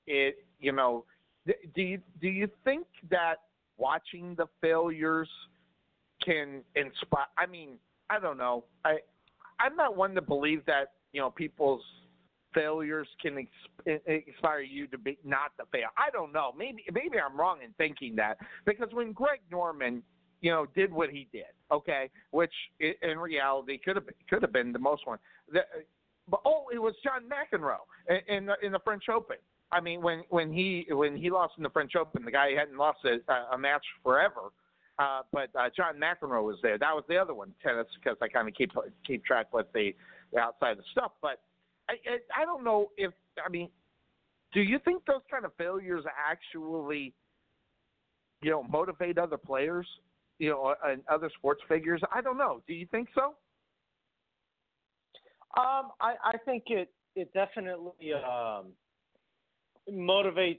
it, 0.06 0.44
you 0.58 0.72
know, 0.72 1.04
do 1.46 1.82
you 1.82 2.00
do 2.20 2.28
you 2.28 2.48
think 2.64 2.86
that 3.10 3.36
watching 3.76 4.34
the 4.36 4.46
failures 4.60 5.28
can 6.24 6.64
inspire? 6.74 7.26
I 7.36 7.46
mean, 7.46 7.78
I 8.10 8.18
don't 8.18 8.38
know. 8.38 8.64
I 8.84 8.98
I'm 9.60 9.76
not 9.76 9.96
one 9.96 10.14
to 10.14 10.22
believe 10.22 10.64
that 10.66 10.94
you 11.12 11.20
know 11.20 11.30
people's 11.30 11.82
failures 12.54 13.08
can 13.20 13.46
inspire 14.06 14.60
you 14.60 14.86
to 14.86 14.98
be 14.98 15.18
not 15.24 15.56
to 15.58 15.64
fail. 15.72 15.88
I 15.96 16.10
don't 16.10 16.32
know. 16.32 16.52
Maybe 16.56 16.84
maybe 16.92 17.18
I'm 17.18 17.38
wrong 17.38 17.58
in 17.64 17.72
thinking 17.78 18.16
that 18.16 18.38
because 18.64 18.88
when 18.92 19.12
Greg 19.12 19.40
Norman, 19.50 20.02
you 20.42 20.50
know, 20.50 20.66
did 20.74 20.92
what 20.92 21.08
he 21.08 21.28
did, 21.32 21.54
okay, 21.70 22.10
which 22.32 22.52
in 22.78 23.18
reality 23.18 23.78
could 23.78 23.96
have 23.96 24.04
could 24.28 24.42
have 24.42 24.52
been 24.52 24.72
the 24.72 24.78
most 24.78 25.06
one. 25.06 25.18
The, 25.50 25.60
but 26.28 26.40
oh, 26.44 26.66
it 26.72 26.78
was 26.78 26.94
John 27.02 27.22
McEnroe 27.30 27.76
in, 28.08 28.36
in 28.36 28.46
the 28.46 28.54
in 28.62 28.72
the 28.72 28.80
French 28.80 29.04
Open. 29.08 29.36
I 29.70 29.80
mean, 29.80 30.02
when 30.02 30.24
when 30.28 30.52
he 30.52 30.86
when 30.90 31.16
he 31.16 31.30
lost 31.30 31.54
in 31.56 31.62
the 31.62 31.70
French 31.70 31.92
Open, 31.96 32.24
the 32.24 32.30
guy 32.30 32.50
hadn't 32.58 32.76
lost 32.76 32.98
a, 33.04 33.54
a 33.54 33.56
match 33.56 33.84
forever. 34.02 34.50
Uh, 34.98 35.22
but 35.32 35.48
uh, 35.58 35.70
John 35.74 35.94
McEnroe 35.94 36.44
was 36.44 36.58
there. 36.62 36.76
That 36.76 36.94
was 36.94 37.04
the 37.08 37.16
other 37.16 37.34
one, 37.34 37.54
tennis, 37.62 37.86
because 37.98 38.18
I 38.20 38.28
kind 38.28 38.46
of 38.46 38.54
keep 38.54 38.72
keep 39.06 39.24
track 39.24 39.52
with 39.54 39.66
the, 39.72 39.94
the 40.32 40.38
outside 40.38 40.78
of 40.78 40.84
stuff. 40.92 41.12
But 41.22 41.40
I, 41.88 41.94
I 41.94 42.42
I 42.42 42.44
don't 42.44 42.62
know 42.62 42.90
if 42.96 43.12
I 43.44 43.48
mean, 43.48 43.70
do 44.52 44.60
you 44.60 44.78
think 44.84 45.04
those 45.06 45.22
kind 45.30 45.44
of 45.44 45.52
failures 45.56 46.04
actually, 46.30 47.14
you 48.42 48.50
know, 48.50 48.64
motivate 48.64 49.16
other 49.18 49.38
players, 49.38 49.86
you 50.42 50.48
know, 50.50 50.74
and 50.84 51.02
other 51.08 51.30
sports 51.38 51.62
figures? 51.68 52.02
I 52.12 52.20
don't 52.20 52.36
know. 52.36 52.62
Do 52.66 52.74
you 52.74 52.86
think 52.90 53.08
so? 53.14 53.36
Um, 55.56 55.92
I, 56.00 56.14
I 56.24 56.36
think 56.44 56.64
it 56.66 56.90
it 57.14 57.32
definitely 57.32 58.12
um, 58.14 58.72
motivates 59.88 60.58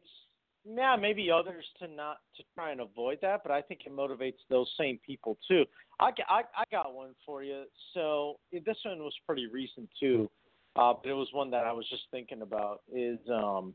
yeah 0.65 0.95
maybe 0.95 1.29
others 1.29 1.65
to 1.79 1.87
not 1.87 2.19
to 2.37 2.43
try 2.55 2.71
and 2.71 2.79
avoid 2.79 3.17
that, 3.23 3.41
but 3.43 3.51
I 3.51 3.61
think 3.61 3.81
it 3.85 3.91
motivates 3.91 4.39
those 4.49 4.71
same 4.79 4.99
people 5.05 5.37
too. 5.49 5.65
I, 5.99 6.11
I, 6.29 6.41
I 6.55 6.63
got 6.71 6.93
one 6.93 7.13
for 7.25 7.43
you. 7.43 7.63
So 7.93 8.39
this 8.53 8.77
one 8.85 8.99
was 8.99 9.13
pretty 9.27 9.47
recent 9.47 9.89
too, 9.99 10.31
uh, 10.77 10.93
but 10.93 11.09
it 11.09 11.13
was 11.13 11.27
one 11.33 11.51
that 11.51 11.65
I 11.65 11.73
was 11.73 11.85
just 11.89 12.03
thinking 12.09 12.41
about. 12.41 12.83
Is 12.95 13.19
um, 13.29 13.73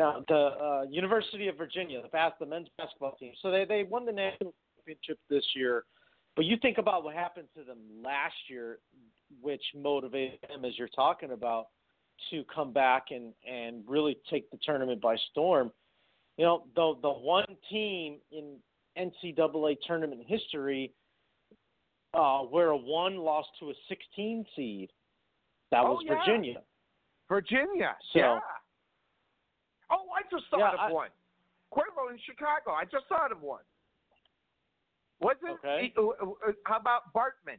uh, 0.00 0.20
the 0.28 0.34
uh, 0.34 0.82
University 0.90 1.48
of 1.48 1.56
Virginia, 1.56 2.00
the 2.02 2.08
bas- 2.08 2.32
the 2.40 2.46
men's 2.46 2.68
basketball 2.78 3.16
team. 3.16 3.32
So 3.42 3.50
they 3.50 3.64
they 3.64 3.84
won 3.84 4.06
the 4.06 4.12
national 4.12 4.54
championship 4.76 5.18
this 5.28 5.44
year. 5.54 5.84
But 6.36 6.44
you 6.44 6.56
think 6.62 6.78
about 6.78 7.02
what 7.04 7.14
happened 7.14 7.48
to 7.56 7.64
them 7.64 7.78
last 8.04 8.34
year, 8.48 8.78
which 9.40 9.62
motivated 9.74 10.38
them, 10.48 10.64
as 10.64 10.78
you're 10.78 10.88
talking 10.88 11.32
about, 11.32 11.66
to 12.30 12.44
come 12.54 12.72
back 12.72 13.06
and, 13.10 13.32
and 13.48 13.82
really 13.88 14.16
take 14.30 14.48
the 14.50 14.58
tournament 14.62 15.00
by 15.00 15.16
storm. 15.30 15.72
You 16.36 16.44
know, 16.44 16.64
the 16.76 16.94
the 17.02 17.10
one 17.10 17.46
team 17.70 18.18
in 18.30 18.56
NCAA 18.96 19.76
tournament 19.86 20.22
history 20.26 20.92
uh, 22.14 22.40
where 22.40 22.68
a 22.68 22.76
one 22.76 23.16
lost 23.18 23.48
to 23.60 23.70
a 23.70 23.74
16 23.88 24.44
seed, 24.56 24.90
that 25.70 25.82
Oh, 25.84 25.94
was 25.94 26.04
yeah. 26.06 26.14
Virginia. 26.14 26.62
Virginia. 27.28 27.96
So- 28.12 28.18
yeah. 28.20 28.38
Oh, 29.90 30.06
I 30.14 30.22
just 30.30 30.44
thought 30.50 30.60
Yeah, 30.60 30.72
of 30.74 30.80
I- 30.80 30.92
one. 30.92 31.10
Cuervo 31.72 32.10
in 32.10 32.18
Chicago. 32.18 32.72
I 32.72 32.84
just 32.84 33.06
thought 33.08 33.30
of 33.32 33.42
one. 33.42 33.62
Wasn't 35.20 35.58
Okay. 35.58 35.92
uh, 35.96 36.02
uh, 36.08 36.52
how 36.64 36.76
about 36.76 37.12
Bartman? 37.12 37.58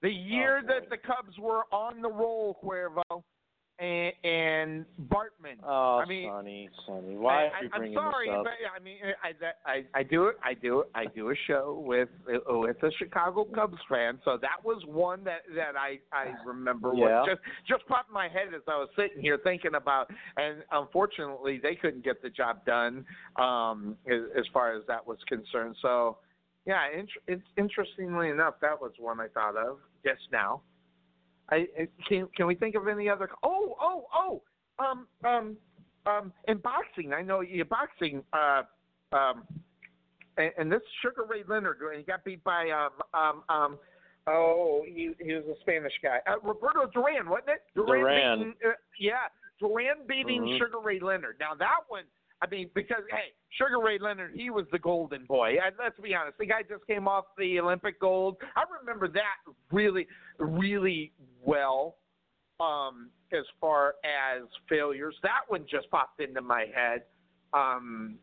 The 0.00 0.10
year 0.10 0.62
boy. 0.62 0.66
that 0.68 0.90
the 0.90 0.98
Cubs 0.98 1.38
were 1.38 1.64
on 1.72 2.00
the 2.02 2.10
roll, 2.10 2.54
Cuervo, 2.62 3.22
and, 3.78 4.12
and 4.24 4.84
Bartman. 5.08 5.58
Oh, 5.66 6.00
I 6.04 6.08
mean, 6.08 6.28
Sonny, 6.28 6.68
Sonny, 6.86 7.16
why 7.16 7.46
I, 7.46 7.48
are 7.48 7.62
you 7.64 7.70
I, 7.72 7.78
bringing 7.78 7.98
I'm 7.98 8.12
sorry, 8.12 8.28
this 8.28 8.36
up? 8.36 8.44
but 8.44 8.52
I 8.76 8.82
mean, 8.82 8.98
I, 9.22 9.70
I 9.70 10.00
I 10.00 10.02
do 10.02 10.26
it. 10.26 10.36
I 10.44 10.54
do 10.54 10.80
it. 10.80 10.90
I 10.94 11.06
do 11.06 11.30
a 11.30 11.34
show 11.46 11.82
with 11.84 12.08
with 12.26 12.76
a 12.82 12.90
Chicago 12.98 13.44
Cubs 13.44 13.78
fan, 13.88 14.18
so 14.24 14.38
that 14.40 14.64
was 14.64 14.82
one 14.86 15.24
that 15.24 15.40
that 15.56 15.76
I 15.76 15.98
I 16.12 16.34
remember. 16.46 16.92
Yeah. 16.94 17.20
What 17.20 17.30
just 17.30 17.40
just 17.68 17.86
popped 17.86 18.10
in 18.10 18.14
my 18.14 18.28
head 18.28 18.54
as 18.54 18.62
I 18.68 18.76
was 18.76 18.88
sitting 18.96 19.20
here 19.20 19.38
thinking 19.42 19.74
about, 19.74 20.10
and 20.36 20.62
unfortunately 20.70 21.58
they 21.62 21.74
couldn't 21.74 22.04
get 22.04 22.22
the 22.22 22.30
job 22.30 22.64
done 22.64 23.04
um, 23.36 23.96
as, 24.10 24.20
as 24.38 24.44
far 24.52 24.76
as 24.76 24.82
that 24.88 25.06
was 25.06 25.18
concerned. 25.28 25.76
So, 25.82 26.18
yeah, 26.66 26.86
int- 26.96 27.10
it's 27.26 27.42
interestingly 27.56 28.28
enough, 28.28 28.54
that 28.60 28.80
was 28.80 28.92
one 28.98 29.20
I 29.20 29.28
thought 29.28 29.56
of 29.56 29.78
just 30.04 30.22
now. 30.30 30.62
I 31.52 31.66
I- 31.80 31.88
can 32.08 32.26
can 32.36 32.46
we 32.46 32.54
think 32.54 32.74
of 32.74 32.88
any 32.88 33.08
other? 33.08 33.28
Oh 33.42 33.76
oh 33.80 34.06
oh 34.14 34.42
um 34.78 35.06
um 35.24 35.56
um 36.06 36.32
in 36.48 36.58
boxing 36.58 37.12
I 37.12 37.22
know 37.22 37.40
you 37.40 37.64
boxing 37.64 38.22
uh 38.32 38.62
um 39.12 39.44
and, 40.38 40.50
and 40.58 40.72
this 40.72 40.80
Sugar 41.02 41.24
Ray 41.28 41.42
Leonard 41.46 41.78
he 41.96 42.02
got 42.02 42.24
beat 42.24 42.42
by 42.42 42.70
um 42.70 42.90
um 43.14 43.42
um 43.48 43.78
oh 44.26 44.82
he 44.86 45.10
he 45.20 45.34
was 45.34 45.44
a 45.44 45.60
Spanish 45.60 45.92
guy 46.02 46.18
uh, 46.26 46.40
Roberto 46.42 46.86
Duran 46.92 47.28
wasn't 47.28 47.50
it 47.50 47.62
Duran. 47.74 48.38
beating, 48.38 48.54
uh, 48.66 48.72
yeah 48.98 49.28
Duran 49.60 50.06
beating 50.08 50.42
Mhm. 50.42 50.58
Sugar 50.58 50.78
Ray 50.82 51.00
Leonard 51.00 51.36
now 51.38 51.54
that 51.58 51.80
one 51.88 52.04
I 52.40 52.46
mean 52.48 52.70
because 52.74 53.02
hey 53.10 53.32
Sugar 53.50 53.78
Ray 53.80 53.98
Leonard 53.98 54.32
he 54.34 54.48
was 54.50 54.64
the 54.72 54.78
golden 54.78 55.26
boy 55.26 55.56
and 55.64 55.74
let's 55.78 55.98
be 56.00 56.14
honest 56.14 56.38
the 56.38 56.46
guy 56.46 56.62
just 56.62 56.86
came 56.86 57.06
off 57.06 57.26
the 57.36 57.60
Olympic 57.60 58.00
gold 58.00 58.36
I 58.56 58.64
remember 58.80 59.06
that 59.08 59.36
really 59.70 60.06
really 60.38 61.12
well 61.44 61.96
um, 62.60 63.10
as 63.32 63.44
far 63.60 63.94
as 64.04 64.42
failures. 64.68 65.14
That 65.22 65.40
one 65.48 65.66
just 65.70 65.90
popped 65.90 66.20
into 66.20 66.40
my 66.40 66.66
head. 66.74 67.02
Um, 67.52 68.18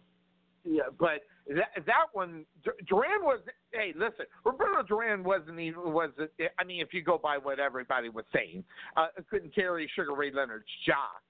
yeah, 0.65 0.83
but 0.99 1.21
that 1.47 1.85
that 1.85 2.05
one, 2.13 2.45
Dur- 2.63 2.75
Duran 2.87 3.21
was. 3.23 3.39
Hey, 3.71 3.93
listen, 3.95 4.25
Roberto 4.45 4.83
Duran 4.83 5.23
wasn't 5.23 5.59
even 5.59 5.93
was. 5.93 6.11
I 6.59 6.63
mean, 6.63 6.81
if 6.81 6.93
you 6.93 7.03
go 7.03 7.17
by 7.17 7.37
what 7.37 7.59
everybody 7.59 8.09
was 8.09 8.25
saying, 8.33 8.63
uh, 8.97 9.07
couldn't 9.29 9.55
carry 9.55 9.89
Sugar 9.95 10.13
Ray 10.13 10.31
Leonard's 10.31 10.65
job. 10.85 11.21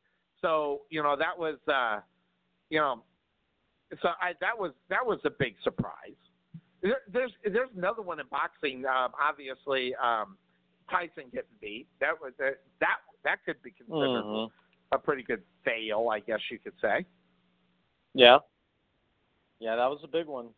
So 0.41 0.81
you 0.89 1.03
know 1.03 1.15
that 1.17 1.37
was, 1.37 1.57
uh, 1.67 1.99
you 2.69 2.79
know, 2.79 3.03
so 4.01 4.09
I 4.21 4.33
that 4.41 4.57
was 4.57 4.71
that 4.89 5.05
was 5.05 5.19
a 5.25 5.29
big 5.29 5.55
surprise. 5.63 6.17
There, 6.81 7.01
there's 7.11 7.31
there's 7.43 7.69
another 7.77 8.01
one 8.01 8.19
in 8.19 8.25
boxing. 8.31 8.85
Um, 8.85 9.11
obviously, 9.21 9.93
um, 9.95 10.37
Tyson 10.89 11.25
getting 11.31 11.49
beat. 11.61 11.87
That 11.99 12.19
was 12.21 12.33
that 12.39 12.59
that 12.79 12.97
that 13.23 13.43
could 13.45 13.61
be 13.61 13.71
considered 13.71 14.23
Mhm. 14.23 14.51
a 14.91 14.97
pretty 14.97 15.23
good 15.23 15.43
fail, 15.63 16.09
I 16.09 16.19
guess 16.19 16.39
you 16.49 16.59
could 16.59 16.73
say. 16.81 17.05
Yeah. 18.13 18.39
Yeah, 19.59 19.75
that 19.75 19.89
was 19.89 19.99
a 20.03 20.07
big 20.07 20.25
one. 20.27 20.49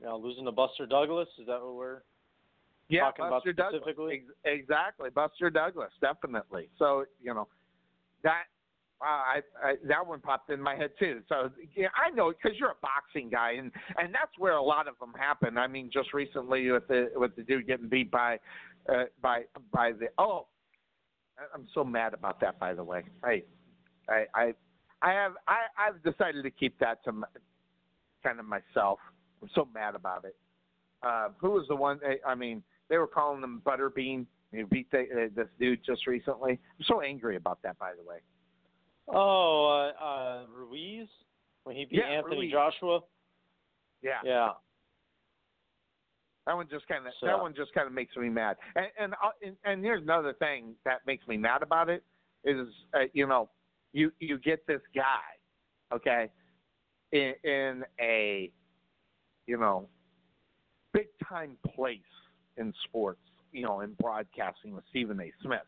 You 0.00 0.06
know, 0.06 0.16
losing 0.16 0.44
to 0.44 0.52
Buster 0.52 0.86
Douglas. 0.86 1.28
Is 1.38 1.46
that 1.46 1.60
what 1.60 1.74
we're 1.74 2.02
Yeah, 2.88 3.02
talking 3.02 3.24
about 3.26 3.36
Buster 3.38 3.52
Douglas. 3.52 3.82
specifically? 3.82 4.22
Ex- 4.28 4.60
exactly, 4.60 5.10
Buster 5.10 5.50
Douglas, 5.50 5.92
definitely. 6.00 6.70
So 6.78 7.04
you 7.20 7.34
know 7.34 7.48
that 8.22 8.44
wow, 9.00 9.22
I, 9.26 9.42
I 9.62 9.76
that 9.84 10.06
one 10.06 10.20
popped 10.20 10.50
in 10.50 10.60
my 10.60 10.76
head 10.76 10.92
too. 10.98 11.22
So 11.28 11.50
yeah, 11.74 11.88
I 11.96 12.10
know 12.10 12.30
because 12.32 12.56
you're 12.58 12.70
a 12.70 12.76
boxing 12.80 13.28
guy, 13.28 13.52
and 13.52 13.72
and 13.98 14.14
that's 14.14 14.36
where 14.38 14.54
a 14.54 14.62
lot 14.62 14.86
of 14.88 14.98
them 15.00 15.12
happen. 15.18 15.58
I 15.58 15.66
mean, 15.66 15.90
just 15.92 16.14
recently 16.14 16.70
with 16.70 16.86
the 16.86 17.10
with 17.16 17.34
the 17.36 17.42
dude 17.42 17.66
getting 17.66 17.88
beat 17.88 18.10
by 18.10 18.38
uh, 18.88 19.04
by 19.20 19.42
by 19.72 19.92
the 19.92 20.08
oh, 20.18 20.46
I'm 21.54 21.66
so 21.74 21.84
mad 21.84 22.14
about 22.14 22.40
that. 22.40 22.58
By 22.58 22.74
the 22.74 22.84
way, 22.84 23.04
I 23.22 23.42
I 24.08 24.24
I 24.34 24.54
I 25.02 25.12
have 25.12 25.32
I 25.46 25.58
I've 25.78 26.02
decided 26.02 26.42
to 26.42 26.50
keep 26.50 26.78
that 26.80 27.02
to 27.04 27.12
my, 27.12 27.26
kind 28.22 28.40
of 28.40 28.46
myself. 28.46 28.98
I'm 29.42 29.50
so 29.54 29.68
mad 29.72 29.94
about 29.94 30.24
it. 30.24 30.36
Uh, 31.02 31.28
who 31.38 31.50
was 31.50 31.66
the 31.68 31.76
one? 31.76 32.00
I- 32.04 32.18
I 32.30 32.34
mean, 32.34 32.62
they 32.88 32.98
were 32.98 33.06
calling 33.06 33.42
him 33.42 33.62
Butterbean. 33.64 34.26
He 34.50 34.62
beat 34.64 34.90
the, 34.90 35.00
uh, 35.02 35.28
this 35.36 35.46
dude 35.60 35.84
just 35.84 36.06
recently. 36.06 36.52
I'm 36.52 36.84
so 36.86 37.02
angry 37.02 37.36
about 37.36 37.62
that, 37.62 37.78
by 37.78 37.92
the 37.94 38.02
way. 38.02 38.18
Oh, 39.06 39.66
uh, 40.00 40.04
uh, 40.04 40.46
Ruiz 40.52 41.06
when 41.62 41.76
he 41.76 41.84
beat 41.84 42.00
Yeah, 42.00 42.06
Anthony 42.06 42.36
Ruiz. 42.36 42.52
Joshua. 42.52 43.00
Yeah, 44.02 44.20
Yeah. 44.24 44.48
That 46.48 46.56
one 46.56 46.66
just 46.70 46.88
kind 46.88 47.06
of 47.06 47.12
So- 47.20 47.26
that 47.26 47.38
one 47.38 47.54
just 47.54 47.74
kind 47.74 47.86
of 47.86 47.92
makes 47.92 48.16
me 48.16 48.30
mad. 48.30 48.56
And 48.74 48.86
and, 48.98 49.14
uh, 49.22 49.30
and 49.44 49.54
and 49.64 49.84
here's 49.84 50.02
another 50.02 50.32
thing 50.32 50.74
that 50.84 51.06
makes 51.06 51.28
me 51.28 51.36
mad 51.36 51.62
about 51.62 51.90
it 51.90 52.02
is 52.42 52.66
uh, 52.94 53.00
you 53.12 53.26
know 53.26 53.50
you 53.92 54.10
you 54.18 54.38
get 54.38 54.66
this 54.66 54.80
guy, 54.94 55.20
okay, 55.92 56.30
in, 57.12 57.34
in 57.44 57.84
a 58.00 58.50
you 59.46 59.58
know 59.58 59.88
big 60.94 61.08
time 61.28 61.58
place 61.74 62.00
in 62.56 62.72
sports, 62.84 63.20
you 63.52 63.62
know, 63.62 63.80
in 63.82 63.92
broadcasting 64.00 64.74
with 64.74 64.84
Stephen 64.88 65.20
A. 65.20 65.30
Smith. 65.42 65.60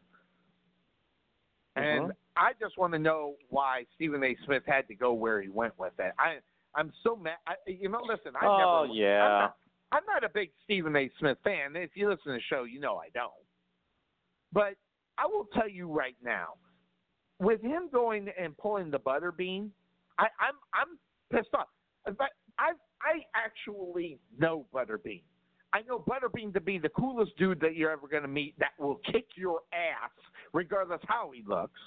And 1.76 2.08
Mhm. 2.10 2.16
I 2.36 2.54
just 2.54 2.78
want 2.78 2.94
to 2.94 2.98
know 2.98 3.36
why 3.50 3.84
Stephen 3.94 4.24
A. 4.24 4.34
Smith 4.46 4.64
had 4.66 4.88
to 4.88 4.94
go 4.94 5.12
where 5.12 5.40
he 5.42 5.48
went 5.50 5.78
with 5.78 5.98
it. 6.00 6.14
I 6.18 6.40
I'm 6.74 6.92
so 7.02 7.16
mad. 7.16 7.36
I, 7.48 7.56
you 7.66 7.88
know, 7.88 8.00
listen, 8.02 8.32
I 8.40 8.46
Oh, 8.46 8.82
never. 8.84 8.94
yeah. 8.94 9.24
I'm 9.24 9.40
not, 9.42 9.56
I'm 9.92 10.02
not 10.06 10.24
a 10.24 10.28
big 10.28 10.50
Stephen 10.64 10.94
A. 10.96 11.10
Smith 11.18 11.38
fan. 11.42 11.74
If 11.74 11.90
you 11.94 12.08
listen 12.08 12.26
to 12.26 12.32
the 12.32 12.40
show, 12.48 12.64
you 12.64 12.80
know 12.80 12.96
I 12.96 13.08
don't. 13.12 13.32
But 14.52 14.74
I 15.18 15.26
will 15.26 15.46
tell 15.52 15.68
you 15.68 15.90
right 15.90 16.16
now, 16.24 16.54
with 17.38 17.62
him 17.62 17.88
going 17.92 18.28
and 18.40 18.56
pulling 18.56 18.90
the 18.90 18.98
butterbean, 18.98 19.70
I, 20.18 20.24
I'm 20.40 20.54
I'm 20.74 20.98
pissed 21.32 21.54
off. 21.54 21.68
But 22.04 22.30
I 22.58 22.72
I 23.02 23.24
actually 23.34 24.18
know 24.38 24.66
Butterbean. 24.74 25.22
I 25.72 25.82
know 25.82 25.98
Butterbean 26.00 26.52
to 26.54 26.60
be 26.60 26.78
the 26.78 26.88
coolest 26.90 27.36
dude 27.36 27.60
that 27.60 27.76
you're 27.76 27.90
ever 27.90 28.08
going 28.08 28.22
to 28.22 28.28
meet 28.28 28.58
that 28.58 28.70
will 28.78 29.00
kick 29.10 29.26
your 29.36 29.60
ass 29.72 30.10
regardless 30.52 31.00
how 31.06 31.30
he 31.32 31.42
looks. 31.46 31.78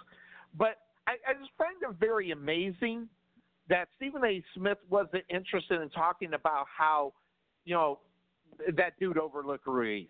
But 0.58 0.78
I, 1.08 1.14
I 1.28 1.34
just 1.34 1.52
find 1.58 1.76
it 1.82 1.96
very 2.00 2.32
amazing 2.32 3.08
that 3.70 3.90
Stephen 3.98 4.24
A. 4.24 4.42
Smith 4.56 4.78
wasn't 4.90 5.24
interested 5.30 5.82
in 5.82 5.90
talking 5.90 6.34
about 6.34 6.66
how, 6.76 7.14
you 7.66 7.76
know, 7.76 8.00
that 8.76 8.94
dude 9.00 9.18
overlooked 9.18 9.68
Ruiz. 9.68 10.08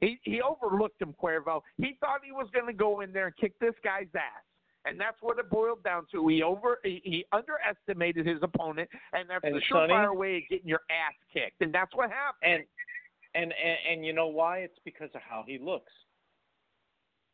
He 0.00 0.18
he 0.22 0.40
overlooked 0.40 1.00
him, 1.00 1.14
Cuervo. 1.20 1.62
He 1.76 1.96
thought 2.00 2.20
he 2.24 2.32
was 2.32 2.48
going 2.52 2.66
to 2.66 2.72
go 2.72 3.00
in 3.00 3.12
there 3.12 3.26
and 3.26 3.36
kick 3.36 3.58
this 3.58 3.74
guy's 3.82 4.06
ass. 4.14 4.44
And 4.84 4.98
that's 4.98 5.16
what 5.20 5.38
it 5.38 5.50
boiled 5.50 5.82
down 5.82 6.06
to. 6.12 6.28
He 6.28 6.42
over 6.42 6.78
he, 6.84 7.00
he 7.04 7.24
underestimated 7.32 8.26
his 8.26 8.38
opponent, 8.42 8.88
and 9.12 9.28
that's 9.28 9.42
And 9.42 9.54
the 9.54 9.62
surefire 9.70 10.14
way 10.14 10.36
of 10.36 10.42
getting 10.48 10.68
your 10.68 10.80
ass 10.88 11.14
kicked. 11.32 11.60
And 11.60 11.74
that's 11.74 11.94
what 11.94 12.10
happened. 12.10 12.64
And 13.34 13.42
and 13.42 13.52
and, 13.52 13.78
and 13.90 14.06
you 14.06 14.12
know 14.12 14.28
why? 14.28 14.58
It's 14.58 14.78
because 14.84 15.10
of 15.14 15.20
how 15.28 15.44
he 15.46 15.58
looks. 15.58 15.92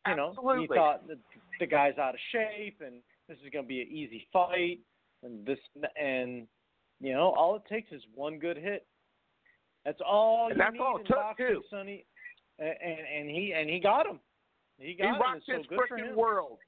You 0.08 0.16
know, 0.16 0.30
Absolutely. 0.30 0.62
he 0.62 0.68
thought 0.68 1.06
that 1.08 1.18
the 1.60 1.66
guy's 1.66 1.96
out 1.98 2.14
of 2.14 2.20
shape, 2.32 2.80
and 2.84 2.96
this 3.28 3.38
is 3.44 3.50
going 3.52 3.64
to 3.64 3.68
be 3.68 3.82
an 3.82 3.88
easy 3.88 4.26
fight, 4.32 4.80
and 5.22 5.46
this 5.46 5.58
and 6.00 6.46
you 7.00 7.12
know, 7.12 7.34
all 7.36 7.56
it 7.56 7.62
takes 7.68 7.92
is 7.92 8.02
one 8.14 8.38
good 8.38 8.56
hit. 8.56 8.86
That's 9.84 10.00
all 10.06 10.48
And 10.48 10.56
you 10.56 10.62
that's 10.62 10.72
need 10.72 10.80
all 10.80 10.98
in 10.98 11.04
took, 11.04 11.16
boxing, 11.16 11.46
too. 11.46 11.62
Sonny. 11.70 12.04
And, 12.58 12.68
and 12.68 12.98
and 13.18 13.30
he 13.30 13.52
and 13.56 13.68
he 13.68 13.80
got 13.80 14.06
him. 14.06 14.20
He 14.78 14.94
he 14.98 15.02
him. 15.02 15.20
rocked 15.20 15.42
so 15.46 15.58
his 15.58 15.66
good 15.66 15.78
freaking 15.90 16.14
world. 16.14 16.58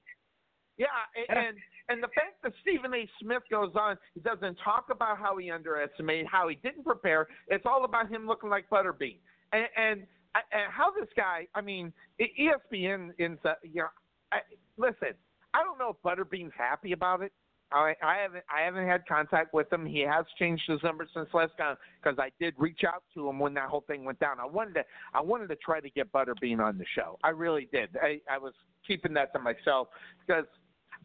Yeah, 0.79 0.87
and 1.29 1.57
and 1.89 2.03
the 2.03 2.09
fact 2.09 2.43
that 2.43 2.53
Stephen 2.63 2.93
A. 2.93 3.09
Smith 3.21 3.43
goes 3.51 3.73
on, 3.77 3.97
he 4.15 4.21
doesn't 4.21 4.57
talk 4.63 4.87
about 4.91 5.19
how 5.19 5.37
he 5.39 5.51
underestimated, 5.51 6.27
how 6.27 6.49
he 6.49 6.57
didn't 6.57 6.85
prepare. 6.85 7.29
It's 7.49 7.65
all 7.65 7.85
about 7.85 8.11
him 8.11 8.27
looking 8.27 8.51
like 8.51 8.69
Butterbean, 8.69 9.19
and 9.53 9.67
and, 9.77 10.01
and 10.35 10.71
how 10.71 10.91
this 10.91 11.09
guy. 11.17 11.47
I 11.55 11.61
mean, 11.61 11.93
ESPN 12.21 13.13
in 13.19 13.39
you 13.63 13.83
know, 13.83 13.89
I, 14.33 14.39
listen. 14.77 15.15
I 15.55 15.63
don't 15.65 15.79
know 15.79 15.97
if 15.97 15.97
Butterbean's 16.05 16.53
happy 16.57 16.93
about 16.93 17.23
it. 17.23 17.33
I, 17.73 17.95
I 18.03 18.17
haven't 18.23 18.45
I 18.55 18.65
haven't 18.65 18.87
had 18.87 19.07
contact 19.07 19.53
with 19.53 19.73
him. 19.73 19.85
He 19.85 20.01
has 20.01 20.25
changed 20.39 20.63
his 20.69 20.81
number 20.83 21.07
since 21.13 21.29
last 21.35 21.53
time 21.59 21.77
because 22.01 22.19
I 22.19 22.31
did 22.39 22.55
reach 22.59 22.83
out 22.87 23.03
to 23.15 23.29
him 23.29 23.39
when 23.39 23.55
that 23.55 23.69
whole 23.69 23.85
thing 23.87 24.05
went 24.05 24.21
down. 24.21 24.39
I 24.41 24.47
wanted 24.47 24.75
to 24.75 24.85
I 25.15 25.21
wanted 25.21 25.49
to 25.49 25.57
try 25.57 25.81
to 25.81 25.91
get 25.91 26.13
Butterbean 26.13 26.61
on 26.61 26.79
the 26.79 26.85
show. 26.95 27.19
I 27.25 27.31
really 27.31 27.69
did. 27.73 27.91
I, 28.01 28.21
I 28.31 28.39
was 28.39 28.53
keeping 28.87 29.13
that 29.15 29.33
to 29.33 29.41
myself 29.41 29.89
because 30.25 30.45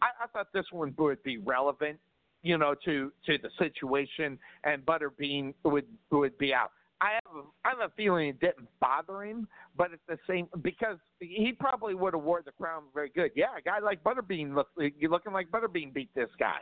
I, 0.02 0.08
I 0.24 0.28
thought 0.32 0.48
this 0.54 0.66
one 0.72 0.94
would 0.98 1.24
be 1.24 1.38
relevant, 1.38 1.98
you 2.44 2.58
know, 2.58 2.76
to 2.86 3.12
to 3.26 3.38
the 3.40 3.50
situation, 3.58 4.38
and 4.64 4.86
Butterbean 4.86 5.54
would 5.64 5.86
would 6.12 6.38
be 6.38 6.54
out. 6.54 6.72
I 7.02 7.14
have 7.14 7.36
a, 7.36 7.42
I 7.66 7.70
have 7.70 7.92
a 7.92 7.94
feeling 7.96 8.30
it 8.30 8.40
didn't 8.40 8.70
bother 8.80 9.24
him, 9.24 9.48
but 9.76 9.92
it's 9.92 10.04
the 10.08 10.20
same 10.30 10.48
because 10.62 10.98
he 11.20 11.52
probably 11.60 11.96
would 11.96 12.14
have 12.14 12.24
wore 12.24 12.44
the 12.44 12.52
crown 12.52 12.84
very 12.94 13.10
good. 13.10 13.32
Yeah, 13.36 13.58
a 13.58 13.62
guy 13.62 13.80
like 13.80 14.04
Butterbean 14.04 14.54
look 14.54 14.68
you 14.78 15.10
looking 15.10 15.34
like 15.34 15.50
Butterbean 15.50 15.94
beat 15.94 16.14
this 16.14 16.30
guy. 16.38 16.60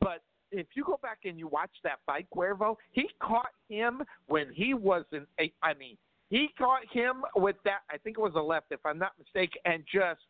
But 0.00 0.22
if 0.52 0.66
you 0.74 0.84
go 0.84 0.98
back 1.02 1.20
and 1.24 1.38
you 1.38 1.48
watch 1.48 1.70
that 1.84 2.00
fight, 2.06 2.26
Cuervo, 2.34 2.76
he 2.92 3.08
caught 3.20 3.52
him 3.68 4.02
when 4.26 4.52
he 4.52 4.74
wasn't. 4.74 5.26
A, 5.40 5.52
I 5.62 5.74
mean, 5.74 5.96
he 6.28 6.48
caught 6.58 6.82
him 6.92 7.22
with 7.36 7.56
that. 7.64 7.80
I 7.90 7.96
think 7.96 8.18
it 8.18 8.20
was 8.20 8.34
a 8.36 8.40
left, 8.40 8.66
if 8.70 8.80
I'm 8.84 8.98
not 8.98 9.12
mistaken, 9.18 9.60
and 9.64 9.84
just 9.92 10.20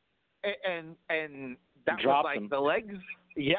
and 0.44 0.94
and 1.08 1.56
that 1.86 1.98
was 2.04 2.22
like 2.24 2.38
him. 2.38 2.48
the 2.48 2.60
legs. 2.60 2.94
Yeah, 3.36 3.56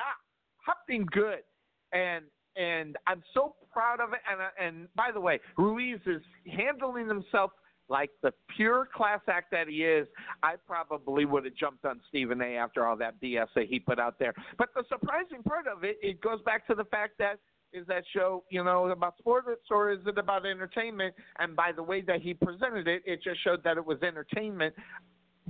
hopped 0.65 0.89
him 0.89 1.05
good, 1.05 1.43
and 1.91 2.25
and 2.55 2.97
I'm 3.07 3.23
so 3.33 3.55
proud 3.71 3.99
of 3.99 4.13
it. 4.13 4.19
And 4.30 4.41
uh, 4.41 4.45
and 4.59 4.88
by 4.95 5.11
the 5.13 5.21
way, 5.21 5.39
Ruiz 5.57 5.99
is 6.05 6.21
handling 6.45 7.07
himself 7.07 7.51
like 7.89 8.09
the 8.23 8.33
pure 8.55 8.88
class 8.95 9.19
act 9.27 9.51
that 9.51 9.67
he 9.67 9.83
is. 9.83 10.07
I 10.43 10.55
probably 10.65 11.25
would 11.25 11.45
have 11.45 11.55
jumped 11.55 11.85
on 11.85 11.99
Stephen 12.07 12.41
A. 12.41 12.55
after 12.55 12.88
all 12.88 12.95
that 12.97 13.21
BS 13.21 13.47
that 13.55 13.65
he 13.67 13.80
put 13.80 13.99
out 13.99 14.17
there. 14.17 14.33
But 14.57 14.69
the 14.73 14.83
surprising 14.88 15.43
part 15.43 15.67
of 15.67 15.83
it, 15.83 15.97
it 16.01 16.21
goes 16.21 16.41
back 16.43 16.65
to 16.67 16.75
the 16.75 16.85
fact 16.85 17.13
that 17.19 17.39
is 17.73 17.85
that 17.88 18.03
show, 18.13 18.43
you 18.49 18.63
know, 18.63 18.89
about 18.89 19.17
sports 19.17 19.47
or 19.69 19.91
is 19.91 19.99
it 20.05 20.17
about 20.17 20.45
entertainment? 20.45 21.13
And 21.39 21.55
by 21.55 21.71
the 21.71 21.83
way 21.83 22.01
that 22.01 22.21
he 22.21 22.33
presented 22.33 22.88
it, 22.88 23.01
it 23.05 23.21
just 23.23 23.43
showed 23.43 23.63
that 23.63 23.77
it 23.77 23.85
was 23.85 24.01
entertainment. 24.01 24.73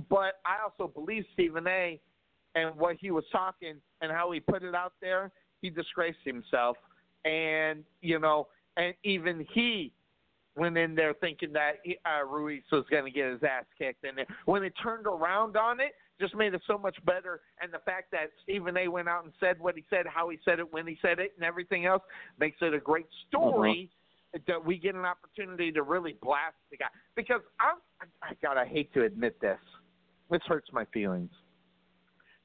But 0.08 0.34
I 0.44 0.62
also 0.62 0.92
believe 0.92 1.24
Stephen 1.32 1.66
A. 1.66 2.00
and 2.54 2.76
what 2.76 2.96
he 3.00 3.10
was 3.10 3.24
talking 3.32 3.74
and 4.00 4.12
how 4.12 4.30
he 4.30 4.40
put 4.40 4.62
it 4.62 4.74
out 4.74 4.92
there, 5.00 5.30
he 5.60 5.70
disgraced 5.70 6.18
himself. 6.24 6.76
And, 7.24 7.84
you 8.00 8.18
know, 8.18 8.48
and 8.76 8.94
even 9.04 9.46
he 9.52 9.92
went 10.56 10.76
in 10.76 10.94
there 10.94 11.14
thinking 11.14 11.52
that 11.52 11.76
uh, 12.04 12.24
Ruiz 12.26 12.62
was 12.70 12.84
going 12.90 13.04
to 13.04 13.10
get 13.10 13.30
his 13.30 13.42
ass 13.42 13.64
kicked. 13.78 14.04
And 14.04 14.18
when 14.44 14.62
it 14.62 14.74
turned 14.82 15.06
around 15.06 15.56
on 15.56 15.80
it, 15.80 15.92
just 16.20 16.34
made 16.34 16.54
it 16.54 16.62
so 16.66 16.76
much 16.76 16.96
better. 17.04 17.40
And 17.60 17.72
the 17.72 17.78
fact 17.80 18.10
that 18.12 18.30
Stephen 18.42 18.76
A. 18.76 18.88
went 18.88 19.08
out 19.08 19.24
and 19.24 19.32
said 19.40 19.58
what 19.58 19.76
he 19.76 19.84
said, 19.88 20.06
how 20.06 20.28
he 20.28 20.38
said 20.44 20.58
it, 20.58 20.72
when 20.72 20.86
he 20.86 20.98
said 21.00 21.18
it, 21.18 21.32
and 21.36 21.44
everything 21.44 21.86
else 21.86 22.02
makes 22.38 22.58
it 22.60 22.74
a 22.74 22.78
great 22.78 23.06
story. 23.28 23.90
That 24.46 24.64
we 24.64 24.78
get 24.78 24.94
an 24.94 25.04
opportunity 25.04 25.70
to 25.72 25.82
really 25.82 26.16
blast 26.22 26.54
the 26.70 26.78
guy 26.78 26.86
because 27.14 27.42
I'm, 27.60 27.76
I, 28.00 28.28
I 28.28 28.32
God, 28.42 28.56
I 28.56 28.64
hate 28.64 28.90
to 28.94 29.04
admit 29.04 29.38
this. 29.42 29.58
This 30.30 30.40
hurts 30.46 30.70
my 30.72 30.86
feelings. 30.86 31.28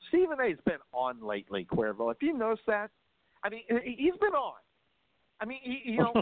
Stephen 0.09 0.35
A's 0.41 0.57
been 0.65 0.79
on 0.91 1.25
lately, 1.25 1.65
Cuervo. 1.71 2.11
If 2.11 2.21
you 2.21 2.37
notice 2.37 2.59
that, 2.67 2.91
I 3.45 3.49
mean, 3.49 3.61
he's 3.69 4.17
been 4.19 4.33
on. 4.33 4.55
I 5.39 5.45
mean, 5.45 5.59
he, 5.63 5.81
you 5.91 5.97
know, 5.99 6.13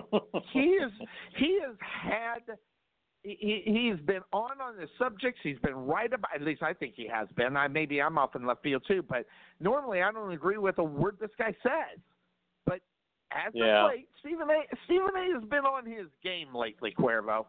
he 0.52 0.60
is 0.84 0.92
he 1.38 1.60
has 1.66 1.76
had 1.82 2.58
he 3.24 3.62
he's 3.66 4.06
been 4.06 4.22
on 4.34 4.62
on 4.62 4.78
the 4.78 4.88
subjects. 5.00 5.40
He's 5.44 5.60
been 5.60 5.76
right 5.76 6.12
about. 6.12 6.36
At 6.36 6.42
least 6.42 6.62
I 6.62 6.74
think 6.74 6.94
he 6.96 7.08
has 7.08 7.28
been. 7.36 7.58
I 7.58 7.68
maybe 7.68 8.02
I'm 8.02 8.18
off 8.18 8.36
in 8.36 8.46
left 8.46 8.64
field 8.64 8.84
too, 8.88 9.04
but 9.08 9.26
normally 9.60 10.02
I 10.02 10.12
don't 10.12 10.32
agree 10.32 10.58
with 10.58 10.78
a 10.78 10.84
word 10.84 11.18
this 11.20 11.32
guy 11.38 11.56
says. 11.64 12.00
But 12.66 12.82
as 13.32 13.52
Yeah. 13.54 13.86
of 13.86 13.92
late, 13.92 14.08
Stephen 14.20 14.50
A. 14.50 14.64
Stephen 14.86 15.16
A. 15.16 15.34
has 15.34 15.44
been 15.50 15.66
on 15.66 15.86
his 15.86 16.08
game 16.24 16.54
lately, 16.54 16.94
Cuervo. 16.98 17.46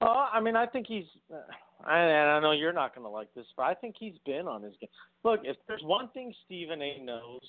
Uh, 0.00 0.28
I 0.32 0.40
mean, 0.40 0.56
I 0.56 0.66
think 0.66 0.86
he's. 0.86 1.06
Uh, 1.32 1.38
I, 1.84 1.98
and 1.98 2.30
I 2.30 2.40
know 2.40 2.52
you're 2.52 2.72
not 2.72 2.94
going 2.94 3.04
to 3.04 3.10
like 3.10 3.32
this, 3.34 3.46
but 3.56 3.64
I 3.64 3.74
think 3.74 3.96
he's 3.98 4.14
been 4.24 4.46
on 4.46 4.62
his 4.62 4.74
game. 4.80 4.90
Look, 5.24 5.40
if 5.44 5.56
there's 5.66 5.82
one 5.82 6.08
thing 6.10 6.32
Stephen 6.44 6.80
A. 6.82 7.00
knows, 7.02 7.40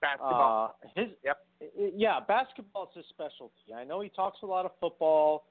Basketball. 0.00 0.76
uh, 0.82 0.88
his. 0.94 1.08
Yeah, 1.94 2.20
basketball 2.20 2.84
is 2.84 2.96
his 2.96 3.04
specialty. 3.10 3.74
I 3.74 3.84
know 3.84 4.00
he 4.00 4.08
talks 4.08 4.38
a 4.42 4.46
lot 4.46 4.64
of 4.64 4.72
football. 4.80 5.46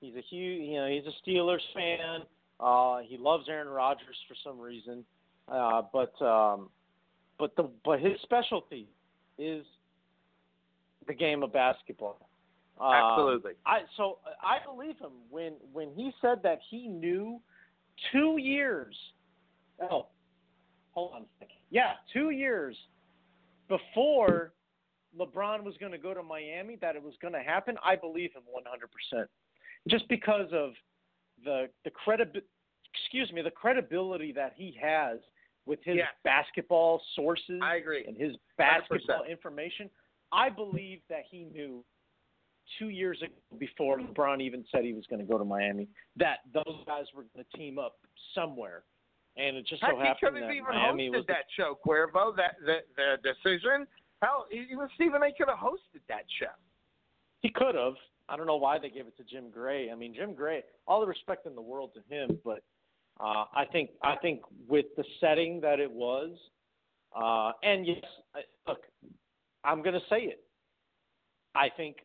He's 0.00 0.14
a 0.14 0.22
huge, 0.30 0.62
you 0.62 0.76
know, 0.76 0.88
he's 0.88 1.04
a 1.06 1.28
Steelers 1.28 1.60
fan. 1.74 2.20
Uh, 2.58 2.98
he 2.98 3.16
loves 3.16 3.48
Aaron 3.48 3.68
Rodgers 3.68 4.16
for 4.28 4.34
some 4.44 4.58
reason. 4.58 5.04
Uh, 5.48 5.82
but 5.92 6.20
um, 6.24 6.68
but 7.38 7.56
the 7.56 7.68
but 7.84 8.00
his 8.00 8.12
specialty 8.22 8.86
is 9.38 9.64
the 11.06 11.14
game 11.14 11.42
of 11.42 11.52
basketball. 11.52 12.28
Um, 12.80 12.92
Absolutely. 12.94 13.52
I 13.66 13.80
so 13.96 14.18
I 14.42 14.58
believe 14.64 14.98
him 14.98 15.12
when 15.30 15.54
when 15.72 15.90
he 15.94 16.12
said 16.20 16.42
that 16.44 16.60
he 16.70 16.86
knew 16.86 17.40
two 18.12 18.36
years. 18.38 18.94
Oh, 19.90 20.06
hold 20.92 21.12
on 21.14 21.22
a 21.22 21.26
second. 21.38 21.56
Yeah, 21.70 21.92
two 22.12 22.30
years 22.30 22.76
before 23.68 24.52
LeBron 25.18 25.64
was 25.64 25.76
going 25.78 25.92
to 25.92 25.98
go 25.98 26.14
to 26.14 26.22
Miami 26.22 26.76
that 26.80 26.96
it 26.96 27.02
was 27.02 27.14
going 27.20 27.34
to 27.34 27.40
happen. 27.42 27.76
I 27.84 27.96
believe 27.96 28.32
him 28.32 28.42
100%. 29.14 29.26
Just 29.88 30.06
because 30.08 30.48
of 30.52 30.72
the 31.44 31.68
the 31.84 31.90
credi- 31.90 32.42
excuse 32.94 33.32
me, 33.32 33.42
the 33.42 33.50
credibility 33.50 34.32
that 34.32 34.52
he 34.56 34.76
has 34.80 35.18
with 35.66 35.78
his 35.84 35.96
Yes. 35.96 36.08
basketball 36.24 37.02
sources 37.14 37.60
I 37.62 37.76
agree. 37.76 38.04
and 38.06 38.16
his 38.16 38.36
100%. 38.36 38.38
basketball 38.58 39.24
information. 39.24 39.90
I 40.32 40.48
believe 40.48 41.00
that 41.08 41.24
he 41.28 41.44
knew 41.44 41.84
two 42.78 42.88
years 42.90 43.20
ago 43.22 43.32
before 43.58 43.98
LeBron 43.98 44.40
even 44.40 44.64
said 44.70 44.84
he 44.84 44.92
was 44.92 45.06
going 45.06 45.18
to 45.20 45.26
go 45.26 45.38
to 45.38 45.44
Miami 45.44 45.88
that 46.16 46.38
those 46.52 46.84
guys 46.86 47.06
were 47.14 47.24
going 47.34 47.44
to 47.50 47.56
team 47.56 47.78
up 47.78 47.98
somewhere. 48.34 48.84
And 49.36 49.56
it 49.56 49.66
just 49.66 49.80
so 49.80 49.96
Heck, 49.96 50.18
happened 50.20 50.36
that 50.42 50.50
Miami 50.68 51.08
was 51.10 51.24
that 51.28 51.44
show, 51.56 51.78
Cuervo. 51.86 52.36
That 52.36 52.56
the 52.64 52.78
the 52.96 53.16
decision. 53.22 53.86
Hell, 54.22 54.46
even 54.52 54.88
Stephen 54.94 55.22
A. 55.22 55.32
could 55.36 55.48
have 55.48 55.58
hosted 55.58 56.00
that 56.08 56.24
show. 56.38 56.52
He 57.40 57.50
could 57.50 57.74
have. 57.74 57.94
I 58.28 58.36
don't 58.36 58.46
know 58.46 58.56
why 58.56 58.78
they 58.78 58.90
gave 58.90 59.06
it 59.06 59.16
to 59.16 59.24
Jim 59.24 59.50
Gray. 59.50 59.90
I 59.90 59.94
mean, 59.94 60.14
Jim 60.14 60.34
Gray, 60.34 60.62
all 60.86 61.00
the 61.00 61.06
respect 61.06 61.46
in 61.46 61.54
the 61.54 61.62
world 61.62 61.90
to 61.94 62.14
him, 62.14 62.38
but 62.44 62.62
uh, 63.18 63.44
I 63.54 63.64
think 63.72 63.90
I 64.02 64.16
think 64.16 64.42
with 64.68 64.86
the 64.96 65.04
setting 65.20 65.60
that 65.62 65.80
it 65.80 65.90
was, 65.90 66.30
uh, 67.16 67.52
and 67.62 67.86
yes, 67.86 68.04
I, 68.34 68.40
look, 68.68 68.82
I'm 69.64 69.82
going 69.82 69.94
to 69.94 70.06
say 70.08 70.20
it. 70.20 70.42
I 71.54 71.68
think 71.76 71.96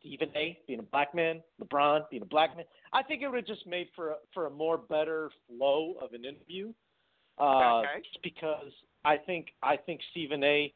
Stephen 0.00 0.30
A. 0.34 0.58
being 0.66 0.78
a 0.78 0.84
black 0.84 1.14
man, 1.14 1.42
LeBron 1.62 2.08
being 2.10 2.22
a 2.22 2.26
black 2.26 2.56
man, 2.56 2.64
I 2.92 3.02
think 3.02 3.22
it 3.22 3.28
would 3.28 3.36
have 3.36 3.46
just 3.46 3.66
made 3.66 3.88
for 3.94 4.10
a, 4.10 4.14
for 4.32 4.46
a 4.46 4.50
more 4.50 4.78
better 4.78 5.30
flow 5.46 5.94
of 6.00 6.12
an 6.12 6.24
interview. 6.24 6.72
Uh, 7.38 7.80
Okay. 7.80 8.02
Because 8.22 8.72
I 9.04 9.16
think 9.16 9.48
I 9.62 9.76
think 9.76 10.00
Stephen 10.12 10.42
A. 10.44 10.72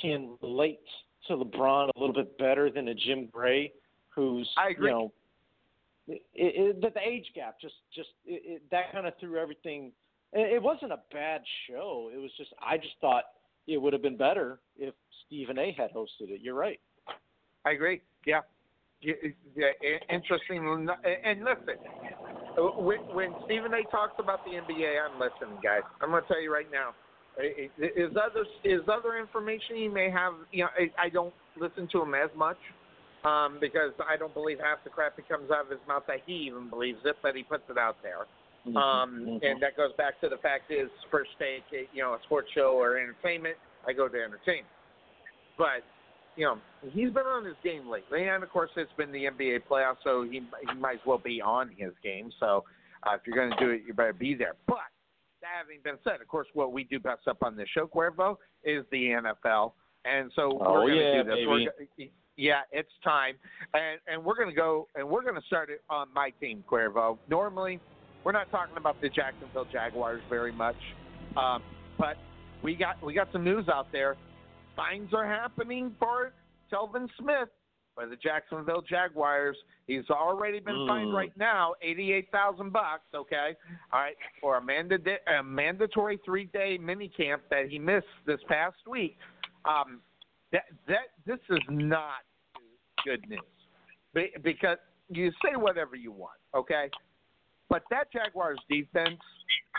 can 0.00 0.36
relate 0.42 0.80
to 1.28 1.36
LeBron 1.36 1.90
a 1.94 1.98
little 1.98 2.14
bit 2.14 2.36
better 2.38 2.70
than 2.70 2.88
a 2.88 2.94
Jim 2.94 3.28
Gray, 3.32 3.72
who's 4.14 4.48
I 4.56 4.70
agree. 4.70 4.88
you 4.88 4.94
know 4.94 5.12
it, 6.06 6.22
it, 6.34 6.80
the, 6.80 6.90
the 6.90 7.00
age 7.00 7.26
gap 7.34 7.60
just 7.60 7.74
just 7.94 8.10
it, 8.26 8.42
it, 8.44 8.62
that 8.70 8.92
kind 8.92 9.06
of 9.06 9.14
threw 9.18 9.38
everything. 9.38 9.92
It, 10.32 10.54
it 10.54 10.62
wasn't 10.62 10.92
a 10.92 11.00
bad 11.12 11.42
show. 11.68 12.10
It 12.12 12.18
was 12.18 12.30
just 12.36 12.50
I 12.60 12.76
just 12.76 12.94
thought 13.00 13.24
it 13.66 13.80
would 13.80 13.92
have 13.92 14.02
been 14.02 14.16
better 14.16 14.60
if 14.76 14.94
Stephen 15.26 15.58
A. 15.58 15.74
had 15.76 15.92
hosted 15.92 16.28
it. 16.30 16.40
You're 16.42 16.54
right. 16.54 16.80
I 17.64 17.70
agree. 17.70 18.02
Yeah. 18.26 18.40
Yeah, 19.00 19.12
yeah, 19.54 19.68
interesting. 20.08 20.88
And 21.24 21.44
listen, 21.44 21.76
when, 22.56 22.98
when 23.14 23.34
Stephen 23.44 23.72
A. 23.74 23.82
talks 23.90 24.14
about 24.18 24.44
the 24.46 24.52
NBA, 24.52 24.96
I'm 24.98 25.20
listening, 25.20 25.58
guys. 25.62 25.82
I'm 26.00 26.08
going 26.08 26.22
to 26.22 26.28
tell 26.28 26.40
you 26.40 26.50
right 26.50 26.70
now. 26.72 26.94
Is 27.38 28.12
other 28.12 28.46
is 28.62 28.82
other 28.86 29.18
information 29.18 29.76
he 29.76 29.88
may 29.88 30.10
have? 30.10 30.34
You 30.52 30.64
know, 30.64 30.70
I, 30.78 31.06
I 31.06 31.08
don't 31.08 31.34
listen 31.58 31.88
to 31.92 32.02
him 32.02 32.14
as 32.14 32.30
much 32.36 32.58
um, 33.24 33.58
because 33.60 33.90
I 34.08 34.16
don't 34.16 34.34
believe 34.34 34.58
half 34.58 34.84
the 34.84 34.90
crap 34.90 35.16
that 35.16 35.28
comes 35.28 35.50
out 35.50 35.64
of 35.64 35.70
his 35.70 35.80
mouth 35.88 36.04
that 36.06 36.18
he 36.26 36.46
even 36.46 36.70
believes 36.70 36.98
it, 37.04 37.16
but 37.22 37.34
he 37.34 37.42
puts 37.42 37.64
it 37.68 37.78
out 37.78 37.96
there. 38.02 38.26
Um, 38.66 39.40
and 39.42 39.60
that 39.60 39.76
goes 39.76 39.92
back 39.98 40.18
to 40.22 40.28
the 40.30 40.38
fact 40.38 40.70
is 40.70 40.88
first 41.10 41.30
take, 41.38 41.64
you 41.92 42.02
know, 42.02 42.14
a 42.14 42.18
sports 42.24 42.48
show 42.54 42.72
or 42.72 42.96
entertainment, 42.96 43.56
I 43.86 43.92
go 43.92 44.08
to 44.08 44.16
entertainment. 44.16 44.72
But 45.58 45.84
you 46.36 46.46
know, 46.46 46.58
he's 46.92 47.10
been 47.10 47.26
on 47.26 47.44
his 47.44 47.56
game 47.62 47.88
lately, 47.88 48.26
and 48.28 48.42
of 48.42 48.50
course, 48.50 48.70
it's 48.76 48.90
been 48.96 49.12
the 49.12 49.24
NBA 49.24 49.60
playoffs, 49.70 50.02
so 50.02 50.22
he 50.22 50.40
he 50.40 50.78
might 50.78 50.94
as 50.94 51.06
well 51.06 51.18
be 51.18 51.40
on 51.40 51.70
his 51.76 51.92
game. 52.02 52.30
So 52.40 52.64
uh, 53.04 53.14
if 53.14 53.20
you're 53.26 53.36
going 53.36 53.50
to 53.50 53.64
do 53.64 53.70
it, 53.70 53.82
you 53.86 53.94
better 53.94 54.12
be 54.12 54.34
there. 54.34 54.54
But 54.66 54.90
that 55.44 55.58
having 55.60 55.80
been 55.84 55.98
said, 56.04 56.20
of 56.20 56.28
course, 56.28 56.48
what 56.54 56.72
we 56.72 56.84
do 56.84 56.98
best 56.98 57.28
up 57.28 57.38
on 57.42 57.56
this 57.56 57.68
show, 57.74 57.86
Cuervo, 57.86 58.36
is 58.64 58.84
the 58.90 59.08
NFL, 59.10 59.72
and 60.04 60.30
so 60.34 60.58
Oh, 60.60 60.72
we're 60.82 60.88
going 60.88 60.98
to 60.98 61.02
yeah, 61.04 61.22
do 61.22 61.24
this. 61.24 61.34
baby. 61.34 61.46
We're 61.98 62.06
yeah, 62.36 62.60
it's 62.72 62.90
time, 63.04 63.34
and 63.74 64.00
and 64.08 64.24
we're 64.24 64.34
going 64.34 64.48
to 64.48 64.54
go 64.54 64.88
and 64.96 65.08
we're 65.08 65.22
going 65.22 65.36
to 65.36 65.46
start 65.46 65.70
it 65.70 65.82
on 65.88 66.08
my 66.12 66.30
team, 66.40 66.64
Cuervo. 66.68 67.18
Normally, 67.28 67.78
we're 68.24 68.32
not 68.32 68.50
talking 68.50 68.76
about 68.76 69.00
the 69.00 69.08
Jacksonville 69.08 69.66
Jaguars 69.70 70.20
very 70.28 70.50
much, 70.50 70.74
um, 71.36 71.62
but 71.98 72.16
we 72.62 72.74
got 72.74 73.00
we 73.04 73.14
got 73.14 73.28
some 73.32 73.44
news 73.44 73.68
out 73.68 73.86
there. 73.92 74.16
Fines 74.74 75.10
are 75.14 75.26
happening 75.26 75.94
for 76.00 76.32
Telvin 76.72 77.08
Smith 77.20 77.48
by 77.96 78.06
the 78.06 78.16
Jacksonville 78.16 78.82
Jaguars. 78.82 79.56
He's 79.86 80.08
already 80.10 80.58
been 80.60 80.86
fined 80.88 81.10
Mm. 81.10 81.14
right 81.14 81.36
now, 81.36 81.74
eighty-eight 81.82 82.30
thousand 82.30 82.72
bucks. 82.72 83.04
Okay, 83.14 83.54
all 83.92 84.00
right, 84.00 84.16
for 84.40 84.56
a, 84.56 84.60
manda- 84.62 85.18
a 85.38 85.42
mandatory 85.42 86.16
three-day 86.24 86.78
mini 86.78 87.08
camp 87.08 87.42
that 87.50 87.68
he 87.68 87.78
missed 87.78 88.06
this 88.26 88.40
past 88.48 88.76
week. 88.86 89.16
Um, 89.64 90.00
that 90.52 90.64
that 90.88 91.08
this 91.26 91.40
is 91.50 91.60
not 91.68 92.22
good 93.04 93.28
news 93.28 93.40
Be- 94.14 94.32
because 94.42 94.78
you 95.08 95.30
say 95.44 95.56
whatever 95.56 95.96
you 95.96 96.12
want, 96.12 96.38
okay, 96.54 96.90
but 97.68 97.82
that 97.90 98.10
Jaguars 98.12 98.58
defense 98.68 99.20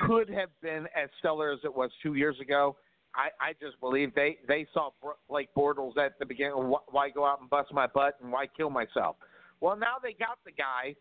could 0.06 0.30
have 0.30 0.50
been 0.62 0.88
as 0.96 1.10
stellar 1.20 1.52
as 1.52 1.60
it 1.64 1.74
was 1.74 1.92
two 2.04 2.14
years 2.16 2.40
ago. 2.40 2.76
I, 3.16 3.50
I 3.50 3.54
just 3.54 3.80
believe 3.80 4.14
they 4.14 4.38
they 4.48 4.68
saw 4.74 4.90
Blake 5.30 5.50
Bortles 5.56 5.98
at 5.98 6.20
the 6.20 6.26
beginning. 6.26 6.72
Wh- 6.72 6.94
Why 6.94 7.10
go 7.10 7.26
out 7.26 7.42
and 7.42 7.50
bust 7.50 7.72
my 7.74 7.88
butt 7.88 8.18
and 8.22 8.32
why 8.32 8.48
kill 8.48 8.70
myself? 8.70 9.16
Well, 9.62 9.76
now 9.76 9.96
they 10.02 10.14
got 10.14 10.38
the 10.46 10.52
guy. 10.52 10.96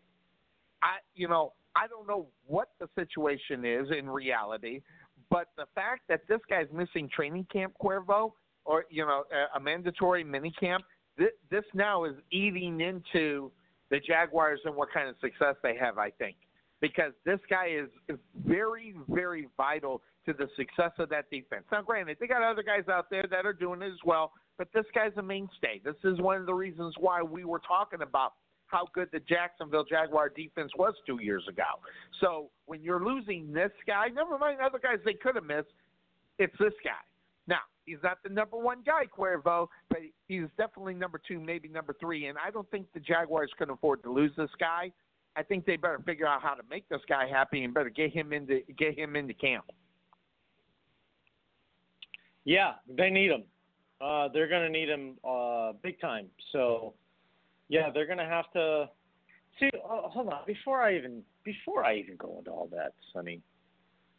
I 0.81 0.97
you 1.13 1.27
know 1.27 1.53
I 1.75 1.87
don't 1.87 2.07
know 2.07 2.27
what 2.47 2.69
the 2.79 2.87
situation 2.95 3.65
is 3.65 3.87
in 3.97 4.09
reality, 4.09 4.81
but 5.29 5.49
the 5.57 5.65
fact 5.75 6.03
that 6.07 6.21
this 6.27 6.39
guy's 6.49 6.67
missing 6.73 7.09
training 7.13 7.47
camp, 7.51 7.73
Cuervo, 7.81 8.31
or 8.63 8.85
you 8.89 9.05
know 9.05 9.23
a, 9.31 9.57
a 9.57 9.59
mandatory 9.59 10.23
mini 10.23 10.51
camp, 10.59 10.83
this, 11.17 11.31
this 11.51 11.65
now 11.73 12.05
is 12.05 12.15
eating 12.31 12.81
into 12.81 13.51
the 13.89 13.99
Jaguars 13.99 14.59
and 14.65 14.75
what 14.75 14.89
kind 14.93 15.09
of 15.09 15.15
success 15.21 15.55
they 15.61 15.75
have. 15.75 15.97
I 15.97 16.11
think 16.11 16.37
because 16.81 17.13
this 17.25 17.39
guy 17.49 17.67
is, 17.67 17.89
is 18.09 18.19
very, 18.45 18.95
very 19.09 19.47
vital 19.57 20.01
to 20.25 20.33
the 20.33 20.47
success 20.55 20.91
of 20.99 21.09
that 21.09 21.29
defense. 21.29 21.63
Now, 21.71 21.81
granted, 21.81 22.17
they 22.19 22.27
got 22.27 22.41
other 22.41 22.63
guys 22.63 22.87
out 22.89 23.09
there 23.09 23.25
that 23.29 23.45
are 23.45 23.53
doing 23.53 23.81
it 23.81 23.87
as 23.87 23.99
well, 24.05 24.33
but 24.57 24.67
this 24.73 24.85
guy's 24.93 25.13
a 25.17 25.21
mainstay. 25.21 25.81
This 25.83 25.95
is 26.03 26.19
one 26.19 26.37
of 26.37 26.45
the 26.45 26.53
reasons 26.53 26.95
why 26.99 27.21
we 27.21 27.45
were 27.45 27.61
talking 27.65 28.01
about 28.01 28.33
how 28.67 28.87
good 28.93 29.09
the 29.11 29.19
Jacksonville 29.19 29.85
Jaguar 29.85 30.29
defense 30.29 30.71
was 30.77 30.93
two 31.05 31.19
years 31.21 31.43
ago. 31.47 31.63
So 32.19 32.49
when 32.65 32.81
you're 32.81 33.03
losing 33.03 33.53
this 33.53 33.71
guy, 33.85 34.07
never 34.07 34.37
mind 34.37 34.59
other 34.59 34.79
guys 34.79 34.97
they 35.05 35.13
could 35.13 35.35
have 35.35 35.45
missed, 35.45 35.67
it's 36.39 36.55
this 36.59 36.73
guy. 36.83 36.91
Now, 37.47 37.59
he's 37.85 37.99
not 38.03 38.17
the 38.23 38.29
number 38.29 38.57
one 38.57 38.79
guy, 38.85 39.05
Cuervo, 39.05 39.67
but 39.89 39.99
he's 40.27 40.47
definitely 40.57 40.95
number 40.95 41.21
two, 41.25 41.39
maybe 41.39 41.69
number 41.69 41.95
three. 41.99 42.25
And 42.25 42.37
I 42.43 42.49
don't 42.49 42.69
think 42.71 42.87
the 42.93 42.99
Jaguars 42.99 43.51
can 43.57 43.69
afford 43.69 44.01
to 44.03 44.11
lose 44.11 44.31
this 44.35 44.49
guy. 44.59 44.91
I 45.35 45.43
think 45.43 45.65
they 45.65 45.75
better 45.75 45.99
figure 46.05 46.27
out 46.27 46.41
how 46.41 46.53
to 46.53 46.63
make 46.69 46.87
this 46.89 47.01
guy 47.07 47.27
happy 47.27 47.63
and 47.63 47.73
better 47.73 47.89
get 47.89 48.11
him 48.11 48.33
into 48.33 48.61
get 48.77 48.97
him 48.97 49.15
into 49.15 49.33
camp. 49.33 49.65
Yeah, 52.45 52.73
they 52.87 53.09
need 53.09 53.31
him. 53.31 53.43
Uh, 53.99 54.27
they're 54.33 54.47
going 54.47 54.61
to 54.61 54.69
need 54.69 54.89
him 54.89 55.15
uh, 55.27 55.73
big 55.81 55.99
time. 55.99 56.27
So, 56.51 56.93
yeah, 57.69 57.89
they're 57.91 58.05
going 58.05 58.19
to 58.19 58.25
have 58.25 58.51
to 58.53 58.89
see. 59.59 59.69
Uh, 59.73 60.09
hold 60.09 60.29
on, 60.29 60.41
before 60.45 60.81
I 60.81 60.95
even 60.95 61.23
before 61.43 61.83
I 61.83 61.95
even 61.95 62.15
go 62.17 62.35
into 62.37 62.51
all 62.51 62.69
that, 62.71 62.93
Sonny. 63.13 63.41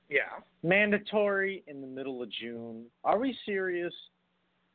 Yeah. 0.08 0.40
Mandatory 0.62 1.64
in 1.66 1.80
the 1.80 1.86
middle 1.86 2.22
of 2.22 2.30
June. 2.30 2.84
Are 3.04 3.18
we 3.18 3.36
serious? 3.44 3.92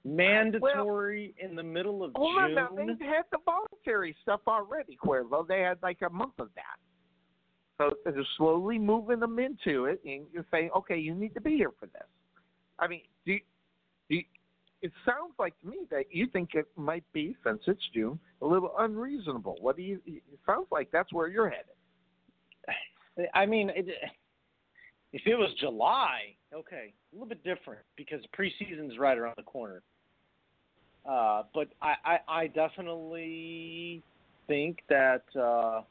Mandatory 0.04 1.36
in 1.40 1.56
the 1.56 1.64
middle 1.64 2.04
of 2.04 2.12
oh, 2.16 2.22
Hold 2.22 2.38
on 2.38 2.50
June. 2.50 2.56
now, 2.56 2.96
they 3.00 3.06
had 3.06 3.26
the 3.32 3.38
voluntary 3.46 4.16
stuff 4.22 4.42
already, 4.48 4.98
Cuervo. 5.04 5.48
They 5.48 5.62
had 5.62 5.78
like 5.84 6.00
a 6.02 6.10
month 6.10 6.40
of 6.40 6.50
that. 6.56 6.80
So 7.78 7.96
they're 8.06 8.26
slowly 8.38 8.78
moving 8.78 9.20
them 9.20 9.40
into 9.40 9.86
it, 9.86 10.02
and 10.06 10.26
you're 10.32 10.46
saying, 10.52 10.70
okay, 10.76 10.98
you 10.98 11.16
need 11.16 11.34
to 11.34 11.42
be 11.42 11.56
here 11.56 11.72
for 11.80 11.88
this. 11.88 12.08
I 12.80 12.88
mean, 12.88 13.02
do 13.26 13.34
you, 13.34 13.40
do 14.10 14.16
you, 14.18 14.24
it 14.82 14.92
sounds 15.06 15.34
like 15.38 15.60
to 15.62 15.68
me 15.68 15.78
that 15.92 16.06
you 16.12 16.28
think 16.28 16.50
it 16.54 16.68
might 16.76 17.04
be, 17.14 17.36
since 17.46 17.62
it's 17.68 17.82
June, 17.94 18.20
a 18.42 18.46
little 18.46 18.74
unreasonable. 18.80 19.58
What 19.62 19.78
do 19.78 19.84
you? 19.84 20.00
It 20.06 20.24
sounds 20.46 20.68
like 20.72 20.90
that's 20.92 21.14
where 21.14 21.28
you're 21.28 21.50
headed. 21.50 23.30
I 23.34 23.46
mean, 23.46 23.70
it, 23.76 23.88
if 25.14 25.22
it 25.26 25.36
was 25.36 25.50
July, 25.60 26.36
okay, 26.54 26.94
a 27.12 27.16
little 27.16 27.28
bit 27.28 27.44
different 27.44 27.82
because 27.96 28.22
preseason's 28.38 28.98
right 28.98 29.18
around 29.18 29.36
the 29.38 29.44
corner. 29.44 29.84
Uh, 31.08 31.44
but 31.54 31.68
I, 31.82 31.94
I, 32.06 32.18
I 32.28 32.48
definitely 32.48 34.04
think 34.48 34.80
that 34.90 35.24
uh, 35.40 35.82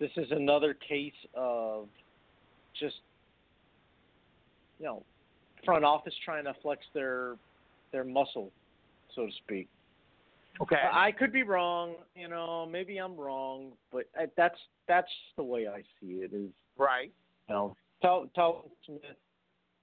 this 0.00 0.10
is 0.16 0.26
another 0.30 0.74
case 0.74 1.12
of 1.34 1.88
just 2.78 2.96
you 4.78 4.86
know 4.86 5.02
front 5.64 5.84
office 5.84 6.14
trying 6.24 6.44
to 6.44 6.54
flex 6.62 6.82
their 6.94 7.36
their 7.92 8.04
muscle, 8.04 8.50
so 9.14 9.26
to 9.26 9.32
speak. 9.44 9.68
Okay. 10.60 10.76
I 10.92 11.12
could 11.12 11.32
be 11.32 11.44
wrong, 11.44 11.94
you 12.16 12.28
know, 12.28 12.68
maybe 12.70 12.98
I'm 12.98 13.16
wrong, 13.16 13.72
but 13.92 14.06
I, 14.18 14.26
that's 14.36 14.58
that's 14.88 15.10
the 15.36 15.44
way 15.44 15.68
I 15.68 15.82
see 16.00 16.14
it. 16.14 16.32
Is 16.34 16.50
right. 16.76 17.12
You 17.48 17.54
know, 17.54 17.76
Telvin 18.02 18.70
Smith 18.84 19.00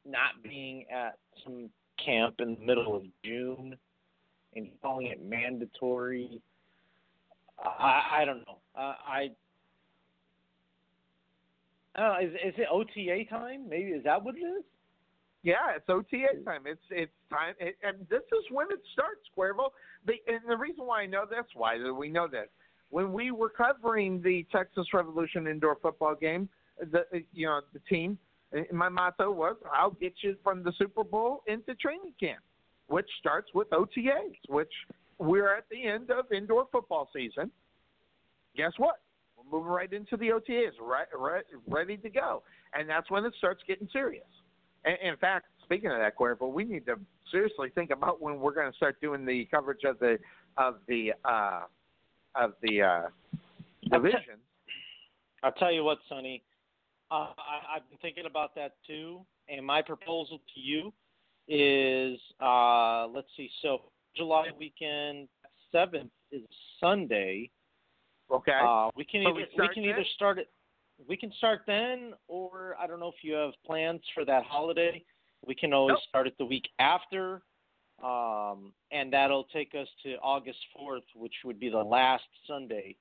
not 0.05 0.43
being 0.43 0.85
at 0.91 1.17
some 1.43 1.69
camp 2.03 2.35
in 2.39 2.55
the 2.55 2.65
middle 2.65 2.95
of 2.95 3.03
June 3.23 3.77
and 4.55 4.69
calling 4.81 5.07
it 5.07 5.23
mandatory. 5.23 6.41
I 7.63 8.21
I 8.21 8.25
don't 8.25 8.39
know. 8.39 8.57
Uh, 8.75 8.95
I. 9.07 9.29
I 11.95 12.21
is 12.23 12.33
is 12.33 12.53
it 12.57 12.67
OTA 12.71 13.29
time? 13.29 13.69
Maybe 13.69 13.91
is 13.91 14.03
that 14.03 14.23
what 14.23 14.35
it 14.35 14.39
is? 14.39 14.63
Yeah, 15.43 15.75
it's 15.75 15.85
OTA 15.87 16.43
time. 16.43 16.63
It's 16.65 16.81
it's 16.89 17.11
time, 17.29 17.53
it, 17.59 17.77
and 17.83 17.99
this 18.09 18.23
is 18.33 18.45
when 18.51 18.65
it 18.71 18.79
starts, 18.93 19.21
Cuervo. 19.37 19.69
The 20.07 20.13
and 20.27 20.41
the 20.47 20.57
reason 20.57 20.85
why 20.87 21.03
I 21.03 21.05
know 21.05 21.25
this, 21.29 21.45
why 21.53 21.77
do 21.77 21.93
we 21.93 22.09
know 22.09 22.27
this? 22.27 22.47
When 22.89 23.13
we 23.13 23.31
were 23.31 23.49
covering 23.49 24.21
the 24.21 24.45
Texas 24.51 24.87
Revolution 24.93 25.47
indoor 25.47 25.77
football 25.81 26.15
game, 26.15 26.49
the 26.91 27.05
you 27.31 27.45
know 27.45 27.61
the 27.73 27.79
team, 27.87 28.17
my 28.71 28.89
motto 28.89 29.31
was, 29.31 29.55
"I'll 29.71 29.91
get 29.91 30.13
you 30.21 30.35
from 30.43 30.63
the 30.63 30.73
Super 30.79 31.03
Bowl 31.03 31.43
into 31.47 31.75
training 31.75 32.13
camp," 32.19 32.43
which 32.87 33.07
starts 33.19 33.47
with 33.53 33.69
OTAs. 33.69 34.37
Which 34.47 34.71
we're 35.17 35.55
at 35.55 35.65
the 35.69 35.83
end 35.83 36.11
of 36.11 36.31
indoor 36.31 36.67
football 36.71 37.09
season. 37.13 37.51
Guess 38.55 38.73
what? 38.77 39.01
We're 39.37 39.59
moving 39.59 39.71
right 39.71 39.91
into 39.91 40.17
the 40.17 40.29
OTAs, 40.29 40.71
right, 40.81 41.07
right, 41.17 41.43
ready 41.67 41.97
to 41.97 42.09
go, 42.09 42.43
and 42.73 42.89
that's 42.89 43.09
when 43.11 43.25
it 43.25 43.33
starts 43.37 43.61
getting 43.67 43.87
serious. 43.91 44.25
And, 44.85 44.97
in 45.03 45.17
fact, 45.17 45.47
speaking 45.63 45.91
of 45.91 45.97
that, 45.97 46.17
Cuervo, 46.17 46.51
we 46.51 46.63
need 46.63 46.85
to 46.85 46.95
seriously 47.31 47.69
think 47.75 47.91
about 47.91 48.21
when 48.21 48.39
we're 48.39 48.53
going 48.53 48.71
to 48.71 48.75
start 48.75 48.99
doing 49.01 49.25
the 49.25 49.47
coverage 49.51 49.83
of 49.83 49.99
the 49.99 50.17
of 50.57 50.75
the 50.87 51.11
uh, 51.25 51.61
of 52.35 52.53
the 52.61 52.81
uh, 52.81 53.01
division. 53.91 54.39
I'll 55.43 55.51
tell 55.53 55.71
you 55.71 55.83
what, 55.83 55.97
Sonny. 56.07 56.43
Uh, 57.11 57.15
I, 57.37 57.75
I've 57.75 57.89
been 57.89 57.99
thinking 58.01 58.25
about 58.25 58.55
that 58.55 58.75
too, 58.87 59.21
and 59.49 59.65
my 59.65 59.81
proposal 59.81 60.39
to 60.53 60.59
you 60.59 60.93
is, 61.47 62.19
uh, 62.41 63.07
let's 63.07 63.27
see, 63.37 63.49
so 63.61 63.81
July 64.15 64.47
weekend 64.57 65.27
seventh 65.71 66.11
is 66.31 66.41
Sunday. 66.79 67.49
Okay. 68.31 68.59
Uh, 68.61 68.89
we 68.95 69.05
can 69.05 69.23
So 69.23 69.29
either 69.29 69.35
we 69.35 69.41
we, 69.43 69.53
start 69.53 69.73
can 69.73 69.83
then? 69.83 69.91
either 69.91 70.05
start 70.15 70.39
it. 70.39 70.49
We 71.07 71.17
can 71.17 71.31
start 71.37 71.61
then, 71.67 72.13
or 72.27 72.75
I 72.79 72.87
don't 72.87 72.99
know 72.99 73.09
if 73.09 73.21
you 73.21 73.33
have 73.33 73.51
plans 73.65 74.01
for 74.13 74.23
that 74.25 74.43
holiday. 74.45 75.03
We 75.45 75.53
can 75.53 75.73
always 75.73 75.93
Nope. 75.95 75.99
start 76.09 76.27
it 76.27 76.37
the 76.39 76.45
week 76.45 76.67
after, 76.79 77.41
um, 78.03 78.73
and 78.91 79.11
that'll 79.11 79.43
take 79.45 79.75
us 79.75 79.87
to 80.03 80.15
August 80.23 80.57
fourth, 80.75 81.03
which 81.13 81.33
would 81.43 81.59
be 81.59 81.69
the 81.69 81.77
last 81.77 82.23
Sunday, 82.47 82.95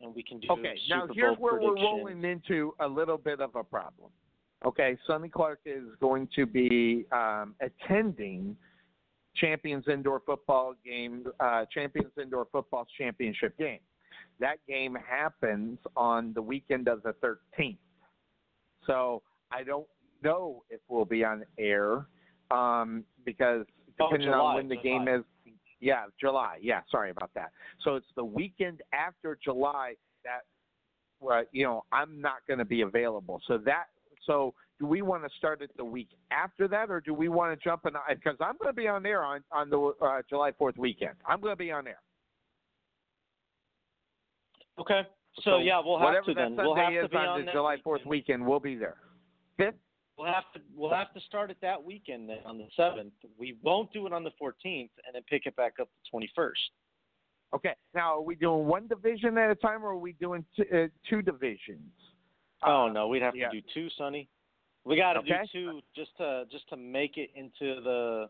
and 0.00 0.14
we 0.14 0.22
can 0.22 0.40
do 0.40 0.48
Okay, 0.50 0.78
now 0.90 1.06
here's 1.14 1.38
where 1.38 1.54
we're 1.60 1.76
rolling 1.76 2.24
into 2.24 2.74
a 2.80 2.86
little 2.86 3.16
bit 3.16 3.40
of 3.40 3.54
a 3.54 3.64
problem. 3.64 4.10
Okay, 4.64 4.96
Sonny 5.06 5.28
Clark 5.28 5.60
is 5.66 5.84
going 6.00 6.28
to 6.36 6.46
be 6.46 7.04
um, 7.12 7.54
attending 7.60 8.56
Champions 9.34 9.84
Indoor 9.88 10.20
Football 10.24 10.74
game, 10.84 11.24
uh, 11.40 11.64
Champions 11.72 12.12
Indoor 12.20 12.46
Football 12.52 12.86
Championship 12.96 13.56
game. 13.58 13.80
That 14.38 14.58
game 14.68 14.96
happens 15.08 15.78
on 15.96 16.32
the 16.34 16.42
weekend 16.42 16.88
of 16.88 17.02
the 17.02 17.14
13th. 17.24 17.76
So 18.86 19.22
I 19.50 19.62
don't 19.64 19.86
know 20.22 20.62
if 20.70 20.80
we'll 20.88 21.04
be 21.04 21.24
on 21.24 21.44
air 21.58 22.06
um, 22.50 23.04
because 23.24 23.64
Oh, 24.00 24.08
depending 24.10 24.28
July, 24.28 24.38
on 24.38 24.54
when 24.56 24.68
the 24.68 24.76
game 24.76 25.08
is, 25.08 25.22
yeah, 25.80 26.04
July. 26.20 26.58
Yeah, 26.60 26.80
sorry 26.90 27.10
about 27.10 27.30
that. 27.34 27.50
So 27.82 27.96
it's 27.96 28.06
the 28.16 28.24
weekend 28.24 28.82
after 28.92 29.38
July 29.42 29.94
that, 30.24 30.42
well, 31.20 31.44
you 31.52 31.64
know, 31.64 31.84
I'm 31.92 32.20
not 32.20 32.46
going 32.46 32.58
to 32.58 32.64
be 32.64 32.82
available. 32.82 33.40
So 33.46 33.58
that, 33.58 33.86
so 34.26 34.54
do 34.78 34.86
we 34.86 35.02
want 35.02 35.22
to 35.22 35.30
start 35.36 35.62
it 35.62 35.70
the 35.76 35.84
week 35.84 36.08
after 36.30 36.66
that, 36.68 36.90
or 36.90 37.00
do 37.00 37.14
we 37.14 37.28
want 37.28 37.58
to 37.58 37.62
jump 37.62 37.86
in? 37.86 37.92
Because 38.08 38.36
I'm 38.40 38.56
going 38.60 38.70
to 38.70 38.76
be 38.76 38.88
on 38.88 39.06
air 39.06 39.22
on 39.22 39.42
on 39.52 39.70
the 39.70 39.92
uh, 40.04 40.22
July 40.28 40.52
4th 40.52 40.76
weekend. 40.76 41.14
I'm 41.26 41.40
going 41.40 41.52
to 41.52 41.56
be 41.56 41.70
on 41.70 41.86
air. 41.86 42.00
Okay. 44.78 45.02
So, 45.40 45.58
yeah, 45.58 45.80
we'll 45.84 45.98
have 45.98 46.24
to 46.24 46.34
then. 46.34 46.56
Sunday 46.56 46.62
we'll 46.62 46.74
have 46.74 46.92
is 46.92 47.02
to 47.04 47.08
be 47.08 47.16
on, 47.16 47.46
the 47.46 47.52
July 47.52 47.72
weekend. 47.72 47.84
Fourth 47.84 48.06
weekend. 48.06 48.46
We'll 48.46 48.60
be 48.60 48.76
there. 48.76 48.96
Fifth. 49.56 49.74
We'll 50.18 50.32
have 50.32 50.44
to 50.54 50.60
we'll 50.76 50.92
have 50.92 51.12
to 51.14 51.20
start 51.20 51.50
it 51.50 51.56
that 51.62 51.82
weekend 51.82 52.28
then 52.28 52.38
on 52.44 52.58
the 52.58 52.66
seventh. 52.76 53.14
We 53.38 53.56
won't 53.62 53.92
do 53.92 54.06
it 54.06 54.12
on 54.12 54.24
the 54.24 54.30
fourteenth, 54.38 54.90
and 55.06 55.14
then 55.14 55.22
pick 55.28 55.46
it 55.46 55.56
back 55.56 55.74
up 55.80 55.88
the 55.88 56.10
twenty 56.10 56.30
first. 56.34 56.60
Okay. 57.54 57.74
Now, 57.94 58.18
are 58.18 58.20
we 58.20 58.34
doing 58.34 58.66
one 58.66 58.86
division 58.88 59.38
at 59.38 59.50
a 59.50 59.54
time, 59.54 59.82
or 59.82 59.90
are 59.90 59.96
we 59.96 60.12
doing 60.12 60.44
t- 60.54 60.64
uh, 60.72 60.88
two 61.08 61.22
divisions? 61.22 61.90
Oh 62.64 62.88
no, 62.88 63.08
we'd 63.08 63.22
have 63.22 63.34
yeah. 63.36 63.48
to 63.48 63.60
do 63.60 63.66
two, 63.74 63.88
Sonny. 63.96 64.28
We 64.84 64.96
got 64.96 65.12
to 65.14 65.20
Okay. 65.20 65.42
do 65.52 65.70
two 65.72 65.80
just 65.94 66.16
to 66.18 66.44
just 66.50 66.68
to 66.70 66.76
make 66.76 67.16
it 67.16 67.30
into 67.34 67.80
the. 67.82 68.28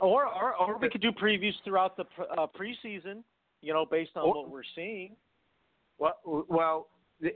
Or 0.00 0.26
or 0.26 0.54
or 0.56 0.78
we 0.78 0.88
could 0.88 1.00
do 1.02 1.12
previews 1.12 1.52
throughout 1.64 1.96
the 1.96 2.04
pre- 2.04 2.26
uh, 2.36 2.46
preseason. 2.46 3.22
You 3.62 3.72
know, 3.74 3.84
based 3.84 4.12
on 4.16 4.24
Or- 4.24 4.34
what 4.34 4.50
we're 4.50 4.62
seeing. 4.74 5.16
Well, 5.98 6.16
well, 6.48 6.88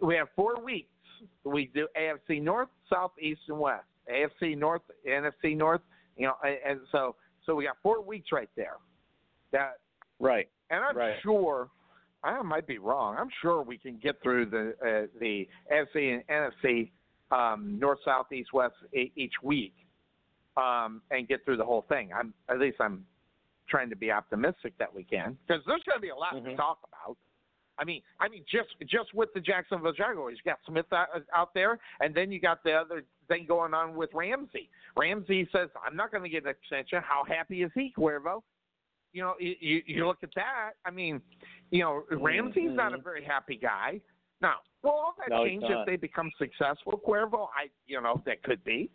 we 0.02 0.14
have 0.16 0.28
four 0.34 0.58
weeks. 0.62 0.88
We 1.44 1.66
do 1.74 1.86
AFC 1.96 2.40
North, 2.40 2.70
South, 2.90 3.12
East, 3.20 3.42
and 3.48 3.58
West. 3.58 3.84
AFC 4.10 4.56
North, 4.56 4.80
NFC 5.06 5.54
North. 5.56 5.82
You 6.16 6.28
know, 6.28 6.34
and, 6.42 6.56
and 6.66 6.80
so 6.90 7.16
so 7.44 7.54
we 7.54 7.64
got 7.64 7.76
four 7.82 8.00
weeks 8.00 8.32
right 8.32 8.48
there. 8.56 8.76
That 9.52 9.78
Right. 10.18 10.48
and 10.70 10.82
I'm 10.82 10.96
Right. 10.96 11.16
sure. 11.22 11.68
I 12.24 12.42
might 12.42 12.66
be 12.66 12.78
wrong. 12.78 13.16
I'm 13.18 13.28
sure 13.42 13.62
we 13.62 13.76
can 13.78 13.98
get 14.02 14.20
through 14.22 14.46
the 14.46 14.74
uh, 14.84 15.06
the 15.20 15.46
AFC 15.72 16.14
and 16.14 16.22
NFC 16.62 16.90
um, 17.30 17.78
North, 17.78 17.98
South, 18.04 18.32
East, 18.32 18.52
West 18.52 18.74
e- 18.94 19.12
each 19.16 19.34
week, 19.42 19.74
um, 20.56 21.02
and 21.10 21.28
get 21.28 21.44
through 21.44 21.56
the 21.58 21.64
whole 21.64 21.84
thing. 21.88 22.10
I'm 22.18 22.32
at 22.48 22.58
least 22.58 22.76
I'm 22.80 23.04
trying 23.68 23.90
to 23.90 23.96
be 23.96 24.10
optimistic 24.10 24.72
that 24.78 24.92
we 24.94 25.04
can 25.04 25.36
because 25.46 25.62
there's 25.66 25.82
going 25.84 25.96
to 25.96 26.00
be 26.00 26.10
a 26.10 26.16
lot 26.16 26.32
to 26.32 26.40
Mhm. 26.40 26.56
talk 26.56 26.78
about. 26.88 27.16
I 27.76 27.84
mean, 27.84 28.02
I 28.20 28.28
mean, 28.28 28.44
just 28.50 28.68
just 28.86 29.12
with 29.14 29.32
the 29.34 29.40
Jacksonville 29.40 29.92
Jaguars, 29.92 30.38
you 30.38 30.50
got 30.50 30.60
Smith 30.66 30.86
out, 30.92 31.08
out 31.34 31.52
there, 31.54 31.78
and 32.00 32.14
then 32.14 32.30
you 32.30 32.38
got 32.40 32.62
the 32.62 32.72
other 32.72 33.02
thing 33.26 33.46
going 33.46 33.74
on 33.74 33.96
with 33.96 34.10
Ramsey. 34.14 34.70
Ramsey 34.96 35.48
says, 35.50 35.70
"I'm 35.84 35.96
not 35.96 36.12
going 36.12 36.22
to 36.22 36.28
get 36.28 36.44
an 36.44 36.50
extension." 36.50 37.02
How 37.02 37.24
happy 37.24 37.62
is 37.62 37.72
he, 37.74 37.92
Cuervo? 37.98 38.42
You 39.14 39.22
know, 39.22 39.34
you, 39.38 39.80
you 39.86 40.06
look 40.06 40.18
at 40.22 40.30
that. 40.34 40.72
I 40.84 40.90
mean, 40.90 41.22
you 41.70 41.80
know, 41.80 42.02
Ramsey's 42.10 42.72
not 42.72 42.92
a 42.92 42.98
very 42.98 43.24
happy 43.24 43.56
guy. 43.56 44.00
Now, 44.42 44.56
will 44.82 44.90
all 44.90 45.14
that 45.18 45.30
No, 45.30 45.44
change 45.44 45.62
if 45.66 45.86
they 45.86 45.96
become 45.96 46.30
successful, 46.36 47.00
Cuervo? 47.06 47.46
I, 47.56 47.68
you 47.86 48.00
know, 48.02 48.20
that 48.26 48.42
could 48.42 48.62
be. 48.64 48.90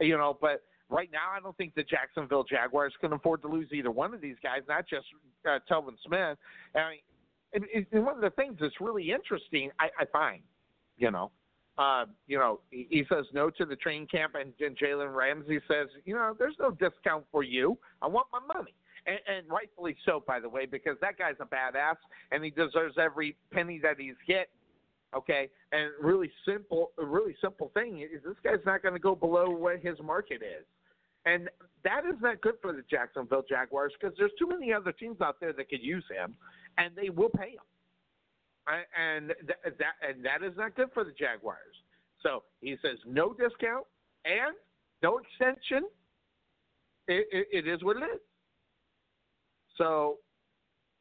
You 0.00 0.16
know, 0.16 0.38
but 0.40 0.62
right 0.88 1.10
now, 1.12 1.32
I 1.36 1.40
don't 1.40 1.56
think 1.56 1.74
the 1.74 1.82
Jacksonville 1.82 2.44
Jaguars 2.44 2.94
can 3.00 3.12
afford 3.12 3.42
to 3.42 3.48
lose 3.48 3.68
either 3.72 3.90
one 3.90 4.14
of 4.14 4.20
these 4.20 4.36
guys. 4.42 4.60
Not 4.68 4.86
just 4.88 5.06
uh, 5.44 5.58
Telvin 5.68 5.96
Smith. 6.06 6.38
I 6.76 6.90
mean, 6.90 6.98
and, 7.52 7.64
and- 7.74 7.86
and 7.90 8.04
one 8.06 8.14
of 8.14 8.20
the 8.20 8.30
things 8.30 8.56
that's 8.60 8.80
really 8.80 9.10
interesting, 9.10 9.70
I, 9.80 9.88
I 9.98 10.04
find, 10.12 10.40
you 10.98 11.10
know, 11.10 11.32
uh, 11.78 12.04
you 12.26 12.38
know, 12.38 12.60
he, 12.70 12.86
he 12.90 13.04
says 13.08 13.24
no 13.32 13.50
to 13.50 13.64
the 13.64 13.76
training 13.76 14.06
camp, 14.08 14.34
and, 14.34 14.52
and 14.60 14.76
Jalen 14.78 15.14
Ramsey 15.14 15.60
says, 15.68 15.88
you 16.04 16.14
know, 16.14 16.34
there's 16.38 16.56
no 16.58 16.70
discount 16.70 17.24
for 17.32 17.42
you. 17.42 17.76
I 18.02 18.06
want 18.06 18.26
my 18.32 18.40
money, 18.54 18.74
and, 19.08 19.18
and 19.26 19.50
rightfully 19.50 19.96
so, 20.04 20.22
by 20.26 20.38
the 20.38 20.48
way, 20.48 20.66
because 20.66 20.96
that 21.00 21.18
guy's 21.18 21.36
a 21.40 21.46
badass, 21.46 21.96
and 22.30 22.44
he 22.44 22.50
deserves 22.50 22.96
every 22.98 23.36
penny 23.52 23.80
that 23.82 23.98
he's 23.98 24.14
getting. 24.26 24.44
Okay, 25.16 25.48
and 25.72 25.90
really 26.02 26.30
simple, 26.44 26.90
a 26.98 27.04
really 27.04 27.34
simple 27.40 27.70
thing 27.72 28.00
is 28.00 28.22
this 28.22 28.36
guy's 28.44 28.64
not 28.66 28.82
going 28.82 28.92
to 28.92 29.00
go 29.00 29.14
below 29.14 29.48
what 29.48 29.80
his 29.80 29.96
market 30.04 30.42
is. 30.42 30.66
And 31.24 31.48
that 31.82 32.04
is 32.04 32.16
not 32.20 32.42
good 32.42 32.54
for 32.60 32.72
the 32.72 32.82
Jacksonville 32.90 33.44
Jaguars 33.48 33.92
because 33.98 34.14
there's 34.18 34.32
too 34.38 34.46
many 34.46 34.72
other 34.72 34.92
teams 34.92 35.20
out 35.22 35.40
there 35.40 35.54
that 35.54 35.70
could 35.70 35.82
use 35.82 36.04
him, 36.14 36.34
and 36.76 36.94
they 36.94 37.08
will 37.08 37.30
pay 37.30 37.52
him. 37.52 37.64
And 38.96 39.28
th- 39.46 39.76
that 39.78 39.94
and 40.06 40.22
that 40.24 40.42
is 40.46 40.54
not 40.58 40.76
good 40.76 40.88
for 40.92 41.04
the 41.04 41.12
Jaguars. 41.12 41.74
So 42.22 42.42
he 42.60 42.76
says 42.82 42.98
no 43.06 43.32
discount 43.32 43.86
and 44.26 44.54
no 45.02 45.18
extension. 45.18 45.84
It, 47.06 47.26
it, 47.32 47.64
it 47.64 47.68
is 47.68 47.82
what 47.82 47.96
it 47.96 48.04
is. 48.04 48.20
So 49.78 50.18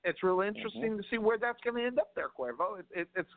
it's 0.04 0.24
really 0.24 0.48
mm-hmm. 0.48 0.56
interesting 0.56 0.98
to 0.98 1.04
see 1.12 1.18
where 1.18 1.38
that's 1.38 1.60
going 1.64 1.76
to 1.76 1.86
end 1.86 2.00
up 2.00 2.12
there, 2.16 2.30
Cuervo. 2.40 2.80
It, 2.80 2.86
it, 2.92 3.08
it's 3.16 3.30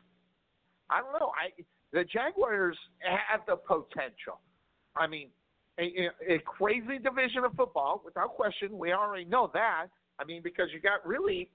I 0.89 1.01
don't 1.01 1.19
know. 1.19 1.31
I 1.35 1.61
the 1.91 2.05
Jaguars 2.05 2.77
have 3.01 3.41
the 3.47 3.57
potential. 3.57 4.39
I 4.95 5.07
mean, 5.07 5.29
a, 5.79 6.09
a 6.27 6.39
crazy 6.39 6.99
division 6.99 7.43
of 7.43 7.53
football, 7.55 8.01
without 8.03 8.29
question. 8.29 8.77
We 8.77 8.93
already 8.93 9.25
know 9.25 9.49
that. 9.53 9.87
I 10.19 10.25
mean, 10.25 10.41
because 10.43 10.67
you 10.73 10.79
got 10.79 11.05
really, 11.05 11.49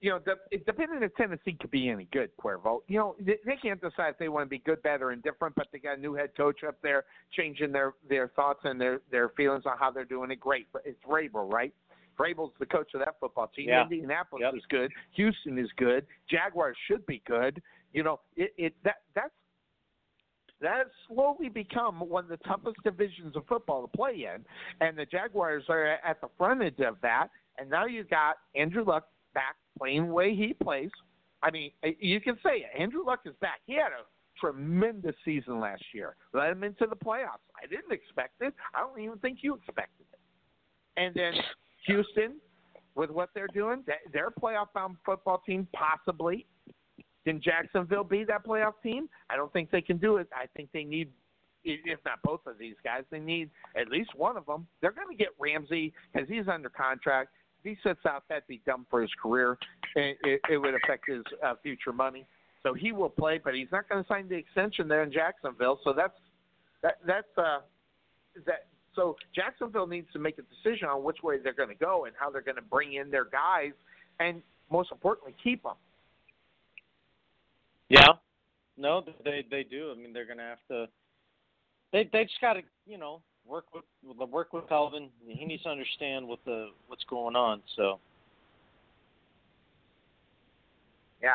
you 0.00 0.10
know, 0.10 0.20
the, 0.24 0.58
depending 0.58 1.02
if 1.02 1.14
Tennessee 1.16 1.56
could 1.60 1.70
be 1.70 1.88
any 1.88 2.08
good, 2.12 2.30
Cuervo. 2.42 2.80
You 2.88 2.98
know, 2.98 3.16
they, 3.20 3.38
they 3.44 3.56
can't 3.56 3.80
decide 3.80 4.10
if 4.10 4.18
they 4.18 4.28
want 4.28 4.46
to 4.46 4.50
be 4.50 4.58
good, 4.58 4.82
bad, 4.82 5.02
or 5.02 5.12
indifferent. 5.12 5.54
But 5.54 5.68
they 5.72 5.78
got 5.78 5.98
a 5.98 6.00
new 6.00 6.14
head 6.14 6.30
coach 6.36 6.62
up 6.66 6.76
there, 6.82 7.04
changing 7.32 7.72
their 7.72 7.94
their 8.08 8.28
thoughts 8.28 8.60
and 8.64 8.80
their 8.80 9.00
their 9.10 9.30
feelings 9.30 9.64
on 9.66 9.76
how 9.78 9.90
they're 9.90 10.04
doing 10.04 10.30
it. 10.30 10.40
Great, 10.40 10.68
but 10.72 10.82
it's 10.84 10.98
Vrabel, 11.08 11.50
right? 11.50 11.74
Vrabel's 12.18 12.52
the 12.58 12.66
coach 12.66 12.90
of 12.94 13.00
that 13.00 13.16
football 13.20 13.48
team. 13.54 13.68
Yeah. 13.68 13.82
Indianapolis 13.82 14.42
Yep. 14.42 14.54
is 14.54 14.62
good. 14.68 14.92
Houston 15.12 15.58
is 15.58 15.70
good. 15.76 16.06
Jaguars 16.28 16.76
should 16.86 17.04
be 17.06 17.22
good. 17.26 17.62
You 17.92 18.02
know, 18.02 18.20
it, 18.36 18.52
it 18.56 18.74
that 18.84 18.96
that's 19.14 19.32
that 20.60 20.78
has 20.78 20.86
slowly 21.08 21.48
become 21.48 22.00
one 22.00 22.24
of 22.24 22.30
the 22.30 22.36
toughest 22.38 22.76
divisions 22.84 23.36
of 23.36 23.44
football 23.46 23.82
to 23.82 23.96
play 23.96 24.28
in, 24.32 24.44
and 24.80 24.96
the 24.96 25.04
Jaguars 25.06 25.64
are 25.68 25.98
at 26.04 26.20
the 26.20 26.28
front 26.38 26.62
end 26.62 26.80
of 26.80 26.96
that. 27.02 27.28
And 27.58 27.68
now 27.68 27.84
you 27.84 28.04
got 28.04 28.36
Andrew 28.54 28.84
Luck 28.84 29.08
back 29.34 29.56
playing 29.78 30.06
the 30.06 30.12
way 30.12 30.34
he 30.34 30.54
plays. 30.54 30.90
I 31.42 31.50
mean, 31.50 31.72
you 31.98 32.20
can 32.20 32.36
say 32.36 32.58
it. 32.58 32.70
Andrew 32.78 33.04
Luck 33.04 33.20
is 33.26 33.34
back. 33.40 33.60
He 33.66 33.74
had 33.74 33.92
a 33.92 34.04
tremendous 34.40 35.14
season 35.24 35.60
last 35.60 35.82
year. 35.92 36.16
Led 36.32 36.50
him 36.52 36.64
into 36.64 36.86
the 36.88 36.96
playoffs. 36.96 37.44
I 37.62 37.66
didn't 37.66 37.92
expect 37.92 38.40
it. 38.40 38.54
I 38.74 38.80
don't 38.80 39.00
even 39.00 39.18
think 39.18 39.38
you 39.42 39.54
expected 39.54 40.06
it. 40.12 40.18
And 40.96 41.14
then 41.14 41.32
Houston, 41.86 42.36
with 42.94 43.10
what 43.10 43.30
they're 43.34 43.48
doing, 43.48 43.82
they- 43.86 44.20
playoff-bound 44.40 44.96
football 45.04 45.42
team, 45.46 45.66
possibly. 45.72 46.46
Can 47.24 47.40
Jacksonville 47.40 48.04
be 48.04 48.24
that 48.24 48.44
playoff 48.44 48.74
team? 48.82 49.08
I 49.30 49.36
don't 49.36 49.52
think 49.52 49.70
they 49.70 49.80
can 49.80 49.96
do 49.96 50.16
it. 50.16 50.28
I 50.34 50.46
think 50.56 50.70
they 50.72 50.84
need, 50.84 51.10
if 51.64 52.00
not 52.04 52.20
both 52.22 52.40
of 52.46 52.58
these 52.58 52.74
guys, 52.82 53.04
they 53.10 53.20
need 53.20 53.50
at 53.76 53.88
least 53.88 54.10
one 54.16 54.36
of 54.36 54.44
them. 54.46 54.66
They're 54.80 54.90
going 54.92 55.08
to 55.08 55.16
get 55.16 55.28
Ramsey 55.38 55.92
because 56.12 56.28
he's 56.28 56.48
under 56.48 56.68
contract. 56.68 57.30
If 57.64 57.76
he 57.76 57.88
sits 57.88 58.04
out, 58.06 58.24
that'd 58.28 58.46
be 58.48 58.60
dumb 58.66 58.86
for 58.90 59.00
his 59.00 59.10
career. 59.22 59.56
It, 59.94 60.18
it, 60.24 60.40
it 60.50 60.58
would 60.58 60.74
affect 60.74 61.08
his 61.08 61.22
uh, 61.44 61.54
future 61.62 61.92
money. 61.92 62.26
So 62.64 62.74
he 62.74 62.92
will 62.92 63.08
play, 63.08 63.40
but 63.42 63.54
he's 63.54 63.70
not 63.70 63.88
going 63.88 64.02
to 64.02 64.08
sign 64.08 64.28
the 64.28 64.36
extension 64.36 64.88
there 64.88 65.02
in 65.02 65.12
Jacksonville. 65.12 65.80
So 65.84 65.92
that's 65.92 66.14
that 66.82 66.98
that's 67.06 67.26
uh 67.36 67.60
that. 68.46 68.66
So 68.94 69.16
Jacksonville 69.34 69.86
needs 69.86 70.08
to 70.12 70.18
make 70.18 70.38
a 70.38 70.42
decision 70.42 70.88
on 70.88 71.02
which 71.02 71.22
way 71.22 71.38
they're 71.42 71.54
going 71.54 71.70
to 71.70 71.74
go 71.74 72.04
and 72.04 72.14
how 72.18 72.30
they're 72.30 72.42
going 72.42 72.56
to 72.56 72.62
bring 72.62 72.94
in 72.94 73.10
their 73.10 73.24
guys, 73.24 73.72
and 74.20 74.42
most 74.70 74.92
importantly, 74.92 75.34
keep 75.42 75.62
them. 75.62 75.76
Yeah. 77.88 78.12
No, 78.78 79.04
they 79.24 79.44
they 79.50 79.64
do. 79.64 79.92
I 79.92 80.00
mean, 80.00 80.14
they're 80.14 80.26
gonna 80.26 80.42
have 80.42 80.58
to. 80.68 80.86
They 81.92 82.08
they 82.10 82.24
just 82.24 82.40
got 82.40 82.54
to 82.54 82.62
you 82.86 82.96
know 82.96 83.20
work 83.46 83.66
with 83.74 83.84
work 84.30 84.54
with 84.54 84.66
Calvin. 84.66 85.10
He 85.26 85.44
needs 85.44 85.64
to 85.64 85.68
understand 85.68 86.26
what 86.26 86.38
the 86.46 86.70
what's 86.88 87.04
going 87.04 87.36
on. 87.36 87.60
So 87.76 87.98
Yeah. 91.22 91.34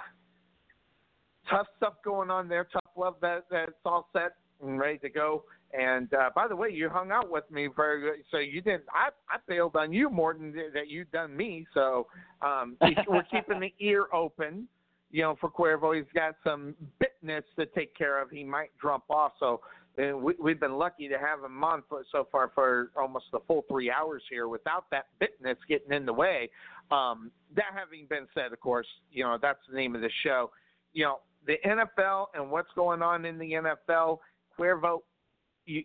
Tough 1.50 1.68
stuff 1.78 1.94
going 2.04 2.30
on 2.30 2.50
there. 2.50 2.66
Tough 2.66 2.84
love 2.98 3.16
that 3.22 3.46
that's 3.50 3.72
all 3.86 4.10
set 4.12 4.34
and 4.62 4.78
ready 4.78 4.98
to 5.00 5.10
go. 5.10 5.44
And 5.78 6.14
uh, 6.14 6.30
by 6.34 6.48
the 6.48 6.56
way, 6.56 6.70
you 6.70 6.90
hung 6.90 7.12
out 7.12 7.30
with 7.30 7.50
me 7.52 7.68
very 7.76 8.02
good. 8.02 8.24
So 8.32 8.38
you 8.38 8.62
didn't. 8.62 8.84
I 8.92 9.10
I 9.30 9.38
bailed 9.48 9.76
on 9.76 9.92
you 9.92 10.10
more 10.10 10.34
than 10.34 10.54
that 10.74 10.88
you've 10.88 11.12
done 11.12 11.36
me. 11.36 11.66
So 11.74 12.08
um, 12.42 12.78
we're 13.08 13.24
keeping 13.24 13.60
the 13.60 13.74
ear 13.80 14.06
open. 14.14 14.68
You 15.12 15.24
know, 15.24 15.38
for 15.40 15.50
Cuervo, 15.50 15.96
he's 15.96 16.06
got 16.14 16.36
some 16.44 16.76
bitness 17.02 17.44
to 17.58 17.66
take 17.68 17.96
care 17.96 18.22
of. 18.22 18.30
He 18.30 18.44
might 18.44 18.72
drop 18.78 19.04
off. 19.10 19.34
So 19.40 19.62
and 19.98 20.22
we, 20.22 20.34
we've 20.40 20.60
been 20.60 20.78
lucky 20.78 21.08
to 21.08 21.18
have 21.18 21.44
him 21.44 21.64
on 21.64 21.84
for, 21.90 22.04
so 22.12 22.28
far 22.32 22.52
for 22.54 22.92
almost 22.96 23.26
the 23.32 23.40
full 23.48 23.66
three 23.68 23.92
hours 23.92 24.22
here 24.30 24.48
without 24.48 24.86
that 24.92 25.08
bitness 25.20 25.56
getting 25.68 25.92
in 25.92 26.06
the 26.06 26.14
way. 26.14 26.50
Um, 26.92 27.32
that 27.56 27.66
having 27.74 28.06
been 28.08 28.28
said, 28.34 28.54
of 28.54 28.60
course, 28.60 28.88
you 29.12 29.24
know 29.24 29.38
that's 29.42 29.60
the 29.70 29.76
name 29.76 29.96
of 29.96 30.02
the 30.02 30.12
show. 30.24 30.52
You 30.94 31.06
know 31.06 31.20
the 31.46 31.58
NFL 31.66 32.28
and 32.36 32.50
what's 32.50 32.70
going 32.76 33.02
on 33.02 33.26
in 33.26 33.38
the 33.38 33.54
NFL. 33.54 34.20
Cuervo, 34.58 35.00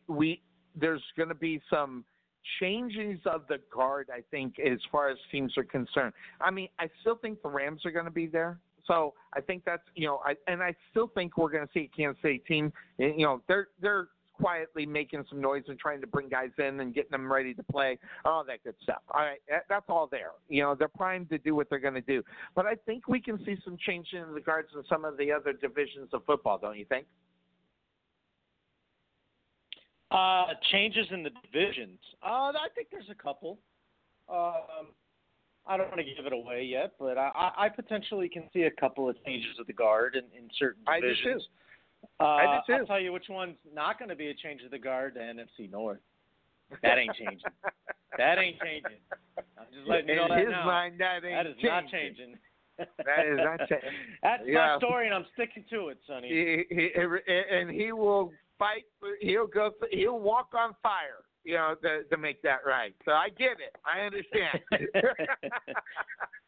we 0.08 0.42
there's 0.74 1.02
going 1.16 1.28
to 1.28 1.34
be 1.34 1.60
some 1.68 2.04
changes 2.60 3.20
of 3.26 3.42
the 3.48 3.58
guard. 3.72 4.08
I 4.12 4.22
think 4.30 4.58
as 4.58 4.78
far 4.90 5.10
as 5.10 5.18
teams 5.30 5.56
are 5.56 5.64
concerned. 5.64 6.12
I 6.40 6.50
mean, 6.50 6.68
I 6.78 6.88
still 7.00 7.16
think 7.16 7.42
the 7.42 7.48
Rams 7.48 7.84
are 7.84 7.90
going 7.90 8.06
to 8.06 8.10
be 8.10 8.26
there. 8.26 8.58
So 8.86 9.14
I 9.34 9.40
think 9.40 9.64
that's 9.64 9.82
you 9.94 10.06
know, 10.06 10.20
I, 10.24 10.34
and 10.48 10.62
I 10.62 10.74
still 10.90 11.08
think 11.14 11.36
we're 11.36 11.50
going 11.50 11.66
to 11.66 11.72
see 11.72 11.90
a 11.92 11.96
Kansas 11.96 12.20
City 12.22 12.42
team. 12.48 12.72
Eh, 13.00 13.12
you 13.16 13.24
know, 13.24 13.42
they're 13.46 13.68
they're 13.80 14.08
quietly 14.32 14.86
making 14.86 15.24
some 15.28 15.40
noise 15.40 15.62
and 15.68 15.78
trying 15.78 16.00
to 16.00 16.06
bring 16.06 16.28
guys 16.28 16.50
in 16.58 16.80
and 16.80 16.94
getting 16.94 17.12
them 17.12 17.32
ready 17.32 17.54
to 17.54 17.62
play, 17.62 17.98
all 18.24 18.44
that 18.44 18.64
good 18.64 18.74
stuff. 18.82 19.02
All 19.12 19.20
right, 19.20 19.38
that's 19.68 19.84
all 19.88 20.08
there. 20.10 20.30
You 20.48 20.62
know, 20.62 20.74
they're 20.74 20.88
primed 20.88 21.28
to 21.30 21.38
do 21.38 21.54
what 21.54 21.70
they're 21.70 21.78
going 21.78 21.94
to 21.94 22.00
do. 22.00 22.22
But 22.56 22.66
I 22.66 22.74
think 22.74 23.06
we 23.06 23.20
can 23.20 23.38
see 23.44 23.56
some 23.64 23.76
change 23.86 24.08
in 24.12 24.34
the 24.34 24.40
guards 24.40 24.68
in 24.74 24.82
some 24.88 25.04
of 25.04 25.16
the 25.16 25.30
other 25.30 25.52
divisions 25.52 26.08
of 26.12 26.24
football, 26.24 26.58
don't 26.58 26.76
you 26.76 26.86
think? 26.86 27.06
Uh, 30.12 30.46
changes 30.70 31.06
in 31.10 31.22
the 31.22 31.30
divisions. 31.50 31.98
Uh, 32.22 32.52
I 32.52 32.68
think 32.74 32.88
there's 32.90 33.08
a 33.10 33.14
couple. 33.14 33.58
Um, 34.28 34.88
I 35.66 35.76
don't 35.76 35.88
want 35.88 35.98
to 36.00 36.04
give 36.04 36.26
it 36.26 36.32
away 36.32 36.64
yet, 36.64 36.92
but 36.98 37.16
I, 37.18 37.52
I 37.56 37.68
potentially 37.68 38.28
can 38.28 38.44
see 38.52 38.62
a 38.62 38.70
couple 38.70 39.08
of 39.08 39.16
changes 39.24 39.58
of 39.60 39.66
the 39.66 39.72
guard 39.72 40.16
in, 40.16 40.24
in 40.36 40.48
certain 40.58 40.82
I 40.86 41.00
do 41.00 41.08
too. 41.08 41.14
divisions. 41.14 41.48
I 42.18 42.44
Uh, 42.44 42.60
do 42.66 42.72
too. 42.74 42.80
I'll 42.80 42.86
tell 42.86 43.00
you 43.00 43.12
which 43.12 43.28
one's 43.28 43.56
not 43.72 43.98
going 43.98 44.08
to 44.08 44.16
be 44.16 44.28
a 44.28 44.34
change 44.34 44.62
of 44.64 44.70
the 44.72 44.78
guard. 44.78 45.14
The 45.14 45.20
NFC 45.20 45.70
North. 45.70 46.00
That 46.82 46.98
ain't 46.98 47.14
changing. 47.14 47.40
that 48.18 48.38
ain't 48.38 48.58
changing. 48.60 48.98
I'm 49.36 49.66
just 49.72 49.86
letting 49.86 50.08
you 50.08 50.16
know 50.16 50.24
in 50.24 50.30
that 50.30 50.38
his 50.38 50.50
now. 50.50 50.66
mind, 50.66 50.94
that 50.98 51.24
ain't 51.24 51.34
that 51.34 51.46
is 51.46 51.56
not 51.62 51.84
changing. 51.90 52.36
That 52.78 53.26
is 53.26 53.38
not 53.38 53.58
changing. 53.68 53.90
That's 54.22 54.42
Yeah. 54.46 54.72
my 54.74 54.78
story, 54.78 55.06
and 55.06 55.14
I'm 55.14 55.26
sticking 55.34 55.64
to 55.70 55.88
it, 55.88 55.98
Sonny. 56.06 56.28
He, 56.28 56.74
he, 56.74 56.90
and 56.96 57.70
he 57.70 57.92
will 57.92 58.32
fight. 58.62 58.84
He'll 59.20 59.46
go. 59.46 59.70
He'll 59.90 60.20
walk 60.20 60.50
on 60.54 60.74
fire. 60.82 61.24
You 61.44 61.54
know, 61.54 61.74
to, 61.82 62.04
to 62.04 62.16
make 62.16 62.40
that 62.42 62.60
right. 62.64 62.94
So 63.04 63.10
I 63.10 63.28
get 63.28 63.56
it. 63.58 63.74
I 63.84 64.02
understand. 64.02 64.60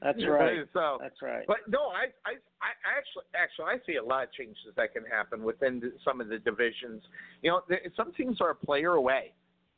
That's 0.00 0.24
right. 0.24 0.58
So 0.72 0.98
That's 1.00 1.20
right. 1.20 1.44
But 1.48 1.56
no, 1.66 1.88
I, 1.88 2.12
I, 2.24 2.34
I 2.62 2.70
actually, 2.96 3.24
actually, 3.34 3.64
I 3.64 3.78
see 3.86 3.96
a 3.96 4.04
lot 4.04 4.22
of 4.22 4.32
changes 4.32 4.72
that 4.76 4.92
can 4.92 5.02
happen 5.04 5.42
within 5.42 5.80
the, 5.80 5.94
some 6.04 6.20
of 6.20 6.28
the 6.28 6.38
divisions. 6.38 7.02
You 7.42 7.50
know, 7.50 7.62
the, 7.68 7.78
some 7.96 8.12
teams 8.12 8.40
are 8.40 8.50
a 8.50 8.54
player 8.54 8.92
away. 8.92 9.32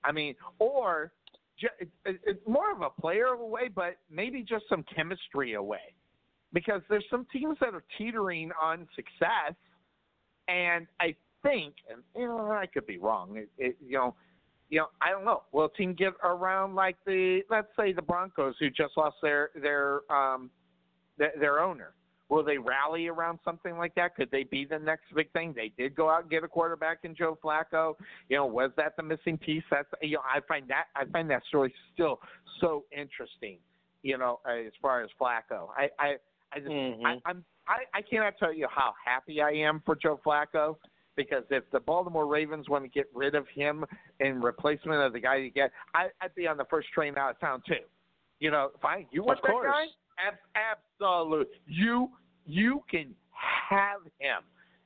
I 0.04 0.12
mean, 0.12 0.34
or 0.58 1.12
ju- 1.58 1.68
it, 1.80 1.88
it, 2.04 2.20
it's 2.26 2.46
more 2.46 2.70
of 2.70 2.82
a 2.82 2.90
player 3.00 3.28
away, 3.28 3.70
but 3.74 3.96
maybe 4.10 4.42
just 4.42 4.66
some 4.68 4.84
chemistry 4.94 5.54
away, 5.54 5.94
because 6.52 6.82
there's 6.90 7.06
some 7.10 7.26
teams 7.32 7.56
that 7.62 7.72
are 7.72 7.84
teetering 7.96 8.50
on 8.60 8.86
success, 8.94 9.54
and 10.48 10.86
I 11.00 11.14
think, 11.46 11.74
and 11.90 12.02
you 12.14 12.26
know, 12.26 12.50
I 12.50 12.66
could 12.66 12.86
be 12.86 12.98
wrong. 12.98 13.36
It, 13.36 13.48
it, 13.58 13.76
you 13.84 13.98
know. 13.98 14.14
You 14.68 14.80
know, 14.80 14.86
I 15.00 15.10
don't 15.10 15.24
know. 15.24 15.44
Will 15.52 15.66
a 15.66 15.72
team 15.74 15.94
get 15.94 16.14
around 16.24 16.74
like 16.74 16.96
the, 17.06 17.42
let's 17.48 17.68
say, 17.78 17.92
the 17.92 18.02
Broncos, 18.02 18.56
who 18.58 18.68
just 18.68 18.96
lost 18.96 19.14
their 19.22 19.50
their 19.54 20.00
um, 20.12 20.50
their, 21.18 21.32
their 21.38 21.60
owner. 21.60 21.94
Will 22.28 22.42
they 22.42 22.58
rally 22.58 23.06
around 23.06 23.38
something 23.44 23.78
like 23.78 23.94
that? 23.94 24.16
Could 24.16 24.30
they 24.32 24.42
be 24.42 24.64
the 24.64 24.78
next 24.78 25.04
big 25.14 25.30
thing? 25.30 25.52
They 25.54 25.70
did 25.78 25.94
go 25.94 26.10
out 26.10 26.22
and 26.22 26.30
get 26.30 26.42
a 26.42 26.48
quarterback 26.48 26.98
in 27.04 27.14
Joe 27.14 27.38
Flacco. 27.42 27.94
You 28.28 28.38
know, 28.38 28.46
was 28.46 28.72
that 28.76 28.96
the 28.96 29.04
missing 29.04 29.38
piece? 29.38 29.62
That's 29.70 29.86
you 30.02 30.16
know, 30.16 30.22
I 30.24 30.40
find 30.48 30.66
that 30.68 30.86
I 30.96 31.04
find 31.04 31.30
that 31.30 31.44
story 31.48 31.72
still 31.94 32.18
so 32.60 32.84
interesting. 32.90 33.58
You 34.02 34.18
know, 34.18 34.40
as 34.48 34.72
far 34.82 35.04
as 35.04 35.10
Flacco, 35.20 35.68
I 35.76 35.88
I 36.00 36.16
I 36.52 36.58
just 36.58 36.70
Mhm. 36.70 37.04
I, 37.04 37.18
I'm 37.24 37.44
I 37.68 37.84
I 37.94 38.02
cannot 38.02 38.36
tell 38.38 38.52
you 38.52 38.66
how 38.68 38.94
happy 39.04 39.40
I 39.40 39.50
am 39.50 39.80
for 39.86 39.94
Joe 39.94 40.20
Flacco. 40.24 40.76
Because 41.16 41.44
if 41.50 41.64
the 41.72 41.80
Baltimore 41.80 42.26
Ravens 42.26 42.68
want 42.68 42.84
to 42.84 42.88
get 42.90 43.08
rid 43.14 43.34
of 43.34 43.46
him 43.54 43.84
in 44.20 44.40
replacement 44.40 45.00
of 45.00 45.12
the 45.12 45.20
guy 45.20 45.36
you 45.36 45.50
get, 45.50 45.70
I, 45.94 46.08
I'd 46.20 46.34
be 46.34 46.46
on 46.46 46.56
the 46.56 46.66
first 46.68 46.88
train 46.92 47.16
out 47.16 47.30
of 47.30 47.40
town 47.40 47.62
too. 47.66 47.74
You 48.38 48.50
know, 48.50 48.70
fine. 48.82 49.06
You 49.10 49.22
want 49.24 49.38
Of 49.38 49.44
that 49.44 49.50
course. 49.50 49.70
guy? 49.72 49.86
Ab- 50.26 50.74
absolute. 51.00 51.48
You 51.66 52.10
you 52.46 52.82
can 52.90 53.14
have 53.70 54.00
him. 54.18 54.42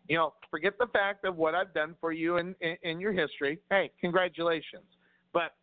You 0.08 0.16
know, 0.16 0.34
forget 0.50 0.74
the 0.78 0.86
fact 0.86 1.24
of 1.24 1.36
what 1.36 1.54
I've 1.54 1.72
done 1.74 1.94
for 2.00 2.10
you 2.12 2.38
in, 2.38 2.54
in, 2.60 2.76
in 2.82 3.00
your 3.00 3.12
history. 3.12 3.58
Hey, 3.70 3.90
congratulations. 4.00 4.82
But 5.32 5.54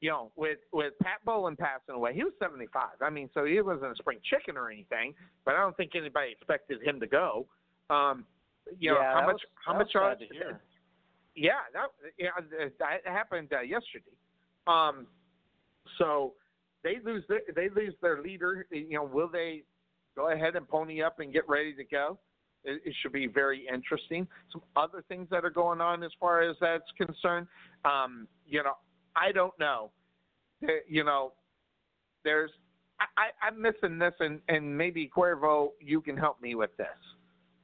you 0.00 0.10
know, 0.10 0.30
with 0.36 0.58
with 0.72 0.92
Pat 1.02 1.18
Bowlen 1.24 1.56
passing 1.56 1.94
away, 1.94 2.14
he 2.14 2.22
was 2.24 2.32
75. 2.40 2.88
I 3.02 3.10
mean, 3.10 3.28
so 3.34 3.44
he 3.44 3.60
wasn't 3.60 3.92
a 3.92 3.96
spring 3.96 4.18
chicken 4.24 4.56
or 4.56 4.70
anything. 4.70 5.14
But 5.44 5.54
I 5.54 5.58
don't 5.60 5.76
think 5.76 5.92
anybody 5.94 6.32
expected 6.32 6.82
him 6.82 7.00
to 7.00 7.06
go. 7.06 7.46
Um, 7.90 8.24
you 8.78 8.90
know 8.90 8.98
yeah, 9.00 9.14
how 9.14 9.26
much 9.26 9.34
was, 9.34 9.40
how 9.66 9.78
much 9.78 9.94
are 9.94 10.16
yeah, 11.34 11.52
that 11.72 11.88
yeah, 12.18 12.30
that 12.78 13.12
happened 13.12 13.52
uh, 13.52 13.60
yesterday. 13.60 14.04
Um, 14.66 15.06
so 15.98 16.34
they 16.82 16.96
lose 17.04 17.24
their, 17.28 17.40
they 17.54 17.68
lose 17.68 17.94
their 18.02 18.20
leader. 18.22 18.66
You 18.70 18.96
know, 18.96 19.04
will 19.04 19.28
they 19.28 19.62
go 20.16 20.30
ahead 20.30 20.56
and 20.56 20.68
pony 20.68 21.02
up 21.02 21.20
and 21.20 21.32
get 21.32 21.48
ready 21.48 21.74
to 21.74 21.84
go? 21.84 22.18
it, 22.64 22.82
it 22.84 22.94
should 23.00 23.12
be 23.12 23.26
very 23.26 23.66
interesting. 23.72 24.26
Some 24.52 24.62
other 24.76 25.02
things 25.08 25.28
that 25.30 25.44
are 25.44 25.50
going 25.50 25.80
on 25.80 26.02
as 26.02 26.10
far 26.18 26.42
as 26.42 26.56
that's 26.60 26.84
concerned. 26.96 27.46
Um, 27.84 28.28
you 28.46 28.62
know, 28.62 28.74
I 29.16 29.32
don't 29.32 29.58
know. 29.58 29.90
You 30.88 31.04
know, 31.04 31.32
there's 32.24 32.50
I, 33.00 33.04
I, 33.16 33.46
I'm 33.46 33.60
missing 33.60 33.98
this, 33.98 34.14
and 34.20 34.40
and 34.48 34.76
maybe 34.76 35.10
Cuervo, 35.14 35.70
you 35.80 36.00
can 36.00 36.16
help 36.16 36.40
me 36.42 36.54
with 36.54 36.76
this. 36.76 36.86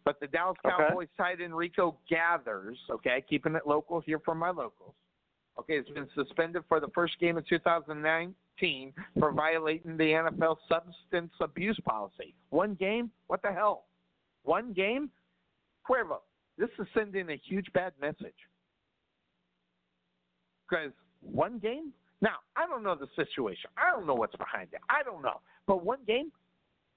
But 0.05 0.21
the 0.21 0.27
Dallas 0.27 0.57
Okay. 0.65 0.77
Cowboys 0.77 1.09
tight 1.17 1.41
end 1.41 1.57
Rico 1.57 1.97
Gathers, 2.09 2.79
okay, 2.91 3.25
keeping 3.29 3.55
it 3.55 3.67
local 3.67 4.01
here 4.01 4.19
for 4.19 4.35
my 4.35 4.51
locals. 4.51 4.95
Okay, 5.59 5.77
has 5.77 5.87
been 5.95 6.09
suspended 6.15 6.63
for 6.69 6.81
the 6.81 6.89
first 6.89 7.19
game 7.21 7.39
of 7.39 7.47
2019 7.47 8.93
for 9.19 9.33
violating 9.33 9.97
the 9.97 10.05
NFL 10.05 10.57
substance 10.69 11.33
abuse 11.41 11.79
policy. 11.85 12.35
One 12.51 12.75
game? 12.75 13.11
What 13.29 13.41
the 13.43 13.53
hell? 13.53 13.85
One 14.43 14.73
game? 14.73 15.11
Cuervo, 15.89 16.19
this 16.59 16.71
is 16.79 16.87
sending 16.93 17.31
a 17.31 17.37
huge 17.37 17.67
bad 17.73 17.93
message. 18.01 18.35
Because 20.69 20.93
one 21.21 21.59
game? 21.59 21.93
Now, 22.21 22.37
I 22.57 22.67
don't 22.67 22.83
know 22.83 22.95
the 22.95 23.09
situation. 23.17 23.71
I 23.77 23.91
don't 23.95 24.07
know 24.07 24.15
what's 24.15 24.37
behind 24.37 24.69
it. 24.73 24.81
I 24.89 25.03
don't 25.03 25.23
know. 25.23 25.41
But 25.67 25.85
one 25.85 25.99
game? 26.07 26.33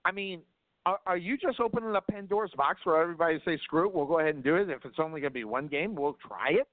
I 0.05 0.11
mean, 0.11 0.41
are, 0.88 0.99
are 1.06 1.17
you 1.17 1.38
just 1.38 1.59
opening 1.59 1.93
up 1.95 2.07
Pandora's 2.07 2.51
box 2.56 2.80
where 2.85 3.01
everybody 3.01 3.40
to 3.40 3.45
say, 3.45 3.59
screw 3.66 3.90
it, 3.90 3.93
we'll 3.93 4.06
go 4.06 4.19
ahead 4.19 4.35
and 4.35 4.43
do 4.43 4.56
it. 4.56 4.69
If 4.69 4.85
it's 4.85 4.99
only 4.99 5.19
going 5.19 5.33
to 5.33 5.40
be 5.40 5.43
one 5.43 5.67
game, 5.67 5.93
we'll 5.95 6.17
try 6.25 6.51
it? 6.51 6.67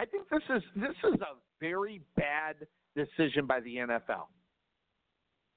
I 0.00 0.06
think 0.06 0.28
this 0.28 0.42
is 0.54 0.62
this 0.74 0.94
is 1.04 1.20
a 1.20 1.36
very 1.60 2.00
bad 2.16 2.56
decision 2.96 3.46
by 3.46 3.60
the 3.60 3.76
NFL. 3.76 4.26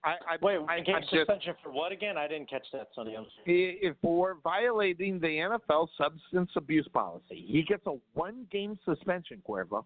I, 0.04 0.10
I 0.10 0.38
Wait, 0.42 0.60
I, 0.68 0.80
game 0.82 0.96
I 0.96 1.00
just, 1.02 1.12
suspension 1.12 1.56
for 1.64 1.72
what 1.72 1.92
again? 1.92 2.18
I 2.18 2.28
didn't 2.28 2.50
catch 2.50 2.66
that, 2.74 2.90
Sonny. 2.94 3.16
For 4.02 4.38
violating 4.44 5.20
the 5.20 5.28
NFL 5.28 5.88
substance 5.98 6.52
abuse 6.56 6.88
policy. 6.94 7.46
He 7.48 7.64
gets 7.64 7.86
a 7.88 7.96
one 8.14 8.46
game 8.52 8.78
suspension, 8.86 9.42
Cuervo. 9.48 9.86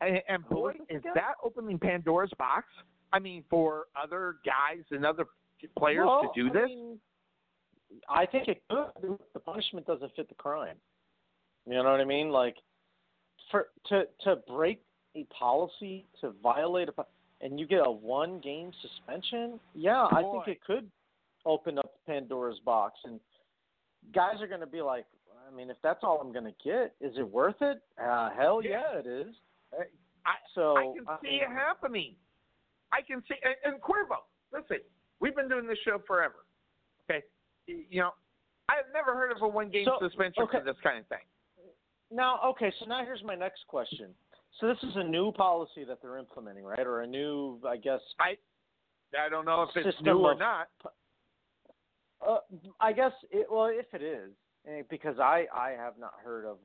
And, 0.00 0.20
and 0.28 0.48
boy, 0.48 0.74
is 0.88 1.02
that 1.14 1.34
opening 1.44 1.78
Pandora's 1.78 2.30
box? 2.38 2.66
I 3.12 3.18
mean, 3.18 3.42
for 3.50 3.86
other 4.00 4.36
guys 4.44 4.84
and 4.90 5.04
other 5.04 5.26
players 5.76 6.06
Well, 6.06 6.32
to 6.34 6.42
do 6.42 6.48
I 6.50 6.52
this? 6.60 6.68
mean, 6.68 6.98
I 8.08 8.26
think 8.26 8.48
it 8.48 8.62
could. 8.70 9.18
The 9.34 9.40
punishment 9.40 9.86
doesn't 9.86 10.14
fit 10.14 10.28
the 10.28 10.34
crime. 10.34 10.76
You 11.66 11.74
know 11.74 11.90
what 11.90 12.00
I 12.00 12.04
mean? 12.04 12.30
Like, 12.30 12.56
for 13.50 13.68
to 13.88 14.04
to 14.24 14.36
break 14.46 14.82
a 15.16 15.24
policy, 15.36 16.06
to 16.20 16.32
violate 16.42 16.88
a, 16.88 16.92
and 17.40 17.58
you 17.58 17.66
get 17.66 17.86
a 17.86 17.90
one 17.90 18.40
game 18.40 18.72
suspension. 18.82 19.58
Yeah, 19.74 20.06
I 20.10 20.22
think 20.22 20.48
it 20.48 20.64
could 20.64 20.90
open 21.46 21.78
up 21.78 21.94
Pandora's 22.06 22.58
box, 22.64 22.98
and 23.04 23.18
guys 24.14 24.40
are 24.40 24.46
going 24.46 24.60
to 24.60 24.66
be 24.66 24.82
like, 24.82 25.06
I 25.50 25.54
mean, 25.54 25.70
if 25.70 25.76
that's 25.82 26.00
all 26.02 26.20
I'm 26.20 26.32
going 26.32 26.44
to 26.44 26.54
get, 26.64 26.94
is 27.00 27.16
it 27.16 27.28
worth 27.28 27.60
it? 27.62 27.80
Uh, 28.02 28.30
hell 28.36 28.62
yeah, 28.62 28.98
it 28.98 29.06
is. 29.06 29.34
I, 30.26 30.32
So 30.54 30.76
I 30.76 30.82
can 30.94 31.04
I 31.08 31.16
see 31.22 31.28
mean- 31.30 31.42
it 31.42 31.48
happening. 31.48 32.14
I 32.92 33.00
can 33.02 33.22
see, 33.28 33.34
and, 33.44 33.74
and 33.74 33.82
Cuervo, 33.82 34.16
listen, 34.52 34.78
we've 35.20 35.34
been 35.36 35.48
doing 35.48 35.66
this 35.66 35.78
show 35.84 36.00
forever. 36.06 36.46
Okay, 37.10 37.24
you 37.66 38.00
know, 38.00 38.10
I've 38.68 38.84
never 38.92 39.14
heard 39.14 39.32
of 39.32 39.42
a 39.42 39.48
one-game 39.48 39.86
So, 39.86 39.98
suspension 40.06 40.42
okay. 40.44 40.58
for 40.58 40.64
this 40.64 40.76
kind 40.82 40.98
of 40.98 41.06
thing. 41.06 41.18
Now, 42.10 42.40
okay, 42.44 42.72
so 42.78 42.86
now 42.86 43.04
here's 43.04 43.22
my 43.24 43.34
next 43.34 43.66
question. 43.66 44.08
So 44.60 44.66
this 44.66 44.78
is 44.82 44.96
a 44.96 45.04
new 45.04 45.30
policy 45.32 45.84
that 45.84 46.00
they're 46.02 46.18
implementing, 46.18 46.64
right? 46.64 46.86
Or 46.86 47.02
a 47.02 47.06
new, 47.06 47.60
I 47.66 47.76
guess. 47.76 48.00
I 48.18 48.36
I 49.18 49.28
don't 49.28 49.44
know 49.44 49.62
if 49.62 49.70
it's 49.74 49.96
new 50.02 50.18
or 50.18 50.32
of- 50.32 50.38
not. 50.38 50.68
Uh, 52.26 52.38
I 52.80 52.92
guess 52.92 53.12
it. 53.30 53.46
Well, 53.50 53.66
if 53.66 53.86
it 53.94 54.02
is, 54.02 54.32
eh, 54.66 54.82
because 54.90 55.18
I 55.18 55.46
I 55.54 55.70
have 55.70 55.98
not 55.98 56.14
heard 56.22 56.44
of 56.44 56.58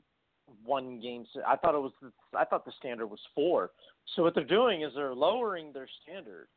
one 0.65 0.99
game. 0.99 1.25
I 1.45 1.55
thought 1.55 1.75
it 1.75 1.79
was. 1.79 1.91
I 2.35 2.43
thought 2.45 2.65
the 2.65 2.71
standard 2.79 3.07
was 3.07 3.19
four. 3.35 3.71
So 4.15 4.23
what 4.23 4.33
they're 4.33 4.43
doing 4.43 4.81
is 4.81 4.91
they're 4.95 5.13
lowering 5.13 5.71
their 5.71 5.87
standard. 6.01 6.47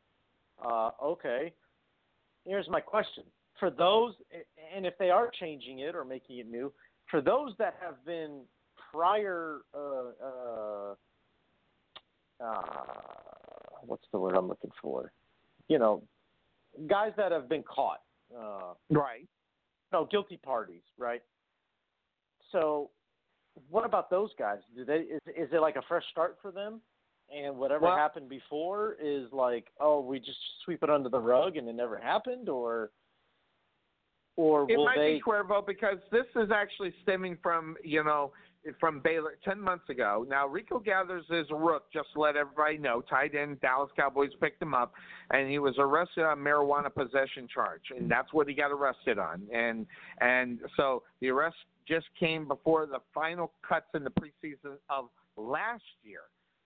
Uh, 0.63 0.91
okay. 1.03 1.53
Here's 2.47 2.69
my 2.69 2.79
question: 2.79 3.23
for 3.59 3.69
those, 3.69 4.13
and 4.75 4.85
if 4.85 4.97
they 4.97 5.09
are 5.09 5.29
changing 5.39 5.79
it 5.79 5.95
or 5.95 6.05
making 6.05 6.37
it 6.39 6.49
new, 6.49 6.71
for 7.11 7.21
those 7.21 7.51
that 7.59 7.75
have 7.81 8.03
been 8.05 8.41
prior, 8.91 9.59
uh, 9.73 10.25
uh, 10.25 10.95
uh, 12.43 12.61
what's 13.85 14.05
the 14.11 14.19
word 14.19 14.35
I'm 14.35 14.47
looking 14.47 14.71
for? 14.81 15.11
You 15.67 15.79
know, 15.79 16.03
guys 16.87 17.11
that 17.17 17.31
have 17.31 17.49
been 17.49 17.63
caught. 17.63 18.01
Uh, 18.35 18.73
Right. 18.89 19.27
no 19.93 20.05
guilty 20.05 20.37
parties, 20.37 20.83
right? 20.97 21.23
So, 22.51 22.91
what 23.69 23.85
about 23.85 24.09
those 24.09 24.31
guys? 24.37 24.59
Do 24.75 24.85
they 24.85 24.99
is 24.99 25.21
is 25.27 25.49
it 25.51 25.59
like 25.59 25.75
a 25.75 25.81
fresh 25.87 26.03
start 26.11 26.37
for 26.41 26.51
them? 26.51 26.81
And 27.35 27.57
whatever 27.57 27.85
Well- 27.85 27.97
happened 27.97 28.29
before 28.29 28.93
is 28.99 29.31
like, 29.33 29.71
oh, 29.79 29.99
we 29.99 30.19
just 30.19 30.39
sweep 30.63 30.81
it 30.83 30.89
under 30.89 31.09
the 31.09 31.19
rug 31.19 31.57
and 31.57 31.67
it 31.67 31.73
never 31.73 31.97
happened, 31.97 32.49
or 32.49 32.91
or 34.37 34.69
It 34.69 34.77
will 34.77 34.85
might 34.85 34.97
they? 34.97 35.15
be 35.15 35.21
Cuervo 35.21 35.65
because 35.65 35.97
this 36.11 36.27
is 36.35 36.51
actually 36.51 36.93
stemming 37.01 37.37
from 37.37 37.75
you 37.83 38.03
know 38.03 38.31
from 38.79 38.99
Baylor 38.99 39.37
ten 39.43 39.59
months 39.59 39.89
ago. 39.89 40.25
Now 40.29 40.47
Rico 40.47 40.77
Gathers 40.79 41.25
is 41.31 41.47
a 41.49 41.55
rook. 41.55 41.91
Just 41.91 42.13
to 42.13 42.19
let 42.19 42.35
everybody 42.35 42.77
know, 42.77 43.01
tight 43.01 43.33
end 43.33 43.59
Dallas 43.61 43.91
Cowboys 43.95 44.33
picked 44.39 44.61
him 44.61 44.73
up, 44.75 44.93
and 45.31 45.49
he 45.49 45.57
was 45.57 45.75
arrested 45.79 46.23
on 46.23 46.37
marijuana 46.37 46.93
possession 46.93 47.47
charge, 47.47 47.81
and 47.95 48.09
that's 48.09 48.31
what 48.31 48.47
he 48.47 48.53
got 48.53 48.71
arrested 48.71 49.17
on. 49.17 49.41
And 49.51 49.87
and 50.19 50.59
so 50.77 51.03
the 51.19 51.29
arrest 51.29 51.57
just 51.87 52.07
came 52.19 52.47
before 52.47 52.85
the 52.85 52.99
final 53.13 53.53
cuts 53.67 53.87
in 53.95 54.03
the 54.03 54.11
preseason 54.11 54.77
of 54.89 55.09
last 55.35 55.83
year. 56.03 56.21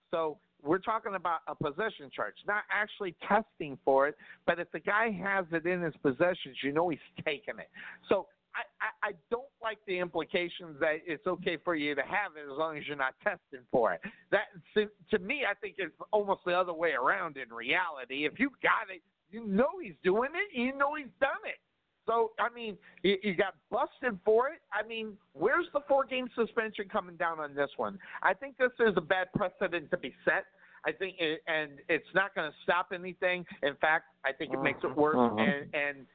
So 0.09 0.37
we're 0.63 0.79
talking 0.79 1.15
about 1.15 1.39
a 1.47 1.55
possession 1.55 2.09
charge, 2.13 2.35
not 2.47 2.63
actually 2.71 3.15
testing 3.27 3.77
for 3.83 4.07
it, 4.07 4.15
but 4.45 4.59
if 4.59 4.71
the 4.71 4.79
guy 4.79 5.11
has 5.11 5.45
it 5.51 5.65
in 5.65 5.81
his 5.81 5.93
possessions, 6.01 6.57
you 6.63 6.71
know 6.71 6.89
he's 6.89 6.99
taking 7.25 7.59
it. 7.59 7.69
So 8.09 8.27
I, 8.55 9.07
I, 9.07 9.09
I 9.09 9.11
don't 9.29 9.43
like 9.61 9.79
the 9.87 9.99
implications 9.99 10.77
that 10.79 10.97
it's 11.05 11.25
okay 11.25 11.57
for 11.63 11.75
you 11.75 11.95
to 11.95 12.01
have 12.01 12.35
it 12.35 12.51
as 12.51 12.57
long 12.57 12.77
as 12.77 12.83
you're 12.87 12.97
not 12.97 13.15
testing 13.23 13.65
for 13.71 13.93
it. 13.93 14.01
That 14.31 14.45
to, 14.75 14.87
to 15.11 15.23
me, 15.23 15.43
I 15.49 15.53
think 15.55 15.75
it's 15.77 15.93
almost 16.11 16.41
the 16.45 16.53
other 16.53 16.73
way 16.73 16.91
around 16.91 17.37
in 17.37 17.53
reality. 17.53 18.25
If 18.25 18.39
you 18.39 18.49
got 18.61 18.93
it, 18.93 19.01
you 19.29 19.45
know 19.47 19.69
he's 19.81 19.95
doing 20.03 20.31
it, 20.35 20.57
you 20.57 20.75
know 20.75 20.95
he's 20.95 21.07
done 21.19 21.41
it. 21.45 21.59
So 22.05 22.31
I 22.39 22.53
mean, 22.53 22.77
you, 23.03 23.17
you 23.23 23.35
got 23.35 23.55
busted 23.69 24.19
for 24.25 24.49
it. 24.49 24.61
I 24.73 24.85
mean, 24.85 25.13
where's 25.33 25.67
the 25.73 25.81
four-game 25.87 26.29
suspension 26.35 26.85
coming 26.89 27.15
down 27.15 27.39
on 27.39 27.53
this 27.53 27.69
one? 27.77 27.99
I 28.23 28.33
think 28.33 28.57
this 28.57 28.71
is 28.79 28.93
a 28.97 29.01
bad 29.01 29.27
precedent 29.35 29.91
to 29.91 29.97
be 29.97 30.13
set. 30.25 30.45
I 30.83 30.91
think, 30.91 31.17
it, 31.19 31.41
and 31.47 31.73
it's 31.89 32.07
not 32.15 32.33
going 32.33 32.49
to 32.49 32.57
stop 32.63 32.87
anything. 32.91 33.45
In 33.61 33.75
fact, 33.75 34.05
I 34.25 34.31
think 34.31 34.51
it 34.51 34.61
makes 34.63 34.79
it 34.83 34.95
worse. 34.95 35.15
Mhm. 35.15 35.39
And 35.39 35.69
and 35.73 36.07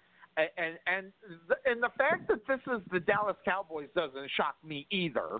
and 0.58 0.78
and 0.86 1.12
the, 1.48 1.56
and 1.70 1.81
the 1.82 1.90
fact 1.97 2.26
that 2.28 2.47
this 2.48 2.60
is 2.66 2.82
the 2.90 2.98
Dallas 3.00 3.36
Cowboys 3.44 3.89
doesn't 3.94 4.28
shock 4.36 4.56
me 4.65 4.86
either. 4.90 5.39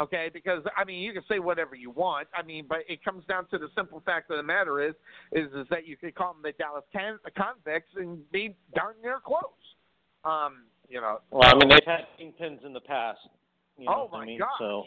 Okay, 0.00 0.30
because 0.32 0.62
I 0.74 0.84
mean, 0.84 1.02
you 1.02 1.12
can 1.12 1.22
say 1.28 1.38
whatever 1.38 1.74
you 1.74 1.90
want. 1.90 2.28
I 2.34 2.42
mean, 2.42 2.64
but 2.66 2.78
it 2.88 3.04
comes 3.04 3.26
down 3.26 3.46
to 3.50 3.58
the 3.58 3.68
simple 3.76 4.00
fact 4.06 4.30
of 4.30 4.38
the 4.38 4.42
matter 4.42 4.80
is, 4.80 4.94
is 5.32 5.52
is 5.52 5.66
that 5.68 5.86
you 5.86 5.98
could 5.98 6.14
call 6.14 6.32
them 6.32 6.40
the 6.42 6.52
Dallas 6.52 6.84
can- 6.94 7.18
convicts 7.36 7.92
and 7.96 8.18
be 8.32 8.56
darn 8.74 8.94
near 9.02 9.20
close. 9.20 9.42
Um, 10.24 10.64
you 10.88 11.00
know. 11.00 11.18
Well, 11.30 11.48
I 11.48 11.54
mean, 11.54 11.68
they've 11.68 11.80
had 11.86 12.06
kingpins 12.20 12.64
in 12.64 12.72
the 12.72 12.80
past. 12.80 13.20
You 13.78 13.86
know 13.86 14.08
oh 14.10 14.16
my 14.16 14.22
I 14.22 14.26
mean? 14.26 14.38
gosh. 14.38 14.48
So. 14.58 14.84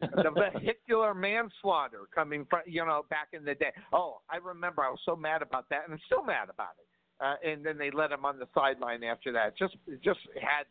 the 0.00 0.30
vehicular 0.60 1.14
manslaughter 1.14 2.00
coming 2.14 2.46
from 2.50 2.60
you 2.66 2.84
know 2.84 3.04
back 3.08 3.28
in 3.32 3.44
the 3.44 3.54
day. 3.54 3.72
Oh, 3.92 4.18
I 4.30 4.36
remember 4.36 4.82
I 4.82 4.90
was 4.90 5.00
so 5.04 5.16
mad 5.16 5.42
about 5.42 5.68
that, 5.70 5.84
and 5.84 5.94
I'm 5.94 6.00
still 6.06 6.22
mad 6.22 6.50
about 6.50 6.76
it. 6.78 6.86
Uh, 7.20 7.34
and 7.50 7.64
then 7.64 7.78
they 7.78 7.90
let 7.90 8.12
him 8.12 8.24
on 8.24 8.38
the 8.38 8.46
sideline 8.54 9.02
after 9.02 9.32
that. 9.32 9.56
Just 9.56 9.76
just 10.04 10.20
had 10.34 10.64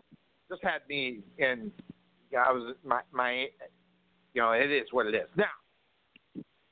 just 0.49 0.63
had 0.63 0.81
me 0.87 1.21
in. 1.37 1.71
Yeah, 2.31 2.43
I 2.47 2.51
was 2.51 2.75
my 2.85 3.01
my. 3.11 3.47
You 4.33 4.43
know, 4.43 4.51
it 4.51 4.71
is 4.71 4.87
what 4.91 5.07
it 5.07 5.15
is. 5.15 5.27
Now 5.35 5.45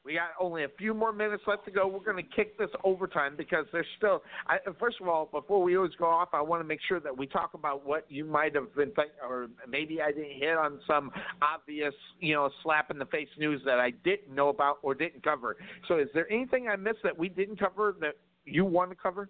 we 0.06 0.14
got 0.14 0.30
only 0.40 0.64
a 0.64 0.70
few 0.78 0.94
more 0.94 1.12
minutes 1.12 1.44
left 1.48 1.66
to 1.66 1.72
go. 1.72 1.88
We're 1.88 2.00
going 2.00 2.24
to 2.24 2.36
kick 2.36 2.60
this 2.60 2.70
overtime 2.84 3.34
because 3.36 3.66
there's 3.72 3.88
still. 3.98 4.22
I, 4.48 4.58
first 4.80 4.98
of 5.02 5.08
all, 5.08 5.28
before 5.32 5.64
we 5.64 5.76
always 5.76 5.96
go 5.98 6.06
off, 6.06 6.30
I 6.34 6.42
want 6.42 6.62
to 6.62 6.68
make 6.68 6.80
sure 6.88 7.00
that 7.00 7.18
we 7.18 7.26
talk 7.26 7.56
about 7.56 7.86
what 7.86 8.06
you 8.08 8.24
might 8.24 8.54
have 8.54 8.74
been, 8.76 8.92
think, 8.92 9.10
or 9.28 9.48
maybe 9.68 10.02
I 10.02 10.12
didn't 10.12 10.40
hit 10.40 10.56
on 10.56 10.80
some 10.86 11.12
obvious, 11.42 11.94
you 12.20 12.36
know, 12.36 12.52
slap 12.62 12.92
in 12.92 13.00
the 13.00 13.08
face 13.08 13.28
news 13.40 13.62
that 13.66 13.80
I 13.80 13.92
didn't 14.04 14.34
know 14.34 14.50
about 14.50 14.78
or 14.84 14.94
didn't 14.94 15.24
cover. 15.24 15.58
So, 15.88 15.98
is 15.98 16.08
there 16.14 16.32
anything 16.32 16.68
I 16.68 16.76
missed 16.76 17.00
that 17.04 17.18
we 17.18 17.28
didn't 17.28 17.60
cover 17.60 17.96
that 18.02 18.16
you 18.46 18.64
want 18.64 18.92
to 18.92 18.96
cover? 18.96 19.30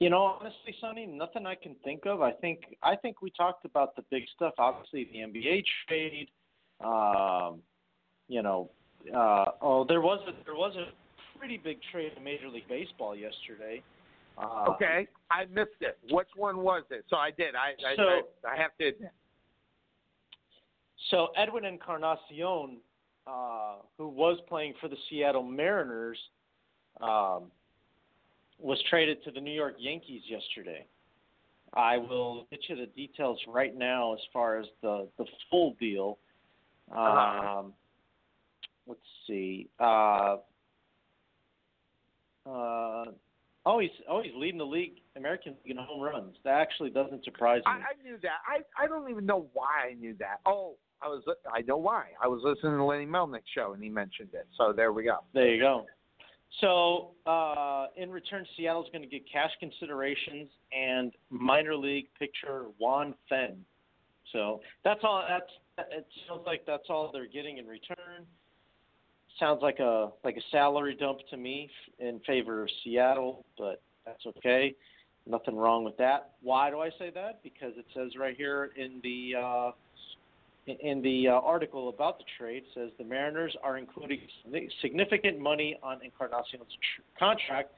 You 0.00 0.10
know, 0.10 0.36
honestly, 0.38 0.74
Sonny, 0.82 1.06
nothing 1.06 1.46
I 1.46 1.54
can 1.54 1.76
think 1.82 2.04
of. 2.04 2.20
I 2.20 2.32
think 2.32 2.60
I 2.82 2.94
think 2.96 3.22
we 3.22 3.30
talked 3.30 3.64
about 3.64 3.96
the 3.96 4.02
big 4.10 4.24
stuff. 4.34 4.52
Obviously, 4.58 5.08
the 5.10 5.20
NBA 5.20 5.64
trade. 5.88 6.28
Um, 6.84 7.62
you 8.28 8.42
know, 8.42 8.70
uh, 9.14 9.46
oh, 9.62 9.84
there 9.88 10.00
was 10.00 10.20
a 10.28 10.32
there 10.44 10.54
was 10.54 10.74
a 10.76 10.86
pretty 11.38 11.56
big 11.58 11.78
trade 11.92 12.12
in 12.16 12.24
Major 12.24 12.48
League 12.48 12.68
Baseball 12.68 13.14
yesterday. 13.14 13.82
Uh, 14.38 14.66
Okay, 14.70 15.06
I 15.30 15.44
missed 15.46 15.80
it. 15.80 15.98
Which 16.10 16.28
one 16.36 16.58
was 16.58 16.82
it? 16.90 17.04
So 17.08 17.16
I 17.16 17.30
did. 17.30 17.54
I 17.54 17.70
I, 17.92 17.96
So- 17.96 18.02
I, 18.48 18.54
I 18.54 18.56
have 18.56 18.76
to. 18.78 18.92
So 21.10 21.28
Edwin 21.36 21.64
Encarnacion, 21.64 22.78
uh, 23.26 23.76
who 23.96 24.08
was 24.08 24.38
playing 24.48 24.74
for 24.80 24.88
the 24.88 24.96
Seattle 25.08 25.42
Mariners, 25.42 26.18
um, 27.00 27.44
was 28.58 28.82
traded 28.90 29.22
to 29.24 29.30
the 29.30 29.40
New 29.40 29.52
York 29.52 29.74
Yankees 29.78 30.22
yesterday. 30.26 30.84
I 31.74 31.98
will 31.98 32.46
get 32.50 32.60
you 32.68 32.76
the 32.76 32.86
details 32.86 33.38
right 33.46 33.76
now 33.76 34.14
as 34.14 34.20
far 34.32 34.58
as 34.58 34.66
the 34.82 35.06
the 35.18 35.26
full 35.50 35.74
deal. 35.78 36.18
Um, 36.90 37.72
let's 38.86 39.00
see. 39.26 39.68
Uh, 39.78 40.36
uh, 42.46 43.04
oh, 43.64 43.78
he's 43.80 43.90
oh 44.08 44.22
leading 44.36 44.58
the 44.58 44.64
league 44.64 45.00
American 45.16 45.54
League 45.64 45.76
in 45.76 45.82
home 45.82 46.00
runs. 46.00 46.36
That 46.44 46.54
actually 46.60 46.90
doesn't 46.90 47.24
surprise 47.24 47.62
me. 47.66 47.72
I, 47.72 47.76
I 47.76 48.02
knew 48.02 48.16
that. 48.22 48.38
I 48.46 48.84
I 48.84 48.86
don't 48.86 49.10
even 49.10 49.26
know 49.26 49.48
why 49.52 49.90
I 49.90 49.94
knew 49.94 50.14
that. 50.18 50.40
Oh, 50.46 50.76
I 51.02 51.08
was. 51.08 51.22
I 51.52 51.62
know 51.62 51.76
why. 51.76 52.06
I 52.22 52.28
was 52.28 52.40
listening 52.44 52.78
to 52.78 52.84
Lenny 52.84 53.06
Melnick's 53.06 53.50
show 53.54 53.72
and 53.72 53.82
he 53.82 53.88
mentioned 53.88 54.30
it. 54.32 54.46
So 54.56 54.72
there 54.72 54.92
we 54.92 55.04
go. 55.04 55.18
There 55.34 55.54
you 55.54 55.60
go. 55.60 55.86
So, 56.60 57.10
uh, 57.30 57.86
in 57.96 58.10
return, 58.10 58.46
Seattle's 58.56 58.86
going 58.92 59.02
to 59.02 59.08
get 59.08 59.22
cash 59.30 59.50
considerations 59.60 60.48
and 60.72 61.12
minor 61.28 61.76
league 61.76 62.06
pitcher 62.18 62.66
Juan 62.78 63.14
Then. 63.28 63.58
So 64.32 64.60
that's 64.84 65.00
all. 65.02 65.24
That's 65.28 65.90
it. 65.90 66.06
Sounds 66.28 66.42
like 66.46 66.64
that's 66.66 66.86
all 66.88 67.10
they're 67.12 67.26
getting 67.26 67.58
in 67.58 67.66
return. 67.66 68.24
Sounds 69.38 69.60
like 69.62 69.78
a 69.80 70.10
like 70.24 70.36
a 70.36 70.42
salary 70.50 70.96
dump 70.98 71.18
to 71.30 71.36
me 71.36 71.70
in 71.98 72.20
favor 72.26 72.62
of 72.62 72.70
Seattle, 72.82 73.44
but 73.58 73.82
that's 74.04 74.24
okay. 74.38 74.74
Nothing 75.26 75.56
wrong 75.56 75.84
with 75.84 75.96
that. 75.98 76.32
Why 76.40 76.70
do 76.70 76.80
I 76.80 76.90
say 76.98 77.10
that? 77.14 77.42
Because 77.42 77.72
it 77.76 77.84
says 77.94 78.12
right 78.18 78.36
here 78.36 78.70
in 78.76 79.00
the 79.02 79.34
uh, 79.38 79.70
in 80.66 81.02
the 81.02 81.28
uh, 81.28 81.32
article 81.32 81.88
about 81.88 82.18
the 82.18 82.24
trade 82.38 82.64
says 82.74 82.90
the 82.98 83.04
Mariners 83.04 83.54
are 83.62 83.78
including 83.78 84.20
significant 84.80 85.38
money 85.38 85.78
on 85.82 85.98
Encarnacion's 85.98 86.72
tr- 86.72 87.02
contract, 87.18 87.72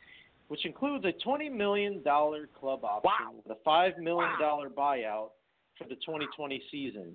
which 0.48 0.64
includes 0.64 1.04
a 1.04 1.12
$20 1.26 1.52
million 1.52 2.02
club 2.02 2.84
option 2.84 3.42
with 3.44 3.56
a 3.56 3.68
$5 3.68 3.98
million 3.98 4.30
buyout 4.40 5.30
for 5.76 5.84
the 5.84 5.96
2020 5.96 6.62
season. 6.70 7.14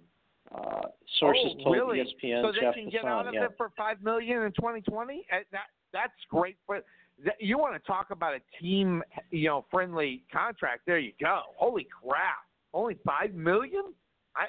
Uh, 0.54 0.82
sources 1.20 1.54
oh, 1.60 1.64
told 1.64 1.76
really? 1.76 2.00
ESPN 2.00 2.44
So 2.44 2.52
they 2.52 2.60
Jeff 2.60 2.76
can 2.76 2.90
get 2.90 3.06
out 3.06 3.28
of 3.28 3.34
yeah. 3.34 3.46
it 3.46 3.52
for 3.58 3.72
five 3.76 4.02
million 4.04 4.44
in 4.44 4.52
2020. 4.52 5.26
Uh, 5.32 5.38
That 5.52 5.62
that's 5.92 6.14
great. 6.30 6.58
But 6.68 6.86
that, 7.26 7.36
you 7.40 7.58
want 7.58 7.74
to 7.74 7.88
talk 7.88 8.12
about 8.12 8.34
a 8.34 8.40
team, 8.62 9.04
you 9.32 9.48
know, 9.48 9.66
friendly 9.72 10.24
contract? 10.32 10.82
There 10.86 11.00
you 11.00 11.14
go. 11.20 11.42
Holy 11.56 11.88
crap! 12.04 12.38
Only 12.74 12.98
five 13.06 13.34
million? 13.34 13.94
I 14.36 14.46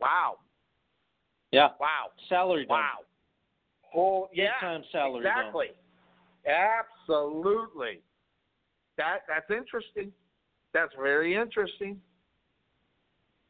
wow. 0.00 0.38
Yeah. 1.50 1.68
Wow. 1.78 2.12
Salary. 2.28 2.66
Wow. 2.68 2.98
Whole 3.82 4.28
Big 4.30 4.44
yeah. 4.44 4.66
time 4.66 4.82
salary. 4.90 5.18
Exactly. 5.18 5.66
Absolutely. 6.46 8.00
That 8.96 9.20
that's 9.28 9.50
interesting. 9.50 10.12
That's 10.72 10.92
very 10.98 11.34
interesting. 11.34 12.00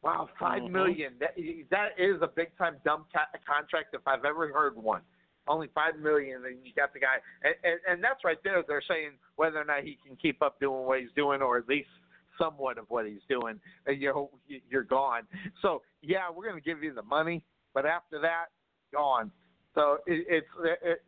Wow, 0.03 0.29
five 0.37 0.63
Mhm. 0.63 0.71
million. 0.71 1.17
That 1.19 1.35
that 1.69 1.97
is 1.97 2.21
a 2.21 2.27
big 2.27 2.55
time 2.57 2.77
dumb 2.83 3.05
ca- 3.13 3.29
contract 3.45 3.93
if 3.93 4.05
I've 4.05 4.25
ever 4.25 4.51
heard 4.51 4.75
one. 4.75 5.01
Only 5.47 5.67
five 5.67 5.97
million, 5.97 6.45
and 6.45 6.65
you 6.65 6.73
got 6.73 6.93
the 6.93 6.99
guy, 6.99 7.21
and, 7.43 7.55
and 7.63 7.79
and 7.87 8.03
that's 8.03 8.23
right 8.23 8.41
there. 8.43 8.61
They're 8.63 8.81
saying 8.81 9.17
whether 9.37 9.59
or 9.59 9.65
not 9.65 9.83
he 9.83 9.97
can 10.05 10.15
keep 10.17 10.41
up 10.41 10.59
doing 10.59 10.85
what 10.85 10.99
he's 10.99 11.11
doing, 11.13 11.41
or 11.41 11.57
at 11.57 11.67
least 11.67 11.89
somewhat 12.37 12.77
of 12.77 12.89
what 12.89 13.05
he's 13.05 13.23
doing. 13.29 13.59
And 13.85 14.01
you're 14.01 14.29
you're 14.69 14.83
gone. 14.83 15.27
So 15.61 15.83
yeah, 16.01 16.29
we're 16.29 16.49
going 16.49 16.61
to 16.61 16.65
give 16.65 16.83
you 16.83 16.93
the 16.93 17.03
money, 17.03 17.43
but 17.73 17.85
after 17.85 18.19
that, 18.19 18.47
gone. 18.91 19.31
So 19.73 19.99
it, 20.05 20.25
it's 20.29 20.47
it, 20.83 21.01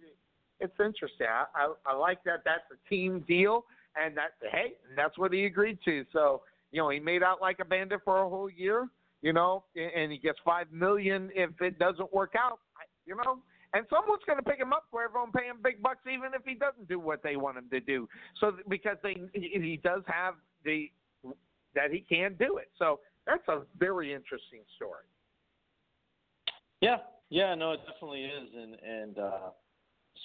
it's 0.62 0.80
interesting. 0.80 1.28
I, 1.28 1.46
I 1.54 1.74
I 1.86 1.96
like 1.96 2.24
that. 2.24 2.44
That's 2.46 2.64
a 2.72 2.90
team 2.90 3.26
deal, 3.28 3.66
and 3.96 4.16
that 4.16 4.32
hey, 4.52 4.76
that's 4.96 5.18
what 5.18 5.34
he 5.34 5.46
agreed 5.46 5.80
to. 5.86 6.06
So 6.14 6.44
you 6.76 6.82
know, 6.82 6.90
he 6.90 7.00
made 7.00 7.24
out 7.24 7.40
like 7.40 7.60
a 7.60 7.66
bandit 7.66 8.02
for 8.04 8.24
a 8.24 8.30
whole 8.30 8.50
year. 8.50 8.90
You 9.22 9.34
know, 9.34 9.64
and 9.76 10.12
he 10.12 10.20
gets 10.20 10.38
five 10.46 10.72
million 10.72 11.32
if 11.34 11.50
it 11.62 11.80
doesn't 11.80 12.14
work 12.14 12.34
out. 12.38 12.60
You 13.08 13.16
know, 13.16 13.40
and 13.74 13.86
someone's 13.90 14.22
going 14.28 14.38
to 14.38 14.44
pick 14.44 14.60
him 14.60 14.74
up 14.74 14.84
for 14.92 15.04
everyone 15.04 15.32
pay 15.32 15.46
him 15.46 15.58
big 15.64 15.82
bucks, 15.82 16.02
even 16.06 16.32
if 16.36 16.42
he 16.46 16.54
doesn't 16.54 16.88
do 16.88 17.00
what 17.00 17.24
they 17.24 17.38
want 17.38 17.58
him 17.58 17.68
to 17.72 17.80
do. 17.80 18.10
So 18.40 18.58
because 18.68 18.98
they 19.02 19.16
he 19.34 19.50
he 19.54 19.80
does 19.82 20.02
have 20.08 20.36
the 20.66 20.92
that 21.76 21.92
he 21.92 22.02
can 22.02 22.36
do 22.38 22.58
it. 22.58 22.70
So 22.78 23.00
that's 23.26 23.48
a 23.48 23.62
very 23.80 24.14
interesting 24.14 24.62
story. 24.76 25.06
Yeah, 26.82 26.98
yeah, 27.30 27.56
no, 27.56 27.72
it 27.72 27.80
definitely 27.88 28.26
is, 28.26 28.50
and 28.54 28.76
and 28.76 29.18
uh, 29.18 29.50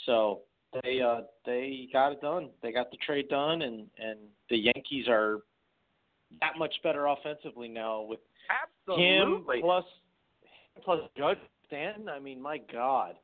so 0.05 0.41
they 0.83 1.01
uh, 1.01 1.23
they 1.47 1.89
got 1.93 2.13
it 2.13 2.21
done. 2.21 2.51
They 2.61 2.73
got 2.73 2.91
the 2.91 2.99
trade 2.99 3.29
done, 3.29 3.63
and 3.63 3.87
and 3.99 4.19
the 4.51 4.59
Yankees 4.59 5.07
are 5.09 5.41
that 6.41 6.53
much 6.59 6.75
better 6.83 7.07
offensively 7.07 7.69
now 7.69 8.03
with 8.03 8.21
Absolutely. 8.89 9.59
him 9.59 9.61
plus 9.63 9.85
plus 10.85 11.01
Judge 11.17 11.39
Stanton. 11.67 12.09
I 12.09 12.19
mean, 12.19 12.41
my 12.41 12.59
God. 12.73 13.15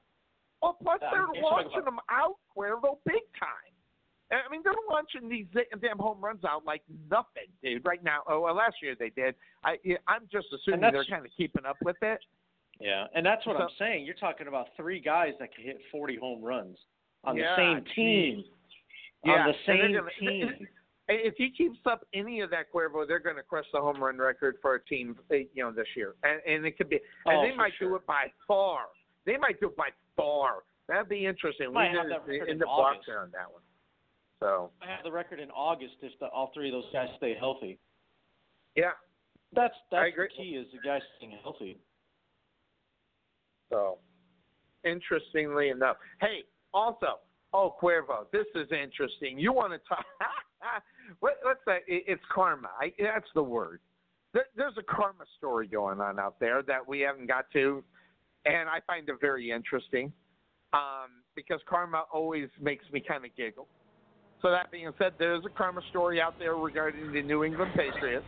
Well, 0.63 0.77
plus 0.83 0.99
they're 1.01 1.27
launching 1.43 1.85
them 1.85 1.99
out, 2.11 2.37
Cuervo, 2.57 2.99
big 3.05 3.23
time. 3.39 3.73
I 4.33 4.51
mean, 4.51 4.63
they're 4.65 4.73
launching 4.91 5.29
these 5.29 5.47
damn 5.81 5.99
home 5.99 6.21
runs 6.21 6.45
out 6.45 6.65
like 6.65 6.83
nothing, 7.09 7.47
dude. 7.63 7.85
Right 7.85 8.03
now, 8.03 8.23
oh, 8.29 8.41
well, 8.41 8.55
last 8.57 8.77
year 8.83 8.97
they 8.99 9.11
did. 9.11 9.37
I, 9.63 9.77
I'm 10.09 10.23
just 10.33 10.49
assuming 10.53 10.81
they're 10.93 11.05
kind 11.05 11.25
of 11.25 11.31
keeping 11.37 11.65
up 11.65 11.77
with 11.85 11.97
it. 12.03 12.19
Yeah, 12.81 13.07
and 13.15 13.25
that's 13.25 13.47
what 13.47 13.57
So- 13.57 13.63
I'm 13.65 13.69
saying. 13.79 14.05
You're 14.05 14.17
talking 14.17 14.49
about 14.49 14.69
three 14.77 15.01
guys 15.01 15.35
that 15.39 15.55
can 15.55 15.65
hit 15.65 15.79
40 15.93 16.17
home 16.17 16.43
runs 16.43 16.77
on 17.25 17.37
Yeah, 17.37 17.55
the 17.55 17.57
same 17.57 17.85
team. 17.95 18.45
Yeah, 19.25 19.33
on 19.33 19.47
the 19.49 19.55
same 19.67 19.95
gonna- 19.95 20.11
team. 20.19 20.67
If 21.09 21.35
he 21.37 21.51
keeps 21.51 21.79
up 21.87 22.05
any 22.13 22.41
of 22.41 22.51
that 22.51 22.73
Cuervo, 22.75 23.07
they're 23.07 23.21
going 23.21 23.37
to 23.37 23.43
crush 23.43 23.67
the 23.73 23.81
home 23.81 24.03
run 24.03 24.19
record 24.19 24.57
for 24.61 24.75
a 24.75 24.85
team, 24.85 25.17
eh, 25.31 25.45
you 25.55 25.63
know, 25.63 25.71
this 25.71 25.87
year. 25.95 26.15
And, 26.25 26.41
and 26.47 26.67
it 26.67 26.77
could 26.77 26.89
be, 26.89 26.99
and 27.27 27.39
Oh, 27.39 27.43
they 27.43 27.55
might 27.55 27.73
do 27.79 27.95
it 27.95 28.05
by 28.07 28.25
far. 28.49 28.87
They 29.25 29.37
might 29.37 29.61
do 29.61 29.69
it 29.69 29.77
by 29.77 29.91
far. 30.17 30.65
That'd 30.89 31.09
be 31.09 31.27
interesting. 31.27 31.73
Might 31.73 31.93
we 31.93 31.99
have 31.99 32.09
that 32.09 32.27
record 32.27 32.49
in 32.49 32.59
the 32.59 32.67
box 32.67 33.07
on 33.09 33.31
that 33.33 33.51
one. 33.51 33.63
So 34.41 34.71
I 34.83 34.91
have 34.91 35.05
the 35.05 35.13
record 35.13 35.41
in 35.41 35.51
August 35.51 35.95
if 36.03 36.13
the, 36.19 36.27
all 36.27 36.51
three 36.53 36.69
of 36.69 36.73
those 36.73 36.93
guys 36.93 37.09
stay 37.17 37.35
healthy. 37.39 37.79
yeah, 38.77 38.91
That's 39.53 39.75
that's 39.91 40.13
the 40.17 40.29
key 40.37 40.51
is 40.51 40.67
the 40.73 40.87
guys 40.87 41.01
staying 41.17 41.39
healthy. 41.43 41.79
So, 43.73 43.99
interestingly 44.85 45.71
enough, 45.71 45.97
hey, 46.21 46.45
also, 46.73 47.19
oh 47.57 47.75
Cuervo, 47.81 48.27
this 48.33 48.47
is 48.55 48.69
interesting. 48.71 49.39
You 49.39 49.53
want 49.53 49.73
to 49.73 49.79
talk? 49.89 50.05
what, 51.21 51.39
what's 51.43 51.61
that? 51.67 51.81
It, 51.89 52.05
it's 52.07 52.23
karma. 52.33 52.69
I, 52.79 52.93
that's 53.01 53.29
the 53.35 53.43
word. 53.43 53.81
There, 54.35 54.45
there's 54.57 54.75
a 54.79 54.83
karma 54.83 55.25
story 55.39 55.67
going 55.67 56.01
on 56.01 56.21
out 56.21 56.39
there 56.39 56.63
that 56.65 56.87
we 56.87 57.01
haven't 57.01 57.27
got 57.27 57.47
to, 57.55 57.83
and 58.45 58.69
I 58.69 58.81
find 58.87 59.09
it 59.09 59.15
very 59.21 59.51
interesting 59.51 60.13
um, 60.75 61.23
because 61.35 61.61
karma 61.69 62.05
always 62.13 62.49
makes 62.61 62.85
me 62.93 63.01
kind 63.01 63.25
of 63.25 63.35
giggle. 63.37 63.67
So 64.43 64.51
that 64.51 64.71
being 64.71 64.91
said, 64.99 65.15
there's 65.19 65.45
a 65.47 65.49
karma 65.49 65.81
story 65.89 66.21
out 66.21 66.39
there 66.39 66.57
regarding 66.57 67.11
the 67.13 67.23
New 67.23 67.43
England 67.43 67.73
Patriots, 67.75 68.27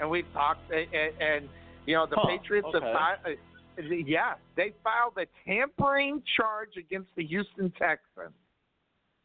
and 0.00 0.08
we've 0.08 0.32
talked, 0.32 0.70
and, 0.70 0.86
and 1.20 1.48
you 1.86 1.94
know 1.94 2.06
the 2.06 2.16
Huh, 2.16 2.38
Patriots 2.38 2.68
have 2.72 2.82
okay. 2.82 2.92
filed. 2.92 3.38
Yeah, 3.78 4.34
they 4.56 4.72
filed 4.82 5.16
a 5.18 5.26
tampering 5.48 6.22
charge 6.36 6.76
against 6.76 7.08
the 7.16 7.24
Houston 7.24 7.70
Texans. 7.78 8.34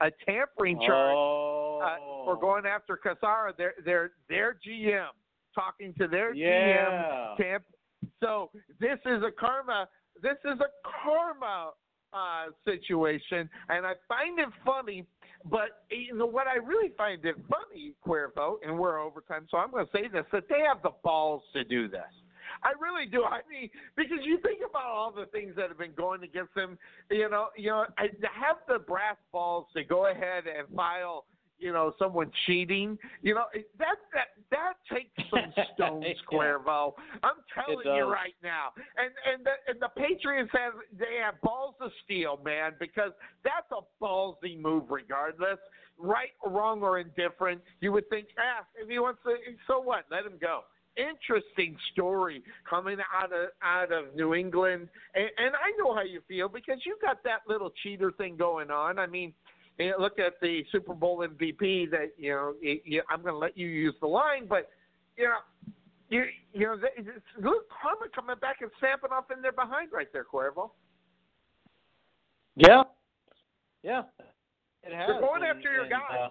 A 0.02 0.12
tampering 0.26 0.78
charge 0.80 1.16
Oh. 1.16 1.80
uh, 1.84 1.98
for 2.26 2.36
going 2.40 2.66
after 2.66 2.98
Caserio, 2.98 3.56
their 3.58 3.74
their 3.86 4.12
their 4.28 4.54
GM, 4.66 5.10
talking 5.56 5.94
to 5.96 6.08
their 6.08 6.34
Yeah. 6.34 7.36
GM. 7.36 7.38
Tamp- 7.38 7.66
so 8.20 8.52
this 8.80 9.00
is 9.06 9.24
a 9.24 9.32
karma. 9.32 9.88
This 10.22 10.38
is 10.46 10.60
a 10.60 10.70
karma 10.84 11.72
uh, 12.12 12.46
situation, 12.64 13.50
and 13.70 13.86
I 13.88 13.94
find 14.08 14.38
it 14.40 14.50
funny. 14.64 15.06
But 15.46 15.84
you 15.90 16.16
know 16.16 16.26
what? 16.28 16.48
I 16.48 16.56
really 16.56 16.90
find 16.98 17.24
it 17.26 17.36
funny, 17.50 17.96
Cuervo, 18.06 18.58
and 18.64 18.78
we're 18.78 19.00
overtime. 19.00 19.48
So 19.50 19.58
I'm 19.58 19.72
going 19.72 19.86
to 19.86 19.92
say 19.92 20.08
this: 20.08 20.26
that 20.32 20.48
they 20.48 20.60
have 20.62 20.82
the 20.84 20.92
balls 21.04 21.44
to 21.54 21.64
do 21.64 21.88
this. 21.88 22.02
I 22.64 22.74
really 22.80 23.06
do. 23.06 23.24
I 23.24 23.40
mean, 23.50 23.70
because 23.96 24.20
you 24.24 24.40
think 24.42 24.60
about 24.68 24.86
all 24.86 25.12
the 25.12 25.26
things 25.28 25.56
that 25.56 25.70
have 25.70 25.78
been 25.78 25.94
going 25.96 26.24
against 26.24 26.54
them. 26.56 26.78
You 27.10 27.30
know, 27.30 27.48
you 27.58 27.70
know, 27.70 27.86
I 27.98 28.10
have 28.34 28.58
the 28.68 28.80
brass 28.80 29.18
balls 29.32 29.68
to 29.76 29.84
go 29.84 30.08
ahead 30.08 30.44
and 30.46 30.68
file, 30.76 31.26
you 31.64 31.72
know 31.72 31.94
someone 31.98 32.30
cheating. 32.46 32.98
You 33.22 33.36
know 33.36 33.46
that 33.80 33.96
that 34.14 34.28
that 34.52 34.74
takes 34.92 35.12
some 35.30 35.54
stones, 35.76 36.06
Yeah. 36.06 36.14
Cuervo. 36.38 36.94
I'm 37.24 37.40
telling 37.56 37.96
you 37.96 38.06
right 38.12 38.36
now. 38.44 38.70
And 38.98 39.12
and 39.32 39.46
the 39.46 39.72
and 39.72 39.80
the 39.82 39.90
Patriots 39.96 40.52
have 40.54 40.74
they 40.98 41.20
have 41.24 41.40
balls 41.42 41.76
of 41.80 41.92
steel, 42.04 42.40
man, 42.44 42.74
because 42.80 43.12
that's 43.44 43.68
a 43.72 44.04
ballsy 44.04 44.60
move, 44.60 44.84
regardless, 44.90 45.60
right, 45.98 46.32
wrong, 46.46 46.82
or 46.82 47.00
indifferent. 47.00 47.62
You 47.80 47.92
would 47.94 48.10
think, 48.10 48.28
ah, 48.38 48.66
if 48.76 48.90
he 48.90 49.00
wants 49.00 49.22
to, 49.24 49.36
so 49.68 49.80
what? 49.80 50.06
Let 50.12 50.26
him 50.26 50.38
go. 50.40 50.62
Interesting 50.96 51.76
story 51.92 52.44
coming 52.70 52.98
out 53.16 53.32
of 53.34 53.50
out 53.64 53.92
of 53.92 54.14
New 54.16 54.36
England, 54.36 54.88
and, 55.16 55.26
and 55.38 55.56
I 55.56 55.72
know 55.80 55.96
how 55.96 56.04
you 56.04 56.22
feel 56.28 56.48
because 56.50 56.80
you 56.86 56.98
got 57.02 57.24
that 57.24 57.42
little 57.48 57.72
cheater 57.82 58.12
thing 58.12 58.38
going 58.38 58.70
on. 58.70 59.00
I 59.00 59.08
mean, 59.08 59.34
look 59.98 60.20
at 60.20 60.34
the 60.40 60.64
Super 60.72 60.94
Bowl 60.94 61.26
MVP 61.28 61.90
that 61.92 62.12
you 62.18 62.30
know. 62.32 62.54
it- 62.62 62.84
you, 62.86 63.02
I'm 63.10 63.22
going 63.24 63.34
to 63.34 63.38
let 63.40 63.58
you 63.58 63.68
use 63.68 63.96
the 64.02 64.08
line, 64.08 64.46
but 64.48 64.70
you 65.18 65.24
know, 65.26 65.38
you 66.10 66.26
you 66.54 66.68
know, 66.68 66.78
it's 66.96 67.08
look 67.42 67.64
karma 67.70 68.06
coming 68.14 68.36
back 68.40 68.58
and 68.62 68.70
stamping 68.78 69.12
off 69.12 69.32
in 69.36 69.42
their 69.42 69.52
behind 69.52 69.92
right 69.92 70.08
there, 70.14 70.26
Cuervo. 70.32 70.70
Yeah. 72.56 72.84
Yeah. 73.82 74.04
It 74.84 74.94
has. 74.94 75.08
They're 75.10 75.22
going 75.22 75.42
and- 75.44 75.58
after 75.58 75.72
your 75.74 75.82
and, 75.84 75.90
guy. 75.92 76.18
uh, 76.18 76.30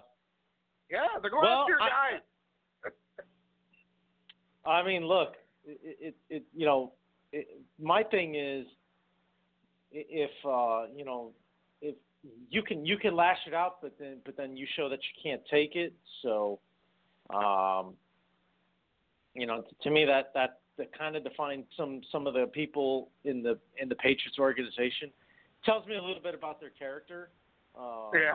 Yeah, 0.89 0.99
they're 1.21 1.31
going 1.31 1.43
Well, 1.43 1.61
after 1.61 1.71
your 1.73 1.81
I- 1.81 1.89
guy. 1.89 2.19
I 4.65 4.83
mean, 4.83 5.05
look, 5.05 5.33
it, 5.65 5.79
it, 5.99 6.15
it 6.29 6.43
you 6.55 6.65
know, 6.65 6.93
it, 7.31 7.47
my 7.81 8.03
thing 8.03 8.35
is, 8.35 8.65
if 9.91 10.31
uh, 10.45 10.85
you 10.95 11.05
know, 11.05 11.31
if 11.81 11.95
you 12.49 12.61
can 12.63 12.85
you 12.85 12.97
can 12.97 13.15
lash 13.15 13.39
it 13.47 13.53
out, 13.53 13.81
but 13.81 13.93
then 13.99 14.17
but 14.25 14.35
then 14.37 14.55
you 14.57 14.65
show 14.75 14.89
that 14.89 14.99
you 14.99 15.21
can't 15.31 15.41
take 15.51 15.75
it. 15.75 15.93
So, 16.21 16.59
um, 17.33 17.93
you 19.35 19.45
know, 19.45 19.63
to 19.81 19.89
me 19.91 20.05
that 20.05 20.31
that 20.33 20.59
that 20.77 20.97
kind 20.97 21.15
of 21.15 21.23
defines 21.23 21.65
some 21.77 22.01
some 22.11 22.25
of 22.27 22.33
the 22.33 22.47
people 22.47 23.09
in 23.25 23.43
the 23.43 23.59
in 23.77 23.89
the 23.89 23.95
Patriots 23.95 24.37
organization. 24.39 25.11
Tells 25.65 25.87
me 25.87 25.95
a 25.95 26.01
little 26.01 26.21
bit 26.21 26.35
about 26.35 26.59
their 26.59 26.71
character. 26.71 27.29
Uh, 27.77 28.09
Yeah, 28.13 28.33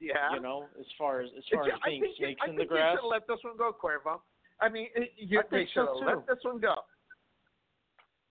yeah. 0.00 0.34
You 0.34 0.40
know, 0.40 0.66
as 0.80 0.86
far 0.98 1.20
as 1.20 1.30
as 1.36 1.44
far 1.52 1.64
as 1.64 1.72
I 1.84 1.88
being 1.90 2.02
you- 2.02 2.14
snakes 2.18 2.40
I 2.44 2.50
in 2.50 2.56
the 2.56 2.60
think 2.62 2.70
you 2.70 2.76
grass. 2.76 2.98
should 3.00 3.06
let 3.08 3.26
this 3.28 3.38
one 3.42 3.56
go, 3.56 3.72
Cuervo. 3.72 4.20
I 4.60 4.68
mean, 4.68 4.88
it- 4.94 5.12
you, 5.16 5.40
I 5.40 5.42
think 5.44 5.68
so, 5.74 5.98
too. 6.00 6.06
let 6.06 6.26
this 6.26 6.38
one 6.42 6.60
go. 6.60 6.74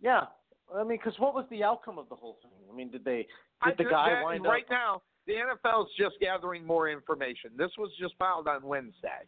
Yeah, 0.02 0.26
I 0.74 0.84
mean, 0.84 0.98
because 0.98 1.18
what 1.20 1.34
was 1.34 1.46
the 1.50 1.64
outcome 1.64 1.98
of 1.98 2.10
the 2.10 2.16
whole 2.16 2.38
thing? 2.42 2.52
I 2.72 2.76
mean, 2.76 2.92
did 2.92 3.04
they 3.06 3.28
I 3.62 3.70
did 3.70 3.78
the 3.78 3.84
think 3.84 3.92
guy 3.92 4.10
that 4.10 4.24
wind 4.26 4.44
right 4.44 4.64
up? 4.66 4.70
now? 4.70 5.02
The 5.28 5.34
NFL's 5.34 5.90
just 5.98 6.20
gathering 6.20 6.66
more 6.66 6.90
information. 6.90 7.52
This 7.58 7.72
was 7.78 7.90
just 8.00 8.14
filed 8.20 8.48
on 8.48 8.62
Wednesday. 8.64 9.26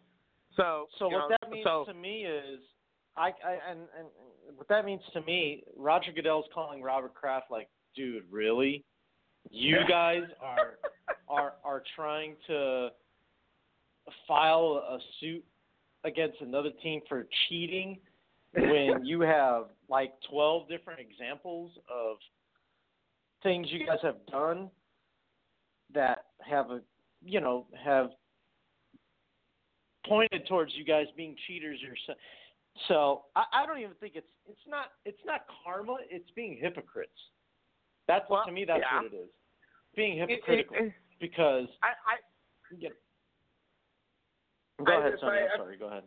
So, 0.55 0.87
So 0.99 1.05
what 1.05 1.11
know, 1.11 1.27
that 1.41 1.49
means 1.49 1.63
so, 1.65 1.85
to 1.87 1.93
me 1.93 2.25
is, 2.25 2.59
I, 3.15 3.29
I 3.29 3.57
and, 3.71 3.79
and 3.97 4.07
and 4.47 4.57
what 4.57 4.67
that 4.67 4.85
means 4.85 5.01
to 5.13 5.21
me, 5.21 5.63
Roger 5.75 6.11
Goodell's 6.11 6.45
calling 6.53 6.81
Robert 6.81 7.13
Kraft 7.13 7.49
like, 7.51 7.69
dude, 7.95 8.23
really? 8.29 8.83
You 9.49 9.77
guys 9.87 10.23
are 10.41 10.77
are 11.27 11.53
are 11.63 11.83
trying 11.95 12.35
to 12.47 12.89
file 14.27 14.83
a 14.87 14.99
suit 15.19 15.43
against 16.07 16.41
another 16.41 16.71
team 16.81 17.01
for 17.07 17.27
cheating 17.47 17.99
when 18.53 19.05
you 19.05 19.21
have 19.21 19.65
like 19.89 20.13
12 20.29 20.67
different 20.67 20.99
examples 20.99 21.71
of 21.93 22.17
things 23.43 23.67
you 23.69 23.85
guys 23.85 23.99
have 24.01 24.25
done 24.31 24.69
that 25.93 26.25
have 26.39 26.71
a 26.71 26.81
you 27.23 27.39
know 27.39 27.65
have 27.83 28.09
pointed 30.07 30.47
towards 30.47 30.71
you 30.75 30.83
guys 30.83 31.05
being 31.15 31.35
cheaters 31.45 31.79
or 31.87 31.95
so. 32.07 32.13
So 32.87 33.23
I, 33.35 33.43
I 33.53 33.65
don't 33.65 33.79
even 33.79 33.93
think 33.99 34.13
it's 34.15 34.27
it's 34.47 34.59
not 34.67 34.85
it's 35.05 35.19
not 35.25 35.41
karma. 35.63 35.97
It's 36.09 36.29
being 36.35 36.57
hypocrites. 36.59 37.11
That's 38.07 38.25
to 38.45 38.51
me 38.51 38.65
that's 38.65 38.83
yeah. 38.89 39.01
what 39.01 39.13
it 39.13 39.15
is. 39.15 39.29
Being 39.95 40.17
It- 40.19 40.29
it- 40.29 40.29
hypocritical 40.29 40.77
it- 40.87 40.93
because 41.19 41.67
I, 41.83 41.87
I 41.87 42.75
you 42.77 42.89
go 44.85 44.93
I 44.93 44.99
ahead, 44.99 45.13
Sonny. 45.19 45.37
I'm 45.39 45.57
sorry. 45.57 45.77
Go 45.77 45.87
ahead. 45.87 46.03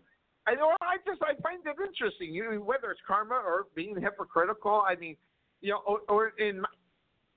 I 0.47 0.55
know. 0.55 0.71
I 0.81 0.97
just 1.07 1.23
I 1.23 1.41
find 1.43 1.61
it 1.65 1.77
interesting. 1.81 2.35
You 2.35 2.51
know, 2.51 2.61
whether 2.61 2.91
it's 2.91 3.01
karma 3.07 3.35
or 3.35 3.67
being 3.75 4.01
hypocritical. 4.01 4.83
I 4.87 4.97
mean, 4.97 5.17
you 5.61 5.71
know, 5.71 5.83
or, 5.87 6.01
or 6.09 6.33
in 6.39 6.63
my, 6.63 6.69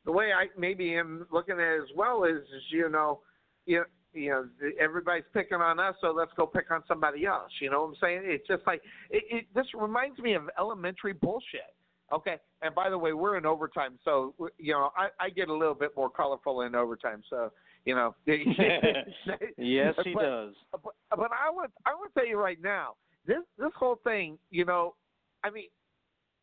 the 0.05 0.11
way 0.11 0.31
I 0.33 0.47
maybe 0.57 0.95
am 0.95 1.27
looking 1.31 1.55
at 1.55 1.59
it 1.59 1.83
as 1.83 1.95
well 1.95 2.23
is, 2.23 2.37
is 2.37 2.63
you 2.71 2.89
know, 2.89 3.21
you 3.65 3.83
you 4.13 4.29
know, 4.29 4.47
everybody's 4.79 5.23
picking 5.33 5.57
on 5.57 5.79
us, 5.79 5.95
so 5.99 6.11
let's 6.11 6.31
go 6.37 6.45
pick 6.45 6.69
on 6.69 6.83
somebody 6.87 7.25
else. 7.25 7.51
You 7.59 7.71
know 7.71 7.81
what 7.81 7.87
I'm 7.87 7.95
saying? 8.01 8.21
It's 8.25 8.47
just 8.47 8.61
like 8.67 8.81
it. 9.09 9.23
it 9.29 9.45
this 9.55 9.65
reminds 9.73 10.19
me 10.19 10.33
of 10.33 10.49
elementary 10.59 11.13
bullshit. 11.13 11.73
Okay, 12.11 12.35
and 12.61 12.75
by 12.75 12.89
the 12.89 12.97
way, 12.97 13.13
we're 13.13 13.37
in 13.37 13.45
overtime, 13.45 13.97
so 14.03 14.35
you 14.57 14.73
know 14.73 14.91
I, 14.95 15.07
I 15.19 15.29
get 15.29 15.49
a 15.49 15.53
little 15.53 15.73
bit 15.73 15.91
more 15.97 16.09
colorful 16.09 16.61
in 16.61 16.75
overtime. 16.75 17.23
So 17.29 17.51
you 17.85 17.95
know, 17.95 18.15
yes, 18.25 19.93
he 20.03 20.13
But- 20.13 20.21
does. 20.23 20.53
but, 20.71 20.81
but 21.09 21.29
I 21.31 21.49
want 21.51 21.71
I 21.85 21.93
want 21.93 22.13
to 22.13 22.19
tell 22.19 22.27
you 22.27 22.37
right 22.39 22.61
now, 22.61 22.95
this 23.25 23.39
this 23.57 23.71
whole 23.77 23.99
thing, 24.03 24.37
you 24.51 24.65
know, 24.65 24.95
I 25.43 25.49
mean, 25.49 25.67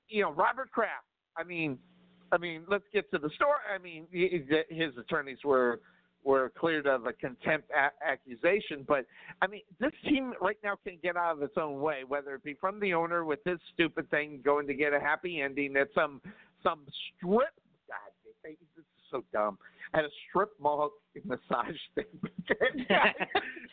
you 0.08 0.22
know, 0.22 0.32
Robert 0.32 0.70
Kraft. 0.70 1.04
I 1.36 1.44
mean, 1.44 1.78
I 2.32 2.38
mean, 2.38 2.62
let's 2.68 2.84
get 2.92 3.10
to 3.12 3.18
the 3.18 3.30
story. 3.30 3.58
I 3.72 3.78
mean, 3.78 4.06
he- 4.10 4.44
he- 4.48 4.74
his 4.74 4.96
attorneys 4.96 5.38
were 5.44 5.80
were 6.22 6.50
cleared 6.58 6.86
of 6.86 7.06
a 7.06 7.14
contempt 7.14 7.70
a- 7.70 8.06
accusation, 8.06 8.84
but 8.86 9.06
I 9.40 9.46
mean, 9.46 9.62
this 9.78 9.92
team 10.04 10.34
right 10.42 10.58
now 10.62 10.76
can 10.84 10.98
get 11.02 11.16
out 11.16 11.36
of 11.36 11.42
its 11.42 11.56
own 11.56 11.80
way, 11.80 12.04
whether 12.06 12.34
it 12.34 12.42
be 12.44 12.52
from 12.54 12.78
the 12.78 12.92
owner 12.92 13.24
with 13.24 13.42
this 13.44 13.58
stupid 13.72 14.10
thing 14.10 14.42
going 14.44 14.66
to 14.66 14.74
get 14.74 14.92
a 14.92 15.00
happy 15.00 15.40
ending 15.40 15.76
at 15.76 15.88
some 15.94 16.20
some 16.62 16.80
strip. 17.16 17.48
God, 19.12 19.18
this 19.20 19.22
is 19.22 19.32
so 19.32 19.38
dumb. 19.38 19.58
At 19.92 20.04
a 20.04 20.08
strip 20.28 20.50
mall 20.60 20.90
massage 21.24 21.74
thing. 21.96 22.04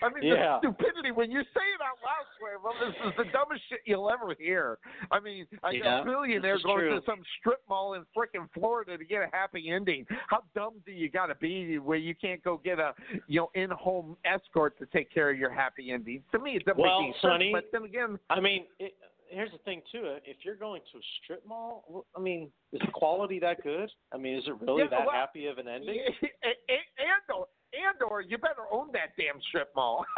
I 0.02 0.10
mean, 0.14 0.24
Yeah. 0.24 0.60
the 0.62 0.74
stupidity 0.74 1.12
when 1.12 1.30
you 1.30 1.42
say 1.42 1.62
it 1.76 1.82
out 1.82 1.98
loud, 2.04 2.26
swear, 2.40 2.58
well, 2.64 2.74
this 2.80 2.96
is 3.06 3.14
the 3.18 3.32
dumbest 3.32 3.62
shit 3.70 3.80
you'll 3.86 4.10
ever 4.10 4.34
hear. 4.40 4.80
I 5.12 5.20
mean, 5.20 5.46
I 5.64 5.72
Yeah, 5.72 6.02
a 6.02 6.06
billionaire 6.06 6.58
going 6.64 6.80
true. 6.80 7.00
to 7.00 7.06
some 7.06 7.20
strip 7.40 7.62
mall 7.70 7.94
in 7.94 8.04
frickin' 8.18 8.50
Florida 8.54 8.98
to 8.98 9.06
get 9.06 9.22
a 9.22 9.30
happy 9.32 9.70
ending. 9.70 10.06
How 10.28 10.44
dumb 10.56 10.76
do 10.86 10.92
you 10.92 11.10
got 11.10 11.28
to 11.28 11.36
be 11.36 11.78
where 11.78 11.98
you 12.00 12.16
can't 12.16 12.44
go 12.44 12.58
get 12.64 12.80
a 12.80 12.94
you 13.28 13.40
know 13.42 13.52
in-home 13.54 14.18
escort 14.26 14.78
to 14.80 14.86
take 14.88 15.12
care 15.14 15.30
of 15.30 15.38
your 15.38 15.52
happy 15.52 15.92
ending? 15.92 16.24
To 16.32 16.40
me, 16.40 16.56
it 16.56 16.66
doesn't 16.66 16.82
Well, 16.82 17.02
make 17.02 17.10
any 17.10 17.16
Sonny. 17.22 17.52
But 17.54 17.66
then 17.72 17.84
again, 17.84 18.18
I 18.30 18.40
mean, 18.40 18.66
it, 18.80 18.94
here's 19.30 19.52
the 19.52 19.58
thing 19.60 19.82
too. 19.92 20.16
If 20.26 20.38
you're 20.44 20.56
going 20.56 20.82
to 20.92 20.98
a 20.98 21.02
strip 21.24 21.46
mall, 21.48 22.06
I 22.16 22.20
mean, 22.20 22.50
is 22.74 22.82
the 22.86 22.92
quality 22.92 23.40
that 23.40 23.64
good? 23.64 23.90
I 24.14 24.18
mean, 24.18 24.38
is 24.38 24.44
it 24.48 24.60
really 24.62 24.84
Yeah, 24.84 24.90
that 24.92 25.08
well, 25.08 25.16
happy 25.16 25.48
of 25.48 25.58
an 25.58 25.68
ending? 25.68 26.00
and 26.22 27.28
or 27.34 27.48
and 27.74 28.02
or 28.10 28.22
you 28.22 28.38
better 28.38 28.66
own 28.72 28.90
that 28.94 29.12
damn 29.18 29.42
strip 29.50 29.70
mall. 29.76 30.06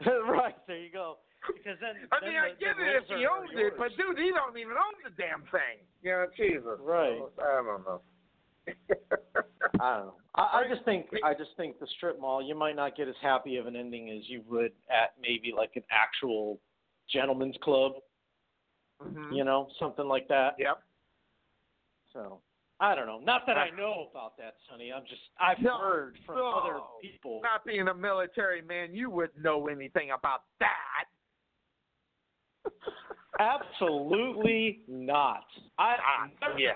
right 0.06 0.54
there 0.66 0.78
you 0.78 0.92
go. 0.92 1.18
Because 1.46 1.78
then, 1.80 1.94
I 2.12 2.18
then 2.20 2.30
mean, 2.30 2.38
I 2.38 2.50
the, 2.50 2.60
get 2.60 2.76
the 2.76 2.84
it 2.84 3.02
if 3.02 3.10
rules 3.10 3.20
he 3.20 3.26
owns 3.26 3.50
it, 3.54 3.72
but 3.78 3.88
dude, 3.96 4.18
he 4.18 4.30
don't 4.30 4.58
even 4.58 4.74
own 4.74 4.96
the 5.04 5.14
damn 5.16 5.42
thing. 5.50 5.80
You 6.02 6.10
know, 6.10 6.26
Jesus. 6.36 6.78
Right. 6.80 7.18
I 7.38 7.62
don't 7.62 7.84
know. 7.86 8.00
I 9.80 9.96
don't 9.96 10.06
know. 10.06 10.14
I, 10.34 10.42
I 10.60 10.62
just 10.68 10.84
think 10.84 11.06
I 11.24 11.32
just 11.34 11.50
think 11.56 11.78
the 11.80 11.86
strip 11.96 12.20
mall 12.20 12.42
you 12.42 12.54
might 12.54 12.76
not 12.76 12.96
get 12.96 13.08
as 13.08 13.14
happy 13.22 13.56
of 13.56 13.66
an 13.66 13.76
ending 13.76 14.10
as 14.10 14.28
you 14.28 14.42
would 14.48 14.72
at 14.90 15.14
maybe 15.20 15.52
like 15.56 15.72
an 15.76 15.84
actual 15.90 16.60
gentleman's 17.10 17.56
club. 17.62 17.92
Mhm. 19.02 19.32
You 19.36 19.44
know, 19.44 19.68
something 19.78 20.06
like 20.08 20.26
that. 20.28 20.56
Yep. 20.58 20.82
So 22.12 22.40
I 22.80 22.94
don't 22.94 23.06
know. 23.06 23.18
Not 23.20 23.46
that 23.46 23.56
I 23.58 23.70
know 23.70 24.08
about 24.10 24.36
that, 24.38 24.56
Sonny. 24.68 24.92
I'm 24.92 25.04
just 25.06 25.20
I've 25.38 25.60
No, 25.60 25.78
heard 25.78 26.18
from 26.26 26.36
no. 26.36 26.48
other 26.50 26.80
people. 27.00 27.40
Not 27.42 27.64
being 27.64 27.88
a 27.88 27.94
military 27.94 28.62
man, 28.62 28.94
you 28.94 29.10
wouldn't 29.10 29.42
know 29.42 29.68
anything 29.68 30.10
about 30.12 30.42
that. 30.60 31.04
Absolutely 33.40 34.80
not. 34.88 35.44
I, 35.78 35.96
I've 36.24 36.30
never 36.40 36.54
Ah, 36.54 36.56
yeah. 36.58 36.72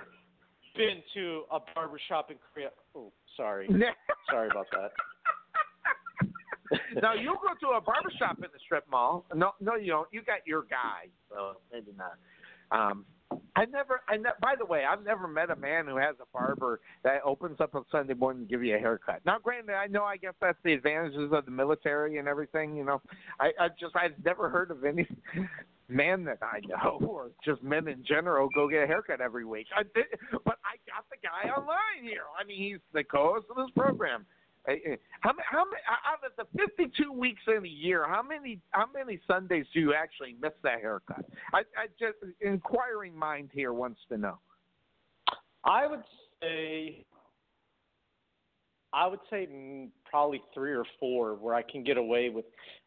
been 0.77 1.03
to 1.15 1.45
a 1.51 1.59
barber 1.75 1.99
shop 2.09 2.31
in 2.31 2.39
Korea. 2.53 2.71
Oh, 2.95 3.13
sorry. 3.37 3.69
sorry 4.31 4.49
about 4.49 4.67
that. 4.73 4.93
Now 7.03 7.15
you'll 7.15 7.35
go 7.35 7.55
to 7.61 7.77
a 7.77 7.81
barber 7.81 8.11
shop 8.19 8.37
in 8.37 8.51
the 8.53 8.59
strip 8.65 8.89
mall. 8.91 9.25
No, 9.35 9.53
no, 9.61 9.77
you 9.77 9.89
don't. 9.89 10.09
You 10.13 10.23
got 10.23 10.47
your 10.47 10.63
guy, 10.63 11.09
so 11.31 11.55
maybe 11.73 11.93
not. 11.97 12.17
Um, 12.71 13.05
I 13.57 13.65
never. 13.67 14.01
I 14.09 14.17
ne- 14.17 14.39
by 14.41 14.55
the 14.59 14.65
way, 14.65 14.85
I've 14.85 15.05
never 15.05 15.29
met 15.29 15.51
a 15.51 15.57
man 15.57 15.87
who 15.87 15.97
has 15.97 16.17
a 16.21 16.27
barber 16.33 16.81
that 17.05 17.21
opens 17.25 17.61
up 17.61 17.75
on 17.75 17.85
Sunday 17.91 18.15
morning 18.15 18.43
and 18.43 18.51
give 18.51 18.65
you 18.65 18.77
a 18.77 18.79
haircut. 18.79 19.21
Now, 19.25 19.39
granted, 19.39 19.75
I 19.75 19.87
know. 19.87 20.05
I 20.05 20.17
guess 20.17 20.35
that's 20.41 20.59
the 20.65 20.73
advantages 20.73 21.31
of 21.33 21.45
the 21.45 21.51
military 21.51 22.19
and 22.19 22.29
everything. 22.29 22.77
You 22.77 22.85
know, 22.85 23.03
I, 23.41 23.51
I 23.61 23.69
just 23.79 23.95
I've 23.97 24.13
never 24.25 24.49
heard 24.49 24.71
of 24.71 24.85
any 24.85 25.07
man 25.89 26.25
that 26.25 26.39
I 26.43 26.61
know, 26.67 26.99
or 27.07 27.31
just 27.45 27.63
men 27.63 27.89
in 27.89 28.05
general, 28.07 28.49
go 28.55 28.69
get 28.69 28.85
a 28.85 28.87
haircut 28.87 29.21
every 29.21 29.45
week. 29.45 29.67
I 29.77 29.83
did, 29.83 30.07
but 30.45 30.59
I 30.65 30.77
got 30.87 31.05
the 31.11 31.17
guy 31.23 31.51
online 31.51 32.03
here. 32.03 32.25
I 32.41 32.45
mean, 32.47 32.59
he's 32.59 32.81
the 32.93 33.05
co-host 33.05 33.47
of 33.51 33.57
this 33.57 33.73
program. 33.77 34.27
How? 34.67 35.33
How? 35.51 35.65
Out 36.07 36.21
of 36.25 36.33
the 36.37 36.59
52 36.77 37.13
weeks 37.13 37.43
in 37.49 37.65
a 37.65 37.69
year, 37.69 38.07
how 38.09 38.23
many? 38.23 38.61
How 38.71 38.87
many 38.93 39.21
Sundays 39.27 39.67
do 39.75 39.81
you 39.81 39.95
actually 39.95 40.37
miss 40.41 40.53
that 40.63 40.81
haircut? 40.81 41.25
I, 41.53 41.61
I 41.77 41.87
just 41.99 42.17
inquiring 42.41 43.17
mind 43.17 43.51
here 43.53 43.73
wants 43.73 44.01
to 44.09 44.19
know. 44.19 44.39
I 45.65 45.87
would 45.87 46.03
say, 46.41 47.05
I 48.93 49.07
would 49.07 49.21
say 49.31 49.89
probably 50.09 50.43
three 50.55 50.75
or 50.75 50.85
four 51.01 51.35
where 51.35 51.55
I 51.55 51.63
can 51.63 51.83
get 51.83 51.97
away 51.97 52.29
with 52.29 52.45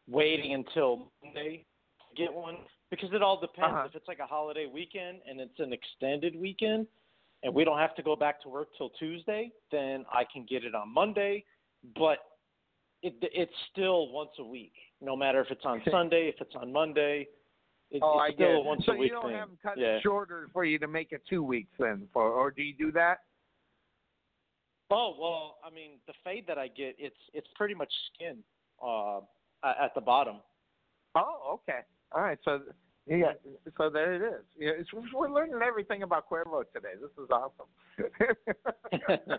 waiting 0.08 0.54
until 0.54 1.10
Monday 1.22 1.66
to 2.08 2.22
get 2.22 2.32
one 2.32 2.56
because 2.90 3.10
it 3.12 3.22
all 3.22 3.40
depends. 3.40 3.74
Uh-huh. 3.74 3.86
If 3.88 3.94
it's 3.96 4.08
like 4.08 4.18
a 4.18 4.26
holiday 4.26 4.66
weekend 4.72 5.18
and 5.28 5.40
it's 5.40 5.58
an 5.58 5.72
extended 5.72 6.36
weekend, 6.36 6.86
and 7.42 7.54
we 7.54 7.64
don't 7.64 7.78
have 7.78 7.94
to 7.96 8.02
go 8.02 8.16
back 8.16 8.42
to 8.42 8.48
work 8.48 8.68
till 8.78 8.90
Tuesday, 8.90 9.50
then 9.70 10.04
I 10.12 10.24
can 10.32 10.46
get 10.48 10.64
it 10.64 10.74
on 10.74 10.92
Monday. 10.92 11.44
But 11.94 12.18
it, 13.02 13.14
it's 13.20 13.52
still 13.72 14.10
once 14.10 14.30
a 14.38 14.44
week, 14.44 14.72
no 15.00 15.16
matter 15.16 15.40
if 15.40 15.50
it's 15.50 15.64
on 15.64 15.82
Sunday, 15.90 16.32
if 16.34 16.40
it's 16.40 16.54
on 16.54 16.72
Monday. 16.72 17.28
It, 17.90 18.02
oh, 18.02 18.18
it's 18.18 18.32
I 18.32 18.34
still 18.34 18.46
get 18.46 18.56
a 18.56 18.60
once 18.60 18.82
So 18.86 18.92
a 18.92 18.96
week 18.96 19.10
you 19.10 19.14
don't 19.14 19.26
thing. 19.26 19.36
have 19.36 19.48
them 19.48 19.58
cut 19.62 19.78
yeah. 19.78 20.00
shorter 20.02 20.48
for 20.52 20.64
you 20.64 20.78
to 20.80 20.88
make 20.88 21.12
it 21.12 21.22
two 21.28 21.42
weeks 21.42 21.70
then, 21.78 22.08
for 22.12 22.28
or 22.30 22.50
do 22.50 22.62
you 22.62 22.74
do 22.74 22.90
that? 22.92 23.18
Oh 24.90 25.14
well, 25.20 25.58
I 25.64 25.72
mean 25.72 25.98
the 26.06 26.14
fade 26.24 26.44
that 26.48 26.58
I 26.58 26.68
get, 26.68 26.96
it's 26.98 27.16
it's 27.32 27.48
pretty 27.54 27.74
much 27.74 27.92
skin 28.14 28.38
uh, 28.84 29.20
at 29.62 29.94
the 29.94 30.00
bottom. 30.00 30.36
Oh, 31.14 31.60
okay. 31.62 31.80
All 32.12 32.22
right. 32.22 32.38
So 32.44 32.60
yeah, 33.06 33.32
so 33.78 33.88
there 33.88 34.14
it 34.14 34.22
is. 34.22 34.44
Yeah, 34.58 34.70
it's, 34.78 34.88
we're 35.14 35.30
learning 35.30 35.60
everything 35.64 36.02
about 36.02 36.28
Cuervo 36.28 36.64
today. 36.74 36.94
This 37.00 37.10
is 37.22 37.30
awesome. 37.30 37.66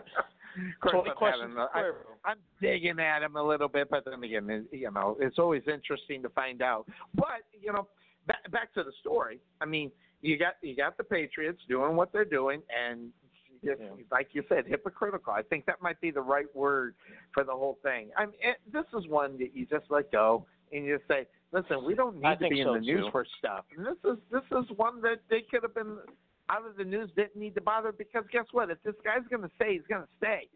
Of 0.58 0.80
course, 0.80 0.92
20 0.92 1.10
I'm 1.10 1.16
questions 1.16 1.42
having 1.42 1.54
for 1.54 1.62
a- 1.62 1.78
I- 1.78 1.82
Cuervo. 1.82 2.18
I'm 2.24 2.38
digging 2.60 2.98
at 2.98 3.22
him 3.22 3.36
a 3.36 3.42
little 3.42 3.68
bit, 3.68 3.88
but 3.90 4.04
then 4.04 4.22
again, 4.22 4.66
you 4.72 4.90
know, 4.90 5.16
it's 5.20 5.38
always 5.38 5.62
interesting 5.66 6.22
to 6.22 6.28
find 6.30 6.62
out. 6.62 6.86
But 7.14 7.44
you 7.52 7.72
know, 7.72 7.88
back 8.26 8.50
back 8.50 8.74
to 8.74 8.82
the 8.82 8.92
story. 9.00 9.40
I 9.60 9.64
mean, 9.64 9.90
you 10.20 10.36
got 10.38 10.54
you 10.62 10.76
got 10.76 10.96
the 10.96 11.04
Patriots 11.04 11.60
doing 11.68 11.96
what 11.96 12.12
they're 12.12 12.24
doing, 12.24 12.62
and 12.76 13.12
just, 13.64 13.80
like 14.10 14.28
you 14.32 14.44
said, 14.48 14.66
hypocritical. 14.66 15.32
I 15.32 15.42
think 15.42 15.66
that 15.66 15.82
might 15.82 16.00
be 16.00 16.10
the 16.10 16.20
right 16.20 16.46
word 16.54 16.94
for 17.32 17.44
the 17.44 17.52
whole 17.52 17.78
thing. 17.82 18.10
I 18.16 18.26
mean, 18.26 18.34
it, 18.40 18.58
this 18.72 18.84
is 18.96 19.08
one 19.08 19.38
that 19.38 19.54
you 19.54 19.66
just 19.66 19.86
let 19.90 20.12
go 20.12 20.46
and 20.72 20.84
you 20.84 20.96
just 20.96 21.08
say, 21.08 21.26
"Listen, 21.52 21.84
we 21.84 21.94
don't 21.94 22.24
I 22.24 22.30
need 22.30 22.34
to 22.36 22.40
think 22.40 22.54
be 22.54 22.60
in 22.60 22.66
so, 22.66 22.74
the 22.74 22.80
news 22.80 23.06
for 23.10 23.24
stuff." 23.38 23.64
And 23.76 23.86
this 23.86 23.96
is 24.04 24.18
this 24.30 24.42
is 24.52 24.64
one 24.76 25.00
that 25.02 25.20
they 25.30 25.42
could 25.42 25.62
have 25.62 25.74
been 25.74 25.98
out 26.50 26.66
of 26.66 26.76
the 26.76 26.84
news, 26.84 27.10
didn't 27.16 27.36
need 27.36 27.54
to 27.54 27.60
bother 27.60 27.92
because 27.92 28.24
guess 28.32 28.46
what? 28.52 28.70
If 28.70 28.82
this 28.82 28.94
guy's 29.04 29.26
going 29.30 29.42
to 29.42 29.50
stay, 29.56 29.74
he's 29.74 29.86
going 29.88 30.02
to 30.02 30.08
stay. 30.18 30.48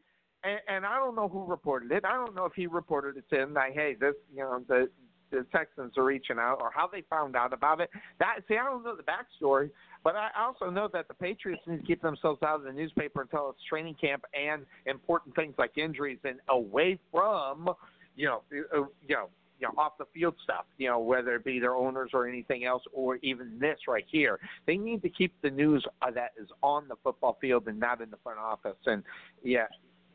And, 0.45 0.59
and 0.69 0.87
I 0.87 0.97
don't 0.97 1.15
know 1.15 1.29
who 1.29 1.45
reported 1.45 1.93
it. 1.93 2.05
I 2.05 2.15
don't 2.15 2.35
know 2.35 2.45
if 2.45 2.53
he 2.55 2.67
reported 2.67 3.17
it 3.17 3.25
to 3.31 3.43
him 3.43 3.57
"Hey, 3.73 3.97
this, 3.99 4.15
you 4.35 4.41
know, 4.41 4.63
the 4.67 4.89
the 5.31 5.47
Texans 5.53 5.97
are 5.97 6.05
reaching 6.05 6.39
out," 6.39 6.59
or 6.61 6.71
how 6.75 6.89
they 6.89 7.03
found 7.09 7.37
out 7.37 7.53
about 7.53 7.81
it. 7.81 7.91
That 8.19 8.41
see, 8.49 8.57
I 8.57 8.65
don't 8.65 8.83
know 8.83 8.97
the 8.97 9.05
backstory, 9.05 9.71
but 10.03 10.17
I 10.17 10.31
also 10.37 10.69
know 10.69 10.89
that 10.93 11.09
the 11.09 11.15
Patriots 11.15 11.63
need 11.67 11.79
to 11.81 11.87
keep 11.87 12.03
themselves 12.03 12.43
out 12.43 12.57
of 12.57 12.65
the 12.65 12.73
newspaper 12.73 13.23
until 13.23 13.51
it's 13.51 13.61
training 13.69 13.95
camp 14.01 14.25
and 14.35 14.67
important 14.87 15.35
things 15.37 15.55
like 15.59 15.79
injuries 15.79 16.19
and 16.25 16.41
away 16.49 16.99
from, 17.13 17.71
you 18.17 18.27
know, 18.27 18.43
uh, 18.75 18.83
you 19.07 19.15
know, 19.15 19.29
you 19.63 19.69
know, 19.69 19.81
off 19.81 19.97
the 19.97 20.05
field 20.13 20.35
stuff. 20.43 20.65
You 20.77 20.89
know, 20.89 20.99
whether 20.99 21.37
it 21.37 21.45
be 21.45 21.61
their 21.61 21.75
owners 21.77 22.11
or 22.13 22.27
anything 22.29 22.65
else, 22.65 22.83
or 22.93 23.17
even 23.23 23.59
this 23.61 23.79
right 23.87 24.05
here. 24.11 24.41
They 24.67 24.77
need 24.77 25.01
to 25.03 25.09
keep 25.09 25.33
the 25.41 25.51
news 25.51 25.85
uh, 26.03 26.11
that 26.11 26.33
is 26.41 26.49
on 26.63 26.89
the 26.89 26.97
football 27.03 27.39
field 27.41 27.69
and 27.69 27.79
not 27.79 28.01
in 28.01 28.11
the 28.11 28.17
front 28.23 28.41
office. 28.41 28.77
And 28.87 29.05
yeah, 29.45 29.67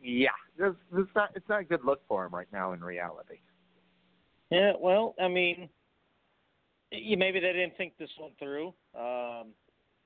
yeah, 0.04 0.30
this, 0.60 0.74
this 0.92 1.06
not 1.16 1.30
it's 1.34 1.48
not 1.48 1.62
a 1.62 1.64
good 1.64 1.84
look 1.86 2.02
for 2.08 2.26
him 2.26 2.36
right 2.36 2.48
now 2.52 2.74
in 2.74 2.84
reality. 2.84 3.38
Yeah, 4.52 4.74
well, 4.80 5.16
I 5.22 5.28
mean, 5.30 5.70
you, 6.92 7.18
maybe 7.18 7.40
they 7.40 7.54
didn't 7.54 7.76
think 7.78 7.94
this 7.98 8.10
one 8.18 8.32
through. 8.38 8.68
Um, 8.96 9.54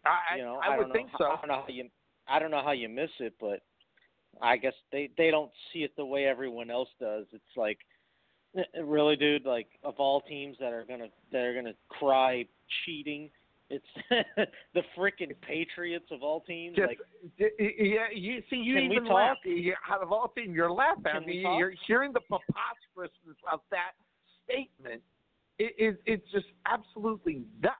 I 0.05 0.37
you 0.37 0.43
know, 0.43 0.59
I, 0.63 0.73
I 0.73 0.77
would 0.77 0.83
don't 0.83 0.89
know, 0.89 0.93
think 0.93 1.09
how- 1.11 1.17
so. 1.17 1.25
I 1.25 1.35
don't 1.37 1.47
know 1.47 1.63
how 1.67 1.73
you, 1.73 1.89
I 2.27 2.39
don't 2.39 2.51
know 2.51 2.63
how 2.63 2.71
you 2.71 2.89
miss 2.89 3.09
it, 3.19 3.33
but 3.39 3.61
I 4.41 4.57
guess 4.57 4.73
they 4.91 5.09
they 5.17 5.31
don't 5.31 5.51
see 5.73 5.79
it 5.79 5.95
the 5.97 6.05
way 6.05 6.25
everyone 6.25 6.69
else 6.71 6.89
does. 6.99 7.25
It's 7.33 7.57
like, 7.57 7.79
Eh, 8.57 8.61
eh, 8.61 8.81
really, 8.83 9.15
dude. 9.15 9.45
Like 9.45 9.67
of 9.83 9.95
all 9.97 10.21
teams 10.21 10.57
that 10.59 10.73
are 10.73 10.85
gonna 10.87 11.07
that 11.31 11.39
are 11.39 11.53
gonna 11.53 11.73
cry 11.89 12.45
cheating, 12.85 13.29
it's 13.69 13.85
the 14.73 14.81
freaking 14.97 15.31
Patriots 15.41 16.05
of 16.11 16.23
all 16.23 16.41
teams. 16.41 16.75
Just, 16.75 16.87
like, 16.87 16.99
yeah, 17.37 18.07
you 18.13 18.41
see, 18.49 18.57
you 18.57 18.77
even 18.77 19.05
laugh. 19.05 19.37
You, 19.45 19.73
out 19.89 20.01
of 20.01 20.11
all 20.11 20.31
things, 20.35 20.49
you're 20.53 20.71
laughing. 20.71 21.03
I 21.05 21.19
Can 21.19 21.25
we 21.25 21.43
mean, 21.43 21.57
you're 21.57 21.73
hearing 21.87 22.11
the 22.11 22.19
preposterousness 22.19 23.37
of 23.51 23.61
that 23.71 23.91
statement. 24.43 25.01
It, 25.57 25.73
it, 25.77 26.01
it's 26.05 26.31
just 26.31 26.47
absolutely 26.65 27.43
nuts. 27.61 27.75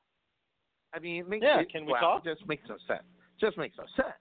I 0.94 1.00
mean, 1.00 1.22
it 1.22 1.30
makes 1.30 1.44
Yeah, 1.44 1.60
it, 1.62 1.72
can 1.72 1.86
we 1.86 1.94
well, 1.94 2.02
talk? 2.02 2.26
It 2.26 2.36
just 2.36 2.48
makes 2.48 2.64
no 2.70 2.78
sense. 2.88 3.04
Just 3.40 3.58
makes 3.58 3.78
no 3.78 3.86
sense. 3.96 4.16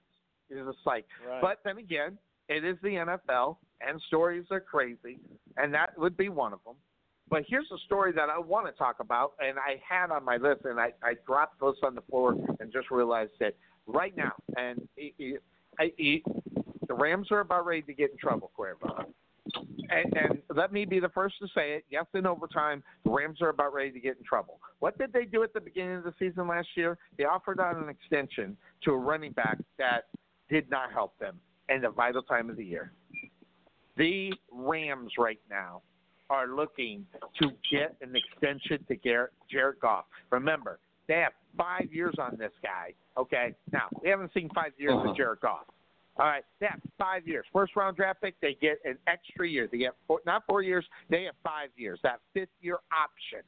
It's 0.49 0.67
just 0.67 0.87
like, 0.87 1.05
Right. 1.27 1.41
but 1.43 1.59
then 1.65 1.79
again, 1.79 2.19
it 2.51 2.65
is 2.65 2.77
the 2.83 2.89
NFL, 2.89 3.57
and 3.81 4.01
stories 4.09 4.45
are 4.51 4.61
crazy, 4.61 5.21
and 5.57 5.73
that 5.73 5.97
would 5.97 6.17
be 6.17 6.29
one 6.29 6.53
of 6.53 6.59
them. 6.67 6.75
But 7.29 7.45
here's 7.47 7.71
a 7.73 7.79
story 7.87 8.11
that 8.13 8.29
I 8.29 8.39
want 8.39 8.67
to 8.67 8.73
talk 8.73 8.97
about, 8.99 9.35
and 9.39 9.57
I 9.57 9.81
had 9.89 10.11
on 10.11 10.25
my 10.25 10.37
list, 10.37 10.63
and 10.65 10.81
I, 10.81 10.93
I 11.01 11.15
dropped 11.25 11.61
this 11.61 11.77
on 11.85 11.95
the 11.95 12.01
floor 12.03 12.35
and 12.59 12.73
just 12.73 12.91
realized 12.91 13.31
that 13.39 13.55
right 13.87 14.15
now, 14.17 14.33
and 14.57 14.81
it, 14.97 15.15
it, 15.21 15.43
I, 15.79 15.93
it, 15.97 16.23
the 16.89 16.95
Rams 16.95 17.29
are 17.31 17.39
about 17.39 17.67
ready 17.67 17.83
to 17.83 17.95
get 17.95 18.11
in 18.11 18.17
trouble, 18.17 18.51
Cuervo. 18.59 19.05
And, 19.89 20.13
and 20.17 20.43
let 20.55 20.73
me 20.73 20.85
be 20.85 20.99
the 20.99 21.09
first 21.09 21.37
to 21.41 21.47
say 21.55 21.75
it. 21.75 21.85
Yes, 21.89 22.07
in 22.15 22.27
overtime, 22.27 22.83
the 23.05 23.11
Rams 23.11 23.41
are 23.43 23.49
about 23.49 23.73
ready 23.73 23.93
to 23.93 24.01
get 24.01 24.17
in 24.19 24.25
trouble. 24.25 24.59
What 24.81 24.99
did 24.99 25.13
they 25.13 25.25
do 25.25 25.45
at 25.45 25.55
the 25.55 25.61
beginning 25.61 25.97
of 25.97 26.05
the 26.05 26.15
season 26.19 26.49
last 26.49 26.69
year? 26.75 26.99
They 27.17 27.25
offered 27.25 27.61
out 27.61 27.77
an 27.77 27.89
extension 27.89 28.57
to 28.85 28.91
a 28.91 28.97
running 28.97 29.33
back 29.33 29.59
that 29.79 30.07
did 30.49 30.69
not 30.69 30.93
help 30.93 31.17
them 31.21 31.39
in 31.71 31.81
the 31.81 31.91
vital 31.91 32.23
time 32.23 32.51
of 32.51 32.57
the 32.57 32.65
year. 32.65 32.93
The 33.97 34.33
Rams 34.53 35.13
right 35.19 35.41
now 35.49 35.83
are 36.29 36.49
looking 36.49 37.07
to 37.41 37.49
get 37.71 37.97
an 38.03 38.15
extension 38.15 38.85
to 38.89 38.97
Garrett, 38.97 39.33
Jared 39.51 39.81
Goff. 39.81 40.05
Remember, 40.31 40.79
they 41.09 41.15
have 41.15 41.33
five 41.57 41.89
years 41.93 42.15
on 42.19 42.37
this 42.39 42.53
guy. 42.63 42.95
Okay, 43.17 43.55
now 43.73 43.89
we 44.03 44.09
haven't 44.09 44.33
seen 44.33 44.49
five 44.55 44.73
years 44.79 44.93
Uh-huh. 44.95 45.11
of 45.11 45.17
Jared 45.17 45.41
Goff. 45.41 45.67
All 46.17 46.27
right, 46.27 46.45
they 46.61 46.67
have 46.67 46.81
five 46.99 47.27
years. 47.27 47.47
First 47.53 47.75
round 47.77 47.97
draft 47.97 48.21
pick, 48.21 48.39
they 48.41 48.55
get 48.61 48.79
an 48.85 48.99
extra 49.07 49.49
year. 49.49 49.67
They 49.71 49.79
get 49.79 49.95
four, 50.07 50.21
not 50.27 50.45
four 50.47 50.63
years, 50.63 50.87
they 51.09 51.25
have 51.25 51.35
five 51.43 51.71
years. 51.77 51.99
That 52.03 52.21
fifth 52.35 52.51
year 52.61 52.79
option. 52.93 53.41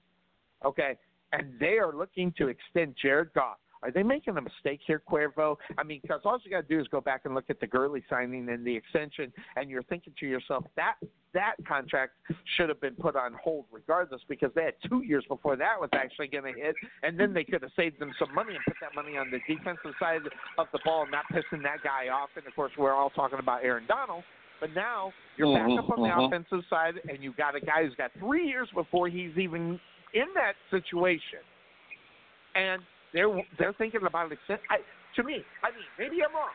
Okay, 0.64 0.96
and 1.32 1.58
they 1.60 1.78
are 1.78 1.92
looking 1.94 2.32
to 2.38 2.48
extend 2.48 2.96
Jared 3.00 3.32
Goff. 3.34 3.58
Are 3.82 3.90
they 3.90 4.02
making 4.02 4.36
a 4.36 4.40
mistake 4.40 4.80
here, 4.86 5.02
Cuervo? 5.10 5.56
I 5.76 5.82
mean, 5.82 6.00
because 6.02 6.20
all 6.24 6.38
you 6.42 6.50
got 6.50 6.68
to 6.68 6.74
do 6.74 6.80
is 6.80 6.88
go 6.88 7.00
back 7.00 7.22
and 7.24 7.34
look 7.34 7.46
at 7.50 7.60
the 7.60 7.66
Gurley 7.66 8.02
signing 8.08 8.48
and 8.48 8.64
the 8.64 8.74
extension, 8.74 9.32
and 9.56 9.68
you're 9.68 9.82
thinking 9.84 10.12
to 10.20 10.26
yourself 10.26 10.64
that 10.76 10.94
that 11.34 11.54
contract 11.66 12.12
should 12.56 12.68
have 12.68 12.80
been 12.80 12.94
put 12.94 13.16
on 13.16 13.32
hold 13.42 13.64
regardless 13.72 14.20
because 14.28 14.50
they 14.54 14.64
had 14.64 14.74
two 14.86 15.02
years 15.02 15.24
before 15.28 15.56
that 15.56 15.80
was 15.80 15.88
actually 15.94 16.28
going 16.28 16.44
to 16.44 16.60
hit, 16.60 16.74
and 17.02 17.18
then 17.18 17.32
they 17.32 17.42
could 17.42 17.62
have 17.62 17.70
saved 17.74 17.98
them 17.98 18.12
some 18.18 18.32
money 18.34 18.54
and 18.54 18.62
put 18.66 18.76
that 18.80 18.94
money 18.94 19.16
on 19.16 19.30
the 19.30 19.40
defensive 19.52 19.92
side 19.98 20.20
of 20.58 20.66
the 20.72 20.78
ball, 20.84 21.02
and 21.02 21.10
not 21.10 21.24
pissing 21.32 21.62
that 21.62 21.82
guy 21.82 22.08
off. 22.08 22.28
And 22.36 22.46
of 22.46 22.54
course, 22.54 22.72
we're 22.78 22.94
all 22.94 23.10
talking 23.10 23.38
about 23.38 23.64
Aaron 23.64 23.84
Donald. 23.88 24.24
But 24.60 24.74
now 24.74 25.12
you're 25.36 25.52
back 25.52 25.66
up 25.76 25.90
on 25.90 26.02
the 26.02 26.08
Mhm, 26.08 26.16
mhm. 26.18 26.26
offensive 26.26 26.64
side, 26.66 27.00
and 27.08 27.20
you've 27.20 27.36
got 27.36 27.56
a 27.56 27.60
guy 27.60 27.84
who's 27.84 27.96
got 27.96 28.12
three 28.12 28.46
years 28.46 28.70
before 28.70 29.08
he's 29.08 29.36
even 29.36 29.80
in 30.12 30.32
that 30.34 30.54
situation, 30.70 31.40
and 32.54 32.80
they're 33.12 33.28
they're 33.58 33.72
thinking 33.74 34.00
about 34.06 34.32
it. 34.32 34.38
I, 34.48 34.78
to 35.16 35.22
me, 35.22 35.44
I 35.62 35.70
mean, 35.70 35.84
maybe 35.98 36.22
I'm 36.22 36.34
wrong. 36.34 36.50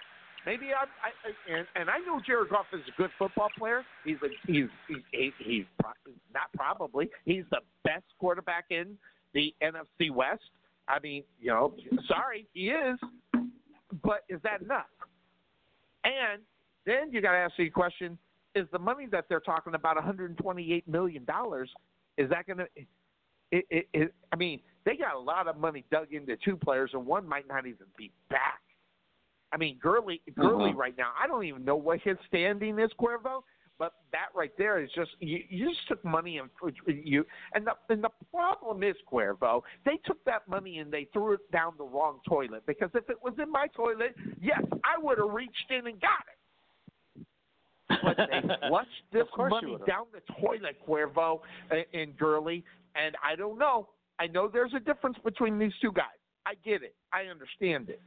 Maybe 0.45 0.67
I'm, 0.67 0.87
I, 1.03 1.11
I 1.27 1.57
and, 1.57 1.67
and 1.75 1.89
I 1.89 1.99
know 1.99 2.21
Jared 2.25 2.49
Goff 2.49 2.67
is 2.73 2.79
a 2.87 3.01
good 3.01 3.09
football 3.19 3.49
player. 3.57 3.83
He's 4.05 4.15
a, 4.23 4.27
he's 4.49 4.67
he's 4.87 4.97
he, 5.11 5.31
he's 5.39 5.65
pro- 5.79 5.91
not 6.33 6.51
probably 6.55 7.09
he's 7.25 7.43
the 7.51 7.59
best 7.83 8.05
quarterback 8.19 8.65
in 8.69 8.97
the 9.33 9.53
NFC 9.61 10.09
West. 10.11 10.41
I 10.87 10.99
mean, 10.99 11.23
you 11.41 11.49
know, 11.49 11.73
sorry, 12.07 12.47
he 12.53 12.69
is, 12.69 12.97
but 14.03 14.23
is 14.29 14.39
that 14.43 14.61
enough? 14.61 14.85
And 16.05 16.41
then 16.85 17.11
you 17.11 17.21
got 17.21 17.33
to 17.33 17.39
ask 17.39 17.53
the 17.57 17.69
question: 17.69 18.17
Is 18.55 18.65
the 18.71 18.79
money 18.79 19.05
that 19.11 19.25
they're 19.27 19.41
talking 19.41 19.75
about, 19.75 19.97
128 19.97 20.87
million 20.87 21.25
dollars, 21.25 21.69
is 22.17 22.29
that 22.29 22.47
going 22.47 22.59
to? 22.59 22.67
It, 23.51 23.65
it, 23.69 23.87
it, 23.93 24.13
I 24.31 24.35
mean, 24.35 24.61
they 24.87 24.95
got 24.95 25.15
a 25.15 25.19
lot 25.19 25.49
of 25.49 25.57
money 25.57 25.83
dug 25.91 26.13
into 26.13 26.37
two 26.37 26.55
players, 26.55 26.91
and 26.93 27.05
one 27.05 27.27
might 27.27 27.45
not 27.45 27.67
even 27.67 27.85
be 27.97 28.09
back. 28.29 28.61
I 29.51 29.57
mean, 29.57 29.77
Gurley, 29.81 30.21
Gurley 30.33 30.71
Mhm. 30.71 30.77
right 30.77 30.97
now, 30.97 31.13
I 31.19 31.27
don't 31.27 31.43
even 31.43 31.65
know 31.65 31.75
what 31.75 31.99
his 32.01 32.17
standing 32.27 32.79
is, 32.79 32.91
Cuervo. 32.93 33.43
But 33.77 33.93
that 34.11 34.29
right 34.33 34.55
there 34.57 34.79
is 34.79 34.89
just 34.93 35.11
you, 35.19 35.43
you 35.49 35.69
just 35.69 35.87
took 35.87 36.03
money 36.03 36.39
and 36.39 36.49
you 36.87 37.23
and 37.53 37.67
the 37.67 37.73
and 37.89 38.03
the 38.03 38.09
problem 38.31 38.81
is 38.81 38.95
Cuervo 39.11 39.61
they 39.85 39.97
took 39.97 40.23
that 40.25 40.47
money 40.47 40.79
and 40.79 40.91
they 40.91 41.05
threw 41.13 41.33
it 41.33 41.51
down 41.51 41.75
the 41.77 41.83
wrong 41.83 42.19
toilet 42.27 42.65
because 42.65 42.89
if 42.95 43.07
it 43.07 43.21
was 43.21 43.35
in 43.37 43.51
my 43.51 43.67
toilet 43.75 44.15
yes 44.41 44.63
I 44.83 44.97
would 44.97 45.19
have 45.19 45.29
reached 45.29 45.69
in 45.69 45.85
and 45.85 46.01
got 46.01 46.25
it 46.27 46.37
but 48.01 48.17
they 48.17 48.41
flushed 48.67 48.89
this 49.11 49.21
Of 49.21 49.31
course 49.31 49.53
you 49.61 49.69
money 49.69 49.83
down 49.85 50.05
the 50.11 50.21
toilet, 50.41 50.77
Cuervo 50.87 51.39
and, 51.69 51.85
and 51.93 52.17
Gurley. 52.17 52.63
And 52.95 53.15
I 53.23 53.35
don't 53.35 53.57
know. 53.57 53.89
I 54.19 54.27
know 54.27 54.47
there's 54.47 54.73
a 54.75 54.79
difference 54.79 55.17
between 55.23 55.59
these 55.59 55.73
two 55.81 55.91
guys. 55.91 56.05
I 56.45 56.53
get 56.65 56.81
it. 56.81 56.95
I 57.13 57.23
understand 57.29 57.89
it. 57.89 58.01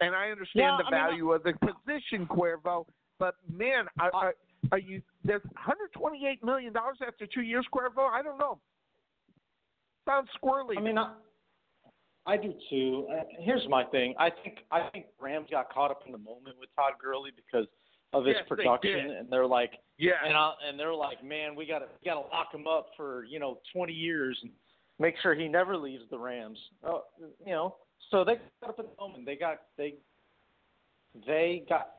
And 0.00 0.14
I 0.14 0.30
understand 0.30 0.64
Yeah, 0.64 0.78
the 0.78 0.84
I 0.84 0.90
mean, 0.90 1.10
value 1.10 1.32
of 1.32 1.42
the 1.42 1.52
position, 1.52 2.26
Cuervo. 2.26 2.86
But 3.18 3.34
man, 3.52 3.86
are, 3.98 4.10
are, 4.14 4.34
are 4.72 4.78
you 4.78 5.02
there's 5.24 5.44
128 5.44 6.42
million 6.42 6.72
dollars 6.72 6.98
after 7.06 7.26
two 7.26 7.42
years, 7.42 7.66
Cuervo? 7.74 8.08
I 8.10 8.22
don't 8.22 8.38
know. 8.38 8.58
Sounds 10.08 10.28
squirrely. 10.42 10.78
I 10.78 10.80
mean, 10.80 10.96
I, 10.96 11.12
I 12.26 12.36
do 12.38 12.54
too. 12.70 13.06
Uh, 13.12 13.24
here's 13.40 13.66
my 13.68 13.84
thing. 13.84 14.14
I 14.18 14.30
think 14.30 14.58
I 14.70 14.88
think 14.90 15.06
Rams 15.20 15.48
got 15.50 15.72
caught 15.72 15.90
up 15.90 16.02
in 16.06 16.12
the 16.12 16.18
moment 16.18 16.56
with 16.58 16.70
Todd 16.76 16.92
Gurley 17.02 17.30
because 17.34 17.66
of 18.12 18.24
his 18.24 18.36
Yes, 18.38 18.48
production, 18.48 19.08
did. 19.08 19.16
and 19.16 19.30
they're 19.30 19.46
like, 19.46 19.72
yeah, 19.98 20.12
and 20.24 20.36
I, 20.36 20.52
and 20.68 20.78
they're 20.78 20.94
like, 20.94 21.22
man, 21.24 21.54
we 21.54 21.66
got 21.66 21.80
to 21.80 21.86
we 21.86 22.04
got 22.04 22.14
to 22.14 22.28
lock 22.28 22.52
him 22.52 22.66
up 22.66 22.88
for 22.96 23.24
you 23.24 23.38
know 23.38 23.58
20 23.72 23.92
years 23.92 24.38
and 24.42 24.50
make 24.98 25.14
sure 25.22 25.34
he 25.34 25.48
never 25.48 25.76
leaves 25.76 26.02
the 26.10 26.18
Rams. 26.18 26.58
Oh, 26.84 27.04
you 27.44 27.52
know, 27.52 27.76
so 28.10 28.24
they 28.24 28.34
got 28.60 28.70
up 28.70 28.78
in 28.78 28.86
the 28.86 29.02
moment. 29.02 29.26
They 29.26 29.36
got 29.36 29.60
they 29.76 29.94
they 31.26 31.64
got, 31.68 31.90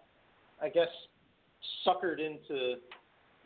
I 0.61 0.69
guess, 0.69 0.87
suckered 1.85 2.19
into 2.19 2.75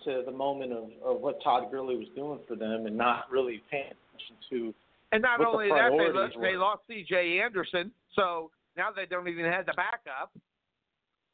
to 0.03 0.23
the 0.25 0.31
moment 0.31 0.71
of, 0.71 0.85
of 1.03 1.21
what 1.21 1.41
Todd 1.43 1.71
Gurley 1.71 1.95
was 1.97 2.07
doing 2.15 2.39
for 2.47 2.55
them 2.55 2.85
and 2.85 2.95
not 2.95 3.29
really 3.31 3.63
paying 3.71 3.85
attention 3.85 4.35
to 4.51 4.73
And 5.11 5.21
not 5.21 5.39
what 5.39 5.45
the 5.45 5.51
only 5.51 5.69
that, 5.69 5.89
they, 5.91 5.95
priorities 5.97 6.35
lo- 6.35 6.41
they 6.41 6.55
lost 6.57 6.81
C.J. 6.87 7.39
Anderson, 7.41 7.91
so 8.15 8.51
now 8.77 8.89
they 8.95 9.05
don't 9.05 9.27
even 9.27 9.45
have 9.45 9.65
the 9.65 9.73
backup. 9.73 10.31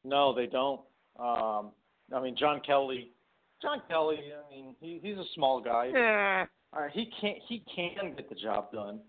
No, 0.04 0.34
they 0.34 0.46
don't. 0.46 0.80
Um, 1.18 1.70
I 2.14 2.20
mean, 2.22 2.36
John 2.36 2.60
Kelly. 2.66 3.10
John 3.60 3.80
Kelly. 3.88 4.18
I 4.18 4.54
mean, 4.54 4.74
he, 4.80 5.00
he's 5.02 5.16
a 5.18 5.24
small 5.34 5.60
guy. 5.60 5.90
Yeah. 5.92 6.46
Uh, 6.76 6.88
he 6.92 7.10
can't. 7.20 7.38
He 7.48 7.62
can 7.74 8.14
get 8.16 8.28
the 8.28 8.34
job 8.34 8.72
done. 8.72 9.00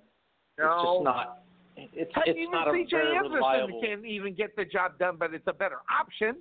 No. 0.60 0.66
It's 0.74 0.84
just 0.84 1.04
not. 1.04 1.40
It's 1.76 2.12
Heck, 2.14 2.28
it's 2.28 2.38
even 2.38 2.52
not 2.52 2.68
a 2.68 2.72
C.J. 2.74 2.90
very 2.92 3.16
Anderson 3.16 3.34
reliable. 3.34 3.82
can't 3.82 4.06
even 4.06 4.36
get 4.36 4.56
the 4.56 4.64
job 4.66 5.00
done, 5.00 5.16
but 5.18 5.34
it's 5.34 5.48
a 5.48 5.54
better 5.54 5.78
option. 5.90 6.36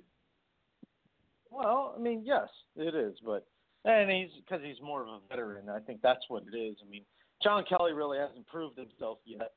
Well, 1.49 1.95
I 1.97 1.99
mean, 2.01 2.21
yes, 2.25 2.47
it 2.75 2.93
is, 2.95 3.15
but 3.25 3.45
and 3.85 4.09
he's 4.11 4.29
because 4.47 4.63
he's 4.63 4.81
more 4.81 5.01
of 5.01 5.07
a 5.07 5.19
veteran. 5.29 5.69
I 5.69 5.79
think 5.79 6.01
that's 6.01 6.23
what 6.27 6.43
it 6.51 6.55
is. 6.55 6.75
I 6.85 6.89
mean, 6.89 7.03
John 7.41 7.63
Kelly 7.67 7.93
really 7.93 8.17
hasn't 8.17 8.45
proved 8.47 8.77
himself 8.77 9.19
yet. 9.25 9.53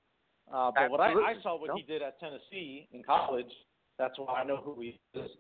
Uh, 0.52 0.70
but 0.75 0.91
what 0.91 1.01
I, 1.01 1.10
I 1.12 1.35
saw 1.43 1.59
what 1.59 1.68
No. 1.68 1.76
he 1.76 1.83
did 1.83 2.02
at 2.02 2.18
Tennessee 2.20 2.89
in 2.93 3.02
college, 3.02 3.51
that's 3.99 4.18
why 4.18 4.41
I 4.41 4.44
know 4.44 4.59
who 4.59 4.81
he 4.81 4.99
is. 5.15 5.31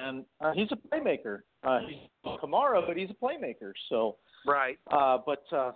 And 0.00 0.24
uh, 0.40 0.52
he's 0.52 0.68
a 0.70 0.76
playmaker. 0.76 1.40
Uh, 1.64 1.80
he's 1.88 1.98
Kamara, 2.42 2.86
but 2.86 2.96
he's 2.96 3.10
a 3.10 3.14
playmaker. 3.24 3.72
So, 3.88 4.16
Right. 4.46 4.78
uh, 4.90 5.18
but 5.26 5.44
uh, 5.52 5.72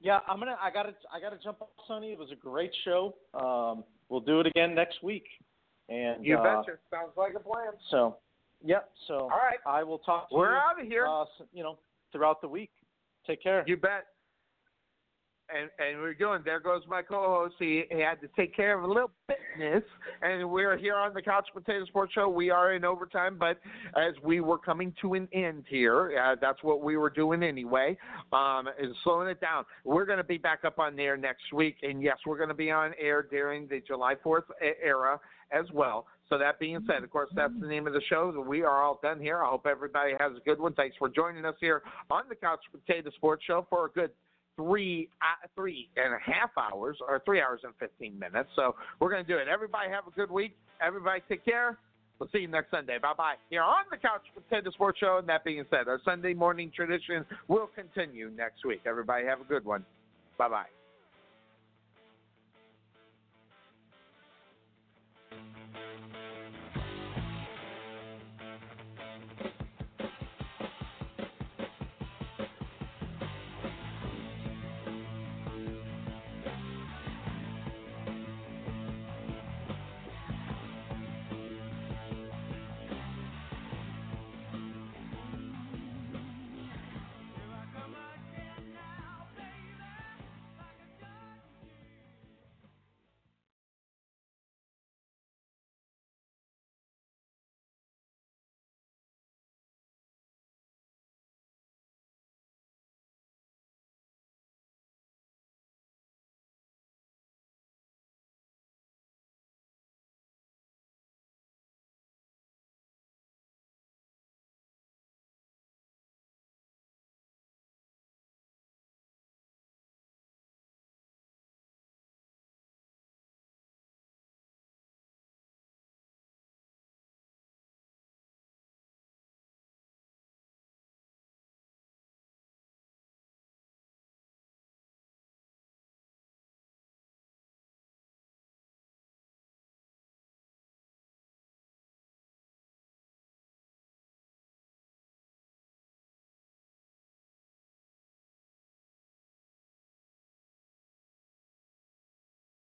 yeah, 0.00 0.20
I'm 0.28 0.38
gonna. 0.38 0.56
I 0.62 0.70
gotta. 0.70 0.94
I 1.12 1.20
gotta 1.20 1.38
jump 1.42 1.60
off, 1.62 1.68
Sonny. 1.88 2.12
It 2.12 2.18
was 2.18 2.30
a 2.30 2.36
great 2.36 2.70
show. 2.84 3.14
Um, 3.34 3.84
we'll 4.08 4.20
do 4.20 4.40
it 4.40 4.46
again 4.46 4.74
next 4.74 5.02
week. 5.02 5.24
And 5.88 6.24
You 6.24 6.38
uh, 6.38 6.42
betcha. 6.42 6.78
Sounds 6.90 7.12
like 7.16 7.34
a 7.34 7.40
plan. 7.40 7.72
So, 7.90 8.16
yep. 8.64 8.90
So, 9.08 9.14
All 9.14 9.28
right. 9.28 9.58
I 9.66 9.82
will 9.82 9.98
talk 9.98 10.30
to 10.30 10.34
We're 10.36 10.52
you. 10.52 10.56
out 10.56 10.80
of 10.80 10.86
here. 10.86 11.06
Uh, 11.06 11.24
you 11.52 11.62
know, 11.62 11.78
throughout 12.12 12.40
the 12.40 12.48
week. 12.48 12.70
Take 13.26 13.42
care. 13.42 13.64
You 13.66 13.76
bet. 13.76 14.04
And 15.52 15.70
and 15.78 16.00
we're 16.00 16.14
doing. 16.14 16.40
There 16.44 16.58
goes 16.58 16.82
my 16.88 17.02
co-host. 17.02 17.56
He, 17.58 17.84
he 17.90 18.00
had 18.00 18.20
to 18.22 18.28
take 18.34 18.56
care 18.56 18.78
of 18.78 18.84
a 18.84 18.86
little 18.86 19.10
business, 19.28 19.84
and 20.22 20.48
we're 20.50 20.78
here 20.78 20.96
on 20.96 21.12
the 21.12 21.20
Couch 21.20 21.46
Potato 21.52 21.84
Sports 21.84 22.14
Show. 22.14 22.30
We 22.30 22.48
are 22.50 22.72
in 22.72 22.84
overtime, 22.84 23.36
but 23.38 23.58
as 23.94 24.14
we 24.22 24.40
were 24.40 24.56
coming 24.56 24.94
to 25.02 25.14
an 25.14 25.28
end 25.34 25.64
here, 25.68 26.18
uh, 26.18 26.36
that's 26.40 26.62
what 26.62 26.82
we 26.82 26.96
were 26.96 27.10
doing 27.10 27.42
anyway. 27.42 27.96
Um, 28.32 28.68
is 28.80 28.96
slowing 29.04 29.28
it 29.28 29.40
down. 29.40 29.64
We're 29.84 30.06
going 30.06 30.18
to 30.18 30.24
be 30.24 30.38
back 30.38 30.64
up 30.64 30.78
on 30.78 30.98
air 30.98 31.16
next 31.16 31.52
week, 31.52 31.76
and 31.82 32.02
yes, 32.02 32.16
we're 32.26 32.38
going 32.38 32.48
to 32.48 32.54
be 32.54 32.70
on 32.70 32.92
air 32.98 33.22
during 33.22 33.68
the 33.68 33.82
July 33.86 34.14
Fourth 34.22 34.44
era 34.82 35.20
as 35.52 35.66
well. 35.74 36.06
So 36.30 36.38
that 36.38 36.58
being 36.58 36.80
said, 36.86 37.04
of 37.04 37.10
course, 37.10 37.28
that's 37.34 37.52
the 37.60 37.66
name 37.66 37.86
of 37.86 37.92
the 37.92 38.00
show. 38.08 38.32
We 38.48 38.62
are 38.62 38.82
all 38.82 38.98
done 39.02 39.20
here. 39.20 39.42
I 39.44 39.50
hope 39.50 39.66
everybody 39.66 40.12
has 40.18 40.32
a 40.36 40.40
good 40.40 40.58
one. 40.58 40.72
Thanks 40.72 40.96
for 40.98 41.10
joining 41.10 41.44
us 41.44 41.54
here 41.60 41.82
on 42.10 42.24
the 42.30 42.34
Couch 42.34 42.60
Potato 42.72 43.10
Sports 43.16 43.44
Show 43.46 43.66
for 43.68 43.86
a 43.86 43.90
good 43.90 44.10
three 44.56 45.08
uh, 45.20 45.46
three 45.54 45.88
and 45.96 46.14
a 46.14 46.18
half 46.18 46.50
hours 46.56 46.98
or 47.06 47.20
three 47.24 47.40
hours 47.40 47.60
and 47.64 47.72
fifteen 47.78 48.18
minutes. 48.18 48.48
So 48.56 48.74
we're 49.00 49.10
going 49.10 49.24
to 49.24 49.30
do 49.30 49.38
it. 49.38 49.48
Everybody 49.48 49.90
have 49.90 50.06
a 50.06 50.10
good 50.10 50.30
week. 50.30 50.56
Everybody 50.80 51.22
take 51.28 51.44
care. 51.44 51.78
We'll 52.18 52.28
see 52.32 52.38
you 52.38 52.48
next 52.48 52.70
Sunday. 52.70 52.98
Bye 53.02 53.14
bye. 53.16 53.34
Here 53.50 53.62
on 53.62 53.84
the 53.90 53.96
Couch 53.96 54.22
Potato 54.34 54.70
Sports 54.70 54.98
Show. 54.98 55.18
And 55.18 55.28
that 55.28 55.44
being 55.44 55.64
said, 55.70 55.88
our 55.88 56.00
Sunday 56.04 56.32
morning 56.32 56.70
tradition 56.74 57.26
will 57.48 57.68
continue 57.74 58.30
next 58.30 58.64
week. 58.64 58.82
Everybody 58.86 59.26
have 59.26 59.40
a 59.40 59.44
good 59.44 59.64
one. 59.64 59.84
Bye 60.38 60.48
bye. 60.48 60.83